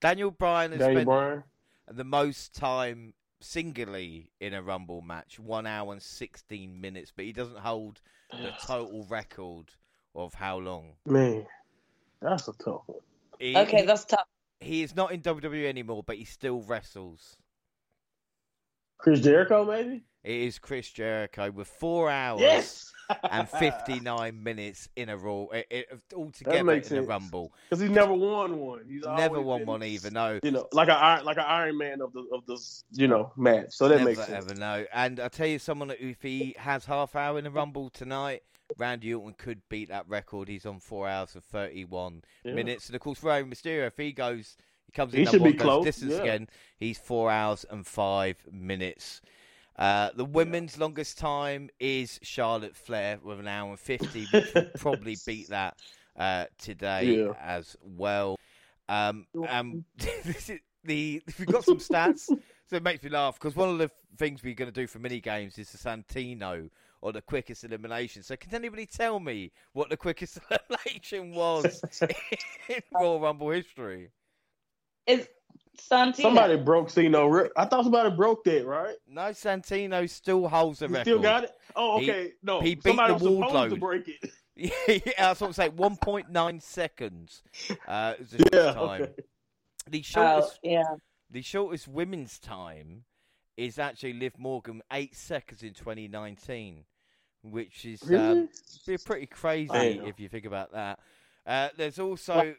Daniel 0.00 0.30
Bryan 0.30 0.72
has 0.72 0.80
Daniel 0.80 0.96
spent 0.96 1.06
Bryan. 1.06 1.44
the 1.88 2.04
most 2.04 2.54
time 2.54 3.14
singly 3.40 4.30
in 4.40 4.54
a 4.54 4.62
Rumble 4.62 5.02
match, 5.02 5.38
one 5.38 5.66
hour 5.66 5.92
and 5.92 6.02
sixteen 6.02 6.80
minutes, 6.80 7.12
but 7.14 7.24
he 7.26 7.32
doesn't 7.32 7.58
hold 7.58 8.00
the 8.30 8.52
total 8.62 9.04
record 9.08 9.66
of 10.14 10.34
how 10.34 10.58
long. 10.58 10.94
Man, 11.06 11.46
that's 12.20 12.48
a 12.48 12.52
tough 12.54 12.82
one. 12.86 12.98
He, 13.38 13.56
Okay, 13.56 13.80
he, 13.80 13.86
that's 13.86 14.04
tough. 14.04 14.26
He 14.60 14.82
is 14.82 14.94
not 14.94 15.12
in 15.12 15.20
WWE 15.22 15.66
anymore, 15.66 16.02
but 16.04 16.16
he 16.16 16.24
still 16.24 16.60
wrestles. 16.62 17.36
Chris 18.98 19.20
Jericho, 19.20 19.64
maybe. 19.64 20.04
It 20.22 20.36
is 20.36 20.58
Chris 20.58 20.90
Jericho 20.90 21.50
with 21.50 21.68
four 21.68 22.10
hours. 22.10 22.40
Yes. 22.40 22.92
and 23.30 23.48
59 23.48 24.42
minutes 24.42 24.88
in 24.94 25.08
a 25.08 25.16
Raw, 25.16 25.46
it, 25.46 25.66
it, 25.70 25.86
altogether 26.14 26.58
in 26.58 26.66
makes 26.66 26.90
a. 26.92 27.02
Rumble. 27.02 27.52
Because 27.68 27.80
he's 27.80 27.90
never 27.90 28.14
won 28.14 28.58
one. 28.58 28.84
He's 28.88 29.02
Never 29.04 29.40
won 29.40 29.60
been, 29.60 29.66
one 29.66 29.82
either. 29.82 30.10
No, 30.10 30.38
You 30.42 30.52
know, 30.52 30.68
like 30.72 30.88
a 30.88 31.20
like 31.24 31.36
an 31.36 31.44
Iron 31.46 31.78
Man 31.78 32.00
of 32.00 32.12
the 32.12 32.24
of 32.32 32.46
the 32.46 32.56
you 32.92 33.08
know 33.08 33.32
match. 33.36 33.70
So 33.70 33.88
that 33.88 33.96
never 33.98 34.10
makes 34.10 34.24
sense. 34.24 34.46
ever 34.46 34.54
no. 34.54 34.84
And 34.92 35.18
I 35.18 35.28
tell 35.28 35.46
you, 35.46 35.58
someone 35.58 35.88
that 35.88 36.00
if 36.00 36.22
he 36.22 36.54
has 36.58 36.84
half 36.84 37.16
hour 37.16 37.38
in 37.38 37.46
a 37.46 37.50
Rumble 37.50 37.90
tonight, 37.90 38.42
Randy 38.78 39.14
Orton 39.14 39.34
could 39.38 39.60
beat 39.68 39.88
that 39.88 40.09
record. 40.09 40.48
He's 40.48 40.66
on 40.66 40.80
four 40.80 41.09
hours 41.09 41.34
and 41.34 41.44
31 41.44 42.22
Yeah. 42.44 42.55
minutes. 42.55 42.86
And 42.86 42.94
of 42.97 43.01
course, 43.01 43.22
Rey 43.22 43.42
Mysterio, 43.42 43.86
if 43.86 43.97
he 43.97 44.12
goes, 44.12 44.56
he 44.86 44.92
comes 44.92 45.12
in 45.14 45.20
He 45.20 45.24
number 45.24 45.38
one, 45.40 45.52
goes 45.52 45.62
close, 45.62 45.84
distance 45.84 46.12
yeah. 46.14 46.20
again. 46.20 46.48
He's 46.78 46.98
four 46.98 47.30
hours 47.30 47.64
and 47.70 47.86
five 47.86 48.36
minutes. 48.51 49.20
Uh, 49.76 50.10
the 50.14 50.24
women's 50.24 50.78
longest 50.78 51.16
time 51.18 51.70
is 51.78 52.18
Charlotte 52.22 52.76
Flair 52.76 53.18
with 53.22 53.40
an 53.40 53.47
hour 53.47 53.70
and 53.70 53.78
50, 53.80 54.26
which 54.30 54.55
will 54.55 54.64
probably 54.78 55.16
beat 55.26 55.48
that 55.48 55.76
uh, 56.16 56.47
today 56.59 57.16
Yeah. 57.16 57.32
as 57.40 57.76
well. 57.82 58.36
Um, 58.88 59.26
um, 59.48 59.84
this 59.97 60.51
is 60.51 60.60
the 60.84 61.22
we've 61.38 61.47
got 61.47 61.64
some 61.64 61.78
stats, 61.78 62.24
so 62.66 62.76
it 62.76 62.82
makes 62.82 63.02
me 63.02 63.10
laugh 63.10 63.38
because 63.38 63.55
one 63.55 63.68
of 63.68 63.78
the 63.78 63.90
things 64.16 64.42
we're 64.42 64.55
going 64.55 64.70
to 64.70 64.80
do 64.80 64.86
for 64.86 64.98
mini 64.98 65.20
games 65.20 65.56
is 65.59 65.70
the 65.70 65.78
Santino 65.78 66.68
or 67.02 67.12
the 67.12 67.22
quickest 67.22 67.64
elimination. 67.64 68.22
So 68.22 68.36
can 68.36 68.55
anybody 68.55 68.86
tell 68.86 69.20
me 69.20 69.52
what 69.72 69.89
the 69.90 69.97
quickest 69.97 70.39
elimination 70.51 71.35
was 71.35 71.82
in 72.68 72.81
Royal 72.93 73.20
Rumble 73.20 73.51
history? 73.51 74.10
Is 75.06 75.28
Santino? 75.78 76.22
Somebody 76.22 76.56
broke 76.56 76.90
Cena. 76.90 77.27
I 77.56 77.64
thought 77.64 77.85
somebody 77.85 78.14
broke 78.14 78.44
that, 78.44 78.66
right? 78.66 78.97
No, 79.09 79.22
Santino 79.31 80.09
still 80.09 80.47
holds 80.48 80.81
the 80.81 80.86
You 80.89 80.93
record. 80.94 81.05
still 81.06 81.22
got 81.22 81.44
it? 81.44 81.52
Oh, 81.74 82.01
He- 82.01 82.10
okay. 82.10 82.32
no, 82.43 82.60
he 82.60 82.74
beat 82.74 82.85
somebody 82.85 83.09
the 83.09 83.14
was 83.14 83.22
supposed 83.22 83.55
Wardlow. 83.55 83.70
to 83.70 83.77
break 83.77 84.09
it. 84.09 84.31
yeah, 85.06 85.12
that's 85.16 85.40
what 85.40 85.47
I'm 85.48 85.52
saying. 85.55 85.72
1.9 85.72 86.62
seconds. 86.62 87.43
Uh, 87.89 88.14
is 88.18 88.31
the 88.31 88.39
Yeah, 88.52 88.72
shortest 88.72 88.74
time. 88.74 89.02
okay. 89.02 89.12
The 89.89 89.98
Oh, 89.98 90.02
shortest 90.02 90.59
yeah. 90.62 90.82
The 91.31 91.43
shortest 91.43 91.89
women's 91.89 92.39
time 92.39 93.05
is 93.56 93.78
actually 93.78 94.12
Liv 94.14 94.39
Morgan, 94.39 94.82
eight 94.93 95.14
seconds 95.16 95.62
in 95.62 95.72
2019, 95.74 96.85
which 97.42 97.84
is 97.84 98.02
Really? 98.04 98.40
um, 98.42 98.48
be 98.86 98.98
pretty 98.98 99.26
crazy 99.26 100.00
if 100.04 100.20
you 100.20 100.28
think 100.28 100.44
about 100.44 100.72
that. 100.72 100.98
Uh, 101.46 101.68
there's 101.76 101.98
also 101.98 102.54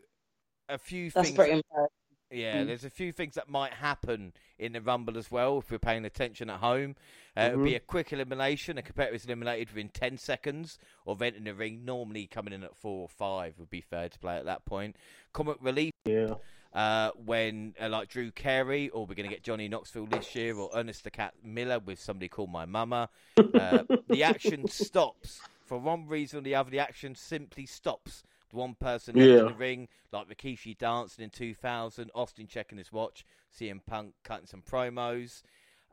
a 0.69 0.77
few 0.77 1.09
That's 1.11 1.27
things. 1.27 1.35
pretty 1.37 1.51
impressive. 1.53 1.89
Yeah, 2.33 2.63
there's 2.63 2.85
a 2.85 2.89
few 2.89 3.11
things 3.11 3.35
that 3.35 3.49
might 3.49 3.73
happen 3.73 4.31
in 4.57 4.71
the 4.71 4.79
Rumble 4.79 5.17
as 5.17 5.29
well 5.29 5.57
if 5.59 5.69
we're 5.69 5.79
paying 5.79 6.05
attention 6.05 6.49
at 6.49 6.61
home. 6.61 6.95
Uh, 7.35 7.41
It 7.41 7.57
would 7.57 7.65
be 7.65 7.75
a 7.75 7.79
quick 7.81 8.13
elimination. 8.13 8.77
A 8.77 8.81
competitor 8.81 9.15
is 9.15 9.25
eliminated 9.25 9.67
within 9.69 9.89
10 9.89 10.17
seconds 10.17 10.79
of 11.05 11.21
entering 11.21 11.43
the 11.43 11.53
ring, 11.53 11.83
normally 11.83 12.27
coming 12.27 12.53
in 12.53 12.63
at 12.63 12.73
four 12.77 13.01
or 13.01 13.09
five 13.09 13.55
would 13.59 13.69
be 13.69 13.81
fair 13.81 14.07
to 14.07 14.17
play 14.17 14.37
at 14.37 14.45
that 14.45 14.63
point. 14.63 14.95
Comic 15.33 15.57
relief 15.59 15.91
Yeah. 16.05 16.35
Uh, 16.73 17.11
when 17.15 17.73
uh, 17.81 17.89
like 17.89 18.09
Drew 18.09 18.31
Carey, 18.31 18.89
or 18.89 19.05
we're 19.05 19.15
going 19.15 19.27
to 19.29 19.33
get 19.35 19.43
Johnny 19.43 19.67
Knoxville 19.67 20.05
this 20.05 20.33
year, 20.35 20.55
or 20.55 20.69
Ernest 20.73 21.03
the 21.03 21.11
Cat 21.11 21.33
Miller 21.43 21.79
with 21.79 21.99
somebody 21.99 22.29
called 22.29 22.51
My 22.51 22.65
Mama. 22.65 23.09
Uh, 23.37 23.83
the 24.07 24.23
action 24.23 24.67
stops 24.67 25.41
for 25.65 25.77
one 25.79 26.07
reason 26.07 26.39
or 26.39 26.41
the 26.41 26.55
other. 26.55 26.69
The 26.71 26.79
action 26.79 27.15
simply 27.15 27.65
stops. 27.65 28.23
The 28.49 28.57
one 28.57 28.75
person 28.75 29.17
Yeah. 29.17 29.39
in 29.39 29.45
the 29.47 29.53
ring, 29.53 29.87
like 30.11 30.27
Rikishi 30.29 30.77
dancing 30.77 31.23
in 31.23 31.29
2000, 31.29 32.11
Austin 32.13 32.47
checking 32.47 32.77
his 32.77 32.91
watch, 32.91 33.25
CM 33.57 33.79
Punk 33.85 34.13
cutting 34.23 34.45
some 34.47 34.61
promos. 34.61 35.41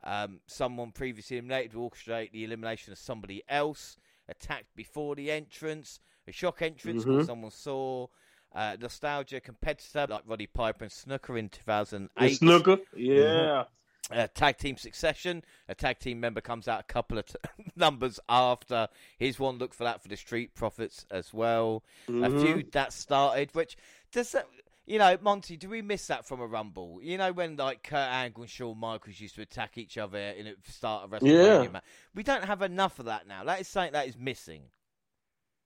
Um, 0.03 0.39
someone 0.47 0.91
previously 0.91 1.37
eliminated 1.37 1.73
will 1.73 1.89
orchestrate 1.89 2.31
the 2.31 2.43
elimination 2.45 2.91
of 2.93 2.99
somebody 2.99 3.43
else. 3.49 3.97
Attacked 4.29 4.75
before 4.75 5.15
the 5.15 5.31
entrance, 5.31 5.99
a 6.27 6.31
shock 6.31 6.61
entrance 6.61 7.03
Mhm. 7.05 7.25
someone 7.25 7.51
saw. 7.51 8.07
Uh, 8.53 8.75
nostalgia 8.81 9.39
competitor 9.39 10.07
like 10.09 10.23
Roddy 10.25 10.47
Piper 10.47 10.85
and 10.85 10.91
Snuka 10.91 11.37
in 11.37 11.49
2008. 11.49 12.09
And 12.17 12.31
Snuka. 12.49 12.79
Yeah. 12.95 13.65
Uh, 14.11 14.27
tag 14.33 14.57
team 14.57 14.75
succession. 14.75 15.43
A 15.67 15.75
tag 15.75 15.99
team 15.99 16.19
member 16.19 16.41
comes 16.41 16.67
out 16.67 16.79
a 16.79 16.83
couple 16.83 17.19
of 17.19 17.27
t- 17.27 17.35
numbers 17.75 18.19
after. 18.27 18.87
Here's 19.19 19.37
one 19.39 19.59
look 19.59 19.73
for 19.73 19.83
that 19.83 20.01
for 20.01 20.07
the 20.07 20.17
Street 20.17 20.55
Profits 20.55 21.05
as 21.11 21.31
well. 21.31 21.83
A 22.07 22.11
Mhm. 22.11 22.41
feud 22.41 22.71
that 22.71 22.91
started, 22.91 23.53
which 23.53 23.77
does 24.11 24.31
that. 24.31 24.47
You 24.87 24.97
know, 24.97 25.15
Monty, 25.21 25.55
do 25.55 25.69
we 25.69 25.83
miss 25.83 26.07
that 26.07 26.25
from 26.25 26.41
a 26.41 26.47
Rumble? 26.47 26.99
You 27.03 27.19
know, 27.19 27.31
when 27.31 27.55
like 27.55 27.83
Kurt 27.83 27.99
Angle 28.09 28.41
and 28.41 28.49
Shawn 28.49 28.79
Michaels 28.79 29.19
used 29.19 29.35
to 29.35 29.43
attack 29.43 29.77
each 29.77 29.99
other 29.99 30.17
in 30.17 30.45
the 30.45 30.71
start 30.71 31.03
of 31.03 31.11
WrestleMania 31.11 31.63
Yeah. 31.65 31.69
match. 31.69 31.83
We 32.15 32.23
don't 32.23 32.45
have 32.45 32.63
enough 32.63 32.97
of 32.97 33.05
that 33.05 33.27
now. 33.27 33.43
That 33.43 33.61
is 33.61 33.67
something 33.67 33.93
that 33.93 34.07
is 34.07 34.17
missing. 34.17 34.63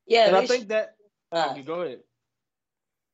Yeah, 0.06 0.28
and 0.28 0.36
I 0.36 0.46
think 0.46 0.68
that 0.68 0.98
Uh, 1.32 1.54
go 1.60 1.82
ahead. 1.84 2.04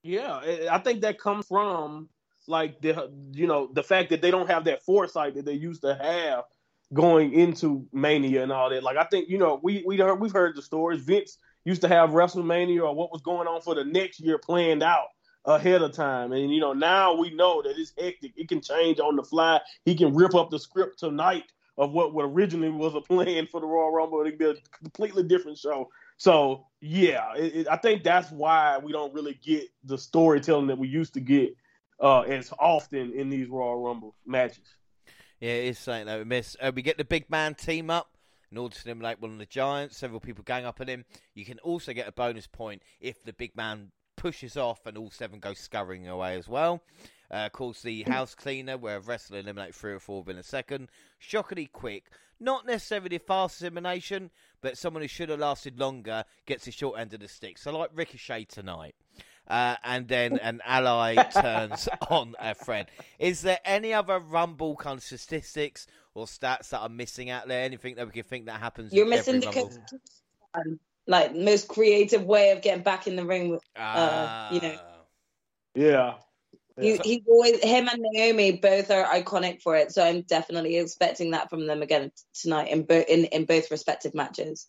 Yeah, 0.04 0.68
I- 0.72 0.80
think 0.80 1.02
that 1.02 1.20
comes 1.20 1.46
from 1.48 2.10
like 2.48 2.82
the 2.82 3.12
you 3.32 3.48
know 3.48 3.70
the 3.74 3.84
fact 3.84 4.10
that 4.10 4.22
they 4.22 4.32
don't 4.32 4.50
have 4.50 4.66
that 4.66 4.82
foresight 4.84 5.36
that 5.36 5.46
they 5.46 5.54
used 5.54 5.82
to 5.82 5.94
have 5.96 6.46
going 6.94 7.34
into 7.34 7.86
Mania 7.94 8.42
and 8.44 8.52
all 8.52 8.70
that. 8.70 8.84
Like 8.84 8.98
I 8.98 9.04
think 9.06 9.30
you 9.30 9.38
know 9.38 9.60
we 9.62 9.84
we 9.86 9.98
heard, 9.98 10.20
we've 10.20 10.32
heard 10.32 10.56
the 10.56 10.62
stories. 10.62 11.02
Vince 11.02 11.38
used 11.66 11.82
to 11.82 11.88
have 11.88 12.12
WrestleMania 12.12 12.82
or 12.82 12.96
what 12.96 13.12
was 13.12 13.22
going 13.22 13.48
on 13.48 13.62
for 13.62 13.76
the 13.76 13.84
next 13.84 14.20
year 14.20 14.38
planned 14.38 14.82
out 14.84 15.08
ahead 15.46 15.82
of 15.82 15.94
time, 15.94 16.32
and 16.32 16.54
you 16.54 16.62
know 16.62 16.74
now 16.74 17.14
we 17.16 17.30
know 17.32 17.62
that 17.62 17.78
it's 17.78 17.94
hectic. 17.98 18.32
It 18.38 18.48
can 18.48 18.62
change 18.62 19.00
on 19.00 19.16
the 19.16 19.24
fly. 19.24 19.60
He 19.86 19.96
can 19.96 20.16
rip 20.16 20.34
up 20.34 20.50
the 20.50 20.60
script 20.60 21.00
tonight 21.00 21.46
of 21.78 21.92
what, 21.94 22.14
what 22.14 22.24
originally 22.24 22.70
was 22.70 22.94
a 22.96 23.02
plan 23.14 23.48
for 23.48 23.62
the 23.62 23.68
Royal 23.68 23.92
Rumble. 23.92 24.22
It 24.22 24.32
could 24.32 24.40
be 24.40 24.46
a 24.46 24.56
completely 24.84 25.24
different 25.24 25.58
show. 25.58 25.90
So 26.20 26.68
yeah, 26.82 27.34
it, 27.36 27.56
it, 27.56 27.68
I 27.70 27.78
think 27.78 28.04
that's 28.04 28.30
why 28.30 28.78
we 28.78 28.92
don't 28.92 29.14
really 29.14 29.40
get 29.42 29.64
the 29.86 29.98
storytelling 29.98 30.68
that 30.68 30.78
we 30.78 30.90
used 30.90 31.14
to 31.14 31.22
get 31.22 31.56
uh, 32.00 32.22
as 32.22 32.54
often 32.60 33.14
in 33.14 33.30
these 33.30 33.48
Royal 33.48 33.82
Rumble 33.82 34.16
matches. 34.26 34.76
Yeah, 35.40 35.52
it 35.52 35.66
is 35.70 35.80
something 35.80 36.08
that 36.08 36.20
we 36.20 36.26
miss. 36.26 36.58
Uh, 36.62 36.74
we 36.76 36.82
get 36.82 36.98
the 36.98 37.06
big 37.06 37.30
man 37.30 37.56
team 37.56 37.90
up 37.90 38.18
in 38.52 38.58
order 38.58 38.76
to 38.76 38.82
eliminate 38.86 39.22
one 39.22 39.32
of 39.32 39.40
the 39.40 39.46
giants. 39.46 39.98
Several 39.98 40.20
people 40.20 40.44
gang 40.44 40.66
up 40.66 40.82
on 40.82 40.88
him. 40.88 41.06
You 41.36 41.46
can 41.46 41.58
also 41.60 41.94
get 41.94 42.08
a 42.08 42.12
bonus 42.12 42.48
point 42.48 42.82
if 43.00 43.24
the 43.24 43.32
big 43.32 43.56
man 43.56 43.92
pushes 44.18 44.58
off 44.58 44.86
and 44.86 44.98
all 44.98 45.10
seven 45.10 45.40
go 45.40 45.54
scurrying 45.54 46.10
away 46.10 46.36
as 46.36 46.50
well. 46.50 46.84
Uh, 47.32 47.46
of 47.46 47.54
course, 47.54 47.82
the 47.82 48.04
house 48.04 48.36
cleaner, 48.36 48.78
where 48.78 48.98
a 48.98 49.00
wrestler 49.00 49.40
eliminates 49.40 49.78
three 49.78 49.94
or 49.94 50.00
four 50.00 50.24
within 50.24 50.40
a 50.40 50.44
second. 50.44 50.90
Shockingly 51.20 51.68
quick. 51.68 52.06
Not 52.40 52.66
necessarily 52.66 53.10
the 53.10 53.18
fastest 53.20 53.64
elimination, 53.64 54.32
but 54.62 54.78
someone 54.78 55.02
who 55.02 55.08
should 55.08 55.30
have 55.30 55.40
lasted 55.40 55.80
longer 55.80 56.24
gets 56.46 56.66
the 56.66 56.72
short 56.72 57.00
end 57.00 57.14
of 57.14 57.20
the 57.20 57.28
stick. 57.28 57.58
So, 57.58 57.78
like 57.78 57.92
Ricochet 57.94 58.46
tonight. 58.46 58.96
Uh, 59.48 59.76
and 59.84 60.08
then 60.08 60.38
an 60.38 60.62
ally 60.66 61.16
turns 61.16 61.90
on 62.10 62.36
a 62.40 62.54
friend. 62.54 62.88
Is 63.18 63.42
there 63.42 63.58
any 63.66 63.94
other 63.94 64.20
Rumble 64.20 64.76
kind 64.76 64.98
of 64.98 65.04
statistics 65.04 65.88
or 66.14 66.28
stats 66.28 66.70
that 66.70 66.80
are 66.80 66.90
missing 66.90 67.30
out 67.32 67.48
there? 67.48 67.64
Anything 67.64 67.96
that 67.96 68.06
we 68.06 68.12
can 68.12 68.24
think 68.24 68.46
that 68.46 68.60
happens? 68.60 68.94
You're 68.94 69.08
missing 69.08 69.44
every 69.44 69.62
the 69.62 69.70
Rumble? 70.54 70.80
like 71.08 71.36
most 71.36 71.68
creative 71.68 72.24
way 72.24 72.52
of 72.52 72.62
getting 72.62 72.84
back 72.84 73.08
in 73.08 73.16
the 73.16 73.26
ring. 73.26 73.50
With, 73.50 73.64
Ah. 73.76 74.54
you 74.54 74.62
know. 74.62 74.78
Yeah. 75.74 76.14
He, 76.80 76.98
he's 77.04 77.22
always 77.28 77.64
him 77.64 77.88
and 77.88 78.02
Naomi 78.02 78.54
both 78.54 78.92
are 78.92 79.06
iconic 79.06 79.62
for 79.62 79.76
it, 79.76 79.92
so 79.92 80.04
I'm 80.04 80.22
definitely 80.22 80.78
expecting 80.78 81.32
that 81.32 81.50
from 81.50 81.68
them 81.68 81.82
again 81.82 82.12
tonight 82.34 82.70
in 82.70 82.84
both 82.84 83.06
in, 83.08 83.26
in 83.26 83.46
both 83.46 83.72
respective 83.72 84.14
matches. 84.14 84.68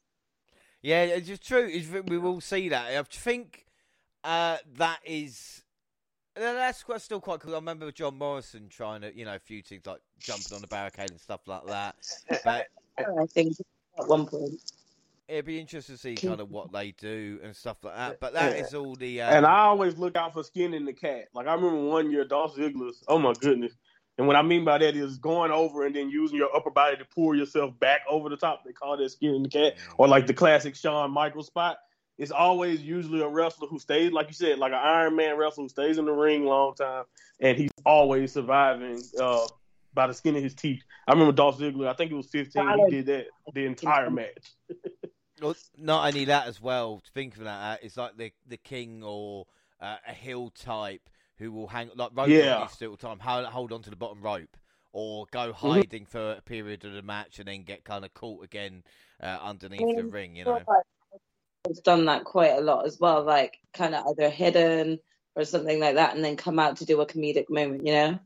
Yeah, 0.82 1.04
it's 1.04 1.26
just 1.26 1.46
true. 1.46 1.68
It's, 1.70 1.88
we 1.88 2.18
will 2.18 2.40
see 2.40 2.70
that. 2.70 2.86
I 2.96 3.02
think 3.02 3.66
uh, 4.24 4.58
that 4.76 5.00
is. 5.04 5.62
That's 6.36 6.84
quite, 6.84 7.02
still 7.02 7.20
quite 7.20 7.40
cool. 7.40 7.52
I 7.52 7.56
remember 7.56 7.90
John 7.90 8.16
Morrison 8.16 8.68
trying 8.68 9.00
to, 9.02 9.14
you 9.14 9.24
know, 9.24 9.34
a 9.34 9.38
few 9.40 9.62
things 9.62 9.84
like 9.84 10.00
jumping 10.20 10.54
on 10.54 10.60
the 10.60 10.68
barricade 10.68 11.10
and 11.10 11.20
stuff 11.20 11.40
like 11.46 11.66
that. 11.66 11.96
But 12.44 12.68
I 12.98 13.26
think 13.26 13.56
at 13.98 14.06
one 14.08 14.26
point. 14.26 14.60
It'd 15.30 15.44
be 15.44 15.58
interesting 15.60 15.94
to 15.94 16.00
see 16.00 16.14
kind 16.16 16.40
of 16.40 16.50
what 16.50 16.72
they 16.72 16.92
do 16.92 17.38
and 17.42 17.54
stuff 17.54 17.78
like 17.82 17.94
that. 17.96 18.20
But 18.20 18.34
that 18.34 18.56
is 18.58 18.74
all 18.74 18.94
the. 18.96 19.22
Um, 19.22 19.34
And 19.34 19.46
I 19.46 19.60
always 19.60 19.96
look 19.96 20.16
out 20.16 20.32
for 20.32 20.42
skin 20.42 20.74
in 20.74 20.84
the 20.84 20.92
cat. 20.92 21.26
Like 21.34 21.46
I 21.46 21.54
remember 21.54 21.80
one 21.80 22.10
year, 22.10 22.24
Dolph 22.24 22.56
Ziggler's. 22.56 23.02
Oh 23.08 23.18
my 23.18 23.32
goodness! 23.34 23.72
And 24.18 24.26
what 24.26 24.36
I 24.36 24.42
mean 24.42 24.64
by 24.64 24.78
that 24.78 24.96
is 24.96 25.18
going 25.18 25.50
over 25.50 25.86
and 25.86 25.94
then 25.94 26.10
using 26.10 26.36
your 26.36 26.54
upper 26.54 26.70
body 26.70 26.96
to 26.96 27.04
pull 27.14 27.34
yourself 27.34 27.78
back 27.78 28.00
over 28.08 28.28
the 28.28 28.36
top. 28.36 28.64
They 28.66 28.72
call 28.72 28.96
that 28.96 29.08
skin 29.10 29.34
in 29.34 29.42
the 29.42 29.48
cat, 29.48 29.74
or 29.96 30.08
like 30.08 30.26
the 30.26 30.34
classic 30.34 30.74
Shawn 30.76 31.10
Michaels 31.10 31.46
spot. 31.46 31.78
It's 32.18 32.30
always 32.32 32.82
usually 32.82 33.22
a 33.22 33.28
wrestler 33.28 33.66
who 33.66 33.78
stays, 33.78 34.12
like 34.12 34.26
you 34.26 34.34
said, 34.34 34.58
like 34.58 34.72
an 34.72 34.78
Iron 34.78 35.16
Man 35.16 35.38
wrestler 35.38 35.64
who 35.64 35.68
stays 35.70 35.96
in 35.96 36.04
the 36.04 36.12
ring 36.12 36.44
long 36.44 36.74
time, 36.74 37.04
and 37.40 37.56
he's 37.56 37.70
always 37.86 38.32
surviving 38.34 39.00
uh, 39.18 39.46
by 39.94 40.06
the 40.06 40.12
skin 40.12 40.36
of 40.36 40.42
his 40.42 40.54
teeth. 40.54 40.82
I 41.08 41.12
remember 41.12 41.32
Dolph 41.32 41.58
Ziggler. 41.58 41.88
I 41.88 41.94
think 41.94 42.10
it 42.12 42.14
was 42.16 42.26
15. 42.26 42.62
He 42.90 42.96
did 42.96 43.06
that 43.06 43.26
the 43.54 43.64
entire 43.64 44.10
match. 44.10 44.52
Well, 45.40 45.56
not 45.76 46.06
only 46.08 46.26
that 46.26 46.46
as 46.46 46.60
well. 46.60 47.02
Thinking 47.14 47.42
about 47.42 47.60
that, 47.60 47.84
it's 47.84 47.96
like 47.96 48.16
the 48.16 48.32
the 48.46 48.56
king 48.56 49.02
or 49.04 49.46
uh, 49.80 49.96
a 50.06 50.12
hill 50.12 50.50
type 50.50 51.08
who 51.38 51.52
will 51.52 51.68
hang 51.68 51.90
like 51.96 52.10
rope 52.14 52.28
Yeah. 52.28 52.58
used 52.58 52.78
to 52.80 52.86
all 52.86 52.96
the 52.96 52.98
time, 52.98 53.18
hold, 53.20 53.46
hold 53.46 53.72
on 53.72 53.82
to 53.82 53.90
the 53.90 53.96
bottom 53.96 54.22
rope 54.22 54.56
or 54.92 55.26
go 55.30 55.52
Mm-hmm. 55.64 55.80
hiding 55.80 56.06
for 56.06 56.32
a 56.32 56.42
period 56.42 56.84
of 56.84 56.92
the 56.92 57.02
match 57.02 57.38
and 57.38 57.48
then 57.48 57.62
get 57.62 57.84
kind 57.84 58.04
of 58.04 58.12
caught 58.14 58.44
again 58.44 58.82
uh, 59.22 59.38
underneath 59.42 59.94
the 59.94 60.04
ring. 60.04 60.36
You 60.36 60.44
know. 60.44 60.62
It's 61.68 61.80
done 61.80 62.06
that 62.06 62.24
quite 62.24 62.56
a 62.56 62.60
lot 62.60 62.86
as 62.86 62.98
well, 63.00 63.22
like 63.24 63.58
kind 63.74 63.94
of 63.94 64.06
either 64.08 64.30
hidden 64.30 64.98
or 65.36 65.44
something 65.44 65.80
like 65.80 65.96
that, 65.96 66.14
and 66.16 66.24
then 66.24 66.36
come 66.36 66.58
out 66.58 66.78
to 66.78 66.84
do 66.86 67.00
a 67.00 67.06
comedic 67.06 67.50
moment, 67.50 67.86
you 67.86 67.92
know. 67.92 68.18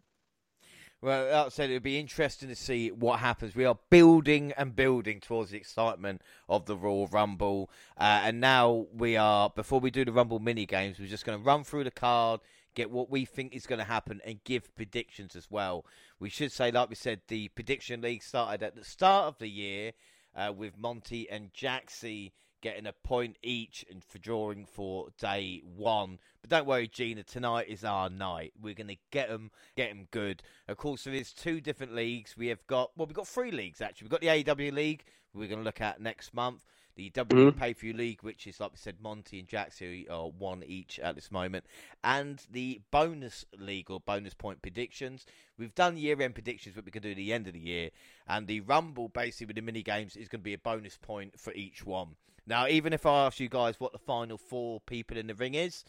Well, 1.05 1.45
I 1.45 1.51
said, 1.51 1.69
it'd 1.69 1.83
be 1.83 1.99
interesting 1.99 2.49
to 2.49 2.57
see 2.57 2.91
what 2.91 3.21
happens. 3.21 3.55
We 3.55 3.67
are 3.67 3.77
building 3.91 4.55
and 4.57 4.75
building 4.75 5.21
towards 5.21 5.51
the 5.51 5.59
excitement 5.59 6.23
of 6.49 6.65
the 6.65 6.79
Royal 6.79 7.09
Rumble, 7.09 7.69
uh, 7.99 8.23
and 8.25 8.41
now 8.41 8.87
we 8.91 9.15
are. 9.15 9.51
Before 9.51 9.81
we 9.81 9.91
do 9.91 10.07
the 10.07 10.13
Rumble 10.13 10.39
mini 10.39 10.65
games, 10.65 10.99
we're 10.99 11.07
just 11.07 11.27
going 11.27 11.39
to 11.39 11.45
run 11.45 11.63
through 11.63 11.85
the 11.85 11.91
card, 11.91 12.41
get 12.75 12.91
what 12.91 13.11
we 13.11 13.27
think 13.27 13.55
is 13.55 13.67
going 13.67 13.81
to 13.81 13.85
happen, 13.85 14.23
and 14.25 14.43
give 14.45 14.75
predictions 14.75 15.37
as 15.37 15.51
well. 15.51 15.85
We 16.21 16.31
should 16.31 16.53
say, 16.53 16.71
like 16.71 16.89
we 16.89 16.95
said, 16.95 17.21
the 17.29 17.49
prediction 17.49 18.01
league 18.01 18.23
started 18.23 18.63
at 18.63 18.75
the 18.75 18.83
start 18.83 19.27
of 19.27 19.37
the 19.37 19.51
year 19.51 19.93
uh, 20.35 20.55
with 20.57 20.79
Monty 20.79 21.29
and 21.29 21.53
Jaxie 21.53 22.33
getting 22.65 22.87
a 22.87 22.93
point 22.93 23.37
each 23.43 23.85
and 23.91 24.03
for 24.03 24.17
drawing 24.19 24.65
for 24.65 25.09
day 25.19 25.63
one. 25.77 26.19
But 26.41 26.49
don't 26.49 26.67
worry, 26.67 26.89
Gina. 26.89 27.23
Tonight 27.23 27.67
is 27.69 27.85
our 27.85 28.09
night. 28.09 28.55
We're 28.61 28.75
going 28.75 28.89
to 28.89 28.97
get 29.11 29.29
them, 29.29 29.51
get 29.77 29.91
them 29.91 30.09
good. 30.11 30.43
Of 30.67 30.79
course, 30.79 31.05
there 31.05 31.13
is 31.13 31.33
two 31.33 31.61
different 31.61 31.95
leagues. 31.95 32.37
We 32.37 32.47
have 32.49 32.67
got 32.67 32.91
well, 32.97 33.07
we've 33.07 33.15
got 33.15 33.29
three 33.29 33.51
leagues 33.51 33.83
actually. 33.83 34.07
We've 34.07 34.19
got 34.19 34.23
the 34.23 34.51
AW 34.51 34.75
League. 34.75 35.05
We're 35.35 35.49
going 35.49 35.61
to 35.61 35.65
look 35.65 35.83
at 35.83 36.01
next 36.01 36.33
month. 36.33 36.65
The 36.97 37.11
W 37.11 37.51
Mhm. 37.51 37.59
Pay 37.59 37.75
Per 37.75 37.81
View 37.81 37.93
League, 37.93 38.23
which 38.23 38.47
is 38.47 38.61
like 38.61 38.71
we 38.71 38.79
said, 38.79 39.01
Monty 39.01 39.41
and 39.41 39.49
Jaxie 39.49 40.09
are 40.09 40.29
one 40.29 40.63
each 40.63 41.01
at 41.01 41.17
this 41.17 41.31
moment, 41.33 41.67
and 42.05 42.41
the 42.49 42.81
bonus 42.93 43.45
league 43.59 43.91
or 43.91 43.99
bonus 43.99 44.33
point 44.33 44.63
predictions. 44.63 45.27
We've 45.59 45.75
done 45.75 45.97
year-end 45.97 46.35
predictions, 46.35 46.77
but 46.77 46.85
we 46.85 46.93
can 46.93 47.03
do 47.03 47.13
the 47.13 47.33
end 47.33 47.49
of 47.49 47.53
the 47.53 47.59
year. 47.59 47.91
And 48.29 48.47
the 48.47 48.61
Rumble, 48.61 49.09
basically 49.09 49.47
with 49.47 49.57
the 49.57 49.63
mini 49.63 49.83
games, 49.83 50.15
is 50.15 50.29
going 50.29 50.41
to 50.41 50.45
be 50.45 50.55
a 50.55 50.59
bonus 50.59 50.97
point 50.97 51.39
for 51.39 51.53
each 51.55 51.85
one. 51.85 52.15
Now, 52.47 52.67
even 52.69 52.93
if 52.93 53.07
I 53.07 53.27
ask 53.27 53.41
you 53.41 53.49
guys 53.49 53.81
what 53.81 53.93
the 53.93 53.99
final 53.99 54.37
four 54.37 54.81
people 54.81 55.17
in 55.17 55.27
the 55.29 55.35
ring 55.35 55.55
is, 55.55 55.85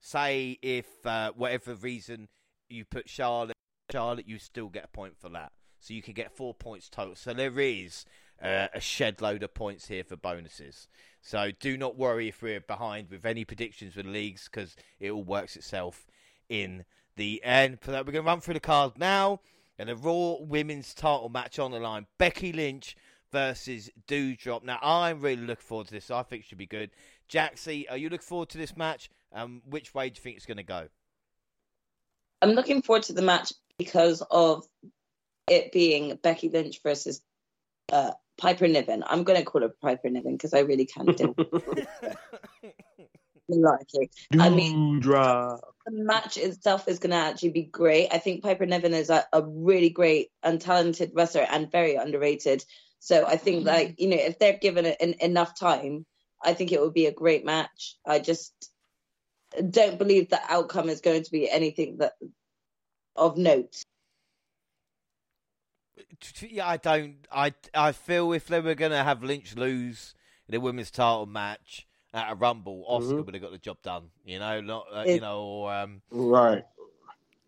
say 0.00 0.58
if 0.62 0.86
uh, 1.06 1.32
whatever 1.36 1.74
reason 1.74 2.28
you 2.68 2.84
put 2.84 3.08
Charlotte, 3.08 3.56
Charlotte, 3.92 4.26
you 4.26 4.38
still 4.38 4.68
get 4.68 4.84
a 4.84 4.88
point 4.88 5.16
for 5.18 5.28
that. 5.30 5.52
So 5.78 5.94
you 5.94 6.02
can 6.02 6.14
get 6.14 6.36
four 6.36 6.54
points 6.54 6.88
total. 6.88 7.14
So 7.14 7.32
there 7.32 7.58
is 7.58 8.04
uh, 8.42 8.68
a 8.74 8.80
shed 8.80 9.20
load 9.20 9.42
of 9.42 9.54
points 9.54 9.88
here 9.88 10.04
for 10.04 10.16
bonuses. 10.16 10.88
So 11.22 11.50
do 11.58 11.76
not 11.76 11.96
worry 11.96 12.28
if 12.28 12.42
we're 12.42 12.60
behind 12.60 13.10
with 13.10 13.24
any 13.24 13.44
predictions 13.44 13.96
with 13.96 14.06
leagues 14.06 14.48
because 14.50 14.76
it 14.98 15.10
all 15.10 15.24
works 15.24 15.56
itself 15.56 16.06
in 16.48 16.84
the 17.16 17.42
end. 17.44 17.80
For 17.80 17.90
that, 17.92 18.06
we're 18.06 18.12
going 18.12 18.24
to 18.24 18.30
run 18.30 18.40
through 18.40 18.54
the 18.54 18.60
card 18.60 18.98
now. 18.98 19.40
And 19.78 19.88
a 19.88 19.96
Raw 19.96 20.36
Women's 20.40 20.92
title 20.92 21.30
match 21.30 21.58
on 21.58 21.70
the 21.70 21.80
line. 21.80 22.06
Becky 22.18 22.52
Lynch 22.52 22.94
versus 23.32 23.90
Doudrop. 24.08 24.64
Now, 24.64 24.78
I'm 24.82 25.20
really 25.20 25.42
looking 25.42 25.64
forward 25.64 25.88
to 25.88 25.94
this. 25.94 26.10
I 26.10 26.22
think 26.22 26.42
it 26.42 26.48
should 26.48 26.58
be 26.58 26.66
good. 26.66 26.90
Jaxie, 27.30 27.86
are 27.90 27.96
you 27.96 28.08
looking 28.08 28.26
forward 28.26 28.48
to 28.50 28.58
this 28.58 28.76
match? 28.76 29.10
Um, 29.32 29.62
which 29.64 29.94
way 29.94 30.10
do 30.10 30.18
you 30.18 30.22
think 30.22 30.36
it's 30.36 30.46
going 30.46 30.56
to 30.56 30.62
go? 30.62 30.88
I'm 32.42 32.50
looking 32.52 32.82
forward 32.82 33.04
to 33.04 33.12
the 33.12 33.22
match 33.22 33.52
because 33.78 34.22
of 34.30 34.64
it 35.48 35.72
being 35.72 36.18
Becky 36.22 36.48
Lynch 36.48 36.80
versus 36.82 37.20
uh, 37.92 38.12
Piper 38.38 38.68
Niven. 38.68 39.04
I'm 39.06 39.24
going 39.24 39.38
to 39.38 39.44
call 39.44 39.62
her 39.62 39.72
Piper 39.82 40.08
Niven 40.08 40.32
because 40.32 40.54
I 40.54 40.60
really 40.60 40.86
can't 40.86 41.16
do 41.16 41.34
it. 41.38 41.88
I 44.38 44.48
mean, 44.48 45.00
the 45.86 45.92
match 45.92 46.36
itself 46.36 46.88
is 46.88 46.98
going 46.98 47.10
to 47.10 47.16
actually 47.16 47.50
be 47.50 47.64
great. 47.64 48.08
I 48.12 48.18
think 48.18 48.42
Piper 48.42 48.66
Niven 48.66 48.94
is 48.94 49.10
a, 49.10 49.26
a 49.32 49.42
really 49.42 49.90
great 49.90 50.28
and 50.42 50.60
talented 50.60 51.12
wrestler 51.14 51.46
and 51.50 51.70
very 51.70 51.96
underrated. 51.96 52.64
So 53.00 53.26
I 53.26 53.36
think, 53.36 53.66
like, 53.66 53.96
you 53.98 54.08
know, 54.08 54.16
if 54.16 54.38
they're 54.38 54.58
given 54.58 54.84
it 54.86 54.96
en- 55.00 55.14
enough 55.20 55.58
time, 55.58 56.04
I 56.44 56.52
think 56.54 56.70
it 56.70 56.80
would 56.80 56.94
be 56.94 57.06
a 57.06 57.12
great 57.12 57.44
match. 57.44 57.96
I 58.06 58.18
just 58.18 58.70
don't 59.70 59.98
believe 59.98 60.28
the 60.28 60.40
outcome 60.48 60.88
is 60.88 61.00
going 61.00 61.22
to 61.24 61.30
be 61.30 61.50
anything 61.50 61.96
that 61.98 62.12
of 63.16 63.36
note. 63.36 63.82
Yeah, 66.40 66.68
I 66.68 66.76
don't. 66.76 67.16
I 67.32 67.54
I 67.74 67.92
feel 67.92 68.32
if 68.32 68.46
they 68.46 68.60
were 68.60 68.74
going 68.74 68.92
to 68.92 69.02
have 69.02 69.22
Lynch 69.22 69.56
lose 69.56 70.14
in 70.48 70.54
a 70.54 70.60
women's 70.60 70.90
title 70.90 71.26
match 71.26 71.86
at 72.12 72.30
a 72.32 72.34
Rumble, 72.34 72.84
Asuka 72.90 73.20
Mhm. 73.20 73.26
would 73.26 73.34
have 73.34 73.42
got 73.42 73.52
the 73.52 73.58
job 73.58 73.78
done. 73.82 74.10
You 74.24 74.38
know, 74.38 74.60
not 74.60 74.86
uh, 74.92 75.04
It- 75.06 75.14
you 75.16 75.20
know. 75.20 75.42
Or, 75.42 75.72
um, 75.72 76.02
Right. 76.10 76.64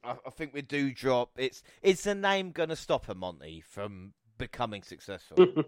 I, 0.05 0.17
I 0.27 0.31
think 0.31 0.53
with 0.55 0.69
Doudrop, 0.69 1.29
it's 1.37 1.63
it's 1.83 2.05
the 2.05 2.15
name 2.15 2.53
going 2.53 2.71
to 2.71 2.77
stop 2.77 3.07
her, 3.07 3.15
Monty, 3.15 3.61
from 3.61 4.15
becoming 4.43 4.83
successful. 4.83 5.47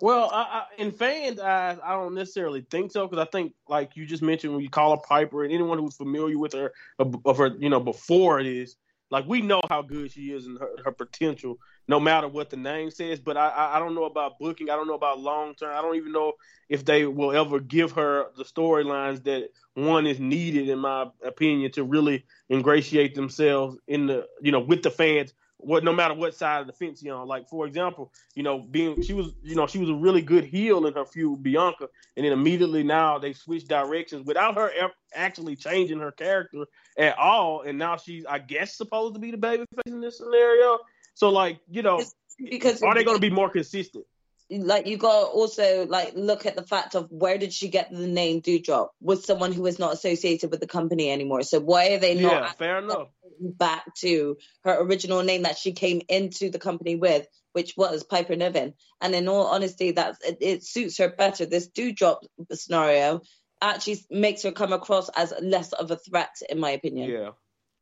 Well, 0.00 0.28
I, 0.32 0.42
I, 0.42 0.64
in 0.82 0.90
fans' 0.90 1.38
eyes, 1.38 1.78
I 1.82 1.92
don't 1.92 2.16
necessarily 2.16 2.66
think 2.68 2.90
so 2.90 3.06
because 3.06 3.24
I 3.24 3.30
think, 3.30 3.54
like 3.68 3.96
you 3.96 4.04
just 4.06 4.24
mentioned, 4.24 4.52
when 4.52 4.62
you 4.62 4.68
call 4.68 4.92
a 4.92 4.98
Piper 4.98 5.44
and 5.44 5.52
anyone 5.52 5.78
who's 5.78 5.96
familiar 5.96 6.36
with 6.36 6.52
her 6.52 6.72
uh, 6.98 7.04
of, 7.04 7.16
of 7.24 7.38
her, 7.38 7.52
you 7.58 7.70
know, 7.70 7.78
before 7.78 8.40
it 8.40 8.46
is, 8.46 8.74
like 9.10 9.24
we 9.28 9.40
know 9.40 9.60
how 9.70 9.82
good 9.82 10.10
she 10.10 10.32
is 10.32 10.46
and 10.46 10.58
her, 10.58 10.70
her 10.84 10.90
potential, 10.90 11.58
no 11.86 12.00
matter 12.00 12.26
what 12.26 12.50
the 12.50 12.56
name 12.56 12.90
says. 12.90 13.20
But 13.20 13.36
I, 13.36 13.74
I 13.74 13.78
don't 13.78 13.94
know 13.94 14.04
about 14.04 14.40
booking. 14.40 14.68
I 14.68 14.74
don't 14.74 14.88
know 14.88 14.94
about 14.94 15.20
long 15.20 15.54
term. 15.54 15.70
I 15.72 15.80
don't 15.80 15.94
even 15.94 16.10
know 16.10 16.32
if 16.68 16.84
they 16.84 17.06
will 17.06 17.30
ever 17.30 17.60
give 17.60 17.92
her 17.92 18.26
the 18.36 18.44
storylines 18.44 19.22
that 19.24 19.50
one 19.74 20.08
is 20.08 20.18
needed, 20.18 20.68
in 20.68 20.80
my 20.80 21.06
opinion, 21.24 21.70
to 21.72 21.84
really 21.84 22.26
ingratiate 22.50 23.14
themselves 23.14 23.78
in 23.86 24.08
the, 24.08 24.26
you 24.42 24.50
know, 24.50 24.60
with 24.60 24.82
the 24.82 24.90
fans. 24.90 25.32
What 25.64 25.84
no 25.84 25.92
matter 25.92 26.14
what 26.14 26.34
side 26.34 26.60
of 26.60 26.66
the 26.66 26.72
fence 26.72 27.02
you're 27.02 27.16
on. 27.16 27.26
Like 27.26 27.48
for 27.48 27.66
example, 27.66 28.12
you 28.34 28.42
know, 28.42 28.58
being 28.58 29.02
she 29.02 29.12
was, 29.12 29.32
you 29.42 29.54
know, 29.54 29.66
she 29.66 29.78
was 29.78 29.88
a 29.88 29.94
really 29.94 30.22
good 30.22 30.44
heel 30.44 30.86
in 30.86 30.94
her 30.94 31.04
feud 31.04 31.32
with 31.32 31.42
Bianca, 31.42 31.88
and 32.16 32.24
then 32.24 32.32
immediately 32.32 32.82
now 32.82 33.18
they 33.18 33.32
switched 33.32 33.68
directions 33.68 34.26
without 34.26 34.56
her 34.56 34.70
ev- 34.70 34.90
actually 35.14 35.56
changing 35.56 36.00
her 36.00 36.12
character 36.12 36.66
at 36.98 37.18
all, 37.18 37.62
and 37.62 37.78
now 37.78 37.96
she's, 37.96 38.24
I 38.26 38.38
guess, 38.38 38.76
supposed 38.76 39.14
to 39.14 39.20
be 39.20 39.30
the 39.30 39.38
babyface 39.38 39.66
in 39.86 40.00
this 40.00 40.18
scenario. 40.18 40.78
So 41.14 41.30
like, 41.30 41.60
you 41.68 41.82
know, 41.82 41.98
It's 41.98 42.14
because 42.38 42.82
are 42.82 42.94
they 42.94 43.04
going 43.04 43.16
to 43.16 43.20
be 43.20 43.30
more 43.30 43.50
consistent? 43.50 44.04
like 44.50 44.86
you 44.86 44.96
got 44.96 45.20
to 45.20 45.26
also 45.26 45.86
like 45.86 46.12
look 46.14 46.46
at 46.46 46.56
the 46.56 46.62
fact 46.62 46.94
of 46.94 47.10
where 47.10 47.38
did 47.38 47.52
she 47.52 47.68
get 47.68 47.90
the 47.90 48.06
name 48.06 48.42
Doudrop 48.42 48.88
with 49.00 49.24
someone 49.24 49.52
who 49.52 49.66
is 49.66 49.78
not 49.78 49.94
associated 49.94 50.50
with 50.50 50.60
the 50.60 50.66
company 50.66 51.10
anymore. 51.10 51.42
So 51.42 51.60
why 51.60 51.90
are 51.90 51.98
they 51.98 52.14
not? 52.14 52.32
Yeah, 52.32 52.40
not 52.40 52.58
fair 52.58 52.78
enough. 52.78 53.08
Back 53.40 53.94
to 53.96 54.36
her 54.64 54.80
original 54.80 55.22
name 55.22 55.42
that 55.42 55.58
she 55.58 55.72
came 55.72 56.02
into 56.08 56.50
the 56.50 56.58
company 56.58 56.96
with, 56.96 57.26
which 57.52 57.74
was 57.76 58.04
Piper 58.04 58.36
Niven? 58.36 58.74
And 59.00 59.14
in 59.14 59.28
all 59.28 59.46
honesty, 59.46 59.92
that 59.92 60.16
it, 60.24 60.38
it 60.40 60.64
suits 60.64 60.98
her 60.98 61.08
better. 61.08 61.46
This 61.46 61.68
Doudrop 61.68 62.18
scenario 62.52 63.22
actually 63.60 64.04
makes 64.10 64.42
her 64.42 64.52
come 64.52 64.72
across 64.72 65.08
as 65.10 65.32
less 65.40 65.72
of 65.72 65.90
a 65.90 65.96
threat, 65.96 66.34
in 66.48 66.60
my 66.60 66.70
opinion. 66.70 67.10
Yeah, 67.10 67.30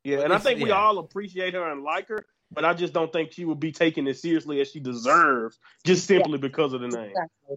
yeah, 0.04 0.20
and 0.20 0.32
I 0.32 0.36
It's- 0.36 0.42
think 0.42 0.62
we 0.62 0.70
all 0.70 0.98
appreciate 0.98 1.54
her 1.54 1.70
and 1.70 1.82
like 1.82 2.08
her, 2.08 2.24
but 2.52 2.64
I 2.64 2.74
just 2.74 2.92
don't 2.92 3.12
think 3.12 3.32
she 3.32 3.44
will 3.44 3.54
be 3.54 3.72
taken 3.72 4.06
as 4.08 4.20
seriously 4.20 4.60
as 4.60 4.70
she 4.70 4.80
deserves, 4.80 5.58
just 5.84 6.06
simply 6.06 6.38
because 6.38 6.72
of 6.72 6.80
the 6.82 6.88
name. 6.88 7.10
Exactly. 7.10 7.56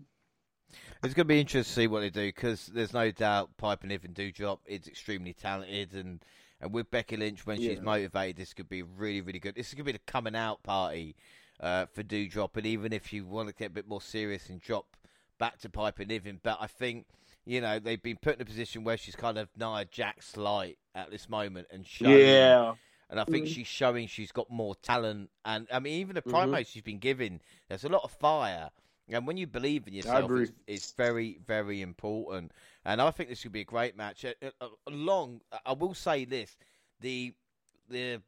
It's 1.03 1.13
going 1.13 1.25
to 1.27 1.33
be 1.33 1.39
interesting 1.39 1.63
to 1.63 1.81
see 1.81 1.87
what 1.87 1.99
they 1.99 2.09
do 2.09 2.27
because 2.27 2.65
there's 2.67 2.93
no 2.93 3.11
doubt 3.11 3.55
Piper 3.57 3.85
Niven 3.85 4.13
Doudrop 4.13 4.59
is 4.65 4.87
extremely 4.87 5.33
talented 5.33 5.93
and. 5.93 6.23
And 6.61 6.73
with 6.73 6.89
Becky 6.89 7.17
Lynch, 7.17 7.45
when 7.45 7.57
she's 7.57 7.81
motivated, 7.81 8.37
this 8.37 8.53
could 8.53 8.69
be 8.69 8.81
really, 8.81 9.21
really 9.21 9.39
good. 9.39 9.55
This 9.55 9.71
to 9.71 9.83
be 9.83 9.91
the 9.91 9.99
coming 9.99 10.35
out 10.35 10.63
party 10.63 11.15
uh, 11.59 11.85
for 11.87 12.01
Doudrop. 12.03 12.55
And 12.55 12.65
even 12.65 12.93
if 12.93 13.11
you 13.11 13.25
want 13.25 13.49
to 13.49 13.53
get 13.55 13.67
a 13.67 13.73
bit 13.73 13.87
more 13.87 14.01
serious 14.01 14.49
and 14.49 14.61
drop 14.61 14.95
back 15.37 15.59
to 15.59 15.69
Piper 15.69 16.05
Niven, 16.05 16.39
but 16.41 16.57
I 16.61 16.67
think 16.67 17.07
you 17.45 17.61
know 17.61 17.77
they've 17.77 18.01
been 18.01 18.17
put 18.17 18.35
in 18.37 18.41
a 18.41 18.45
position 18.45 18.83
where 18.83 18.97
she's 18.97 19.15
kind 19.15 19.37
of 19.37 19.49
Nia 19.57 19.85
Jax 19.85 20.37
light 20.37 20.77
at 20.95 21.11
this 21.11 21.29
moment 21.29 21.67
and 21.71 21.85
showing. 21.85 22.19
Yeah, 22.19 22.73
And 23.09 23.19
I 23.19 23.25
think 23.25 23.45
Mm. 23.45 23.53
she's 23.53 23.67
showing 23.67 24.07
she's 24.07 24.31
got 24.31 24.49
more 24.49 24.73
talent. 24.75 25.29
And 25.43 25.67
I 25.71 25.79
mean, 25.79 25.99
even 25.99 26.15
the 26.15 26.21
Mhm. 26.23 26.65
she's 26.65 26.81
been 26.81 26.97
given, 26.99 27.41
there's 27.67 27.83
a 27.83 27.89
lot 27.89 28.03
of 28.03 28.11
fire. 28.11 28.71
And 29.09 29.27
when 29.27 29.37
you 29.37 29.45
believe 29.45 29.87
in 29.87 29.93
yourself, 29.93 30.31
it's, 30.31 30.51
it's 30.67 30.91
very, 30.93 31.39
very 31.45 31.81
important. 31.81 32.51
And 32.83 33.01
I 33.01 33.11
think 33.11 33.29
this 33.29 33.43
could 33.43 33.51
be 33.51 33.61
a 33.61 33.65
great 33.65 33.95
match. 33.95 34.25
Along, 34.87 35.41
I 35.65 35.73
will 35.73 35.93
say 35.93 36.25
this: 36.25 36.57
the 37.01 37.33
the 37.87 38.21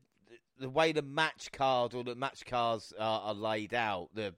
the 0.60 0.70
way 0.70 0.92
the 0.92 1.02
match 1.02 1.52
card 1.52 1.94
or 1.94 2.04
the 2.04 2.16
match 2.16 2.46
cards 2.46 2.94
are, 3.00 3.22
are 3.22 3.34
laid 3.34 3.74
out, 3.74 4.10
the 4.14 4.36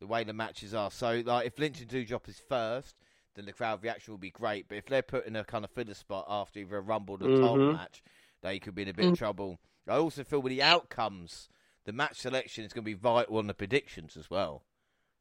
the 0.00 0.06
way 0.06 0.22
the 0.22 0.32
matches 0.32 0.74
are. 0.74 0.90
So, 0.90 1.22
like, 1.24 1.46
if 1.46 1.58
Lynch 1.58 1.80
and 1.80 1.88
Doudrop 1.88 2.28
is 2.28 2.40
first, 2.48 2.96
then 3.34 3.46
the 3.46 3.52
crowd 3.52 3.82
reaction 3.82 4.12
will 4.12 4.18
be 4.18 4.30
great. 4.30 4.68
But 4.68 4.78
if 4.78 4.86
they're 4.86 5.02
put 5.02 5.26
in 5.26 5.34
a 5.34 5.44
kind 5.44 5.64
of 5.64 5.70
filler 5.70 5.94
spot 5.94 6.26
after 6.28 6.60
either 6.60 6.76
a 6.76 6.80
Rumble 6.80 7.18
or 7.20 7.26
a 7.28 7.30
title 7.30 7.58
Mhm. 7.58 7.72
match, 7.72 8.02
they 8.42 8.58
could 8.60 8.74
be 8.74 8.82
in 8.82 8.88
a 8.88 8.94
bit 8.94 9.06
of 9.06 9.14
Mm. 9.14 9.18
trouble. 9.18 9.58
I 9.88 9.96
also 9.96 10.22
feel 10.24 10.40
with 10.40 10.50
the 10.50 10.62
outcomes, 10.62 11.48
the 11.84 11.92
match 11.92 12.18
selection 12.18 12.64
is 12.64 12.72
going 12.72 12.84
to 12.84 12.90
be 12.90 12.94
vital 12.94 13.38
on 13.38 13.46
the 13.48 13.54
predictions 13.54 14.16
as 14.16 14.30
well. 14.30 14.62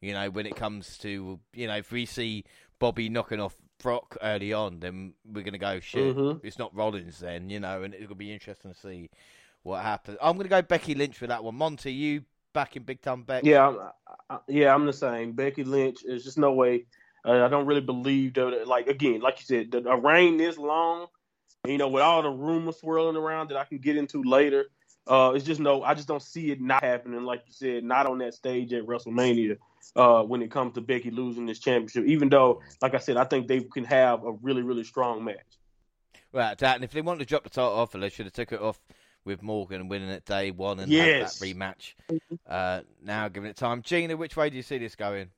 You 0.03 0.13
know, 0.13 0.30
when 0.30 0.45
it 0.45 0.57
comes 0.57 0.97
to, 0.99 1.39
you 1.53 1.67
know, 1.67 1.77
if 1.77 1.89
we 1.91 2.05
see 2.05 2.43
Bobby 2.77 3.07
knocking 3.07 3.39
off 3.39 3.55
Brock 3.81 4.17
early 4.21 4.51
on, 4.51 4.81
then 4.81 5.13
we're 5.25 5.43
going 5.43 5.53
to 5.53 5.57
go, 5.57 5.80
shit, 5.80 6.13
Mhm. 6.15 6.41
it's 6.43 6.59
not 6.59 6.75
Rollins 6.75 7.19
then, 7.19 7.49
you 7.49 7.61
know, 7.61 7.84
and 7.84 7.93
it'll 7.93 8.13
be 8.15 8.34
interesting 8.34 8.73
to 8.73 8.77
see 8.77 9.09
what 9.61 9.81
happens. 9.81 10.17
I'm 10.21 10.34
going 10.35 10.43
to 10.43 10.49
go 10.49 10.61
Becky 10.61 10.93
Lynch 10.93 11.17
for 11.17 11.27
that 11.27 11.41
one. 11.41 11.55
Monty, 11.55 11.93
you 11.93 12.23
back 12.51 12.75
in 12.75 12.84
Big 12.84 13.01
Time 13.01 13.23
Beck? 13.23 13.45
yeah, 13.45 13.65
I'm, 13.65 13.80
I, 14.30 14.39
yeah. 14.49 14.75
I'm 14.75 14.85
the 14.85 14.91
same. 14.91 15.31
Becky 15.31 15.63
Lynch. 15.63 15.99
There's 16.05 16.25
just 16.25 16.38
no 16.38 16.51
way. 16.51 16.85
Uh, 17.25 17.45
I 17.45 17.47
don't 17.47 17.65
really 17.65 17.80
believe 17.81 18.34
that. 18.34 18.67
Like 18.67 18.88
again, 18.88 19.21
like 19.21 19.39
you 19.39 19.45
said, 19.45 19.71
the, 19.71 19.89
a 19.89 19.97
reign 19.97 20.35
this 20.35 20.57
long, 20.57 21.07
you 21.65 21.77
know, 21.77 21.88
with 21.88 22.03
all 22.03 22.21
the 22.21 22.30
rumors 22.30 22.81
swirling 22.81 23.15
around 23.15 23.49
that 23.51 23.57
I 23.57 23.63
can 23.63 23.77
get 23.77 23.95
into 23.95 24.21
later. 24.23 24.65
Uh, 25.07 25.31
it's 25.34 25.45
just 25.45 25.61
no. 25.61 25.81
I 25.81 25.93
just 25.93 26.09
don't 26.09 26.21
see 26.21 26.51
it 26.51 26.59
not 26.59 26.84
happening. 26.84 27.23
Like 27.23 27.43
you 27.47 27.53
said, 27.53 27.85
not 27.85 28.05
on 28.05 28.17
that 28.17 28.34
stage 28.34 28.73
at 28.73 28.85
WrestleMania. 28.85 29.57
Uh, 29.95 30.23
when 30.23 30.41
it 30.41 30.49
comes 30.49 30.73
to 30.73 30.81
Becky 30.81 31.11
losing 31.11 31.45
this 31.45 31.60
championship, 31.60 32.05
even 32.05 32.30
though, 32.30 32.61
like 32.81 32.95
I 32.95 32.99
said, 32.99 33.18
I 33.18 33.26
think 33.26 33.47
they 33.47 33.61
can 33.61 33.84
have 33.84 34.23
a 34.23 34.31
really, 34.31 34.61
really 34.61 34.84
strong 34.84 35.23
match. 35.23 35.38
Right, 36.31 36.57
that, 36.57 36.76
and 36.76 36.84
if 36.84 36.91
they 36.91 37.01
wanted 37.01 37.19
to 37.19 37.26
drop 37.26 37.43
the 37.43 37.49
title 37.49 37.73
off, 37.73 37.91
they 37.91 38.10
should 38.10 38.26
have 38.26 38.34
took 38.34 38.51
it 38.51 38.61
off 38.61 38.80
with 39.26 39.43
Morgan 39.43 39.88
winning 39.88 40.10
it 40.10 40.26
day 40.26 40.51
one 40.51 40.80
and 40.80 40.91
Yes. 40.91 41.39
had 41.39 41.49
that 41.49 41.55
rematch. 41.55 41.93
Uh, 42.47 42.81
now 43.01 43.27
giving 43.30 43.49
it 43.49 43.55
time. 43.55 43.81
Gina, 43.81 44.18
which 44.18 44.35
way 44.35 44.49
do 44.49 44.57
you 44.57 44.64
see 44.64 44.77
this 44.77 44.95
going? 44.95 45.30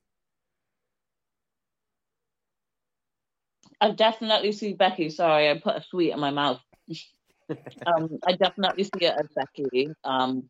I 3.82 3.92
definitely 3.92 4.54
see 4.54 4.74
Becky. 4.74 5.10
Sorry, 5.10 5.50
I 5.50 5.60
put 5.60 5.76
a 5.76 5.84
sweet 5.84 6.12
in 6.12 6.20
my 6.20 6.32
mouth. 6.32 6.62
um, 7.86 8.18
I 8.26 8.34
definitely 8.34 8.86
see 8.86 9.06
it 9.06 9.16
as 9.20 9.28
Becky. 9.36 9.90
Um, 10.04 10.50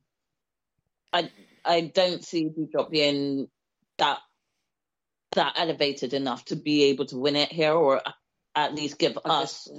I 1.11 1.31
I 1.65 1.81
don't 1.81 2.23
see 2.23 2.49
Doudrop 2.49 2.91
being 2.91 3.47
that 3.97 4.19
that 5.34 5.53
elevated 5.57 6.13
enough 6.13 6.45
to 6.45 6.55
be 6.55 6.85
able 6.85 7.05
to 7.07 7.17
win 7.17 7.35
it 7.35 7.51
here, 7.51 7.73
or 7.73 8.01
at 8.55 8.73
least 8.73 8.97
give 8.97 9.17
us, 9.26 9.69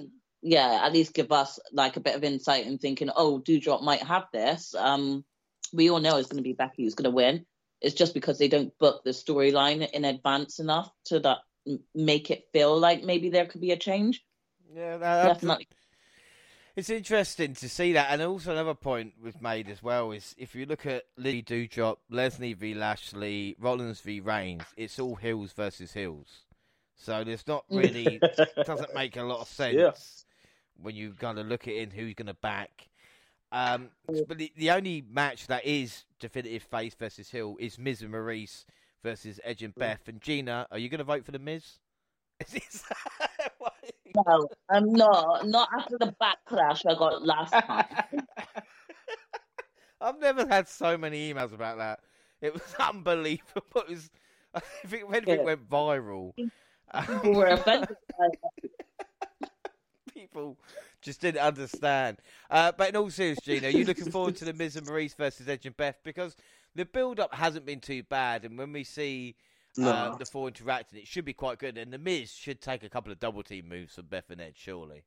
yeah, 0.43 0.83
at 0.85 0.93
least 0.93 1.15
give 1.15 1.33
us 1.33 1.59
like 1.73 1.97
a 1.97 2.01
bit 2.01 2.15
of 2.15 2.25
insight 2.25 2.67
in 2.67 2.79
thinking, 2.79 3.11
oh, 3.15 3.41
Doudrop 3.41 3.83
might 3.83 4.03
have 4.03 4.25
this. 4.33 4.75
Um, 4.75 5.25
we 5.73 5.91
all 5.91 6.01
know 6.01 6.19
it's 6.19 6.29
going 6.29 6.43
to 6.43 6.49
be 6.49 6.53
Becky 6.53 6.85
who's 6.85 6.95
going 6.95 7.11
to 7.11 7.17
win. 7.17 7.47
It's 7.81 7.95
just 7.95 8.15
because 8.15 8.39
they 8.39 8.49
don't 8.49 8.77
book 8.79 9.03
the 9.05 9.11
storyline 9.11 9.89
in 9.91 10.05
advance 10.05 10.59
enough 10.59 10.91
to 11.07 11.21
that 11.21 11.39
make 11.95 12.31
it 12.31 12.45
feel 12.53 12.79
like 12.79 13.03
maybe 13.03 13.31
there 13.31 13.47
could 13.47 13.61
be 13.61 13.73
a 13.73 13.77
change. 13.77 14.23
Yeah, 14.75 14.99
that's 14.99 15.29
Definitely. 15.29 15.69
It's 16.77 16.91
interesting 16.91 17.55
to 17.55 17.69
see 17.71 17.95
that, 17.95 18.09
and 18.11 18.21
also 18.21 18.53
another 18.53 18.75
point 18.75 19.15
was 19.23 19.41
made 19.41 19.67
as 19.71 19.83
well 19.83 20.13
is 20.13 20.35
if 20.37 20.55
you 20.55 20.67
look 20.67 20.85
at 20.85 21.05
Lee 21.17 21.43
Doudrop, 21.43 21.97
Leslie 22.11 22.53
v 22.53 22.75
Lashley, 22.75 23.57
Rollins 23.59 24.01
v 24.03 24.21
Reigns, 24.21 24.63
it's 24.77 24.99
all 24.99 25.15
heels 25.15 25.53
versus 25.55 25.95
heels. 25.95 26.43
So 26.95 27.25
there's 27.25 27.47
not 27.47 27.65
really 27.71 28.21
doesn't 28.67 28.95
make 28.95 29.17
a 29.17 29.23
lot 29.23 29.41
of 29.41 29.49
sense 29.63 29.75
Yeah. 29.75 29.93
when 30.83 30.95
you 30.95 31.15
kind 31.19 31.39
of 31.39 31.47
look 31.47 31.67
at 31.67 31.73
it 31.75 31.79
in 31.79 31.91
who's 31.91 32.13
going 32.15 32.27
to 32.27 32.35
back. 32.35 32.89
Um, 33.53 33.89
but 34.07 34.37
the, 34.37 34.53
the 34.57 34.71
only 34.73 35.03
match 35.11 35.47
that 35.47 35.65
is 35.65 36.05
definitive 36.21 36.63
face 36.65 36.95
versus 36.95 37.31
heel 37.31 37.57
is 37.59 37.79
Miz 37.79 38.03
and 38.03 38.13
Maryse 38.13 38.67
versus 39.03 39.41
Edge 39.45 39.63
and 39.63 39.75
Beth. 39.75 40.09
And 40.09 40.21
Gina, 40.21 40.67
are 40.71 40.79
you 40.79 40.91
going 40.91 40.99
to 40.99 41.05
vote 41.05 41.25
for 41.25 41.33
the 41.33 41.39
Miz? 41.39 41.79
no, 44.27 44.49
I'm 44.69 44.93
not. 44.93 45.47
Not 45.47 45.69
after 45.77 45.99
the 45.99 46.15
backlash 46.21 46.83
I 46.89 46.95
got 46.95 47.25
last 47.25 47.53
time. 47.53 48.27
I've 50.01 50.21
never 50.21 50.47
had 50.47 50.69
so 50.69 50.97
many 50.97 51.33
emails 51.33 51.53
about 51.53 51.79
that. 51.79 52.01
It 52.41 52.53
was 52.53 52.63
unbelievable. 52.81 53.63
It 53.77 53.89
was, 53.89 54.11
I 54.55 54.61
think 54.87 55.05
anything 55.11 55.39
yeah. 55.39 55.45
went 55.45 55.69
viral. 55.69 56.33
People 56.37 57.35
were 57.35 57.47
offended. 57.47 57.97
People 60.13 60.57
just 61.03 61.21
didn't 61.21 61.41
understand. 61.41 62.19
Uh, 62.51 62.73
but 62.77 62.91
in 62.91 62.97
all 62.97 63.11
seriousness, 63.11 63.45
Gina, 63.45 63.69
are 63.69 63.71
you 63.71 63.85
looking 63.85 64.11
forward 64.11 64.37
to 64.37 64.45
the 64.45 64.53
Miz 64.53 64.77
and 64.77 64.87
Maryse 64.87 65.17
versus 65.17 65.49
Edge 65.49 65.67
and 65.67 65.77
Beth? 65.77 65.99
Because 66.05 66.37
the 66.75 66.85
build-up 66.85 67.35
hasn't 67.35 67.65
been 67.65 67.81
too 67.81 68.03
bad, 68.03 68.45
and 68.45 68.59
when 68.59 68.73
we 68.73 68.85
see 68.85 69.37
no. 69.79 69.91
uh, 69.91 70.17
the 70.17 70.27
four 70.27 70.49
interacting, 70.49 70.99
it 70.99 71.07
should 71.07 71.25
be 71.25 71.33
quite 71.33 71.59
good. 71.59 71.79
And 71.79 71.93
the 71.93 71.99
Miz 71.99 72.31
should 72.31 72.61
take 72.61 72.83
a 72.83 72.89
couple 72.89 73.13
of 73.13 73.21
double 73.21 73.43
team 73.43 73.69
moves 73.69 73.95
from 73.95 74.07
Beth 74.07 74.31
and 74.31 74.41
Edge, 74.41 74.57
surely. 74.57 75.05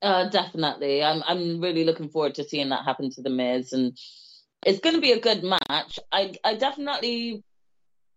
Uh, 0.00 0.28
definitely. 0.28 1.02
I'm 1.02 1.22
I'm 1.26 1.60
really 1.60 1.84
looking 1.84 2.08
forward 2.08 2.36
to 2.36 2.44
seeing 2.44 2.68
that 2.68 2.84
happen 2.84 3.10
to 3.10 3.22
the 3.22 3.30
Miz, 3.30 3.72
and 3.72 3.96
it's 4.64 4.80
going 4.80 4.94
to 4.94 5.00
be 5.00 5.12
a 5.12 5.20
good 5.20 5.42
match. 5.42 5.98
I 6.12 6.34
I 6.44 6.54
definitely 6.54 7.42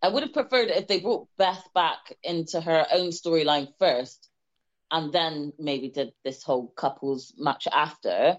I 0.02 0.10
would 0.10 0.24
have 0.24 0.34
preferred 0.34 0.70
if 0.70 0.88
they 0.88 1.00
brought 1.00 1.28
Beth 1.38 1.68
back 1.74 2.16
into 2.24 2.62
her 2.62 2.86
own 2.92 3.10
storyline 3.10 3.70
first, 3.80 4.30
and 4.92 5.12
then 5.12 5.54
maybe 5.58 5.90
did 5.90 6.14
this 6.24 6.44
whole 6.44 6.68
couples 6.68 7.34
match 7.38 7.68
after. 7.72 8.38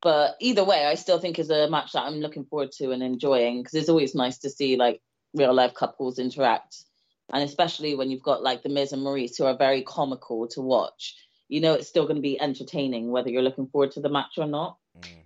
But 0.00 0.36
either 0.40 0.64
way, 0.64 0.84
I 0.84 0.96
still 0.96 1.18
think 1.18 1.38
is 1.38 1.50
a 1.50 1.70
match 1.70 1.92
that 1.92 2.02
I'm 2.02 2.20
looking 2.20 2.44
forward 2.44 2.72
to 2.72 2.92
and 2.92 3.02
enjoying 3.02 3.62
because 3.62 3.74
it's 3.74 3.88
always 3.88 4.14
nice 4.14 4.38
to 4.38 4.50
see 4.50 4.76
like 4.76 5.00
real 5.34 5.52
life 5.52 5.74
couples 5.74 6.18
interact, 6.18 6.84
and 7.32 7.42
especially 7.42 7.94
when 7.94 8.10
you've 8.10 8.22
got 8.22 8.42
like 8.42 8.62
the 8.62 8.68
Miz 8.68 8.92
and 8.92 9.02
Maryse 9.02 9.36
who 9.36 9.44
are 9.44 9.56
very 9.56 9.82
comical 9.82 10.46
to 10.48 10.60
watch. 10.60 11.16
You 11.48 11.60
know, 11.60 11.74
it's 11.74 11.88
still 11.88 12.04
going 12.04 12.16
to 12.16 12.22
be 12.22 12.40
entertaining 12.40 13.10
whether 13.10 13.28
you're 13.28 13.42
looking 13.42 13.66
forward 13.66 13.92
to 13.92 14.00
the 14.00 14.08
match 14.08 14.38
or 14.38 14.46
not. 14.46 14.78
Mm. 14.98 15.24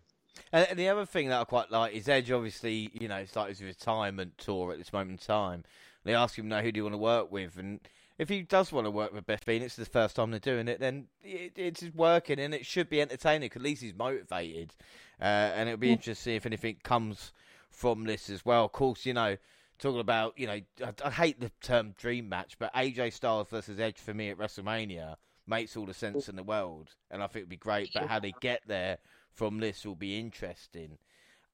And 0.52 0.78
the 0.78 0.88
other 0.88 1.06
thing 1.06 1.28
that 1.28 1.40
I 1.40 1.44
quite 1.44 1.70
like 1.70 1.94
is 1.94 2.08
Edge. 2.08 2.30
Obviously, 2.30 2.90
you 2.92 3.06
know, 3.06 3.16
it's 3.16 3.36
like 3.36 3.50
his 3.50 3.62
retirement 3.62 4.38
tour 4.38 4.72
at 4.72 4.78
this 4.78 4.92
moment 4.92 5.20
in 5.20 5.26
time. 5.26 5.64
They 6.04 6.14
ask 6.14 6.38
him 6.38 6.48
now, 6.48 6.60
who 6.60 6.72
do 6.72 6.78
you 6.78 6.84
want 6.84 6.94
to 6.94 6.98
work 6.98 7.30
with? 7.30 7.58
And 7.58 7.80
if 8.18 8.28
he 8.28 8.42
does 8.42 8.72
want 8.72 8.86
to 8.86 8.90
work 8.90 9.12
with 9.12 9.26
Beth 9.26 9.44
Phoenix, 9.44 9.76
the 9.76 9.84
first 9.84 10.16
time 10.16 10.30
they're 10.30 10.40
doing 10.40 10.66
it, 10.66 10.80
then 10.80 11.06
it, 11.22 11.52
it's 11.54 11.84
working 11.94 12.40
and 12.40 12.54
it 12.54 12.66
should 12.66 12.88
be 12.88 13.00
entertaining. 13.00 13.50
At 13.54 13.62
least 13.62 13.82
he's 13.82 13.94
motivated, 13.94 14.72
uh, 15.20 15.24
and 15.24 15.68
it'll 15.68 15.78
be 15.78 15.88
yeah. 15.88 15.94
interesting 15.94 16.14
to 16.14 16.22
see 16.22 16.36
if 16.36 16.46
anything 16.46 16.76
comes 16.82 17.32
from 17.70 18.04
this 18.04 18.30
as 18.30 18.44
well. 18.44 18.64
Of 18.64 18.72
course, 18.72 19.06
you 19.06 19.14
know, 19.14 19.36
talking 19.78 20.00
about 20.00 20.38
you 20.38 20.46
know, 20.46 20.60
I, 20.84 20.92
I 21.04 21.10
hate 21.10 21.40
the 21.40 21.50
term 21.60 21.94
dream 21.98 22.28
match, 22.28 22.56
but 22.58 22.74
AJ 22.74 23.12
Styles 23.12 23.48
versus 23.48 23.80
Edge 23.80 23.98
for 23.98 24.14
me 24.14 24.30
at 24.30 24.38
WrestleMania 24.38 25.16
makes 25.46 25.76
all 25.76 25.86
the 25.86 25.94
sense 25.94 26.28
in 26.28 26.36
the 26.36 26.42
world, 26.42 26.90
and 27.10 27.22
I 27.22 27.26
think 27.26 27.42
it'd 27.42 27.48
be 27.48 27.56
great. 27.56 27.90
But 27.94 28.06
how 28.06 28.18
they 28.18 28.34
get 28.40 28.62
there 28.66 28.98
from 29.32 29.58
this 29.58 29.84
will 29.84 29.96
be 29.96 30.18
interesting. 30.18 30.98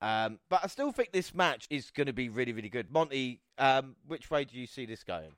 Um, 0.01 0.39
but 0.51 0.61
I 0.63 0.67
still 0.67 0.93
think 0.93 1.13
this 1.13 1.35
match 1.35 1.67
is 1.71 1.91
going 1.91 2.09
to 2.09 2.13
be 2.13 2.29
really, 2.29 2.53
really 2.53 2.69
good. 2.69 2.93
Monty, 2.93 3.41
um, 3.59 3.97
which 4.07 4.31
way 4.31 4.45
do 4.45 4.59
you 4.59 4.67
see 4.67 4.85
this 4.85 5.05
going? 5.05 5.33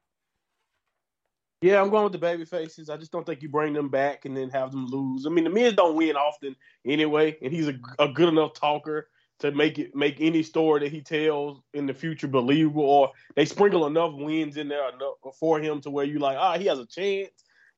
Yeah, 1.63 1.81
I'm 1.81 1.91
going 1.91 2.05
with 2.05 2.13
the 2.13 2.19
baby 2.19 2.45
faces. 2.45 2.91
I 2.91 2.97
just 2.97 3.13
don't 3.13 3.25
think 3.25 3.43
you 3.43 3.49
bring 3.49 3.73
them 3.73 3.89
back 3.89 4.25
and 4.25 4.37
then 4.37 4.51
have 4.51 4.73
them 4.73 4.87
lose. 4.87 5.25
I 5.25 5.31
mean, 5.31 5.45
the 5.45 5.51
Miz 5.51 5.75
don't 5.75 5.97
win 5.97 6.17
often 6.17 6.55
anyway, 6.85 7.37
and 7.43 7.53
he's 7.53 7.69
a, 7.69 7.79
a 7.99 8.09
good 8.09 8.29
enough 8.29 8.55
talker 8.55 9.09
to 9.41 9.53
make 9.53 9.79
it 9.79 9.95
make 9.95 10.17
any 10.21 10.43
story 10.43 10.81
that 10.81 10.93
he 10.93 11.01
tells 11.01 11.61
in 11.75 11.87
the 11.87 11.95
future 11.95 12.29
believable. 12.29 12.85
Or 12.85 13.13
they 13.35 13.45
sprinkle 13.45 13.87
enough 13.87 14.15
wins 14.15 14.57
in 14.57 14.69
there 14.69 14.89
for 15.39 15.61
him 15.61 15.81
to 15.83 15.91
where 15.91 16.05
you 16.05 16.19
like, 16.19 16.37
ah, 16.39 16.59
he 16.59 16.67
has 16.67 16.79
a 16.79 16.87
chance. 16.87 17.31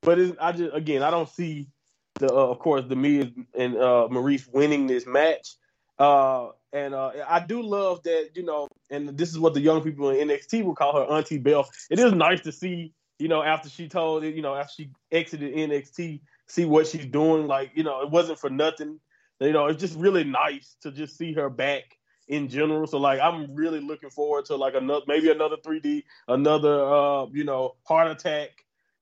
But 0.03 0.19
I 0.41 0.53
just 0.53 0.75
again, 0.75 1.03
I 1.03 1.11
don't 1.11 1.29
see 1.29 1.69
the 2.15 2.33
uh, 2.33 2.47
of 2.49 2.59
course 2.59 2.85
the 2.89 2.97
Miz 2.97 3.29
and 3.57 3.77
uh, 3.77 4.09
Maryse 4.11 4.49
winning 4.53 4.87
this 4.87 5.07
match. 5.07 5.57
Uh, 5.99 6.51
and 6.73 6.95
uh, 6.95 7.11
I 7.29 7.41
do 7.41 7.61
love 7.61 8.05
that, 8.05 8.31
you 8.35 8.45
know, 8.45 8.69
and 8.91 9.09
this 9.17 9.31
is 9.31 9.39
what 9.39 9.55
the 9.55 9.61
young 9.61 9.83
people 9.83 10.11
in 10.11 10.29
NXT 10.29 10.63
will 10.63 10.75
call 10.75 10.95
her 10.95 11.13
Auntie 11.13 11.39
Bell. 11.39 11.69
It 11.91 11.99
is 11.99 12.13
nice 12.13 12.41
to 12.43 12.53
see 12.53 12.93
you 13.19 13.29
know, 13.29 13.43
after 13.43 13.69
she 13.69 13.89
told 13.89 14.25
it, 14.25 14.35
you 14.35 14.43
know, 14.43 14.55
after 14.55 14.73
she 14.77 14.91
exited 15.11 15.55
NXT, 15.55 16.21
see 16.47 16.65
what 16.65 16.87
she's 16.87 17.07
doing. 17.07 17.47
Like, 17.47 17.73
you 17.75 17.83
know, 17.83 18.01
it 18.03 18.11
wasn't 18.11 18.39
for 18.39 18.51
nothing. 18.51 19.01
You 19.41 19.53
know, 19.53 19.67
it's 19.67 19.81
just 19.81 19.97
really 19.99 20.25
nice 20.25 20.77
to 20.83 20.91
just 20.91 21.17
see 21.17 21.33
her 21.35 21.49
back 21.49 21.99
in 22.27 22.49
general. 22.49 22.87
So 22.87 22.99
like 22.99 23.21
I'm 23.21 23.55
really 23.55 23.81
looking 23.81 24.11
forward 24.11 24.45
to 24.47 24.57
like 24.57 24.75
another 24.75 25.05
maybe 25.07 25.31
another 25.31 25.57
3D, 25.57 26.05
another 26.29 26.85
uh, 26.85 27.27
you 27.33 27.45
know, 27.45 27.77
heart 27.85 28.11
attack. 28.11 28.51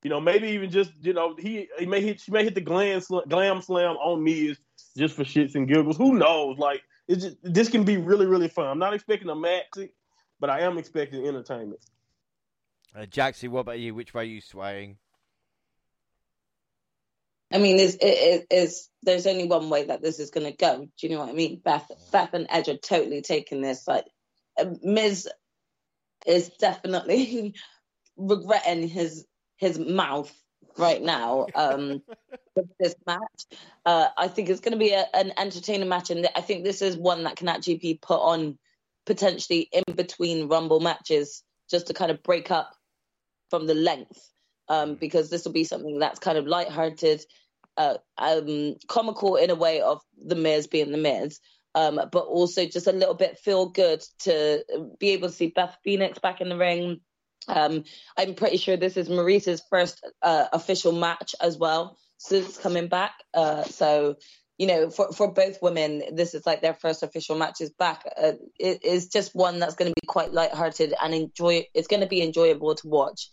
You 0.03 0.11
know, 0.11 0.21
maybe 0.21 0.49
even 0.49 0.69
just, 0.69 0.91
you 1.01 1.11
know, 1.11 1.35
he, 1.37 1.67
he 1.79 1.85
may 1.85 2.01
hit 2.01 2.21
she 2.21 2.31
may 2.31 2.43
hit 2.43 2.55
the 2.55 2.61
glam 2.61 3.01
glam 3.27 3.61
slam 3.61 3.97
on 3.97 4.23
me 4.23 4.49
is 4.49 4.57
just 4.95 5.15
for 5.15 5.23
shits 5.23 5.55
and 5.55 5.67
giggles. 5.67 5.97
Who 5.97 6.13
knows? 6.13 6.57
Like 6.57 6.81
it's 7.07 7.23
just 7.23 7.37
this 7.43 7.69
can 7.69 7.83
be 7.83 7.97
really, 7.97 8.25
really 8.25 8.47
fun. 8.47 8.67
I'm 8.67 8.79
not 8.79 8.93
expecting 8.93 9.29
a 9.29 9.35
match, 9.35 9.65
but 10.39 10.49
I 10.49 10.61
am 10.61 10.77
expecting 10.77 11.25
entertainment. 11.25 11.79
Uh, 12.95 13.01
Jaxie, 13.01 13.49
what 13.49 13.61
about 13.61 13.79
you? 13.79 13.93
Which 13.93 14.13
way 14.13 14.21
are 14.21 14.25
you 14.25 14.41
swaying? 14.41 14.97
I 17.51 17.59
mean, 17.59 17.79
is 17.79 17.97
is 18.01 18.89
there's 19.03 19.27
only 19.27 19.45
one 19.45 19.69
way 19.69 19.85
that 19.85 20.01
this 20.01 20.19
is 20.19 20.31
going 20.31 20.45
to 20.45 20.57
go. 20.57 20.79
Do 20.79 21.07
you 21.07 21.09
know 21.09 21.19
what 21.19 21.29
I 21.29 21.33
mean? 21.33 21.61
Beth, 21.63 21.89
Beth 22.11 22.33
and 22.33 22.47
Edge 22.49 22.67
are 22.67 22.77
totally 22.77 23.21
taking 23.21 23.61
this. 23.61 23.87
Like, 23.87 24.05
uh, 24.59 24.65
Miz 24.83 25.29
is 26.25 26.49
definitely 26.59 27.55
regretting 28.17 28.89
his 28.89 29.25
his 29.55 29.79
mouth 29.79 30.33
right 30.77 31.01
now 31.01 31.47
um, 31.55 32.01
with 32.55 32.67
this 32.79 32.95
match. 33.05 33.45
Uh, 33.85 34.09
I 34.17 34.27
think 34.27 34.49
it's 34.49 34.59
going 34.59 34.73
to 34.73 34.77
be 34.77 34.91
a, 34.91 35.05
an 35.13 35.31
entertaining 35.37 35.87
match, 35.87 36.09
and 36.09 36.27
I 36.35 36.41
think 36.41 36.63
this 36.63 36.81
is 36.81 36.97
one 36.97 37.23
that 37.23 37.37
can 37.37 37.47
actually 37.47 37.77
be 37.77 37.99
put 38.01 38.19
on 38.19 38.57
potentially 39.05 39.69
in 39.71 39.95
between 39.95 40.49
Rumble 40.49 40.81
matches 40.81 41.43
just 41.69 41.87
to 41.87 41.93
kind 41.93 42.11
of 42.11 42.23
break 42.23 42.51
up 42.51 42.73
from 43.49 43.67
the 43.67 43.73
length 43.73 44.29
um, 44.69 44.95
because 44.95 45.29
this 45.29 45.45
will 45.45 45.53
be 45.53 45.63
something 45.63 45.99
that's 45.99 46.19
kind 46.19 46.37
of 46.37 46.47
light-hearted, 46.47 47.23
uh, 47.77 47.97
um, 48.17 48.75
comical 48.87 49.35
in 49.35 49.49
a 49.49 49.55
way 49.55 49.81
of 49.81 50.01
the 50.17 50.35
Miz 50.35 50.67
being 50.67 50.91
the 50.91 50.97
Miz, 50.97 51.39
um, 51.75 51.99
but 52.11 52.25
also 52.25 52.65
just 52.65 52.87
a 52.87 52.91
little 52.91 53.13
bit 53.13 53.39
feel 53.39 53.67
good 53.69 54.03
to 54.19 54.63
be 54.99 55.09
able 55.09 55.29
to 55.29 55.33
see 55.33 55.47
Beth 55.47 55.77
Phoenix 55.83 56.19
back 56.19 56.41
in 56.41 56.49
the 56.49 56.57
ring. 56.57 57.01
Um, 57.47 57.83
I'm 58.17 58.33
pretty 58.33 58.57
sure 58.57 58.77
this 58.77 58.97
is 58.97 59.09
Maryse's 59.09 59.61
first 59.69 60.05
uh, 60.21 60.47
official 60.51 60.91
match 60.91 61.35
as 61.39 61.57
well 61.57 61.97
since 62.17 62.57
coming 62.57 62.87
back. 62.87 63.13
Uh, 63.33 63.63
so 63.63 64.15
you 64.57 64.65
know, 64.65 64.89
for, 64.89 65.11
for 65.13 65.31
both 65.31 65.61
women, 65.61 66.01
this 66.15 66.33
is 66.33 66.45
like 66.45 66.61
their 66.61 66.73
first 66.73 67.03
official 67.03 67.37
matches 67.37 67.69
back. 67.69 68.03
Uh, 68.19 68.33
it 68.59 68.83
is 68.83 69.07
just 69.07 69.35
one 69.35 69.59
that's 69.59 69.75
going 69.75 69.91
to 69.91 70.01
be 70.01 70.07
quite 70.07 70.33
light-hearted 70.33 70.95
and 71.01 71.13
enjoy. 71.13 71.67
It's 71.75 71.87
going 71.87 72.01
to 72.01 72.07
be 72.07 72.23
enjoyable 72.23 72.73
to 72.73 72.87
watch, 72.87 73.29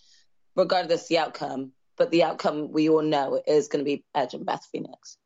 regardless 0.54 1.08
the 1.08 1.18
outcome. 1.18 1.72
But 1.96 2.10
the 2.10 2.24
outcome 2.24 2.72
we 2.72 2.88
all 2.88 3.02
know 3.02 3.40
is 3.46 3.68
going 3.68 3.84
to 3.84 3.88
be 3.88 4.04
Edge 4.14 4.34
and 4.34 4.44
Beth 4.44 4.66
Phoenix. 4.72 5.16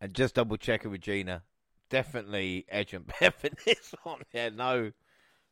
And 0.00 0.14
just 0.14 0.36
double 0.36 0.56
checking 0.56 0.90
with 0.90 1.00
Gina, 1.00 1.42
definitely 1.90 2.64
Edge 2.68 2.94
and 2.94 3.06
Beth 3.20 3.44
this 3.64 3.94
one. 4.04 4.22
Yeah, 4.32 4.50
no, 4.50 4.92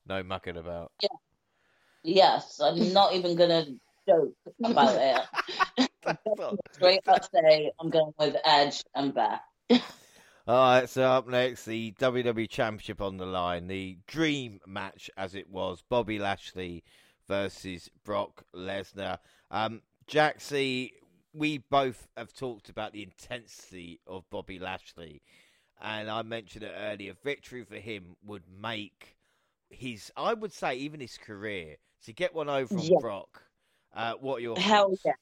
no 0.06 0.22
mucking 0.22 0.56
about. 0.56 0.92
Yeah. 1.02 1.08
Yes, 2.04 2.60
I'm 2.62 2.92
not 2.92 3.14
even 3.14 3.34
going 3.34 3.48
to 3.50 3.74
joke 4.06 4.34
about 4.62 5.26
it. 5.76 5.88
Straight 6.72 7.00
up 7.08 7.24
say 7.32 7.72
I'm 7.80 7.90
going 7.90 8.12
with 8.18 8.36
Edge 8.44 8.84
and 8.94 9.14
Beth. 9.14 9.40
All 10.46 10.80
right, 10.80 10.88
so 10.88 11.04
up 11.04 11.26
next, 11.26 11.64
the 11.64 11.94
WWE 11.98 12.50
Championship 12.50 13.00
on 13.00 13.16
the 13.16 13.24
line, 13.24 13.66
the 13.66 13.96
dream 14.06 14.60
match 14.66 15.10
as 15.16 15.34
it 15.34 15.48
was, 15.48 15.82
Bobby 15.88 16.18
Lashley 16.18 16.84
versus 17.28 17.90
Brock 18.04 18.44
Lesnar. 18.54 19.18
Um, 19.50 19.82
Jaxie, 20.08 20.92
we 21.32 21.58
both 21.58 22.06
have 22.16 22.32
talked 22.32 22.68
about 22.68 22.92
the 22.92 23.02
intensity 23.02 24.00
of 24.06 24.28
Bobby 24.30 24.58
Lashley, 24.58 25.22
and 25.80 26.10
I 26.10 26.22
mentioned 26.22 26.64
it 26.64 26.74
earlier. 26.76 27.14
Victory 27.24 27.64
for 27.64 27.76
him 27.76 28.16
would 28.24 28.44
make 28.60 29.16
his, 29.70 30.10
I 30.16 30.34
would 30.34 30.52
say, 30.52 30.76
even 30.76 31.00
his 31.00 31.18
career 31.18 31.76
to 32.04 32.12
get 32.12 32.34
one 32.34 32.48
over 32.48 32.74
on 32.74 32.82
yeah. 32.82 32.98
Brock. 33.00 33.42
Uh, 33.94 34.14
what 34.20 34.38
are 34.38 34.42
your 34.42 34.58
hell 34.58 34.88
thoughts? 34.88 35.02
yeah? 35.04 35.12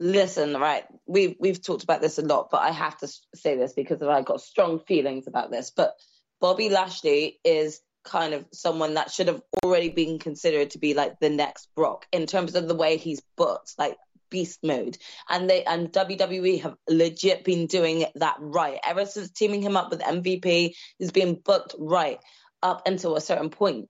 Listen, 0.00 0.54
right, 0.54 0.84
we've 1.06 1.36
we've 1.38 1.62
talked 1.62 1.84
about 1.84 2.00
this 2.00 2.18
a 2.18 2.22
lot, 2.22 2.48
but 2.50 2.60
I 2.62 2.72
have 2.72 2.98
to 2.98 3.08
say 3.34 3.56
this 3.56 3.72
because 3.72 4.02
I've 4.02 4.24
got 4.24 4.40
strong 4.40 4.80
feelings 4.80 5.28
about 5.28 5.50
this. 5.50 5.70
But 5.70 5.94
Bobby 6.40 6.70
Lashley 6.70 7.38
is 7.44 7.80
kind 8.04 8.34
of 8.34 8.44
someone 8.52 8.94
that 8.94 9.10
should 9.10 9.28
have 9.28 9.42
already 9.62 9.88
been 9.88 10.18
considered 10.18 10.70
to 10.70 10.78
be 10.78 10.94
like 10.94 11.18
the 11.20 11.30
next 11.30 11.68
Brock 11.74 12.06
in 12.12 12.26
terms 12.26 12.54
of 12.54 12.68
the 12.68 12.74
way 12.74 12.96
he's 12.96 13.22
booked. 13.36 13.74
Like 13.78 13.96
beast 14.32 14.60
mode. 14.64 14.98
And 15.28 15.48
they 15.48 15.62
and 15.62 15.92
WWE 15.92 16.62
have 16.62 16.74
legit 16.88 17.44
been 17.44 17.66
doing 17.66 18.06
that 18.16 18.36
right. 18.40 18.80
Ever 18.84 19.06
since 19.06 19.30
teaming 19.30 19.62
him 19.62 19.76
up 19.76 19.90
with 19.90 20.00
MVP, 20.00 20.74
he's 20.98 21.12
been 21.12 21.34
booked 21.34 21.76
right 21.78 22.18
up 22.62 22.82
until 22.86 23.14
a 23.14 23.20
certain 23.20 23.50
point. 23.50 23.88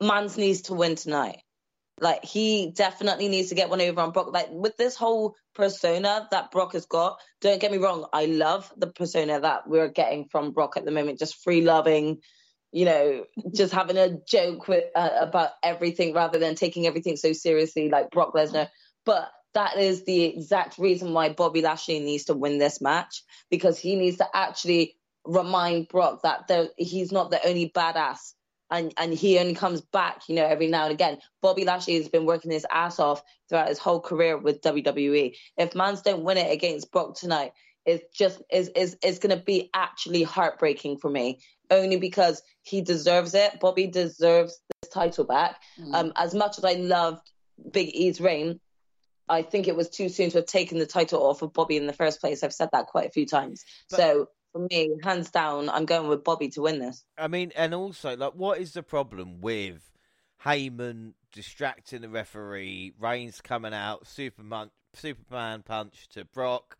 Mans 0.00 0.36
needs 0.36 0.62
to 0.62 0.74
win 0.74 0.96
tonight. 0.96 1.38
Like 2.00 2.24
he 2.24 2.72
definitely 2.74 3.28
needs 3.28 3.50
to 3.50 3.54
get 3.54 3.70
one 3.70 3.80
over 3.80 4.00
on 4.00 4.10
Brock. 4.10 4.32
Like 4.32 4.48
with 4.50 4.76
this 4.76 4.96
whole 4.96 5.36
persona 5.54 6.26
that 6.30 6.50
Brock 6.50 6.72
has 6.72 6.86
got, 6.86 7.20
don't 7.40 7.60
get 7.60 7.70
me 7.70 7.78
wrong, 7.78 8.06
I 8.12 8.26
love 8.26 8.72
the 8.76 8.88
persona 8.88 9.38
that 9.38 9.68
we're 9.68 9.88
getting 9.88 10.26
from 10.28 10.52
Brock 10.52 10.76
at 10.76 10.84
the 10.84 10.90
moment. 10.90 11.18
Just 11.18 11.44
free 11.44 11.60
loving, 11.60 12.20
you 12.72 12.86
know, 12.86 13.24
just 13.54 13.72
having 13.72 13.98
a 13.98 14.18
joke 14.26 14.66
with 14.66 14.84
uh, 14.94 15.10
about 15.20 15.50
everything 15.62 16.14
rather 16.14 16.38
than 16.38 16.54
taking 16.54 16.86
everything 16.86 17.16
so 17.16 17.32
seriously 17.32 17.88
like 17.88 18.10
Brock 18.10 18.34
Lesnar. 18.34 18.68
But 19.04 19.30
that 19.54 19.76
is 19.76 20.04
the 20.04 20.24
exact 20.24 20.78
reason 20.78 21.12
why 21.12 21.28
Bobby 21.28 21.60
Lashley 21.60 22.00
needs 22.00 22.24
to 22.24 22.34
win 22.34 22.58
this 22.58 22.80
match 22.80 23.22
because 23.50 23.78
he 23.78 23.96
needs 23.96 24.16
to 24.18 24.26
actually 24.34 24.96
remind 25.24 25.88
Brock 25.88 26.22
that 26.22 26.48
there, 26.48 26.68
he's 26.78 27.12
not 27.12 27.30
the 27.30 27.46
only 27.46 27.70
badass 27.70 28.32
and 28.70 28.94
and 28.96 29.12
he 29.12 29.38
only 29.38 29.54
comes 29.54 29.82
back, 29.82 30.22
you 30.28 30.34
know, 30.34 30.46
every 30.46 30.66
now 30.66 30.84
and 30.84 30.92
again. 30.92 31.18
Bobby 31.42 31.64
Lashley 31.64 31.96
has 31.96 32.08
been 32.08 32.24
working 32.24 32.50
his 32.50 32.66
ass 32.70 32.98
off 32.98 33.22
throughout 33.48 33.68
his 33.68 33.78
whole 33.78 34.00
career 34.00 34.38
with 34.38 34.62
WWE. 34.62 35.36
If 35.58 35.74
Mans 35.74 36.00
don't 36.00 36.24
win 36.24 36.38
it 36.38 36.50
against 36.50 36.90
Brock 36.90 37.14
tonight, 37.14 37.52
it's 37.84 38.04
just 38.16 38.42
is 38.50 38.70
is 38.74 39.18
going 39.18 39.36
to 39.36 39.44
be 39.44 39.70
actually 39.74 40.22
heartbreaking 40.22 40.98
for 40.98 41.10
me. 41.10 41.40
Only 41.72 41.96
because 41.96 42.42
he 42.60 42.82
deserves 42.82 43.34
it. 43.34 43.58
Bobby 43.58 43.86
deserves 43.86 44.60
this 44.82 44.90
title 44.90 45.24
back. 45.24 45.56
Mm. 45.80 45.94
Um, 45.94 46.12
as 46.14 46.34
much 46.34 46.58
as 46.58 46.64
I 46.64 46.74
loved 46.74 47.28
Big 47.72 47.88
E's 47.88 48.20
reign, 48.20 48.60
I 49.28 49.40
think 49.42 49.68
it 49.68 49.74
was 49.74 49.88
too 49.88 50.10
soon 50.10 50.30
to 50.30 50.38
have 50.38 50.46
taken 50.46 50.78
the 50.78 50.86
title 50.86 51.26
off 51.26 51.40
of 51.40 51.54
Bobby 51.54 51.78
in 51.78 51.86
the 51.86 51.94
first 51.94 52.20
place. 52.20 52.42
I've 52.42 52.52
said 52.52 52.68
that 52.72 52.88
quite 52.88 53.06
a 53.06 53.10
few 53.10 53.24
times. 53.24 53.64
But, 53.88 53.96
so 53.96 54.28
for 54.52 54.66
me, 54.70 54.90
hands 55.02 55.30
down, 55.30 55.70
I'm 55.70 55.86
going 55.86 56.08
with 56.08 56.24
Bobby 56.24 56.50
to 56.50 56.62
win 56.62 56.78
this. 56.78 57.02
I 57.16 57.28
mean, 57.28 57.52
and 57.56 57.74
also, 57.74 58.16
like, 58.16 58.34
what 58.34 58.58
is 58.58 58.72
the 58.74 58.82
problem 58.82 59.40
with 59.40 59.90
Heyman 60.44 61.14
distracting 61.32 62.02
the 62.02 62.10
referee, 62.10 62.92
Reigns 63.00 63.40
coming 63.40 63.72
out, 63.72 64.06
Superman, 64.06 64.70
Superman 64.94 65.62
punch 65.62 66.08
to 66.10 66.26
Brock 66.26 66.76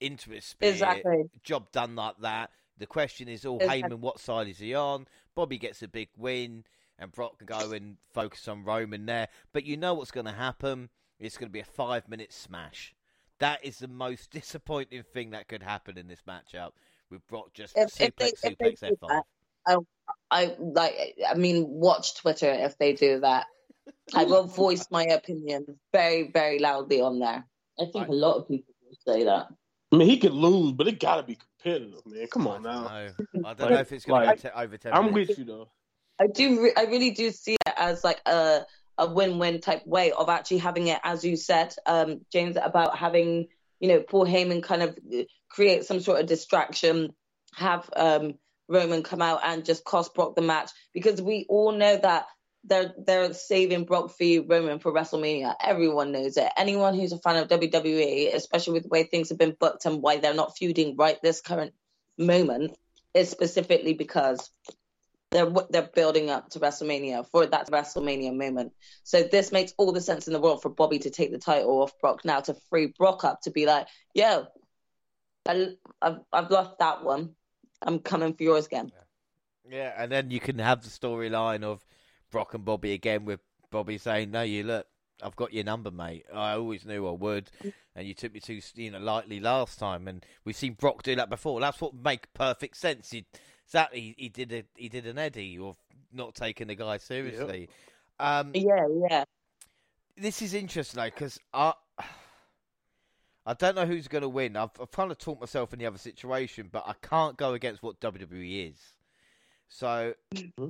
into 0.00 0.32
a 0.32 0.40
spear, 0.40 0.70
exactly. 0.70 1.24
job 1.42 1.72
done 1.72 1.96
like 1.96 2.14
that. 2.20 2.50
The 2.78 2.86
question 2.86 3.28
is, 3.28 3.44
all 3.44 3.58
oh, 3.60 3.64
exactly. 3.64 3.82
Heyman, 3.82 3.98
what 4.00 4.20
side 4.20 4.48
is 4.48 4.58
he 4.58 4.74
on? 4.74 5.06
Bobby 5.34 5.58
gets 5.58 5.82
a 5.82 5.88
big 5.88 6.08
win, 6.16 6.64
and 6.98 7.12
Brock 7.12 7.38
can 7.38 7.46
go 7.46 7.72
and 7.72 7.96
focus 8.12 8.46
on 8.48 8.64
Roman 8.64 9.06
there. 9.06 9.28
But 9.52 9.64
you 9.64 9.76
know 9.76 9.94
what's 9.94 10.10
going 10.10 10.26
to 10.26 10.32
happen? 10.32 10.88
It's 11.18 11.36
going 11.36 11.48
to 11.48 11.52
be 11.52 11.60
a 11.60 11.64
five-minute 11.64 12.32
smash. 12.32 12.94
That 13.40 13.64
is 13.64 13.78
the 13.78 13.88
most 13.88 14.30
disappointing 14.32 15.02
thing 15.02 15.30
that 15.30 15.48
could 15.48 15.62
happen 15.62 15.98
in 15.98 16.08
this 16.08 16.22
matchup 16.26 16.70
with 17.10 17.26
Brock 17.26 17.52
just 17.54 17.76
if, 17.76 17.90
suplex, 17.90 18.34
if 18.44 18.58
they, 18.58 18.72
suplex, 18.72 18.82
if 18.82 19.00
F5. 19.00 19.22
I, 19.66 19.76
I 20.30 20.56
like. 20.58 20.94
I 21.28 21.34
mean, 21.34 21.66
watch 21.68 22.16
Twitter 22.16 22.50
if 22.50 22.78
they 22.78 22.94
do 22.94 23.20
that. 23.20 23.46
I 24.14 24.24
will 24.24 24.44
voice 24.46 24.86
my 24.90 25.04
opinion 25.04 25.66
very, 25.92 26.30
very 26.30 26.58
loudly 26.58 27.00
on 27.00 27.18
there. 27.18 27.44
I 27.78 27.84
think 27.92 28.08
I, 28.08 28.12
a 28.12 28.12
lot 28.12 28.36
of 28.36 28.48
people 28.48 28.74
will 28.84 29.14
say 29.14 29.24
that. 29.24 29.48
I 29.92 29.96
mean, 29.96 30.08
he 30.08 30.18
could 30.18 30.32
lose, 30.32 30.72
but 30.72 30.88
it 30.88 31.00
got 31.00 31.16
to 31.16 31.22
be 31.22 31.38
competitive, 31.62 32.06
man. 32.06 32.26
Come 32.28 32.46
on 32.46 32.62
now. 32.62 32.86
I 32.86 33.06
don't 33.06 33.34
know, 33.34 33.42
I 33.48 33.54
don't 33.54 33.70
know 33.70 33.78
if 33.78 33.92
it's 33.92 34.04
going 34.04 34.26
like, 34.26 34.40
to 34.40 34.52
go 34.54 34.60
over 34.60 34.76
ten. 34.76 34.92
I'm 34.92 35.06
minutes. 35.06 35.30
with 35.30 35.38
you 35.38 35.44
though. 35.44 35.68
I 36.20 36.26
do. 36.26 36.62
Re- 36.62 36.72
I 36.76 36.84
really 36.84 37.10
do 37.10 37.30
see 37.30 37.54
it 37.54 37.74
as 37.76 38.04
like 38.04 38.20
a 38.26 38.66
a 38.98 39.08
win-win 39.08 39.60
type 39.60 39.86
way 39.86 40.10
of 40.10 40.28
actually 40.28 40.58
having 40.58 40.88
it, 40.88 40.98
as 41.04 41.24
you 41.24 41.36
said, 41.36 41.72
um, 41.86 42.20
James, 42.32 42.56
about 42.60 42.98
having 42.98 43.48
you 43.80 43.88
know 43.88 44.00
Paul 44.00 44.26
Heyman 44.26 44.62
kind 44.62 44.82
of 44.82 44.98
create 45.48 45.84
some 45.84 46.00
sort 46.00 46.20
of 46.20 46.26
distraction, 46.26 47.14
have 47.54 47.88
um, 47.96 48.34
Roman 48.68 49.02
come 49.02 49.22
out 49.22 49.40
and 49.44 49.64
just 49.64 49.84
cost 49.84 50.14
Brock 50.14 50.34
the 50.34 50.42
match 50.42 50.70
because 50.92 51.22
we 51.22 51.46
all 51.48 51.72
know 51.72 51.96
that 51.96 52.26
they're 52.68 52.94
they're 52.98 53.32
saving 53.32 53.84
Brock 53.84 54.10
for 54.10 54.42
Roman 54.46 54.78
for 54.78 54.92
WrestleMania. 54.92 55.54
Everyone 55.62 56.12
knows 56.12 56.36
it. 56.36 56.50
Anyone 56.56 56.94
who's 56.94 57.12
a 57.12 57.18
fan 57.18 57.36
of 57.36 57.48
WWE, 57.48 58.34
especially 58.34 58.74
with 58.74 58.84
the 58.84 58.88
way 58.88 59.04
things 59.04 59.30
have 59.30 59.38
been 59.38 59.56
booked 59.58 59.86
and 59.86 60.02
why 60.02 60.18
they're 60.18 60.34
not 60.34 60.56
feuding 60.56 60.96
right 60.96 61.20
this 61.22 61.40
current 61.40 61.72
moment, 62.16 62.76
is 63.14 63.30
specifically 63.30 63.94
because 63.94 64.50
they're 65.30 65.50
they're 65.70 65.90
building 65.94 66.30
up 66.30 66.50
to 66.50 66.60
WrestleMania 66.60 67.26
for 67.30 67.46
that 67.46 67.70
WrestleMania 67.70 68.36
moment. 68.36 68.72
So 69.02 69.22
this 69.22 69.52
makes 69.52 69.72
all 69.76 69.92
the 69.92 70.00
sense 70.00 70.26
in 70.26 70.32
the 70.32 70.40
world 70.40 70.62
for 70.62 70.68
Bobby 70.68 70.98
to 71.00 71.10
take 71.10 71.32
the 71.32 71.38
title 71.38 71.82
off 71.82 71.98
Brock 72.00 72.24
now 72.24 72.40
to 72.40 72.54
free 72.70 72.92
Brock 72.98 73.24
up 73.24 73.42
to 73.42 73.50
be 73.50 73.66
like, 73.66 73.88
yo, 74.14 74.46
I, 75.46 75.74
have 76.02 76.20
I've 76.32 76.50
lost 76.50 76.78
that 76.78 77.04
one. 77.04 77.30
I'm 77.80 78.00
coming 78.00 78.34
for 78.34 78.42
yours 78.42 78.66
again. 78.66 78.92
Yeah, 79.70 79.92
and 79.96 80.10
then 80.10 80.30
you 80.30 80.40
can 80.40 80.58
have 80.58 80.82
the 80.82 80.88
storyline 80.88 81.62
of 81.62 81.84
Brock 82.30 82.54
and 82.54 82.64
Bobby 82.64 82.92
again 82.92 83.24
with 83.24 83.40
Bobby 83.70 83.98
saying, 83.98 84.30
"No, 84.30 84.42
you 84.42 84.64
look, 84.64 84.86
I've 85.22 85.36
got 85.36 85.52
your 85.52 85.64
number, 85.64 85.90
mate. 85.90 86.26
I 86.32 86.52
always 86.52 86.84
knew 86.84 87.06
I 87.06 87.12
would, 87.12 87.50
and 87.94 88.06
you 88.06 88.14
took 88.14 88.32
me 88.32 88.40
too, 88.40 88.60
you 88.74 88.90
know, 88.90 88.98
lightly 88.98 89.40
last 89.40 89.78
time." 89.78 90.08
And 90.08 90.24
we've 90.44 90.56
seen 90.56 90.74
Brock 90.74 91.02
do 91.02 91.16
that 91.16 91.30
before. 91.30 91.60
That's 91.60 91.80
what 91.80 91.94
make 91.94 92.32
perfect 92.34 92.76
sense. 92.76 93.10
He, 93.10 93.24
exactly, 93.64 94.14
he 94.16 94.28
did 94.28 94.52
a, 94.52 94.64
he 94.74 94.88
did 94.88 95.06
an 95.06 95.18
Eddie 95.18 95.58
of 95.58 95.76
not 96.12 96.34
taking 96.34 96.68
the 96.68 96.74
guy 96.74 96.98
seriously. 96.98 97.68
Yep. 98.20 98.28
Um, 98.28 98.50
yeah, 98.54 98.86
yeah. 99.10 99.24
This 100.16 100.42
is 100.42 100.54
interesting 100.54 100.98
though 101.00 101.06
because 101.06 101.38
I. 101.52 101.74
I 103.46 103.54
don't 103.54 103.74
know 103.74 103.86
who's 103.86 104.08
going 104.08 104.20
to 104.20 104.28
win. 104.28 104.56
I've, 104.56 104.72
I've 104.78 104.90
kind 104.90 105.10
of 105.10 105.16
talked 105.16 105.40
myself 105.40 105.72
in 105.72 105.78
the 105.78 105.86
other 105.86 105.96
situation, 105.96 106.68
but 106.70 106.84
I 106.86 106.92
can't 107.00 107.34
go 107.38 107.54
against 107.54 107.82
what 107.82 107.98
WWE 107.98 108.70
is. 108.70 108.78
So 109.70 110.12
mm-hmm. 110.34 110.66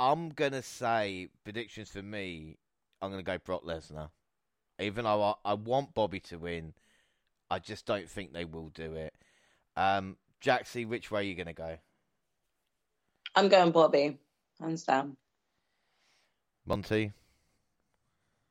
I'm 0.00 0.30
going 0.30 0.52
to 0.52 0.62
say 0.62 1.28
predictions 1.44 1.90
for 1.90 2.00
me. 2.00 2.56
I'm 3.02 3.10
going 3.10 3.22
to 3.22 3.30
go 3.30 3.36
Brock 3.36 3.64
Lesnar. 3.64 4.08
Even 4.80 5.04
though 5.04 5.22
I, 5.22 5.34
I, 5.44 5.54
want 5.54 5.92
Bobby 5.92 6.20
to 6.20 6.38
win, 6.38 6.72
I 7.50 7.58
just 7.58 7.84
don't 7.84 8.08
think 8.08 8.32
they 8.32 8.46
will 8.46 8.70
do 8.70 8.94
it. 8.94 9.12
Um, 9.76 10.16
Jaxie, 10.42 10.88
which 10.88 11.10
way 11.10 11.20
are 11.20 11.24
you 11.24 11.34
going 11.34 11.48
to 11.48 11.52
go? 11.52 11.76
I'm 13.34 13.50
going 13.50 13.72
Bobby, 13.72 14.18
hands 14.58 14.84
down. 14.84 15.18
Monty. 16.64 17.12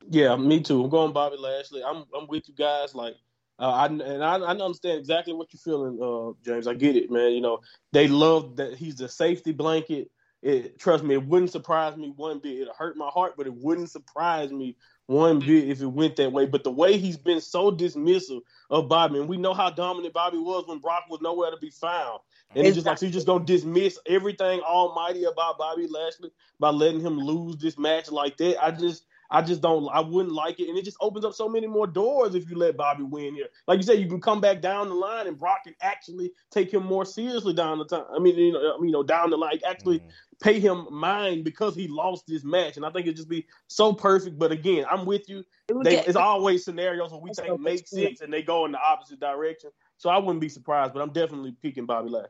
Yeah, 0.07 0.35
me 0.35 0.61
too. 0.61 0.83
I'm 0.83 0.89
going 0.91 1.13
Bobby 1.13 1.37
Lashley. 1.37 1.83
I'm 1.83 2.05
I'm 2.15 2.27
with 2.27 2.47
you 2.47 2.53
guys. 2.53 2.93
Like 2.93 3.15
uh, 3.57 3.71
I, 3.71 3.85
and 3.87 4.23
I, 4.23 4.37
I, 4.37 4.51
understand 4.51 4.99
exactly 4.99 5.33
what 5.33 5.51
you're 5.51 5.59
feeling, 5.59 5.99
uh, 6.01 6.31
James. 6.45 6.67
I 6.67 6.73
get 6.75 6.95
it, 6.95 7.11
man. 7.11 7.33
You 7.33 7.41
know, 7.41 7.59
they 7.91 8.07
love 8.07 8.55
that 8.55 8.75
he's 8.75 8.95
the 8.95 9.09
safety 9.09 9.51
blanket. 9.51 10.09
It, 10.41 10.79
trust 10.79 11.03
me, 11.03 11.15
it 11.15 11.25
wouldn't 11.25 11.51
surprise 11.51 11.97
me 11.97 12.13
one 12.15 12.39
bit. 12.39 12.59
It 12.59 12.67
hurt 12.77 12.95
my 12.95 13.09
heart, 13.09 13.33
but 13.35 13.45
it 13.45 13.53
wouldn't 13.53 13.89
surprise 13.89 14.51
me 14.51 14.77
one 15.07 15.39
bit 15.39 15.67
if 15.67 15.81
it 15.81 15.87
went 15.87 16.15
that 16.15 16.31
way. 16.31 16.45
But 16.45 16.63
the 16.63 16.71
way 16.71 16.97
he's 16.97 17.17
been 17.17 17.41
so 17.41 17.71
dismissive 17.71 18.41
of 18.69 18.87
Bobby, 18.87 19.19
and 19.19 19.27
we 19.27 19.37
know 19.37 19.53
how 19.53 19.69
dominant 19.69 20.13
Bobby 20.13 20.37
was 20.37 20.65
when 20.67 20.79
Brock 20.79 21.05
was 21.09 21.19
nowhere 21.21 21.51
to 21.51 21.57
be 21.57 21.71
found. 21.71 22.19
And 22.55 22.65
it's 22.65 22.75
just 22.75 22.87
like 22.87 23.01
you 23.01 23.09
just 23.09 23.27
gonna 23.27 23.45
dismiss 23.45 23.99
everything 24.07 24.61
almighty 24.61 25.25
about 25.25 25.57
Bobby 25.57 25.87
Lashley 25.87 26.31
by 26.59 26.69
letting 26.69 27.01
him 27.01 27.19
lose 27.19 27.57
this 27.57 27.77
match 27.77 28.09
like 28.09 28.37
that. 28.37 28.63
I 28.63 28.71
just 28.71 29.03
I 29.31 29.41
just 29.43 29.61
don't. 29.61 29.87
I 29.89 29.99
wouldn't 29.99 30.33
like 30.33 30.59
it, 30.59 30.69
and 30.69 30.77
it 30.77 30.83
just 30.83 30.97
opens 31.01 31.23
up 31.23 31.35
so 31.35 31.47
many 31.47 31.67
more 31.67 31.85
doors 31.85 32.33
if 32.33 32.49
you 32.49 32.55
let 32.55 32.77
Bobby 32.77 33.03
win 33.03 33.35
here. 33.35 33.47
Like 33.67 33.77
you 33.77 33.83
said, 33.83 33.99
you 33.99 34.07
can 34.07 34.19
come 34.19 34.41
back 34.41 34.61
down 34.61 34.89
the 34.89 34.95
line, 34.95 35.27
and 35.27 35.37
Brock 35.37 35.65
can 35.65 35.75
actually 35.81 36.31
take 36.49 36.73
him 36.73 36.83
more 36.83 37.05
seriously 37.05 37.53
down 37.53 37.77
the 37.77 37.85
time. 37.85 38.05
I 38.11 38.17
mean, 38.17 38.35
you 38.35 38.53
know, 38.53 38.81
you 38.81 38.91
know, 38.91 39.03
down 39.03 39.29
the 39.29 39.37
line, 39.37 39.59
actually 39.67 39.99
mm-hmm. 39.99 40.09
Pay 40.41 40.59
him 40.59 40.87
mine 40.89 41.43
because 41.43 41.75
he 41.75 41.87
lost 41.87 42.25
this 42.27 42.43
match, 42.43 42.77
and 42.77 42.85
I 42.85 42.89
think 42.89 43.05
it'd 43.05 43.17
just 43.17 43.29
be 43.29 43.45
so 43.67 43.93
perfect. 43.93 44.39
But 44.39 44.51
again, 44.51 44.85
I'm 44.89 45.05
with 45.05 45.29
you. 45.29 45.43
They, 45.83 45.99
it's 45.99 46.15
always 46.15 46.63
scenarios 46.65 47.11
where 47.11 47.21
we 47.21 47.33
think 47.33 47.59
make 47.59 47.87
sense 47.87 48.21
and 48.21 48.31
they 48.31 48.41
go 48.41 48.65
in 48.65 48.71
the 48.71 48.79
opposite 48.79 49.19
direction. 49.19 49.71
So 49.97 50.09
I 50.09 50.17
wouldn't 50.17 50.41
be 50.41 50.49
surprised, 50.49 50.93
but 50.93 51.01
I'm 51.01 51.11
definitely 51.11 51.55
picking 51.61 51.85
Bobby 51.85 52.09
Lashley. 52.09 52.29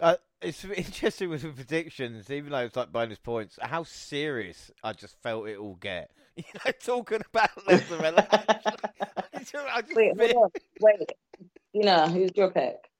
Uh, 0.00 0.16
it's 0.42 0.64
interesting 0.76 1.30
with 1.30 1.42
the 1.42 1.48
predictions, 1.48 2.30
even 2.30 2.52
though 2.52 2.58
it's 2.58 2.76
like 2.76 2.92
bonus 2.92 3.18
points, 3.18 3.58
how 3.60 3.84
serious 3.84 4.70
I 4.82 4.92
just 4.92 5.20
felt 5.22 5.48
it 5.48 5.56
all 5.58 5.76
get. 5.76 6.10
You 6.36 6.42
know, 6.66 6.72
talking 6.80 7.20
about 7.32 7.50
Lesnar. 7.68 8.00
wait, 9.94 10.18
hold 10.18 10.32
on. 10.32 10.50
Wait. 10.80 11.12
You 11.72 11.84
know, 11.84 12.08
who's 12.08 12.32
your 12.34 12.50
pick? 12.50 12.90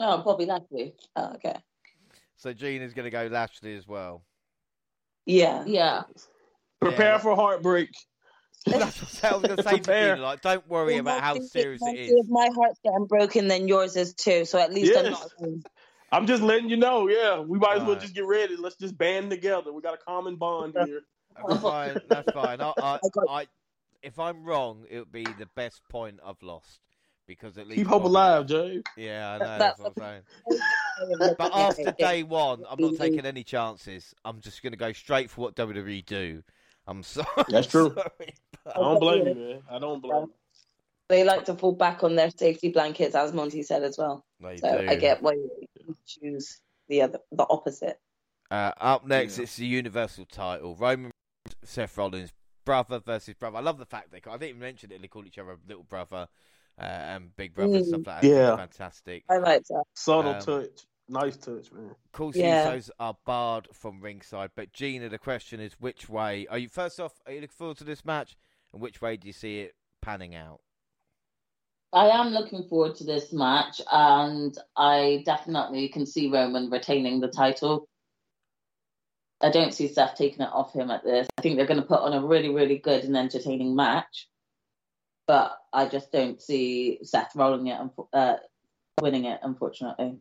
Oh, 0.00 0.22
Bobby 0.22 0.46
Lashley. 0.46 0.94
Oh, 1.14 1.34
okay. 1.34 1.56
So 2.38 2.52
Gina's 2.52 2.94
going 2.94 3.04
to 3.04 3.10
go 3.10 3.28
Lashley 3.30 3.76
as 3.76 3.86
well. 3.86 4.22
Yeah. 5.26 5.64
Yeah. 5.66 6.04
Prepare 6.80 7.12
yeah. 7.12 7.18
for 7.18 7.36
heartbreak. 7.36 7.90
That's 8.66 9.00
what 9.00 9.24
I 9.24 9.36
was 9.36 9.42
going 9.42 9.56
to 9.56 9.62
say 9.62 9.78
to 9.78 10.16
you. 10.16 10.22
Like, 10.22 10.40
don't 10.40 10.68
worry 10.68 10.94
well, 10.94 11.00
about 11.00 11.20
how 11.20 11.40
serious 11.40 11.80
it 11.82 11.98
is. 11.98 12.12
If 12.12 12.26
my 12.28 12.48
heart's 12.54 12.80
getting 12.82 13.06
broken, 13.06 13.48
then 13.48 13.68
yours 13.68 13.96
is 13.96 14.14
too. 14.14 14.44
So 14.44 14.58
at 14.58 14.72
least 14.72 14.92
yes. 14.92 15.04
I'm 15.40 15.50
not. 15.52 15.60
I'm 16.10 16.26
just 16.26 16.42
letting 16.42 16.70
you 16.70 16.76
know. 16.76 17.08
Yeah, 17.08 17.40
we 17.40 17.58
might 17.58 17.78
as 17.78 17.84
well 17.84 17.96
just 17.96 18.14
get 18.14 18.26
ready. 18.26 18.56
Let's 18.56 18.76
just 18.76 18.96
band 18.96 19.30
together. 19.30 19.72
We 19.72 19.82
got 19.82 19.94
a 19.94 19.98
common 19.98 20.36
bond 20.36 20.74
here. 20.84 21.02
That's 21.46 21.60
fine. 21.60 22.00
That's 22.08 22.32
fine. 22.32 22.60
I, 22.60 22.72
I, 22.78 22.98
I, 23.28 23.46
if 24.02 24.18
I'm 24.18 24.44
wrong, 24.44 24.84
it 24.90 24.98
would 24.98 25.12
be 25.12 25.24
the 25.24 25.48
best 25.54 25.82
point 25.88 26.18
I've 26.24 26.42
lost 26.42 26.80
because 27.26 27.58
at 27.58 27.66
least 27.66 27.78
Keep 27.78 27.88
hope 27.88 28.04
alive, 28.04 28.46
Jay. 28.46 28.82
Yeah, 28.96 29.32
I 29.32 29.38
know. 29.38 29.44
That's 29.44 29.58
That's 29.58 29.80
what 29.80 29.92
I'm 30.02 30.22
saying. 30.48 30.60
But 31.38 31.50
after 31.54 31.92
day 31.98 32.22
one, 32.22 32.64
I'm 32.68 32.80
not 32.80 32.96
taking 32.96 33.24
any 33.26 33.44
chances. 33.44 34.14
I'm 34.24 34.40
just 34.40 34.62
going 34.62 34.72
to 34.72 34.76
go 34.78 34.92
straight 34.92 35.30
for 35.30 35.42
what 35.42 35.54
WWE 35.56 36.04
do. 36.06 36.42
I'm 36.86 37.02
sorry. 37.02 37.26
That's 37.48 37.66
true. 37.66 37.92
sorry, 37.94 38.34
but- 38.64 38.76
I 38.76 38.80
don't 38.80 39.00
blame 39.00 39.26
you, 39.26 39.34
man. 39.34 39.62
I 39.70 39.78
don't 39.78 40.00
blame 40.02 40.22
you. 40.22 40.32
they 41.08 41.24
like 41.24 41.44
to 41.46 41.54
fall 41.54 41.72
back 41.72 42.02
on 42.04 42.16
their 42.16 42.30
safety 42.30 42.70
blankets, 42.70 43.14
as 43.14 43.32
Monty 43.32 43.62
said 43.62 43.82
as 43.82 43.96
well. 43.98 44.24
They 44.40 44.56
So 44.58 44.80
do. 44.82 44.88
I 44.88 44.94
get 44.96 45.22
why 45.22 45.32
you 45.32 45.96
choose 46.06 46.60
the 46.88 47.02
other, 47.02 47.18
the 47.32 47.46
opposite. 47.48 47.98
Uh, 48.50 48.72
up 48.80 49.06
next, 49.06 49.36
Yeah. 49.38 49.44
it's 49.44 49.56
the 49.56 49.66
Universal 49.66 50.26
title. 50.26 50.74
Roman 50.76 51.10
Seth 51.62 51.96
Rollins, 51.96 52.30
brother 52.64 52.98
versus 53.00 53.34
brother. 53.34 53.58
I 53.58 53.60
love 53.60 53.78
the 53.78 53.86
fact 53.86 54.10
they. 54.10 54.18
I 54.26 54.32
didn't 54.32 54.48
even 54.50 54.60
mention 54.60 54.92
it. 54.92 55.00
They 55.00 55.08
call 55.08 55.24
each 55.26 55.38
other 55.38 55.56
little 55.66 55.84
brother 55.84 56.28
uh, 56.78 56.82
and 56.84 57.34
big 57.36 57.54
brother 57.54 57.76
and 57.76 57.84
Mm. 57.84 57.88
stuff 57.88 58.06
like 58.06 58.22
that. 58.22 58.28
Yeah. 58.28 58.56
fantastic. 58.56 59.24
I 59.30 59.36
like 59.38 59.64
that. 59.64 59.84
Subtle 59.94 60.32
Um, 60.34 60.40
touch. 60.42 60.84
Nice 61.08 61.36
touch, 61.36 61.72
man. 61.72 61.90
Of 61.90 62.12
course, 62.12 62.36
Yeah. 62.36 62.70
Usos 62.70 62.90
are 63.00 63.16
barred 63.24 63.68
from 63.72 64.00
ringside. 64.00 64.50
But 64.54 64.72
Gina, 64.72 65.08
the 65.08 65.18
question 65.18 65.58
is, 65.60 65.72
which 65.80 66.08
way 66.08 66.46
are 66.48 66.58
you? 66.58 66.68
First 66.68 67.00
off, 67.00 67.14
are 67.26 67.32
you 67.32 67.40
looking 67.40 67.56
forward 67.56 67.78
to 67.78 67.84
this 67.84 68.04
match, 68.04 68.36
and 68.72 68.82
which 68.82 69.00
way 69.00 69.16
do 69.16 69.26
you 69.26 69.32
see 69.32 69.60
it 69.60 69.74
panning 70.02 70.34
out? 70.34 70.60
I 71.92 72.08
am 72.08 72.28
looking 72.28 72.64
forward 72.64 72.96
to 72.96 73.04
this 73.04 73.32
match, 73.32 73.80
and 73.90 74.56
I 74.76 75.22
definitely 75.24 75.88
can 75.88 76.04
see 76.04 76.30
Roman 76.30 76.68
retaining 76.68 77.20
the 77.20 77.28
title. 77.28 77.88
I 79.40 79.50
don't 79.50 79.72
see 79.72 79.88
Seth 79.88 80.16
taking 80.16 80.42
it 80.42 80.50
off 80.52 80.74
him 80.74 80.90
at 80.90 81.04
this. 81.04 81.28
I 81.38 81.42
think 81.42 81.56
they're 81.56 81.66
going 81.66 81.80
to 81.80 81.86
put 81.86 82.00
on 82.00 82.12
a 82.12 82.26
really, 82.26 82.50
really 82.50 82.76
good 82.76 83.04
and 83.04 83.16
entertaining 83.16 83.74
match, 83.74 84.28
but 85.26 85.56
I 85.72 85.88
just 85.88 86.12
don't 86.12 86.42
see 86.42 86.98
Seth 87.02 87.34
rolling 87.34 87.68
it, 87.68 87.80
and 87.80 87.90
uh, 88.12 88.36
winning 89.00 89.24
it, 89.24 89.40
unfortunately. 89.42 90.18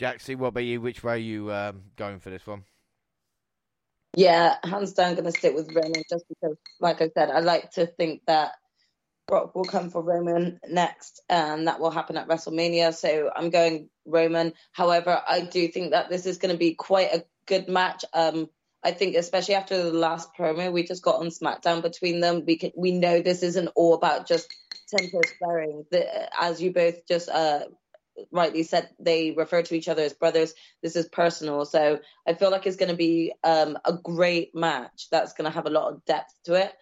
Jaxie, 0.00 0.36
what 0.36 0.48
about 0.48 0.64
you? 0.64 0.80
Which 0.80 1.04
way 1.04 1.12
are 1.12 1.16
you 1.16 1.52
um, 1.52 1.82
going 1.96 2.20
for 2.20 2.30
this 2.30 2.46
one? 2.46 2.64
Yeah, 4.16 4.56
hands 4.64 4.94
down, 4.94 5.14
going 5.14 5.26
to 5.26 5.32
stick 5.32 5.54
with 5.54 5.68
Roman 5.74 6.02
just 6.08 6.24
because, 6.28 6.56
like 6.80 7.02
I 7.02 7.10
said, 7.10 7.30
I 7.30 7.40
like 7.40 7.72
to 7.72 7.86
think 7.86 8.22
that 8.26 8.52
Brock 9.28 9.54
will 9.54 9.64
come 9.64 9.90
for 9.90 10.02
Roman 10.02 10.58
next, 10.68 11.20
and 11.28 11.68
that 11.68 11.80
will 11.80 11.90
happen 11.90 12.16
at 12.16 12.28
WrestleMania. 12.28 12.94
So 12.94 13.30
I'm 13.36 13.50
going 13.50 13.90
Roman. 14.06 14.54
However, 14.72 15.22
I 15.28 15.42
do 15.42 15.68
think 15.68 15.90
that 15.90 16.08
this 16.08 16.24
is 16.24 16.38
going 16.38 16.52
to 16.52 16.58
be 16.58 16.74
quite 16.74 17.12
a 17.12 17.24
good 17.46 17.68
match. 17.68 18.04
Um, 18.14 18.48
I 18.82 18.92
think, 18.92 19.14
especially 19.14 19.54
after 19.54 19.82
the 19.82 19.92
last 19.92 20.30
promo 20.34 20.72
we 20.72 20.82
just 20.82 21.02
got 21.02 21.20
on 21.20 21.26
SmackDown 21.26 21.82
between 21.82 22.20
them, 22.20 22.44
we 22.46 22.56
can, 22.56 22.72
we 22.74 22.92
know 22.92 23.20
this 23.20 23.42
isn't 23.42 23.68
all 23.76 23.92
about 23.92 24.26
just 24.26 24.52
tempo 24.88 25.20
sparring. 25.36 25.84
The, 25.90 26.28
as 26.42 26.60
you 26.62 26.72
both 26.72 27.06
just 27.06 27.28
uh, 27.28 27.64
rightly 28.30 28.62
said, 28.62 28.90
they 28.98 29.32
refer 29.32 29.62
to 29.62 29.74
each 29.74 29.88
other 29.88 30.02
as 30.02 30.12
brothers. 30.12 30.54
This 30.82 30.96
is 30.96 31.08
personal, 31.08 31.64
so 31.64 32.00
I 32.26 32.34
feel 32.34 32.50
like 32.50 32.66
it's 32.66 32.76
going 32.76 32.90
to 32.90 32.96
be 32.96 33.32
um, 33.44 33.78
a 33.84 33.92
great 33.92 34.54
match 34.54 35.08
that's 35.10 35.32
going 35.32 35.50
to 35.50 35.54
have 35.54 35.66
a 35.66 35.70
lot 35.70 35.92
of 35.92 36.04
depth 36.04 36.34
to 36.44 36.54
it. 36.54 36.72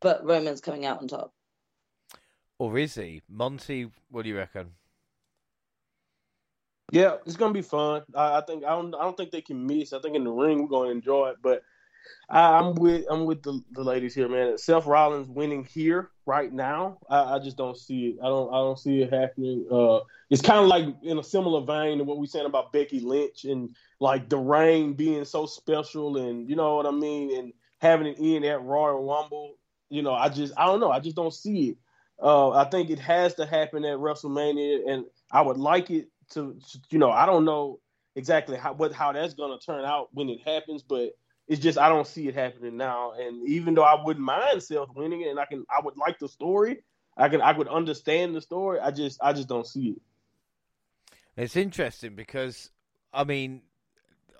But 0.00 0.24
Roman's 0.24 0.60
coming 0.60 0.84
out 0.84 1.00
on 1.00 1.08
top. 1.08 1.32
Or 2.58 2.78
is 2.78 2.94
he? 2.94 3.22
Monty, 3.28 3.90
what 4.10 4.22
do 4.22 4.28
you 4.28 4.36
reckon? 4.36 4.70
Yeah, 6.92 7.16
it's 7.26 7.36
gonna 7.36 7.52
be 7.52 7.62
fun. 7.62 8.02
I, 8.14 8.38
I 8.38 8.40
think 8.42 8.64
I 8.64 8.70
don't. 8.70 8.94
I 8.94 9.02
don't 9.02 9.16
think 9.16 9.32
they 9.32 9.40
can 9.40 9.66
miss. 9.66 9.92
I 9.92 9.98
think 9.98 10.14
in 10.14 10.22
the 10.22 10.30
ring 10.30 10.62
we're 10.62 10.68
gonna 10.68 10.90
enjoy 10.90 11.30
it. 11.30 11.36
But 11.42 11.62
I, 12.28 12.58
I'm 12.58 12.74
with. 12.74 13.04
I'm 13.10 13.24
with 13.26 13.42
the, 13.42 13.60
the 13.72 13.82
ladies 13.82 14.14
here, 14.14 14.28
man. 14.28 14.56
Seth 14.58 14.86
Rollins 14.86 15.28
winning 15.28 15.64
here 15.64 16.10
right 16.26 16.52
now. 16.52 16.98
I, 17.08 17.34
I 17.34 17.38
just 17.38 17.56
don't 17.56 17.76
see 17.76 18.08
it. 18.08 18.16
I 18.22 18.26
don't. 18.26 18.48
I 18.50 18.56
don't 18.56 18.78
see 18.78 19.02
it 19.02 19.12
happening. 19.12 19.66
Uh, 19.70 20.00
it's 20.30 20.42
kind 20.42 20.60
of 20.60 20.66
like 20.66 20.86
in 21.02 21.18
a 21.18 21.24
similar 21.24 21.60
vein 21.60 21.98
to 21.98 22.04
what 22.04 22.18
we 22.18 22.26
saying 22.26 22.46
about 22.46 22.72
Becky 22.72 23.00
Lynch 23.00 23.44
and 23.44 23.74
like 24.00 24.28
the 24.28 24.38
reign 24.38 24.94
being 24.94 25.24
so 25.24 25.46
special, 25.46 26.16
and 26.16 26.48
you 26.48 26.56
know 26.56 26.76
what 26.76 26.86
I 26.86 26.90
mean, 26.92 27.36
and 27.36 27.52
having 27.80 28.06
it 28.06 28.18
in 28.18 28.44
at 28.44 28.62
Royal 28.62 29.06
Rumble. 29.06 29.56
You 29.90 30.02
know, 30.02 30.14
I 30.14 30.28
just. 30.28 30.52
I 30.56 30.66
don't 30.66 30.80
know. 30.80 30.90
I 30.90 31.00
just 31.00 31.16
don't 31.16 31.34
see 31.34 31.70
it. 31.70 31.78
Uh, 32.22 32.50
I 32.50 32.64
think 32.64 32.90
it 32.90 32.98
has 33.00 33.34
to 33.34 33.46
happen 33.46 33.84
at 33.84 33.98
WrestleMania, 33.98 34.88
and 34.88 35.04
I 35.30 35.42
would 35.42 35.58
like 35.58 35.90
it 35.90 36.08
to, 36.30 36.58
you 36.90 36.98
know, 36.98 37.10
I 37.10 37.26
don't 37.26 37.44
know 37.44 37.80
exactly 38.16 38.56
how 38.56 38.72
what 38.72 38.92
how 38.92 39.12
that's 39.12 39.34
going 39.34 39.56
to 39.58 39.64
turn 39.64 39.84
out 39.84 40.08
when 40.12 40.28
it 40.28 40.40
happens, 40.44 40.82
but 40.82 41.10
it's 41.48 41.60
just 41.60 41.78
I 41.78 41.88
don't 41.88 42.06
see 42.06 42.28
it 42.28 42.34
happening 42.34 42.76
now. 42.76 43.12
And 43.12 43.46
even 43.48 43.74
though 43.74 43.82
I 43.82 44.02
wouldn't 44.02 44.24
mind 44.24 44.62
Seth 44.62 44.88
winning 44.94 45.22
it, 45.22 45.28
and 45.28 45.38
I 45.38 45.44
can, 45.44 45.64
I 45.70 45.80
would 45.84 45.96
like 45.96 46.18
the 46.18 46.28
story, 46.28 46.82
I 47.16 47.28
can, 47.28 47.40
I 47.42 47.52
would 47.52 47.68
understand 47.68 48.34
the 48.34 48.40
story. 48.40 48.80
I 48.80 48.90
just, 48.90 49.18
I 49.22 49.32
just 49.32 49.48
don't 49.48 49.66
see 49.66 49.90
it. 49.90 50.02
It's 51.36 51.56
interesting 51.56 52.14
because, 52.14 52.70
I 53.12 53.24
mean, 53.24 53.62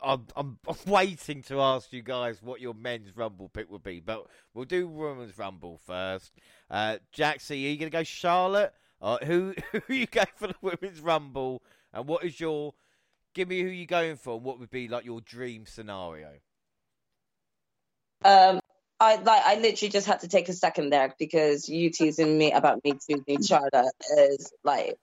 I'm, 0.02 0.26
I'm 0.36 0.58
waiting 0.86 1.42
to 1.44 1.60
ask 1.60 1.92
you 1.92 2.02
guys 2.02 2.42
what 2.42 2.60
your 2.60 2.74
men's 2.74 3.16
rumble 3.16 3.48
pick 3.48 3.70
would 3.70 3.82
be, 3.82 4.00
but 4.00 4.26
we'll 4.52 4.64
do 4.64 4.86
women's 4.88 5.36
rumble 5.38 5.80
first. 5.86 6.32
Uh, 6.70 6.98
are 7.18 7.54
you 7.54 7.76
going 7.76 7.78
to 7.78 7.90
go 7.90 8.02
Charlotte? 8.02 8.72
Uh, 9.02 9.18
who 9.24 9.54
who 9.86 9.94
you 9.94 10.06
go 10.06 10.24
for 10.36 10.46
the 10.46 10.54
women's 10.62 11.00
rumble? 11.00 11.62
And 11.92 12.06
what 12.06 12.24
is 12.24 12.40
your? 12.40 12.74
Give 13.34 13.48
me 13.48 13.60
who 13.60 13.68
you're 13.68 13.86
going 13.86 14.16
for. 14.16 14.36
And 14.36 14.44
what 14.44 14.58
would 14.60 14.70
be 14.70 14.88
like 14.88 15.04
your 15.04 15.20
dream 15.20 15.66
scenario? 15.66 16.30
Um, 18.24 18.60
I 19.00 19.16
like. 19.16 19.42
I 19.44 19.56
literally 19.56 19.90
just 19.90 20.06
had 20.06 20.20
to 20.20 20.28
take 20.28 20.48
a 20.48 20.52
second 20.52 20.90
there 20.90 21.14
because 21.18 21.68
you 21.68 21.90
teasing 21.90 22.38
me 22.38 22.52
about 22.52 22.82
me 22.84 22.94
choosing 23.08 23.42
Charlotte 23.42 23.92
is 24.16 24.52
like, 24.62 24.96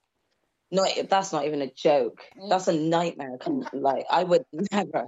not. 0.71 0.89
That's 1.09 1.31
not 1.31 1.45
even 1.45 1.61
a 1.61 1.71
joke. 1.71 2.21
That's 2.49 2.67
a 2.67 2.73
nightmare. 2.73 3.37
Like 3.73 4.05
I 4.09 4.23
would 4.23 4.45
never. 4.71 5.07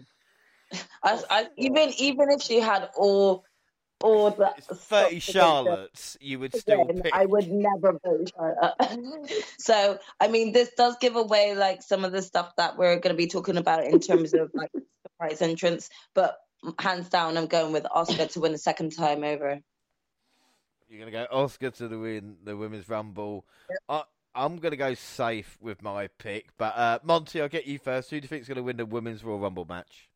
I, 1.04 1.22
I 1.30 1.48
even 1.58 1.92
even 1.98 2.30
if 2.32 2.42
she 2.42 2.60
had 2.60 2.90
all 2.96 3.46
all 4.04 4.32
the 4.32 4.54
thirty 4.76 5.20
stuff 5.20 5.34
to 5.34 5.34
go 5.34 5.40
Charlottes. 5.40 6.18
You 6.20 6.40
would 6.40 6.56
still 6.56 6.82
again, 6.82 7.02
pick. 7.02 7.16
I 7.16 7.26
would 7.26 7.50
never 7.50 7.98
vote 8.04 8.32
Charlotte. 8.36 9.34
so, 9.58 9.98
I 10.20 10.28
mean, 10.28 10.52
this 10.52 10.70
does 10.78 10.98
give 11.00 11.16
away 11.16 11.56
like 11.56 11.82
some 11.82 12.04
of 12.04 12.12
the 12.12 12.22
stuff 12.22 12.54
that 12.58 12.78
we're 12.78 13.00
going 13.00 13.16
to 13.16 13.18
be 13.18 13.28
talking 13.28 13.58
about 13.58 13.86
in 13.86 14.00
terms 14.00 14.34
of 14.34 14.52
like 14.54 14.72
surprise 15.08 15.42
entrance. 15.42 15.90
But 16.14 16.38
hands 16.80 17.10
down, 17.10 17.38
I'm 17.38 17.48
going 17.48 17.74
with 17.74 17.84
Asuka 17.84 18.32
to 18.34 18.40
win 18.40 18.52
the 18.52 18.58
second 18.58 18.96
time 18.96 19.24
over. 19.24 19.60
You're 20.90 21.00
gonna 21.00 21.12
go 21.12 21.28
Asuka 21.34 21.74
to 21.78 21.88
the 21.88 21.98
win 21.98 22.38
the 22.44 22.56
women's 22.56 22.88
rumble. 22.88 23.46
I, 23.90 24.04
I'm 24.36 24.58
gonna 24.58 24.76
go 24.76 24.94
safe 24.94 25.58
with 25.62 25.82
my 25.82 26.08
pick, 26.20 26.50
but 26.58 26.78
uh, 26.78 27.00
Monty, 27.04 27.42
I'll 27.42 27.50
get 27.50 27.66
you 27.66 27.80
first. 27.80 28.10
Who 28.10 28.20
do 28.20 28.26
you 28.26 28.30
think's 28.30 28.48
gonna 28.48 28.64
win 28.64 28.78
the 28.78 28.86
women's 28.86 29.24
Royal 29.24 29.40
Rumble 29.40 29.66
match? 29.66 30.10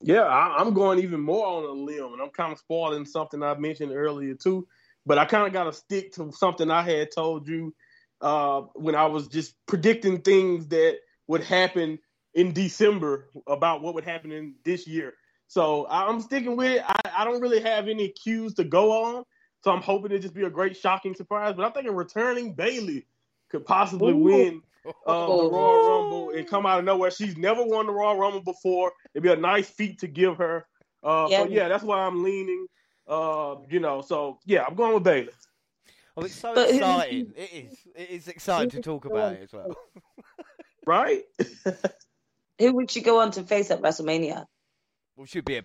Yeah, 0.00 0.22
I, 0.22 0.58
I'm 0.58 0.74
going 0.74 0.98
even 1.00 1.20
more 1.20 1.46
on 1.46 1.64
a 1.64 1.72
limb, 1.72 2.12
and 2.12 2.22
I'm 2.22 2.30
kind 2.30 2.52
of 2.52 2.58
spoiling 2.58 3.06
something 3.06 3.42
I 3.42 3.54
mentioned 3.54 3.92
earlier 3.92 4.34
too. 4.34 4.68
But 5.06 5.18
I 5.18 5.24
kind 5.24 5.46
of 5.46 5.52
got 5.52 5.64
to 5.64 5.72
stick 5.72 6.12
to 6.14 6.32
something 6.32 6.70
I 6.70 6.82
had 6.82 7.10
told 7.14 7.46
you 7.46 7.74
uh, 8.20 8.62
when 8.74 8.94
I 8.94 9.06
was 9.06 9.28
just 9.28 9.54
predicting 9.66 10.22
things 10.22 10.68
that 10.68 10.98
would 11.26 11.42
happen 11.42 11.98
in 12.34 12.52
December 12.52 13.30
about 13.46 13.82
what 13.82 13.94
would 13.94 14.04
happen 14.04 14.32
in 14.32 14.54
this 14.64 14.86
year. 14.86 15.14
So 15.46 15.86
I'm 15.88 16.20
sticking 16.20 16.56
with 16.56 16.72
it. 16.72 16.82
I, 16.86 17.10
I 17.18 17.24
don't 17.24 17.40
really 17.40 17.60
have 17.60 17.88
any 17.88 18.08
cues 18.08 18.54
to 18.54 18.64
go 18.64 18.90
on, 19.16 19.24
so 19.62 19.70
I'm 19.70 19.82
hoping 19.82 20.10
it 20.12 20.20
just 20.20 20.34
be 20.34 20.44
a 20.44 20.50
great, 20.50 20.76
shocking 20.76 21.14
surprise. 21.14 21.54
But 21.56 21.64
I'm 21.64 21.72
thinking 21.72 21.94
returning 21.94 22.54
Bayley 22.54 23.06
could 23.50 23.64
possibly 23.64 24.12
Ooh. 24.12 24.16
win 24.16 24.62
uh, 25.06 25.26
the 25.26 25.50
Royal 25.50 25.88
Rumble 26.02 26.30
and 26.30 26.48
come 26.48 26.66
out 26.66 26.78
of 26.78 26.84
nowhere. 26.84 27.10
She's 27.10 27.36
never 27.36 27.62
won 27.64 27.86
the 27.86 27.92
Royal 27.92 28.16
Rumble 28.16 28.42
before. 28.42 28.92
It'd 29.14 29.22
be 29.22 29.30
a 29.30 29.36
nice 29.36 29.68
feat 29.68 29.98
to 30.00 30.06
give 30.06 30.36
her. 30.38 30.66
Uh, 31.02 31.28
Yeah. 31.30 31.42
So 31.44 31.48
yeah, 31.50 31.68
that's 31.68 31.84
why 31.84 32.00
I'm 32.00 32.24
leaning. 32.24 32.66
Uh, 33.06 33.56
you 33.68 33.80
know, 33.80 34.00
so 34.00 34.38
yeah, 34.46 34.64
I'm 34.66 34.74
going 34.74 34.94
with 34.94 35.04
Bayley. 35.04 35.28
Oh, 36.16 36.22
it's 36.22 36.34
so 36.34 36.54
But 36.54 36.70
who- 36.70 36.76
exciting! 36.78 37.32
It 37.36 37.50
is. 37.52 37.78
It 37.94 38.10
is 38.10 38.28
exciting 38.28 38.70
to 38.70 38.80
talk 38.80 39.04
about 39.04 39.34
it 39.34 39.42
as 39.42 39.52
well. 39.52 39.76
Right? 40.86 41.22
Who 42.58 42.72
would 42.74 42.90
she 42.90 43.02
go 43.02 43.20
on 43.20 43.32
to 43.32 43.42
face 43.42 43.70
at 43.70 43.82
WrestleMania? 43.82 44.46
Well, 45.16 45.26
she'd 45.26 45.44
be 45.44 45.56
a 45.58 45.64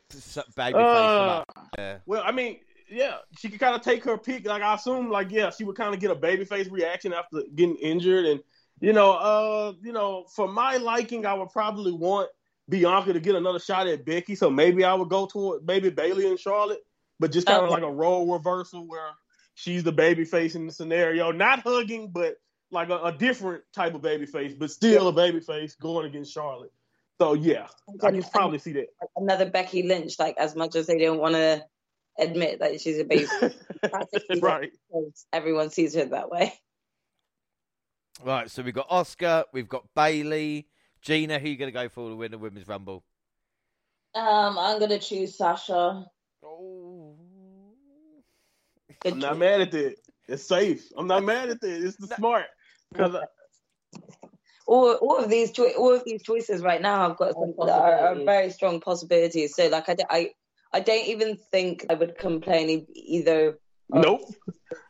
baby 0.56 0.74
face. 0.74 0.74
Uh, 0.74 1.44
yeah. 1.78 1.98
well, 2.06 2.24
I 2.26 2.32
mean, 2.32 2.60
yeah, 2.90 3.18
she 3.38 3.50
could 3.50 3.60
kind 3.60 3.76
of 3.76 3.82
take 3.82 4.04
her 4.04 4.18
pick. 4.18 4.46
Like 4.46 4.62
I 4.62 4.76
assume, 4.76 5.10
like 5.10 5.32
yeah, 5.32 5.50
she 5.50 5.64
would 5.64 5.76
kind 5.76 5.94
of 5.94 6.00
get 6.00 6.12
a 6.12 6.16
babyface 6.16 6.72
reaction 6.72 7.14
after 7.14 7.42
getting 7.56 7.76
injured, 7.78 8.26
and 8.26 8.42
you 8.80 8.94
know, 8.94 9.12
uh, 9.12 9.74
you 9.82 9.92
know, 9.92 10.26
for 10.36 10.48
my 10.48 10.78
liking, 10.78 11.26
I 11.26 11.34
would 11.34 11.50
probably 11.50 11.92
want 11.92 12.30
Bianca 12.70 13.14
to 13.14 13.20
get 13.20 13.36
another 13.36 13.60
shot 13.60 13.88
at 13.88 14.06
Becky. 14.06 14.36
So 14.36 14.50
maybe 14.50 14.84
I 14.84 14.94
would 14.94 15.10
go 15.10 15.26
toward 15.26 15.66
maybe 15.66 15.90
Bayley 15.90 16.28
and 16.30 16.40
Charlotte, 16.40 16.86
but 17.20 17.32
just 17.32 17.48
kind 17.48 17.60
of 17.64 17.66
Okay. 17.66 17.82
like 17.82 17.84
a 17.84 17.92
role 17.92 18.32
reversal 18.32 18.88
where 18.88 19.10
she's 19.56 19.84
the 19.84 19.92
baby 19.92 20.26
face 20.26 20.56
in 20.56 20.66
the 20.68 20.72
scenario, 20.72 21.32
not 21.32 21.60
hugging, 21.60 22.12
but 22.12 22.38
like 22.72 22.90
a, 22.90 23.00
a 23.04 23.12
different 23.12 23.64
type 23.74 23.96
of 23.96 24.02
baby 24.02 24.26
face, 24.28 24.54
but 24.54 24.70
still 24.72 25.08
a 25.08 25.12
baby 25.12 25.40
face 25.40 25.76
going 25.76 26.06
against 26.06 26.32
Charlotte. 26.34 26.72
So 27.20 27.34
yeah, 27.34 27.68
I 28.04 28.12
can 28.12 28.24
probably 28.24 28.60
see 28.60 28.74
that. 28.74 28.88
Another 29.16 29.50
Becky 29.50 29.84
Lynch, 29.84 30.18
like 30.20 30.38
as 30.38 30.56
much 30.56 30.76
as 30.76 30.88
they 30.88 30.98
don't 30.98 31.20
want 31.20 31.36
to 31.36 31.64
admit 32.18 32.60
that 32.60 32.80
she's 32.80 33.00
a 33.00 33.04
base. 33.04 33.32
right. 34.42 34.72
Everyone 35.34 35.70
sees 35.70 35.96
her 35.96 36.06
that 36.06 36.30
way. 36.30 36.54
Right, 38.24 38.50
so 38.50 38.62
we've 38.62 38.74
got 38.74 38.90
Asuka, 38.90 39.46
we've 39.54 39.70
got 39.70 39.86
Bayley, 39.96 40.68
Gina. 41.02 41.40
Who 41.40 41.46
are 41.46 41.50
you 41.50 41.58
going 41.58 41.70
to 41.70 41.74
go 41.74 41.88
for 41.88 42.10
to 42.10 42.16
win 42.16 42.32
the 42.32 42.38
Women's 42.38 42.68
Rumble? 42.68 43.04
Um, 44.16 44.58
I'm 44.58 44.80
gonna 44.80 45.00
choose 45.00 45.38
Sasha. 45.38 46.06
Oh, 46.44 47.16
I'm 49.06 49.20
not 49.20 49.38
mad 49.38 49.62
at 49.62 49.72
that. 49.72 49.96
It's 50.28 50.44
safe. 50.44 50.92
I'm 50.98 51.08
not 51.08 51.24
mad 51.24 51.50
at 51.50 51.62
that. 51.62 51.86
It's 51.86 51.96
the 51.98 52.08
smart. 52.08 52.46
Because 52.92 53.16
all, 54.70 54.94
all 54.96 55.18
of 55.18 55.30
these 55.30 55.52
cho- 55.52 55.72
all 55.78 55.94
of 55.94 56.04
these 56.06 56.22
choices 56.22 56.62
right 56.62 56.82
now 56.82 57.08
have 57.10 57.18
got 57.18 57.34
some, 57.34 57.54
are, 57.58 57.70
are 57.70 58.16
very 58.24 58.52
strong 58.52 58.80
possibilities. 58.80 59.56
So 59.56 59.68
like 59.68 59.90
I, 59.90 59.96
I 60.10 60.30
I 60.72 60.80
don't 60.80 61.08
even 61.08 61.38
think 61.52 61.86
I 61.90 61.96
would 61.96 62.18
complain 62.18 62.86
either. 62.94 63.58
nope. 63.90 64.22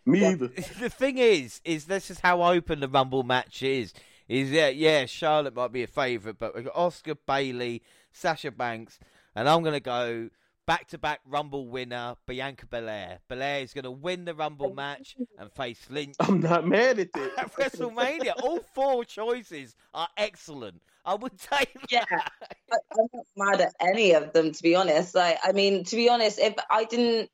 Me 0.06 0.26
either. 0.26 0.48
the 0.80 0.90
thing 0.90 1.18
is, 1.18 1.62
is 1.64 1.86
this 1.86 2.12
is 2.12 2.20
how 2.20 2.44
open 2.44 2.82
the 2.82 2.90
Rumble 2.90 3.24
match 3.24 3.64
is. 3.64 3.94
Is 4.28 4.52
yeah, 4.52 4.68
yeah, 4.68 5.06
Charlotte 5.06 5.56
might 5.56 5.72
be 5.72 5.84
a 5.84 5.88
favourite, 5.88 6.38
but 6.38 6.56
we've 6.56 6.66
got 6.66 6.76
Asuka 6.76 7.18
Bayley, 7.26 7.82
Sasha 8.12 8.52
Banks, 8.52 9.00
and 9.34 9.48
I'm 9.48 9.64
gonna 9.64 9.80
go 9.80 10.30
back 10.70 10.88
to 10.88 11.00
back 11.00 11.20
Rumble 11.26 11.68
winner 11.68 12.14
Bianca 12.28 12.68
Belair. 12.68 13.18
Belair 13.28 13.62
is 13.64 13.74
gonna 13.74 13.90
win 13.90 14.26
the 14.26 14.36
Rumble 14.36 14.72
match 14.72 15.16
and 15.40 15.52
face 15.52 15.84
Lynch 15.90 16.16
I'm 16.20 16.42
not 16.42 16.68
mad 16.68 17.00
at 17.00 17.12
that. 17.14 17.32
at 17.40 17.54
WrestleMania. 17.56 18.34
All 18.44 18.60
four 18.76 19.04
choices 19.04 19.76
are 19.96 20.08
excellent. 20.16 20.80
I 21.04 21.16
would 21.16 21.36
take 21.52 21.76
Yeah. 21.90 22.06
that. 22.12 22.32
I, 22.72 22.76
I'm 23.00 23.08
not 23.12 23.26
mad 23.36 23.62
at 23.62 23.74
any 23.82 24.12
of 24.12 24.32
them 24.32 24.52
to 24.52 24.62
be 24.62 24.76
honest. 24.76 25.16
Like 25.16 25.40
I 25.44 25.54
mean, 25.54 25.86
to 25.86 25.96
be 25.96 26.08
honest, 26.08 26.38
if 26.38 26.54
I 26.70 26.84
didn't 26.86 27.32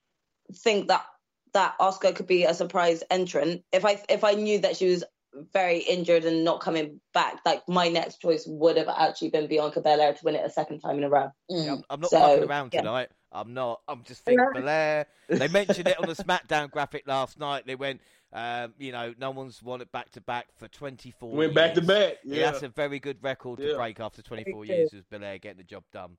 think 0.53 0.87
that 0.87 1.03
that 1.53 1.75
Asuka 1.79 2.15
could 2.15 2.27
be 2.27 2.45
a 2.45 2.53
surprise 2.53 3.03
entrant, 3.11 3.63
if 3.73 3.83
I 3.83 4.01
if 4.07 4.23
I 4.23 4.35
knew 4.35 4.59
that 4.59 4.77
she 4.77 4.87
was 4.89 5.03
very 5.53 5.79
injured 5.79 6.23
and 6.23 6.45
not 6.45 6.61
coming 6.61 7.01
back, 7.13 7.41
like 7.45 7.67
my 7.67 7.89
next 7.89 8.21
choice 8.21 8.45
would 8.47 8.77
have 8.77 8.87
actually 8.87 9.29
been 9.29 9.47
Bianca 9.47 9.81
Belair 9.81 10.13
to 10.13 10.19
win 10.23 10.35
it 10.35 10.45
a 10.45 10.49
second 10.49 10.79
time 10.79 10.97
in 10.97 11.03
a 11.03 11.09
row. 11.09 11.29
Mm. 11.51 11.69
I'm, 11.73 11.83
I'm 11.89 11.99
not 11.99 12.09
So, 12.09 12.19
fucking 12.19 12.49
around 12.49 12.73
yeah. 12.73 12.79
tonight. 12.81 13.09
I'm 13.35 13.53
not. 13.53 13.81
I'm 13.87 14.03
just 14.03 14.23
thinking 14.23 14.47
Belair. 14.53 15.07
They 15.27 15.47
mentioned 15.49 15.87
it 15.87 15.99
on 15.99 16.07
the 16.07 16.15
SmackDown 16.15 16.71
graphic 16.71 17.05
last 17.05 17.37
night. 17.39 17.65
They 17.67 17.75
went, 17.75 17.99
um, 18.31 18.73
you 18.79 18.91
know, 18.91 19.13
no 19.19 19.31
one's 19.31 19.61
won 19.61 19.81
it 19.81 19.91
back 19.91 20.11
to 20.11 20.21
back 20.21 20.47
for 20.57 20.67
24 20.69 21.31
Went 21.31 21.53
back 21.53 21.73
to 21.73 21.81
back. 21.81 22.15
Yeah, 22.23 22.37
Yeah. 22.39 22.51
that's 22.51 22.63
a 22.63 22.69
very 22.69 22.99
good 22.99 23.17
record 23.21 23.59
to 23.59 23.69
Yeah. 23.71 23.75
break 23.75 23.99
after 23.99 24.21
24 24.21 24.65
Very 24.65 24.77
years. 24.77 24.93
Was 24.93 25.03
Belair 25.03 25.37
getting 25.37 25.57
the 25.57 25.63
job 25.63 25.83
done? 25.91 26.17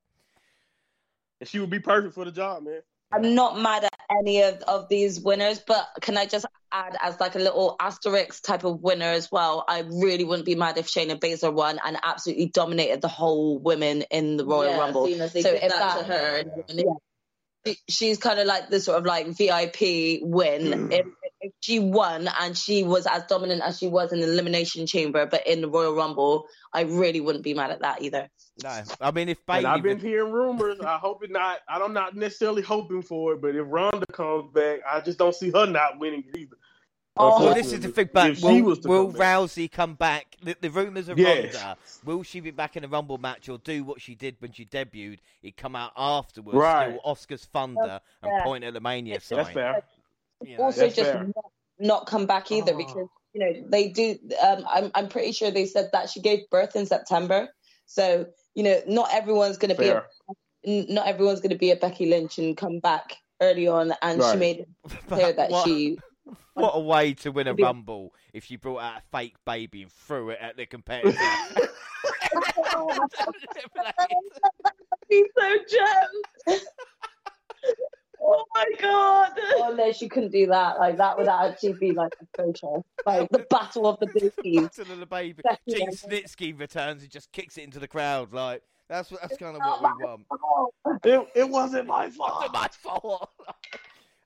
And 1.41 1.49
she 1.49 1.59
would 1.59 1.71
be 1.71 1.81
perfect 1.81 2.15
for 2.15 2.25
the 2.25 2.33
job, 2.33 2.63
man. 2.65 2.83
I'm 3.13 3.35
not 3.37 3.57
mad 3.61 3.85
at 3.85 3.93
any 4.19 4.43
of, 4.43 4.57
of 4.63 4.89
these 4.89 5.21
winners, 5.21 5.61
but 5.61 5.87
can 6.01 6.17
I 6.17 6.27
just 6.27 6.45
add 6.73 6.97
as 7.01 7.21
like 7.21 7.37
a 7.37 7.39
little 7.39 7.77
asterisk 7.79 8.43
type 8.43 8.65
of 8.65 8.83
winner 8.83 9.07
as 9.07 9.31
well? 9.31 9.65
I 9.69 9.81
really 9.89 10.25
wouldn't 10.25 10.45
be 10.45 10.57
mad 10.57 10.77
if 10.77 10.89
Shayna 10.89 11.17
Baszler 11.21 11.53
won 11.53 11.79
and 11.87 11.97
absolutely 12.03 12.47
dominated 12.47 13.03
the 13.03 13.09
whole 13.09 13.59
women 13.59 14.03
in 14.11 14.37
the 14.37 14.45
Royal 14.45 14.73
yeah, 14.73 14.79
Rumble. 14.81 15.07
seeing 15.07 15.21
as 15.21 15.33
they 15.33 15.43
So 15.43 15.51
if 15.51 15.61
that, 15.61 15.69
that- 15.71 15.99
to 15.99 16.05
her, 16.13 16.37
and 16.39 16.51
she- 16.69 16.85
she's 17.89 18.19
kind 18.19 18.39
of 18.39 18.47
like 18.47 18.71
the 18.71 18.81
sort 18.81 18.99
of 18.99 19.05
like 19.05 19.27
VIP 19.29 20.21
win. 20.23 20.73
Hmm. 20.73 20.93
if, 20.93 21.07
if 21.41 21.53
she 21.61 21.79
won 21.79 22.29
and 22.41 22.57
she 22.57 22.83
was 22.83 23.07
as 23.07 23.25
dominant 23.29 23.63
as 23.63 23.79
she 23.79 23.89
was 23.89 24.13
in 24.13 24.21
the 24.21 24.27
Elimination 24.27 24.87
Chamber, 24.87 25.27
but 25.27 25.47
in 25.47 25.61
the 25.61 25.69
Royal 25.69 25.95
Rumble, 25.95 26.47
I 26.73 26.83
really 26.83 27.21
wouldn't 27.21 27.45
be 27.45 27.55
mad 27.55 27.71
at 27.71 27.81
that 27.81 28.03
either. 28.03 28.29
No, 28.63 28.83
I 29.01 29.11
mean 29.11 29.29
if 29.29 29.39
And 29.49 29.63
Bayley, 29.63 29.67
I've 29.67 29.83
been 29.83 30.01
hearing 30.01 30.33
rumors. 30.33 30.81
I 30.81 30.97
hope 30.97 31.23
it 31.23 31.31
not. 31.31 31.59
I'm 31.69 31.93
not 31.93 32.17
necessarily 32.17 32.63
hoping 32.63 33.03
for 33.03 33.35
it, 33.35 33.43
but 33.43 33.55
if 33.55 33.67
Ronda 33.69 34.07
comes 34.13 34.53
back, 34.53 34.81
I 34.91 35.01
just 35.01 35.19
don't 35.19 35.35
see 35.35 35.51
her 35.51 35.67
not 35.67 35.99
winning 35.99 36.25
either. 36.37 36.57
Oh, 37.19 37.45
well, 37.45 37.55
this 37.55 37.73
is 37.73 37.81
the 37.81 37.89
thing. 37.89 38.11
But 38.13 38.41
will, 38.41 38.63
will 38.63 38.77
come 38.77 39.13
back. 39.13 39.21
Rousey 39.21 39.71
come 39.71 39.95
back? 39.95 40.37
The, 40.43 40.57
the 40.61 40.71
rumors 40.71 41.09
are 41.09 41.15
Yes. 41.17 41.55
Ronda. 41.55 41.77
Will 42.05 42.23
she 42.23 42.41
be 42.41 42.51
back 42.51 42.77
in 42.77 42.85
a 42.85 42.89
Rumble 42.89 43.19
match 43.19 43.49
or 43.49 43.59
do 43.59 43.85
what 43.85 44.01
she 44.01 44.15
did 44.15 44.37
when 44.41 44.53
she 44.53 44.65
debuted? 44.67 45.19
It 45.43 45.57
come 45.57 45.75
out 45.75 45.93
afterwards, 45.97 46.57
Right. 46.59 46.91
steal 46.91 47.01
Asuka's 47.15 47.45
thunder 47.47 48.01
and 48.23 48.33
Yeah. 48.33 48.45
point 48.45 48.65
at 48.65 48.75
the 48.75 48.81
Mania 48.81 49.21
sign. 49.21 49.39
That's 49.39 49.51
fair. 49.51 49.83
You 50.43 50.59
know, 50.59 50.65
also 50.65 50.81
that's 50.81 50.95
just 50.97 51.11
fair. 51.11 51.25
not, 51.25 51.45
not 51.79 52.07
come 52.07 52.27
back 52.27 52.53
either 52.53 52.75
Oh. 52.75 52.77
because 52.77 53.09
you 53.33 53.41
know 53.41 53.67
they 53.71 53.89
do 53.89 54.19
um 54.43 54.67
I'm 54.69 54.91
I'm 54.95 55.09
pretty 55.09 55.33
sure 55.33 55.51
they 55.51 55.67
said 55.67 55.91
that 55.93 56.11
she 56.11 56.21
gave 56.21 56.49
birth 56.51 56.77
in 56.77 56.87
September 56.87 57.49
so 57.87 58.27
you 58.55 58.63
know 58.63 58.81
not 58.87 59.13
everyone's 59.13 59.59
going 59.59 59.75
to 59.75 59.81
be 59.81 59.89
a, 59.89 60.03
not 60.93 61.07
everyone's 61.07 61.41
going 61.41 61.51
to 61.51 61.59
be 61.59 61.71
a 61.71 61.77
Becky 61.77 62.07
Lynch 62.07 62.39
and 62.39 62.57
come 62.57 62.79
back 62.81 63.15
early 63.43 63.69
on 63.69 63.93
and 64.03 64.23
she 64.23 64.37
made 64.37 64.61
it 64.61 64.69
clear 65.09 65.33
that 65.33 65.51
what, 65.51 65.65
she 65.67 65.99
what 66.55 66.73
a 66.75 66.81
way 66.81 67.15
to 67.15 67.31
win 67.31 67.47
a 67.47 67.53
Maybe- 67.53 67.63
Rumble 67.63 68.13
if 68.33 68.45
she 68.45 68.57
brought 68.57 68.81
out 68.83 68.99
a 68.99 69.03
fake 69.17 69.37
baby 69.45 69.83
and 69.83 69.93
threw 69.93 70.31
it 70.31 70.39
at 70.41 70.57
the 70.57 70.67
competitor. 70.67 71.17
He's 75.09 75.27
so 75.39 75.57
jealous. 75.69 76.65
oh 78.23 78.45
my 78.55 78.65
god! 78.81 79.31
Oh 79.57 79.75
no, 79.77 79.93
she 79.93 80.09
couldn't 80.09 80.33
do 80.33 80.47
that. 80.49 80.79
Like 80.79 80.97
that 80.99 81.17
would 81.17 81.29
actually 81.29 81.75
be 81.75 81.93
like 81.93 82.13
atrocious. 82.21 82.83
Like 83.05 83.29
the 83.31 83.47
battle 83.51 83.87
of 83.87 83.99
the 84.01 84.07
babies. 84.43 84.71
to 84.71 84.85
the 84.85 85.07
baby. 85.07 85.43
Gene 85.69 85.91
Snitsky 85.93 86.59
returns 86.59 87.03
and 87.03 87.11
just 87.11 87.31
kicks 87.33 87.57
it 87.57 87.65
into 87.65 87.79
the 87.79 87.89
crowd. 87.89 88.33
Like 88.33 88.63
that's 88.89 89.11
what 89.11 89.21
that's 89.23 89.37
kind 89.37 89.57
of 89.57 89.63
what 89.63 89.83
we 89.83 90.05
want. 90.05 90.27
It, 91.05 91.29
it 91.35 91.49
wasn't 91.49 91.87
my 91.87 92.07
It's 92.07 92.17
fault. 92.17 92.41
not 92.41 92.53
my 92.53 92.69
fault. 92.83 93.31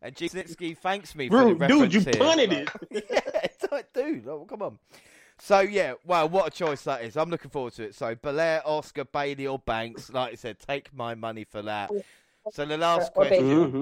And 0.03 0.17
Gene 0.17 0.29
Snitsky 0.31 0.77
thanks 0.77 1.15
me 1.15 1.29
for 1.29 1.45
Rude, 1.45 1.59
the 1.59 1.67
dude, 1.69 1.93
you 1.93 2.01
reference 2.01 2.17
here. 2.17 2.25
punted 2.27 2.51
Like, 2.51 2.75
yeah, 3.11 3.41
it's 3.45 3.71
like, 3.71 3.93
dude, 3.93 4.27
oh, 4.29 4.47
come 4.49 4.63
on. 4.63 4.79
So 5.39 5.61
yeah, 5.61 5.95
well, 6.05 6.29
what 6.29 6.47
a 6.47 6.51
choice 6.51 6.83
that 6.85 7.03
is. 7.03 7.17
I'm 7.17 7.31
looking 7.31 7.51
forward 7.51 7.73
to 7.75 7.85
it. 7.85 7.95
So 7.95 8.15
Belair, 8.15 8.63
Asuka, 8.67 9.07
Bayley, 9.11 9.47
or 9.47 9.59
Banks. 9.59 10.11
Like 10.11 10.33
I 10.33 10.35
said, 10.37 10.59
take 10.59 10.93
my 10.95 11.15
money 11.15 11.45
for 11.45 11.63
that. 11.63 11.91
So 12.53 12.65
the 12.65 12.77
last 12.79 13.13
Or 13.15 13.25
Bayley. 13.25 13.39
question, 13.39 13.73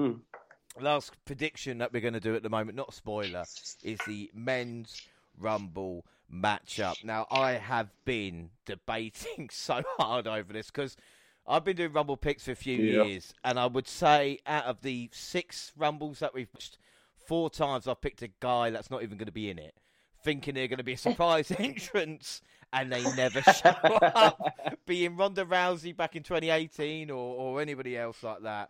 Mhm. 0.77 0.81
last 0.83 1.13
prediction 1.25 1.77
that 1.79 1.91
we're 1.93 2.01
going 2.01 2.13
to 2.13 2.19
do 2.19 2.35
at 2.35 2.43
the 2.43 2.49
moment, 2.49 2.75
not 2.77 2.93
spoiler, 2.93 3.43
is 3.83 3.99
the 4.07 4.29
men's 4.33 5.01
rumble 5.37 6.05
matchup. 6.33 7.03
Now, 7.03 7.27
I 7.31 7.53
have 7.53 7.89
been 8.05 8.49
debating 8.65 9.49
so 9.51 9.81
hard 9.97 10.27
over 10.27 10.53
this 10.53 10.67
because 10.67 10.95
I've 11.49 11.65
been 11.65 11.75
doing 11.75 11.91
rumble 11.91 12.15
picks 12.17 12.45
for 12.45 12.51
a 12.51 12.55
few 12.55 12.77
Yeah. 12.77 13.03
years, 13.05 13.33
and 13.43 13.59
I 13.59 13.65
would 13.65 13.87
say 13.87 14.39
out 14.45 14.65
of 14.65 14.81
the 14.81 15.09
six 15.11 15.73
rumbles 15.75 16.19
that 16.19 16.33
we've 16.33 16.47
watched, 16.53 16.77
four 17.27 17.49
times 17.49 17.87
I've 17.87 18.01
picked 18.01 18.21
a 18.21 18.29
guy 18.39 18.69
that's 18.69 18.91
not 18.91 19.01
even 19.03 19.17
going 19.17 19.25
to 19.25 19.31
be 19.31 19.49
in 19.49 19.57
it, 19.57 19.75
thinking 20.23 20.53
they're 20.53 20.67
going 20.67 20.77
to 20.77 20.83
be 20.83 20.93
a 20.93 20.97
surprise 21.09 21.51
entrance. 21.51 22.41
And 22.71 22.93
they 22.93 23.01
never 23.15 23.41
show 23.53 23.69
up, 23.69 24.39
being 24.85 25.17
Ronda 25.17 25.43
Rousey 25.43 25.97
back 25.97 26.15
in 26.15 26.21
2018 26.21 27.09
or, 27.09 27.15
or 27.15 27.61
anybody 27.61 27.97
else 27.97 28.21
like 28.21 28.43
that. 28.43 28.69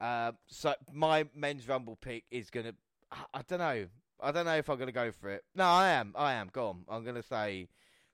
Uh, 0.00 0.30
so 0.46 0.74
my 0.92 1.26
men's 1.34 1.66
rumble 1.66 1.96
pick 1.96 2.22
is 2.30 2.50
gonna. 2.50 2.72
I, 3.10 3.16
I 3.34 3.42
don't 3.48 3.58
know. 3.58 3.86
I 4.20 4.30
don't 4.30 4.44
know 4.46 4.54
if 4.56 4.70
I'm 4.70 4.78
gonna 4.78 4.92
go 4.92 5.10
for 5.10 5.28
it. 5.30 5.42
No, 5.56 5.64
I 5.64 5.88
am. 5.90 6.12
I 6.16 6.34
am. 6.34 6.50
Go 6.52 6.68
on. 6.68 6.84
I'm 6.88 7.04
gonna 7.04 7.22
say 7.24 7.66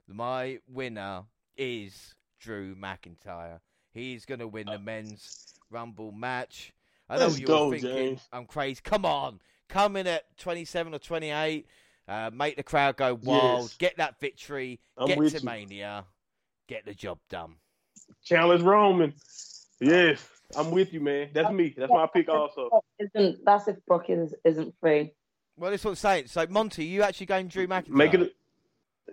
my 0.07 0.57
winner 0.67 1.25
is 1.55 2.15
Drew 2.39 2.75
McIntyre. 2.75 3.59
He's 3.91 4.25
gonna 4.25 4.47
win 4.47 4.67
the 4.67 4.79
men's 4.79 5.53
rumble 5.69 6.11
match. 6.11 6.73
I 7.09 7.15
know 7.15 7.21
Let's 7.21 7.33
what 7.33 7.41
you're 7.41 7.47
go, 7.47 7.71
thinking. 7.71 7.89
James. 7.89 8.21
I'm 8.31 8.45
crazy. 8.45 8.81
Come 8.83 9.05
on, 9.05 9.39
come 9.67 9.95
in 9.95 10.07
at 10.07 10.25
27 10.37 10.93
or 10.93 10.99
28. 10.99 11.65
Uh, 12.07 12.31
make 12.33 12.55
the 12.55 12.63
crowd 12.63 12.97
go 12.97 13.13
wild. 13.21 13.61
Yes. 13.61 13.77
Get 13.77 13.97
that 13.97 14.19
victory. 14.19 14.79
I'm 14.97 15.07
get 15.07 15.17
to 15.17 15.39
you. 15.39 15.45
Mania. 15.45 16.05
Get 16.67 16.85
the 16.85 16.93
job 16.93 17.19
done. 17.29 17.55
Challenge 18.23 18.63
Roman. 18.63 19.13
Yes, 19.79 20.27
I'm 20.55 20.71
with 20.71 20.93
you, 20.93 20.99
man. 20.99 21.29
That's 21.33 21.51
me. 21.51 21.73
That's 21.77 21.91
my 21.91 22.07
pick 22.13 22.29
also. 22.29 22.69
Isn't 22.99 23.43
that's 23.45 23.67
if 23.67 23.77
Brock 23.85 24.09
is 24.09 24.33
isn't 24.43 24.73
free? 24.81 25.13
Well, 25.57 25.71
that's 25.71 25.83
what 25.83 25.91
I'm 25.91 25.95
saying. 25.95 26.27
So, 26.27 26.45
Monty, 26.49 26.85
you 26.85 27.03
actually 27.03 27.25
going 27.25 27.47
Drew 27.47 27.67
McIntyre? 27.67 27.89
Make 27.89 28.13
it. 28.13 28.35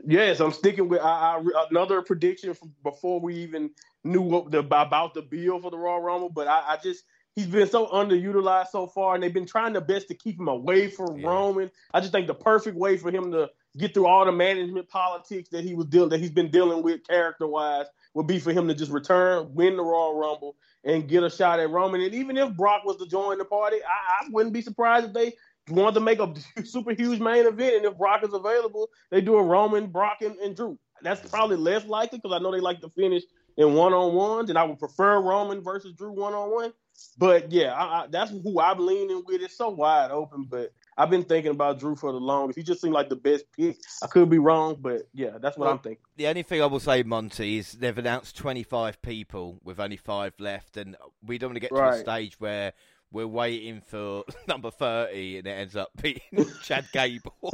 Yes, 0.06 0.40
I'm 0.40 0.52
sticking 0.52 0.88
with 0.88 1.00
I, 1.00 1.38
I, 1.38 1.66
another 1.70 2.02
prediction 2.02 2.54
from 2.54 2.72
before 2.82 3.20
we 3.20 3.36
even 3.36 3.70
knew 4.04 4.20
what 4.20 4.50
the, 4.50 4.58
about 4.58 5.14
the 5.14 5.22
bill 5.22 5.60
for 5.60 5.70
the 5.70 5.78
Raw 5.78 5.96
Rumble. 5.96 6.30
But 6.30 6.48
I, 6.48 6.74
I 6.74 6.78
just 6.82 7.04
he's 7.34 7.46
been 7.46 7.68
so 7.68 7.86
underutilized 7.86 8.68
so 8.68 8.86
far, 8.86 9.14
and 9.14 9.22
they've 9.22 9.32
been 9.32 9.46
trying 9.46 9.72
their 9.72 9.82
best 9.82 10.08
to 10.08 10.14
keep 10.14 10.38
him 10.38 10.48
away 10.48 10.88
from 10.88 11.18
Yeah. 11.18 11.28
Roman. 11.28 11.70
I 11.94 12.00
just 12.00 12.12
think 12.12 12.26
the 12.26 12.34
perfect 12.34 12.76
way 12.76 12.96
for 12.96 13.10
him 13.10 13.32
to 13.32 13.50
get 13.76 13.92
through 13.94 14.06
all 14.06 14.24
the 14.24 14.32
management 14.32 14.88
politics 14.88 15.50
that 15.50 15.62
he 15.62 15.74
was 15.74 15.86
dealing 15.86 16.08
that 16.08 16.20
he's 16.20 16.30
been 16.30 16.50
dealing 16.50 16.82
with 16.82 17.06
character 17.06 17.46
wise 17.46 17.86
would 18.14 18.26
be 18.26 18.38
for 18.38 18.52
him 18.52 18.66
to 18.68 18.74
just 18.74 18.90
return, 18.90 19.54
win 19.54 19.76
the 19.76 19.82
Royal 19.82 20.18
Rumble, 20.18 20.56
and 20.84 21.08
get 21.08 21.22
a 21.22 21.30
shot 21.30 21.60
at 21.60 21.68
Roman. 21.68 22.00
And 22.00 22.14
even 22.14 22.38
if 22.38 22.56
Brock 22.56 22.84
was 22.84 22.96
to 22.96 23.06
join 23.06 23.36
the 23.38 23.44
party, 23.44 23.76
I, 23.76 24.24
I 24.24 24.28
wouldn't 24.30 24.54
be 24.54 24.62
surprised 24.62 25.06
if 25.06 25.12
they 25.12 25.34
wanted 25.68 25.94
to 25.94 26.00
make 26.00 26.20
a 26.20 26.32
super 26.64 26.92
huge 26.92 27.20
main 27.20 27.46
event. 27.46 27.76
And 27.76 27.84
if 27.86 27.98
Brock 27.98 28.24
is 28.24 28.32
available, 28.32 28.88
they 29.10 29.20
do 29.20 29.36
a 29.36 29.42
Roman, 29.42 29.86
Brock, 29.88 30.18
and, 30.22 30.36
and 30.36 30.56
Drew. 30.56 30.78
That's 31.02 31.28
probably 31.28 31.56
less 31.56 31.84
likely 31.84 32.18
because 32.18 32.34
I 32.34 32.42
know 32.42 32.52
they 32.52 32.60
like 32.60 32.80
to 32.80 32.88
finish 32.90 33.22
in 33.56 33.74
one 33.74 33.92
on 33.92 34.14
ones, 34.14 34.50
and 34.50 34.58
I 34.58 34.64
would 34.64 34.78
prefer 34.78 35.20
Roman 35.20 35.62
versus 35.62 35.92
Drew 35.94 36.12
one 36.12 36.34
on 36.34 36.50
one. 36.50 36.72
But 37.18 37.52
yeah, 37.52 37.72
I, 37.72 37.84
I, 37.84 38.06
that's 38.10 38.30
who 38.30 38.60
I'm 38.60 38.84
leaning 38.84 39.22
with. 39.26 39.42
It's 39.42 39.56
so 39.56 39.68
wide 39.68 40.10
open, 40.10 40.46
but 40.48 40.72
I've 40.96 41.10
been 41.10 41.24
thinking 41.24 41.52
about 41.52 41.78
Drew 41.78 41.94
for 41.94 42.12
the 42.12 42.18
longest. 42.18 42.58
He 42.58 42.62
just 42.62 42.80
seemed 42.80 42.94
like 42.94 43.10
the 43.10 43.16
best 43.16 43.44
pick. 43.56 43.76
I 44.02 44.06
could 44.06 44.30
be 44.30 44.38
wrong, 44.38 44.76
but 44.80 45.02
yeah, 45.12 45.38
that's 45.38 45.58
what 45.58 45.66
Well, 45.66 45.74
I'm 45.74 45.78
thinking. 45.80 46.02
The 46.16 46.26
only 46.26 46.42
thing 46.42 46.62
I 46.62 46.66
will 46.66 46.80
say, 46.80 47.02
Monty, 47.02 47.58
is 47.58 47.72
they've 47.72 47.96
announced 47.96 48.36
25 48.36 49.02
people 49.02 49.58
with 49.62 49.78
only 49.78 49.98
five 49.98 50.34
left, 50.38 50.76
and 50.76 50.96
we 51.22 51.36
don't 51.36 51.50
want 51.50 51.56
to 51.56 51.60
get 51.60 51.74
to 51.74 51.88
a 51.88 51.98
stage 51.98 52.40
where 52.40 52.72
we're 53.12 53.26
waiting 53.26 53.80
for 53.86 54.24
number 54.48 54.70
30 54.70 55.38
and 55.38 55.46
it 55.46 55.50
ends 55.50 55.76
up 55.76 55.90
being 56.00 56.20
Chad 56.62 56.86
Gable. 56.92 57.32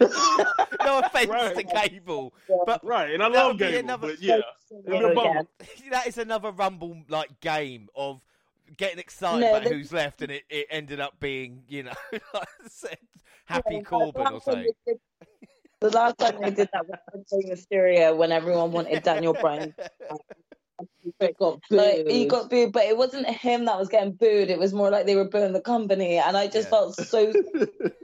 no 0.00 0.98
offense 0.98 1.28
Right. 1.28 1.54
to 1.56 1.62
Gable, 1.62 2.34
but 2.66 2.84
Right, 2.84 3.10
and 3.12 3.22
I 3.22 3.28
love 3.28 3.58
Gable, 3.58 3.78
another- 3.78 4.08
but 4.08 4.20
yeah, 4.22 4.40
it'd 4.70 4.86
be 4.86 4.96
a 4.98 5.14
bummer. 5.14 5.46
that 5.90 6.06
is 6.06 6.18
another 6.18 6.50
Rumble 6.50 6.96
like 7.08 7.40
game 7.40 7.88
of 7.94 8.20
getting 8.76 8.98
excited 8.98 9.40
No, 9.40 9.50
about 9.56 9.64
the- 9.64 9.70
who's 9.74 9.92
left, 9.92 10.22
and 10.22 10.32
it, 10.32 10.42
it 10.50 10.66
ended 10.70 11.00
up 11.00 11.18
being, 11.20 11.62
you 11.68 11.84
know, 11.84 11.92
like 12.12 12.22
I 12.34 12.68
said, 12.68 12.98
Happy 13.44 13.76
Yeah, 13.76 13.80
Corbin 13.82 14.26
or 14.26 14.40
something. 14.40 14.70
did- 14.86 14.98
The 15.80 15.90
last 15.90 16.18
time 16.18 16.40
they 16.40 16.50
did 16.50 16.68
that 16.72 16.84
was 16.88 16.98
Rey 17.32 17.50
Mysterio 17.50 18.16
when 18.16 18.32
everyone 18.32 18.72
wanted 18.72 19.02
Daniel 19.02 19.34
Bryan. 19.34 19.74
It 21.20 21.38
got 21.38 21.60
Like 21.70 22.06
he 22.08 22.26
got 22.26 22.50
booed, 22.50 22.72
but 22.72 22.84
it 22.84 22.96
wasn't 22.96 23.28
him 23.28 23.64
that 23.64 23.78
was 23.78 23.88
getting 23.88 24.12
booed. 24.12 24.50
It 24.50 24.58
was 24.58 24.72
more 24.72 24.90
like 24.90 25.06
they 25.06 25.16
were 25.16 25.28
booing 25.28 25.52
the 25.52 25.60
company, 25.60 26.18
and 26.18 26.36
I 26.36 26.46
just 26.46 26.66
Yeah. 26.66 26.70
felt 26.70 26.96
so. 26.96 27.32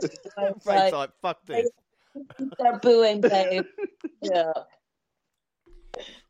Frank's 0.62 0.64
like, 0.64 0.92
like, 0.92 1.10
fuck 1.20 1.46
this. 1.46 1.70
they're 2.58 2.78
booing, 2.78 3.20
babe. 3.20 3.64
Yeah. 4.24 4.52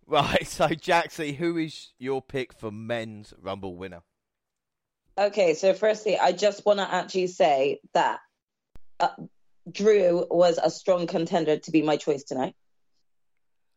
Right, 0.07 0.47
so 0.47 0.69
Jaxie, 0.69 1.37
who 1.37 1.59
is 1.59 1.93
your 1.99 2.23
pick 2.23 2.55
for 2.55 2.71
men's 2.71 3.35
Rumble 3.39 3.77
winner? 3.77 4.01
Okay, 5.19 5.53
so 5.53 5.75
firstly, 5.75 6.19
I 6.19 6.33
just 6.33 6.65
want 6.65 6.79
to 6.79 6.91
actually 6.91 7.27
say 7.27 7.81
that 7.93 8.21
uh, 8.99 9.11
Drew 9.71 10.27
was 10.31 10.59
a 10.62 10.71
strong 10.71 11.07
contender 11.07 11.59
to 11.59 11.71
be 11.71 11.83
my 11.83 11.97
choice 11.97 12.25
tonight. 12.25 12.55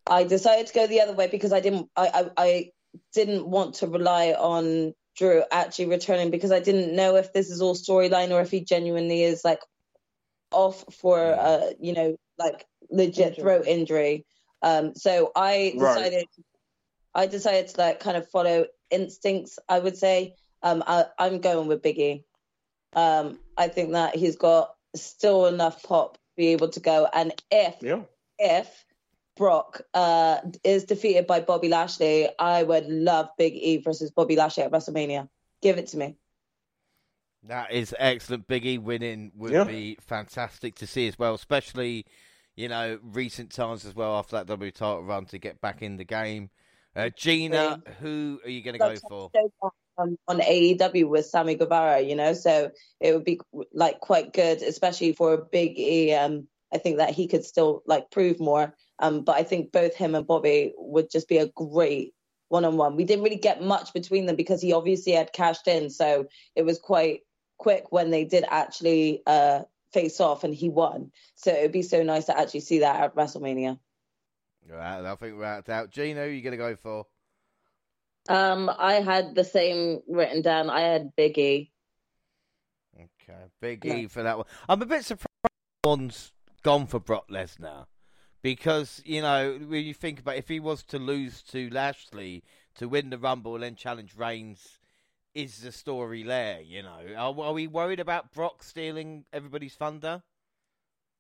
I 0.08 0.24
decided 0.24 0.68
to 0.68 0.74
go 0.74 0.88
the 0.88 1.02
other 1.02 1.14
way 1.14 1.28
because 1.28 1.54
I 1.54 1.60
didn't. 1.60 1.90
I, 1.96 2.08
I, 2.14 2.30
I 2.38 2.72
didn't 3.14 3.48
want 3.48 3.76
to 3.76 3.88
rely 3.88 4.34
on 4.34 4.94
Drew 5.18 5.44
actually 5.52 5.88
returning 5.88 6.32
because 6.32 6.52
I 6.52 6.60
didn't 6.60 6.96
know 6.96 7.16
if 7.16 7.34
this 7.34 7.50
is 7.50 7.62
all 7.62 7.76
storyline 7.76 8.32
or 8.32 8.42
if 8.42 8.52
he 8.52 8.62
genuinely 8.64 9.24
is 9.24 9.44
like 9.44 9.60
off 10.52 10.86
for 10.94 11.20
uh 11.20 11.72
you 11.80 11.94
know 11.94 12.16
like 12.38 12.66
legit 12.90 13.30
Injury. 13.30 13.44
throat 13.44 13.68
injury. 13.68 14.26
Um, 14.62 14.96
so 14.96 15.32
I 15.36 15.74
Right. 15.78 15.96
decided. 15.96 16.28
I 17.14 17.28
decided 17.28 17.70
to 17.70 17.82
like 17.82 18.00
kind 18.02 18.18
of 18.18 18.30
follow 18.30 18.66
instincts. 18.92 19.58
I 19.70 19.80
would 19.80 19.98
say. 19.98 20.36
Um, 20.64 20.84
I, 20.86 21.06
I'm 21.20 21.42
going 21.42 21.68
with 21.68 21.82
Biggie. 21.84 22.24
Um, 22.94 23.40
I 23.58 23.68
think 23.68 23.92
that 23.92 24.16
he's 24.16 24.36
got 24.36 24.74
still 24.96 25.46
enough 25.46 25.84
pop 25.84 26.16
to 26.16 26.20
be 26.38 26.48
able 26.48 26.70
to 26.70 26.80
go. 26.80 27.08
And 27.12 27.34
if 27.52 27.76
yeah. 27.82 28.02
if 28.40 28.85
Brock 29.36 29.82
uh, 29.94 30.40
is 30.64 30.86
defeated 30.86 31.28
by 31.28 31.42
Bobby 31.42 31.68
Lashley, 31.68 32.30
I 32.40 32.64
would 32.64 32.88
love 32.88 33.30
Big 33.38 33.54
E 33.54 33.78
versus 33.78 34.12
Bobby 34.12 34.36
Lashley 34.36 34.64
at 34.64 34.72
WrestleMania. 34.72 35.30
Give 35.62 35.78
it 35.78 35.88
to 35.88 35.98
me. 35.98 36.16
That 37.44 37.72
is 37.72 37.94
excellent. 38.00 38.48
Biggie 38.48 38.82
winning 38.82 39.32
would 39.36 39.52
Yeah. 39.52 39.66
be 39.66 39.98
fantastic 40.02 40.76
to 40.76 40.88
see 40.88 41.08
as 41.08 41.20
well, 41.20 41.36
especially, 41.36 42.06
you 42.56 42.68
know, 42.70 43.00
recent 43.04 43.52
times 43.52 43.86
as 43.86 43.96
well 43.96 44.16
after 44.16 44.38
that 44.38 44.48
W 44.48 44.72
title 44.72 45.04
run 45.04 45.26
to 45.26 45.38
get 45.38 45.62
back 45.62 45.82
in 45.82 45.98
the 45.98 46.06
game. 46.06 46.50
Uh, 46.96 47.10
Gina, 47.10 47.82
who 48.00 48.40
are 48.44 48.50
you 48.50 48.62
going 48.64 48.74
to 48.74 48.80
go 48.80 48.96
for? 49.10 49.32
Um, 49.98 50.18
on 50.28 50.40
AEW 50.40 51.08
with 51.08 51.26
Sammy 51.26 51.56
Guevara, 51.56 52.02
you 52.02 52.16
know, 52.16 52.34
so 52.34 52.70
it 53.00 53.14
would 53.14 53.24
be 53.24 53.40
like 53.72 54.00
quite 54.02 54.34
good, 54.34 54.62
especially 54.62 55.14
for 55.14 55.38
Big 55.38 55.80
E. 55.80 56.14
Um, 56.14 56.48
I 56.74 56.78
think 56.78 56.98
that 56.98 57.12
he 57.12 57.28
could 57.28 57.46
still 57.46 57.84
like 57.86 58.12
prove 58.12 58.40
more. 58.40 58.76
Um, 59.00 59.24
but 59.24 59.36
I 59.36 59.44
think 59.44 59.72
both 59.72 59.96
him 59.96 60.16
and 60.16 60.26
Bobby 60.26 60.74
would 60.78 61.10
just 61.10 61.28
be 61.28 61.38
a 61.38 61.48
great 61.48 62.14
one 62.50 62.66
on 62.66 62.78
one. 62.78 62.96
We 62.96 63.04
didn't 63.04 63.24
really 63.24 63.36
get 63.38 63.62
much 63.62 63.94
between 63.94 64.26
them 64.26 64.36
because 64.36 64.62
he 64.62 64.74
obviously 64.74 65.14
had 65.14 65.34
cashed 65.34 65.68
in, 65.68 65.90
so 65.90 66.28
it 66.56 66.64
was 66.64 66.80
quite 66.80 67.22
quick 67.58 67.92
when 67.92 68.12
they 68.12 68.26
did 68.26 68.44
actually 68.48 69.22
uh 69.26 69.62
face 69.94 70.20
off 70.20 70.44
and 70.44 70.54
he 70.54 70.70
won. 70.70 71.12
So 71.36 71.52
it'd 71.52 71.72
be 71.72 71.82
so 71.82 72.04
nice 72.04 72.26
to 72.26 72.38
actually 72.38 72.60
see 72.62 72.80
that 72.80 73.00
at 73.00 73.16
WrestleMania. 73.16 73.80
Right, 74.70 75.06
I 75.06 75.16
think 75.16 75.38
we're 75.38 75.46
out. 75.46 75.70
out. 75.70 75.92
Gina, 75.92 76.22
who 76.22 76.28
are 76.28 76.32
you 76.32 76.42
going 76.42 76.52
to 76.52 76.58
go 76.58 76.76
for? 76.76 77.06
Um, 78.28 78.70
I 78.76 78.96
had 78.96 79.36
the 79.36 79.44
same 79.44 80.02
written 80.08 80.42
down. 80.42 80.70
I 80.70 80.82
had 80.82 81.16
Biggie. 81.16 81.70
Okay, 82.96 83.40
Big 83.62 83.86
E 83.86 84.08
for 84.08 84.24
that 84.24 84.38
one. 84.38 84.48
I'm 84.68 84.82
a 84.82 84.86
bit 84.86 85.06
surprised 85.06 85.28
one's 85.84 86.34
gone 86.66 86.88
for 86.88 87.00
Brock 87.00 87.30
Lesnar 87.30 87.86
because 88.42 89.00
you 89.06 89.22
know 89.22 89.60
when 89.68 89.86
you 89.86 89.94
think 89.94 90.20
about 90.20 90.36
if 90.36 90.48
he 90.48 90.60
was 90.60 90.82
to 90.86 90.98
lose 90.98 91.44
to 91.44 91.70
Lashley 91.70 92.44
to 92.74 92.90
win 92.90 93.12
the 93.12 93.20
Rumble 93.20 93.54
and 93.54 93.64
then 93.64 93.76
challenge 93.76 94.16
Reigns, 94.18 94.80
is 95.36 95.60
the 95.60 95.72
story 95.72 96.24
there? 96.24 96.62
You 96.62 96.82
know, 96.82 97.02
are, 97.16 97.40
are 97.40 97.54
we 97.54 97.68
worried 97.68 98.00
about 98.00 98.34
Brock 98.34 98.64
stealing 98.64 99.26
everybody's 99.32 99.76
thunder? 99.76 100.24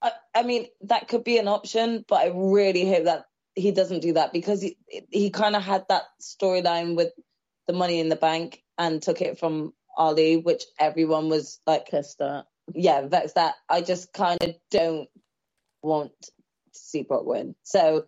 I, 0.01 0.14
I 0.33 0.41
mean, 0.41 0.65
that 0.82 1.07
could 1.09 1.24
be 1.24 1.38
an 1.38 1.48
option, 1.48 2.03
but 2.07 2.15
I 2.15 2.32
really 2.33 2.90
hope 2.90 3.06
that 3.06 3.25
he 3.53 3.72
doesn't 3.72 4.01
do 4.01 4.14
that 4.14 4.33
because 4.33 4.64
he 4.64 4.77
he 5.11 5.30
kind 5.30 5.56
of 5.56 5.61
had 5.61 5.85
that 5.90 6.06
storyline 6.19 6.95
with 6.95 7.14
the 7.67 7.74
Money 7.74 7.99
in 7.99 8.09
the 8.09 8.15
Bank 8.15 8.64
and 8.80 8.99
took 8.99 9.22
it 9.22 9.38
from 9.38 9.74
Ali, 9.95 10.38
which 10.38 10.64
everyone 10.80 11.30
was 11.30 11.59
like, 11.67 11.88
Pissed 11.88 12.19
at. 12.22 12.45
yeah, 12.74 13.07
vexed 13.07 13.35
that. 13.35 13.53
I 13.69 13.82
just 13.82 14.11
kind 14.11 14.41
of 14.41 14.56
don't 14.72 15.07
want 15.85 16.11
to 16.22 16.31
see 16.73 17.03
Brock 17.03 17.25
win. 17.25 17.55
So, 17.64 18.05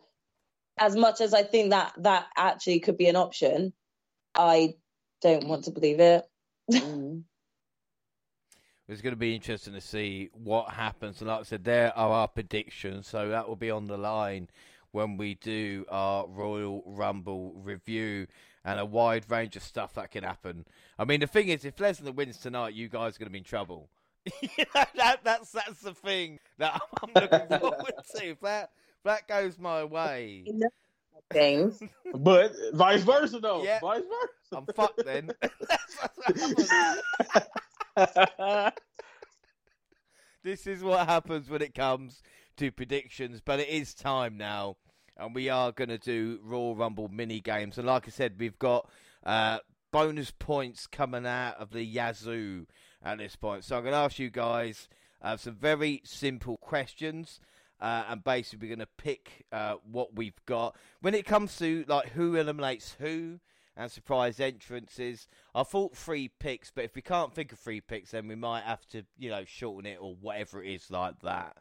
as 0.80 0.96
much 0.96 1.22
as 1.22 1.34
I 1.34 1.44
think 1.44 1.72
that 1.72 1.94
that 1.98 2.28
actually 2.36 2.80
could 2.80 2.98
be 2.98 3.08
an 3.08 3.16
option, 3.16 3.74
I 4.36 4.76
don't 5.22 5.48
want 5.48 5.66
to 5.66 5.72
believe 5.72 6.00
it. 6.00 6.26
Mm. 6.72 7.24
It's 8.90 9.02
going 9.02 9.12
to 9.12 9.20
be 9.20 9.36
interesting 9.36 9.74
to 9.74 9.82
see 9.82 10.30
what 10.32 10.70
happens. 10.70 11.20
And 11.20 11.28
like 11.28 11.42
I 11.42 11.44
said, 11.44 11.66
there 11.66 11.92
are 11.98 12.10
our 12.10 12.28
predictions, 12.30 13.06
so 13.06 13.28
that 13.28 13.46
will 13.46 13.58
be 13.58 13.70
on 13.70 13.88
the 13.88 13.98
line 13.98 14.48
when 14.92 15.18
we 15.18 15.36
do 15.36 15.86
our 15.90 16.26
Royal 16.26 16.84
Rumble 16.86 17.54
review 17.62 18.28
and 18.64 18.80
a 18.80 18.86
wide 18.86 19.30
range 19.30 19.58
of 19.58 19.64
stuff 19.64 19.94
that 19.96 20.12
can 20.12 20.24
happen. 20.24 20.66
I 20.98 21.04
mean, 21.04 21.20
the 21.20 21.28
thing 21.28 21.50
is, 21.50 21.66
if 21.66 21.76
Lesnar 21.76 22.16
wins 22.16 22.38
tonight, 22.38 22.76
you 22.76 22.88
guys 22.88 23.16
are 23.16 23.20
going 23.20 23.28
to 23.28 23.34
be 23.34 23.40
in 23.40 23.44
trouble. 23.44 23.90
You 24.58 24.66
know, 24.76 24.84
that, 24.96 25.20
that's 25.24 25.52
that's 25.52 25.82
the 25.82 25.94
thing 25.94 26.40
that 26.58 26.80
I'm 27.02 27.12
looking 27.14 27.48
forward 27.60 27.94
to. 28.16 28.30
If 28.30 28.40
that 28.42 28.72
if 28.98 29.04
that 29.06 29.28
goes 29.28 29.58
my 29.58 29.84
way, 29.84 30.46
James. 31.34 31.80
But 32.16 32.54
vice 32.74 33.04
versa, 33.04 33.40
though. 33.40 33.64
Yeah. 33.64 33.80
Vice 33.80 34.04
versa. 34.04 34.34
I'm 34.54 34.66
fucked 34.74 35.04
then. 35.06 35.32
this 40.44 40.68
is 40.68 40.84
what 40.84 41.08
happens 41.08 41.50
when 41.50 41.62
it 41.62 41.76
comes 41.76 42.22
to 42.58 42.72
predictions. 42.72 43.42
But 43.44 43.60
it 43.60 43.68
is 43.68 43.94
time 43.94 44.38
now, 44.38 44.78
and 45.18 45.36
we 45.36 45.50
are 45.50 45.74
going 45.74 45.90
to 45.90 45.98
do 45.98 46.40
Royal 46.44 46.76
Rumble 46.76 47.10
mini 47.10 47.42
games. 47.42 47.78
And 47.78 47.88
like 47.88 48.08
I 48.08 48.12
said, 48.12 48.36
we've 48.40 48.58
got 48.58 48.90
uh, 49.26 49.60
bonus 49.92 50.32
points 50.32 50.88
coming 50.88 51.26
out 51.26 51.58
of 51.58 51.72
the 51.72 51.84
Yazoo 51.84 52.68
at 53.04 53.18
this 53.18 53.36
point. 53.36 53.64
So 53.64 53.78
I'm 53.78 53.84
going 53.84 53.94
to 53.94 54.00
ask 54.00 54.20
you 54.20 54.30
guys 54.30 54.90
uh, 55.22 55.38
some 55.38 55.56
very 55.56 56.02
simple 56.04 56.58
questions. 56.58 57.40
Uh, 57.80 58.04
and 58.10 58.24
basically, 58.24 58.68
we're 58.68 58.76
going 58.76 58.88
to 58.88 59.04
pick 59.04 59.46
uh, 59.52 59.76
what 59.92 60.16
we've 60.16 60.44
got 60.48 60.76
when 61.02 61.14
it 61.14 61.28
comes 61.28 61.56
to 61.60 61.86
like 61.88 62.10
who 62.10 62.36
eliminates 62.36 62.96
who 63.00 63.40
and 63.78 63.92
surprise 63.92 64.40
entrances. 64.40 65.28
I 65.54 65.64
thought 65.64 65.96
three 65.96 66.28
picks, 66.28 66.72
but 66.72 66.84
if 66.84 66.96
we 66.96 67.02
can't 67.02 67.34
think 67.34 67.52
of 67.52 67.60
three 67.60 67.80
picks, 67.80 68.12
then 68.12 68.28
we 68.28 68.36
might 68.36 68.64
have 68.64 68.88
to, 68.90 69.04
you 69.18 69.30
know, 69.30 69.44
shorten 69.46 69.86
it 69.86 70.00
or 70.02 70.16
whatever 70.16 70.64
it 70.64 70.74
is 70.74 70.90
like 70.90 71.20
that. 71.22 71.58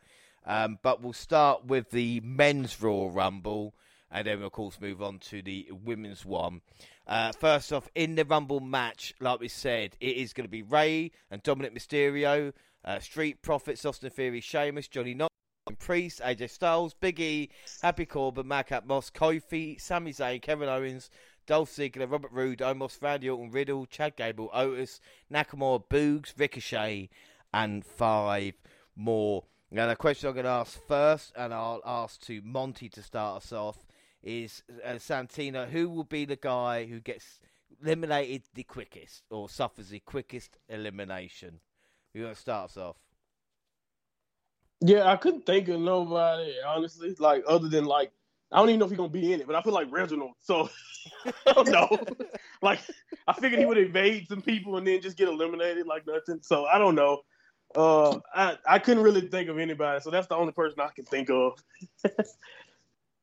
Um, 0.47 0.79
but 0.83 1.03
we'll 1.03 1.13
start 1.13 1.67
with 1.67 1.91
the 1.91 2.21
men's 2.21 2.81
Royal 2.81 3.11
Rumble, 3.11 3.75
and 4.11 4.27
then 4.27 4.43
of 4.43 4.53
course 4.53 4.81
move 4.81 5.03
on 5.03 5.19
to 5.19 5.43
the 5.43 5.69
women's 5.85 6.25
one. 6.25 6.61
Uh, 7.07 7.33
first 7.33 7.73
off, 7.73 7.89
in 7.95 8.15
the 8.15 8.25
Rumble 8.25 8.61
match, 8.61 9.15
like 9.21 9.41
we 9.41 9.49
said, 9.49 9.97
it 10.01 10.17
is 10.17 10.33
going 10.33 10.47
to 10.47 10.51
be 10.51 10.63
Rey 10.63 11.13
and 11.31 11.43
Dominic 11.43 11.75
Mysterio, 11.75 12.53
uh, 12.85 12.99
Street 12.99 13.43
Profits, 13.43 13.85
Austin 13.85 14.11
Theory, 14.11 14.41
Sheamus, 14.41 14.89
Johnny 14.89 15.15
Knoxville. 15.15 15.31
Priest, 15.81 16.21
AJ 16.21 16.51
Styles, 16.51 16.95
Big 16.95 17.19
E, 17.19 17.51
Happy 17.83 18.07
Corbin, 18.07 18.47
Madcap 18.47 18.87
Moss, 18.87 19.11
Kofi, 19.11 19.81
Sami 19.81 20.13
Zayn, 20.13 20.41
Kevin 20.41 20.69
Owens, 20.69 21.11
Dolph 21.47 21.71
Ziggler, 21.71 22.11
Robert 22.11 22.33
Roode, 22.33 22.59
Omos, 22.59 23.01
Randy 23.03 23.29
Orton, 23.29 23.51
Riddle, 23.51 23.87
Chad 23.87 24.17
Gable, 24.17 24.51
Otis, 24.53 25.01
Nakamura, 25.33 25.83
Boogs, 25.89 26.33
Ricochet, 26.37 27.09
and 27.53 27.85
five 27.85 28.55
more. 28.95 29.45
Now, 29.71 29.89
the 29.89 29.97
question 29.97 30.29
I'm 30.29 30.35
going 30.35 30.45
to 30.45 30.51
ask 30.51 30.79
first, 30.87 31.33
and 31.37 31.53
I'll 31.53 31.83
ask 31.85 32.21
to 32.23 32.41
Monty 32.43 32.89
to 32.91 33.03
start 33.03 33.43
us 33.43 33.53
off, 33.53 33.86
is 34.27 34.65
uh, 34.85 34.95
Santino, 34.95 35.69
who 35.69 35.89
will 35.89 36.05
be 36.05 36.25
the 36.25 36.37
guy 36.37 36.85
who 36.85 36.99
gets 36.99 37.39
eliminated 37.81 38.43
the 38.55 38.65
quickest 38.65 39.23
or 39.31 39.49
suffers 39.49 39.91
the 39.91 40.01
quickest 40.01 40.59
elimination? 40.69 41.61
You 42.13 42.25
want 42.25 42.35
to 42.35 42.41
start 42.41 42.71
us 42.71 42.77
off? 42.77 42.97
Yeah, 44.81 45.11
I 45.11 45.17
couldn't 45.17 45.47
think 45.47 45.69
of 45.69 45.81
nobody 45.81 46.55
honestly. 46.67 47.15
Like 47.19 47.45
other 47.47 47.69
than 47.69 47.85
like 47.85 48.11
I 48.53 48.59
don't 48.59 48.69
even 48.69 48.81
know 48.81 48.87
if 48.87 48.91
he's 48.91 48.99
gonna 48.99 49.09
be 49.09 49.33
in 49.33 49.41
it, 49.41 49.47
but 49.47 49.55
I 49.57 49.63
feel 49.63 49.73
like 49.73 49.89
Reginald. 49.91 50.33
So 50.41 50.69
I 51.47 51.53
don't 51.53 51.71
know. 51.71 51.97
like 52.63 52.81
I 53.29 53.33
figured 53.33 53.61
he 53.61 53.67
would 53.67 53.79
evade 53.79 54.29
some 54.29 54.43
people 54.43 54.77
and 54.77 54.87
then 54.87 55.01
just 55.01 55.17
get 55.17 55.29
eliminated 55.29 55.87
like 55.87 56.07
nothing. 56.07 56.41
So 56.43 56.67
I 56.67 56.79
don't 56.79 56.97
know. 56.97 57.23
Uh, 57.77 58.19
I 58.35 58.59
I 58.67 58.79
couldn't 58.81 59.05
really 59.05 59.23
think 59.23 59.49
of 59.49 59.59
anybody, 59.59 60.01
so 60.01 60.11
that's 60.11 60.27
the 60.27 60.37
only 60.37 60.53
person 60.53 60.81
I 60.81 60.89
can 60.95 61.05
think 61.05 61.31
of. 61.31 61.63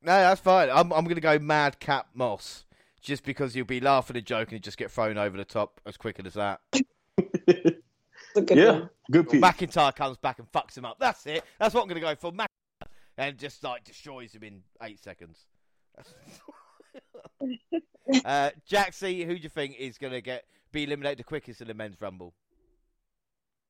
no, 0.03 0.11
that's 0.11 0.41
fine. 0.41 0.69
I'm 0.69 0.91
I'm 0.91 1.05
gonna 1.05 1.21
go 1.21 1.39
Madcap 1.39 2.09
Moss 2.13 2.65
just 3.01 3.23
because 3.23 3.55
you'll 3.55 3.65
be 3.65 3.79
laughing 3.79 4.15
and 4.17 4.25
joking 4.25 4.55
and 4.55 4.63
just 4.63 4.77
get 4.77 4.91
thrown 4.91 5.17
over 5.17 5.37
the 5.37 5.45
top 5.45 5.81
as 5.85 5.97
quick 5.97 6.19
as 6.25 6.33
that. 6.33 6.61
Good 8.33 8.57
yeah, 8.57 8.71
one. 8.71 8.89
good 9.11 9.29
pick. 9.29 9.41
McIntyre 9.41 9.95
comes 9.95 10.17
back 10.17 10.39
and 10.39 10.51
fucks 10.51 10.75
him 10.75 10.85
up. 10.85 10.97
That's 10.99 11.23
it. 11.27 11.43
That's 11.59 11.75
what 11.75 11.81
I'm 11.81 11.87
going 11.87 12.01
to 12.01 12.07
go 12.07 12.15
for. 12.15 12.31
Mac- 12.31 12.49
and 13.15 13.37
just 13.37 13.63
like 13.63 13.83
destroys 13.83 14.33
him 14.33 14.43
in 14.43 14.63
eight 14.81 14.99
seconds. 15.03 15.45
uh, 18.25 18.49
Jaxie, 18.69 19.25
who 19.25 19.35
do 19.35 19.43
you 19.43 19.49
think 19.49 19.75
is 19.77 19.97
going 19.97 20.13
to 20.13 20.21
get 20.21 20.45
be 20.71 20.83
eliminated 20.83 21.19
the 21.19 21.23
quickest 21.23 21.61
in 21.61 21.67
the 21.67 21.73
men's 21.73 22.01
rumble? 22.01 22.33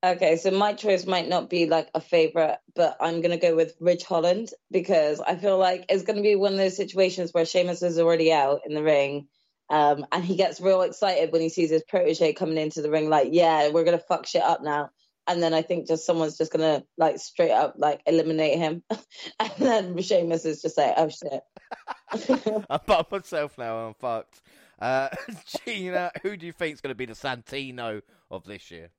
Okay, 0.03 0.35
so 0.35 0.51
my 0.51 0.73
choice 0.73 1.06
might 1.06 1.30
not 1.30 1.49
be 1.49 1.65
like 1.65 1.90
a 1.95 2.01
favorite, 2.01 2.57
but 2.75 2.98
I'm 2.99 3.22
gonna 3.22 3.38
go 3.38 3.56
with 3.56 3.73
Ridge 3.80 4.03
Holland 4.03 4.49
because 4.69 5.22
I 5.22 5.38
feel 5.38 5.57
like 5.57 5.85
it's 5.88 6.03
gonna 6.03 6.22
be 6.22 6.35
one 6.35 6.51
of 6.51 6.57
those 6.57 6.75
situations 6.75 7.32
where 7.32 7.45
Sheamus 7.45 7.82
is 7.82 7.98
already 7.98 8.33
out 8.33 8.61
in 8.65 8.73
the 8.73 8.83
ring, 8.83 9.30
um, 9.69 10.06
and 10.11 10.22
he 10.22 10.35
gets 10.35 10.59
real 10.59 10.82
excited 10.82 11.32
when 11.32 11.41
he 11.41 11.48
sees 11.48 11.69
his 11.69 11.83
protege 11.88 12.33
coming 12.33 12.57
into 12.57 12.82
the 12.82 12.91
ring, 12.91 13.09
like, 13.09 13.30
yeah, 13.32 13.69
we're 13.69 13.85
gonna 13.85 13.98
fuck 13.98 14.27
shit 14.27 14.41
up 14.41 14.61
now. 14.61 14.90
And 15.25 15.41
then 15.41 15.53
I 15.53 15.61
think 15.61 15.88
just 15.88 16.06
someone's 16.06 16.38
just 16.38 16.51
gonna 16.51 16.83
like 16.98 17.17
straight 17.19 17.51
up 17.51 17.75
like 17.77 18.01
eliminate 18.06 18.57
him, 18.57 18.83
and 19.40 19.51
then 19.57 20.01
Sheamus 20.01 20.43
is 20.43 20.61
just 20.61 20.77
like, 20.77 20.95
oh 20.98 21.07
shit. 21.07 22.65
I'm 22.69 22.80
by 22.85 23.06
myself 23.09 23.57
now. 23.57 23.88
I'm 23.88 23.93
fucked. 23.93 24.41
Uh, 24.80 25.07
Gina, 25.65 26.11
who 26.23 26.35
do 26.35 26.45
you 26.45 26.51
think 26.51 26.75
is 26.75 26.82
to 26.82 26.93
be 26.93 27.06
the 27.06 27.14
Santino 27.14 28.01
of 28.30 28.43
this 28.43 28.69
year? 28.69 28.90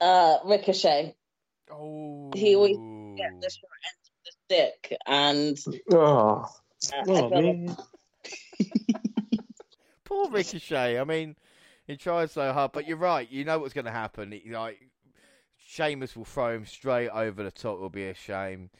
Uh, 0.00 0.38
Ricochet. 0.44 1.14
Oh, 1.72 2.30
He 2.34 2.56
always 2.56 2.76
Get 3.16 3.40
the 3.40 3.50
short 3.50 3.72
end 3.86 3.98
of 4.06 4.12
the 4.24 4.32
stick, 4.44 4.96
and 5.06 5.58
Oh, 5.92 5.98
uh, 5.98 7.04
oh 7.06 7.28
feel 7.28 7.66
like. 7.68 7.78
Poor 10.04 10.30
Ricochet. 10.30 10.98
I 10.98 11.04
mean, 11.04 11.36
he 11.86 11.96
tries 11.96 12.32
so 12.32 12.52
hard, 12.52 12.72
but 12.72 12.86
you're 12.86 12.96
right. 12.96 13.30
You 13.30 13.44
know 13.44 13.58
what's 13.58 13.74
going 13.74 13.84
to 13.84 13.90
happen. 13.90 14.32
He, 14.32 14.50
like, 14.50 14.80
Sheamus 15.56 16.16
will 16.16 16.24
throw 16.24 16.54
him 16.54 16.66
straight 16.66 17.10
over 17.10 17.42
the 17.42 17.50
top. 17.50 17.74
It 17.74 17.80
will 17.80 17.90
be 17.90 18.08
a 18.08 18.14
shame. 18.14 18.70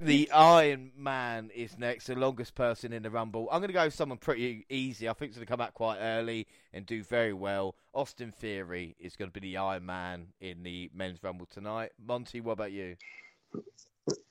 The 0.00 0.30
Iron 0.30 0.92
Man 0.96 1.50
is 1.52 1.76
next, 1.76 2.06
the 2.06 2.14
longest 2.14 2.54
person 2.54 2.92
in 2.92 3.02
the 3.02 3.10
Rumble. 3.10 3.48
I'm 3.50 3.58
going 3.58 3.68
to 3.68 3.74
go 3.74 3.84
with 3.84 3.94
someone 3.94 4.18
pretty 4.18 4.64
easy. 4.70 5.08
I 5.08 5.12
think 5.12 5.30
it's 5.30 5.38
going 5.38 5.46
to 5.46 5.50
come 5.50 5.60
out 5.60 5.74
quite 5.74 5.98
early 5.98 6.46
and 6.72 6.86
do 6.86 7.02
very 7.02 7.32
well. 7.32 7.74
Austin 7.92 8.30
Theory 8.30 8.94
is 9.00 9.16
going 9.16 9.28
to 9.28 9.32
be 9.32 9.40
the 9.40 9.56
Iron 9.56 9.86
Man 9.86 10.28
in 10.40 10.62
the 10.62 10.88
men's 10.94 11.20
Rumble 11.20 11.46
tonight. 11.46 11.90
Monty, 12.06 12.40
what 12.40 12.52
about 12.52 12.70
you? 12.70 12.94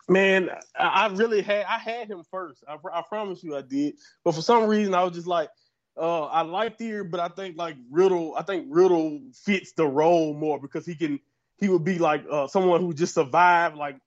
Man, 0.07 0.49
I 0.79 1.07
really 1.07 1.41
had 1.41 1.65
I 1.65 1.79
had 1.79 2.07
him 2.07 2.23
first. 2.31 2.63
I, 2.65 2.77
I 2.93 3.01
promise 3.01 3.43
you 3.43 3.57
I 3.57 3.61
did. 3.61 3.95
But 4.23 4.35
for 4.35 4.41
some 4.41 4.67
reason 4.67 4.93
I 4.93 5.03
was 5.03 5.15
just 5.15 5.27
like, 5.27 5.49
uh, 5.97 6.27
I 6.27 6.43
like 6.43 6.77
Theory, 6.77 7.03
but 7.03 7.19
I 7.19 7.27
think 7.27 7.57
like 7.57 7.75
Riddle, 7.91 8.35
I 8.37 8.43
think 8.43 8.67
Riddle 8.69 9.19
fits 9.33 9.73
the 9.73 9.85
role 9.85 10.33
more 10.33 10.61
because 10.61 10.85
he 10.85 10.95
can 10.95 11.19
he 11.57 11.67
would 11.67 11.83
be 11.83 11.97
like 11.97 12.23
uh, 12.31 12.47
someone 12.47 12.79
who 12.79 12.93
just 12.93 13.15
survived 13.15 13.75
like 13.75 13.97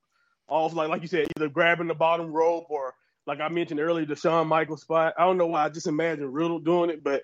off 0.51 0.75
like 0.75 0.89
like 0.89 1.03
you 1.03 1.09
said, 1.09 1.29
either 1.37 1.49
grabbing 1.49 1.87
the 1.87 1.95
bottom 1.95 2.33
rope 2.33 2.67
or 2.69 2.95
like 3.27 3.41
I 3.41 3.49
mentioned 3.49 3.81
earlier, 3.81 4.07
the 4.07 4.17
Shawn 4.17 4.49
Michaels 4.49 4.83
spot. 4.83 5.15
I 5.19 5.25
don't 5.25 5.39
know 5.39 5.47
why 5.47 5.65
I 5.65 5.69
just 5.69 5.87
imagine 5.87 6.33
Riddle 6.33 6.59
doing 6.59 6.91
it, 6.91 7.03
but 7.05 7.23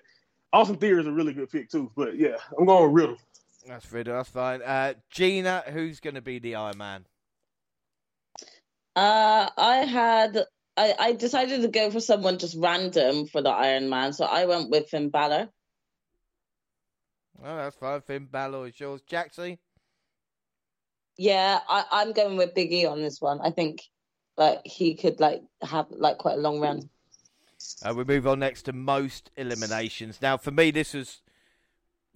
Austin 0.53 0.77
Theory 0.77 1.01
is 1.01 1.07
a 1.07 1.11
really 1.11 1.33
good 1.33 1.49
pick 1.49 1.69
too. 1.69 1.91
But 1.95 2.17
yeah, 2.17 2.37
I'm 2.57 2.65
going 2.65 2.91
with 2.91 3.01
Riddle. 3.01 3.17
That's 3.67 3.91
Riddle. 3.91 4.15
That's 4.15 4.29
fine. 4.29 4.61
Uh, 4.61 4.93
Gina, 5.09 5.63
who's 5.67 5.99
going 5.99 6.15
to 6.15 6.21
be 6.21 6.39
the 6.39 6.55
Iron 6.55 6.77
Man? 6.77 7.05
Uh, 8.95 9.49
I 9.57 9.75
had 9.77 10.45
I, 10.77 10.93
I 10.97 11.11
decided 11.13 11.61
to 11.63 11.67
go 11.67 11.91
for 11.91 11.99
someone 11.99 12.37
just 12.37 12.55
random 12.57 13.25
for 13.27 13.41
the 13.41 13.49
Iron 13.49 13.89
Man, 13.89 14.13
so 14.13 14.25
I 14.25 14.45
went 14.45 14.69
with 14.69 14.89
Finn 14.89 15.09
Balor. 15.09 15.49
Oh, 17.43 17.57
that's 17.57 17.75
fine. 17.75 18.01
Finn 18.01 18.25
Balor 18.25 18.67
is 18.67 18.79
yours. 18.79 19.01
Jaxie? 19.09 19.57
Yeah, 21.17 21.59
I, 21.67 21.85
I'm 21.91 22.13
going 22.13 22.37
with 22.37 22.53
Big 22.53 22.71
E 22.71 22.85
on 22.85 23.01
this 23.01 23.19
one. 23.21 23.39
I 23.41 23.51
think 23.51 23.83
like 24.37 24.61
he 24.65 24.95
could 24.95 25.19
like 25.19 25.41
have 25.61 25.87
like 25.89 26.17
quite 26.17 26.37
a 26.37 26.41
long 26.41 26.59
run. 26.59 26.89
Uh, 27.83 27.93
we 27.95 28.03
move 28.03 28.27
on 28.27 28.39
next 28.39 28.63
to 28.63 28.73
most 28.73 29.31
eliminations. 29.35 30.19
Now, 30.21 30.37
for 30.37 30.51
me, 30.51 30.71
this 30.71 30.93
was. 30.93 31.21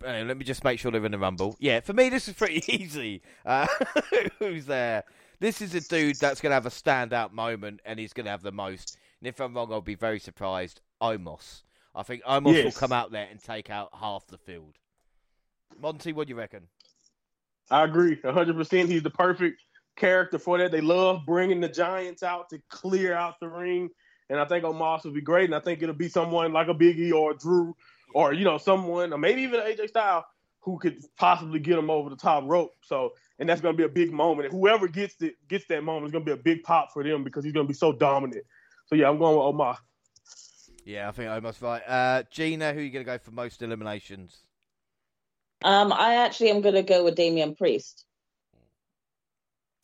uh, 0.05 0.23
let 0.25 0.37
me 0.37 0.45
just 0.45 0.63
make 0.63 0.79
sure 0.79 0.91
they're 0.91 1.03
in 1.05 1.11
the 1.11 1.17
rumble. 1.19 1.55
Yeah, 1.59 1.79
for 1.79 1.93
me, 1.93 2.09
this 2.09 2.27
is 2.27 2.35
pretty 2.35 2.63
easy. 2.73 3.21
Uh, 3.45 3.65
who's 4.39 4.65
there? 4.67 5.03
This 5.39 5.61
is 5.61 5.73
a 5.73 5.81
dude 5.81 6.17
that's 6.17 6.39
going 6.39 6.51
to 6.51 6.53
have 6.55 6.67
a 6.67 6.69
standout 6.69 7.31
moment, 7.31 7.79
and 7.85 7.97
he's 7.99 8.13
going 8.13 8.25
to 8.25 8.31
have 8.31 8.43
the 8.43 8.51
most. 8.51 8.97
And 9.19 9.27
if 9.27 9.39
I'm 9.39 9.55
wrong, 9.55 9.73
I'll 9.73 9.81
be 9.81 9.95
very 9.95 10.19
surprised. 10.19 10.81
Omos. 11.01 11.63
I 11.95 12.03
think 12.03 12.21
Omos 12.23 12.63
will 12.63 12.71
come 12.71 12.91
out 12.91 13.11
there 13.11 13.27
and 13.29 13.41
take 13.41 13.71
out 13.71 13.89
half 13.99 14.27
the 14.27 14.37
field. 14.37 14.75
Monty, 15.81 16.13
what 16.13 16.27
do 16.27 16.31
you 16.33 16.37
reckon? 16.37 16.67
I 17.71 17.85
agree, 17.85 18.17
100. 18.21 18.55
percent 18.55 18.89
He's 18.89 19.01
the 19.01 19.09
perfect 19.09 19.63
character 19.95 20.37
for 20.37 20.57
that. 20.57 20.71
They 20.71 20.81
love 20.81 21.21
bringing 21.25 21.61
the 21.61 21.69
Giants 21.69 22.21
out 22.21 22.49
to 22.49 22.59
clear 22.69 23.13
out 23.13 23.39
the 23.39 23.47
ring, 23.47 23.89
and 24.29 24.39
I 24.39 24.45
think 24.45 24.65
Omos 24.65 25.05
will 25.05 25.13
be 25.13 25.21
great. 25.21 25.45
And 25.45 25.55
I 25.55 25.61
think 25.61 25.81
it'll 25.81 25.95
be 25.95 26.09
someone 26.09 26.53
like 26.53 26.67
a 26.67 26.73
Biggie 26.73 27.13
or 27.13 27.31
a 27.31 27.37
Drew, 27.37 27.75
or 28.13 28.33
you 28.33 28.43
know, 28.43 28.57
someone, 28.57 29.13
or 29.13 29.17
maybe 29.17 29.41
even 29.43 29.61
AJ 29.61 29.87
Styles, 29.87 30.25
who 30.59 30.77
could 30.77 30.97
possibly 31.17 31.59
get 31.59 31.79
him 31.79 31.89
over 31.89 32.09
the 32.09 32.17
top 32.17 32.43
rope. 32.45 32.73
So, 32.83 33.11
and 33.39 33.47
that's 33.47 33.61
going 33.61 33.73
to 33.73 33.77
be 33.77 33.85
a 33.85 33.89
big 33.89 34.11
moment. 34.11 34.49
And 34.49 34.59
whoever 34.59 34.87
gets 34.87 35.21
it 35.21 35.35
gets 35.47 35.65
that 35.69 35.83
moment 35.83 36.07
is 36.07 36.11
going 36.11 36.25
to 36.25 36.35
be 36.35 36.39
a 36.39 36.43
big 36.43 36.63
pop 36.63 36.89
for 36.93 37.03
them 37.03 37.23
because 37.23 37.43
he's 37.43 37.53
going 37.53 37.65
to 37.65 37.71
be 37.71 37.73
so 37.73 37.93
dominant. 37.93 38.43
So 38.87 38.95
yeah, 38.95 39.09
I'm 39.09 39.17
going 39.17 39.37
with 39.37 39.55
Omos. 39.55 39.77
Yeah, 40.83 41.07
I 41.07 41.11
think 41.11 41.29
Omos 41.29 41.61
right. 41.61 41.81
Uh, 41.87 42.23
Gina, 42.31 42.73
who 42.73 42.79
are 42.79 42.83
you 42.83 42.91
going 42.91 43.05
to 43.05 43.11
go 43.11 43.17
for 43.17 43.31
most 43.31 43.61
eliminations? 43.61 44.41
Um, 45.63 45.93
I 45.93 46.15
actually 46.15 46.49
am 46.49 46.61
going 46.61 46.75
to 46.75 46.83
go 46.83 47.03
with 47.03 47.15
Damian 47.15 47.55
Priest. 47.55 48.05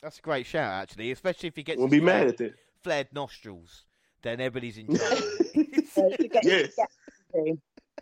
That's 0.02 0.18
a 0.18 0.22
great 0.22 0.46
shout, 0.46 0.72
actually, 0.82 1.10
especially 1.12 1.48
if 1.48 1.56
he 1.56 1.62
gets 1.62 1.78
We'll 1.78 1.88
be 1.88 2.00
mad 2.00 2.18
flared- 2.20 2.30
at 2.30 2.38
that. 2.38 2.54
flared 2.82 3.08
nostrils. 3.12 3.84
Then 4.22 4.40
everybody's 4.40 4.78
in 4.78 4.86
trouble. 4.96 6.16
Yes. 6.42 6.76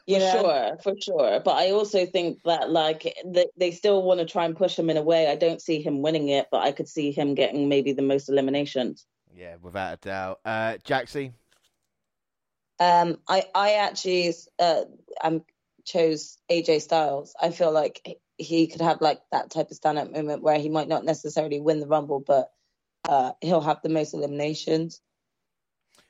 You 0.07 0.19
know? 0.21 0.41
Sure, 0.41 0.77
for 0.83 0.95
sure. 1.01 1.41
But 1.41 1.57
I 1.57 1.71
also 1.73 2.07
think 2.07 2.39
that 2.45 2.71
like 2.71 3.13
they, 3.25 3.47
they 3.57 3.71
still 3.73 4.03
want 4.03 4.21
to 4.21 4.27
try 4.27 4.45
and 4.45 4.57
push 4.57 4.79
him 4.79 4.89
in 4.89 4.97
a 4.97 5.03
way. 5.03 5.27
I 5.29 5.37
don't 5.37 5.61
see 5.61 5.83
him 5.83 6.01
winning 6.03 6.29
it, 6.29 6.47
but 6.51 6.63
I 6.63 6.73
could 6.73 6.89
see 6.89 7.11
him 7.11 7.35
getting 7.35 7.69
maybe 7.69 7.93
the 7.93 8.03
most 8.03 8.29
eliminations. 8.29 9.05
yeah, 9.35 9.57
without 9.61 9.95
a 9.95 9.97
doubt. 9.97 10.41
Uh, 10.45 10.75
Jaxie? 10.87 11.33
Um, 12.79 13.19
I 13.29 13.47
I 13.55 13.73
actually 13.75 14.33
uh 14.59 14.83
um 15.25 15.43
chose 15.87 16.39
AJ 16.51 16.83
Styles. 16.83 17.35
I 17.41 17.51
feel 17.51 17.73
like 17.73 18.19
he 18.37 18.67
could 18.67 18.83
have 18.83 19.01
like 19.01 19.21
that 19.33 19.51
type 19.51 19.71
of 19.71 19.77
stand 19.77 19.99
up 19.99 20.11
moment 20.13 20.43
where 20.43 20.59
he 20.59 20.69
might 20.69 20.89
not 20.89 21.05
necessarily 21.05 21.61
win 21.61 21.81
the 21.81 21.87
Rumble, 21.87 22.21
but 22.21 22.51
uh 23.09 23.33
he'll 23.41 23.61
have 23.63 23.81
the 23.83 23.89
most 23.89 24.13
eliminations. 24.13 25.01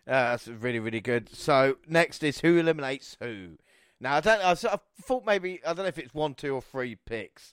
Uh, 0.07 0.31
that's 0.31 0.47
really, 0.47 0.79
really 0.79 1.01
good. 1.01 1.29
So 1.35 1.77
next 1.89 2.23
is 2.23 2.41
who 2.41 2.59
eliminates 2.59 3.17
who. 3.21 3.59
Now 4.01 4.17
I 4.17 4.21
don't. 4.21 4.45
I 4.45 4.55
sort 4.55 4.75
of 4.75 4.81
thought 5.03 5.25
maybe 5.27 5.61
I 5.65 5.69
don't 5.69 5.79
know 5.85 5.85
if 5.85 5.99
it's 5.99 6.15
one, 6.15 6.35
two, 6.35 6.55
or 6.55 6.63
three 6.63 6.95
picks, 6.97 7.53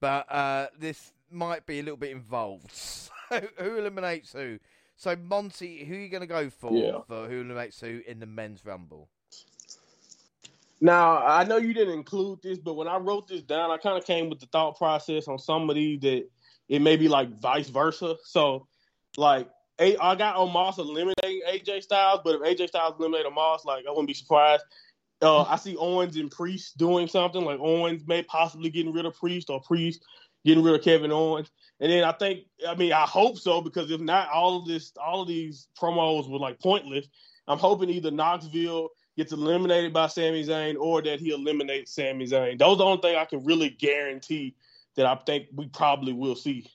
but 0.00 0.30
uh, 0.30 0.66
this 0.78 1.12
might 1.30 1.64
be 1.66 1.78
a 1.78 1.82
little 1.82 1.96
bit 1.96 2.10
involved. 2.12 2.72
So 3.28 3.40
who 3.58 3.78
eliminates 3.78 4.32
who? 4.34 4.60
So 4.96 5.16
Monty, 5.16 5.84
who 5.84 5.94
are 5.94 5.98
you 5.98 6.08
going 6.08 6.20
to 6.20 6.28
go 6.28 6.48
for 6.48 6.72
Yeah. 6.72 6.98
for 7.08 7.26
who 7.26 7.40
eliminates 7.40 7.80
who 7.80 8.00
in 8.06 8.20
the 8.20 8.26
men's 8.26 8.64
rumble? 8.64 9.08
Now, 10.80 11.26
I 11.26 11.44
know 11.44 11.56
you 11.56 11.72
didn't 11.72 11.94
include 11.94 12.42
this, 12.42 12.58
but 12.58 12.74
when 12.74 12.88
I 12.88 12.98
wrote 12.98 13.28
this 13.28 13.42
down, 13.42 13.70
I 13.70 13.78
kind 13.78 13.96
of 13.96 14.04
came 14.04 14.28
with 14.28 14.40
the 14.40 14.46
thought 14.46 14.76
process 14.76 15.26
on 15.26 15.38
somebody 15.38 15.96
that 15.98 16.28
it 16.68 16.82
may 16.82 16.96
be 16.96 17.08
like 17.08 17.30
vice 17.40 17.68
versa. 17.68 18.16
So, 18.24 18.66
like, 19.16 19.48
I 19.78 20.14
got 20.16 20.36
Omos 20.36 20.78
eliminating 20.78 21.42
AJ 21.48 21.82
Styles, 21.82 22.20
but 22.24 22.36
if 22.36 22.42
AJ 22.42 22.68
Styles 22.68 22.94
eliminate 22.98 23.26
Omos, 23.26 23.64
like, 23.64 23.84
I 23.86 23.90
wouldn't 23.90 24.08
be 24.08 24.14
surprised. 24.14 24.64
Uh, 25.22 25.42
I 25.42 25.56
see 25.56 25.76
Owens 25.76 26.16
and 26.16 26.30
Priest 26.30 26.76
doing 26.76 27.08
something, 27.08 27.42
like 27.42 27.58
Owens 27.58 28.06
may 28.06 28.22
possibly 28.22 28.68
getting 28.68 28.92
rid 28.92 29.06
of 29.06 29.14
Priest 29.14 29.48
or 29.48 29.60
Priest 29.62 30.04
getting 30.44 30.62
rid 30.62 30.74
of 30.74 30.82
Kevin 30.82 31.10
Owens. 31.10 31.50
And 31.80 31.90
then 31.90 32.04
I 32.04 32.12
think, 32.12 32.44
I 32.66 32.74
mean, 32.74 32.92
I 32.92 33.02
hope 33.02 33.38
so 33.38 33.60
because 33.60 33.90
if 33.90 34.00
not, 34.00 34.30
all 34.30 34.58
of 34.58 34.66
this, 34.66 34.92
all 35.02 35.22
of 35.22 35.28
these 35.28 35.68
promos 35.78 36.30
were 36.30 36.38
like 36.38 36.60
pointless. 36.60 37.06
I'm 37.48 37.58
hoping 37.58 37.90
either 37.90 38.10
Knoxville 38.10 38.90
gets 39.16 39.32
eliminated 39.32 39.92
by 39.92 40.06
Sami 40.06 40.44
Zayn 40.44 40.76
or 40.78 41.02
that 41.02 41.20
he 41.20 41.32
eliminates 41.32 41.92
Sami 41.92 42.26
Zayn. 42.26 42.58
Those 42.58 42.74
are 42.74 42.76
the 42.76 42.84
only 42.84 43.00
thing 43.02 43.16
I 43.16 43.24
can 43.24 43.44
really 43.44 43.70
guarantee 43.70 44.54
that 44.96 45.06
I 45.06 45.14
think 45.26 45.46
we 45.54 45.66
probably 45.68 46.12
will 46.12 46.36
see. 46.36 46.66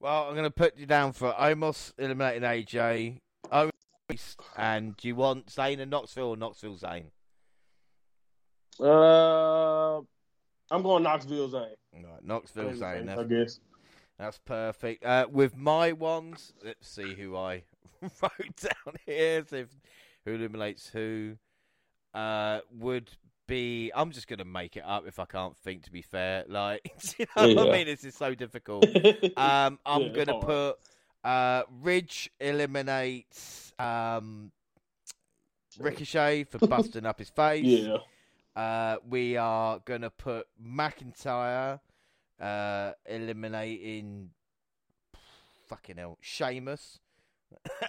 Well, 0.00 0.24
I'm 0.24 0.32
going 0.32 0.44
to 0.44 0.50
put 0.50 0.76
you 0.78 0.86
down 0.86 1.12
for 1.12 1.32
Omos 1.32 1.92
eliminating 1.98 2.42
AJ, 2.42 3.18
Omos, 3.52 4.36
and 4.56 4.96
do 4.96 5.08
you 5.08 5.14
want 5.14 5.46
Zayn 5.46 5.80
and 5.80 5.90
Knoxville 5.90 6.30
or 6.30 6.36
Knoxville 6.36 6.76
Zayn? 6.76 7.04
Uh, 8.80 9.98
I'm 10.70 10.82
going 10.82 11.02
Knoxville 11.02 11.50
Zayn. 11.50 11.74
Right, 11.92 12.24
Knoxville 12.24 12.70
Zayn. 12.70 13.08
I 13.10 13.16
That's, 13.16 13.28
guess. 13.28 13.60
that's 14.18 14.38
perfect. 14.38 15.04
Uh, 15.04 15.26
with 15.30 15.56
my 15.56 15.92
ones, 15.92 16.52
let's 16.64 16.88
see 16.88 17.14
who 17.14 17.36
I 17.36 17.64
wrote 18.02 18.56
down 18.56 18.94
here. 19.04 19.44
See 19.44 19.58
if, 19.58 19.68
who 20.24 20.34
eliminates 20.34 20.88
who. 20.88 21.36
Uh, 22.14 22.60
would 22.78 23.10
be. 23.46 23.90
I'm 23.94 24.10
just 24.10 24.28
going 24.28 24.38
to 24.38 24.44
make 24.44 24.76
it 24.76 24.84
up 24.86 25.06
if 25.06 25.18
I 25.18 25.24
can't 25.24 25.56
think. 25.58 25.84
To 25.84 25.92
be 25.92 26.02
fair, 26.02 26.44
like 26.48 26.82
you 27.18 27.26
know 27.36 27.48
what 27.48 27.58
I 27.58 27.66
mean, 27.66 27.86
this 27.86 28.04
is 28.04 28.14
so 28.14 28.34
difficult. 28.34 28.90
Um, 29.36 29.78
I'm 29.86 30.08
Yeah, 30.08 30.12
gonna 30.12 30.34
put 30.34 30.76
uh, 31.24 31.62
Ridge 31.82 32.30
eliminates 32.40 33.72
um, 33.78 34.52
Ricochet 35.78 36.44
for 36.44 36.58
busting 36.58 37.06
up 37.06 37.18
his 37.18 37.30
face. 37.30 37.66
Yeah. 37.66 37.98
Uh, 38.56 38.96
we 39.08 39.36
are 39.36 39.80
gonna 39.84 40.10
put 40.10 40.46
McIntyre 40.62 41.80
uh, 42.40 42.92
eliminating 43.06 44.30
fucking 45.68 45.96
hell 45.96 46.18
Sheamus 46.20 46.98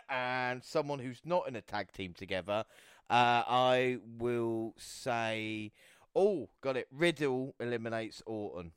and 0.10 0.64
someone 0.64 1.00
who's 1.00 1.22
not 1.26 1.48
in 1.48 1.56
a 1.56 1.62
tag 1.62 1.92
team 1.92 2.14
together. 2.14 2.66
Uh, 3.12 3.44
I 3.48 3.98
will 4.18 4.74
say, 4.78 5.72
oh, 6.16 6.48
got 6.62 6.78
it. 6.78 6.88
Riddle 6.92 7.54
eliminates 7.60 8.24
Orton, 8.26 8.72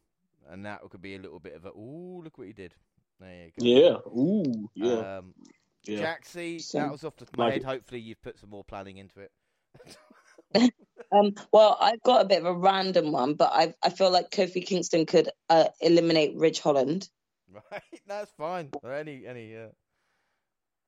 and 0.50 0.66
that 0.66 0.80
could 0.90 1.00
be 1.02 1.14
a 1.14 1.18
little 1.18 1.38
bit 1.38 1.54
of 1.54 1.64
a. 1.64 1.70
Oh, 1.70 2.20
look 2.24 2.36
what 2.36 2.48
he 2.48 2.52
did. 2.52 2.74
There 3.20 3.46
you 3.46 3.50
go. 3.58 3.64
Yeah. 3.64 4.20
Ooh. 4.20 4.68
Yeah. 4.74 5.18
Um, 5.18 5.34
yeah. 5.84 6.00
Jaxie, 6.16 6.60
So- 6.60 6.78
that 6.80 6.90
was 6.90 7.04
off 7.04 7.16
the 7.16 7.26
my 7.36 7.44
Like 7.44 7.52
head. 7.54 7.62
it. 7.62 7.66
Hopefully, 7.66 8.00
you've 8.00 8.22
put 8.22 8.38
some 8.38 8.50
more 8.50 8.64
planning 8.64 8.96
into 8.98 9.20
it. 9.20 9.30
Um, 11.12 11.34
well, 11.52 11.76
I've 11.80 12.02
got 12.02 12.22
a 12.22 12.28
bit 12.28 12.40
of 12.40 12.46
a 12.46 12.52
random 12.54 13.12
one, 13.12 13.34
but 13.34 13.50
I 13.52 13.74
I 13.82 13.90
feel 13.90 14.10
like 14.10 14.30
Kofi 14.30 14.64
Kingston 14.66 15.06
could 15.06 15.28
uh, 15.48 15.66
eliminate 15.80 16.34
Ridge 16.36 16.58
Holland. 16.60 17.08
right, 17.70 17.82
that's 18.06 18.32
fine. 18.32 18.70
Or 18.82 18.92
any, 18.92 19.24
any, 19.26 19.56
uh, 19.56 19.68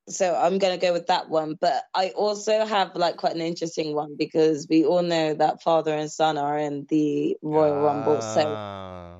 So 0.08 0.34
I'm 0.34 0.58
gonna 0.58 0.78
go 0.78 0.92
with 0.92 1.08
that 1.08 1.28
one. 1.28 1.56
But 1.60 1.82
I 1.94 2.10
also 2.10 2.64
have 2.64 2.94
like 2.94 3.16
quite 3.16 3.34
an 3.34 3.40
interesting 3.40 3.94
one 3.94 4.14
because 4.16 4.66
we 4.68 4.84
all 4.84 5.02
know 5.02 5.34
that 5.34 5.62
father 5.62 5.94
and 5.94 6.10
son 6.10 6.38
are 6.38 6.58
in 6.58 6.86
the 6.88 7.36
Royal 7.42 7.80
Rumble. 7.80 8.20
So 8.22 8.56
ah, 8.56 9.18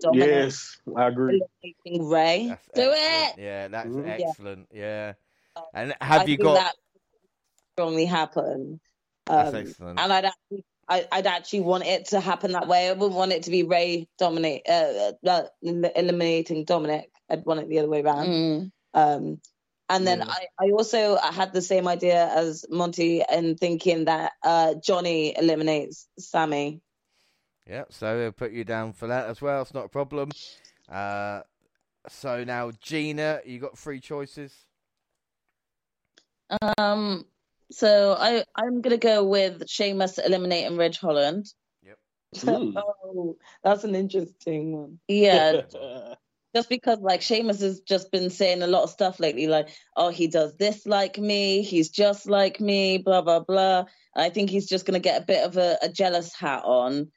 Dominic 0.00 0.28
Yes, 0.28 0.78
I 0.96 1.08
agree. 1.08 1.42
Rey. 1.86 2.46
that's 2.48 2.68
Do 2.74 2.92
excellent. 2.92 3.38
it. 3.38 3.42
Yeah, 3.42 3.68
that's 3.68 3.88
Mhm. 3.88 4.08
Excellent. 4.08 4.68
Yeah. 4.72 5.12
And 5.74 5.94
I 6.00 6.04
have 6.04 6.28
you 6.28 6.36
think 6.36 6.42
got? 6.42 6.54
that 6.54 6.74
strongly 7.74 8.04
happen? 8.04 8.80
That's 9.26 9.48
Um, 9.48 9.54
excellent. 9.56 10.00
and 10.00 10.12
I'd 10.12 10.24
actually, 10.26 10.64
I, 10.88 11.08
I'd 11.12 11.26
actually 11.26 11.60
want 11.60 11.84
it 11.86 12.06
to 12.06 12.20
happen 12.20 12.52
that 12.52 12.68
way. 12.68 12.88
I 12.88 12.92
wouldn't 12.92 13.16
want 13.16 13.32
it 13.32 13.44
to 13.44 13.50
be 13.50 13.62
Rey 13.62 14.08
dominate, 14.18 14.62
uh, 14.68 15.12
uh, 15.26 15.44
eliminating 15.62 16.64
Dominic. 16.64 17.10
I'd 17.30 17.44
want 17.46 17.60
it 17.60 17.68
the 17.68 17.78
other 17.78 17.88
way 17.88 18.02
around. 18.02 18.28
Mm. 18.28 18.72
Um, 18.94 19.40
and 19.88 20.06
then 20.06 20.18
Yeah. 20.20 20.28
I, 20.28 20.66
I 20.66 20.70
also 20.70 21.16
had 21.16 21.52
the 21.52 21.62
same 21.62 21.88
idea 21.88 22.26
as 22.28 22.64
Monty 22.70 23.22
in 23.30 23.56
thinking 23.56 24.06
that 24.06 24.32
uh, 24.42 24.74
Johnny 24.82 25.36
eliminates 25.36 26.08
Sami. 26.18 26.80
Yeah, 27.68 27.84
so 27.90 28.16
we'll 28.16 28.32
put 28.32 28.52
you 28.52 28.64
down 28.64 28.92
for 28.92 29.06
that 29.06 29.28
as 29.28 29.40
well. 29.40 29.62
It's 29.62 29.74
not 29.74 29.86
a 29.86 29.88
problem. 29.88 30.30
Uh, 30.88 31.42
so 32.08 32.42
now, 32.44 32.72
Gina, 32.80 33.40
you 33.44 33.58
got 33.58 33.78
three 33.78 34.00
choices. 34.00 34.52
Um, 36.78 37.24
so 37.70 38.16
I 38.18 38.44
I'm 38.54 38.82
gonna 38.82 38.98
go 38.98 39.24
with 39.24 39.68
Sheamus 39.68 40.18
eliminating 40.18 40.76
Ridge 40.76 40.98
Holland. 40.98 41.46
Mm. 42.36 42.74
oh, 43.04 43.36
that's 43.62 43.84
an 43.84 43.94
interesting 43.94 44.72
one. 44.72 44.98
Yeah, 45.08 45.62
just 46.54 46.68
because 46.68 46.98
like 47.00 47.22
Sheamus 47.22 47.60
has 47.60 47.80
just 47.80 48.10
been 48.10 48.30
saying 48.30 48.62
a 48.62 48.66
lot 48.66 48.84
of 48.84 48.90
stuff 48.90 49.18
lately, 49.20 49.46
like, 49.46 49.68
oh, 49.96 50.10
he 50.10 50.26
does 50.26 50.56
this 50.56 50.86
like 50.86 51.18
me, 51.18 51.62
he's 51.62 51.88
just 51.88 52.26
like 52.28 52.60
me, 52.60 52.98
blah 52.98 53.22
blah 53.22 53.40
blah. 53.40 53.84
And 54.14 54.24
I 54.24 54.30
think 54.30 54.50
he's 54.50 54.68
just 54.68 54.84
gonna 54.84 55.00
get 55.00 55.22
a 55.22 55.24
bit 55.24 55.44
of 55.44 55.56
a, 55.56 55.78
a 55.82 55.88
jealous 55.88 56.34
hat 56.34 56.62
on, 56.64 57.10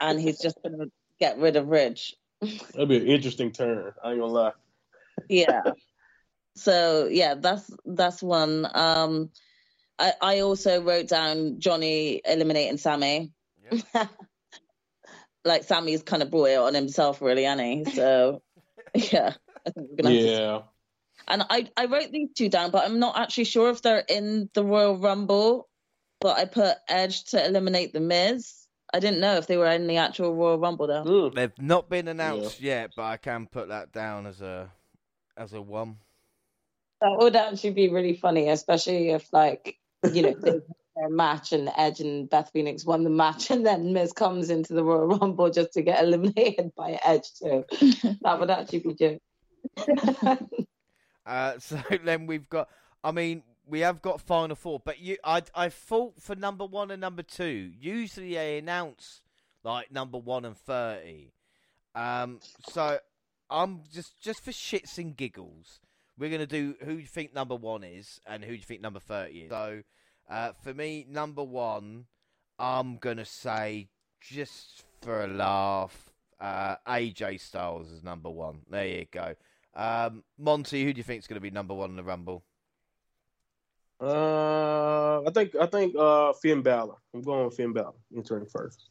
and 0.00 0.20
he's 0.20 0.40
just 0.40 0.56
gonna 0.62 0.86
get 1.20 1.38
rid 1.38 1.56
of 1.56 1.68
Ridge. 1.68 2.16
That'd 2.40 2.88
be 2.88 2.96
an 2.96 3.06
interesting 3.06 3.52
turn. 3.52 3.92
I 4.02 4.10
ain't 4.10 4.20
gonna 4.20 4.32
lie. 4.32 4.52
Yeah. 5.28 5.62
so 6.56 7.06
yeah, 7.06 7.34
that's 7.34 7.70
that's 7.84 8.22
one. 8.22 8.66
Um, 8.74 9.30
I 9.98 10.12
I 10.20 10.40
also 10.40 10.82
wrote 10.82 11.08
down 11.08 11.60
Johnny 11.60 12.20
eliminating 12.24 12.78
Sami. 12.78 13.32
like 15.44 15.64
Sami's 15.64 16.02
kind 16.02 16.22
of 16.22 16.30
brought 16.30 16.50
it 16.50 16.58
on 16.58 16.74
himself, 16.74 17.22
really, 17.22 17.46
Annie. 17.46 17.84
So 17.84 18.42
yeah, 18.94 19.34
I 19.66 19.70
think 19.70 19.88
we're 19.90 19.96
gonna 20.02 20.14
have 20.14 20.24
to 20.24 20.30
Yeah. 20.30 20.60
And 21.28 21.44
I, 21.48 21.68
I 21.76 21.84
wrote 21.84 22.10
these 22.10 22.30
two 22.36 22.48
down, 22.48 22.70
but 22.70 22.84
I'm 22.84 22.98
not 22.98 23.16
actually 23.16 23.44
sure 23.44 23.70
if 23.70 23.82
they're 23.82 24.04
in 24.08 24.50
the 24.54 24.64
Royal 24.64 24.96
Rumble. 24.96 25.68
But 26.20 26.38
I 26.38 26.44
put 26.44 26.76
Edge 26.88 27.24
to 27.26 27.44
eliminate 27.44 27.92
the 27.92 28.00
Miz. 28.00 28.66
I 28.92 29.00
didn't 29.00 29.20
know 29.20 29.36
if 29.36 29.46
they 29.46 29.56
were 29.56 29.70
in 29.70 29.86
the 29.86 29.98
actual 29.98 30.34
Royal 30.34 30.58
Rumble 30.58 30.86
though. 30.86 31.30
They've 31.30 31.52
not 31.58 31.88
been 31.88 32.08
announced 32.08 32.60
yet, 32.60 32.90
but 32.96 33.04
I 33.04 33.16
can 33.16 33.46
put 33.46 33.68
that 33.68 33.92
down 33.92 34.26
as 34.26 34.40
a 34.40 34.70
as 35.36 35.52
a 35.52 35.62
one. 35.62 35.96
That 37.00 37.16
would 37.18 37.36
actually 37.36 37.70
be 37.70 37.88
really 37.88 38.14
funny, 38.14 38.50
especially 38.50 39.10
if 39.10 39.32
like 39.32 39.78
you 40.12 40.22
know 40.22 40.34
they 40.42 40.50
won 40.50 40.62
their 41.00 41.10
match 41.10 41.52
and 41.52 41.70
Edge 41.76 42.00
and 42.00 42.28
Beth 42.28 42.50
Phoenix 42.52 42.84
won 42.84 43.04
the 43.04 43.10
match, 43.10 43.50
and 43.50 43.64
then 43.64 43.92
Miz 43.92 44.12
comes 44.12 44.50
into 44.50 44.74
the 44.74 44.84
Royal 44.84 45.06
Rumble 45.18 45.50
just 45.50 45.72
to 45.72 45.82
get 45.82 46.02
eliminated 46.02 46.72
by 46.76 46.98
Edge 47.02 47.32
too. 47.38 47.64
that 48.22 48.38
would 48.38 48.50
actually 48.50 48.80
be 48.80 48.94
good. 48.94 49.20
Uh, 51.26 51.58
so 51.58 51.80
then 52.04 52.26
we've 52.26 52.48
got. 52.48 52.68
I 53.02 53.12
mean, 53.12 53.42
we 53.66 53.80
have 53.80 54.02
got 54.02 54.20
final 54.20 54.56
four, 54.56 54.80
but 54.84 54.98
you, 54.98 55.16
I, 55.24 55.42
I 55.54 55.68
fought 55.68 56.20
for 56.20 56.34
number 56.34 56.66
one 56.66 56.90
and 56.90 57.00
number 57.00 57.22
two. 57.22 57.72
Usually 57.80 58.34
they 58.34 58.58
announce 58.58 59.22
like 59.62 59.92
number 59.92 60.18
one 60.18 60.44
and 60.44 60.56
thirty. 60.56 61.32
Um, 61.94 62.40
so 62.68 62.98
I'm 63.48 63.82
just 63.92 64.20
just 64.20 64.44
for 64.44 64.50
shits 64.50 64.98
and 64.98 65.16
giggles. 65.16 65.80
We're 66.18 66.30
gonna 66.30 66.46
do 66.46 66.74
who 66.80 66.94
do 66.94 67.00
you 67.00 67.06
think 67.06 67.32
number 67.32 67.54
one 67.54 67.84
is 67.84 68.20
and 68.26 68.42
who 68.42 68.50
do 68.50 68.56
you 68.56 68.62
think 68.62 68.80
number 68.80 69.00
thirty 69.00 69.42
is. 69.42 69.50
So, 69.50 69.82
uh, 70.30 70.52
for 70.62 70.72
me, 70.72 71.04
number 71.08 71.42
one, 71.42 72.06
I'm 72.58 72.96
gonna 72.96 73.24
say 73.24 73.88
just 74.20 74.84
for 75.02 75.24
a 75.24 75.26
laugh, 75.26 76.10
uh, 76.40 76.76
AJ 76.86 77.40
Styles 77.40 77.90
is 77.90 78.02
number 78.02 78.30
one. 78.30 78.60
There 78.70 78.86
you 78.86 79.06
go. 79.10 79.34
Um, 79.74 80.24
Monty, 80.38 80.84
who 80.84 80.92
do 80.92 80.98
you 80.98 81.04
think 81.04 81.20
is 81.20 81.26
going 81.26 81.36
to 81.36 81.40
be 81.40 81.50
number 81.50 81.74
one 81.74 81.90
in 81.90 81.96
the 81.96 82.02
Rumble? 82.02 82.44
Uh, 84.00 85.22
I 85.22 85.30
think 85.32 85.54
I 85.60 85.66
think 85.66 85.94
uh 85.94 86.32
Finn 86.32 86.62
Balor. 86.62 86.94
I'm 87.14 87.20
going 87.20 87.44
with 87.44 87.54
Finn 87.56 87.72
Balor 87.74 87.92
entering 88.16 88.46
first. 88.46 88.88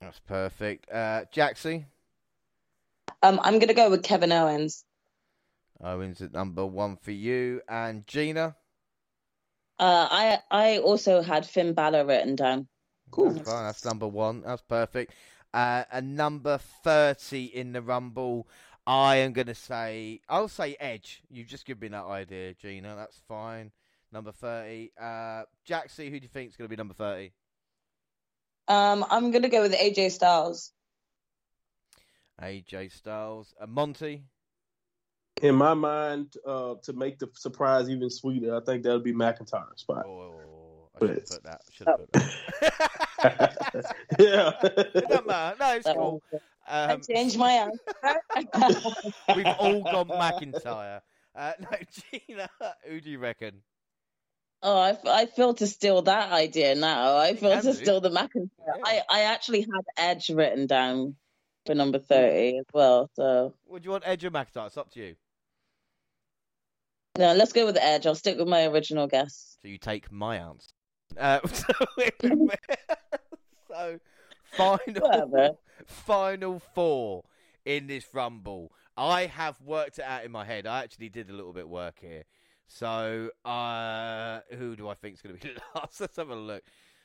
That's 0.00 0.20
perfect. 0.20 0.88
Uh, 0.90 1.24
Jaxie, 1.34 1.84
Um, 3.22 3.40
I'm 3.42 3.58
gonna 3.58 3.74
go 3.74 3.90
with 3.90 4.04
Kevin 4.04 4.30
Owens. 4.30 4.84
Owens 5.80 6.22
at 6.22 6.32
number 6.32 6.64
one 6.64 6.96
for 6.96 7.10
you, 7.10 7.60
and 7.68 8.06
Gina. 8.06 8.54
Uh, 9.82 10.06
I 10.08 10.38
I 10.48 10.78
also 10.78 11.22
had 11.22 11.44
Finn 11.44 11.74
Balor 11.74 12.04
written 12.06 12.36
down. 12.36 12.68
That's 13.16 13.40
fine. 13.40 13.64
That's 13.64 13.84
number 13.84 14.06
one. 14.06 14.42
That's 14.42 14.62
perfect. 14.62 15.12
Uh, 15.52 15.82
and 15.90 16.14
number 16.14 16.58
thirty 16.84 17.46
in 17.46 17.72
the 17.72 17.82
Rumble, 17.82 18.46
I 18.86 19.16
am 19.16 19.32
going 19.32 19.48
to 19.48 19.56
say 19.56 20.20
I'll 20.28 20.46
say 20.46 20.76
Edge. 20.78 21.20
You've 21.28 21.48
just 21.48 21.66
given 21.66 21.80
me 21.80 21.88
that 21.88 22.04
idea, 22.04 22.54
Gina. 22.54 22.94
That's 22.96 23.20
fine. 23.26 23.72
Number 24.12 24.30
thirty. 24.30 24.92
Uh, 24.96 25.42
Jaxie, 25.68 26.10
who 26.10 26.20
do 26.20 26.22
you 26.22 26.28
think 26.28 26.50
is 26.50 26.56
going 26.56 26.68
to 26.68 26.76
be 26.76 26.78
number 26.78 26.94
thirty? 26.94 27.32
Um, 28.68 29.04
I'm 29.10 29.32
gonna 29.32 29.48
go 29.48 29.62
with 29.62 29.74
AJ 29.74 30.12
Styles. 30.12 30.70
AJ 32.40 32.92
Styles. 32.92 33.52
And 33.60 33.72
Monty. 33.72 34.26
In 35.40 35.54
my 35.56 35.74
mind, 35.74 36.34
uh, 36.46 36.74
to 36.82 36.92
make 36.92 37.18
the 37.18 37.28
surprise 37.34 37.88
even 37.88 38.10
sweeter, 38.10 38.54
I 38.54 38.60
think 38.60 38.82
that'll 38.84 39.00
be 39.00 39.12
McIntyre's 39.12 39.80
spot. 39.80 40.04
Oh, 40.06 40.88
I 40.94 40.98
should 41.06 41.10
have 41.16 41.26
put 41.26 41.42
that. 41.44 41.60
Should 41.72 41.86
have 41.88 41.98
put 41.98 42.12
that. 42.12 43.96
yeah. 44.18 44.52
it 44.62 45.08
doesn't. 45.08 45.26
No, 45.26 45.74
it's 45.74 45.84
That 45.86 45.96
cool. 45.96 46.22
I 46.68 46.92
Um, 46.92 47.00
changed 47.00 47.38
my 47.38 47.50
answer. 47.52 47.80
we've 49.34 49.46
all 49.46 49.82
gone 49.82 50.08
McIntyre. 50.08 51.00
Uh, 51.34 51.52
no, 51.60 51.68
Gina, 52.28 52.48
who 52.86 53.00
do 53.00 53.10
you 53.10 53.18
reckon? 53.18 53.62
Oh, 54.62 54.78
I, 54.78 54.96
I 55.08 55.26
feel 55.26 55.54
to 55.54 55.66
steal 55.66 56.02
that 56.02 56.30
idea 56.30 56.76
now. 56.76 57.16
I 57.16 57.34
feel 57.34 57.56
to 57.56 57.62
do. 57.62 57.72
steal 57.72 58.00
the 58.00 58.10
McIntyre. 58.10 58.48
Yeah. 58.64 58.74
I, 58.84 59.02
I 59.10 59.20
actually 59.22 59.62
had 59.62 59.82
Edge 59.96 60.28
written 60.30 60.66
down 60.68 61.16
for 61.66 61.74
number 61.74 61.98
30 61.98 62.58
as 62.58 62.64
well. 62.72 63.10
So, 63.14 63.54
Would 63.66 63.84
you 63.84 63.90
want 63.90 64.04
Edge 64.06 64.24
or 64.24 64.30
McIntyre? 64.30 64.66
It's 64.66 64.76
up 64.76 64.90
to 64.92 65.00
you. 65.00 65.16
No, 67.18 67.34
let's 67.34 67.52
go 67.52 67.66
with 67.66 67.74
the 67.74 67.84
Edge. 67.84 68.06
I'll 68.06 68.14
stick 68.14 68.38
with 68.38 68.48
my 68.48 68.64
original 68.66 69.06
guess. 69.06 69.56
So 69.62 69.68
you 69.68 69.78
take 69.78 70.10
my 70.10 70.36
answer. 70.36 70.70
Uh, 71.18 71.40
so, 71.46 71.72
so 73.68 73.98
final, 74.52 74.78
Whatever. 75.02 75.50
final 75.86 76.58
four 76.74 77.24
in 77.64 77.86
this 77.86 78.06
rumble. 78.12 78.72
I 78.96 79.26
have 79.26 79.60
worked 79.60 79.98
it 79.98 80.04
out 80.04 80.24
in 80.24 80.32
my 80.32 80.44
head. 80.44 80.66
I 80.66 80.82
actually 80.82 81.08
did 81.10 81.30
a 81.30 81.32
little 81.32 81.52
bit 81.52 81.64
of 81.64 81.70
work 81.70 81.96
here. 82.00 82.24
So, 82.66 83.30
uh, 83.44 84.40
who 84.56 84.76
do 84.76 84.88
I 84.88 84.94
think 84.94 85.14
is 85.16 85.22
going 85.22 85.36
to 85.36 85.48
be 85.48 85.54
last? 85.74 86.00
Let's 86.00 86.16
have 86.16 86.30
a 86.30 86.34
look. 86.34 86.62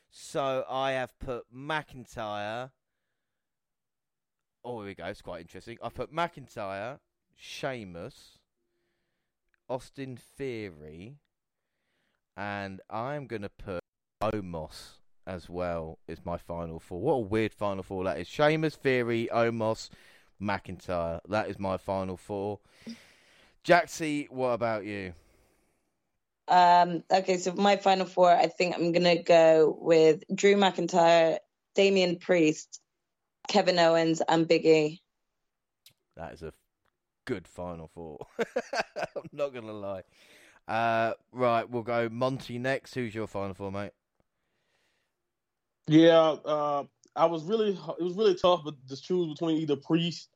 So 0.10 0.64
I 0.70 0.92
have 0.92 1.18
put 1.20 1.44
McIntyre. 1.54 2.72
Oh, 4.64 4.80
here 4.80 4.88
we 4.88 4.96
go. 4.96 5.06
It's 5.06 5.22
quite 5.22 5.42
interesting. 5.42 5.78
I 5.84 5.90
put 5.90 6.14
McIntyre, 6.14 7.00
Sheamus, 7.36 8.37
Austin 9.70 10.18
Theory, 10.38 11.18
and 12.36 12.82
I'm 12.90 13.28
going 13.28 13.42
to 13.42 13.50
put 13.50 13.82
Omos 14.22 14.98
as 15.26 15.50
well 15.50 16.00
as 16.08 16.26
my 16.26 16.38
final 16.38 16.80
four. 16.80 17.02
What 17.02 17.14
a 17.14 17.20
weird 17.20 17.54
final 17.54 17.84
four 17.84 18.04
that 18.06 18.18
is. 18.18 18.28
Sheamus, 18.28 18.76
Theory, 18.76 19.28
Omos, 19.32 19.90
McIntyre. 20.42 21.20
That 21.28 21.50
is 21.50 21.60
my 21.60 21.78
final 21.78 22.16
four. 22.16 22.60
Jaxie, 23.64 24.30
what 24.30 24.50
about 24.50 24.86
you? 24.86 25.14
Um, 26.48 27.04
okay, 27.12 27.38
so 27.38 27.52
my 27.54 27.76
final 27.76 28.06
four, 28.06 28.32
I 28.32 28.48
think 28.48 28.76
I'm 28.76 28.94
gonna 28.94 29.22
go 29.22 29.78
with 29.82 30.24
Drew 30.34 30.56
McIntyre, 30.56 31.40
Damian 31.76 32.18
Priest, 32.20 32.80
Kevin 33.50 33.78
Owens, 33.78 34.22
and 34.22 34.48
Big 34.48 34.66
E. 34.66 35.02
That 36.16 36.34
is 36.34 36.44
a 36.44 36.54
good 37.28 37.48
final 37.48 37.88
four. 37.88 38.26
I'm 38.40 39.30
not 39.32 39.54
going 39.54 39.68
to 39.68 39.74
lie. 39.74 40.04
Uh, 40.68 41.14
right, 41.32 41.70
we'll 41.70 41.84
go 41.84 42.10
Monty 42.10 42.58
next. 42.58 42.96
Who's 42.96 43.14
your 43.14 43.28
final 43.28 43.54
four, 43.54 43.72
mate? 43.72 43.92
Yeah, 45.88 46.36
uh, 46.44 46.84
I 47.16 47.26
was 47.26 47.44
really 47.44 47.70
it 47.72 48.04
was 48.04 48.16
really 48.16 48.36
tough 48.36 48.62
but 48.66 48.76
to 48.90 48.98
choose 49.00 49.28
between 49.30 49.58
either 49.58 49.76
Priest 49.76 50.30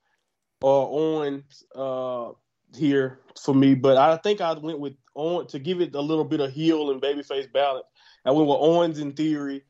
or 0.61 0.87
Owens 0.89 1.63
uh, 1.75 2.31
here 2.75 3.19
for 3.43 3.55
me, 3.55 3.73
but 3.73 3.97
I 3.97 4.15
think 4.17 4.39
I 4.39 4.53
went 4.53 4.79
with 4.79 4.93
Owen 5.15 5.47
to 5.47 5.59
give 5.59 5.81
it 5.81 5.95
a 5.95 6.01
little 6.01 6.23
bit 6.23 6.39
of 6.39 6.51
heel 6.53 6.91
and 6.91 7.01
babyface 7.01 7.51
balance. 7.51 7.87
I 8.23 8.31
went 8.31 8.47
with 8.47 8.57
Owens 8.61 8.99
in 8.99 9.13
theory, 9.13 9.63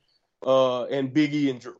uh, 0.46 0.84
and 0.86 1.14
Biggie 1.14 1.50
and 1.50 1.60
Drew. 1.60 1.78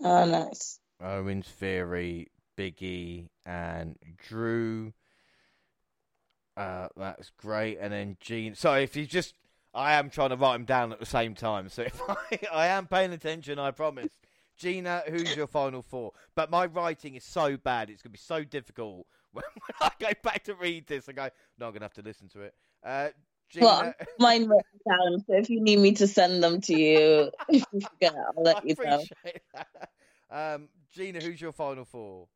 Oh, 0.00 0.24
nice. 0.24 0.78
Owens, 1.00 1.48
Theory, 1.48 2.28
Biggie, 2.58 3.28
and 3.46 3.96
Drew. 4.16 4.92
Uh, 6.56 6.88
that's 6.96 7.30
great. 7.38 7.78
And 7.80 7.92
then 7.92 8.16
Gene. 8.20 8.54
Sorry, 8.54 8.82
if 8.82 8.96
you 8.96 9.06
just. 9.06 9.34
I 9.74 9.92
am 9.92 10.10
trying 10.10 10.30
to 10.30 10.36
write 10.36 10.54
them 10.54 10.64
down 10.64 10.92
at 10.92 10.98
the 10.98 11.06
same 11.06 11.34
time. 11.34 11.68
So 11.68 11.82
if 11.86 12.00
I, 12.08 12.40
I 12.52 12.66
am 12.68 12.86
paying 12.86 13.12
attention, 13.12 13.58
I 13.58 13.70
promise. 13.70 14.10
Gina, 14.56 15.04
who's 15.08 15.36
your 15.36 15.46
final 15.46 15.82
four? 15.82 16.12
But 16.34 16.50
my 16.50 16.66
writing 16.66 17.14
is 17.14 17.22
so 17.22 17.56
bad, 17.56 17.90
it's 17.90 18.02
going 18.02 18.10
to 18.10 18.14
be 18.14 18.18
so 18.18 18.42
difficult 18.42 19.06
when, 19.32 19.44
I 19.80 19.90
go 20.00 20.08
back 20.24 20.42
to 20.44 20.54
read 20.54 20.88
this. 20.88 21.08
I 21.08 21.12
go, 21.12 21.28
no, 21.58 21.66
I'm 21.66 21.72
going 21.72 21.80
to 21.80 21.84
have 21.84 21.94
to 21.94 22.02
listen 22.02 22.28
to 22.30 22.40
it. 22.40 22.54
Uh, 22.84 23.08
Gina, 23.50 23.66
Well, 23.66 23.94
mine 24.18 24.48
written 24.48 24.80
down. 24.88 25.24
So 25.26 25.36
if 25.36 25.48
you 25.48 25.60
need 25.60 25.78
me 25.78 25.92
to 25.92 26.08
send 26.08 26.42
them 26.42 26.60
to 26.62 26.74
you, 26.74 27.30
if 27.48 27.64
you 27.72 27.80
forget, 27.80 28.14
I'll 28.16 28.48
I 28.48 28.52
let 28.52 28.66
you 28.66 28.74
know. 28.84 29.04
Um, 30.30 30.68
Gina, 30.92 31.20
who's 31.20 31.40
your 31.40 31.52
final 31.52 31.84
four? 31.84 32.26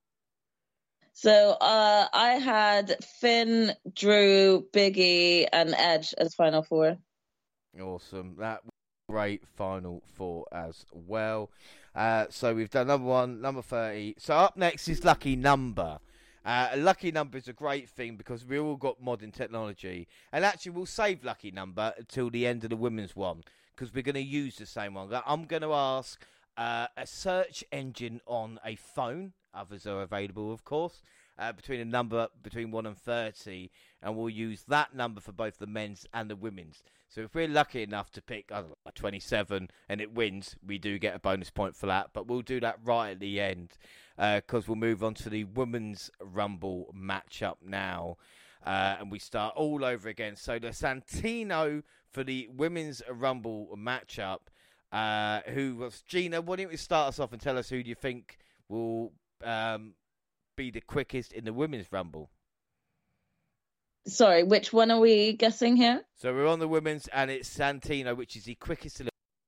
So 1.13 1.57
uh, 1.61 2.09
I 2.13 2.31
had 2.33 2.97
Finn, 3.05 3.73
Drew, 3.95 4.67
Biggie, 4.73 5.47
and 5.53 5.75
Edge 5.77 6.15
as 6.19 6.35
final 6.35 6.63
four. 6.63 6.97
Awesome. 7.81 8.37
That 8.39 8.65
was 8.65 8.73
a 9.09 9.13
great 9.13 9.43
final 9.57 10.03
four 10.15 10.47
as 10.53 10.85
well. 10.93 11.51
Uh, 11.95 12.27
so 12.31 12.55
we've 12.55 12.71
done 12.71 12.87
number 12.87 13.07
one, 13.07 13.41
number 13.41 13.63
30. 13.63 14.15
So 14.19 14.35
up 14.35 14.57
next 14.57 14.89
is 14.89 15.05
Lucky 15.05 15.37
Number. 15.37 15.99
Uh, 16.45 16.71
lucky 16.77 17.13
number 17.13 17.39
is 17.39 17.47
a 17.47 17.53
great 17.53 17.89
thing 17.89 18.17
because 18.17 18.45
we 18.45 18.59
all 18.59 18.77
got 18.77 19.01
modern 19.01 19.31
technology. 19.31 20.09
And 20.33 20.45
actually, 20.45 20.73
we'll 20.73 20.87
save 20.87 21.25
Lucky 21.25 21.53
Number 21.53 21.95
until 21.97 22.31
the 22.31 22.47
end 22.47 22.65
of 22.65 22.71
the 22.71 22.77
women's 22.77 23.15
one 23.15 23.45
because 23.75 23.95
we're 23.95 24.03
going 24.03 24.17
to 24.17 24.21
use 24.21 24.57
the 24.57 24.67
same 24.67 24.95
one. 24.95 25.09
I'm 25.27 25.45
going 25.45 25.63
to 25.63 25.73
ask 25.73 26.21
uh, 26.57 26.87
a 26.97 27.07
search 27.07 27.65
engine 27.73 28.21
on 28.27 28.61
a 28.65 28.77
phone. 28.77 29.33
Others 29.55 29.87
are 29.87 30.03
available, 30.03 30.53
of 30.53 30.65
course. 30.65 31.03
Uh, 31.39 31.51
between 31.53 31.81
a 31.81 31.85
number 31.85 32.29
between 32.43 32.71
1 32.71 32.87
and 32.87 32.97
30, 32.97 33.71
and 34.03 34.17
we'll 34.17 34.29
use 34.29 34.65
that 34.69 34.95
number 34.95 35.21
for 35.21 35.33
both 35.33 35.59
the 35.59 35.67
men's 35.67 36.07
and 36.13 36.29
the 36.29 36.37
women's. 36.37 36.83
So 37.09 37.23
if 37.23 37.35
we're 37.35 37.49
lucky 37.49 37.83
enough 37.83 38.11
to 38.13 38.23
pick 38.23 38.51
know, 38.51 38.77
27 38.95 39.69
and 39.89 40.01
it 40.01 40.13
wins, 40.13 40.57
we 40.67 40.79
do 40.79 40.99
get 40.99 41.15
a 41.15 41.19
bonus 41.19 41.51
point 41.51 41.77
for 41.77 41.87
that. 41.87 42.11
But 42.13 42.27
we'll 42.27 42.43
do 42.43 42.61
that 42.61 42.79
right 42.85 43.11
at 43.11 43.21
the 43.21 43.41
end 43.41 43.77
because 44.17 44.69
we'll 44.69 44.77
move 44.77 45.03
on 45.03 45.15
to 45.15 45.31
the 45.31 45.45
women's 45.45 46.11
rumble 46.21 46.95
matchup 46.97 47.57
now, 47.65 48.17
uh, 48.65 48.97
and 48.99 49.11
we 49.11 49.19
start 49.19 49.55
all 49.57 49.85
over 49.85 50.09
again. 50.09 50.37
So 50.37 50.59
the 50.59 50.69
Santino 50.69 51.83
for 52.11 52.25
the 52.25 52.49
women's 52.55 53.03
rumble 53.11 53.77
matchup. 53.77 54.39
Uh, 54.93 55.41
who 55.55 55.77
was 55.77 56.03
Gina? 56.03 56.43
Why 56.43 56.57
don't 56.57 56.71
you 56.71 56.77
start 56.77 57.09
us 57.09 57.19
off 57.19 57.33
and 57.33 57.41
tell 57.41 57.57
us 57.57 57.71
who 57.71 57.83
do 57.83 57.89
you 57.89 57.95
think 57.95 58.37
will 58.69 59.13
um, 59.43 59.95
be 60.57 60.71
the 60.71 60.83
quickest 60.83 61.33
in 61.33 61.45
the 61.45 61.53
women's 61.53 61.91
rumble? 61.91 62.31
Sorry, 64.07 64.43
which 64.43 64.73
one 64.73 64.91
are 64.91 65.01
we 65.01 65.33
guessing 65.33 65.77
here? 65.77 66.03
So 66.17 66.35
we're 66.35 66.49
on 66.49 66.59
the 66.59 66.69
women's, 66.69 67.09
and 67.09 67.31
it's 67.31 67.49
Santino, 67.49 68.17
which 68.17 68.37
is 68.37 68.45
the 68.45 68.57
quickest. 68.57 69.01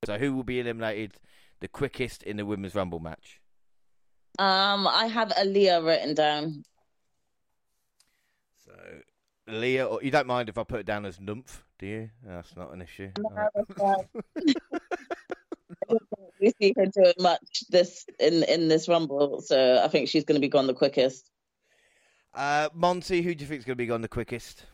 So 0.06 0.18
who 0.18 0.32
will 0.32 0.44
be 0.44 0.60
eliminated 0.60 1.16
the 1.60 1.68
quickest 1.68 2.23
in 2.23 2.36
the 2.36 2.47
women's 2.47 2.74
rumble 2.74 3.00
match? 3.00 3.40
Um, 4.39 4.86
I 4.86 5.06
have 5.06 5.28
Aliyah 5.28 5.84
written 5.84 6.14
down. 6.14 6.64
So 8.64 8.73
Leah, 9.47 9.86
or 9.86 10.02
you 10.02 10.10
don't 10.10 10.26
mind 10.26 10.48
if 10.48 10.56
I 10.56 10.64
put 10.64 10.81
it 10.81 10.86
down 10.86 11.05
as 11.05 11.20
Nymph, 11.20 11.64
do 11.78 11.86
you? 11.86 12.10
That's 12.24 12.56
not 12.56 12.73
an 12.73 12.81
issue. 12.82 13.10
No, 13.18 13.24
All 13.31 13.36
right. 13.36 13.50
that's 13.55 13.78
fine. 13.78 14.55
We 16.40 16.52
see 16.60 16.74
her 16.76 16.86
doing 16.86 17.14
much 17.18 17.64
this 17.70 18.04
in 18.18 18.42
in 18.44 18.68
this 18.68 18.88
rumble, 18.88 19.40
so 19.40 19.80
I 19.82 19.88
think 19.88 20.08
she's 20.08 20.24
going 20.24 20.36
to 20.36 20.40
be 20.40 20.48
gone 20.48 20.66
the 20.66 20.74
quickest. 20.74 21.30
Uh, 22.34 22.68
Monty, 22.74 23.22
who 23.22 23.34
do 23.34 23.42
you 23.42 23.48
think 23.48 23.60
is 23.60 23.64
going 23.64 23.76
to 23.76 23.82
be 23.82 23.86
gone 23.86 24.02
the 24.02 24.08
quickest? 24.08 24.64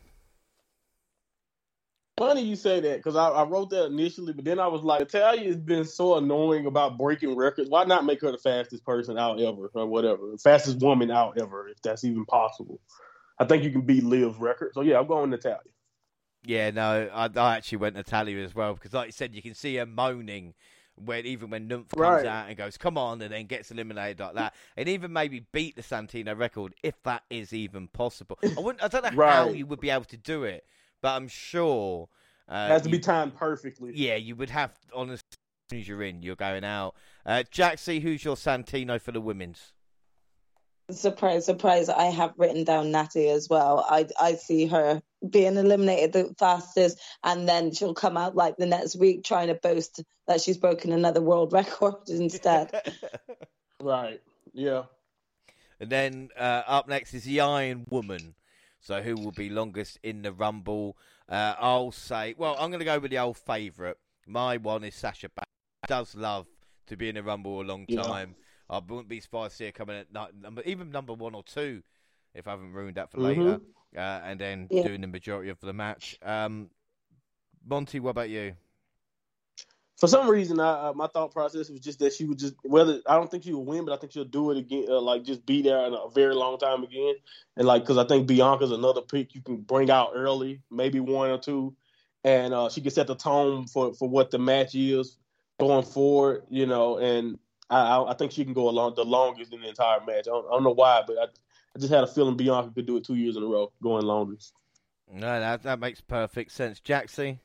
Funny 2.17 2.41
you 2.41 2.55
say 2.55 2.79
that 2.79 2.97
because 2.97 3.15
I, 3.15 3.29
I 3.29 3.43
wrote 3.43 3.69
that 3.69 3.85
initially, 3.85 4.33
but 4.33 4.45
then 4.45 4.59
I 4.59 4.67
was 4.67 4.81
like, 4.83 4.99
Natalya 4.99 5.45
has 5.45 5.57
been 5.57 5.85
so 5.85 6.17
annoying 6.17 6.65
about 6.65 6.97
breaking 6.97 7.35
records. 7.35 7.69
Why 7.69 7.83
not 7.83 8.05
make 8.05 8.21
her 8.21 8.31
the 8.31 8.37
fastest 8.37 8.85
person 8.85 9.17
out 9.17 9.39
ever 9.39 9.71
or 9.73 9.85
whatever, 9.87 10.29
the 10.31 10.37
fastest 10.37 10.79
woman 10.79 11.09
out 11.09 11.39
ever, 11.39 11.69
if 11.69 11.81
that's 11.81 12.03
even 12.03 12.25
possible? 12.25 12.79
I 13.39 13.45
think 13.45 13.63
you 13.63 13.71
can 13.71 13.81
beat 13.81 14.03
Liv's 14.03 14.37
record. 14.37 14.73
So 14.73 14.81
yeah, 14.81 14.99
I'm 14.99 15.07
going 15.07 15.29
Natalya. 15.29 15.59
Yeah, 16.43 16.71
no, 16.71 17.09
I, 17.13 17.29
I 17.35 17.57
actually 17.57 17.79
went 17.79 17.95
Natalya 17.95 18.37
as 18.43 18.53
well 18.53 18.73
because, 18.73 18.93
like 18.93 19.07
you 19.07 19.13
said, 19.13 19.33
you 19.33 19.41
can 19.41 19.53
see 19.53 19.75
her 19.77 19.85
moaning 19.85 20.53
when 21.05 21.25
even 21.25 21.49
when 21.49 21.67
Nymph 21.67 21.89
comes 21.89 21.99
Right. 22.01 22.25
out 22.25 22.47
and 22.49 22.57
goes, 22.57 22.77
"Come 22.77 22.97
on," 22.97 23.21
and 23.21 23.31
then 23.31 23.45
gets 23.45 23.71
eliminated 23.71 24.19
like 24.19 24.35
that, 24.35 24.55
and 24.77 24.87
even 24.89 25.11
maybe 25.13 25.45
beat 25.51 25.75
the 25.75 25.81
Santino 25.81 26.37
record 26.37 26.73
if 26.83 27.01
that 27.03 27.23
is 27.29 27.53
even 27.53 27.87
possible. 27.87 28.37
I 28.41 28.59
wouldn't, 28.59 28.83
I 28.83 28.87
don't 28.87 29.03
know 29.15 29.23
how 29.25 29.51
you 29.53 29.65
would 29.65 29.79
be 29.79 29.89
able 29.89 30.05
to 30.05 30.17
do 30.17 30.43
it, 30.43 30.65
but 31.01 31.15
I'm 31.15 31.27
sure 31.27 32.09
uh, 32.49 32.67
It 32.69 32.71
has 32.73 32.81
to 32.83 32.89
be 32.89 32.99
timed 32.99 33.35
perfectly. 33.35 33.91
Yeah, 33.95 34.15
you 34.15 34.35
would 34.35 34.49
have 34.49 34.77
honestly. 34.93 35.25
As 35.31 35.73
soon 35.73 35.79
as 35.79 35.87
you're 35.87 36.03
in, 36.03 36.21
you're 36.21 36.35
going 36.35 36.65
out. 36.65 36.95
Uh, 37.25 37.43
Jaxie, 37.49 38.01
who's 38.01 38.25
your 38.25 38.35
Santino 38.35 38.99
for 38.99 39.13
the 39.13 39.21
women's? 39.21 39.71
Surprise, 40.91 41.45
surprise! 41.45 41.89
I 41.89 42.05
have 42.05 42.33
written 42.37 42.63
down 42.63 42.91
Natty 42.91 43.29
as 43.29 43.47
well. 43.49 43.85
I 43.87 44.07
I 44.19 44.35
see 44.35 44.65
her 44.67 45.01
being 45.27 45.57
eliminated 45.57 46.13
the 46.13 46.35
fastest, 46.37 46.99
and 47.23 47.47
then 47.47 47.73
she'll 47.73 47.93
come 47.93 48.17
out 48.17 48.35
like 48.35 48.57
the 48.57 48.65
next 48.65 48.95
week 48.95 49.23
trying 49.23 49.47
to 49.47 49.55
boast 49.55 50.03
that 50.27 50.41
she's 50.41 50.57
broken 50.57 50.91
another 50.91 51.21
world 51.21 51.53
record 51.53 52.09
instead. 52.09 52.71
Right. 53.83 54.21
Yeah. 54.53 54.83
And 55.79 55.89
then 55.89 56.29
uh, 56.37 56.61
up 56.67 56.87
next 56.87 57.15
is 57.15 57.23
the 57.23 57.41
Iron 57.41 57.85
Woman. 57.89 58.35
So 58.79 59.01
who 59.01 59.15
will 59.15 59.31
be 59.31 59.49
longest 59.49 59.99
in 60.03 60.21
the 60.21 60.31
Rumble? 60.31 60.97
Uh, 61.27 61.55
I'll 61.59 61.91
say, 61.91 62.35
well, 62.37 62.55
I'm 62.59 62.69
going 62.69 62.79
to 62.79 62.85
go 62.85 62.99
with 62.99 63.11
the 63.11 63.17
old 63.17 63.37
favourite. 63.37 63.97
My 64.27 64.57
one 64.57 64.83
is 64.83 64.95
Sasha 64.95 65.29
Banks. 65.29 65.49
Does 65.87 66.15
love 66.15 66.45
to 66.87 66.95
be 66.95 67.09
in 67.09 67.17
a 67.17 67.23
Rumble 67.23 67.61
a 67.61 67.63
long 67.63 67.85
Yeah. 67.87 68.25
I 68.71 68.79
wouldn't 68.79 69.09
be 69.09 69.19
surprised 69.19 69.51
to 69.51 69.57
see 69.57 69.65
her 69.65 69.71
coming 69.71 69.97
at 69.97 70.11
number, 70.41 70.61
even 70.63 70.91
number 70.91 71.13
one 71.13 71.35
or 71.35 71.43
two, 71.43 71.83
if 72.33 72.47
I 72.47 72.51
haven't 72.51 72.71
ruined 72.71 72.95
that 72.95 73.11
for 73.11 73.17
Mhm. 73.17 73.23
later. 73.25 73.61
Uh, 73.95 73.99
and 74.23 74.39
then 74.39 74.69
Yeah. 74.71 74.83
doing 74.83 75.01
the 75.01 75.07
majority 75.07 75.49
of 75.49 75.59
the 75.59 75.73
match. 75.73 76.17
Um, 76.21 76.71
Monty, 77.65 77.99
what 77.99 78.11
about 78.11 78.29
you? 78.29 78.55
For 79.97 80.07
some 80.07 80.27
reason, 80.29 80.59
I, 80.59 80.87
uh, 80.87 80.93
my 80.93 81.05
thought 81.07 81.31
process 81.31 81.69
was 81.69 81.81
just 81.81 81.99
that 81.99 82.13
she 82.13 82.25
would 82.25 82.39
just 82.39 82.55
whether 82.63 83.01
I 83.05 83.17
don't 83.17 83.29
think 83.29 83.43
she 83.43 83.53
would 83.53 83.67
win, 83.67 83.85
but 83.85 83.93
I 83.93 83.97
think 83.97 84.13
she'll 84.13 84.23
do 84.23 84.49
it 84.49 84.57
again, 84.57 84.85
uh, 84.89 84.99
like 84.99 85.23
just 85.23 85.45
be 85.45 85.61
there 85.61 85.85
in 85.85 85.93
a 85.93 86.09
very 86.09 86.33
long 86.33 86.57
time 86.57 86.81
again, 86.81 87.15
and 87.57 87.67
like 87.67 87.83
because 87.83 87.99
I 87.99 88.05
think 88.05 88.25
Bianca's 88.27 88.71
another 88.71 89.01
pick 89.01 89.35
you 89.35 89.41
can 89.41 89.57
bring 89.57 89.91
out 89.91 90.13
early, 90.15 90.61
maybe 90.71 90.99
one 90.99 91.29
or 91.29 91.37
two, 91.37 91.75
and 92.23 92.51
uh, 92.51 92.69
she 92.69 92.81
can 92.81 92.89
set 92.89 93.05
the 93.05 93.15
tone 93.15 93.67
for 93.67 93.93
for 93.93 94.09
what 94.09 94.31
the 94.31 94.39
match 94.39 94.73
is 94.73 95.17
going 95.59 95.85
forward, 95.85 96.45
you 96.49 96.65
know, 96.65 96.97
and 96.97 97.37
I, 97.71 98.03
I 98.03 98.13
think 98.13 98.31
she 98.31 98.43
can 98.43 98.53
go 98.53 98.69
along 98.69 98.95
the 98.95 99.05
longest 99.05 99.53
in 99.53 99.61
the 99.61 99.69
entire 99.69 99.99
match. 100.05 100.27
I 100.27 100.31
don't, 100.31 100.45
I 100.47 100.51
don't 100.51 100.63
know 100.63 100.73
why, 100.73 101.01
but 101.07 101.17
I, 101.17 101.23
I 101.23 101.79
just 101.79 101.91
had 101.91 102.03
a 102.03 102.07
feeling 102.07 102.35
Bianca 102.35 102.71
could 102.73 102.85
do 102.85 102.97
it 102.97 103.05
two 103.05 103.15
years 103.15 103.37
in 103.37 103.43
a 103.43 103.45
row, 103.45 103.71
going 103.81 104.05
longest. 104.05 104.53
No, 105.11 105.39
that 105.39 105.63
that 105.63 105.79
makes 105.79 106.01
perfect 106.01 106.51
sense. 106.51 106.79
Jaxie? 106.79 107.39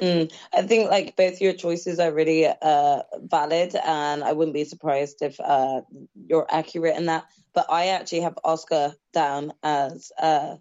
Mm, 0.00 0.32
I 0.52 0.62
think 0.62 0.90
like 0.90 1.16
both 1.16 1.40
your 1.40 1.52
choices 1.52 2.00
are 2.00 2.12
really 2.12 2.46
uh, 2.46 3.02
valid, 3.22 3.76
and 3.76 4.24
I 4.24 4.32
wouldn't 4.32 4.54
be 4.54 4.64
surprised 4.64 5.22
if 5.22 5.38
uh, 5.38 5.82
you're 6.14 6.46
accurate 6.50 6.96
in 6.96 7.06
that. 7.06 7.26
But 7.52 7.66
I 7.70 7.88
actually 7.88 8.20
have 8.20 8.38
Asuka 8.44 8.94
down 9.12 9.52
as 9.62 10.10
uh, 10.20 10.56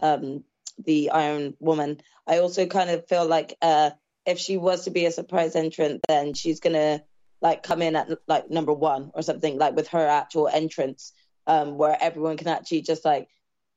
um, 0.00 0.44
the 0.78 1.10
Iron 1.10 1.56
Woman. 1.58 2.00
I 2.26 2.38
also 2.38 2.66
kind 2.66 2.90
of 2.90 3.08
feel 3.08 3.26
like 3.26 3.56
uh, 3.60 3.90
if 4.24 4.38
she 4.38 4.56
was 4.56 4.84
to 4.84 4.90
be 4.90 5.06
a 5.06 5.10
surprise 5.10 5.56
entrant, 5.56 6.02
then 6.08 6.34
she's 6.34 6.60
gonna 6.60 7.02
like 7.42 7.62
come 7.62 7.82
in 7.82 7.96
at 7.96 8.08
like 8.28 8.50
number 8.50 8.72
one 8.72 9.10
or 9.14 9.22
something 9.22 9.58
like 9.58 9.74
with 9.74 9.88
her 9.88 10.06
actual 10.06 10.48
entrance, 10.48 11.12
um, 11.46 11.76
where 11.76 11.96
everyone 12.00 12.36
can 12.36 12.48
actually 12.48 12.82
just 12.82 13.04
like 13.04 13.28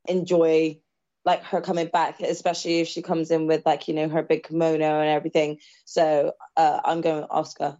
enjoy 0.07 0.79
like 1.25 1.43
her 1.43 1.59
coming 1.59 1.87
back, 1.87 2.21
especially 2.21 2.79
if 2.79 2.87
she 2.87 3.01
comes 3.01 3.31
in 3.31 3.47
with 3.47 3.65
like 3.65 3.87
you 3.87 3.95
know 3.95 4.07
her 4.07 4.21
big 4.21 4.43
kimono 4.43 4.99
and 4.99 5.09
everything. 5.09 5.57
So 5.83 6.33
uh, 6.55 6.79
I'm 6.85 7.01
going 7.01 7.21
with 7.21 7.29
Asuka. 7.29 7.77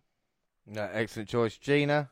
No, 0.66 0.90
excellent 0.92 1.30
choice, 1.30 1.58
Gina. 1.58 2.10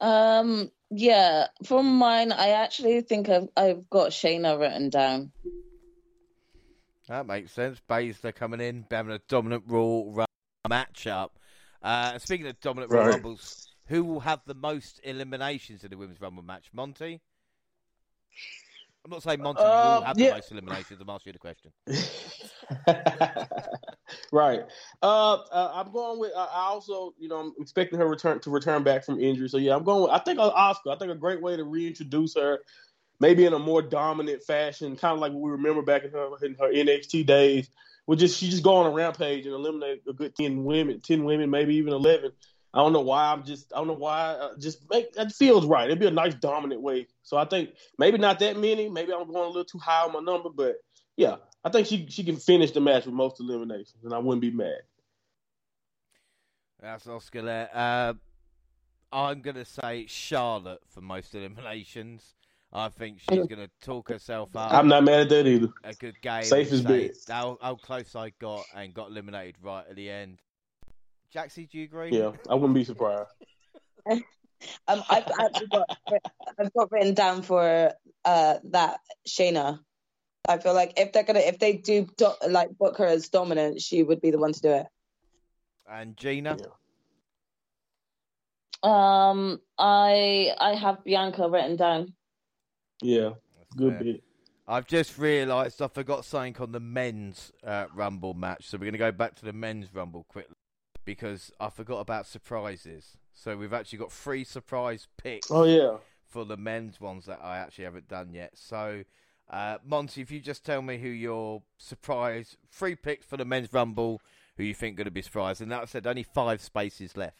Um, 0.00 0.70
yeah, 0.90 1.48
from 1.64 1.96
mine, 1.96 2.30
I 2.30 2.50
actually 2.50 3.00
think 3.00 3.28
I've 3.28 3.48
I've 3.56 3.90
got 3.90 4.10
Shayna 4.12 4.58
written 4.58 4.88
down. 4.88 5.32
That 7.08 7.26
makes 7.26 7.52
sense. 7.52 7.80
Baszler 7.88 8.34
coming 8.34 8.60
in, 8.60 8.84
having 8.90 9.12
a 9.12 9.20
dominant 9.28 9.64
Raw 9.66 10.26
matchup. 10.68 11.30
Uh, 11.86 12.18
speaking 12.18 12.48
of 12.48 12.58
dominant 12.60 12.90
right. 12.90 13.06
Rumbles, 13.06 13.68
who 13.86 14.02
will 14.02 14.18
have 14.18 14.40
the 14.44 14.54
most 14.54 15.00
eliminations 15.04 15.84
in 15.84 15.90
the 15.90 15.96
Women's 15.96 16.20
Rumble 16.20 16.42
match? 16.42 16.66
Monty? 16.72 17.20
I'm 19.04 19.10
not 19.12 19.22
saying 19.22 19.40
Monty 19.40 19.62
uh, 19.62 20.00
will 20.00 20.04
have 20.04 20.18
yeah. 20.18 20.30
the 20.30 20.34
most 20.34 20.50
eliminations. 20.50 21.00
I'm 21.00 21.08
asking 21.08 21.32
you 21.32 21.38
the 21.38 21.38
question. 21.38 21.70
right. 24.32 24.62
Uh, 25.00 25.34
uh, 25.34 25.70
I'm 25.74 25.92
going 25.92 26.18
with. 26.18 26.32
Uh, 26.34 26.48
I 26.52 26.66
also, 26.70 27.14
you 27.20 27.28
know, 27.28 27.36
I'm 27.36 27.52
expecting 27.60 28.00
her 28.00 28.08
return 28.08 28.40
to 28.40 28.50
return 28.50 28.82
back 28.82 29.04
from 29.04 29.20
injury. 29.20 29.48
So 29.48 29.58
yeah, 29.58 29.76
I'm 29.76 29.84
going. 29.84 30.02
With, 30.02 30.10
I 30.10 30.18
think 30.18 30.40
Asuka. 30.40 30.92
I 30.92 30.96
think 30.98 31.12
a 31.12 31.14
great 31.14 31.40
way 31.40 31.56
to 31.56 31.62
reintroduce 31.62 32.34
her, 32.34 32.58
maybe 33.20 33.44
in 33.44 33.52
a 33.52 33.60
more 33.60 33.80
dominant 33.80 34.42
fashion, 34.42 34.96
kind 34.96 35.14
of 35.14 35.20
like 35.20 35.30
what 35.30 35.40
we 35.40 35.52
remember 35.52 35.82
back 35.82 36.02
in 36.02 36.10
her 36.10 36.30
in 36.42 36.56
her 36.56 36.72
NXT 36.72 37.26
days. 37.26 37.70
Would 38.06 38.18
just 38.18 38.38
she 38.38 38.50
just 38.50 38.62
go 38.62 38.76
on 38.76 38.86
a 38.86 38.90
rampage 38.90 39.46
and 39.46 39.54
eliminate 39.54 40.02
a 40.08 40.12
good 40.12 40.34
ten 40.36 40.64
women, 40.64 41.00
ten 41.00 41.24
women, 41.24 41.50
maybe 41.50 41.74
even 41.76 41.92
eleven. 41.92 42.32
I 42.72 42.78
don't 42.78 42.92
know 42.92 43.00
why. 43.00 43.32
I'm 43.32 43.42
just. 43.42 43.72
I 43.72 43.78
don't 43.78 43.86
know 43.86 43.94
why. 43.94 44.32
Uh, 44.32 44.56
just 44.58 44.88
make 44.90 45.12
that 45.14 45.32
feels 45.32 45.64
right. 45.66 45.86
It'd 45.86 45.98
be 45.98 46.06
a 46.06 46.10
nice 46.10 46.34
dominant 46.34 46.82
way. 46.82 47.08
So 47.22 47.36
I 47.36 47.46
think 47.46 47.70
maybe 47.98 48.18
not 48.18 48.38
that 48.40 48.58
many. 48.58 48.88
Maybe 48.88 49.12
I'm 49.12 49.26
going 49.32 49.44
a 49.44 49.48
little 49.48 49.64
too 49.64 49.78
high 49.78 50.04
on 50.04 50.12
my 50.12 50.20
number, 50.20 50.50
but 50.50 50.76
yeah, 51.16 51.36
I 51.64 51.70
think 51.70 51.86
she 51.86 52.06
she 52.08 52.22
can 52.22 52.36
finish 52.36 52.72
the 52.72 52.80
match 52.80 53.06
with 53.06 53.14
most 53.14 53.40
eliminations, 53.40 54.04
and 54.04 54.12
I 54.12 54.18
wouldn't 54.18 54.42
be 54.42 54.50
mad. 54.50 54.82
That's 56.80 57.06
Asuka 57.06 57.42
there. 57.42 57.70
Uh, 57.72 58.12
I'm 59.10 59.40
gonna 59.40 59.64
say 59.64 60.06
Charlotte 60.06 60.82
for 60.88 61.00
most 61.00 61.34
eliminations. 61.34 62.34
I 62.72 62.88
think 62.88 63.20
she's 63.20 63.46
going 63.46 63.60
to 63.60 63.70
talk 63.80 64.08
herself 64.08 64.54
up. 64.54 64.72
I'm 64.72 64.88
not 64.88 65.04
mad 65.04 65.20
at 65.20 65.28
that 65.30 65.46
either. 65.46 65.68
A 65.84 65.94
good 65.94 66.20
game. 66.20 66.42
Safe 66.42 66.70
as 66.72 66.82
bit. 66.82 67.16
How, 67.28 67.58
how 67.60 67.76
close 67.76 68.14
I 68.14 68.32
got 68.38 68.64
and 68.74 68.92
got 68.92 69.10
eliminated 69.10 69.56
right 69.62 69.84
at 69.88 69.96
the 69.96 70.10
end. 70.10 70.40
Jaxie, 71.34 71.68
do 71.70 71.78
you 71.78 71.84
agree? 71.84 72.10
Yeah, 72.10 72.32
I 72.48 72.54
wouldn't 72.54 72.74
be 72.74 72.84
surprised. 72.84 73.30
um, 74.10 74.22
I've 74.88 75.30
actually 75.38 75.66
got 75.66 75.96
I've 76.58 76.72
got 76.72 76.90
written 76.92 77.14
down 77.14 77.42
for 77.42 77.92
uh, 78.24 78.54
that 78.64 79.00
Shayna. 79.28 79.80
I 80.48 80.58
feel 80.58 80.74
like 80.74 80.94
if 80.96 81.12
they're 81.12 81.24
gonna 81.24 81.40
if 81.40 81.58
they 81.58 81.74
do 81.74 82.06
do, 82.16 82.30
like 82.48 82.76
book 82.78 82.98
her 82.98 83.06
as 83.06 83.28
dominant, 83.28 83.80
she 83.80 84.02
would 84.02 84.20
be 84.20 84.30
the 84.30 84.38
one 84.38 84.52
to 84.52 84.60
do 84.60 84.70
it. 84.70 84.86
And 85.90 86.16
Gina. 86.16 86.56
Yeah. 86.58 86.66
Um, 88.82 89.60
I 89.78 90.52
I 90.58 90.74
have 90.74 91.04
Bianca 91.04 91.48
written 91.48 91.76
down. 91.76 92.14
Yeah, 93.02 93.30
That's 93.58 93.74
good 93.76 93.94
fair. 93.94 94.04
bit. 94.04 94.22
I've 94.68 94.86
just 94.86 95.16
realised 95.16 95.80
I 95.80 95.88
forgot 95.88 96.24
something 96.24 96.56
on 96.60 96.72
the 96.72 96.80
men's 96.80 97.52
uh, 97.64 97.86
Rumble 97.94 98.34
match, 98.34 98.66
so 98.68 98.76
we're 98.76 98.86
going 98.86 98.92
to 98.92 98.98
go 98.98 99.12
back 99.12 99.36
to 99.36 99.44
the 99.44 99.52
men's 99.52 99.94
Rumble 99.94 100.24
quickly 100.24 100.56
because 101.04 101.52
I 101.60 101.70
forgot 101.70 102.00
about 102.00 102.26
surprises. 102.26 103.16
So 103.32 103.56
we've 103.56 103.72
actually 103.72 103.98
got 103.98 104.10
three 104.10 104.42
surprise 104.42 105.06
picks. 105.16 105.50
Oh 105.50 105.64
yeah. 105.64 105.98
For 106.26 106.44
the 106.44 106.56
men's 106.56 107.00
ones 107.00 107.26
that 107.26 107.38
I 107.42 107.58
actually 107.58 107.84
haven't 107.84 108.08
done 108.08 108.32
yet. 108.32 108.50
So, 108.54 109.04
uh, 109.48 109.78
Monty, 109.84 110.20
if 110.20 110.32
you 110.32 110.40
just 110.40 110.66
tell 110.66 110.82
me 110.82 110.98
who 110.98 111.08
your 111.08 111.62
surprise 111.78 112.56
three 112.70 112.96
picks 112.96 113.24
for 113.24 113.36
the 113.36 113.44
men's 113.44 113.72
rumble, 113.72 114.20
who 114.56 114.64
you 114.64 114.74
think 114.74 114.96
going 114.96 115.04
to 115.04 115.12
be 115.12 115.22
surprised, 115.22 115.60
and 115.60 115.70
that 115.70 115.88
said 115.88 116.06
only 116.06 116.24
five 116.24 116.60
spaces 116.60 117.16
left. 117.16 117.38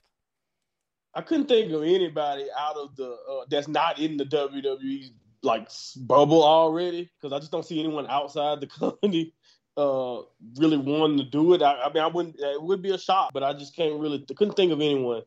I 1.14 1.22
couldn't 1.22 1.46
think 1.48 1.72
of 1.72 1.82
anybody 1.82 2.46
out 2.56 2.76
of 2.76 2.94
the 2.94 3.10
uh, 3.10 3.44
that's 3.48 3.68
not 3.68 3.98
in 3.98 4.16
the 4.16 4.24
WWE 4.24 5.10
like 5.42 5.68
bubble 5.96 6.42
already 6.42 7.10
because 7.20 7.32
I 7.32 7.38
just 7.38 7.52
don't 7.52 7.64
see 7.64 7.80
anyone 7.80 8.06
outside 8.08 8.60
the 8.60 8.66
company 8.78 9.32
uh, 9.76 10.22
really 10.56 10.78
wanting 10.78 11.18
to 11.18 11.24
do 11.24 11.54
it. 11.54 11.62
I, 11.62 11.82
I, 11.82 11.92
mean, 11.92 12.02
I 12.02 12.06
wouldn't. 12.06 12.36
It 12.38 12.62
would 12.62 12.82
be 12.82 12.90
a 12.90 12.98
shock, 12.98 13.32
but 13.32 13.42
I 13.42 13.52
just 13.52 13.76
can't 13.76 14.00
really. 14.00 14.24
Couldn't 14.36 14.54
think 14.54 14.72
of 14.72 14.80
anyone. 14.80 15.22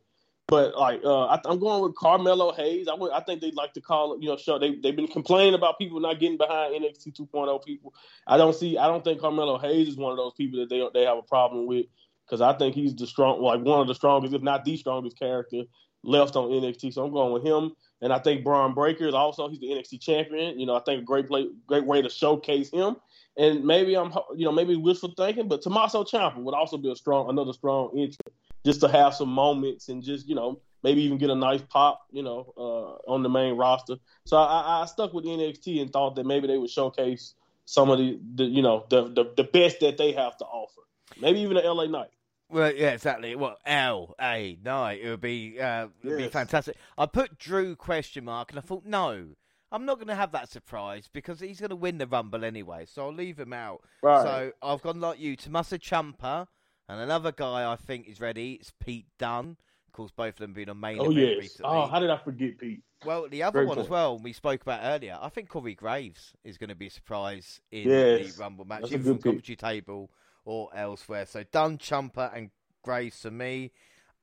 But 0.47 0.75
like, 0.75 1.01
uh, 1.05 1.25
I, 1.25 1.39
am 1.45 1.59
going 1.59 1.83
with 1.83 1.95
Carmelo 1.95 2.51
Hayes. 2.53 2.87
I, 2.87 2.95
would, 2.95 3.11
I 3.11 3.19
think 3.19 3.39
they'd 3.39 3.53
like 3.53 3.73
to 3.73 3.81
call 3.81 4.13
it. 4.13 4.23
You 4.23 4.29
know, 4.29 4.37
show 4.37 4.57
they 4.57 4.75
they've 4.75 4.95
been 4.95 5.07
complaining 5.07 5.53
about 5.53 5.77
people 5.77 5.99
not 5.99 6.19
getting 6.19 6.37
behind 6.37 6.73
NXT 6.73 7.15
2.0 7.19 7.63
people. 7.63 7.93
I 8.25 8.37
don't 8.37 8.55
see. 8.55 8.77
I 8.77 8.87
don't 8.87 9.03
think 9.03 9.21
Carmelo 9.21 9.59
Hayes 9.59 9.87
is 9.87 9.97
one 9.97 10.11
of 10.11 10.17
those 10.17 10.33
people 10.33 10.59
that 10.59 10.69
they 10.69 10.83
they 10.93 11.05
have 11.05 11.19
a 11.19 11.23
problem 11.23 11.67
with 11.67 11.85
because 12.25 12.41
I 12.41 12.53
think 12.53 12.75
he's 12.75 12.95
the 12.95 13.05
strong, 13.07 13.41
like 13.41 13.61
one 13.61 13.81
of 13.81 13.87
the 13.87 13.95
strongest, 13.95 14.33
if 14.33 14.41
not 14.41 14.65
the 14.65 14.77
strongest 14.77 15.17
character 15.17 15.63
left 16.03 16.35
on 16.35 16.49
NXT. 16.49 16.93
So 16.93 17.05
I'm 17.05 17.11
going 17.11 17.33
with 17.33 17.43
him. 17.43 17.75
And 18.01 18.13
I 18.13 18.19
think 18.19 18.43
Bron 18.43 18.73
Breakker 18.73 19.07
is 19.07 19.13
also 19.13 19.49
he's 19.49 19.59
the 19.59 19.67
NXT 19.67 20.01
champion. 20.01 20.59
You 20.59 20.65
know, 20.65 20.75
I 20.75 20.81
think 20.81 21.01
a 21.01 21.05
great 21.05 21.27
play, 21.27 21.47
great 21.67 21.85
way 21.85 22.01
to 22.01 22.09
showcase 22.09 22.69
him. 22.69 22.95
And 23.37 23.63
maybe 23.63 23.95
I'm, 23.95 24.11
you 24.35 24.45
know, 24.45 24.51
maybe 24.51 24.75
wishful 24.75 25.13
thinking, 25.15 25.47
but 25.47 25.61
Tommaso 25.61 26.03
Ciampa 26.03 26.37
would 26.37 26.53
also 26.53 26.77
be 26.77 26.91
a 26.91 26.95
strong, 26.95 27.29
another 27.29 27.53
strong 27.53 27.91
entrant, 27.91 28.33
just 28.65 28.81
to 28.81 28.87
have 28.87 29.15
some 29.15 29.29
moments 29.29 29.89
and 29.89 30.03
just, 30.03 30.27
you 30.27 30.35
know, 30.35 30.59
maybe 30.83 31.01
even 31.01 31.17
get 31.17 31.29
a 31.29 31.35
nice 31.35 31.61
pop, 31.61 32.01
you 32.11 32.23
know, 32.23 32.53
uh, 32.57 33.11
on 33.11 33.23
the 33.23 33.29
main 33.29 33.55
roster. 33.55 33.95
So 34.25 34.37
I, 34.37 34.81
I 34.81 34.85
stuck 34.85 35.13
with 35.13 35.25
NXT 35.25 35.81
and 35.81 35.91
thought 35.91 36.15
that 36.15 36.25
maybe 36.25 36.47
they 36.47 36.57
would 36.57 36.69
showcase 36.69 37.35
some 37.65 37.89
of 37.89 37.99
the, 37.99 38.19
the 38.35 38.45
you 38.45 38.61
know, 38.61 38.85
the, 38.89 39.03
the 39.09 39.31
the 39.37 39.43
best 39.43 39.79
that 39.81 39.97
they 39.97 40.11
have 40.13 40.35
to 40.37 40.45
offer. 40.45 40.81
Maybe 41.21 41.39
even 41.41 41.55
the 41.55 41.61
LA 41.61 41.85
Knight. 41.85 42.09
Well, 42.49 42.73
yeah, 42.73 42.91
exactly. 42.91 43.35
Well, 43.35 43.57
L 43.65 44.15
A 44.19 44.57
Knight. 44.63 45.01
It 45.03 45.09
would 45.09 45.21
be 45.21 45.59
uh, 45.59 45.85
it 46.03 46.07
would 46.07 46.19
yes. 46.19 46.27
be 46.27 46.33
fantastic. 46.33 46.77
I 46.97 47.05
put 47.05 47.37
Drew 47.37 47.75
question 47.75 48.25
mark, 48.25 48.51
and 48.51 48.57
I 48.57 48.61
thought, 48.61 48.85
no, 48.85 49.27
I'm 49.71 49.85
not 49.85 49.97
going 49.97 50.07
to 50.07 50.15
have 50.15 50.31
that 50.31 50.49
surprise 50.49 51.07
because 51.11 51.39
he's 51.39 51.59
going 51.59 51.69
to 51.69 51.75
win 51.75 51.99
the 51.99 52.07
Rumble 52.07 52.43
anyway. 52.43 52.85
So 52.85 53.03
I'll 53.03 53.13
leave 53.13 53.39
him 53.39 53.53
out. 53.53 53.83
Right. 54.01 54.23
So 54.23 54.51
I've 54.63 54.81
gone 54.81 54.99
like 54.99 55.19
you, 55.19 55.35
Tommaso 55.35 55.77
Ciampa, 55.77 56.47
and 56.87 56.99
another 56.99 57.31
guy 57.31 57.71
I 57.71 57.75
think 57.75 58.07
is 58.07 58.19
ready. 58.19 58.53
It's 58.53 58.73
Pete 58.83 59.05
Dunne. 59.19 59.57
Of 59.87 59.93
course, 59.93 60.11
both 60.11 60.35
of 60.35 60.37
them 60.37 60.53
being 60.53 60.69
on 60.69 60.79
main 60.79 60.99
oh, 60.99 61.05
event 61.11 61.17
yes. 61.17 61.37
recently. 61.39 61.71
Oh, 61.71 61.87
how 61.87 61.99
did 61.99 62.09
I 62.09 62.17
forget 62.17 62.57
Pete? 62.57 62.81
Well, 63.05 63.27
the 63.29 63.43
other 63.43 63.59
Great 63.59 63.67
one 63.67 63.75
point. 63.77 63.85
as 63.85 63.89
well 63.89 64.19
we 64.19 64.33
spoke 64.33 64.61
about 64.61 64.81
earlier. 64.83 65.17
I 65.21 65.29
think 65.29 65.49
Corey 65.49 65.73
Graves 65.73 66.33
is 66.43 66.57
going 66.57 66.69
to 66.69 66.75
be 66.75 66.87
a 66.87 66.91
surprise 66.91 67.61
in 67.71 67.89
yes. 67.89 68.35
the 68.35 68.41
Rumble 68.41 68.65
match, 68.65 68.91
either 68.91 69.03
from 69.03 69.19
commentary 69.19 69.55
table 69.55 70.11
or 70.49 70.69
elsewhere. 70.73 71.25
So 71.25 71.43
Dunne, 71.43 71.77
Ciampa, 71.77 72.35
and 72.35 72.49
Graves 72.83 73.21
for 73.21 73.31
me. 73.31 73.71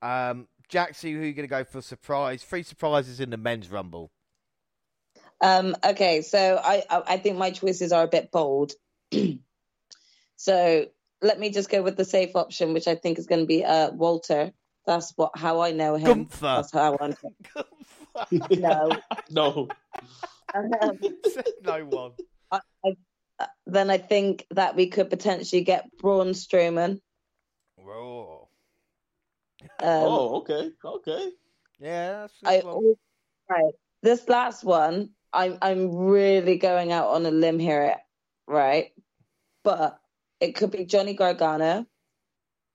Um, 0.01 0.47
Jaxie, 0.69 1.13
who 1.13 1.21
are 1.21 1.25
you 1.25 1.33
going 1.33 1.47
to 1.47 1.47
go 1.47 1.63
for 1.63 1.81
surprise? 1.81 2.43
Three 2.43 2.63
surprises 2.63 3.19
in 3.19 3.29
the 3.29 3.37
men's 3.37 3.69
Rumble. 3.69 4.11
Um, 5.39 5.75
okay, 5.83 6.21
so 6.21 6.59
I, 6.61 6.83
I 6.89 7.17
think 7.17 7.37
my 7.37 7.51
choices 7.51 7.91
are 7.91 8.03
a 8.03 8.07
bit 8.07 8.31
bold. 8.31 8.73
so 10.35 10.85
let 11.21 11.39
me 11.39 11.49
just 11.51 11.69
go 11.69 11.81
with 11.81 11.95
the 11.95 12.05
safe 12.05 12.35
option, 12.35 12.73
which 12.73 12.87
I 12.87 12.95
think 12.95 13.19
is 13.19 13.27
going 13.27 13.41
to 13.41 13.47
be 13.47 13.63
uh, 13.63 13.91
Walter. 13.91 14.51
That's 14.85 15.13
what 15.15 15.31
how 15.37 15.61
I 15.61 15.71
know 15.71 15.95
him. 15.95 16.25
Gunther. 16.25 16.41
That's 16.41 16.71
how 16.71 16.93
I 16.93 16.95
want 16.95 17.17
him. 18.31 18.41
no, 18.59 18.89
no, 19.29 19.67
um, 20.53 20.99
no 21.63 21.85
one. 21.85 22.11
I, 22.51 22.59
I, 22.85 22.89
then 23.65 23.89
I 23.89 23.97
think 23.97 24.45
that 24.51 24.75
we 24.75 24.87
could 24.87 25.09
potentially 25.09 25.63
get 25.63 25.89
Braun 25.99 26.29
Strowman. 26.29 26.99
Whoa. 27.75 28.49
Um, 29.61 29.89
oh, 29.89 30.35
okay, 30.37 30.71
okay. 30.83 31.31
Yeah, 31.79 32.27
I 32.45 32.57
this 32.57 32.95
right. 33.49 33.73
This 34.01 34.27
last 34.27 34.63
one, 34.63 35.11
I'm 35.33 35.57
I'm 35.61 35.95
really 35.95 36.57
going 36.57 36.91
out 36.91 37.09
on 37.09 37.25
a 37.25 37.31
limb 37.31 37.59
here, 37.59 37.95
right? 38.47 38.91
But 39.63 39.99
it 40.39 40.55
could 40.55 40.71
be 40.71 40.85
Johnny 40.85 41.13
Gargano, 41.13 41.85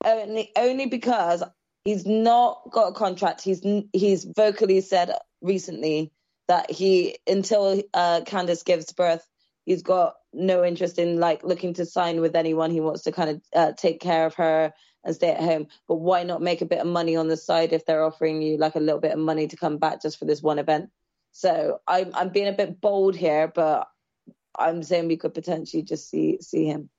only 0.04 0.52
only 0.56 0.86
because 0.86 1.42
he's 1.84 2.06
not 2.06 2.62
got 2.70 2.88
a 2.88 2.94
contract. 2.94 3.42
He's 3.42 3.64
he's 3.92 4.24
vocally 4.24 4.80
said 4.80 5.16
recently 5.40 6.12
that 6.48 6.70
he 6.70 7.18
until 7.26 7.82
uh, 7.94 8.20
Candice 8.24 8.64
gives 8.64 8.92
birth, 8.92 9.26
he's 9.64 9.82
got 9.82 10.14
no 10.32 10.64
interest 10.64 10.98
in 10.98 11.18
like 11.18 11.44
looking 11.44 11.74
to 11.74 11.86
sign 11.86 12.20
with 12.20 12.36
anyone. 12.36 12.70
He 12.70 12.80
wants 12.80 13.02
to 13.02 13.12
kind 13.12 13.30
of 13.30 13.42
uh, 13.54 13.72
take 13.72 14.00
care 14.00 14.26
of 14.26 14.34
her 14.34 14.72
and 15.04 15.14
stay 15.14 15.30
at 15.30 15.40
home. 15.40 15.66
But 15.88 15.96
why 15.96 16.22
not 16.22 16.42
make 16.42 16.62
a 16.62 16.66
bit 16.66 16.80
of 16.80 16.86
money 16.86 17.16
on 17.16 17.28
the 17.28 17.36
side 17.36 17.72
if 17.72 17.86
they're 17.86 18.04
offering 18.04 18.42
you 18.42 18.56
like 18.56 18.74
a 18.74 18.80
little 18.80 19.00
bit 19.00 19.12
of 19.12 19.18
money 19.18 19.46
to 19.48 19.56
come 19.56 19.78
back 19.78 20.02
just 20.02 20.18
for 20.18 20.24
this 20.24 20.42
one 20.42 20.58
event? 20.58 20.90
So 21.32 21.80
I'm 21.86 22.10
I'm 22.14 22.28
being 22.28 22.48
a 22.48 22.52
bit 22.52 22.80
bold 22.80 23.16
here, 23.16 23.48
but 23.48 23.88
I'm 24.58 24.82
saying 24.82 25.08
we 25.08 25.16
could 25.16 25.34
potentially 25.34 25.82
just 25.82 26.10
see 26.10 26.38
see 26.40 26.66
him. 26.66 26.90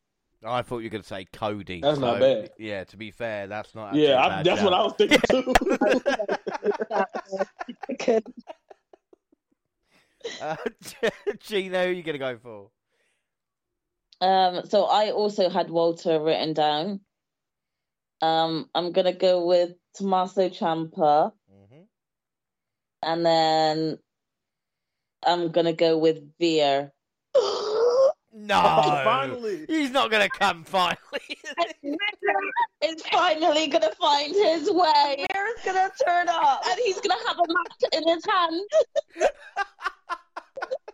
I 0.45 0.61
thought 0.61 0.79
you 0.79 0.85
were 0.85 0.89
going 0.89 1.03
to 1.03 1.07
say 1.07 1.25
Cody. 1.31 1.79
That's 1.81 1.99
not 1.99 2.19
bad. 2.19 2.49
Yeah, 2.57 2.83
to 2.83 2.97
be 2.97 3.11
fair, 3.11 3.47
that's 3.47 3.73
not. 3.75 3.95
Yeah, 3.95 4.15
a 4.15 4.19
I, 4.19 4.29
bad 4.29 4.45
that's 4.45 4.61
shout. 4.61 4.71
what 4.71 4.73
I 4.73 4.83
was 4.83 4.93
thinking 4.97 5.19
too. 5.29 5.53
Could- 7.99 8.33
Uh, 10.41 10.55
Gino, 11.39 11.83
who 11.83 11.89
are 11.89 11.91
you 11.91 12.01
going 12.01 12.13
to 12.13 12.19
go 12.19 12.37
for? 12.37 12.69
Um, 14.23 14.65
so 14.65 14.85
I 14.85 15.11
also 15.11 15.49
had 15.49 15.69
Walter 15.69 16.17
written 16.21 16.53
down. 16.53 17.01
Um, 18.21 18.69
I'm 18.73 18.93
gonna 18.93 19.11
go 19.11 19.45
with 19.45 19.73
Tommaso 19.95 20.47
Ciampa, 20.47 21.33
hmm 21.49 21.81
and 23.01 23.25
then 23.25 23.99
I'm 25.27 25.51
gonna 25.51 25.73
go 25.73 25.97
with 25.97 26.21
Veer. 26.39 26.91
No, 28.35 28.99
Finally. 29.03 29.65
he's 29.67 29.91
not 29.91 30.09
going 30.09 30.23
to 30.23 30.29
come. 30.29 30.63
Finally, 30.63 30.97
is 32.81 33.03
finally 33.11 33.67
gonna 33.67 33.91
find 33.91 34.33
his 34.33 34.71
way. 34.71 35.25
Veer's 35.31 35.61
gonna 35.63 35.91
turn 36.03 36.27
up, 36.29 36.63
and 36.65 36.79
he's 36.83 36.99
gonna 36.99 37.27
have 37.27 37.37
a 37.37 37.53
match 37.53 37.93
in 37.93 38.07
his 38.07 38.25
hand. 38.25 38.61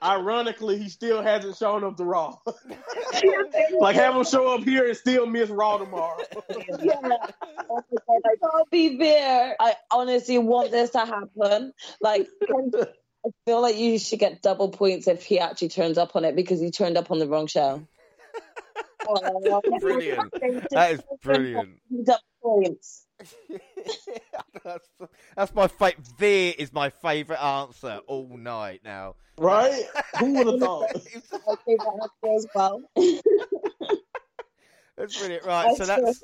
Ironically, 0.02 0.78
he 0.78 0.90
still 0.90 1.22
hasn't 1.22 1.58
shown 1.58 1.84
up 1.84 1.98
to 1.98 2.06
Raw. 2.06 2.38
like 3.80 3.96
have 3.96 4.16
him 4.16 4.24
show 4.24 4.54
up 4.54 4.64
here 4.64 4.88
and 4.88 4.96
still 4.98 5.26
miss 5.26 5.50
Raw 5.50 5.78
tomorrow. 5.78 6.18
yeah. 6.80 7.00
My 7.02 7.18
God, 7.68 7.84
I 8.08 8.36
can't 8.42 8.72
be 8.72 8.98
Veer. 8.98 9.56
I 9.60 9.76
honestly 9.92 10.38
want 10.38 10.72
this 10.72 10.92
to 10.92 11.00
happen. 11.00 11.74
Like, 12.02 12.28
I 12.50 13.30
feel 13.46 13.62
like 13.62 13.78
you 13.78 14.00
should 14.00 14.20
get 14.20 14.42
double 14.42 14.70
points 14.70 15.08
if 15.08 15.24
he 15.24 15.40
actually 15.40 15.70
turns 15.70 15.98
up 15.98 16.16
on 16.16 16.24
it 16.24 16.36
because 16.36 16.62
he 16.62 16.72
turned 16.72 16.98
up 16.98 17.12
on 17.12 17.20
the 17.20 17.28
wrong 17.28 17.48
show. 17.48 17.86
Brilliant. 19.80 20.34
That 20.72 20.92
is 20.94 21.02
brilliant. 21.22 21.80
Double 22.04 22.20
points. 22.42 23.06
that's, 24.64 24.90
that's 25.36 25.54
my 25.54 25.68
favorite. 25.68 26.08
Veer 26.18 26.54
is 26.58 26.72
my 26.74 26.90
favorite 26.90 27.42
answer 27.42 28.00
all 28.08 28.38
night 28.38 28.82
now. 28.84 29.16
right? 29.38 29.84
Who 30.20 30.34
would 30.34 30.48
have 30.48 30.60
thought? 30.60 30.92
Think 31.66 31.80
that 31.82 32.10
answer 32.24 32.36
as 32.36 32.48
well. 32.56 32.82
That's 34.98 35.18
brilliant. 35.18 35.46
Right, 35.46 35.78
so 35.78 35.86
that's 35.86 36.24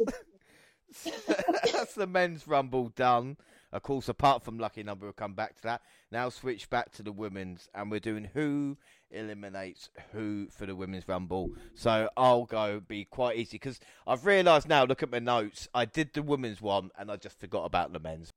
that's 1.72 1.94
the 1.96 2.08
men's 2.08 2.48
rumble 2.48 2.90
done. 2.90 3.38
Of 3.72 3.84
course, 3.84 4.08
apart 4.10 4.44
from 4.44 4.58
lucky 4.60 4.84
number, 4.84 5.06
we'll 5.06 5.14
come 5.14 5.34
back 5.34 5.56
to 5.58 5.64
that. 5.64 5.82
Now 6.12 6.30
switch 6.30 6.70
back 6.70 6.92
to 6.94 7.04
the 7.04 7.12
women's, 7.12 7.70
and 7.74 7.90
we're 7.90 8.00
doing 8.00 8.30
who 8.34 8.78
eliminates 9.12 9.90
who 10.12 10.48
for 10.50 10.66
the 10.66 10.76
women's 10.76 11.08
rumble. 11.08 11.52
So 11.74 12.10
I'll 12.18 12.46
go 12.46 12.80
be 12.80 13.06
quite 13.06 13.38
easy 13.38 13.56
because 13.58 13.80
I've 14.08 14.26
realised 14.26 14.68
now. 14.68 14.84
Look 14.84 15.04
at 15.04 15.12
my 15.12 15.20
notes. 15.20 15.68
I 15.74 15.86
did 15.86 16.14
the 16.14 16.22
women's 16.22 16.62
one, 16.62 16.92
and 16.98 17.12
I 17.12 17.16
just 17.18 17.40
forgot 17.40 17.66
about 17.66 17.94
the 17.94 18.00
men's. 18.00 18.32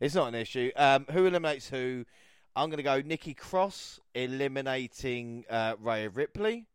It's 0.00 0.14
not 0.14 0.28
an 0.28 0.34
issue. 0.34 0.70
Um, 0.76 1.06
who 1.10 1.26
eliminates 1.26 1.68
who? 1.68 2.04
I'm 2.54 2.68
going 2.68 2.78
to 2.78 2.82
go 2.82 3.00
Nikki 3.00 3.32
Cross 3.32 4.00
eliminating 4.14 5.44
uh, 5.48 5.76
Rhea 5.80 6.08
Ripley. 6.10 6.66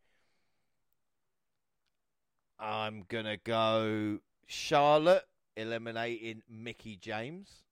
I'm 2.60 3.04
going 3.08 3.26
to 3.26 3.38
go 3.38 4.20
Charlotte 4.48 5.26
eliminating 5.58 6.42
Mickie 6.50 6.96
James 6.98 7.64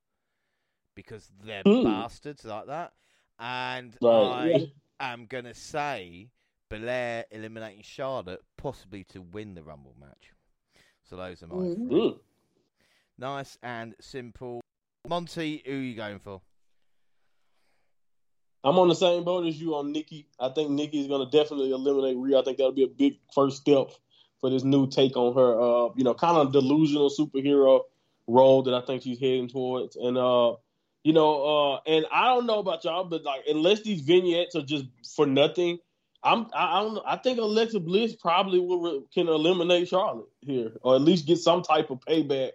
because 0.96 1.30
they're 1.44 1.64
Hmm. 1.66 1.84
bastards 1.84 2.46
like 2.46 2.68
that. 2.68 2.94
And 3.40 3.98
Right, 4.02 4.56
I 4.56 4.72
am 5.00 5.26
going 5.26 5.46
to 5.46 5.54
say 5.54 6.30
Belair 6.70 7.26
eliminating 7.32 7.84
Charlotte 7.84 8.42
possibly 8.58 9.04
to 9.06 9.22
win 9.22 9.54
the 9.56 9.64
Rumble 9.64 9.96
match. 10.00 10.32
So 11.04 11.16
those 11.18 11.44
are 11.44 11.48
my 11.48 11.56
Mm. 11.56 11.76
three. 11.76 12.00
Mm. 12.00 12.20
Nice 13.18 13.58
and 13.62 13.96
simple. 14.00 14.62
Monty, 15.08 15.62
who 15.66 15.74
are 15.74 15.76
you 15.76 15.96
going 15.96 16.20
for? 16.20 16.42
I'm 18.64 18.80
on 18.80 18.88
the 18.88 18.96
same 18.96 19.24
boat 19.26 19.46
as 19.46 19.60
you 19.60 19.76
on 19.76 19.92
Nikki. 19.92 20.28
I 20.40 20.50
think 20.50 20.70
Nikki 20.72 21.02
is 21.02 21.08
going 21.08 21.30
to 21.30 21.38
definitely 21.38 21.72
eliminate 21.72 22.18
Rhea. 22.18 22.40
I 22.40 22.44
think 22.44 22.58
that'll 22.58 22.72
be 22.72 22.86
a 22.86 22.88
big 22.88 23.20
first 23.36 23.58
step 23.58 23.92
for 24.40 24.50
this 24.50 24.64
new 24.64 24.88
take 24.88 25.18
on 25.18 25.34
her, 25.36 25.60
uh, 25.60 25.90
you 25.96 26.04
know, 26.04 26.14
kind 26.14 26.38
of 26.38 26.54
delusional 26.54 27.10
superhero 27.10 27.82
role 28.28 28.64
that 28.64 28.74
I 28.74 28.82
think 28.82 29.04
she's 29.04 29.20
heading 29.20 29.50
towards. 29.50 29.98
And, 29.98 30.18
uh, 30.18 30.56
you 31.04 31.14
know, 31.14 31.44
uh, 31.76 31.80
and 31.86 32.06
I 32.12 32.28
don't 32.28 32.46
know 32.46 32.60
about 32.60 32.84
y'all, 32.84 33.04
but 33.04 33.24
like, 33.24 33.42
unless 33.48 33.82
these 33.82 34.02
vignettes 34.02 34.56
are 34.56 34.62
just 34.62 34.86
for 35.16 35.26
nothing, 35.26 35.80
I'm, 36.24 36.48
I, 36.56 36.80
I 36.80 36.84
don't 36.84 37.04
I 37.06 37.18
think 37.18 37.40
Alexa 37.40 37.80
Bliss 37.82 38.16
probably 38.16 38.60
will 38.60 39.04
can 39.14 39.28
eliminate 39.28 39.90
Charlotte 39.90 40.30
here, 40.42 40.72
or 40.82 40.96
at 40.96 41.02
least 41.02 41.28
get 41.28 41.38
some 41.38 41.62
type 41.62 41.90
of 41.90 42.00
payback 42.00 42.52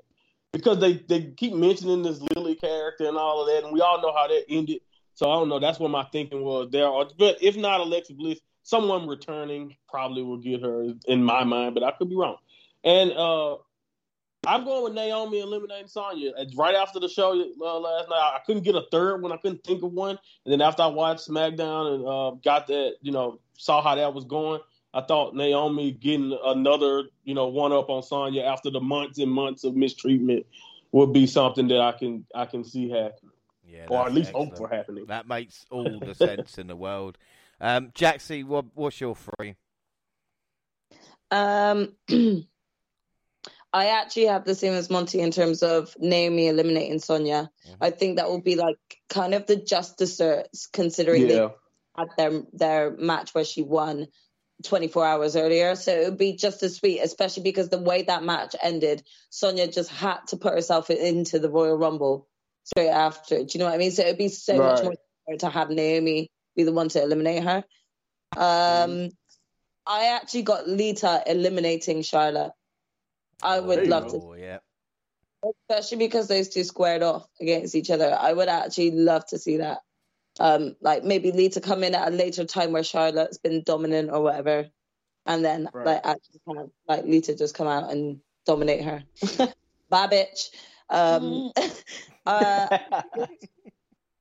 because 0.52 0.80
they, 0.80 0.94
they 0.94 1.32
keep 1.36 1.52
mentioning 1.52 2.02
this 2.02 2.20
Lily 2.34 2.54
character 2.54 3.06
and 3.06 3.18
all 3.18 3.42
of 3.42 3.48
that, 3.48 3.64
and 3.64 3.72
we 3.72 3.80
all 3.80 4.00
know 4.00 4.12
how 4.14 4.26
that 4.26 4.44
ended. 4.48 4.80
So 5.14 5.30
I 5.30 5.34
don't 5.34 5.48
know. 5.48 5.58
That's 5.58 5.78
what 5.78 5.90
my 5.90 6.04
thinking 6.12 6.42
was 6.42 6.68
there. 6.70 6.88
But 7.18 7.42
if 7.42 7.56
not 7.56 7.80
Alexa 7.80 8.14
Bliss, 8.14 8.38
someone 8.62 9.06
returning 9.08 9.76
probably 9.88 10.22
will 10.22 10.38
get 10.38 10.62
her 10.62 10.92
in 11.06 11.22
my 11.22 11.44
mind, 11.44 11.74
but 11.74 11.82
I 11.82 11.90
could 11.90 12.08
be 12.08 12.16
wrong. 12.16 12.36
And 12.84 13.12
uh, 13.12 13.56
I'm 14.46 14.64
going 14.64 14.84
with 14.84 14.92
Naomi 14.94 15.40
eliminating 15.40 15.88
Sonya. 15.88 16.32
Right 16.56 16.74
after 16.74 17.00
the 17.00 17.08
show 17.08 17.32
uh, 17.32 17.78
last 17.78 18.08
night, 18.08 18.32
I 18.34 18.40
couldn't 18.46 18.62
get 18.62 18.74
a 18.76 18.84
third 18.90 19.20
one. 19.22 19.32
I 19.32 19.36
couldn't 19.36 19.64
think 19.64 19.82
of 19.82 19.92
one. 19.92 20.18
And 20.44 20.52
then 20.52 20.60
after 20.62 20.82
I 20.82 20.86
watched 20.86 21.28
SmackDown 21.28 21.94
and 21.94 22.06
uh, 22.06 22.30
got 22.42 22.66
that, 22.68 22.94
you 23.02 23.12
know, 23.12 23.40
saw 23.58 23.82
how 23.82 23.96
that 23.96 24.14
was 24.14 24.24
going, 24.24 24.60
I 24.94 25.02
thought 25.02 25.34
Naomi 25.34 25.90
getting 25.92 26.38
another, 26.44 27.04
you 27.24 27.34
know, 27.34 27.48
one 27.48 27.72
up 27.72 27.90
on 27.90 28.02
Sonya 28.02 28.42
after 28.44 28.70
the 28.70 28.80
months 28.80 29.18
and 29.18 29.30
months 29.30 29.64
of 29.64 29.76
mistreatment 29.76 30.46
would 30.92 31.12
be 31.12 31.26
something 31.26 31.68
that 31.68 31.80
I 31.80 31.92
can 31.92 32.24
I 32.34 32.46
can 32.46 32.64
see 32.64 32.88
happen, 32.88 33.30
Yeah, 33.66 33.86
or 33.88 34.06
at 34.06 34.14
least 34.14 34.30
excellent. 34.30 34.50
hope 34.50 34.58
for 34.58 34.74
happening. 34.74 35.04
That 35.08 35.28
makes 35.28 35.66
all 35.70 36.00
the 36.00 36.14
sense 36.14 36.56
in 36.56 36.68
the 36.68 36.76
world. 36.76 37.18
Um, 37.60 37.88
Jaxie, 37.88 38.44
what, 38.44 38.64
what's 38.74 38.98
your 39.00 39.14
three? 39.16 39.56
Um, 41.30 41.94
I 43.72 43.88
actually 43.88 44.26
have 44.26 44.44
the 44.44 44.54
same 44.54 44.72
as 44.72 44.88
Monty 44.88 45.20
in 45.20 45.30
terms 45.30 45.62
of 45.62 45.94
Naomi 45.98 46.48
eliminating 46.48 46.98
Sonya. 47.00 47.50
Mhm. 47.66 47.76
I 47.80 47.90
think 47.90 48.16
that 48.16 48.28
will 48.28 48.40
be 48.40 48.56
like 48.56 48.78
kind 49.08 49.34
of 49.34 49.46
the 49.46 49.56
justicers 49.56 50.70
considering 50.72 51.28
they 51.28 51.48
had 51.96 52.08
their 52.16 52.42
their 52.52 52.90
match 52.96 53.34
where 53.34 53.44
she 53.44 53.62
won 53.62 54.08
24 54.64 55.04
hours 55.04 55.36
earlier. 55.36 55.74
So 55.76 55.92
it 55.92 56.04
would 56.04 56.18
be 56.18 56.32
just 56.32 56.62
as 56.62 56.76
sweet, 56.76 57.00
especially 57.00 57.42
because 57.42 57.68
the 57.68 57.78
way 57.78 58.02
that 58.02 58.24
match 58.24 58.56
ended, 58.60 59.02
Sonya 59.30 59.68
just 59.68 59.90
had 59.90 60.26
to 60.28 60.36
put 60.36 60.54
herself 60.54 60.90
into 60.90 61.38
the 61.38 61.50
Royal 61.50 61.76
Rumble 61.76 62.26
straight 62.64 62.88
after. 62.88 63.44
Do 63.44 63.46
you 63.52 63.58
know 63.60 63.66
what 63.66 63.74
I 63.74 63.78
mean? 63.78 63.92
So 63.92 64.02
it 64.02 64.08
would 64.08 64.18
be 64.18 64.28
so 64.28 64.56
much 64.56 64.82
more 64.82 65.36
to 65.38 65.48
have 65.48 65.70
Naomi 65.70 66.30
be 66.56 66.64
the 66.64 66.72
one 66.72 66.88
to 66.88 67.02
eliminate 67.02 67.44
her. 67.44 67.64
Um, 68.36 69.10
I 69.86 70.06
actually 70.16 70.42
got 70.42 70.68
Lita 70.68 71.22
eliminating 71.26 72.02
Charlotte. 72.02 72.52
I 73.42 73.60
would 73.60 73.84
you 73.84 73.90
love 73.90 74.10
to, 74.10 74.36
yeah. 74.38 74.58
especially 75.68 75.98
because 75.98 76.28
those 76.28 76.48
two 76.48 76.64
squared 76.64 77.02
off 77.02 77.26
against 77.40 77.74
each 77.74 77.90
other. 77.90 78.16
I 78.18 78.32
would 78.32 78.48
actually 78.48 78.92
love 78.92 79.26
to 79.26 79.38
see 79.38 79.58
that. 79.58 79.78
Um, 80.40 80.76
like 80.80 81.04
maybe 81.04 81.32
Lita 81.32 81.60
come 81.60 81.82
in 81.82 81.94
at 81.94 82.08
a 82.08 82.10
later 82.10 82.44
time 82.44 82.72
where 82.72 82.84
Charlotte's 82.84 83.38
been 83.38 83.62
dominant 83.64 84.10
or 84.10 84.22
whatever, 84.22 84.68
and 85.26 85.44
then 85.44 85.68
Right. 85.72 85.86
like 85.86 86.00
actually 86.04 86.40
kind 86.46 86.58
of 86.60 86.70
like 86.86 87.04
Lita 87.04 87.34
just 87.34 87.54
come 87.54 87.66
out 87.66 87.90
and 87.90 88.20
dominate 88.46 88.84
her. 88.84 89.02
Bye, 89.90 90.06
bitch. 90.06 90.50
Um, 90.90 91.52
uh, 92.26 92.78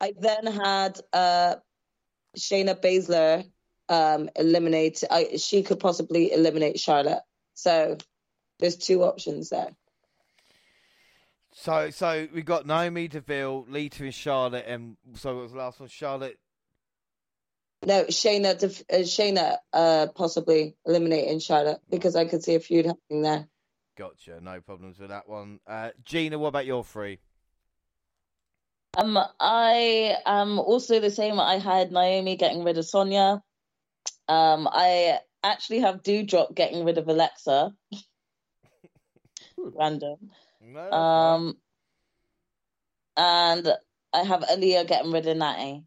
I 0.02 0.14
then 0.20 0.46
had 0.46 1.00
uh, 1.14 1.56
Shayna 2.38 2.80
Baszler 2.80 3.50
um, 3.90 4.30
eliminate. 4.36 5.04
Uh, 5.10 5.38
she 5.38 5.64
could 5.64 5.80
possibly 5.80 6.32
eliminate 6.32 6.80
Charlotte. 6.80 7.22
So 7.54 7.98
there's 8.60 8.78
two 8.78 9.04
options 9.04 9.50
there. 9.50 9.76
So, 11.54 11.90
so 11.90 12.28
we 12.34 12.44
got 12.44 12.68
Naomi 12.68 13.08
Deville, 13.08 13.66
Lita, 13.68 14.04
and 14.04 14.14
Charlotte, 14.14 14.66
and 14.68 14.96
so 15.16 15.36
what 15.36 15.44
was 15.44 15.52
the 15.54 15.58
last 15.58 15.80
one? 15.80 15.90
Charlotte. 15.90 16.38
No, 17.86 18.06
Shayna, 18.06 18.58
def- 18.58 18.84
uh, 18.92 18.98
Shayna, 18.98 19.58
uh, 19.74 20.08
possibly 20.16 20.76
eliminating 20.86 21.40
Charlotte 21.40 21.80
because 21.90 22.16
I 22.16 22.26
could 22.26 22.44
see 22.44 22.56
a 22.56 22.60
feud 22.60 22.86
happening 22.86 23.22
there. 23.22 23.48
Gotcha. 23.98 24.40
No 24.42 24.62
problems 24.62 25.00
with 25.00 25.10
that 25.10 25.28
one. 25.28 25.60
Uh, 25.66 25.90
Gina, 26.04 26.38
what 26.38 26.50
about 26.50 26.66
your 26.66 26.84
three? 26.84 27.20
Um, 28.96 29.18
I 29.40 30.16
am 30.26 30.60
also 30.60 31.00
the 31.00 31.12
same. 31.12 31.40
I 31.40 31.58
had 31.58 31.92
Naomi 31.92 32.36
getting 32.36 32.64
rid 32.64 32.78
of 32.78 32.86
Sonya. 32.86 33.42
Um, 34.28 34.68
I 34.72 35.20
actually 35.44 35.80
have 35.80 36.04
Doudrop 36.04 36.56
getting 36.56 36.84
rid 36.86 36.98
of 36.98 37.08
Alexa. 37.08 37.74
Random. 39.76 40.18
No, 40.62 40.92
Um, 40.92 41.58
and 43.16 43.74
I 44.14 44.24
have 44.24 44.42
Aliyah 44.42 44.88
getting 44.88 45.12
rid 45.12 45.28
of 45.28 45.38
Natty. 45.38 45.84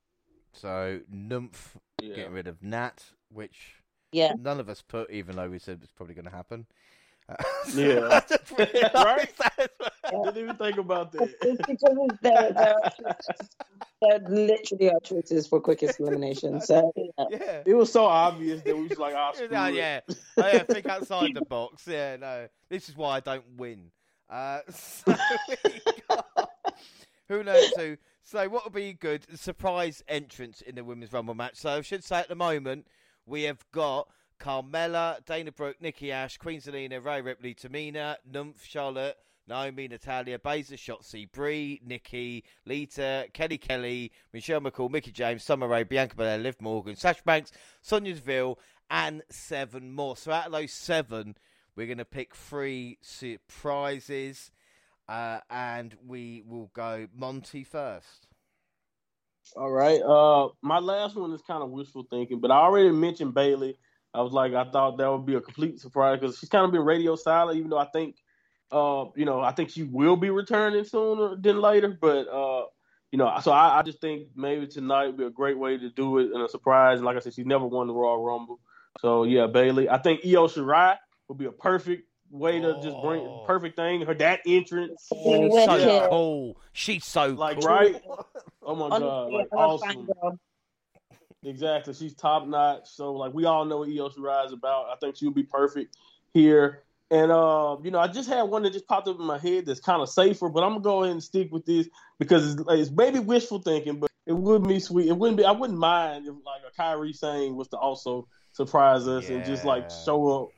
so 0.52 1.00
Nymph 1.10 1.76
Yeah. 2.02 2.16
getting 2.16 2.32
rid 2.32 2.46
of 2.46 2.62
Nat, 2.62 3.04
which 3.30 3.82
Yeah. 4.12 4.34
none 4.36 4.60
of 4.60 4.68
us 4.68 4.82
put, 4.82 5.10
even 5.10 5.36
though 5.36 5.48
we 5.48 5.58
said 5.58 5.80
it's 5.82 5.92
probably 5.92 6.14
going 6.14 6.24
to 6.24 6.30
happen. 6.30 6.66
Yeah. 7.74 8.08
I 8.10 8.20
just 8.28 8.50
realised 8.58 8.94
Right? 8.94 9.30
that 9.38 9.58
as 9.58 9.68
well. 10.12 10.24
Didn't 10.24 10.38
even 10.44 10.56
think 10.56 10.78
about 10.78 11.12
that. 11.12 11.34
It's 11.42 11.60
because 11.66 11.96
there, 12.22 12.52
there, 12.52 12.74
are, 14.12 14.18
literally 14.28 14.90
our 14.90 15.00
choices 15.00 15.46
for 15.46 15.60
quickest 15.60 16.00
elimination. 16.00 16.60
So 16.60 16.92
Yeah. 17.30 17.62
It 17.66 17.74
was 17.74 17.92
so 17.92 18.04
obvious 18.06 18.62
that 18.62 18.76
we 18.76 18.88
was 18.88 18.98
like, 18.98 19.14
ah, 19.14 19.32
screw 19.32 19.48
Oh, 19.52 19.64
it. 19.66 19.74
yeah. 19.74 20.00
Oh, 20.08 20.14
yeah, 20.38 20.62
think 20.64 20.86
outside 20.86 21.34
the 21.34 21.44
box. 21.44 21.86
Yeah, 21.86 22.16
no. 22.16 22.48
This 22.68 22.88
is 22.88 22.96
why 22.96 23.16
I 23.16 23.20
don't 23.20 23.44
win. 23.56 23.90
Uh, 24.28 24.60
so 24.70 25.14
we 25.64 25.80
got- 26.08 26.26
who 27.28 27.44
knows 27.44 27.68
who? 27.76 27.96
So 28.24 28.48
what 28.48 28.64
would 28.64 28.72
be 28.72 28.92
good? 28.92 29.26
Surprise 29.38 30.02
entrance 30.08 30.60
in 30.62 30.74
the 30.74 30.84
women's 30.84 31.12
rumble 31.12 31.34
match. 31.34 31.56
So 31.56 31.70
I 31.70 31.80
should 31.82 32.02
say 32.04 32.18
at 32.18 32.28
the 32.28 32.34
moment 32.34 32.86
we 33.26 33.42
have 33.44 33.64
got 33.72 34.08
Carmella, 34.40 35.24
Dana 35.26 35.52
Brooke, 35.52 35.80
Nikki 35.80 36.10
Ash, 36.10 36.38
Queen 36.38 36.60
Zelina, 36.60 37.04
Rhea 37.04 37.22
Ripley, 37.22 37.54
Tamina, 37.54 38.16
Nymph, 38.32 38.64
Charlotte, 38.64 39.16
Naomi, 39.46 39.88
Natalya, 39.88 40.38
Baszler, 40.38 40.78
Shotzi, 40.78 41.30
Brie, 41.30 41.80
Nikki, 41.84 42.44
Lita, 42.64 43.26
Kelly 43.32 43.58
Kelly, 43.58 44.12
Michelle 44.32 44.60
McCool, 44.60 44.90
Mickie 44.90 45.12
James, 45.12 45.44
Summer 45.44 45.68
Rae, 45.68 45.84
Bianca 45.84 46.16
Belair, 46.16 46.38
Liv 46.38 46.60
Morgan, 46.60 46.96
Sash 46.96 47.20
Banks, 47.22 47.52
Sonya 47.82 48.14
Deville, 48.14 48.58
and 48.90 49.22
seven 49.28 49.92
more. 49.92 50.16
So 50.16 50.32
out 50.32 50.46
of 50.46 50.52
those 50.52 50.72
seven, 50.72 51.36
we're 51.76 51.86
going 51.86 51.98
to 51.98 52.04
pick 52.04 52.34
three 52.34 52.98
surprises, 53.02 54.50
uh, 55.08 55.40
and 55.50 55.94
we 56.06 56.42
will 56.46 56.70
go 56.74 57.08
Monty 57.14 57.64
first. 57.64 58.28
All 59.56 59.70
right. 59.70 60.00
Uh, 60.00 60.50
my 60.62 60.78
last 60.78 61.16
one 61.16 61.32
is 61.32 61.42
kind 61.42 61.62
of 61.62 61.70
wishful 61.70 62.06
thinking, 62.08 62.40
but 62.40 62.50
I 62.50 62.58
already 62.58 62.90
mentioned 62.90 63.34
Bayley. 63.34 63.76
I 64.14 64.22
was 64.22 64.32
like, 64.32 64.54
I 64.54 64.64
thought 64.70 64.98
that 64.98 65.10
would 65.10 65.26
be 65.26 65.34
a 65.34 65.40
complete 65.40 65.78
surprise 65.80 66.18
because 66.20 66.38
she's 66.38 66.48
kind 66.48 66.64
of 66.64 66.72
been 66.72 66.82
radio 66.84 67.16
silent, 67.16 67.58
even 67.58 67.70
though 67.70 67.78
I 67.78 67.86
think, 67.86 68.16
uh, 68.72 69.06
you 69.16 69.24
know, 69.24 69.40
I 69.40 69.52
think 69.52 69.70
she 69.70 69.84
will 69.84 70.16
be 70.16 70.30
returning 70.30 70.84
sooner 70.84 71.36
than 71.36 71.60
later. 71.60 71.96
But, 72.00 72.28
uh, 72.28 72.64
you 73.12 73.18
know, 73.18 73.32
so 73.42 73.52
I, 73.52 73.78
I 73.78 73.82
just 73.82 74.00
think 74.00 74.28
maybe 74.34 74.66
tonight 74.66 75.06
would 75.06 75.16
be 75.16 75.24
a 75.24 75.30
great 75.30 75.58
way 75.58 75.78
to 75.78 75.90
do 75.90 76.18
it 76.18 76.32
and 76.32 76.42
a 76.42 76.48
surprise. 76.48 76.98
And 76.98 77.06
like 77.06 77.16
I 77.16 77.20
said, 77.20 77.34
she's 77.34 77.46
never 77.46 77.66
won 77.66 77.86
the 77.86 77.94
Royal 77.94 78.22
Rumble. 78.24 78.60
So, 79.00 79.24
yeah, 79.24 79.46
Bayley. 79.46 79.88
I 79.88 79.98
think 79.98 80.20
Io 80.24 80.46
Shirai 80.48 80.96
would 81.28 81.38
be 81.38 81.46
a 81.46 81.52
perfect 81.52 82.08
way 82.30 82.60
to 82.60 82.74
just 82.80 83.00
bring 83.00 83.26
Oh. 83.26 83.42
perfect 83.46 83.76
thing. 83.76 84.02
Her 84.02 84.14
that 84.14 84.40
entrance, 84.46 85.08
Wicked. 85.10 85.52
So 85.64 85.76
Yeah. 85.76 86.08
cool. 86.08 86.56
She's 86.72 87.04
so 87.04 87.34
like 87.34 87.58
cool. 87.58 87.66
right. 87.66 88.02
Oh 88.62 88.74
my 88.74 88.88
god, 88.90 89.02
Honestly, 89.02 89.34
like 89.34 89.48
awesome. 89.52 90.08
Exactly. 91.44 91.94
She's 91.94 92.14
top 92.14 92.46
notch. 92.46 92.88
So 92.88 93.12
like 93.12 93.32
we 93.32 93.44
all 93.44 93.64
know 93.64 93.78
what 93.78 93.88
Io 93.88 94.08
Shirai 94.08 94.46
is 94.46 94.52
about. 94.52 94.86
I 94.90 94.96
think 95.00 95.16
she'll 95.16 95.30
be 95.30 95.42
perfect 95.42 95.96
here. 96.32 96.82
And 97.10 97.32
uh, 97.32 97.76
you 97.82 97.90
know, 97.90 97.98
I 97.98 98.06
just 98.06 98.28
had 98.28 98.42
one 98.42 98.62
that 98.62 98.72
just 98.72 98.86
popped 98.86 99.08
up 99.08 99.18
in 99.18 99.26
my 99.26 99.38
head 99.38 99.66
that's 99.66 99.80
kind 99.80 100.00
of 100.00 100.08
safer, 100.08 100.48
but 100.48 100.62
I'm 100.62 100.70
gonna 100.70 100.80
go 100.80 101.02
ahead 101.02 101.12
and 101.12 101.22
stick 101.22 101.50
with 101.50 101.66
this 101.66 101.88
because 102.18 102.54
it's, 102.54 102.62
it's 102.68 102.90
maybe 102.90 103.18
wishful 103.18 103.58
thinking, 103.58 103.98
but 103.98 104.10
it 104.26 104.34
would 104.34 104.66
be 104.68 104.78
sweet. 104.78 105.08
It 105.08 105.16
wouldn't 105.16 105.38
be. 105.38 105.44
I 105.44 105.50
wouldn't 105.50 105.78
mind 105.78 106.26
if 106.28 106.34
like 106.44 106.62
a 106.68 106.80
Kairi 106.80 107.14
Sane 107.14 107.56
was 107.56 107.68
to 107.68 107.78
also 107.78 108.28
surprise 108.52 109.08
us 109.08 109.28
and 109.28 109.44
just 109.44 109.64
like 109.64 109.90
show 110.04 110.44
up, 110.44 110.50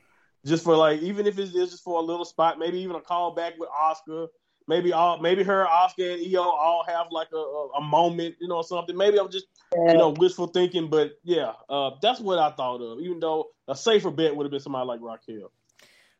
just 0.45 0.63
for 0.63 0.75
like 0.75 1.01
even 1.01 1.25
if 1.25 1.39
it's 1.39 1.53
just 1.53 1.83
for 1.83 1.99
a 1.99 2.03
little 2.03 2.25
spot, 2.25 2.59
maybe 2.59 2.79
even 2.79 2.97
a 2.97 2.99
callback 2.99 3.57
with 3.57 3.69
Asuka. 3.69 4.27
Maybe 4.67 4.93
all, 4.93 5.19
maybe 5.19 5.43
her, 5.43 5.65
Asuka, 5.65 6.13
and 6.13 6.35
Io 6.35 6.41
all 6.41 6.83
have 6.87 7.07
like 7.11 7.27
a, 7.33 7.37
a, 7.37 7.67
a 7.77 7.81
moment, 7.81 8.35
you 8.39 8.47
know, 8.47 8.61
something. 8.61 8.95
Maybe 8.95 9.19
I'm 9.19 9.29
just 9.29 9.47
you 9.75 9.97
know, 9.97 10.09
wishful 10.17 10.47
thinking, 10.47 10.89
but 10.89 11.13
yeah, 11.23 11.53
uh, 11.69 11.91
that's 12.01 12.19
what 12.19 12.39
I 12.39 12.51
thought 12.51 12.81
of. 12.81 12.99
Even 12.99 13.19
though 13.19 13.47
a 13.67 13.75
safer 13.75 14.11
bet 14.11 14.35
would 14.35 14.45
have 14.45 14.51
been 14.51 14.59
somebody 14.59 14.85
like 14.85 14.99
Raquel. 15.01 15.51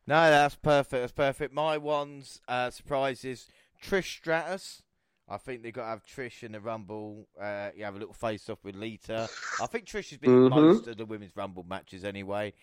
No, 0.05 0.29
that's 0.29 0.55
perfect. 0.55 1.01
That's 1.01 1.11
perfect. 1.11 1.53
My 1.53 1.77
one's 1.77 2.41
uh, 2.47 2.69
surprise 2.71 3.23
is 3.23 3.47
Trish 3.81 4.17
Stratus. 4.17 4.81
I 5.29 5.37
think 5.37 5.63
they've 5.63 5.73
got 5.73 5.83
to 5.83 5.87
have 5.89 6.03
Trish 6.05 6.43
in 6.43 6.51
the 6.51 6.59
Rumble. 6.59 7.27
Uh, 7.39 7.69
you 7.75 7.85
have 7.85 7.95
a 7.95 7.99
little 7.99 8.13
face 8.13 8.49
off 8.49 8.59
with 8.63 8.75
Lita. 8.75 9.29
I 9.61 9.65
think 9.67 9.85
Trish 9.85 10.09
has 10.09 10.19
been 10.19 10.31
in 10.31 10.49
Mhm. 10.49 10.49
most 10.49 10.87
of 10.87 10.97
the 10.97 11.05
women's 11.05 11.35
Rumble 11.35 11.63
matches 11.63 12.03
anyway. 12.03 12.53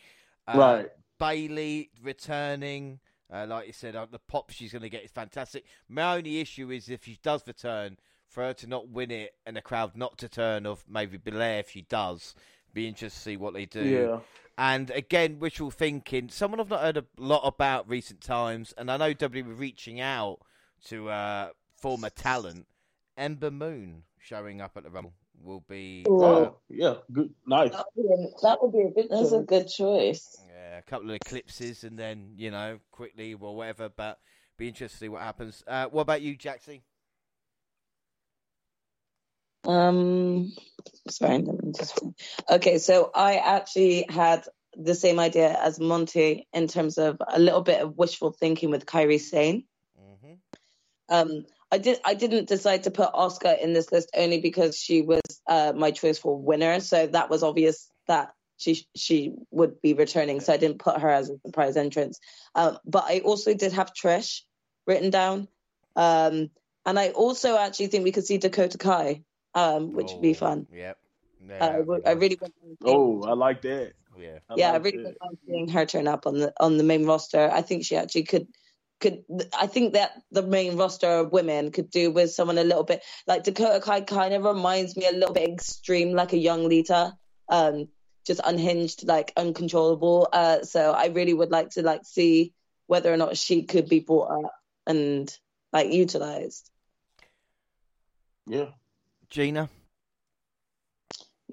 Uh, 0.47 0.59
Right. 0.59 0.91
Bayley 1.19 1.91
returning. 2.03 3.01
Uh, 3.33 3.47
like 3.49 3.67
you 3.67 3.73
said, 3.73 3.95
uh, 3.97 4.07
the 4.11 4.19
pop 4.19 4.51
she's 4.51 4.73
going 4.73 4.83
to 4.83 4.89
get 4.89 5.05
is 5.05 5.11
fantastic. 5.11 5.65
My 5.89 6.17
only 6.17 6.41
issue 6.41 6.71
is 6.71 6.89
if 6.89 7.05
she 7.05 7.19
does 7.23 7.47
return, 7.47 7.97
for 8.31 8.45
her 8.45 8.55
to 8.55 8.67
not 8.67 8.89
win 8.89 9.11
it 9.11 9.35
and 9.45 9.57
the 9.57 9.61
crowd 9.61 9.97
not 9.97 10.17
to 10.19 10.29
turn 10.29 10.65
off 10.67 10.85
maybe 10.89 11.17
Belair 11.19 11.59
if 11.61 11.71
she 11.71 11.83
does. 11.83 12.35
Be 12.73 12.87
interested 12.87 13.19
to 13.19 13.23
see 13.25 13.37
what 13.37 13.55
they 13.55 13.67
do. 13.67 13.83
Yeah. 13.83 14.19
And 14.57 14.91
again, 14.91 15.41
wishful 15.41 15.71
thinking. 15.73 16.29
Someone 16.29 16.61
I've 16.61 16.71
not 16.71 16.81
heard 16.81 16.97
a 16.97 17.05
lot 17.19 17.43
about 17.45 17.89
recent 17.89 18.21
times, 18.21 18.73
and 18.79 18.91
I 18.91 18.97
know 18.97 19.13
WWE 19.13 19.47
were 19.47 19.55
reaching 19.55 20.01
out 20.01 20.39
to 20.87 21.09
uh, 21.09 21.49
former 21.75 22.11
talent. 22.11 22.67
Ember 23.17 23.51
Moon 23.51 24.05
showing 24.19 24.61
up 24.61 24.77
at 24.77 24.85
the 24.85 24.91
Rumble 24.91 25.15
will 25.43 25.65
be 25.69 26.05
uh, 26.07 26.11
Oh, 26.13 26.57
yeah. 26.69 26.95
Good. 27.13 27.35
Nice. 27.47 27.73
That 27.73 27.87
would 27.97 28.07
be- 28.07 28.27
that 28.43 28.63
would 28.63 28.73
be 28.73 28.81
a 28.83 28.91
good 28.91 29.11
That's 29.11 29.33
a 29.33 29.41
good 29.41 29.69
choice. 29.69 30.41
Yeah, 30.61 30.79
a 30.79 30.83
couple 30.83 31.11
of 31.11 31.17
eclipses, 31.17 31.85
and 31.85 31.99
then 31.99 32.35
you 32.37 32.51
know 32.51 32.79
quickly 32.91 33.35
or 33.35 33.57
whatever. 33.57 33.89
But 33.89 34.19
be 34.59 34.69
interested 34.69 34.97
to 34.97 35.05
see 35.05 35.09
what 35.09 35.23
happens. 35.23 35.65
Uh, 35.67 35.87
what 35.87 36.03
about 36.03 36.21
you, 36.21 36.37
Jaxie? 36.37 36.83
Um, 39.65 40.53
sorry, 41.09 41.39
let 41.39 41.63
me 41.63 41.73
just. 41.73 41.99
Okay, 42.51 42.79
so 42.79 43.11
I 43.15 43.37
actually 43.37 44.05
had 44.09 44.45
the 44.75 44.95
same 44.95 45.19
idea 45.19 45.51
as 45.51 45.81
Monty 45.81 46.47
in 46.53 46.69
terms 46.69 46.99
of 46.99 47.17
a 47.27 47.41
little 47.41 47.63
bit 47.63 47.81
of 47.81 47.97
wishful 47.97 48.33
thinking 48.33 48.71
with 48.71 48.87
Kairi 48.87 49.21
Sane. 49.21 49.65
hmm 49.97 50.35
Um, 51.09 51.47
I 51.73 51.79
did. 51.79 52.01
I 52.05 52.15
didn't 52.15 52.49
decide 52.49 52.83
to 52.83 52.91
put 52.91 53.13
Asuka 53.13 53.59
in 53.61 53.73
this 53.73 53.91
list 53.93 54.11
only 54.15 54.41
because 54.41 54.77
she 54.77 55.01
was 55.03 55.23
uh, 55.47 55.73
my 55.75 55.91
choice 55.91 56.19
for 56.19 56.37
winner. 56.37 56.81
So 56.81 57.07
that 57.07 57.31
was 57.31 57.43
obvious 57.43 57.89
that 58.09 58.33
she 58.61 58.87
she 58.95 59.33
would 59.51 59.81
be 59.83 59.95
returning. 59.95 60.41
So 60.41 60.53
I 60.53 60.57
didn't 60.59 60.79
put 60.79 61.01
her 61.01 61.09
as 61.09 61.31
a 61.31 61.39
surprise 61.45 61.77
entrance. 61.77 62.21
Um, 62.55 62.79
but 62.85 63.05
I 63.07 63.21
also 63.21 63.55
did 63.55 63.73
have 63.73 63.93
Trish 63.95 64.43
written 64.87 65.11
down, 65.11 65.49
um, 65.97 66.51
and 66.87 66.99
I 66.99 67.11
also 67.11 67.57
actually 67.57 67.89
think 67.89 68.05
we 68.05 68.13
could 68.13 68.27
see 68.27 68.39
Dakota 68.39 68.79
Kai, 68.79 69.23
um, 69.55 69.93
which 69.93 70.13
would 70.13 70.23
be 70.23 70.35
fun. 70.35 70.67
Yep. 70.73 70.99
Uh, 71.43 71.55
Yeah, 71.55 71.67
I 71.67 71.81
would- 71.81 72.07
I 72.07 72.13
really 72.13 72.39
want 72.41 72.55
Oh, 72.85 73.23
I 73.23 73.33
like 73.33 73.63
that. 73.63 73.93
yeah. 74.19 74.39
I 74.49 74.55
yeah, 74.57 74.69
I 74.69 74.73
like 74.75 74.85
really 74.85 75.03
that. 75.05 75.17
wouldn't 75.21 75.41
seeing 75.47 75.69
her 75.69 75.87
turn 75.87 76.07
up 76.07 76.27
on 76.27 76.39
the 76.39 76.53
on 76.61 76.77
the 76.77 76.85
main 76.85 77.07
roster. 77.07 77.51
I 77.51 77.63
think 77.63 77.85
she 77.85 77.97
actually 77.97 78.25
could 78.25 78.47
could. 79.01 79.25
I 79.59 79.67
think 79.67 79.95
that 79.95 80.13
the 80.31 80.43
main 80.43 80.77
roster 80.77 81.09
of 81.09 81.33
women 81.33 81.71
could 81.73 81.91
do 81.91 82.11
with 82.11 82.31
someone 82.33 82.59
a 82.59 82.65
little 82.65 82.85
bit 82.85 83.03
like 83.27 83.45
Dakota 83.45 83.81
Kai. 83.81 84.03
Kind 84.03 84.35
of 84.35 84.45
reminds 84.45 84.97
me 84.97 85.07
a 85.07 85.13
little 85.13 85.35
bit 85.35 85.49
extreme, 85.49 86.13
like 86.13 86.33
a 86.35 86.39
young 86.39 86.69
Lita, 86.69 87.17
um, 87.49 87.89
just 88.27 88.41
unhinged, 88.45 89.07
like 89.07 89.33
uncontrollable. 89.37 90.29
Uh, 90.33 90.63
so 90.63 90.93
I 90.93 91.07
really 91.07 91.35
would 91.35 91.51
like 91.51 91.71
to 91.71 91.83
like 91.83 92.05
see 92.05 92.53
whether 92.87 93.13
or 93.13 93.17
not 93.17 93.37
she 93.37 93.65
could 93.65 93.89
be 93.89 94.01
brought 94.01 94.45
up 94.45 94.53
and 94.87 95.37
like 95.73 95.93
utilized. 95.93 96.71
Yeah. 98.47 98.71
Gina. 99.29 99.69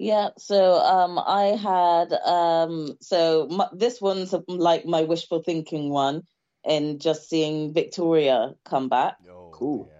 Yeah, 0.00 0.28
so 0.38 0.74
um, 0.74 1.18
I 1.18 1.56
had 1.56 2.12
um, 2.12 2.96
so 3.00 3.48
my, 3.50 3.68
this 3.72 4.00
one's 4.00 4.32
like 4.46 4.86
my 4.86 5.02
wishful 5.02 5.42
thinking 5.42 5.90
one, 5.90 6.22
and 6.64 7.00
just 7.00 7.28
seeing 7.28 7.72
Victoria 7.72 8.54
come 8.64 8.88
back. 8.88 9.16
Oh, 9.28 9.50
Cool. 9.52 9.90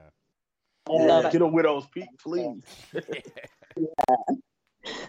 Yeah. 0.89 1.23
Yeah. 1.23 1.31
Get 1.31 1.43
a 1.43 1.47
widow's 1.49 1.87
peak, 1.87 2.09
please. 2.23 2.63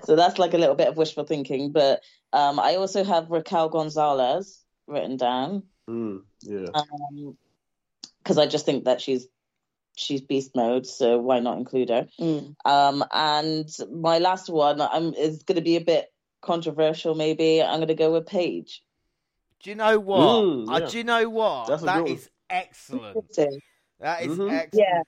so 0.03 0.15
that's 0.15 0.39
like 0.39 0.53
a 0.53 0.57
little 0.57 0.75
bit 0.75 0.87
of 0.87 0.97
wishful 0.97 1.25
thinking. 1.25 1.71
But 1.71 2.01
um, 2.33 2.59
I 2.59 2.75
also 2.75 3.03
have 3.03 3.29
Raquel 3.29 3.69
Gonzalez 3.69 4.63
written 4.87 5.17
down. 5.17 5.63
Mm, 5.89 6.21
yeah. 6.41 6.67
because 8.23 8.37
um, 8.37 8.43
I 8.43 8.45
just 8.45 8.65
think 8.65 8.85
that 8.85 9.01
she's 9.01 9.27
she's 9.95 10.21
beast 10.21 10.55
mode, 10.55 10.85
so 10.85 11.17
why 11.17 11.39
not 11.39 11.57
include 11.57 11.89
her? 11.89 12.07
Mm. 12.19 12.55
Um, 12.65 13.03
and 13.11 13.69
my 13.91 14.19
last 14.19 14.49
one 14.49 14.81
I'm, 14.81 15.13
is 15.13 15.43
going 15.43 15.57
to 15.57 15.61
be 15.61 15.75
a 15.75 15.81
bit 15.81 16.11
controversial. 16.41 17.15
Maybe 17.15 17.61
I'm 17.61 17.77
going 17.77 17.87
to 17.87 17.95
go 17.95 18.13
with 18.13 18.27
Paige. 18.27 18.83
Do 19.61 19.69
you 19.71 19.75
know 19.75 19.99
what? 19.99 20.19
Mm, 20.19 20.67
yeah. 20.67 20.73
uh, 20.73 20.89
do 20.89 20.97
you 20.97 21.03
know 21.03 21.29
what? 21.29 21.67
That's 21.67 21.81
a 21.81 21.85
That 21.85 21.95
good 21.95 22.03
one. 22.03 22.11
is 22.13 22.29
excellent. 22.49 23.33
So, 23.33 23.47
That 23.99 24.21
is 24.21 24.37
Mhm. 24.37 24.51
excellent. 24.51 24.69
Yeah. 24.73 25.01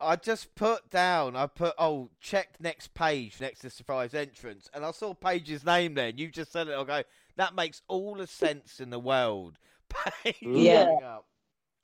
I 0.00 0.16
just 0.16 0.54
put 0.54 0.90
down, 0.90 1.34
I 1.34 1.46
put, 1.46 1.74
oh, 1.78 2.10
check 2.20 2.50
next 2.60 2.94
page 2.94 3.40
next 3.40 3.60
to 3.60 3.70
surprise 3.70 4.14
entrance, 4.14 4.70
and 4.72 4.84
I 4.84 4.92
saw 4.92 5.12
Paige's 5.12 5.64
name 5.64 5.94
there, 5.94 6.08
and 6.08 6.20
you 6.20 6.28
just 6.30 6.52
said 6.52 6.68
it. 6.68 6.72
I'll 6.72 6.84
go, 6.84 7.02
that 7.36 7.54
makes 7.54 7.82
all 7.88 8.14
the 8.14 8.26
sense 8.26 8.78
in 8.80 8.90
the 8.90 8.98
world. 9.00 9.58
Paige 9.88 10.36
Yeah. 10.42 10.90
up. 11.04 11.26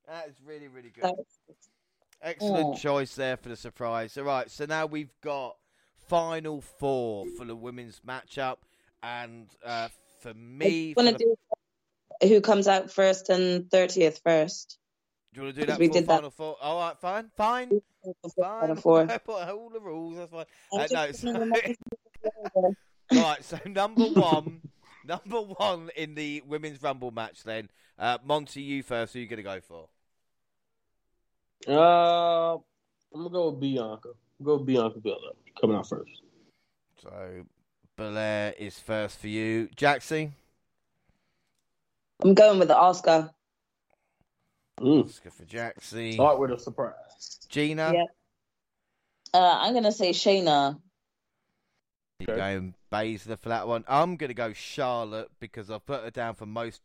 That 0.06 0.28
is 0.28 0.36
really, 0.46 0.68
really 0.68 0.90
good. 0.90 1.10
Excellent 2.22 2.74
Oh. 2.74 2.74
choice 2.74 3.14
there 3.16 3.36
for 3.36 3.48
the 3.48 3.56
surprise. 3.56 4.16
All 4.16 4.24
right, 4.24 4.50
so 4.50 4.64
now 4.64 4.86
we've 4.86 5.12
got 5.20 5.56
final 6.08 6.60
four 6.60 7.26
for 7.36 7.44
the 7.44 7.56
women's 7.56 8.00
matchup, 8.06 8.58
and 9.02 9.48
uh, 9.64 9.88
for 10.20 10.34
me, 10.34 10.94
want 10.96 11.18
to 11.18 11.24
do 11.24 11.36
who 12.28 12.40
comes 12.40 12.68
out 12.68 12.90
first 12.90 13.28
and 13.28 13.70
thirtieth 13.70 14.20
first. 14.24 14.78
Do 15.34 15.40
you 15.40 15.44
want 15.46 15.56
to 15.56 15.60
do 15.62 15.66
that 15.66 15.78
we 15.80 15.88
before 15.88 16.00
did 16.00 16.08
that. 16.08 16.32
four? 16.32 16.56
All 16.62 16.78
right, 16.80 16.96
fine, 17.00 17.28
fine, 17.36 17.68
fine. 18.00 18.30
Final 18.38 18.76
four. 18.76 19.04
Put 19.26 19.48
all 19.48 19.68
the 19.68 19.80
rules. 19.80 20.16
That's 20.16 20.30
fine. 20.30 20.44
I'm 20.72 20.80
Uh, 20.80 20.86
no, 20.92 21.06
just- 21.08 21.20
so- 21.20 22.74
right, 23.20 23.44
so 23.44 23.58
number 23.66 24.04
one, 24.04 24.60
number 25.04 25.40
one 25.40 25.90
in 25.96 26.14
the 26.14 26.42
women's 26.46 26.80
rumble 26.80 27.10
match. 27.10 27.42
Then, 27.42 27.68
uh, 27.98 28.18
Monty, 28.24 28.62
you 28.62 28.84
first. 28.84 29.12
Who 29.12 29.18
are 29.18 29.22
you 29.22 29.28
going 29.28 29.38
to 29.38 29.42
go 29.42 29.60
for? 29.60 29.88
Uh, 31.66 32.54
I'm 32.54 32.60
gonna 33.14 33.30
go 33.30 33.50
with 33.50 33.60
Bianca. 33.60 34.10
Go 34.42 34.56
with 34.56 34.66
Bianca 34.66 35.00
Belair 35.00 35.32
coming 35.60 35.76
out 35.76 35.88
first. 35.88 36.10
So, 37.02 37.44
Belair 37.96 38.54
is 38.58 38.78
first 38.78 39.18
for 39.18 39.28
you, 39.28 39.68
Jaxie. 39.76 40.30
I'm 42.22 42.34
going 42.34 42.58
with 42.58 42.68
the 42.68 42.74
Asuka. 42.74 43.30
Mm. 44.80 45.04
Asuka 45.04 45.32
for 45.32 45.44
Jaxie. 45.44 46.14
Start 46.14 46.38
with 46.38 46.50
a 46.50 46.58
surprise. 46.58 47.38
Gina. 47.48 47.92
Yeah. 47.94 48.04
Uh, 49.32 49.58
I'm 49.60 49.72
going 49.72 49.84
to 49.84 49.92
say 49.92 50.10
Shayna. 50.10 50.80
You 52.20 52.26
Okay. 52.28 52.36
going 52.36 52.74
Baszler 52.92 53.38
for 53.38 53.48
that 53.48 53.66
one. 53.66 53.84
I'm 53.88 54.16
going 54.16 54.28
to 54.28 54.34
go 54.34 54.52
Charlotte 54.52 55.30
because 55.40 55.70
I've 55.70 55.84
put 55.84 56.04
her 56.04 56.10
down 56.10 56.34
for 56.34 56.46
most 56.46 56.80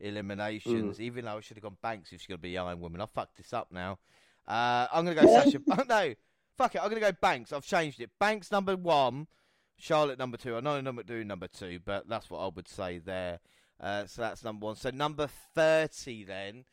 eliminations, 0.00 1.00
even 1.00 1.24
though 1.24 1.36
I 1.36 1.40
should 1.40 1.56
have 1.56 1.62
gone 1.64 1.78
Banks 1.82 2.12
if 2.12 2.20
she's 2.20 2.26
going 2.26 2.38
to 2.38 2.42
be 2.42 2.58
Iron 2.58 2.80
Woman. 2.80 3.00
I 3.00 3.06
fucked 3.06 3.36
this 3.36 3.52
up 3.52 3.68
now. 3.70 3.98
Uh, 4.46 4.86
I'm 4.92 5.04
going 5.04 5.16
to 5.16 5.22
go 5.22 5.28
Sasha. 5.28 5.60
Oh, 5.70 5.82
no, 5.88 6.14
fuck 6.56 6.74
it. 6.74 6.78
I'm 6.78 6.90
going 6.90 7.00
to 7.00 7.12
go 7.12 7.16
Banks. 7.20 7.52
I've 7.52 7.64
changed 7.64 8.00
it. 8.00 8.10
Banks 8.18 8.50
number 8.50 8.76
one, 8.76 9.28
Charlotte 9.78 10.18
number 10.18 10.36
two. 10.36 10.56
I 10.56 10.60
know 10.60 10.74
I'm 10.74 10.84
not 10.84 11.06
doing 11.06 11.26
number 11.26 11.48
two, 11.48 11.80
but 11.84 12.08
that's 12.08 12.28
what 12.30 12.40
I 12.40 12.50
would 12.54 12.68
say 12.68 12.98
there. 12.98 13.40
Uh, 13.80 14.06
so 14.06 14.22
that's 14.22 14.42
number 14.44 14.66
one. 14.66 14.76
So 14.76 14.90
number 14.90 15.28
30 15.54 16.24
then 16.24 16.64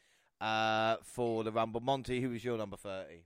uh, 0.43 0.97
for 1.03 1.43
the 1.43 1.51
Rumble. 1.51 1.79
Monty, 1.79 2.19
who 2.21 2.29
was 2.29 2.43
your 2.43 2.57
number 2.57 2.75
30? 2.75 3.23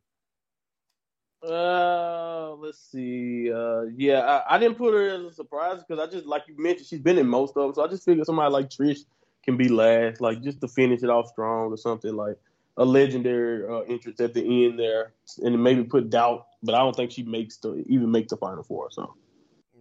Uh, 1.43 2.53
let's 2.55 2.79
see. 2.91 3.51
Uh, 3.51 3.83
yeah, 3.95 4.19
I, 4.19 4.55
I 4.55 4.59
didn't 4.59 4.77
put 4.77 4.93
her 4.93 5.09
as 5.09 5.23
a 5.23 5.33
surprise 5.33 5.83
because 5.83 5.99
I 6.01 6.11
just 6.11 6.25
like 6.25 6.43
you 6.47 6.55
mentioned, 6.57 6.87
she's 6.87 6.99
been 6.99 7.17
in 7.17 7.27
most 7.27 7.55
of 7.55 7.63
them, 7.63 7.73
so 7.73 7.83
I 7.83 7.87
just 7.87 8.05
figured 8.05 8.25
somebody 8.25 8.51
like 8.51 8.69
Trish 8.69 9.05
can 9.43 9.55
be 9.55 9.69
last, 9.69 10.19
like 10.19 10.41
just 10.41 10.61
to 10.61 10.67
finish 10.67 11.03
it 11.03 11.09
off 11.09 11.27
strong 11.29 11.71
or 11.71 11.77
something 11.77 12.15
like 12.15 12.37
a 12.77 12.85
legendary 12.85 13.67
uh, 13.67 13.81
entrance 13.81 14.19
at 14.19 14.33
the 14.33 14.65
end 14.65 14.79
there, 14.79 15.13
and 15.43 15.63
maybe 15.63 15.83
put 15.83 16.09
doubt. 16.09 16.47
But 16.63 16.75
I 16.75 16.79
don't 16.79 16.95
think 16.95 17.11
she 17.11 17.23
makes 17.23 17.57
the 17.57 17.83
even 17.87 18.11
make 18.11 18.27
the 18.29 18.37
final 18.37 18.63
four. 18.63 18.89
So 18.91 19.13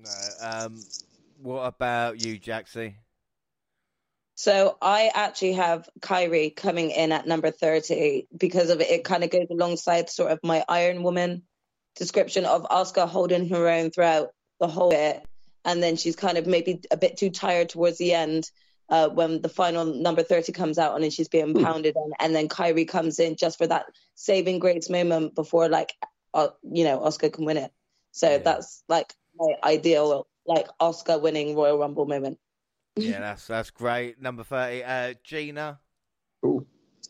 No. 0.03 0.11
Um, 0.41 0.77
what 1.43 1.63
about 1.63 2.21
you, 2.21 2.39
Jaxie? 2.39 2.95
So 4.37 4.77
I 4.83 5.11
actually 5.15 5.55
have 5.55 5.89
Kairi 6.01 6.55
coming 6.55 6.91
in 6.91 7.11
at 7.11 7.27
number 7.27 7.51
30 7.51 8.29
because 8.37 8.69
of 8.69 8.83
it. 8.83 8.91
It 8.91 9.03
kind 9.05 9.25
of 9.25 9.31
goes 9.31 9.47
alongside 9.51 10.11
sort 10.11 10.31
of 10.31 10.41
my 10.43 10.63
Iron 10.69 11.03
Woman 11.03 11.43
description 11.97 12.45
of 12.45 12.65
Asuka 12.65 13.09
holding 13.09 13.49
her 13.49 13.67
own 13.67 13.91
throughout 13.91 14.29
the 14.61 14.69
whole 14.69 14.91
bit. 14.91 15.25
And 15.65 15.83
then 15.83 15.97
she's 15.97 16.17
kind 16.17 16.37
of 16.37 16.47
maybe 16.47 16.83
a 16.91 16.99
bit 16.99 17.17
too 17.17 17.31
tired 17.31 17.71
towards 17.71 17.97
the 17.97 18.13
end 18.13 18.51
uh, 18.91 19.09
when 19.09 19.41
the 19.41 19.49
final 19.49 19.87
number 19.87 20.23
30 20.23 20.53
comes 20.53 20.79
out 20.79 20.95
and 20.95 21.03
then 21.03 21.11
she's 21.11 21.29
being 21.29 21.55
pounded 21.55 21.97
on. 21.97 22.13
And 22.21 22.35
then 22.35 22.49
Kairi 22.49 22.87
comes 22.87 23.19
in 23.19 23.37
just 23.37 23.57
for 23.57 23.67
that 23.67 23.87
saving 24.17 24.59
grace 24.59 24.91
moment 24.91 25.35
before, 25.35 25.71
like, 25.71 25.95
uh, 26.35 26.49
you 26.63 26.85
know, 26.85 27.01
Asuka 27.01 27.33
can 27.33 27.47
win 27.47 27.57
it. 27.57 27.73
So 28.13 28.33
Yeah. 28.33 28.39
that's 28.39 28.85
like 28.87 29.15
my 29.35 29.55
ideal, 29.65 30.29
like, 30.45 30.69
Asuka 30.79 31.21
winning 31.23 31.57
Royal 31.57 31.79
Rumble 31.79 32.05
moment. 32.05 32.39
Yeah, 32.97 33.21
that's 33.21 33.47
that's 33.47 33.71
great. 33.71 34.21
Number 34.21 34.43
thirty, 34.43 34.83
uh, 34.83 35.15
Gina. 35.23 35.81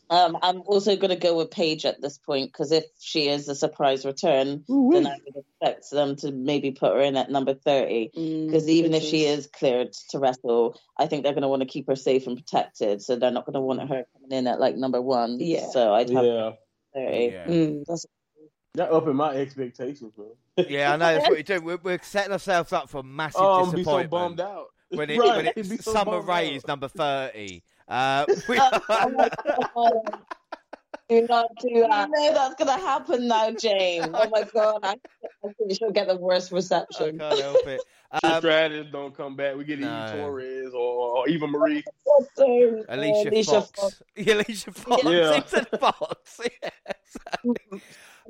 Um, 0.09 0.37
I'm 0.41 0.61
also 0.61 0.95
going 0.95 1.09
to 1.09 1.17
go 1.17 1.37
with 1.37 1.51
Paige 1.51 1.85
at 1.85 2.01
this 2.01 2.17
point 2.17 2.51
because 2.51 2.71
if 2.71 2.85
she 2.99 3.27
is 3.27 3.49
a 3.49 3.55
surprise 3.55 4.05
return, 4.05 4.63
then 4.67 5.05
I 5.05 5.17
would 5.25 5.43
expect 5.43 5.89
them 5.91 6.15
to 6.17 6.31
maybe 6.31 6.71
put 6.71 6.93
her 6.93 7.01
in 7.01 7.17
at 7.17 7.29
number 7.29 7.53
30. 7.53 8.11
Because 8.45 8.69
even 8.69 8.93
if 8.93 9.03
she 9.03 9.25
is 9.25 9.47
cleared 9.47 9.91
to 10.11 10.19
wrestle, 10.19 10.79
I 10.97 11.07
think 11.07 11.23
they're 11.23 11.33
going 11.33 11.41
to 11.41 11.49
want 11.49 11.61
to 11.61 11.67
keep 11.67 11.87
her 11.87 11.97
safe 11.97 12.25
and 12.25 12.37
protected. 12.37 13.01
So 13.01 13.17
they're 13.17 13.31
not 13.31 13.45
going 13.45 13.55
to 13.55 13.59
want 13.59 13.81
her 13.81 14.05
coming 14.13 14.31
in 14.31 14.47
at 14.47 14.61
like 14.61 14.77
number 14.77 15.01
one. 15.01 15.39
Yeah. 15.41 15.67
So 15.71 15.93
I'd 15.93 16.09
have 16.09 16.23
yeah, 16.23 16.51
30. 16.93 17.17
Yeah. 17.17 17.47
Mm, 17.47 17.83
that's 17.85 18.05
that 18.75 18.91
upping 18.91 19.15
my 19.15 19.35
expectations, 19.35 20.13
man. 20.17 20.67
yeah, 20.69 20.93
I 20.93 20.97
know 20.97 21.15
that's 21.15 21.27
what 21.27 21.35
you're 21.35 21.43
doing. 21.43 21.63
We're, 21.63 21.79
we're 21.81 21.99
setting 22.03 22.31
ourselves 22.31 22.71
up 22.71 22.89
for 22.89 23.03
massive 23.03 23.41
Oh, 23.41 23.65
I'm 23.65 23.75
be 23.75 23.83
so 23.83 24.07
bummed 24.07 24.39
out 24.39 24.67
when 24.89 25.09
it 25.09 25.19
Right, 25.19 25.37
when 25.37 25.47
I'd 25.47 25.53
it's 25.57 25.85
Summer 25.85 26.11
bummed 26.19 26.27
Rae 26.27 26.55
is 26.55 26.67
number 26.67 26.87
thirty. 26.87 27.63
Uh, 27.87 28.25
we, 28.49 28.59
Oh. 28.59 30.01
Do 31.09 31.25
not 31.29 31.47
do 31.61 31.69
You 31.71 31.87
that. 31.87 32.09
know 32.11 32.33
that's 32.33 32.55
going 32.55 32.67
to 32.77 32.85
happen 32.85 33.27
now, 33.29 33.49
James. 33.51 34.07
Oh 34.13 34.29
my 34.29 34.43
god, 34.53 34.79
I, 34.83 34.95
I 35.45 35.53
think 35.53 35.77
she'll 35.77 35.91
get 35.91 36.07
the 36.09 36.17
worst 36.17 36.51
I 36.51 36.55
reception. 36.57 37.17
can't 37.17 37.39
help 37.39 37.65
it. 37.67 37.81
Um, 38.23 38.39
Stratus 38.39 38.87
don't 38.89 39.13
come 39.13 39.35
back. 39.35 39.57
We 39.57 39.65
get 39.65 39.79
no. 39.79 40.05
Eve 40.05 40.11
Torres 40.13 40.73
or, 40.73 41.17
or 41.17 41.27
Eva 41.27 41.45
Marie. 41.45 41.83
So, 42.37 42.85
Alicia, 42.87 43.27
Alicia 43.29 43.61
Fox. 43.63 44.01
Yeah, 44.15 44.33
Alicia 44.35 44.71
Fox. 44.71 45.03
Yeah. 45.03 45.33
He 45.35 45.77
Fox. 45.77 46.39
Yeah, 46.41 46.69
exactly. 47.03 47.55
I 47.69 47.73
mean, 47.73 47.81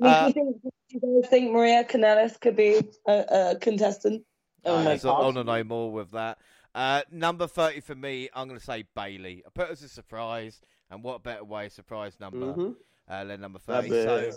Uh, 0.02 0.32
do, 0.32 0.40
you 0.40 0.60
think, 0.60 0.62
do 0.90 0.98
you 1.06 1.22
think 1.30 1.52
Maria 1.52 1.84
Kanellis 1.84 2.40
could 2.40 2.56
be 2.56 2.80
a, 3.06 3.24
a 3.52 3.56
contestant? 3.60 4.24
Oh 4.64 4.76
Uh, 4.76 4.84
my 4.84 4.96
so 4.96 5.10
I 5.10 5.16
God. 5.18 5.24
want 5.24 5.36
to 5.36 5.44
know 5.44 5.64
more 5.64 5.90
with 5.92 6.10
that. 6.12 6.38
Uh, 6.74 7.02
number 7.10 7.46
30 7.46 7.80
for 7.80 7.94
me, 7.94 8.28
I'm 8.34 8.48
going 8.48 8.58
to 8.60 8.64
say 8.64 8.84
Bayley. 8.94 9.42
I 9.46 9.50
put 9.50 9.68
it 9.68 9.72
as 9.72 9.82
a 9.82 9.88
surprise, 9.88 10.60
and 10.90 11.02
what 11.02 11.22
better 11.22 11.44
way, 11.44 11.68
surprise 11.68 12.18
number 12.20 12.52
Mhm. 12.54 12.76
uh, 13.08 13.24
than 13.24 13.40
number 13.40 13.58
30. 13.58 13.88
So 13.88 14.32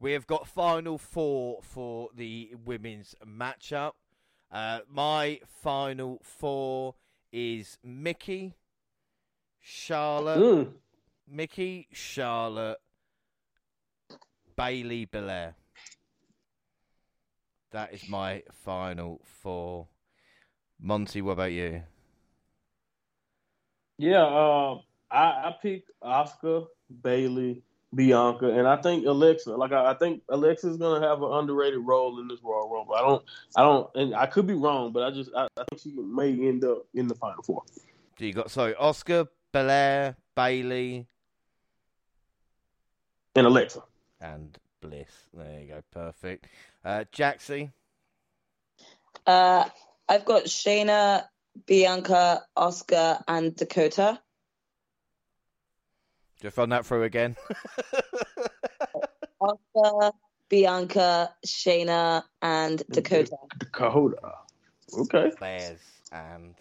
we 0.00 0.12
have 0.12 0.26
got 0.26 0.46
final 0.48 0.98
four 0.98 1.62
for 1.62 2.10
the 2.14 2.54
women's 2.64 3.14
matchup. 3.24 3.92
Uh, 4.50 4.80
my 4.88 5.40
final 5.46 6.18
four 6.22 6.96
is 7.32 7.78
Mickie, 7.84 8.54
Charlotte, 9.60 10.40
Mm. 10.40 10.74
Mickie, 11.28 11.86
Charlotte, 11.92 12.80
Bayley, 14.56 15.04
Belair. 15.04 15.54
That 17.72 17.94
is 17.94 18.08
my 18.08 18.42
final 18.64 19.20
four. 19.42 19.86
Monty, 20.80 21.22
what 21.22 21.32
about 21.32 21.52
you? 21.52 21.82
Yeah, 23.98 24.22
uh, 24.24 24.78
I, 25.10 25.18
I 25.48 25.56
picked 25.60 25.90
Asuka, 26.02 26.66
Bayley, 27.02 27.62
Bianca, 27.94 28.46
and 28.50 28.66
I 28.66 28.76
think 28.76 29.04
Alexa. 29.06 29.50
Like 29.54 29.72
I, 29.72 29.90
I 29.90 29.94
think 29.94 30.22
Alexa's 30.30 30.78
gonna 30.78 31.06
have 31.06 31.22
an 31.22 31.30
underrated 31.32 31.80
role 31.80 32.18
in 32.20 32.26
this 32.26 32.40
Royal 32.42 32.68
Rumble. 32.70 32.94
I 32.94 33.00
don't, 33.02 33.24
I 33.56 33.62
don't, 33.62 33.90
and 33.94 34.14
I 34.14 34.26
could 34.26 34.46
be 34.46 34.54
wrong, 34.54 34.92
but 34.92 35.02
I 35.02 35.10
just, 35.10 35.30
I, 35.36 35.46
I 35.56 35.64
think 35.70 35.80
she 35.82 35.92
may 35.92 36.30
end 36.30 36.64
up 36.64 36.86
in 36.94 37.06
the 37.08 37.14
final 37.14 37.42
four. 37.42 37.62
So 38.18 38.24
you 38.24 38.32
got 38.32 38.50
sorry, 38.50 38.74
Asuka, 38.74 39.28
Belair, 39.52 40.16
Bayley, 40.34 41.06
And 43.36 43.46
Alexa. 43.46 43.82
and 44.20 44.58
Bliss. 44.80 45.28
There 45.34 45.60
you 45.60 45.66
go, 45.68 45.82
perfect. 45.90 46.46
Uh, 46.84 47.04
Jaxie, 47.12 47.70
Uh, 49.26 49.68
I've 50.08 50.24
got 50.24 50.44
Shayna, 50.44 51.24
Bianca, 51.66 52.42
Asuka, 52.56 53.22
and 53.28 53.54
Dakota. 53.54 54.20
just 56.40 56.56
run 56.56 56.70
that 56.70 56.86
through 56.86 57.02
again. 57.04 57.36
Asuka, 59.42 60.12
Bianca, 60.48 61.34
Shayna, 61.46 62.24
and 62.42 62.82
Dakota. 62.90 63.36
Dakota. 63.58 64.32
Okay. 64.98 65.30
Bears 65.38 65.80
and 66.12 66.54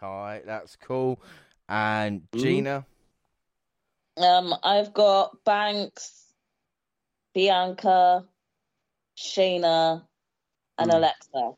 Kai. 0.00 0.42
That's 0.44 0.76
cool. 0.76 1.20
And 1.68 2.22
Mhm. 2.32 2.40
Gina. 2.40 2.86
Um, 4.16 4.54
I've 4.62 4.94
got 4.94 5.44
Banks, 5.44 6.25
Bianca, 7.36 8.24
Shayna, 9.14 10.02
and 10.78 10.90
Hmm. 10.90 10.96
Alexa. 10.96 11.52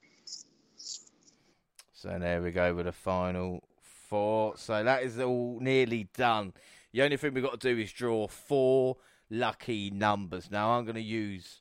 So 1.93 2.19
there 2.19 2.43
we 2.43 2.51
go 2.51 2.75
with 2.75 2.87
the 2.87 2.93
final 2.93 3.63
four. 3.81 4.57
So 4.57 4.83
that 4.83 5.05
is 5.05 5.21
all 5.21 5.61
nearly 5.61 6.09
done. 6.17 6.53
The 6.93 7.03
only 7.03 7.17
thing 7.17 7.33
we've 7.33 7.45
got 7.45 7.61
to 7.61 7.75
do 7.75 7.81
is 7.81 7.93
draw 7.93 8.27
four 8.27 8.97
lucky 9.31 9.91
numbers. 9.91 10.51
Now 10.51 10.73
I'm 10.73 10.85
going 10.85 10.97
to 10.97 11.01
use 11.01 11.61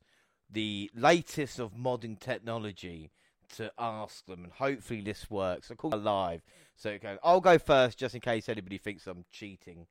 the 0.49 0.89
latest 0.95 1.59
of 1.59 1.77
modern 1.77 2.15
technology 2.15 3.11
to 3.57 3.71
ask 3.77 4.25
them, 4.25 4.45
and 4.45 4.53
hopefully 4.53 5.01
this 5.01 5.29
works. 5.29 5.69
I 5.69 5.75
call 5.75 5.93
it 5.93 5.97
live, 5.97 6.41
so 6.75 6.89
it 6.89 7.03
goes. 7.03 7.19
I'll 7.23 7.39
go 7.39 7.59
first 7.59 7.99
just 7.99 8.15
in 8.15 8.21
case 8.21 8.49
anybody 8.49 8.79
thinks 8.79 9.05
I'm 9.05 9.25
cheating. 9.29 9.85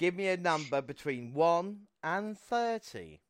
Give 0.00 0.14
me 0.14 0.28
a 0.28 0.36
number 0.38 0.80
between 0.80 1.34
one 1.34 1.80
and 2.02 2.38
thirty. 2.38 3.20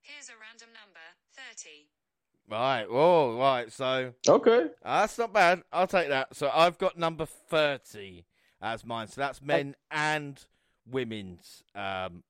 Here's 0.00 0.28
a 0.28 0.32
random 0.42 0.70
number 0.74 0.98
30. 1.54 1.86
Right. 2.50 2.86
oh, 2.90 3.38
Right. 3.38 3.72
So. 3.72 4.14
Okay. 4.28 4.70
That's 4.82 5.16
not 5.16 5.32
bad. 5.32 5.62
I'll 5.72 5.86
take 5.86 6.08
that. 6.08 6.34
So 6.34 6.50
I've 6.52 6.76
got 6.76 6.98
number 6.98 7.24
30 7.24 8.24
as 8.60 8.84
mine. 8.84 9.06
So 9.06 9.20
that's 9.20 9.40
men 9.40 9.76
and 9.92 10.44
women's 10.84 11.62
um, 11.76 12.24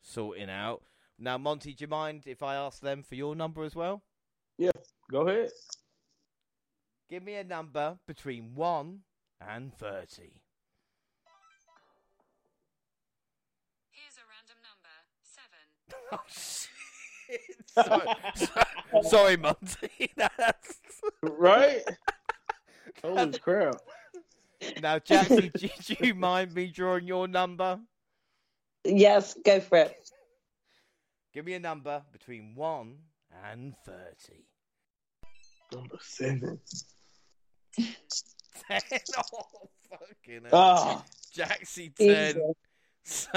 sorting 0.00 0.48
out. 0.48 0.80
Now, 1.18 1.36
Monty, 1.36 1.74
do 1.74 1.84
you 1.84 1.88
mind 1.88 2.22
if 2.24 2.42
I 2.42 2.54
ask 2.54 2.80
them 2.80 3.02
for 3.02 3.14
your 3.14 3.36
number 3.36 3.62
as 3.62 3.76
well? 3.76 4.02
Yeah. 4.56 4.70
Go 5.10 5.28
ahead. 5.28 5.50
Give 7.10 7.22
me 7.22 7.34
a 7.34 7.44
number 7.44 7.98
between 8.06 8.54
1 8.54 9.00
and 9.48 9.72
30. 9.74 10.22
Here's 13.90 14.16
a 14.16 14.24
random 14.28 14.58
number 14.62 14.94
7. 15.22 15.50
Oh, 16.12 16.20
shit. 16.28 17.50
sorry, 17.68 19.04
sorry, 19.08 19.36
Monty. 19.36 20.10
That's... 20.16 20.80
Right? 21.22 21.82
Holy 23.04 23.38
crap. 23.38 23.76
Now, 24.82 24.98
Jaxie, 24.98 25.52
do, 25.52 25.68
do 25.94 26.06
you 26.06 26.14
mind 26.14 26.54
me 26.54 26.66
drawing 26.66 27.06
your 27.06 27.28
number? 27.28 27.78
Yes, 28.84 29.36
go 29.44 29.60
for 29.60 29.78
it. 29.78 30.10
Give 31.32 31.44
me 31.44 31.54
a 31.54 31.60
number 31.60 32.02
between 32.12 32.54
1 32.54 32.96
and 33.50 33.74
30. 33.86 34.44
Number 35.72 35.98
seven. 36.00 36.58
10. 38.68 38.80
Oh, 39.18 39.68
fucking 39.90 40.44
hell. 40.44 40.52
Ah, 40.52 41.04
Jaxie 41.34 41.94
10. 41.96 42.34
Jesus. 42.34 43.28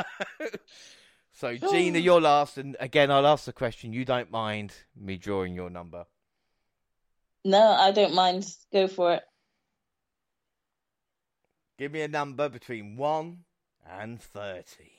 So, 1.34 1.58
so 1.60 1.72
Gina, 1.72 1.98
you're 1.98 2.22
last, 2.22 2.58
and 2.58 2.76
again, 2.80 3.10
I'll 3.10 3.26
ask 3.26 3.46
the 3.46 3.54
question. 3.54 3.92
You 3.92 4.06
don't 4.06 4.30
mind 4.30 4.74
me 4.96 5.18
drawing 5.18 5.56
your 5.56 5.70
number? 5.70 6.06
No, 7.44 7.60
I 7.60 7.92
don't 7.92 8.14
mind. 8.14 8.46
Go 8.72 8.88
for 8.88 9.14
it. 9.14 9.24
Give 11.78 11.92
me 11.92 12.02
a 12.02 12.08
number 12.08 12.50
between 12.50 12.96
one 12.96 13.40
and 13.86 14.22
thirty. 14.22 14.92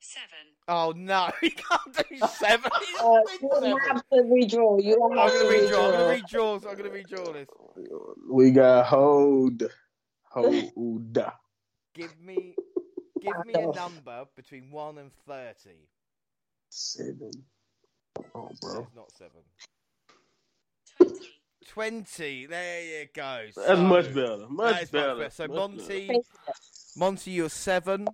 7. 0.00 0.24
Oh 0.70 0.92
no, 0.94 1.30
he 1.40 1.50
can't 1.50 2.08
do 2.08 2.26
seven. 2.38 2.70
He's 2.80 3.00
Uh, 3.00 3.20
been 3.40 3.48
you 3.48 3.50
seven. 3.54 3.78
have 3.88 4.02
to 4.12 4.16
redraw. 4.22 4.82
You 4.84 5.02
I'm 5.02 5.10
to 5.10 5.16
gonna 5.16 5.50
redraw. 5.50 5.84
I'm 5.84 5.92
gonna 5.92 6.22
redraw. 6.22 6.62
So 6.62 6.68
I'm 6.70 6.76
gonna 6.76 6.90
redraw 6.90 7.32
this. 7.32 7.48
we 8.30 8.50
got 8.50 8.86
hold. 8.86 9.62
Hold. 10.30 11.18
Give 11.94 12.20
me, 12.20 12.54
give 13.20 13.34
me 13.44 13.54
a 13.54 13.66
number 13.72 14.24
between 14.36 14.70
one 14.70 14.98
and 14.98 15.10
thirty. 15.26 15.88
Seven. 16.68 17.30
Oh, 18.36 18.48
It's 18.50 18.60
bro. 18.60 18.86
not 18.94 19.10
seven. 19.12 19.40
20. 20.98 21.18
Twenty. 21.66 22.46
There 22.46 23.00
you 23.00 23.06
go. 23.12 23.46
That's 23.56 23.80
much 23.80 24.14
better. 24.14 24.46
Much 24.48 24.92
better. 24.92 25.08
much 25.08 25.18
better. 25.18 25.30
So 25.30 25.46
Much 25.48 25.56
Monty, 25.56 26.06
better. 26.06 26.20
Monty, 26.96 27.30
you're 27.32 27.48
seven. 27.48 28.06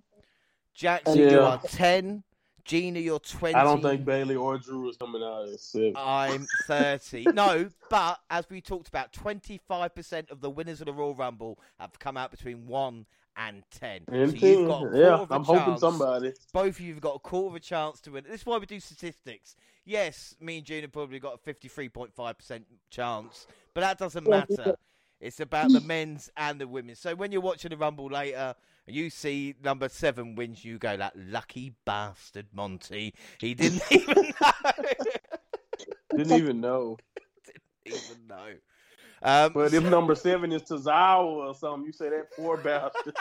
Jackson, 0.73 1.17
you 1.17 1.39
are 1.41 1.59
ten. 1.67 2.23
Gina, 2.65 2.99
you're 2.99 3.19
twenty. 3.19 3.53
I 3.55 3.63
don't 3.63 3.81
think 3.81 4.03
Bayley 4.03 4.35
or 4.35 4.57
Drew 4.57 4.89
is 4.89 4.97
coming 4.97 5.21
out 5.21 5.47
at 5.47 5.59
seven. 5.59 5.93
I'm 5.95 6.47
30. 6.63 7.25
no, 7.33 7.69
but 7.89 8.19
as 8.31 8.49
we 8.49 8.59
talked 8.59 8.87
about, 8.87 9.13
25% 9.13 10.31
of 10.31 10.41
the 10.41 10.49
winners 10.49 10.81
of 10.81 10.87
the 10.87 10.93
Royal 10.93 11.13
Rumble 11.13 11.59
have 11.79 11.97
come 11.99 12.17
out 12.17 12.31
between 12.31 12.65
1 12.65 13.05
and 13.37 13.63
10. 13.69 14.01
and 14.07 14.31
so 14.31 14.37
ten. 14.37 14.49
you've 14.49 14.67
got 14.67 14.95
Yeah, 14.95 15.13
of 15.13 15.29
a 15.29 15.35
I'm 15.35 15.43
hoping 15.43 15.63
chance. 15.65 15.81
somebody. 15.81 16.33
Both 16.53 16.75
of 16.75 16.79
you 16.79 16.93
have 16.93 17.01
got 17.01 17.15
a 17.17 17.19
quarter 17.19 17.49
of 17.49 17.55
a 17.55 17.59
chance 17.59 18.01
to 18.01 18.11
win. 18.11 18.23
This 18.27 18.41
is 18.41 18.45
why 18.45 18.57
we 18.57 18.65
do 18.65 18.79
statistics. 18.79 19.55
Yes, 19.85 20.35
me 20.39 20.57
and 20.57 20.65
Gina 20.65 20.87
probably 20.87 21.19
got 21.19 21.35
a 21.45 21.53
53.5% 21.53 22.63
chance, 22.89 23.45
but 23.75 23.81
that 23.81 23.99
doesn't 23.99 24.27
matter. 24.27 24.75
It's 25.21 25.39
about 25.39 25.71
the 25.71 25.81
men's 25.81 26.29
and 26.35 26.59
the 26.59 26.67
women's. 26.67 26.99
So 26.99 27.13
when 27.13 27.31
you're 27.31 27.41
watching 27.41 27.69
the 27.69 27.77
Rumble 27.77 28.07
later, 28.07 28.55
you 28.87 29.09
see 29.09 29.55
number 29.63 29.89
seven 29.89 30.35
wins, 30.35 30.63
you 30.63 30.77
go, 30.77 30.95
that 30.97 31.13
lucky 31.15 31.73
bastard, 31.85 32.47
Monty. 32.53 33.13
He 33.39 33.53
didn't 33.53 33.81
even 33.91 34.33
know. 34.41 34.51
Didn't 36.15 36.31
even 36.37 36.61
know. 36.61 36.97
Didn't 37.85 38.03
even 38.03 38.27
know. 38.27 38.47
Um, 39.23 39.53
But 39.53 39.73
if 39.73 39.83
number 39.83 40.13
seven 40.13 40.51
is 40.51 40.61
Tozawa 40.63 41.23
or 41.23 41.55
something, 41.55 41.85
you 41.85 41.91
say 41.93 42.09
that 42.09 42.31
poor 42.35 42.57
bastard. 42.57 43.15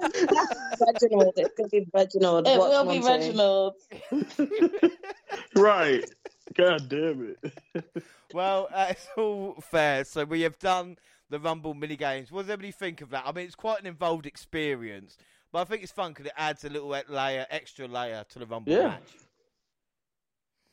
Reginald. 0.86 1.32
It 1.36 1.56
could 1.56 1.70
be 1.70 1.86
Reginald. 1.94 2.46
It 2.46 2.58
Watch 2.58 2.70
will 2.70 2.92
be 2.92 3.00
Reginald. 3.00 3.74
right. 5.56 6.04
God 6.54 6.88
damn 6.88 7.36
it. 7.42 7.52
well, 8.34 8.68
uh, 8.72 8.86
it's 8.90 9.08
all 9.16 9.54
fair. 9.62 10.04
So 10.04 10.24
we 10.24 10.42
have 10.42 10.58
done 10.58 10.96
the 11.30 11.38
Rumble 11.40 11.74
mini 11.74 11.96
games. 11.96 12.30
What 12.30 12.42
does 12.42 12.50
everybody 12.50 12.72
think 12.72 13.00
of 13.00 13.10
that? 13.10 13.24
I 13.26 13.32
mean, 13.32 13.46
it's 13.46 13.54
quite 13.54 13.80
an 13.80 13.86
involved 13.86 14.26
experience, 14.26 15.16
but 15.52 15.60
I 15.60 15.64
think 15.64 15.82
it's 15.82 15.92
fun 15.92 16.12
because 16.12 16.26
it 16.26 16.32
adds 16.36 16.64
a 16.64 16.68
little 16.68 16.88
layer, 17.08 17.46
extra 17.50 17.86
layer 17.88 18.24
to 18.30 18.38
the 18.38 18.46
Rumble 18.46 18.72
Yeah. 18.72 18.88
match. 18.88 19.16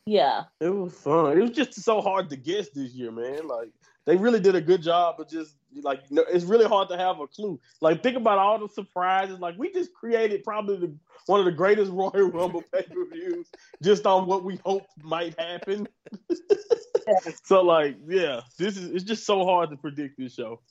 Yeah. 0.06 0.44
It 0.60 0.70
was 0.70 0.94
fun. 0.94 1.38
It 1.38 1.42
was 1.42 1.52
just 1.52 1.74
so 1.82 2.02
hard 2.02 2.30
to 2.30 2.36
guess 2.36 2.70
this 2.70 2.92
year, 2.94 3.12
man. 3.12 3.48
Like 3.48 3.70
they 4.06 4.18
really 4.18 4.40
did 4.42 4.54
a 4.54 4.62
good 4.62 4.82
job 4.82 5.20
of 5.20 5.30
just 5.30 5.56
like 5.82 6.02
you 6.10 6.18
know, 6.18 6.26
it's 6.30 6.44
really 6.44 6.66
hard 6.66 6.90
to 6.90 6.98
have 6.98 7.20
a 7.22 7.28
clue. 7.28 7.58
Like 7.80 8.04
think 8.04 8.18
about 8.18 8.38
all 8.38 8.60
the 8.60 8.68
surprises. 8.68 9.40
Like 9.40 9.58
we 9.58 9.72
just 9.72 9.94
created 9.94 10.44
probably 10.44 10.76
the, 10.78 10.94
one 11.28 11.40
of 11.40 11.46
the 11.46 11.54
greatest 11.54 11.90
Royal 11.94 12.30
Rumble 12.30 12.64
pay 12.74 12.84
per 12.84 13.06
views 13.06 13.48
just 13.82 14.06
on 14.06 14.28
what 14.28 14.44
we 14.44 14.60
hoped 14.66 14.92
might 15.02 15.40
happen. 15.40 15.88
so 17.44 17.62
like 17.62 17.98
yeah, 18.08 18.42
this 18.58 18.78
is 18.78 18.90
it's 18.92 19.04
just 19.04 19.26
so 19.26 19.46
hard 19.46 19.70
to 19.72 19.78
predict 19.78 20.18
this 20.18 20.34
show. 20.36 20.62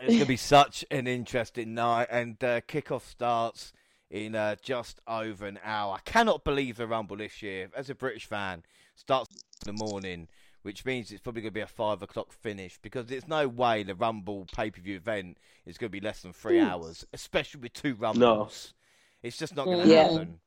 It's 0.00 0.08
going 0.08 0.20
to 0.20 0.26
be 0.26 0.36
such 0.36 0.84
an 0.90 1.06
interesting 1.06 1.74
night, 1.74 2.08
and 2.10 2.42
uh, 2.42 2.60
kickoff 2.62 3.02
starts 3.02 3.72
in 4.10 4.34
uh, 4.34 4.56
just 4.62 5.00
over 5.06 5.46
an 5.46 5.60
hour. 5.62 5.94
I 5.94 6.00
cannot 6.00 6.44
believe 6.44 6.76
the 6.76 6.86
Rumble 6.88 7.16
this 7.16 7.40
year, 7.42 7.68
as 7.76 7.88
a 7.88 7.94
British 7.94 8.26
fan, 8.26 8.64
starts 8.96 9.28
in 9.66 9.76
the 9.76 9.84
morning, 9.84 10.28
which 10.62 10.84
means 10.84 11.12
it's 11.12 11.20
probably 11.20 11.42
going 11.42 11.52
to 11.52 11.54
be 11.54 11.60
a 11.60 11.66
five 11.66 12.02
o'clock 12.02 12.32
finish 12.32 12.78
because 12.82 13.06
there's 13.06 13.28
no 13.28 13.46
way 13.46 13.82
the 13.84 13.94
Rumble 13.94 14.46
pay 14.52 14.70
per 14.70 14.80
view 14.80 14.96
event 14.96 15.38
is 15.66 15.78
going 15.78 15.88
to 15.90 15.92
be 15.92 16.04
less 16.04 16.22
than 16.22 16.32
three 16.32 16.58
hours, 16.58 17.04
especially 17.12 17.60
with 17.60 17.72
two 17.74 17.94
Rumbles. 17.94 18.74
It's 19.22 19.36
just 19.36 19.54
not 19.54 19.66
going 19.66 19.86
to 19.86 19.88
Yeah. 19.94 20.02
happen. 20.10 20.40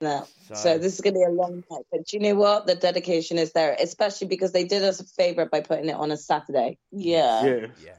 No. 0.00 0.26
So, 0.46 0.54
So 0.54 0.78
this 0.78 0.94
is 0.94 1.00
going 1.00 1.14
to 1.14 1.20
be 1.20 1.24
a 1.24 1.30
long 1.30 1.62
night. 1.70 1.84
But 1.90 2.12
you 2.12 2.20
know 2.20 2.34
what? 2.34 2.66
The 2.66 2.74
dedication 2.74 3.38
is 3.38 3.52
there, 3.52 3.76
especially 3.78 4.28
because 4.28 4.52
they 4.52 4.64
did 4.64 4.82
us 4.82 5.00
a 5.00 5.04
favor 5.04 5.46
by 5.46 5.60
putting 5.60 5.88
it 5.88 5.96
on 5.96 6.10
a 6.10 6.16
Saturday. 6.16 6.78
Yeah. 6.92 7.44
Yeah. 7.44 7.66
yeah. 7.82 7.92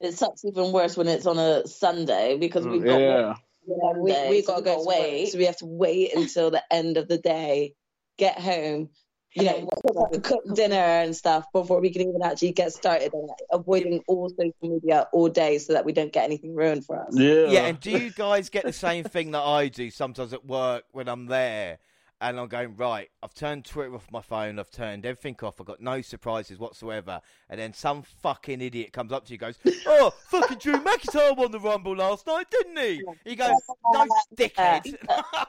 It 0.00 0.16
sucks 0.16 0.44
even 0.44 0.72
worse 0.72 0.96
when 0.96 1.08
it's 1.08 1.26
on 1.26 1.38
a 1.38 1.66
Sunday 1.66 2.38
because 2.38 2.66
we've 2.66 2.84
got 2.84 3.00
yeah. 3.00 3.34
Yeah, 3.66 3.92
we 3.92 4.12
Monday, 4.12 4.30
we 4.30 4.42
so 4.42 4.52
got 4.52 4.56
to 4.58 4.62
go 4.62 4.84
wait. 4.84 5.00
wait. 5.00 5.28
So 5.28 5.38
we 5.38 5.44
have 5.44 5.58
to 5.58 5.66
wait 5.66 6.14
until 6.14 6.50
the 6.50 6.62
end 6.70 6.96
of 6.96 7.08
the 7.08 7.18
day, 7.18 7.74
get 8.16 8.38
home, 8.38 8.88
you 9.34 9.44
know, 9.44 9.68
cook, 9.86 10.22
cook 10.22 10.54
dinner 10.54 10.74
and 10.74 11.14
stuff 11.14 11.46
before 11.52 11.80
we 11.80 11.90
can 11.90 12.02
even 12.02 12.22
actually 12.22 12.52
get 12.52 12.72
started 12.72 13.12
on 13.14 13.28
it, 13.28 13.46
avoiding 13.50 14.02
all 14.08 14.28
social 14.30 14.54
media 14.62 15.06
all 15.12 15.28
day 15.28 15.58
so 15.58 15.72
that 15.72 15.84
we 15.84 15.92
don't 15.92 16.12
get 16.12 16.24
anything 16.24 16.54
ruined 16.54 16.84
for 16.84 17.00
us. 17.00 17.16
Yeah. 17.16 17.46
Yeah, 17.46 17.66
and 17.66 17.80
do 17.80 17.90
you 17.90 18.10
guys 18.10 18.48
get 18.48 18.64
the 18.64 18.72
same 18.72 19.04
thing 19.04 19.30
that 19.32 19.42
I 19.42 19.68
do 19.68 19.90
sometimes 19.90 20.32
at 20.32 20.44
work 20.44 20.84
when 20.92 21.08
I'm 21.08 21.26
there? 21.26 21.78
and 22.20 22.38
I'm 22.38 22.48
going 22.48 22.76
right. 22.76 23.08
I've 23.22 23.34
turned 23.34 23.64
Twitter 23.64 23.94
off 23.94 24.06
my 24.10 24.20
phone. 24.20 24.58
I've 24.58 24.70
turned 24.70 25.06
everything 25.06 25.36
off. 25.42 25.60
I've 25.60 25.66
got 25.66 25.80
no 25.80 26.02
surprises 26.02 26.58
whatsoever. 26.58 27.20
And 27.48 27.58
then 27.58 27.72
some 27.72 28.02
fucking 28.02 28.60
idiot 28.60 28.92
comes 28.92 29.10
up 29.10 29.24
to 29.26 29.32
you, 29.32 29.38
and 29.42 29.56
goes, 29.64 29.82
"Oh, 29.86 30.12
fucking 30.28 30.58
Drew 30.58 30.74
McIntyre 30.74 31.36
won 31.36 31.50
the 31.50 31.60
Rumble 31.60 31.96
last 31.96 32.26
night, 32.26 32.50
didn't 32.50 32.76
he?" 32.76 33.02
He 33.24 33.36
goes, 33.36 33.56
"No, 33.92 34.06
dickhead." 34.36 34.94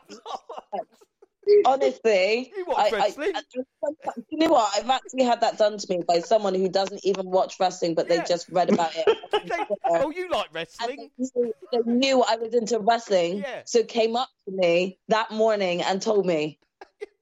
Honestly, 1.65 2.53
You 2.55 2.65
watch 2.65 2.93
I, 2.93 2.97
I, 2.97 2.99
wrestling? 2.99 3.31
I- 3.35 3.41
you 4.29 4.37
know 4.37 4.49
what? 4.49 4.71
I've 4.75 4.89
actually 4.89 5.23
had 5.23 5.41
that 5.41 5.57
done 5.57 5.77
to 5.77 5.87
me 5.89 6.03
by 6.07 6.19
someone 6.19 6.53
who 6.55 6.69
doesn't 6.69 7.03
even 7.03 7.25
watch 7.29 7.59
wrestling, 7.59 7.95
but 7.95 8.07
Yeah. 8.09 8.17
they 8.17 8.23
just 8.27 8.47
read 8.49 8.71
about 8.71 8.91
it. 8.95 9.05
They- 9.43 9.65
oh, 9.89 10.11
you 10.11 10.29
like 10.29 10.53
wrestling? 10.53 10.97
they 10.97 11.09
knew, 11.17 11.53
they 11.71 11.79
knew 11.85 12.21
I 12.21 12.35
was 12.35 12.53
into 12.53 12.79
wrestling, 12.79 13.37
Yeah. 13.39 13.63
so 13.65 13.83
came 13.83 14.15
up 14.15 14.29
to 14.47 14.53
me 14.55 14.99
that 15.07 15.31
morning 15.31 15.81
and 15.81 16.01
told 16.01 16.25
me. 16.25 16.59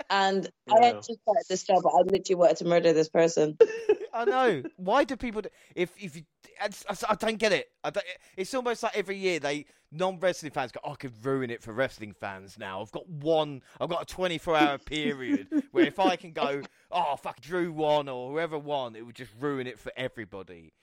And 0.10 0.50
I 0.70 0.80
Yeah. 0.80 0.86
had 0.88 0.96
just 0.96 1.22
started 1.22 1.46
this 1.50 1.64
job, 1.64 1.84
but 1.84 1.90
I 1.90 2.02
literally 2.02 2.36
wanted 2.36 2.58
to 2.58 2.66
murder 2.66 2.94
this 2.94 3.10
person. 3.10 3.58
I 4.14 4.26
know. 4.26 4.64
Why 4.78 5.04
do 5.04 5.16
people? 5.16 5.44
Do, 5.44 5.50
if 5.76 5.92
if 6.02 6.16
you, 6.16 6.24
I, 6.60 6.70
I 7.10 7.16
don't 7.16 7.38
get 7.38 7.52
it. 7.52 7.70
I 7.84 7.92
don't, 7.92 8.06
it's 8.36 8.54
almost 8.54 8.82
like 8.82 8.98
every 8.98 9.18
year 9.18 9.40
they 9.40 9.66
non 9.92 10.20
wrestling 10.20 10.52
fans 10.52 10.72
go, 10.72 10.80
oh, 10.84 10.94
"I 10.94 10.96
could 10.96 11.14
ruin 11.24 11.52
it 11.52 11.62
for 11.62 11.74
wrestling 11.74 12.14
fans." 12.14 12.58
Now 12.58 12.82
I've 12.82 12.92
got 12.92 13.08
one. 13.08 13.62
I've 13.80 13.90
got 13.90 14.02
a 14.02 14.06
twenty 14.06 14.40
four 14.40 14.56
hour 14.56 14.78
period 14.86 15.48
where 15.72 15.86
if 15.86 16.00
I 16.00 16.16
can 16.16 16.32
go, 16.32 16.64
"Oh, 16.92 17.16
fuck, 17.16 17.40
Drew 17.40 17.72
won" 17.72 18.10
or 18.10 18.32
whoever 18.32 18.58
won, 18.58 18.96
it 18.96 19.06
would 19.06 19.16
just 19.16 19.32
ruin 19.40 19.68
it 19.68 19.78
for 19.78 19.92
everybody. 19.96 20.74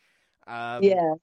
Um, 0.47 0.85
yeah. 0.85 1.15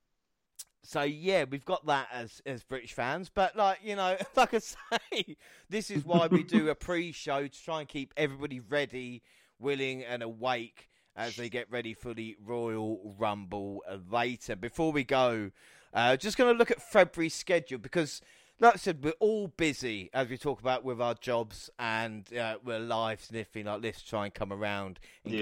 So 0.83 1.01
yeah, 1.01 1.45
we've 1.49 1.63
got 1.63 1.85
that 1.85 2.09
as 2.11 2.41
as 2.45 2.63
British 2.63 2.93
fans, 2.93 3.29
but 3.33 3.55
like 3.55 3.79
you 3.83 3.95
know, 3.95 4.17
like 4.35 4.53
I 4.53 4.59
say, 4.59 5.37
this 5.69 5.89
is 5.89 6.05
why 6.05 6.27
we 6.27 6.43
do 6.43 6.69
a 6.69 6.75
pre-show 6.75 7.47
to 7.47 7.63
try 7.63 7.79
and 7.79 7.87
keep 7.87 8.13
everybody 8.17 8.59
ready, 8.59 9.23
willing, 9.59 10.03
and 10.03 10.21
awake 10.21 10.89
as 11.15 11.37
they 11.37 11.47
get 11.47 11.71
ready 11.71 11.93
for 11.93 12.13
the 12.13 12.35
Royal 12.43 13.15
Rumble 13.17 13.81
later. 14.09 14.55
Before 14.55 14.91
we 14.91 15.03
go, 15.03 15.51
uh, 15.93 16.17
just 16.17 16.37
going 16.37 16.53
to 16.53 16.57
look 16.57 16.71
at 16.71 16.81
February's 16.81 17.35
schedule 17.35 17.77
because, 17.77 18.19
like 18.59 18.73
I 18.73 18.77
said, 18.77 19.03
we're 19.03 19.13
all 19.19 19.47
busy 19.47 20.09
as 20.13 20.27
we 20.27 20.37
talk 20.37 20.59
about 20.59 20.83
with 20.83 20.99
our 20.99 21.13
jobs, 21.13 21.69
and 21.79 22.25
uh, 22.35 22.57
we're 22.63 22.79
live 22.79 23.21
sniffing 23.21 23.67
like 23.67 23.81
this, 23.83 24.01
to 24.01 24.09
try 24.09 24.25
and 24.25 24.33
come 24.33 24.51
around. 24.51 24.99
Yeah. 25.23 25.41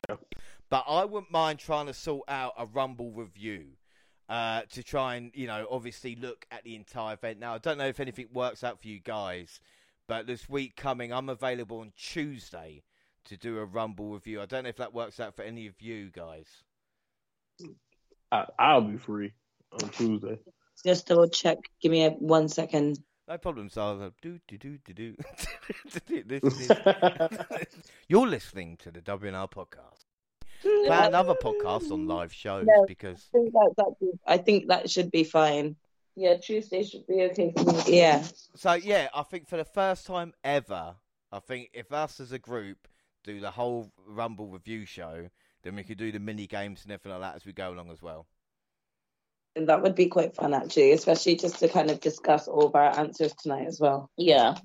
But 0.69 0.85
I 0.87 1.03
wouldn't 1.05 1.31
mind 1.31 1.59
trying 1.59 1.87
to 1.87 1.93
sort 1.93 2.25
out 2.27 2.53
a 2.57 2.65
Rumble 2.65 3.11
review 3.11 3.71
uh, 4.31 4.61
to 4.71 4.81
try 4.81 5.15
and, 5.15 5.29
you 5.35 5.45
know, 5.45 5.67
obviously 5.69 6.15
look 6.15 6.45
at 6.51 6.63
the 6.63 6.73
entire 6.73 7.15
event. 7.15 7.37
Now, 7.37 7.53
I 7.53 7.57
don't 7.57 7.77
know 7.77 7.87
if 7.87 7.99
anything 7.99 8.29
works 8.31 8.63
out 8.63 8.81
for 8.81 8.87
you 8.87 9.01
guys, 9.01 9.59
but 10.07 10.25
this 10.25 10.47
week 10.47 10.77
coming, 10.77 11.11
I'm 11.11 11.27
available 11.27 11.79
on 11.81 11.91
Tuesday 11.97 12.81
to 13.25 13.35
do 13.35 13.57
a 13.57 13.65
Rumble 13.65 14.13
review. 14.13 14.41
I 14.41 14.45
don't 14.45 14.63
know 14.63 14.69
if 14.69 14.77
that 14.77 14.93
works 14.93 15.19
out 15.19 15.35
for 15.35 15.41
any 15.41 15.67
of 15.67 15.81
you 15.81 16.11
guys. 16.11 16.47
I, 18.31 18.45
I'll 18.57 18.79
be 18.79 18.97
free 18.97 19.33
on 19.73 19.89
Tuesday. 19.89 20.39
Just 20.85 21.07
double 21.07 21.27
check. 21.27 21.57
Give 21.81 21.91
me 21.91 22.05
a 22.05 22.11
one 22.11 22.47
second. 22.47 22.99
No 23.27 23.37
problem, 23.37 23.69
so 23.69 24.13
do 24.21 24.39
do 24.47 24.57
do 24.57 24.77
do 24.85 24.93
do. 24.93 25.15
You're 28.07 28.27
listening 28.27 28.77
to 28.77 28.91
the 28.91 29.01
WNR 29.01 29.51
podcast. 29.51 30.05
Plan 30.85 31.07
another 31.07 31.35
podcast 31.35 31.91
on 31.91 32.07
live 32.07 32.33
shows 32.33 32.65
No. 32.67 32.85
because 32.87 33.29
I 33.33 33.37
think 33.37 33.53
that, 33.53 33.73
that, 33.77 34.11
I 34.27 34.37
think 34.37 34.67
that 34.67 34.89
should 34.89 35.11
be 35.11 35.23
fine. 35.23 35.75
Yeah, 36.15 36.37
Tuesday 36.37 36.83
should 36.83 37.07
be 37.07 37.23
okay 37.31 37.53
for 37.55 37.63
me. 37.63 37.81
Yeah. 37.87 38.23
So 38.55 38.73
yeah, 38.73 39.07
I 39.13 39.23
think 39.23 39.47
for 39.47 39.57
the 39.57 39.65
first 39.65 40.05
time 40.05 40.33
ever, 40.43 40.95
I 41.31 41.39
think 41.39 41.69
if 41.73 41.91
us 41.91 42.19
as 42.19 42.31
a 42.31 42.39
group 42.39 42.87
do 43.23 43.39
the 43.39 43.51
whole 43.51 43.91
Rumble 44.05 44.47
review 44.47 44.85
show, 44.85 45.29
then 45.63 45.75
we 45.75 45.83
could 45.83 45.97
do 45.97 46.11
the 46.11 46.19
mini 46.19 46.47
games 46.47 46.83
and 46.83 46.91
everything 46.91 47.13
like 47.13 47.21
that 47.21 47.35
as 47.35 47.45
we 47.45 47.53
go 47.53 47.71
along 47.71 47.91
as 47.91 48.01
well. 48.01 48.27
And 49.55 49.67
that 49.67 49.81
would 49.81 49.95
be 49.95 50.07
quite 50.07 50.35
fun, 50.35 50.53
actually, 50.53 50.91
especially 50.93 51.35
just 51.35 51.59
to 51.59 51.67
kind 51.67 51.91
of 51.91 51.99
discuss 51.99 52.47
all 52.47 52.67
of 52.67 52.75
our 52.75 52.97
answers 52.97 53.33
tonight 53.33 53.67
as 53.67 53.79
well. 53.79 54.09
Yeah. 54.17 54.55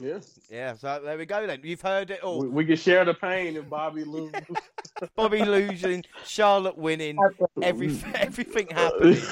Yeah. 0.00 0.18
Yeah, 0.50 0.74
so 0.74 1.00
there 1.04 1.16
we 1.16 1.26
go 1.26 1.46
then. 1.46 1.60
You've 1.62 1.80
heard 1.80 2.10
it 2.10 2.22
all. 2.22 2.40
We, 2.40 2.48
we 2.48 2.64
can 2.64 2.76
share 2.76 3.04
the 3.04 3.14
pain 3.14 3.56
if 3.56 3.68
Bobby 3.68 4.04
loses. 4.04 4.40
Bobby 5.16 5.44
losing, 5.44 6.04
Charlotte 6.24 6.76
winning, 6.76 7.18
every 7.62 7.96
everything 8.14 8.68
happening. 8.68 9.14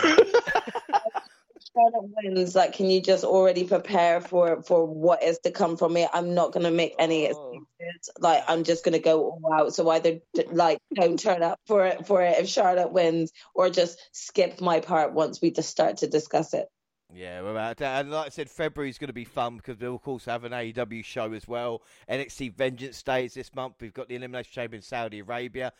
Charlotte 1.72 2.10
wins. 2.22 2.54
Like, 2.54 2.72
can 2.72 2.90
you 2.90 3.00
just 3.00 3.24
already 3.24 3.64
prepare 3.64 4.20
for 4.20 4.62
for 4.62 4.84
what 4.86 5.22
is 5.22 5.38
to 5.40 5.50
come 5.50 5.76
from 5.76 5.96
it? 5.96 6.08
I'm 6.12 6.34
not 6.34 6.52
gonna 6.52 6.70
make 6.70 6.94
any 6.98 7.28
Oh. 7.32 7.52
excuses. 7.52 8.10
Like, 8.18 8.44
I'm 8.48 8.64
just 8.64 8.84
gonna 8.84 8.98
go 8.98 9.30
all 9.30 9.52
out. 9.54 9.74
So 9.74 9.88
either 9.90 10.20
like 10.52 10.78
don't 10.94 11.18
turn 11.18 11.42
up 11.42 11.60
for 11.66 11.86
it 11.86 12.06
for 12.06 12.22
it 12.22 12.38
if 12.38 12.48
Charlotte 12.48 12.92
wins, 12.92 13.32
or 13.54 13.70
just 13.70 13.98
skip 14.12 14.60
my 14.60 14.80
part 14.80 15.12
once 15.12 15.40
we 15.40 15.50
just 15.50 15.68
start 15.70 15.98
to 15.98 16.06
discuss 16.06 16.54
it. 16.54 16.68
Yeah, 17.14 17.42
we're 17.42 17.50
about 17.50 17.72
uh, 17.72 17.74
that. 17.80 18.00
And 18.00 18.10
like 18.10 18.26
I 18.26 18.28
said, 18.30 18.50
February's 18.50 18.98
going 18.98 19.08
to 19.08 19.14
be 19.14 19.24
fun 19.24 19.56
because 19.56 19.78
we'll, 19.78 19.96
of 19.96 20.02
course, 20.02 20.24
have 20.26 20.44
an 20.44 20.52
AEW 20.52 21.04
show 21.04 21.32
as 21.32 21.48
well. 21.48 21.82
NXT 22.08 22.54
Vengeance 22.54 23.02
Days 23.02 23.34
this 23.34 23.54
month. 23.54 23.74
We've 23.80 23.92
got 23.92 24.08
the 24.08 24.16
Elimination 24.16 24.52
Chamber 24.52 24.76
in 24.76 24.82
Saudi 24.82 25.20
Arabia. 25.20 25.72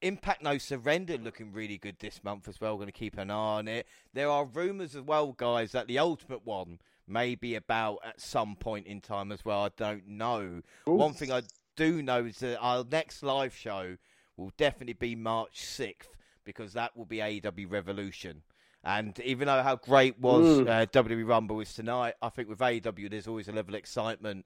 Impact 0.00 0.42
No 0.42 0.58
Surrender 0.58 1.16
looking 1.16 1.52
really 1.52 1.78
good 1.78 1.96
this 2.00 2.24
month 2.24 2.48
as 2.48 2.60
well. 2.60 2.72
We're 2.72 2.78
Going 2.78 2.86
to 2.86 2.92
keep 2.92 3.16
an 3.18 3.30
eye 3.30 3.34
on 3.34 3.68
it. 3.68 3.86
There 4.12 4.28
are 4.28 4.44
rumours 4.44 4.96
as 4.96 5.02
well, 5.02 5.32
guys, 5.32 5.72
that 5.72 5.86
the 5.86 6.00
Ultimate 6.00 6.44
One 6.44 6.80
may 7.06 7.36
be 7.36 7.54
about 7.54 7.98
at 8.04 8.20
some 8.20 8.56
point 8.56 8.86
in 8.86 9.00
time 9.00 9.30
as 9.30 9.44
well. 9.44 9.62
I 9.64 9.70
don't 9.76 10.08
know. 10.08 10.62
One 10.84 11.12
thing 11.12 11.30
I 11.30 11.42
do 11.76 12.02
know 12.02 12.24
is 12.24 12.38
that 12.38 12.58
our 12.58 12.84
next 12.90 13.22
live 13.22 13.54
show 13.54 13.96
will 14.36 14.52
definitely 14.56 14.94
be 14.94 15.14
March 15.14 15.60
6th 15.60 16.08
because 16.44 16.72
that 16.72 16.96
will 16.96 17.04
be 17.04 17.18
AEW 17.18 17.70
Revolution. 17.70 18.42
And 18.84 19.18
even 19.20 19.46
though 19.46 19.62
how 19.62 19.76
great 19.76 20.18
was 20.18 20.60
Mm. 20.60 20.68
uh, 20.68 20.86
WWE 20.86 21.24
Rumble 21.26 21.60
is 21.60 21.72
tonight, 21.72 22.14
I 22.20 22.28
think 22.30 22.48
with 22.48 22.58
AEW 22.60 23.08
there's 23.10 23.28
always 23.28 23.48
a 23.48 23.52
level 23.52 23.74
of 23.74 23.78
excitement 23.78 24.44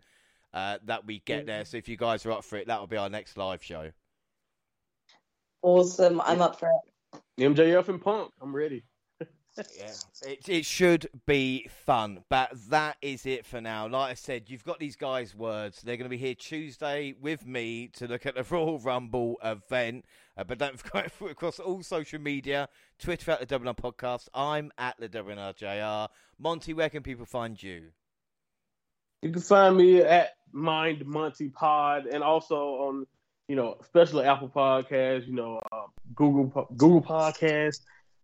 uh, 0.53 0.79
that 0.85 1.07
we 1.07 1.21
Mm. 1.21 1.25
get 1.25 1.47
there. 1.47 1.65
So 1.65 1.77
if 1.77 1.89
you 1.89 1.97
guys 1.97 2.25
are 2.27 2.33
up 2.33 2.45
for 2.45 2.57
it, 2.57 2.67
that 2.67 2.79
will 2.81 2.87
be 2.87 2.97
our 2.97 3.09
next 3.11 3.37
live 3.37 3.63
show. 3.63 3.93
Awesome. 5.63 6.21
I'm 6.21 6.41
up 6.43 6.59
for 6.59 6.69
it. 6.69 7.21
MJF 7.39 7.89
and 7.89 8.01
Punk. 8.01 8.33
I'm 8.41 8.55
ready. 8.55 8.85
Yeah, 9.79 9.93
it, 10.27 10.47
it 10.51 10.67
should 10.67 11.09
be 11.25 11.67
fun, 11.87 12.23
but 12.29 12.51
that 12.69 12.99
is 13.01 13.25
it 13.25 13.47
for 13.47 13.59
now. 13.59 13.89
Like 13.89 14.11
I 14.11 14.15
said, 14.15 14.51
you've 14.51 14.65
got 14.65 14.79
these 14.79 14.97
guys' 14.97 15.35
words. 15.35 15.81
They're 15.81 15.97
going 15.97 16.05
to 16.05 16.15
be 16.15 16.19
here 16.19 16.35
Tuesday 16.35 17.15
with 17.19 17.47
me 17.47 17.89
to 17.95 18.07
look 18.07 18.27
at 18.27 18.35
the 18.35 18.43
Royal 18.51 18.79
Rumble 18.79 19.39
event. 19.43 20.05
Uh, 20.37 20.45
but 20.45 20.59
don't 20.59 20.79
forget, 20.81 21.13
across 21.29 21.59
all 21.59 21.83
social 21.83 22.21
media, 22.21 22.69
Twitter 22.99 23.33
at 23.33 23.41
the 23.41 23.47
Double 23.47 23.69
R 23.69 23.75
Podcast. 23.75 24.29
I'm 24.35 24.73
at 24.79 24.97
the 24.99 25.09
RJR. 25.09 26.09
Monty, 26.39 26.75
where 26.75 26.91
can 26.91 27.03
people 27.03 27.25
find 27.25 27.61
you? 27.63 27.85
You 29.23 29.33
can 29.33 29.43
find 29.43 29.77
me 29.77 30.03
at 30.03 30.31
Mind 30.53 31.05
Monty 31.07 31.49
Pod 31.49 32.07
and 32.07 32.23
also 32.23 32.57
on, 32.57 33.07
you 33.49 33.57
know, 33.57 33.77
especially 33.81 34.27
Apple 34.27 34.51
Podcasts, 34.55 35.27
you 35.27 35.35
know, 35.35 35.61
uh, 35.73 35.87
Google 36.15 36.69
Google 36.77 37.03
Podcasts, 37.03 37.81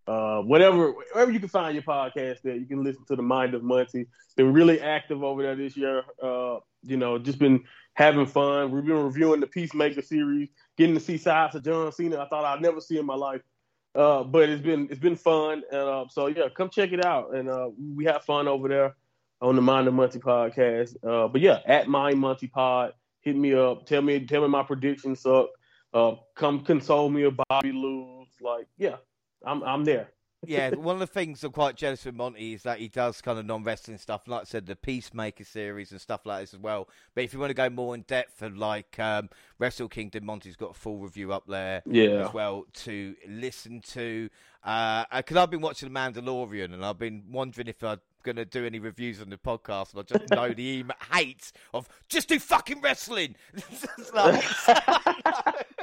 uh, 0.07 0.43
whatever 0.43 0.93
wherever 0.93 1.31
you 1.31 1.41
can 1.41 1.49
find 1.49 1.75
your 1.75 1.83
podcast 1.83 2.43
there, 2.43 2.57
you 2.57 2.67
can 2.67 2.85
listen 2.85 3.05
to 3.07 3.17
the 3.17 3.23
Mind 3.23 3.55
of 3.55 3.63
Monty. 3.63 4.07
Been 4.37 4.53
really 4.53 4.81
active 4.81 5.23
over 5.23 5.43
there 5.43 5.57
this 5.57 5.77
year. 5.77 6.05
Uh, 6.23 6.59
you 6.83 6.97
know, 6.97 7.19
just 7.19 7.39
been 7.39 7.65
having 7.95 8.27
fun. 8.27 8.71
We've 8.71 8.85
been 8.85 9.05
reviewing 9.05 9.41
the 9.41 9.47
Peacemaker 9.47 10.03
series, 10.03 10.49
getting 10.77 10.95
to 10.95 11.01
see 11.01 11.19
sides 11.19 11.55
of 11.55 11.65
John 11.65 11.93
Cena. 11.93 12.21
I 12.21 12.29
thought 12.29 12.45
I'd 12.45 12.63
never 12.63 12.81
see 12.81 12.99
in 12.99 13.07
my 13.07 13.15
life. 13.15 13.43
Uh, 13.95 14.23
but 14.23 14.49
it's 14.49 14.63
been 14.63 14.89
it's 14.91 15.01
been 15.01 15.17
fun, 15.17 15.63
and 15.71 15.81
uh, 15.81 16.05
so 16.09 16.27
yeah, 16.27 16.49
come 16.57 16.71
check 16.71 16.93
it 16.93 17.05
out, 17.05 17.35
and 17.35 17.49
uh, 17.49 17.69
we 17.95 18.07
have 18.07 18.25
fun 18.25 18.49
over 18.49 18.67
there 18.67 18.97
on 19.43 19.55
the 19.55 19.61
Mind 19.61 19.87
of 19.87 19.93
Monty 19.93 20.19
podcast. 20.19 20.97
Uh, 21.07 21.29
but 21.29 21.43
yeah, 21.43 21.59
at 21.67 21.89
Mind 21.89 22.19
Monty 22.19 22.47
Pod, 22.47 22.95
hit 23.21 23.37
me 23.37 23.53
up, 23.53 23.85
tell 23.85 24.01
me 24.01 24.25
tell 24.25 24.41
me 24.41 24.49
my 24.49 24.63
predictions 24.63 25.21
suck, 25.21 25.49
uh, 25.93 26.13
come 26.35 26.65
console 26.65 27.11
me 27.11 27.25
if 27.25 27.35
Bobby 27.51 27.73
lose. 27.73 28.29
Like 28.41 28.67
yeah, 28.79 28.97
I'm 29.45 29.63
I'm 29.63 29.85
there. 29.85 30.09
Yeah, 30.47 30.71
one 30.71 30.97
of 30.97 31.01
the 31.01 31.07
things 31.07 31.45
I'm 31.45 31.53
quite 31.53 31.77
jealous 31.77 32.05
with 32.05 32.15
Monty 32.15 32.55
is 32.55 32.63
that 32.65 32.79
he 32.79 32.89
does 32.89 33.21
kind 33.21 33.39
of 33.39 33.47
non 33.47 33.63
wrestling 33.65 33.99
stuff. 33.99 34.23
Like 34.27 34.43
I 34.43 34.45
said, 34.45 34.67
the 34.67 34.75
Peacemaker 34.77 35.45
series 35.45 35.93
and 35.93 36.01
stuff 36.01 36.27
like 36.27 36.43
this 36.43 36.55
as 36.55 36.61
well. 36.61 36.89
But 37.15 37.25
if 37.25 37.33
you 37.33 37.39
want 37.39 37.51
to 37.51 37.55
go 37.55 37.71
more 37.71 37.95
in 37.95 38.03
depth 38.03 38.39
for 38.39 38.51
like 38.51 38.99
um, 38.99 39.29
Wrestle 39.59 39.89
Kingdom, 39.89 40.27
Monty's 40.27 40.57
got 40.57 40.71
a 40.73 40.75
full 40.75 40.99
review 40.99 41.33
up 41.33 41.47
there 41.47 41.83
Yeah. 41.87 42.27
as 42.27 42.33
well 42.35 42.67
to 42.85 43.15
listen 43.29 43.81
to. 43.93 44.29
Because 44.63 45.37
I've 45.37 45.51
been 45.51 45.61
watching 45.61 45.93
The 45.93 45.99
Mandalorian 45.99 46.73
and 46.75 46.85
I've 46.85 46.99
been 46.99 47.25
wondering 47.31 47.69
if 47.69 47.83
I'm 47.83 48.01
going 48.23 48.37
to 48.37 48.45
do 48.45 48.65
any 48.65 48.79
reviews 48.79 49.21
on 49.21 49.29
the 49.31 49.37
podcast. 49.37 49.93
And 49.95 50.01
I 50.01 50.19
just 50.19 50.31
know 50.31 50.49
the 50.55 50.79
email 50.79 50.97
hate 51.13 51.53
of 51.75 51.89
just 52.09 52.29
do 52.29 52.39
fucking 52.39 52.81
wrestling. 52.81 53.35
Like- 54.15 54.45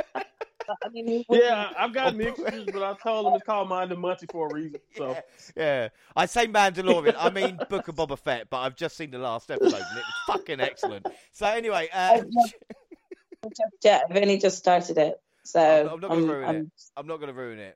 I 0.83 0.90
mean, 0.90 1.25
yeah, 1.30 1.72
I've 1.77 1.93
got 1.93 2.16
mixtures, 2.16 2.66
but 2.72 2.82
I 2.83 2.95
told 3.03 3.27
him 3.27 3.33
it's 3.33 3.43
called 3.45 3.67
Mind 3.69 3.91
of 3.91 3.98
Munchie 3.98 4.32
for 4.32 4.48
a 4.48 4.53
reason. 4.53 4.80
So 4.95 5.09
yeah, 5.11 5.22
yeah. 5.58 5.90
I 6.16 6.25
say 6.25 6.48
Mandalorian. 6.48 7.16
I 7.17 7.30
mean 7.30 7.59
Book 7.69 7.88
of 7.90 7.95
Boba 7.95 8.17
Fett, 8.17 8.49
but 8.49 8.59
I've 8.59 8.75
just 8.75 8.95
seen 8.95 9.11
the 9.11 9.17
last 9.19 9.51
episode 9.51 9.74
and 9.74 9.98
it 9.98 10.03
was 10.06 10.14
fucking 10.38 10.59
excellent. 10.61 11.06
So 11.32 11.45
anyway, 11.48 11.90
uh, 11.93 12.22
yeah, 13.83 14.01
I've 14.09 14.16
only 14.16 14.38
just 14.38 14.58
started 14.58 14.98
it, 14.98 15.22
so 15.43 15.59
I'm, 15.61 15.88
I'm 15.93 15.99
not 15.99 16.09
going 16.09 16.11
I'm- 16.11 16.27
to 16.27 16.33
ruin 16.33 16.45
I'm- 16.45 16.56
it. 16.58 16.82
I'm 16.98 17.08
not 17.08 17.17
going 17.17 17.33
to 17.33 17.40
ruin 17.40 17.59
it. 17.59 17.75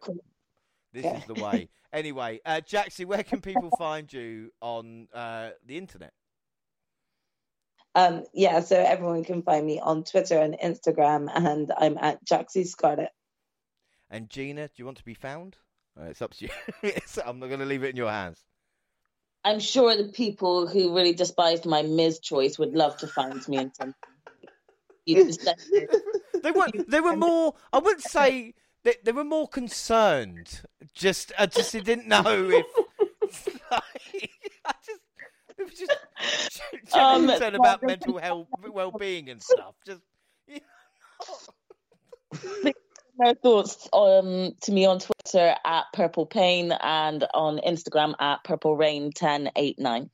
This 0.94 1.06
Yeah. 1.06 1.18
is 1.18 1.26
the 1.26 1.34
way. 1.36 1.70
Anyway, 1.92 2.40
uh, 2.46 2.62
Jaxie, 2.68 3.06
where 3.06 3.24
can 3.24 3.42
people 3.42 3.70
find 3.78 4.12
you 4.12 4.52
on 4.62 5.08
uh, 5.14 5.52
the 5.66 5.78
internet? 5.78 6.14
Um, 7.96 8.24
yeah, 8.34 8.60
so 8.62 8.76
everyone 8.76 9.24
can 9.24 9.44
find 9.44 9.66
me 9.66 9.80
on 9.80 10.04
Twitter 10.04 10.40
and 10.40 10.58
Instagram, 10.64 11.30
and 11.34 11.72
I'm 11.78 11.98
at 12.00 12.26
Jaxie 12.26 12.66
Scarlett. 12.66 13.12
And 14.10 14.30
Gina, 14.30 14.68
do 14.68 14.74
you 14.78 14.86
want 14.86 14.98
to 14.98 15.04
be 15.04 15.14
found? 15.14 15.58
Uh, 16.00 16.06
it's 16.06 16.22
up 16.22 16.34
to 16.36 16.46
you. 16.46 16.92
I'm 17.26 17.40
not 17.40 17.48
going 17.48 17.60
to 17.60 17.66
leave 17.66 17.84
it 17.84 17.90
in 17.90 17.96
your 17.96 18.10
hands. 18.10 18.44
I'm 19.44 19.60
sure 19.60 19.96
the 19.96 20.12
people 20.12 20.68
who 20.68 20.96
really 20.96 21.14
despised 21.14 21.66
my 21.66 21.82
Ms. 21.82 22.20
choice 22.20 22.58
would 22.58 22.74
love 22.74 22.98
to 22.98 23.08
find 23.08 23.46
me 23.48 23.58
in 23.58 23.74
something. 23.74 23.96
You 25.06 25.26
just. 25.26 25.46
They 26.44 26.52
were 26.52 26.68
they 26.88 27.00
were 27.00 27.16
more. 27.16 27.56
I 27.72 27.80
wouldn't 27.80 28.04
say 28.04 28.54
they, 28.84 28.96
they 29.04 29.12
were 29.12 29.24
more 29.24 29.48
concerned. 29.48 30.62
Just 30.94 31.32
I 31.38 31.46
just 31.46 31.72
didn't 31.72 32.08
know 32.08 32.24
if. 32.26 32.66
I 33.72 33.82
just 34.86 34.94
it 34.94 35.03
was 35.64 35.74
just 36.84 36.96
Um, 36.96 37.28
concerned 37.28 37.56
about 37.56 37.84
mental 37.84 38.18
health, 38.18 38.48
well-being, 38.72 39.30
and 39.30 39.42
stuff. 39.42 39.76
Just 39.86 40.02
you 40.48 40.60
know. 42.36 42.72
Their 43.20 43.36
thoughts 43.36 43.88
um, 43.94 44.54
to 44.62 44.72
me 44.72 44.86
on 44.88 45.00
Twitter 45.00 45.56
at 45.64 45.84
Purple 45.94 46.26
Pain 46.26 46.72
and 46.72 47.24
on 47.36 47.60
Instagram 47.60 48.16
at 48.20 48.44
Purple 48.44 48.76
Rain 48.76 49.12
ten 49.14 49.52
eight 49.56 49.78
nine. 49.78 50.10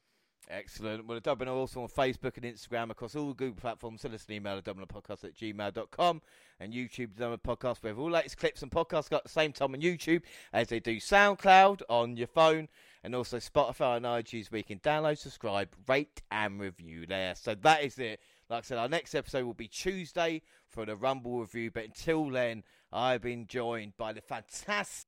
Excellent. 0.50 1.06
Well, 1.06 1.16
the 1.16 1.22
Dublin 1.22 1.48
are 1.48 1.56
also 1.56 1.82
on 1.84 1.90
Facebook 1.90 2.36
and 2.38 2.44
Instagram 2.44 2.90
across 2.90 3.16
all 3.16 3.34
Google 3.34 3.56
platforms. 3.62 4.02
Send 4.02 4.16
us 4.16 4.26
an 4.28 4.34
email 4.34 4.58
at 4.58 4.64
dublinpodcast 4.66 5.24
at 5.24 5.36
gmail.com 5.36 6.22
and 6.60 6.74
YouTube, 6.74 7.16
the 7.16 7.22
Dublin 7.22 7.40
Podcast. 7.46 7.84
We 7.84 7.90
have 7.90 8.00
all 8.00 8.10
latest 8.10 8.38
clips 8.38 8.64
and 8.64 8.72
podcasts 8.72 9.10
got 9.12 9.18
at 9.18 9.24
the 9.26 9.30
same 9.30 9.54
time 9.54 9.76
on 9.76 9.82
YouTube 9.82 10.24
as 10.52 10.68
they 10.68 10.80
do 10.80 10.98
SoundCloud 10.98 11.84
on 11.88 12.18
your 12.18 12.28
phone 12.28 12.68
and 13.04 13.16
also 13.16 13.38
Spotify 13.38 13.98
and 13.98 14.06
iTunes 14.06 14.52
where 14.52 14.60
you 14.60 14.64
can 14.64 14.80
download, 14.80 15.18
subscribe, 15.18 15.70
rate, 15.88 16.22
and 16.32 16.60
review 16.60 17.06
there. 17.06 17.36
So 17.36 17.56
that 17.56 17.84
is 17.84 17.98
it. 17.98 18.20
Like 18.50 18.60
I 18.60 18.62
said, 18.62 18.78
our 18.78 18.90
next 18.90 19.16
episode 19.16 19.46
will 19.46 19.54
be 19.54 19.68
Tuesday 19.68 20.42
for 20.68 20.86
the 20.86 20.96
Rumble 20.96 21.40
review. 21.40 21.72
But 21.72 21.86
until 21.86 22.30
then, 22.30 22.64
I've 22.92 23.22
been 23.22 23.48
joined 23.48 23.96
by 23.98 24.14
the 24.14 24.22
fantastic 24.22 25.08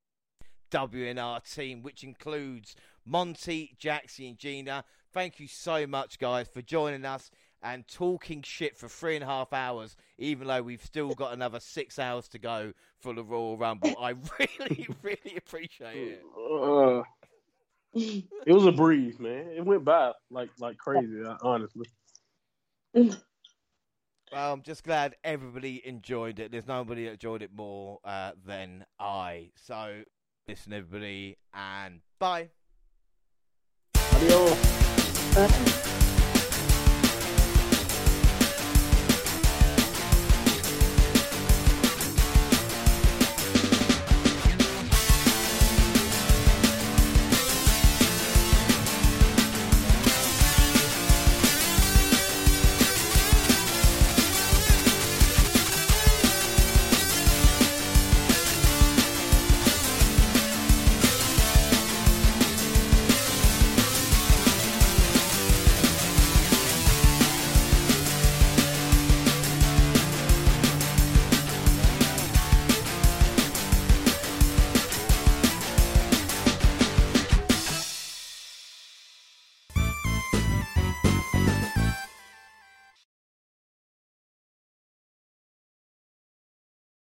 WNR 0.71 1.53
team, 1.53 1.81
which 1.81 2.03
includes 2.03 2.75
Monty, 3.05 3.75
Jaxie, 3.79 4.29
and 4.29 4.37
Gina. 4.37 4.85
Thank 5.11 5.39
you 5.39 5.47
so 5.47 5.85
much, 5.85 6.19
guys, 6.19 6.47
for 6.47 6.61
joining 6.61 7.03
us 7.03 7.29
and 7.61 7.87
talking 7.87 8.41
shit 8.41 8.77
for 8.77 8.87
three 8.87 9.15
and 9.15 9.23
a 9.23 9.27
half 9.27 9.53
hours, 9.53 9.95
even 10.17 10.47
though 10.47 10.61
we've 10.61 10.83
still 10.83 11.13
got 11.13 11.33
another 11.33 11.59
six 11.59 11.99
hours 11.99 12.27
to 12.29 12.39
go 12.39 12.73
for 12.99 13.13
the 13.13 13.23
Royal 13.23 13.57
Rumble. 13.57 13.93
I 13.99 14.11
really, 14.39 14.87
really 15.01 15.37
appreciate 15.37 15.95
it. 15.95 16.23
uh, 16.37 17.03
it 17.93 18.53
was 18.53 18.65
a 18.65 18.71
breeze, 18.71 19.19
man. 19.19 19.47
It 19.55 19.65
went 19.65 19.83
by 19.83 20.11
like 20.29 20.49
like 20.59 20.77
crazy, 20.77 21.23
uh, 21.23 21.37
honestly. 21.41 21.87
Well, 24.31 24.53
I'm 24.53 24.61
just 24.61 24.85
glad 24.85 25.17
everybody 25.25 25.85
enjoyed 25.85 26.39
it. 26.39 26.53
There's 26.53 26.65
nobody 26.65 27.03
that 27.03 27.11
enjoyed 27.11 27.41
it 27.41 27.51
more 27.53 27.99
uh, 28.05 28.31
than 28.45 28.85
I. 28.97 29.51
So, 29.57 30.03
listen, 30.47 30.71
everybody, 30.71 31.37
and 31.53 31.99
bye. 32.17 32.47
Adios. 34.13 35.35
Bye. 35.35 36.07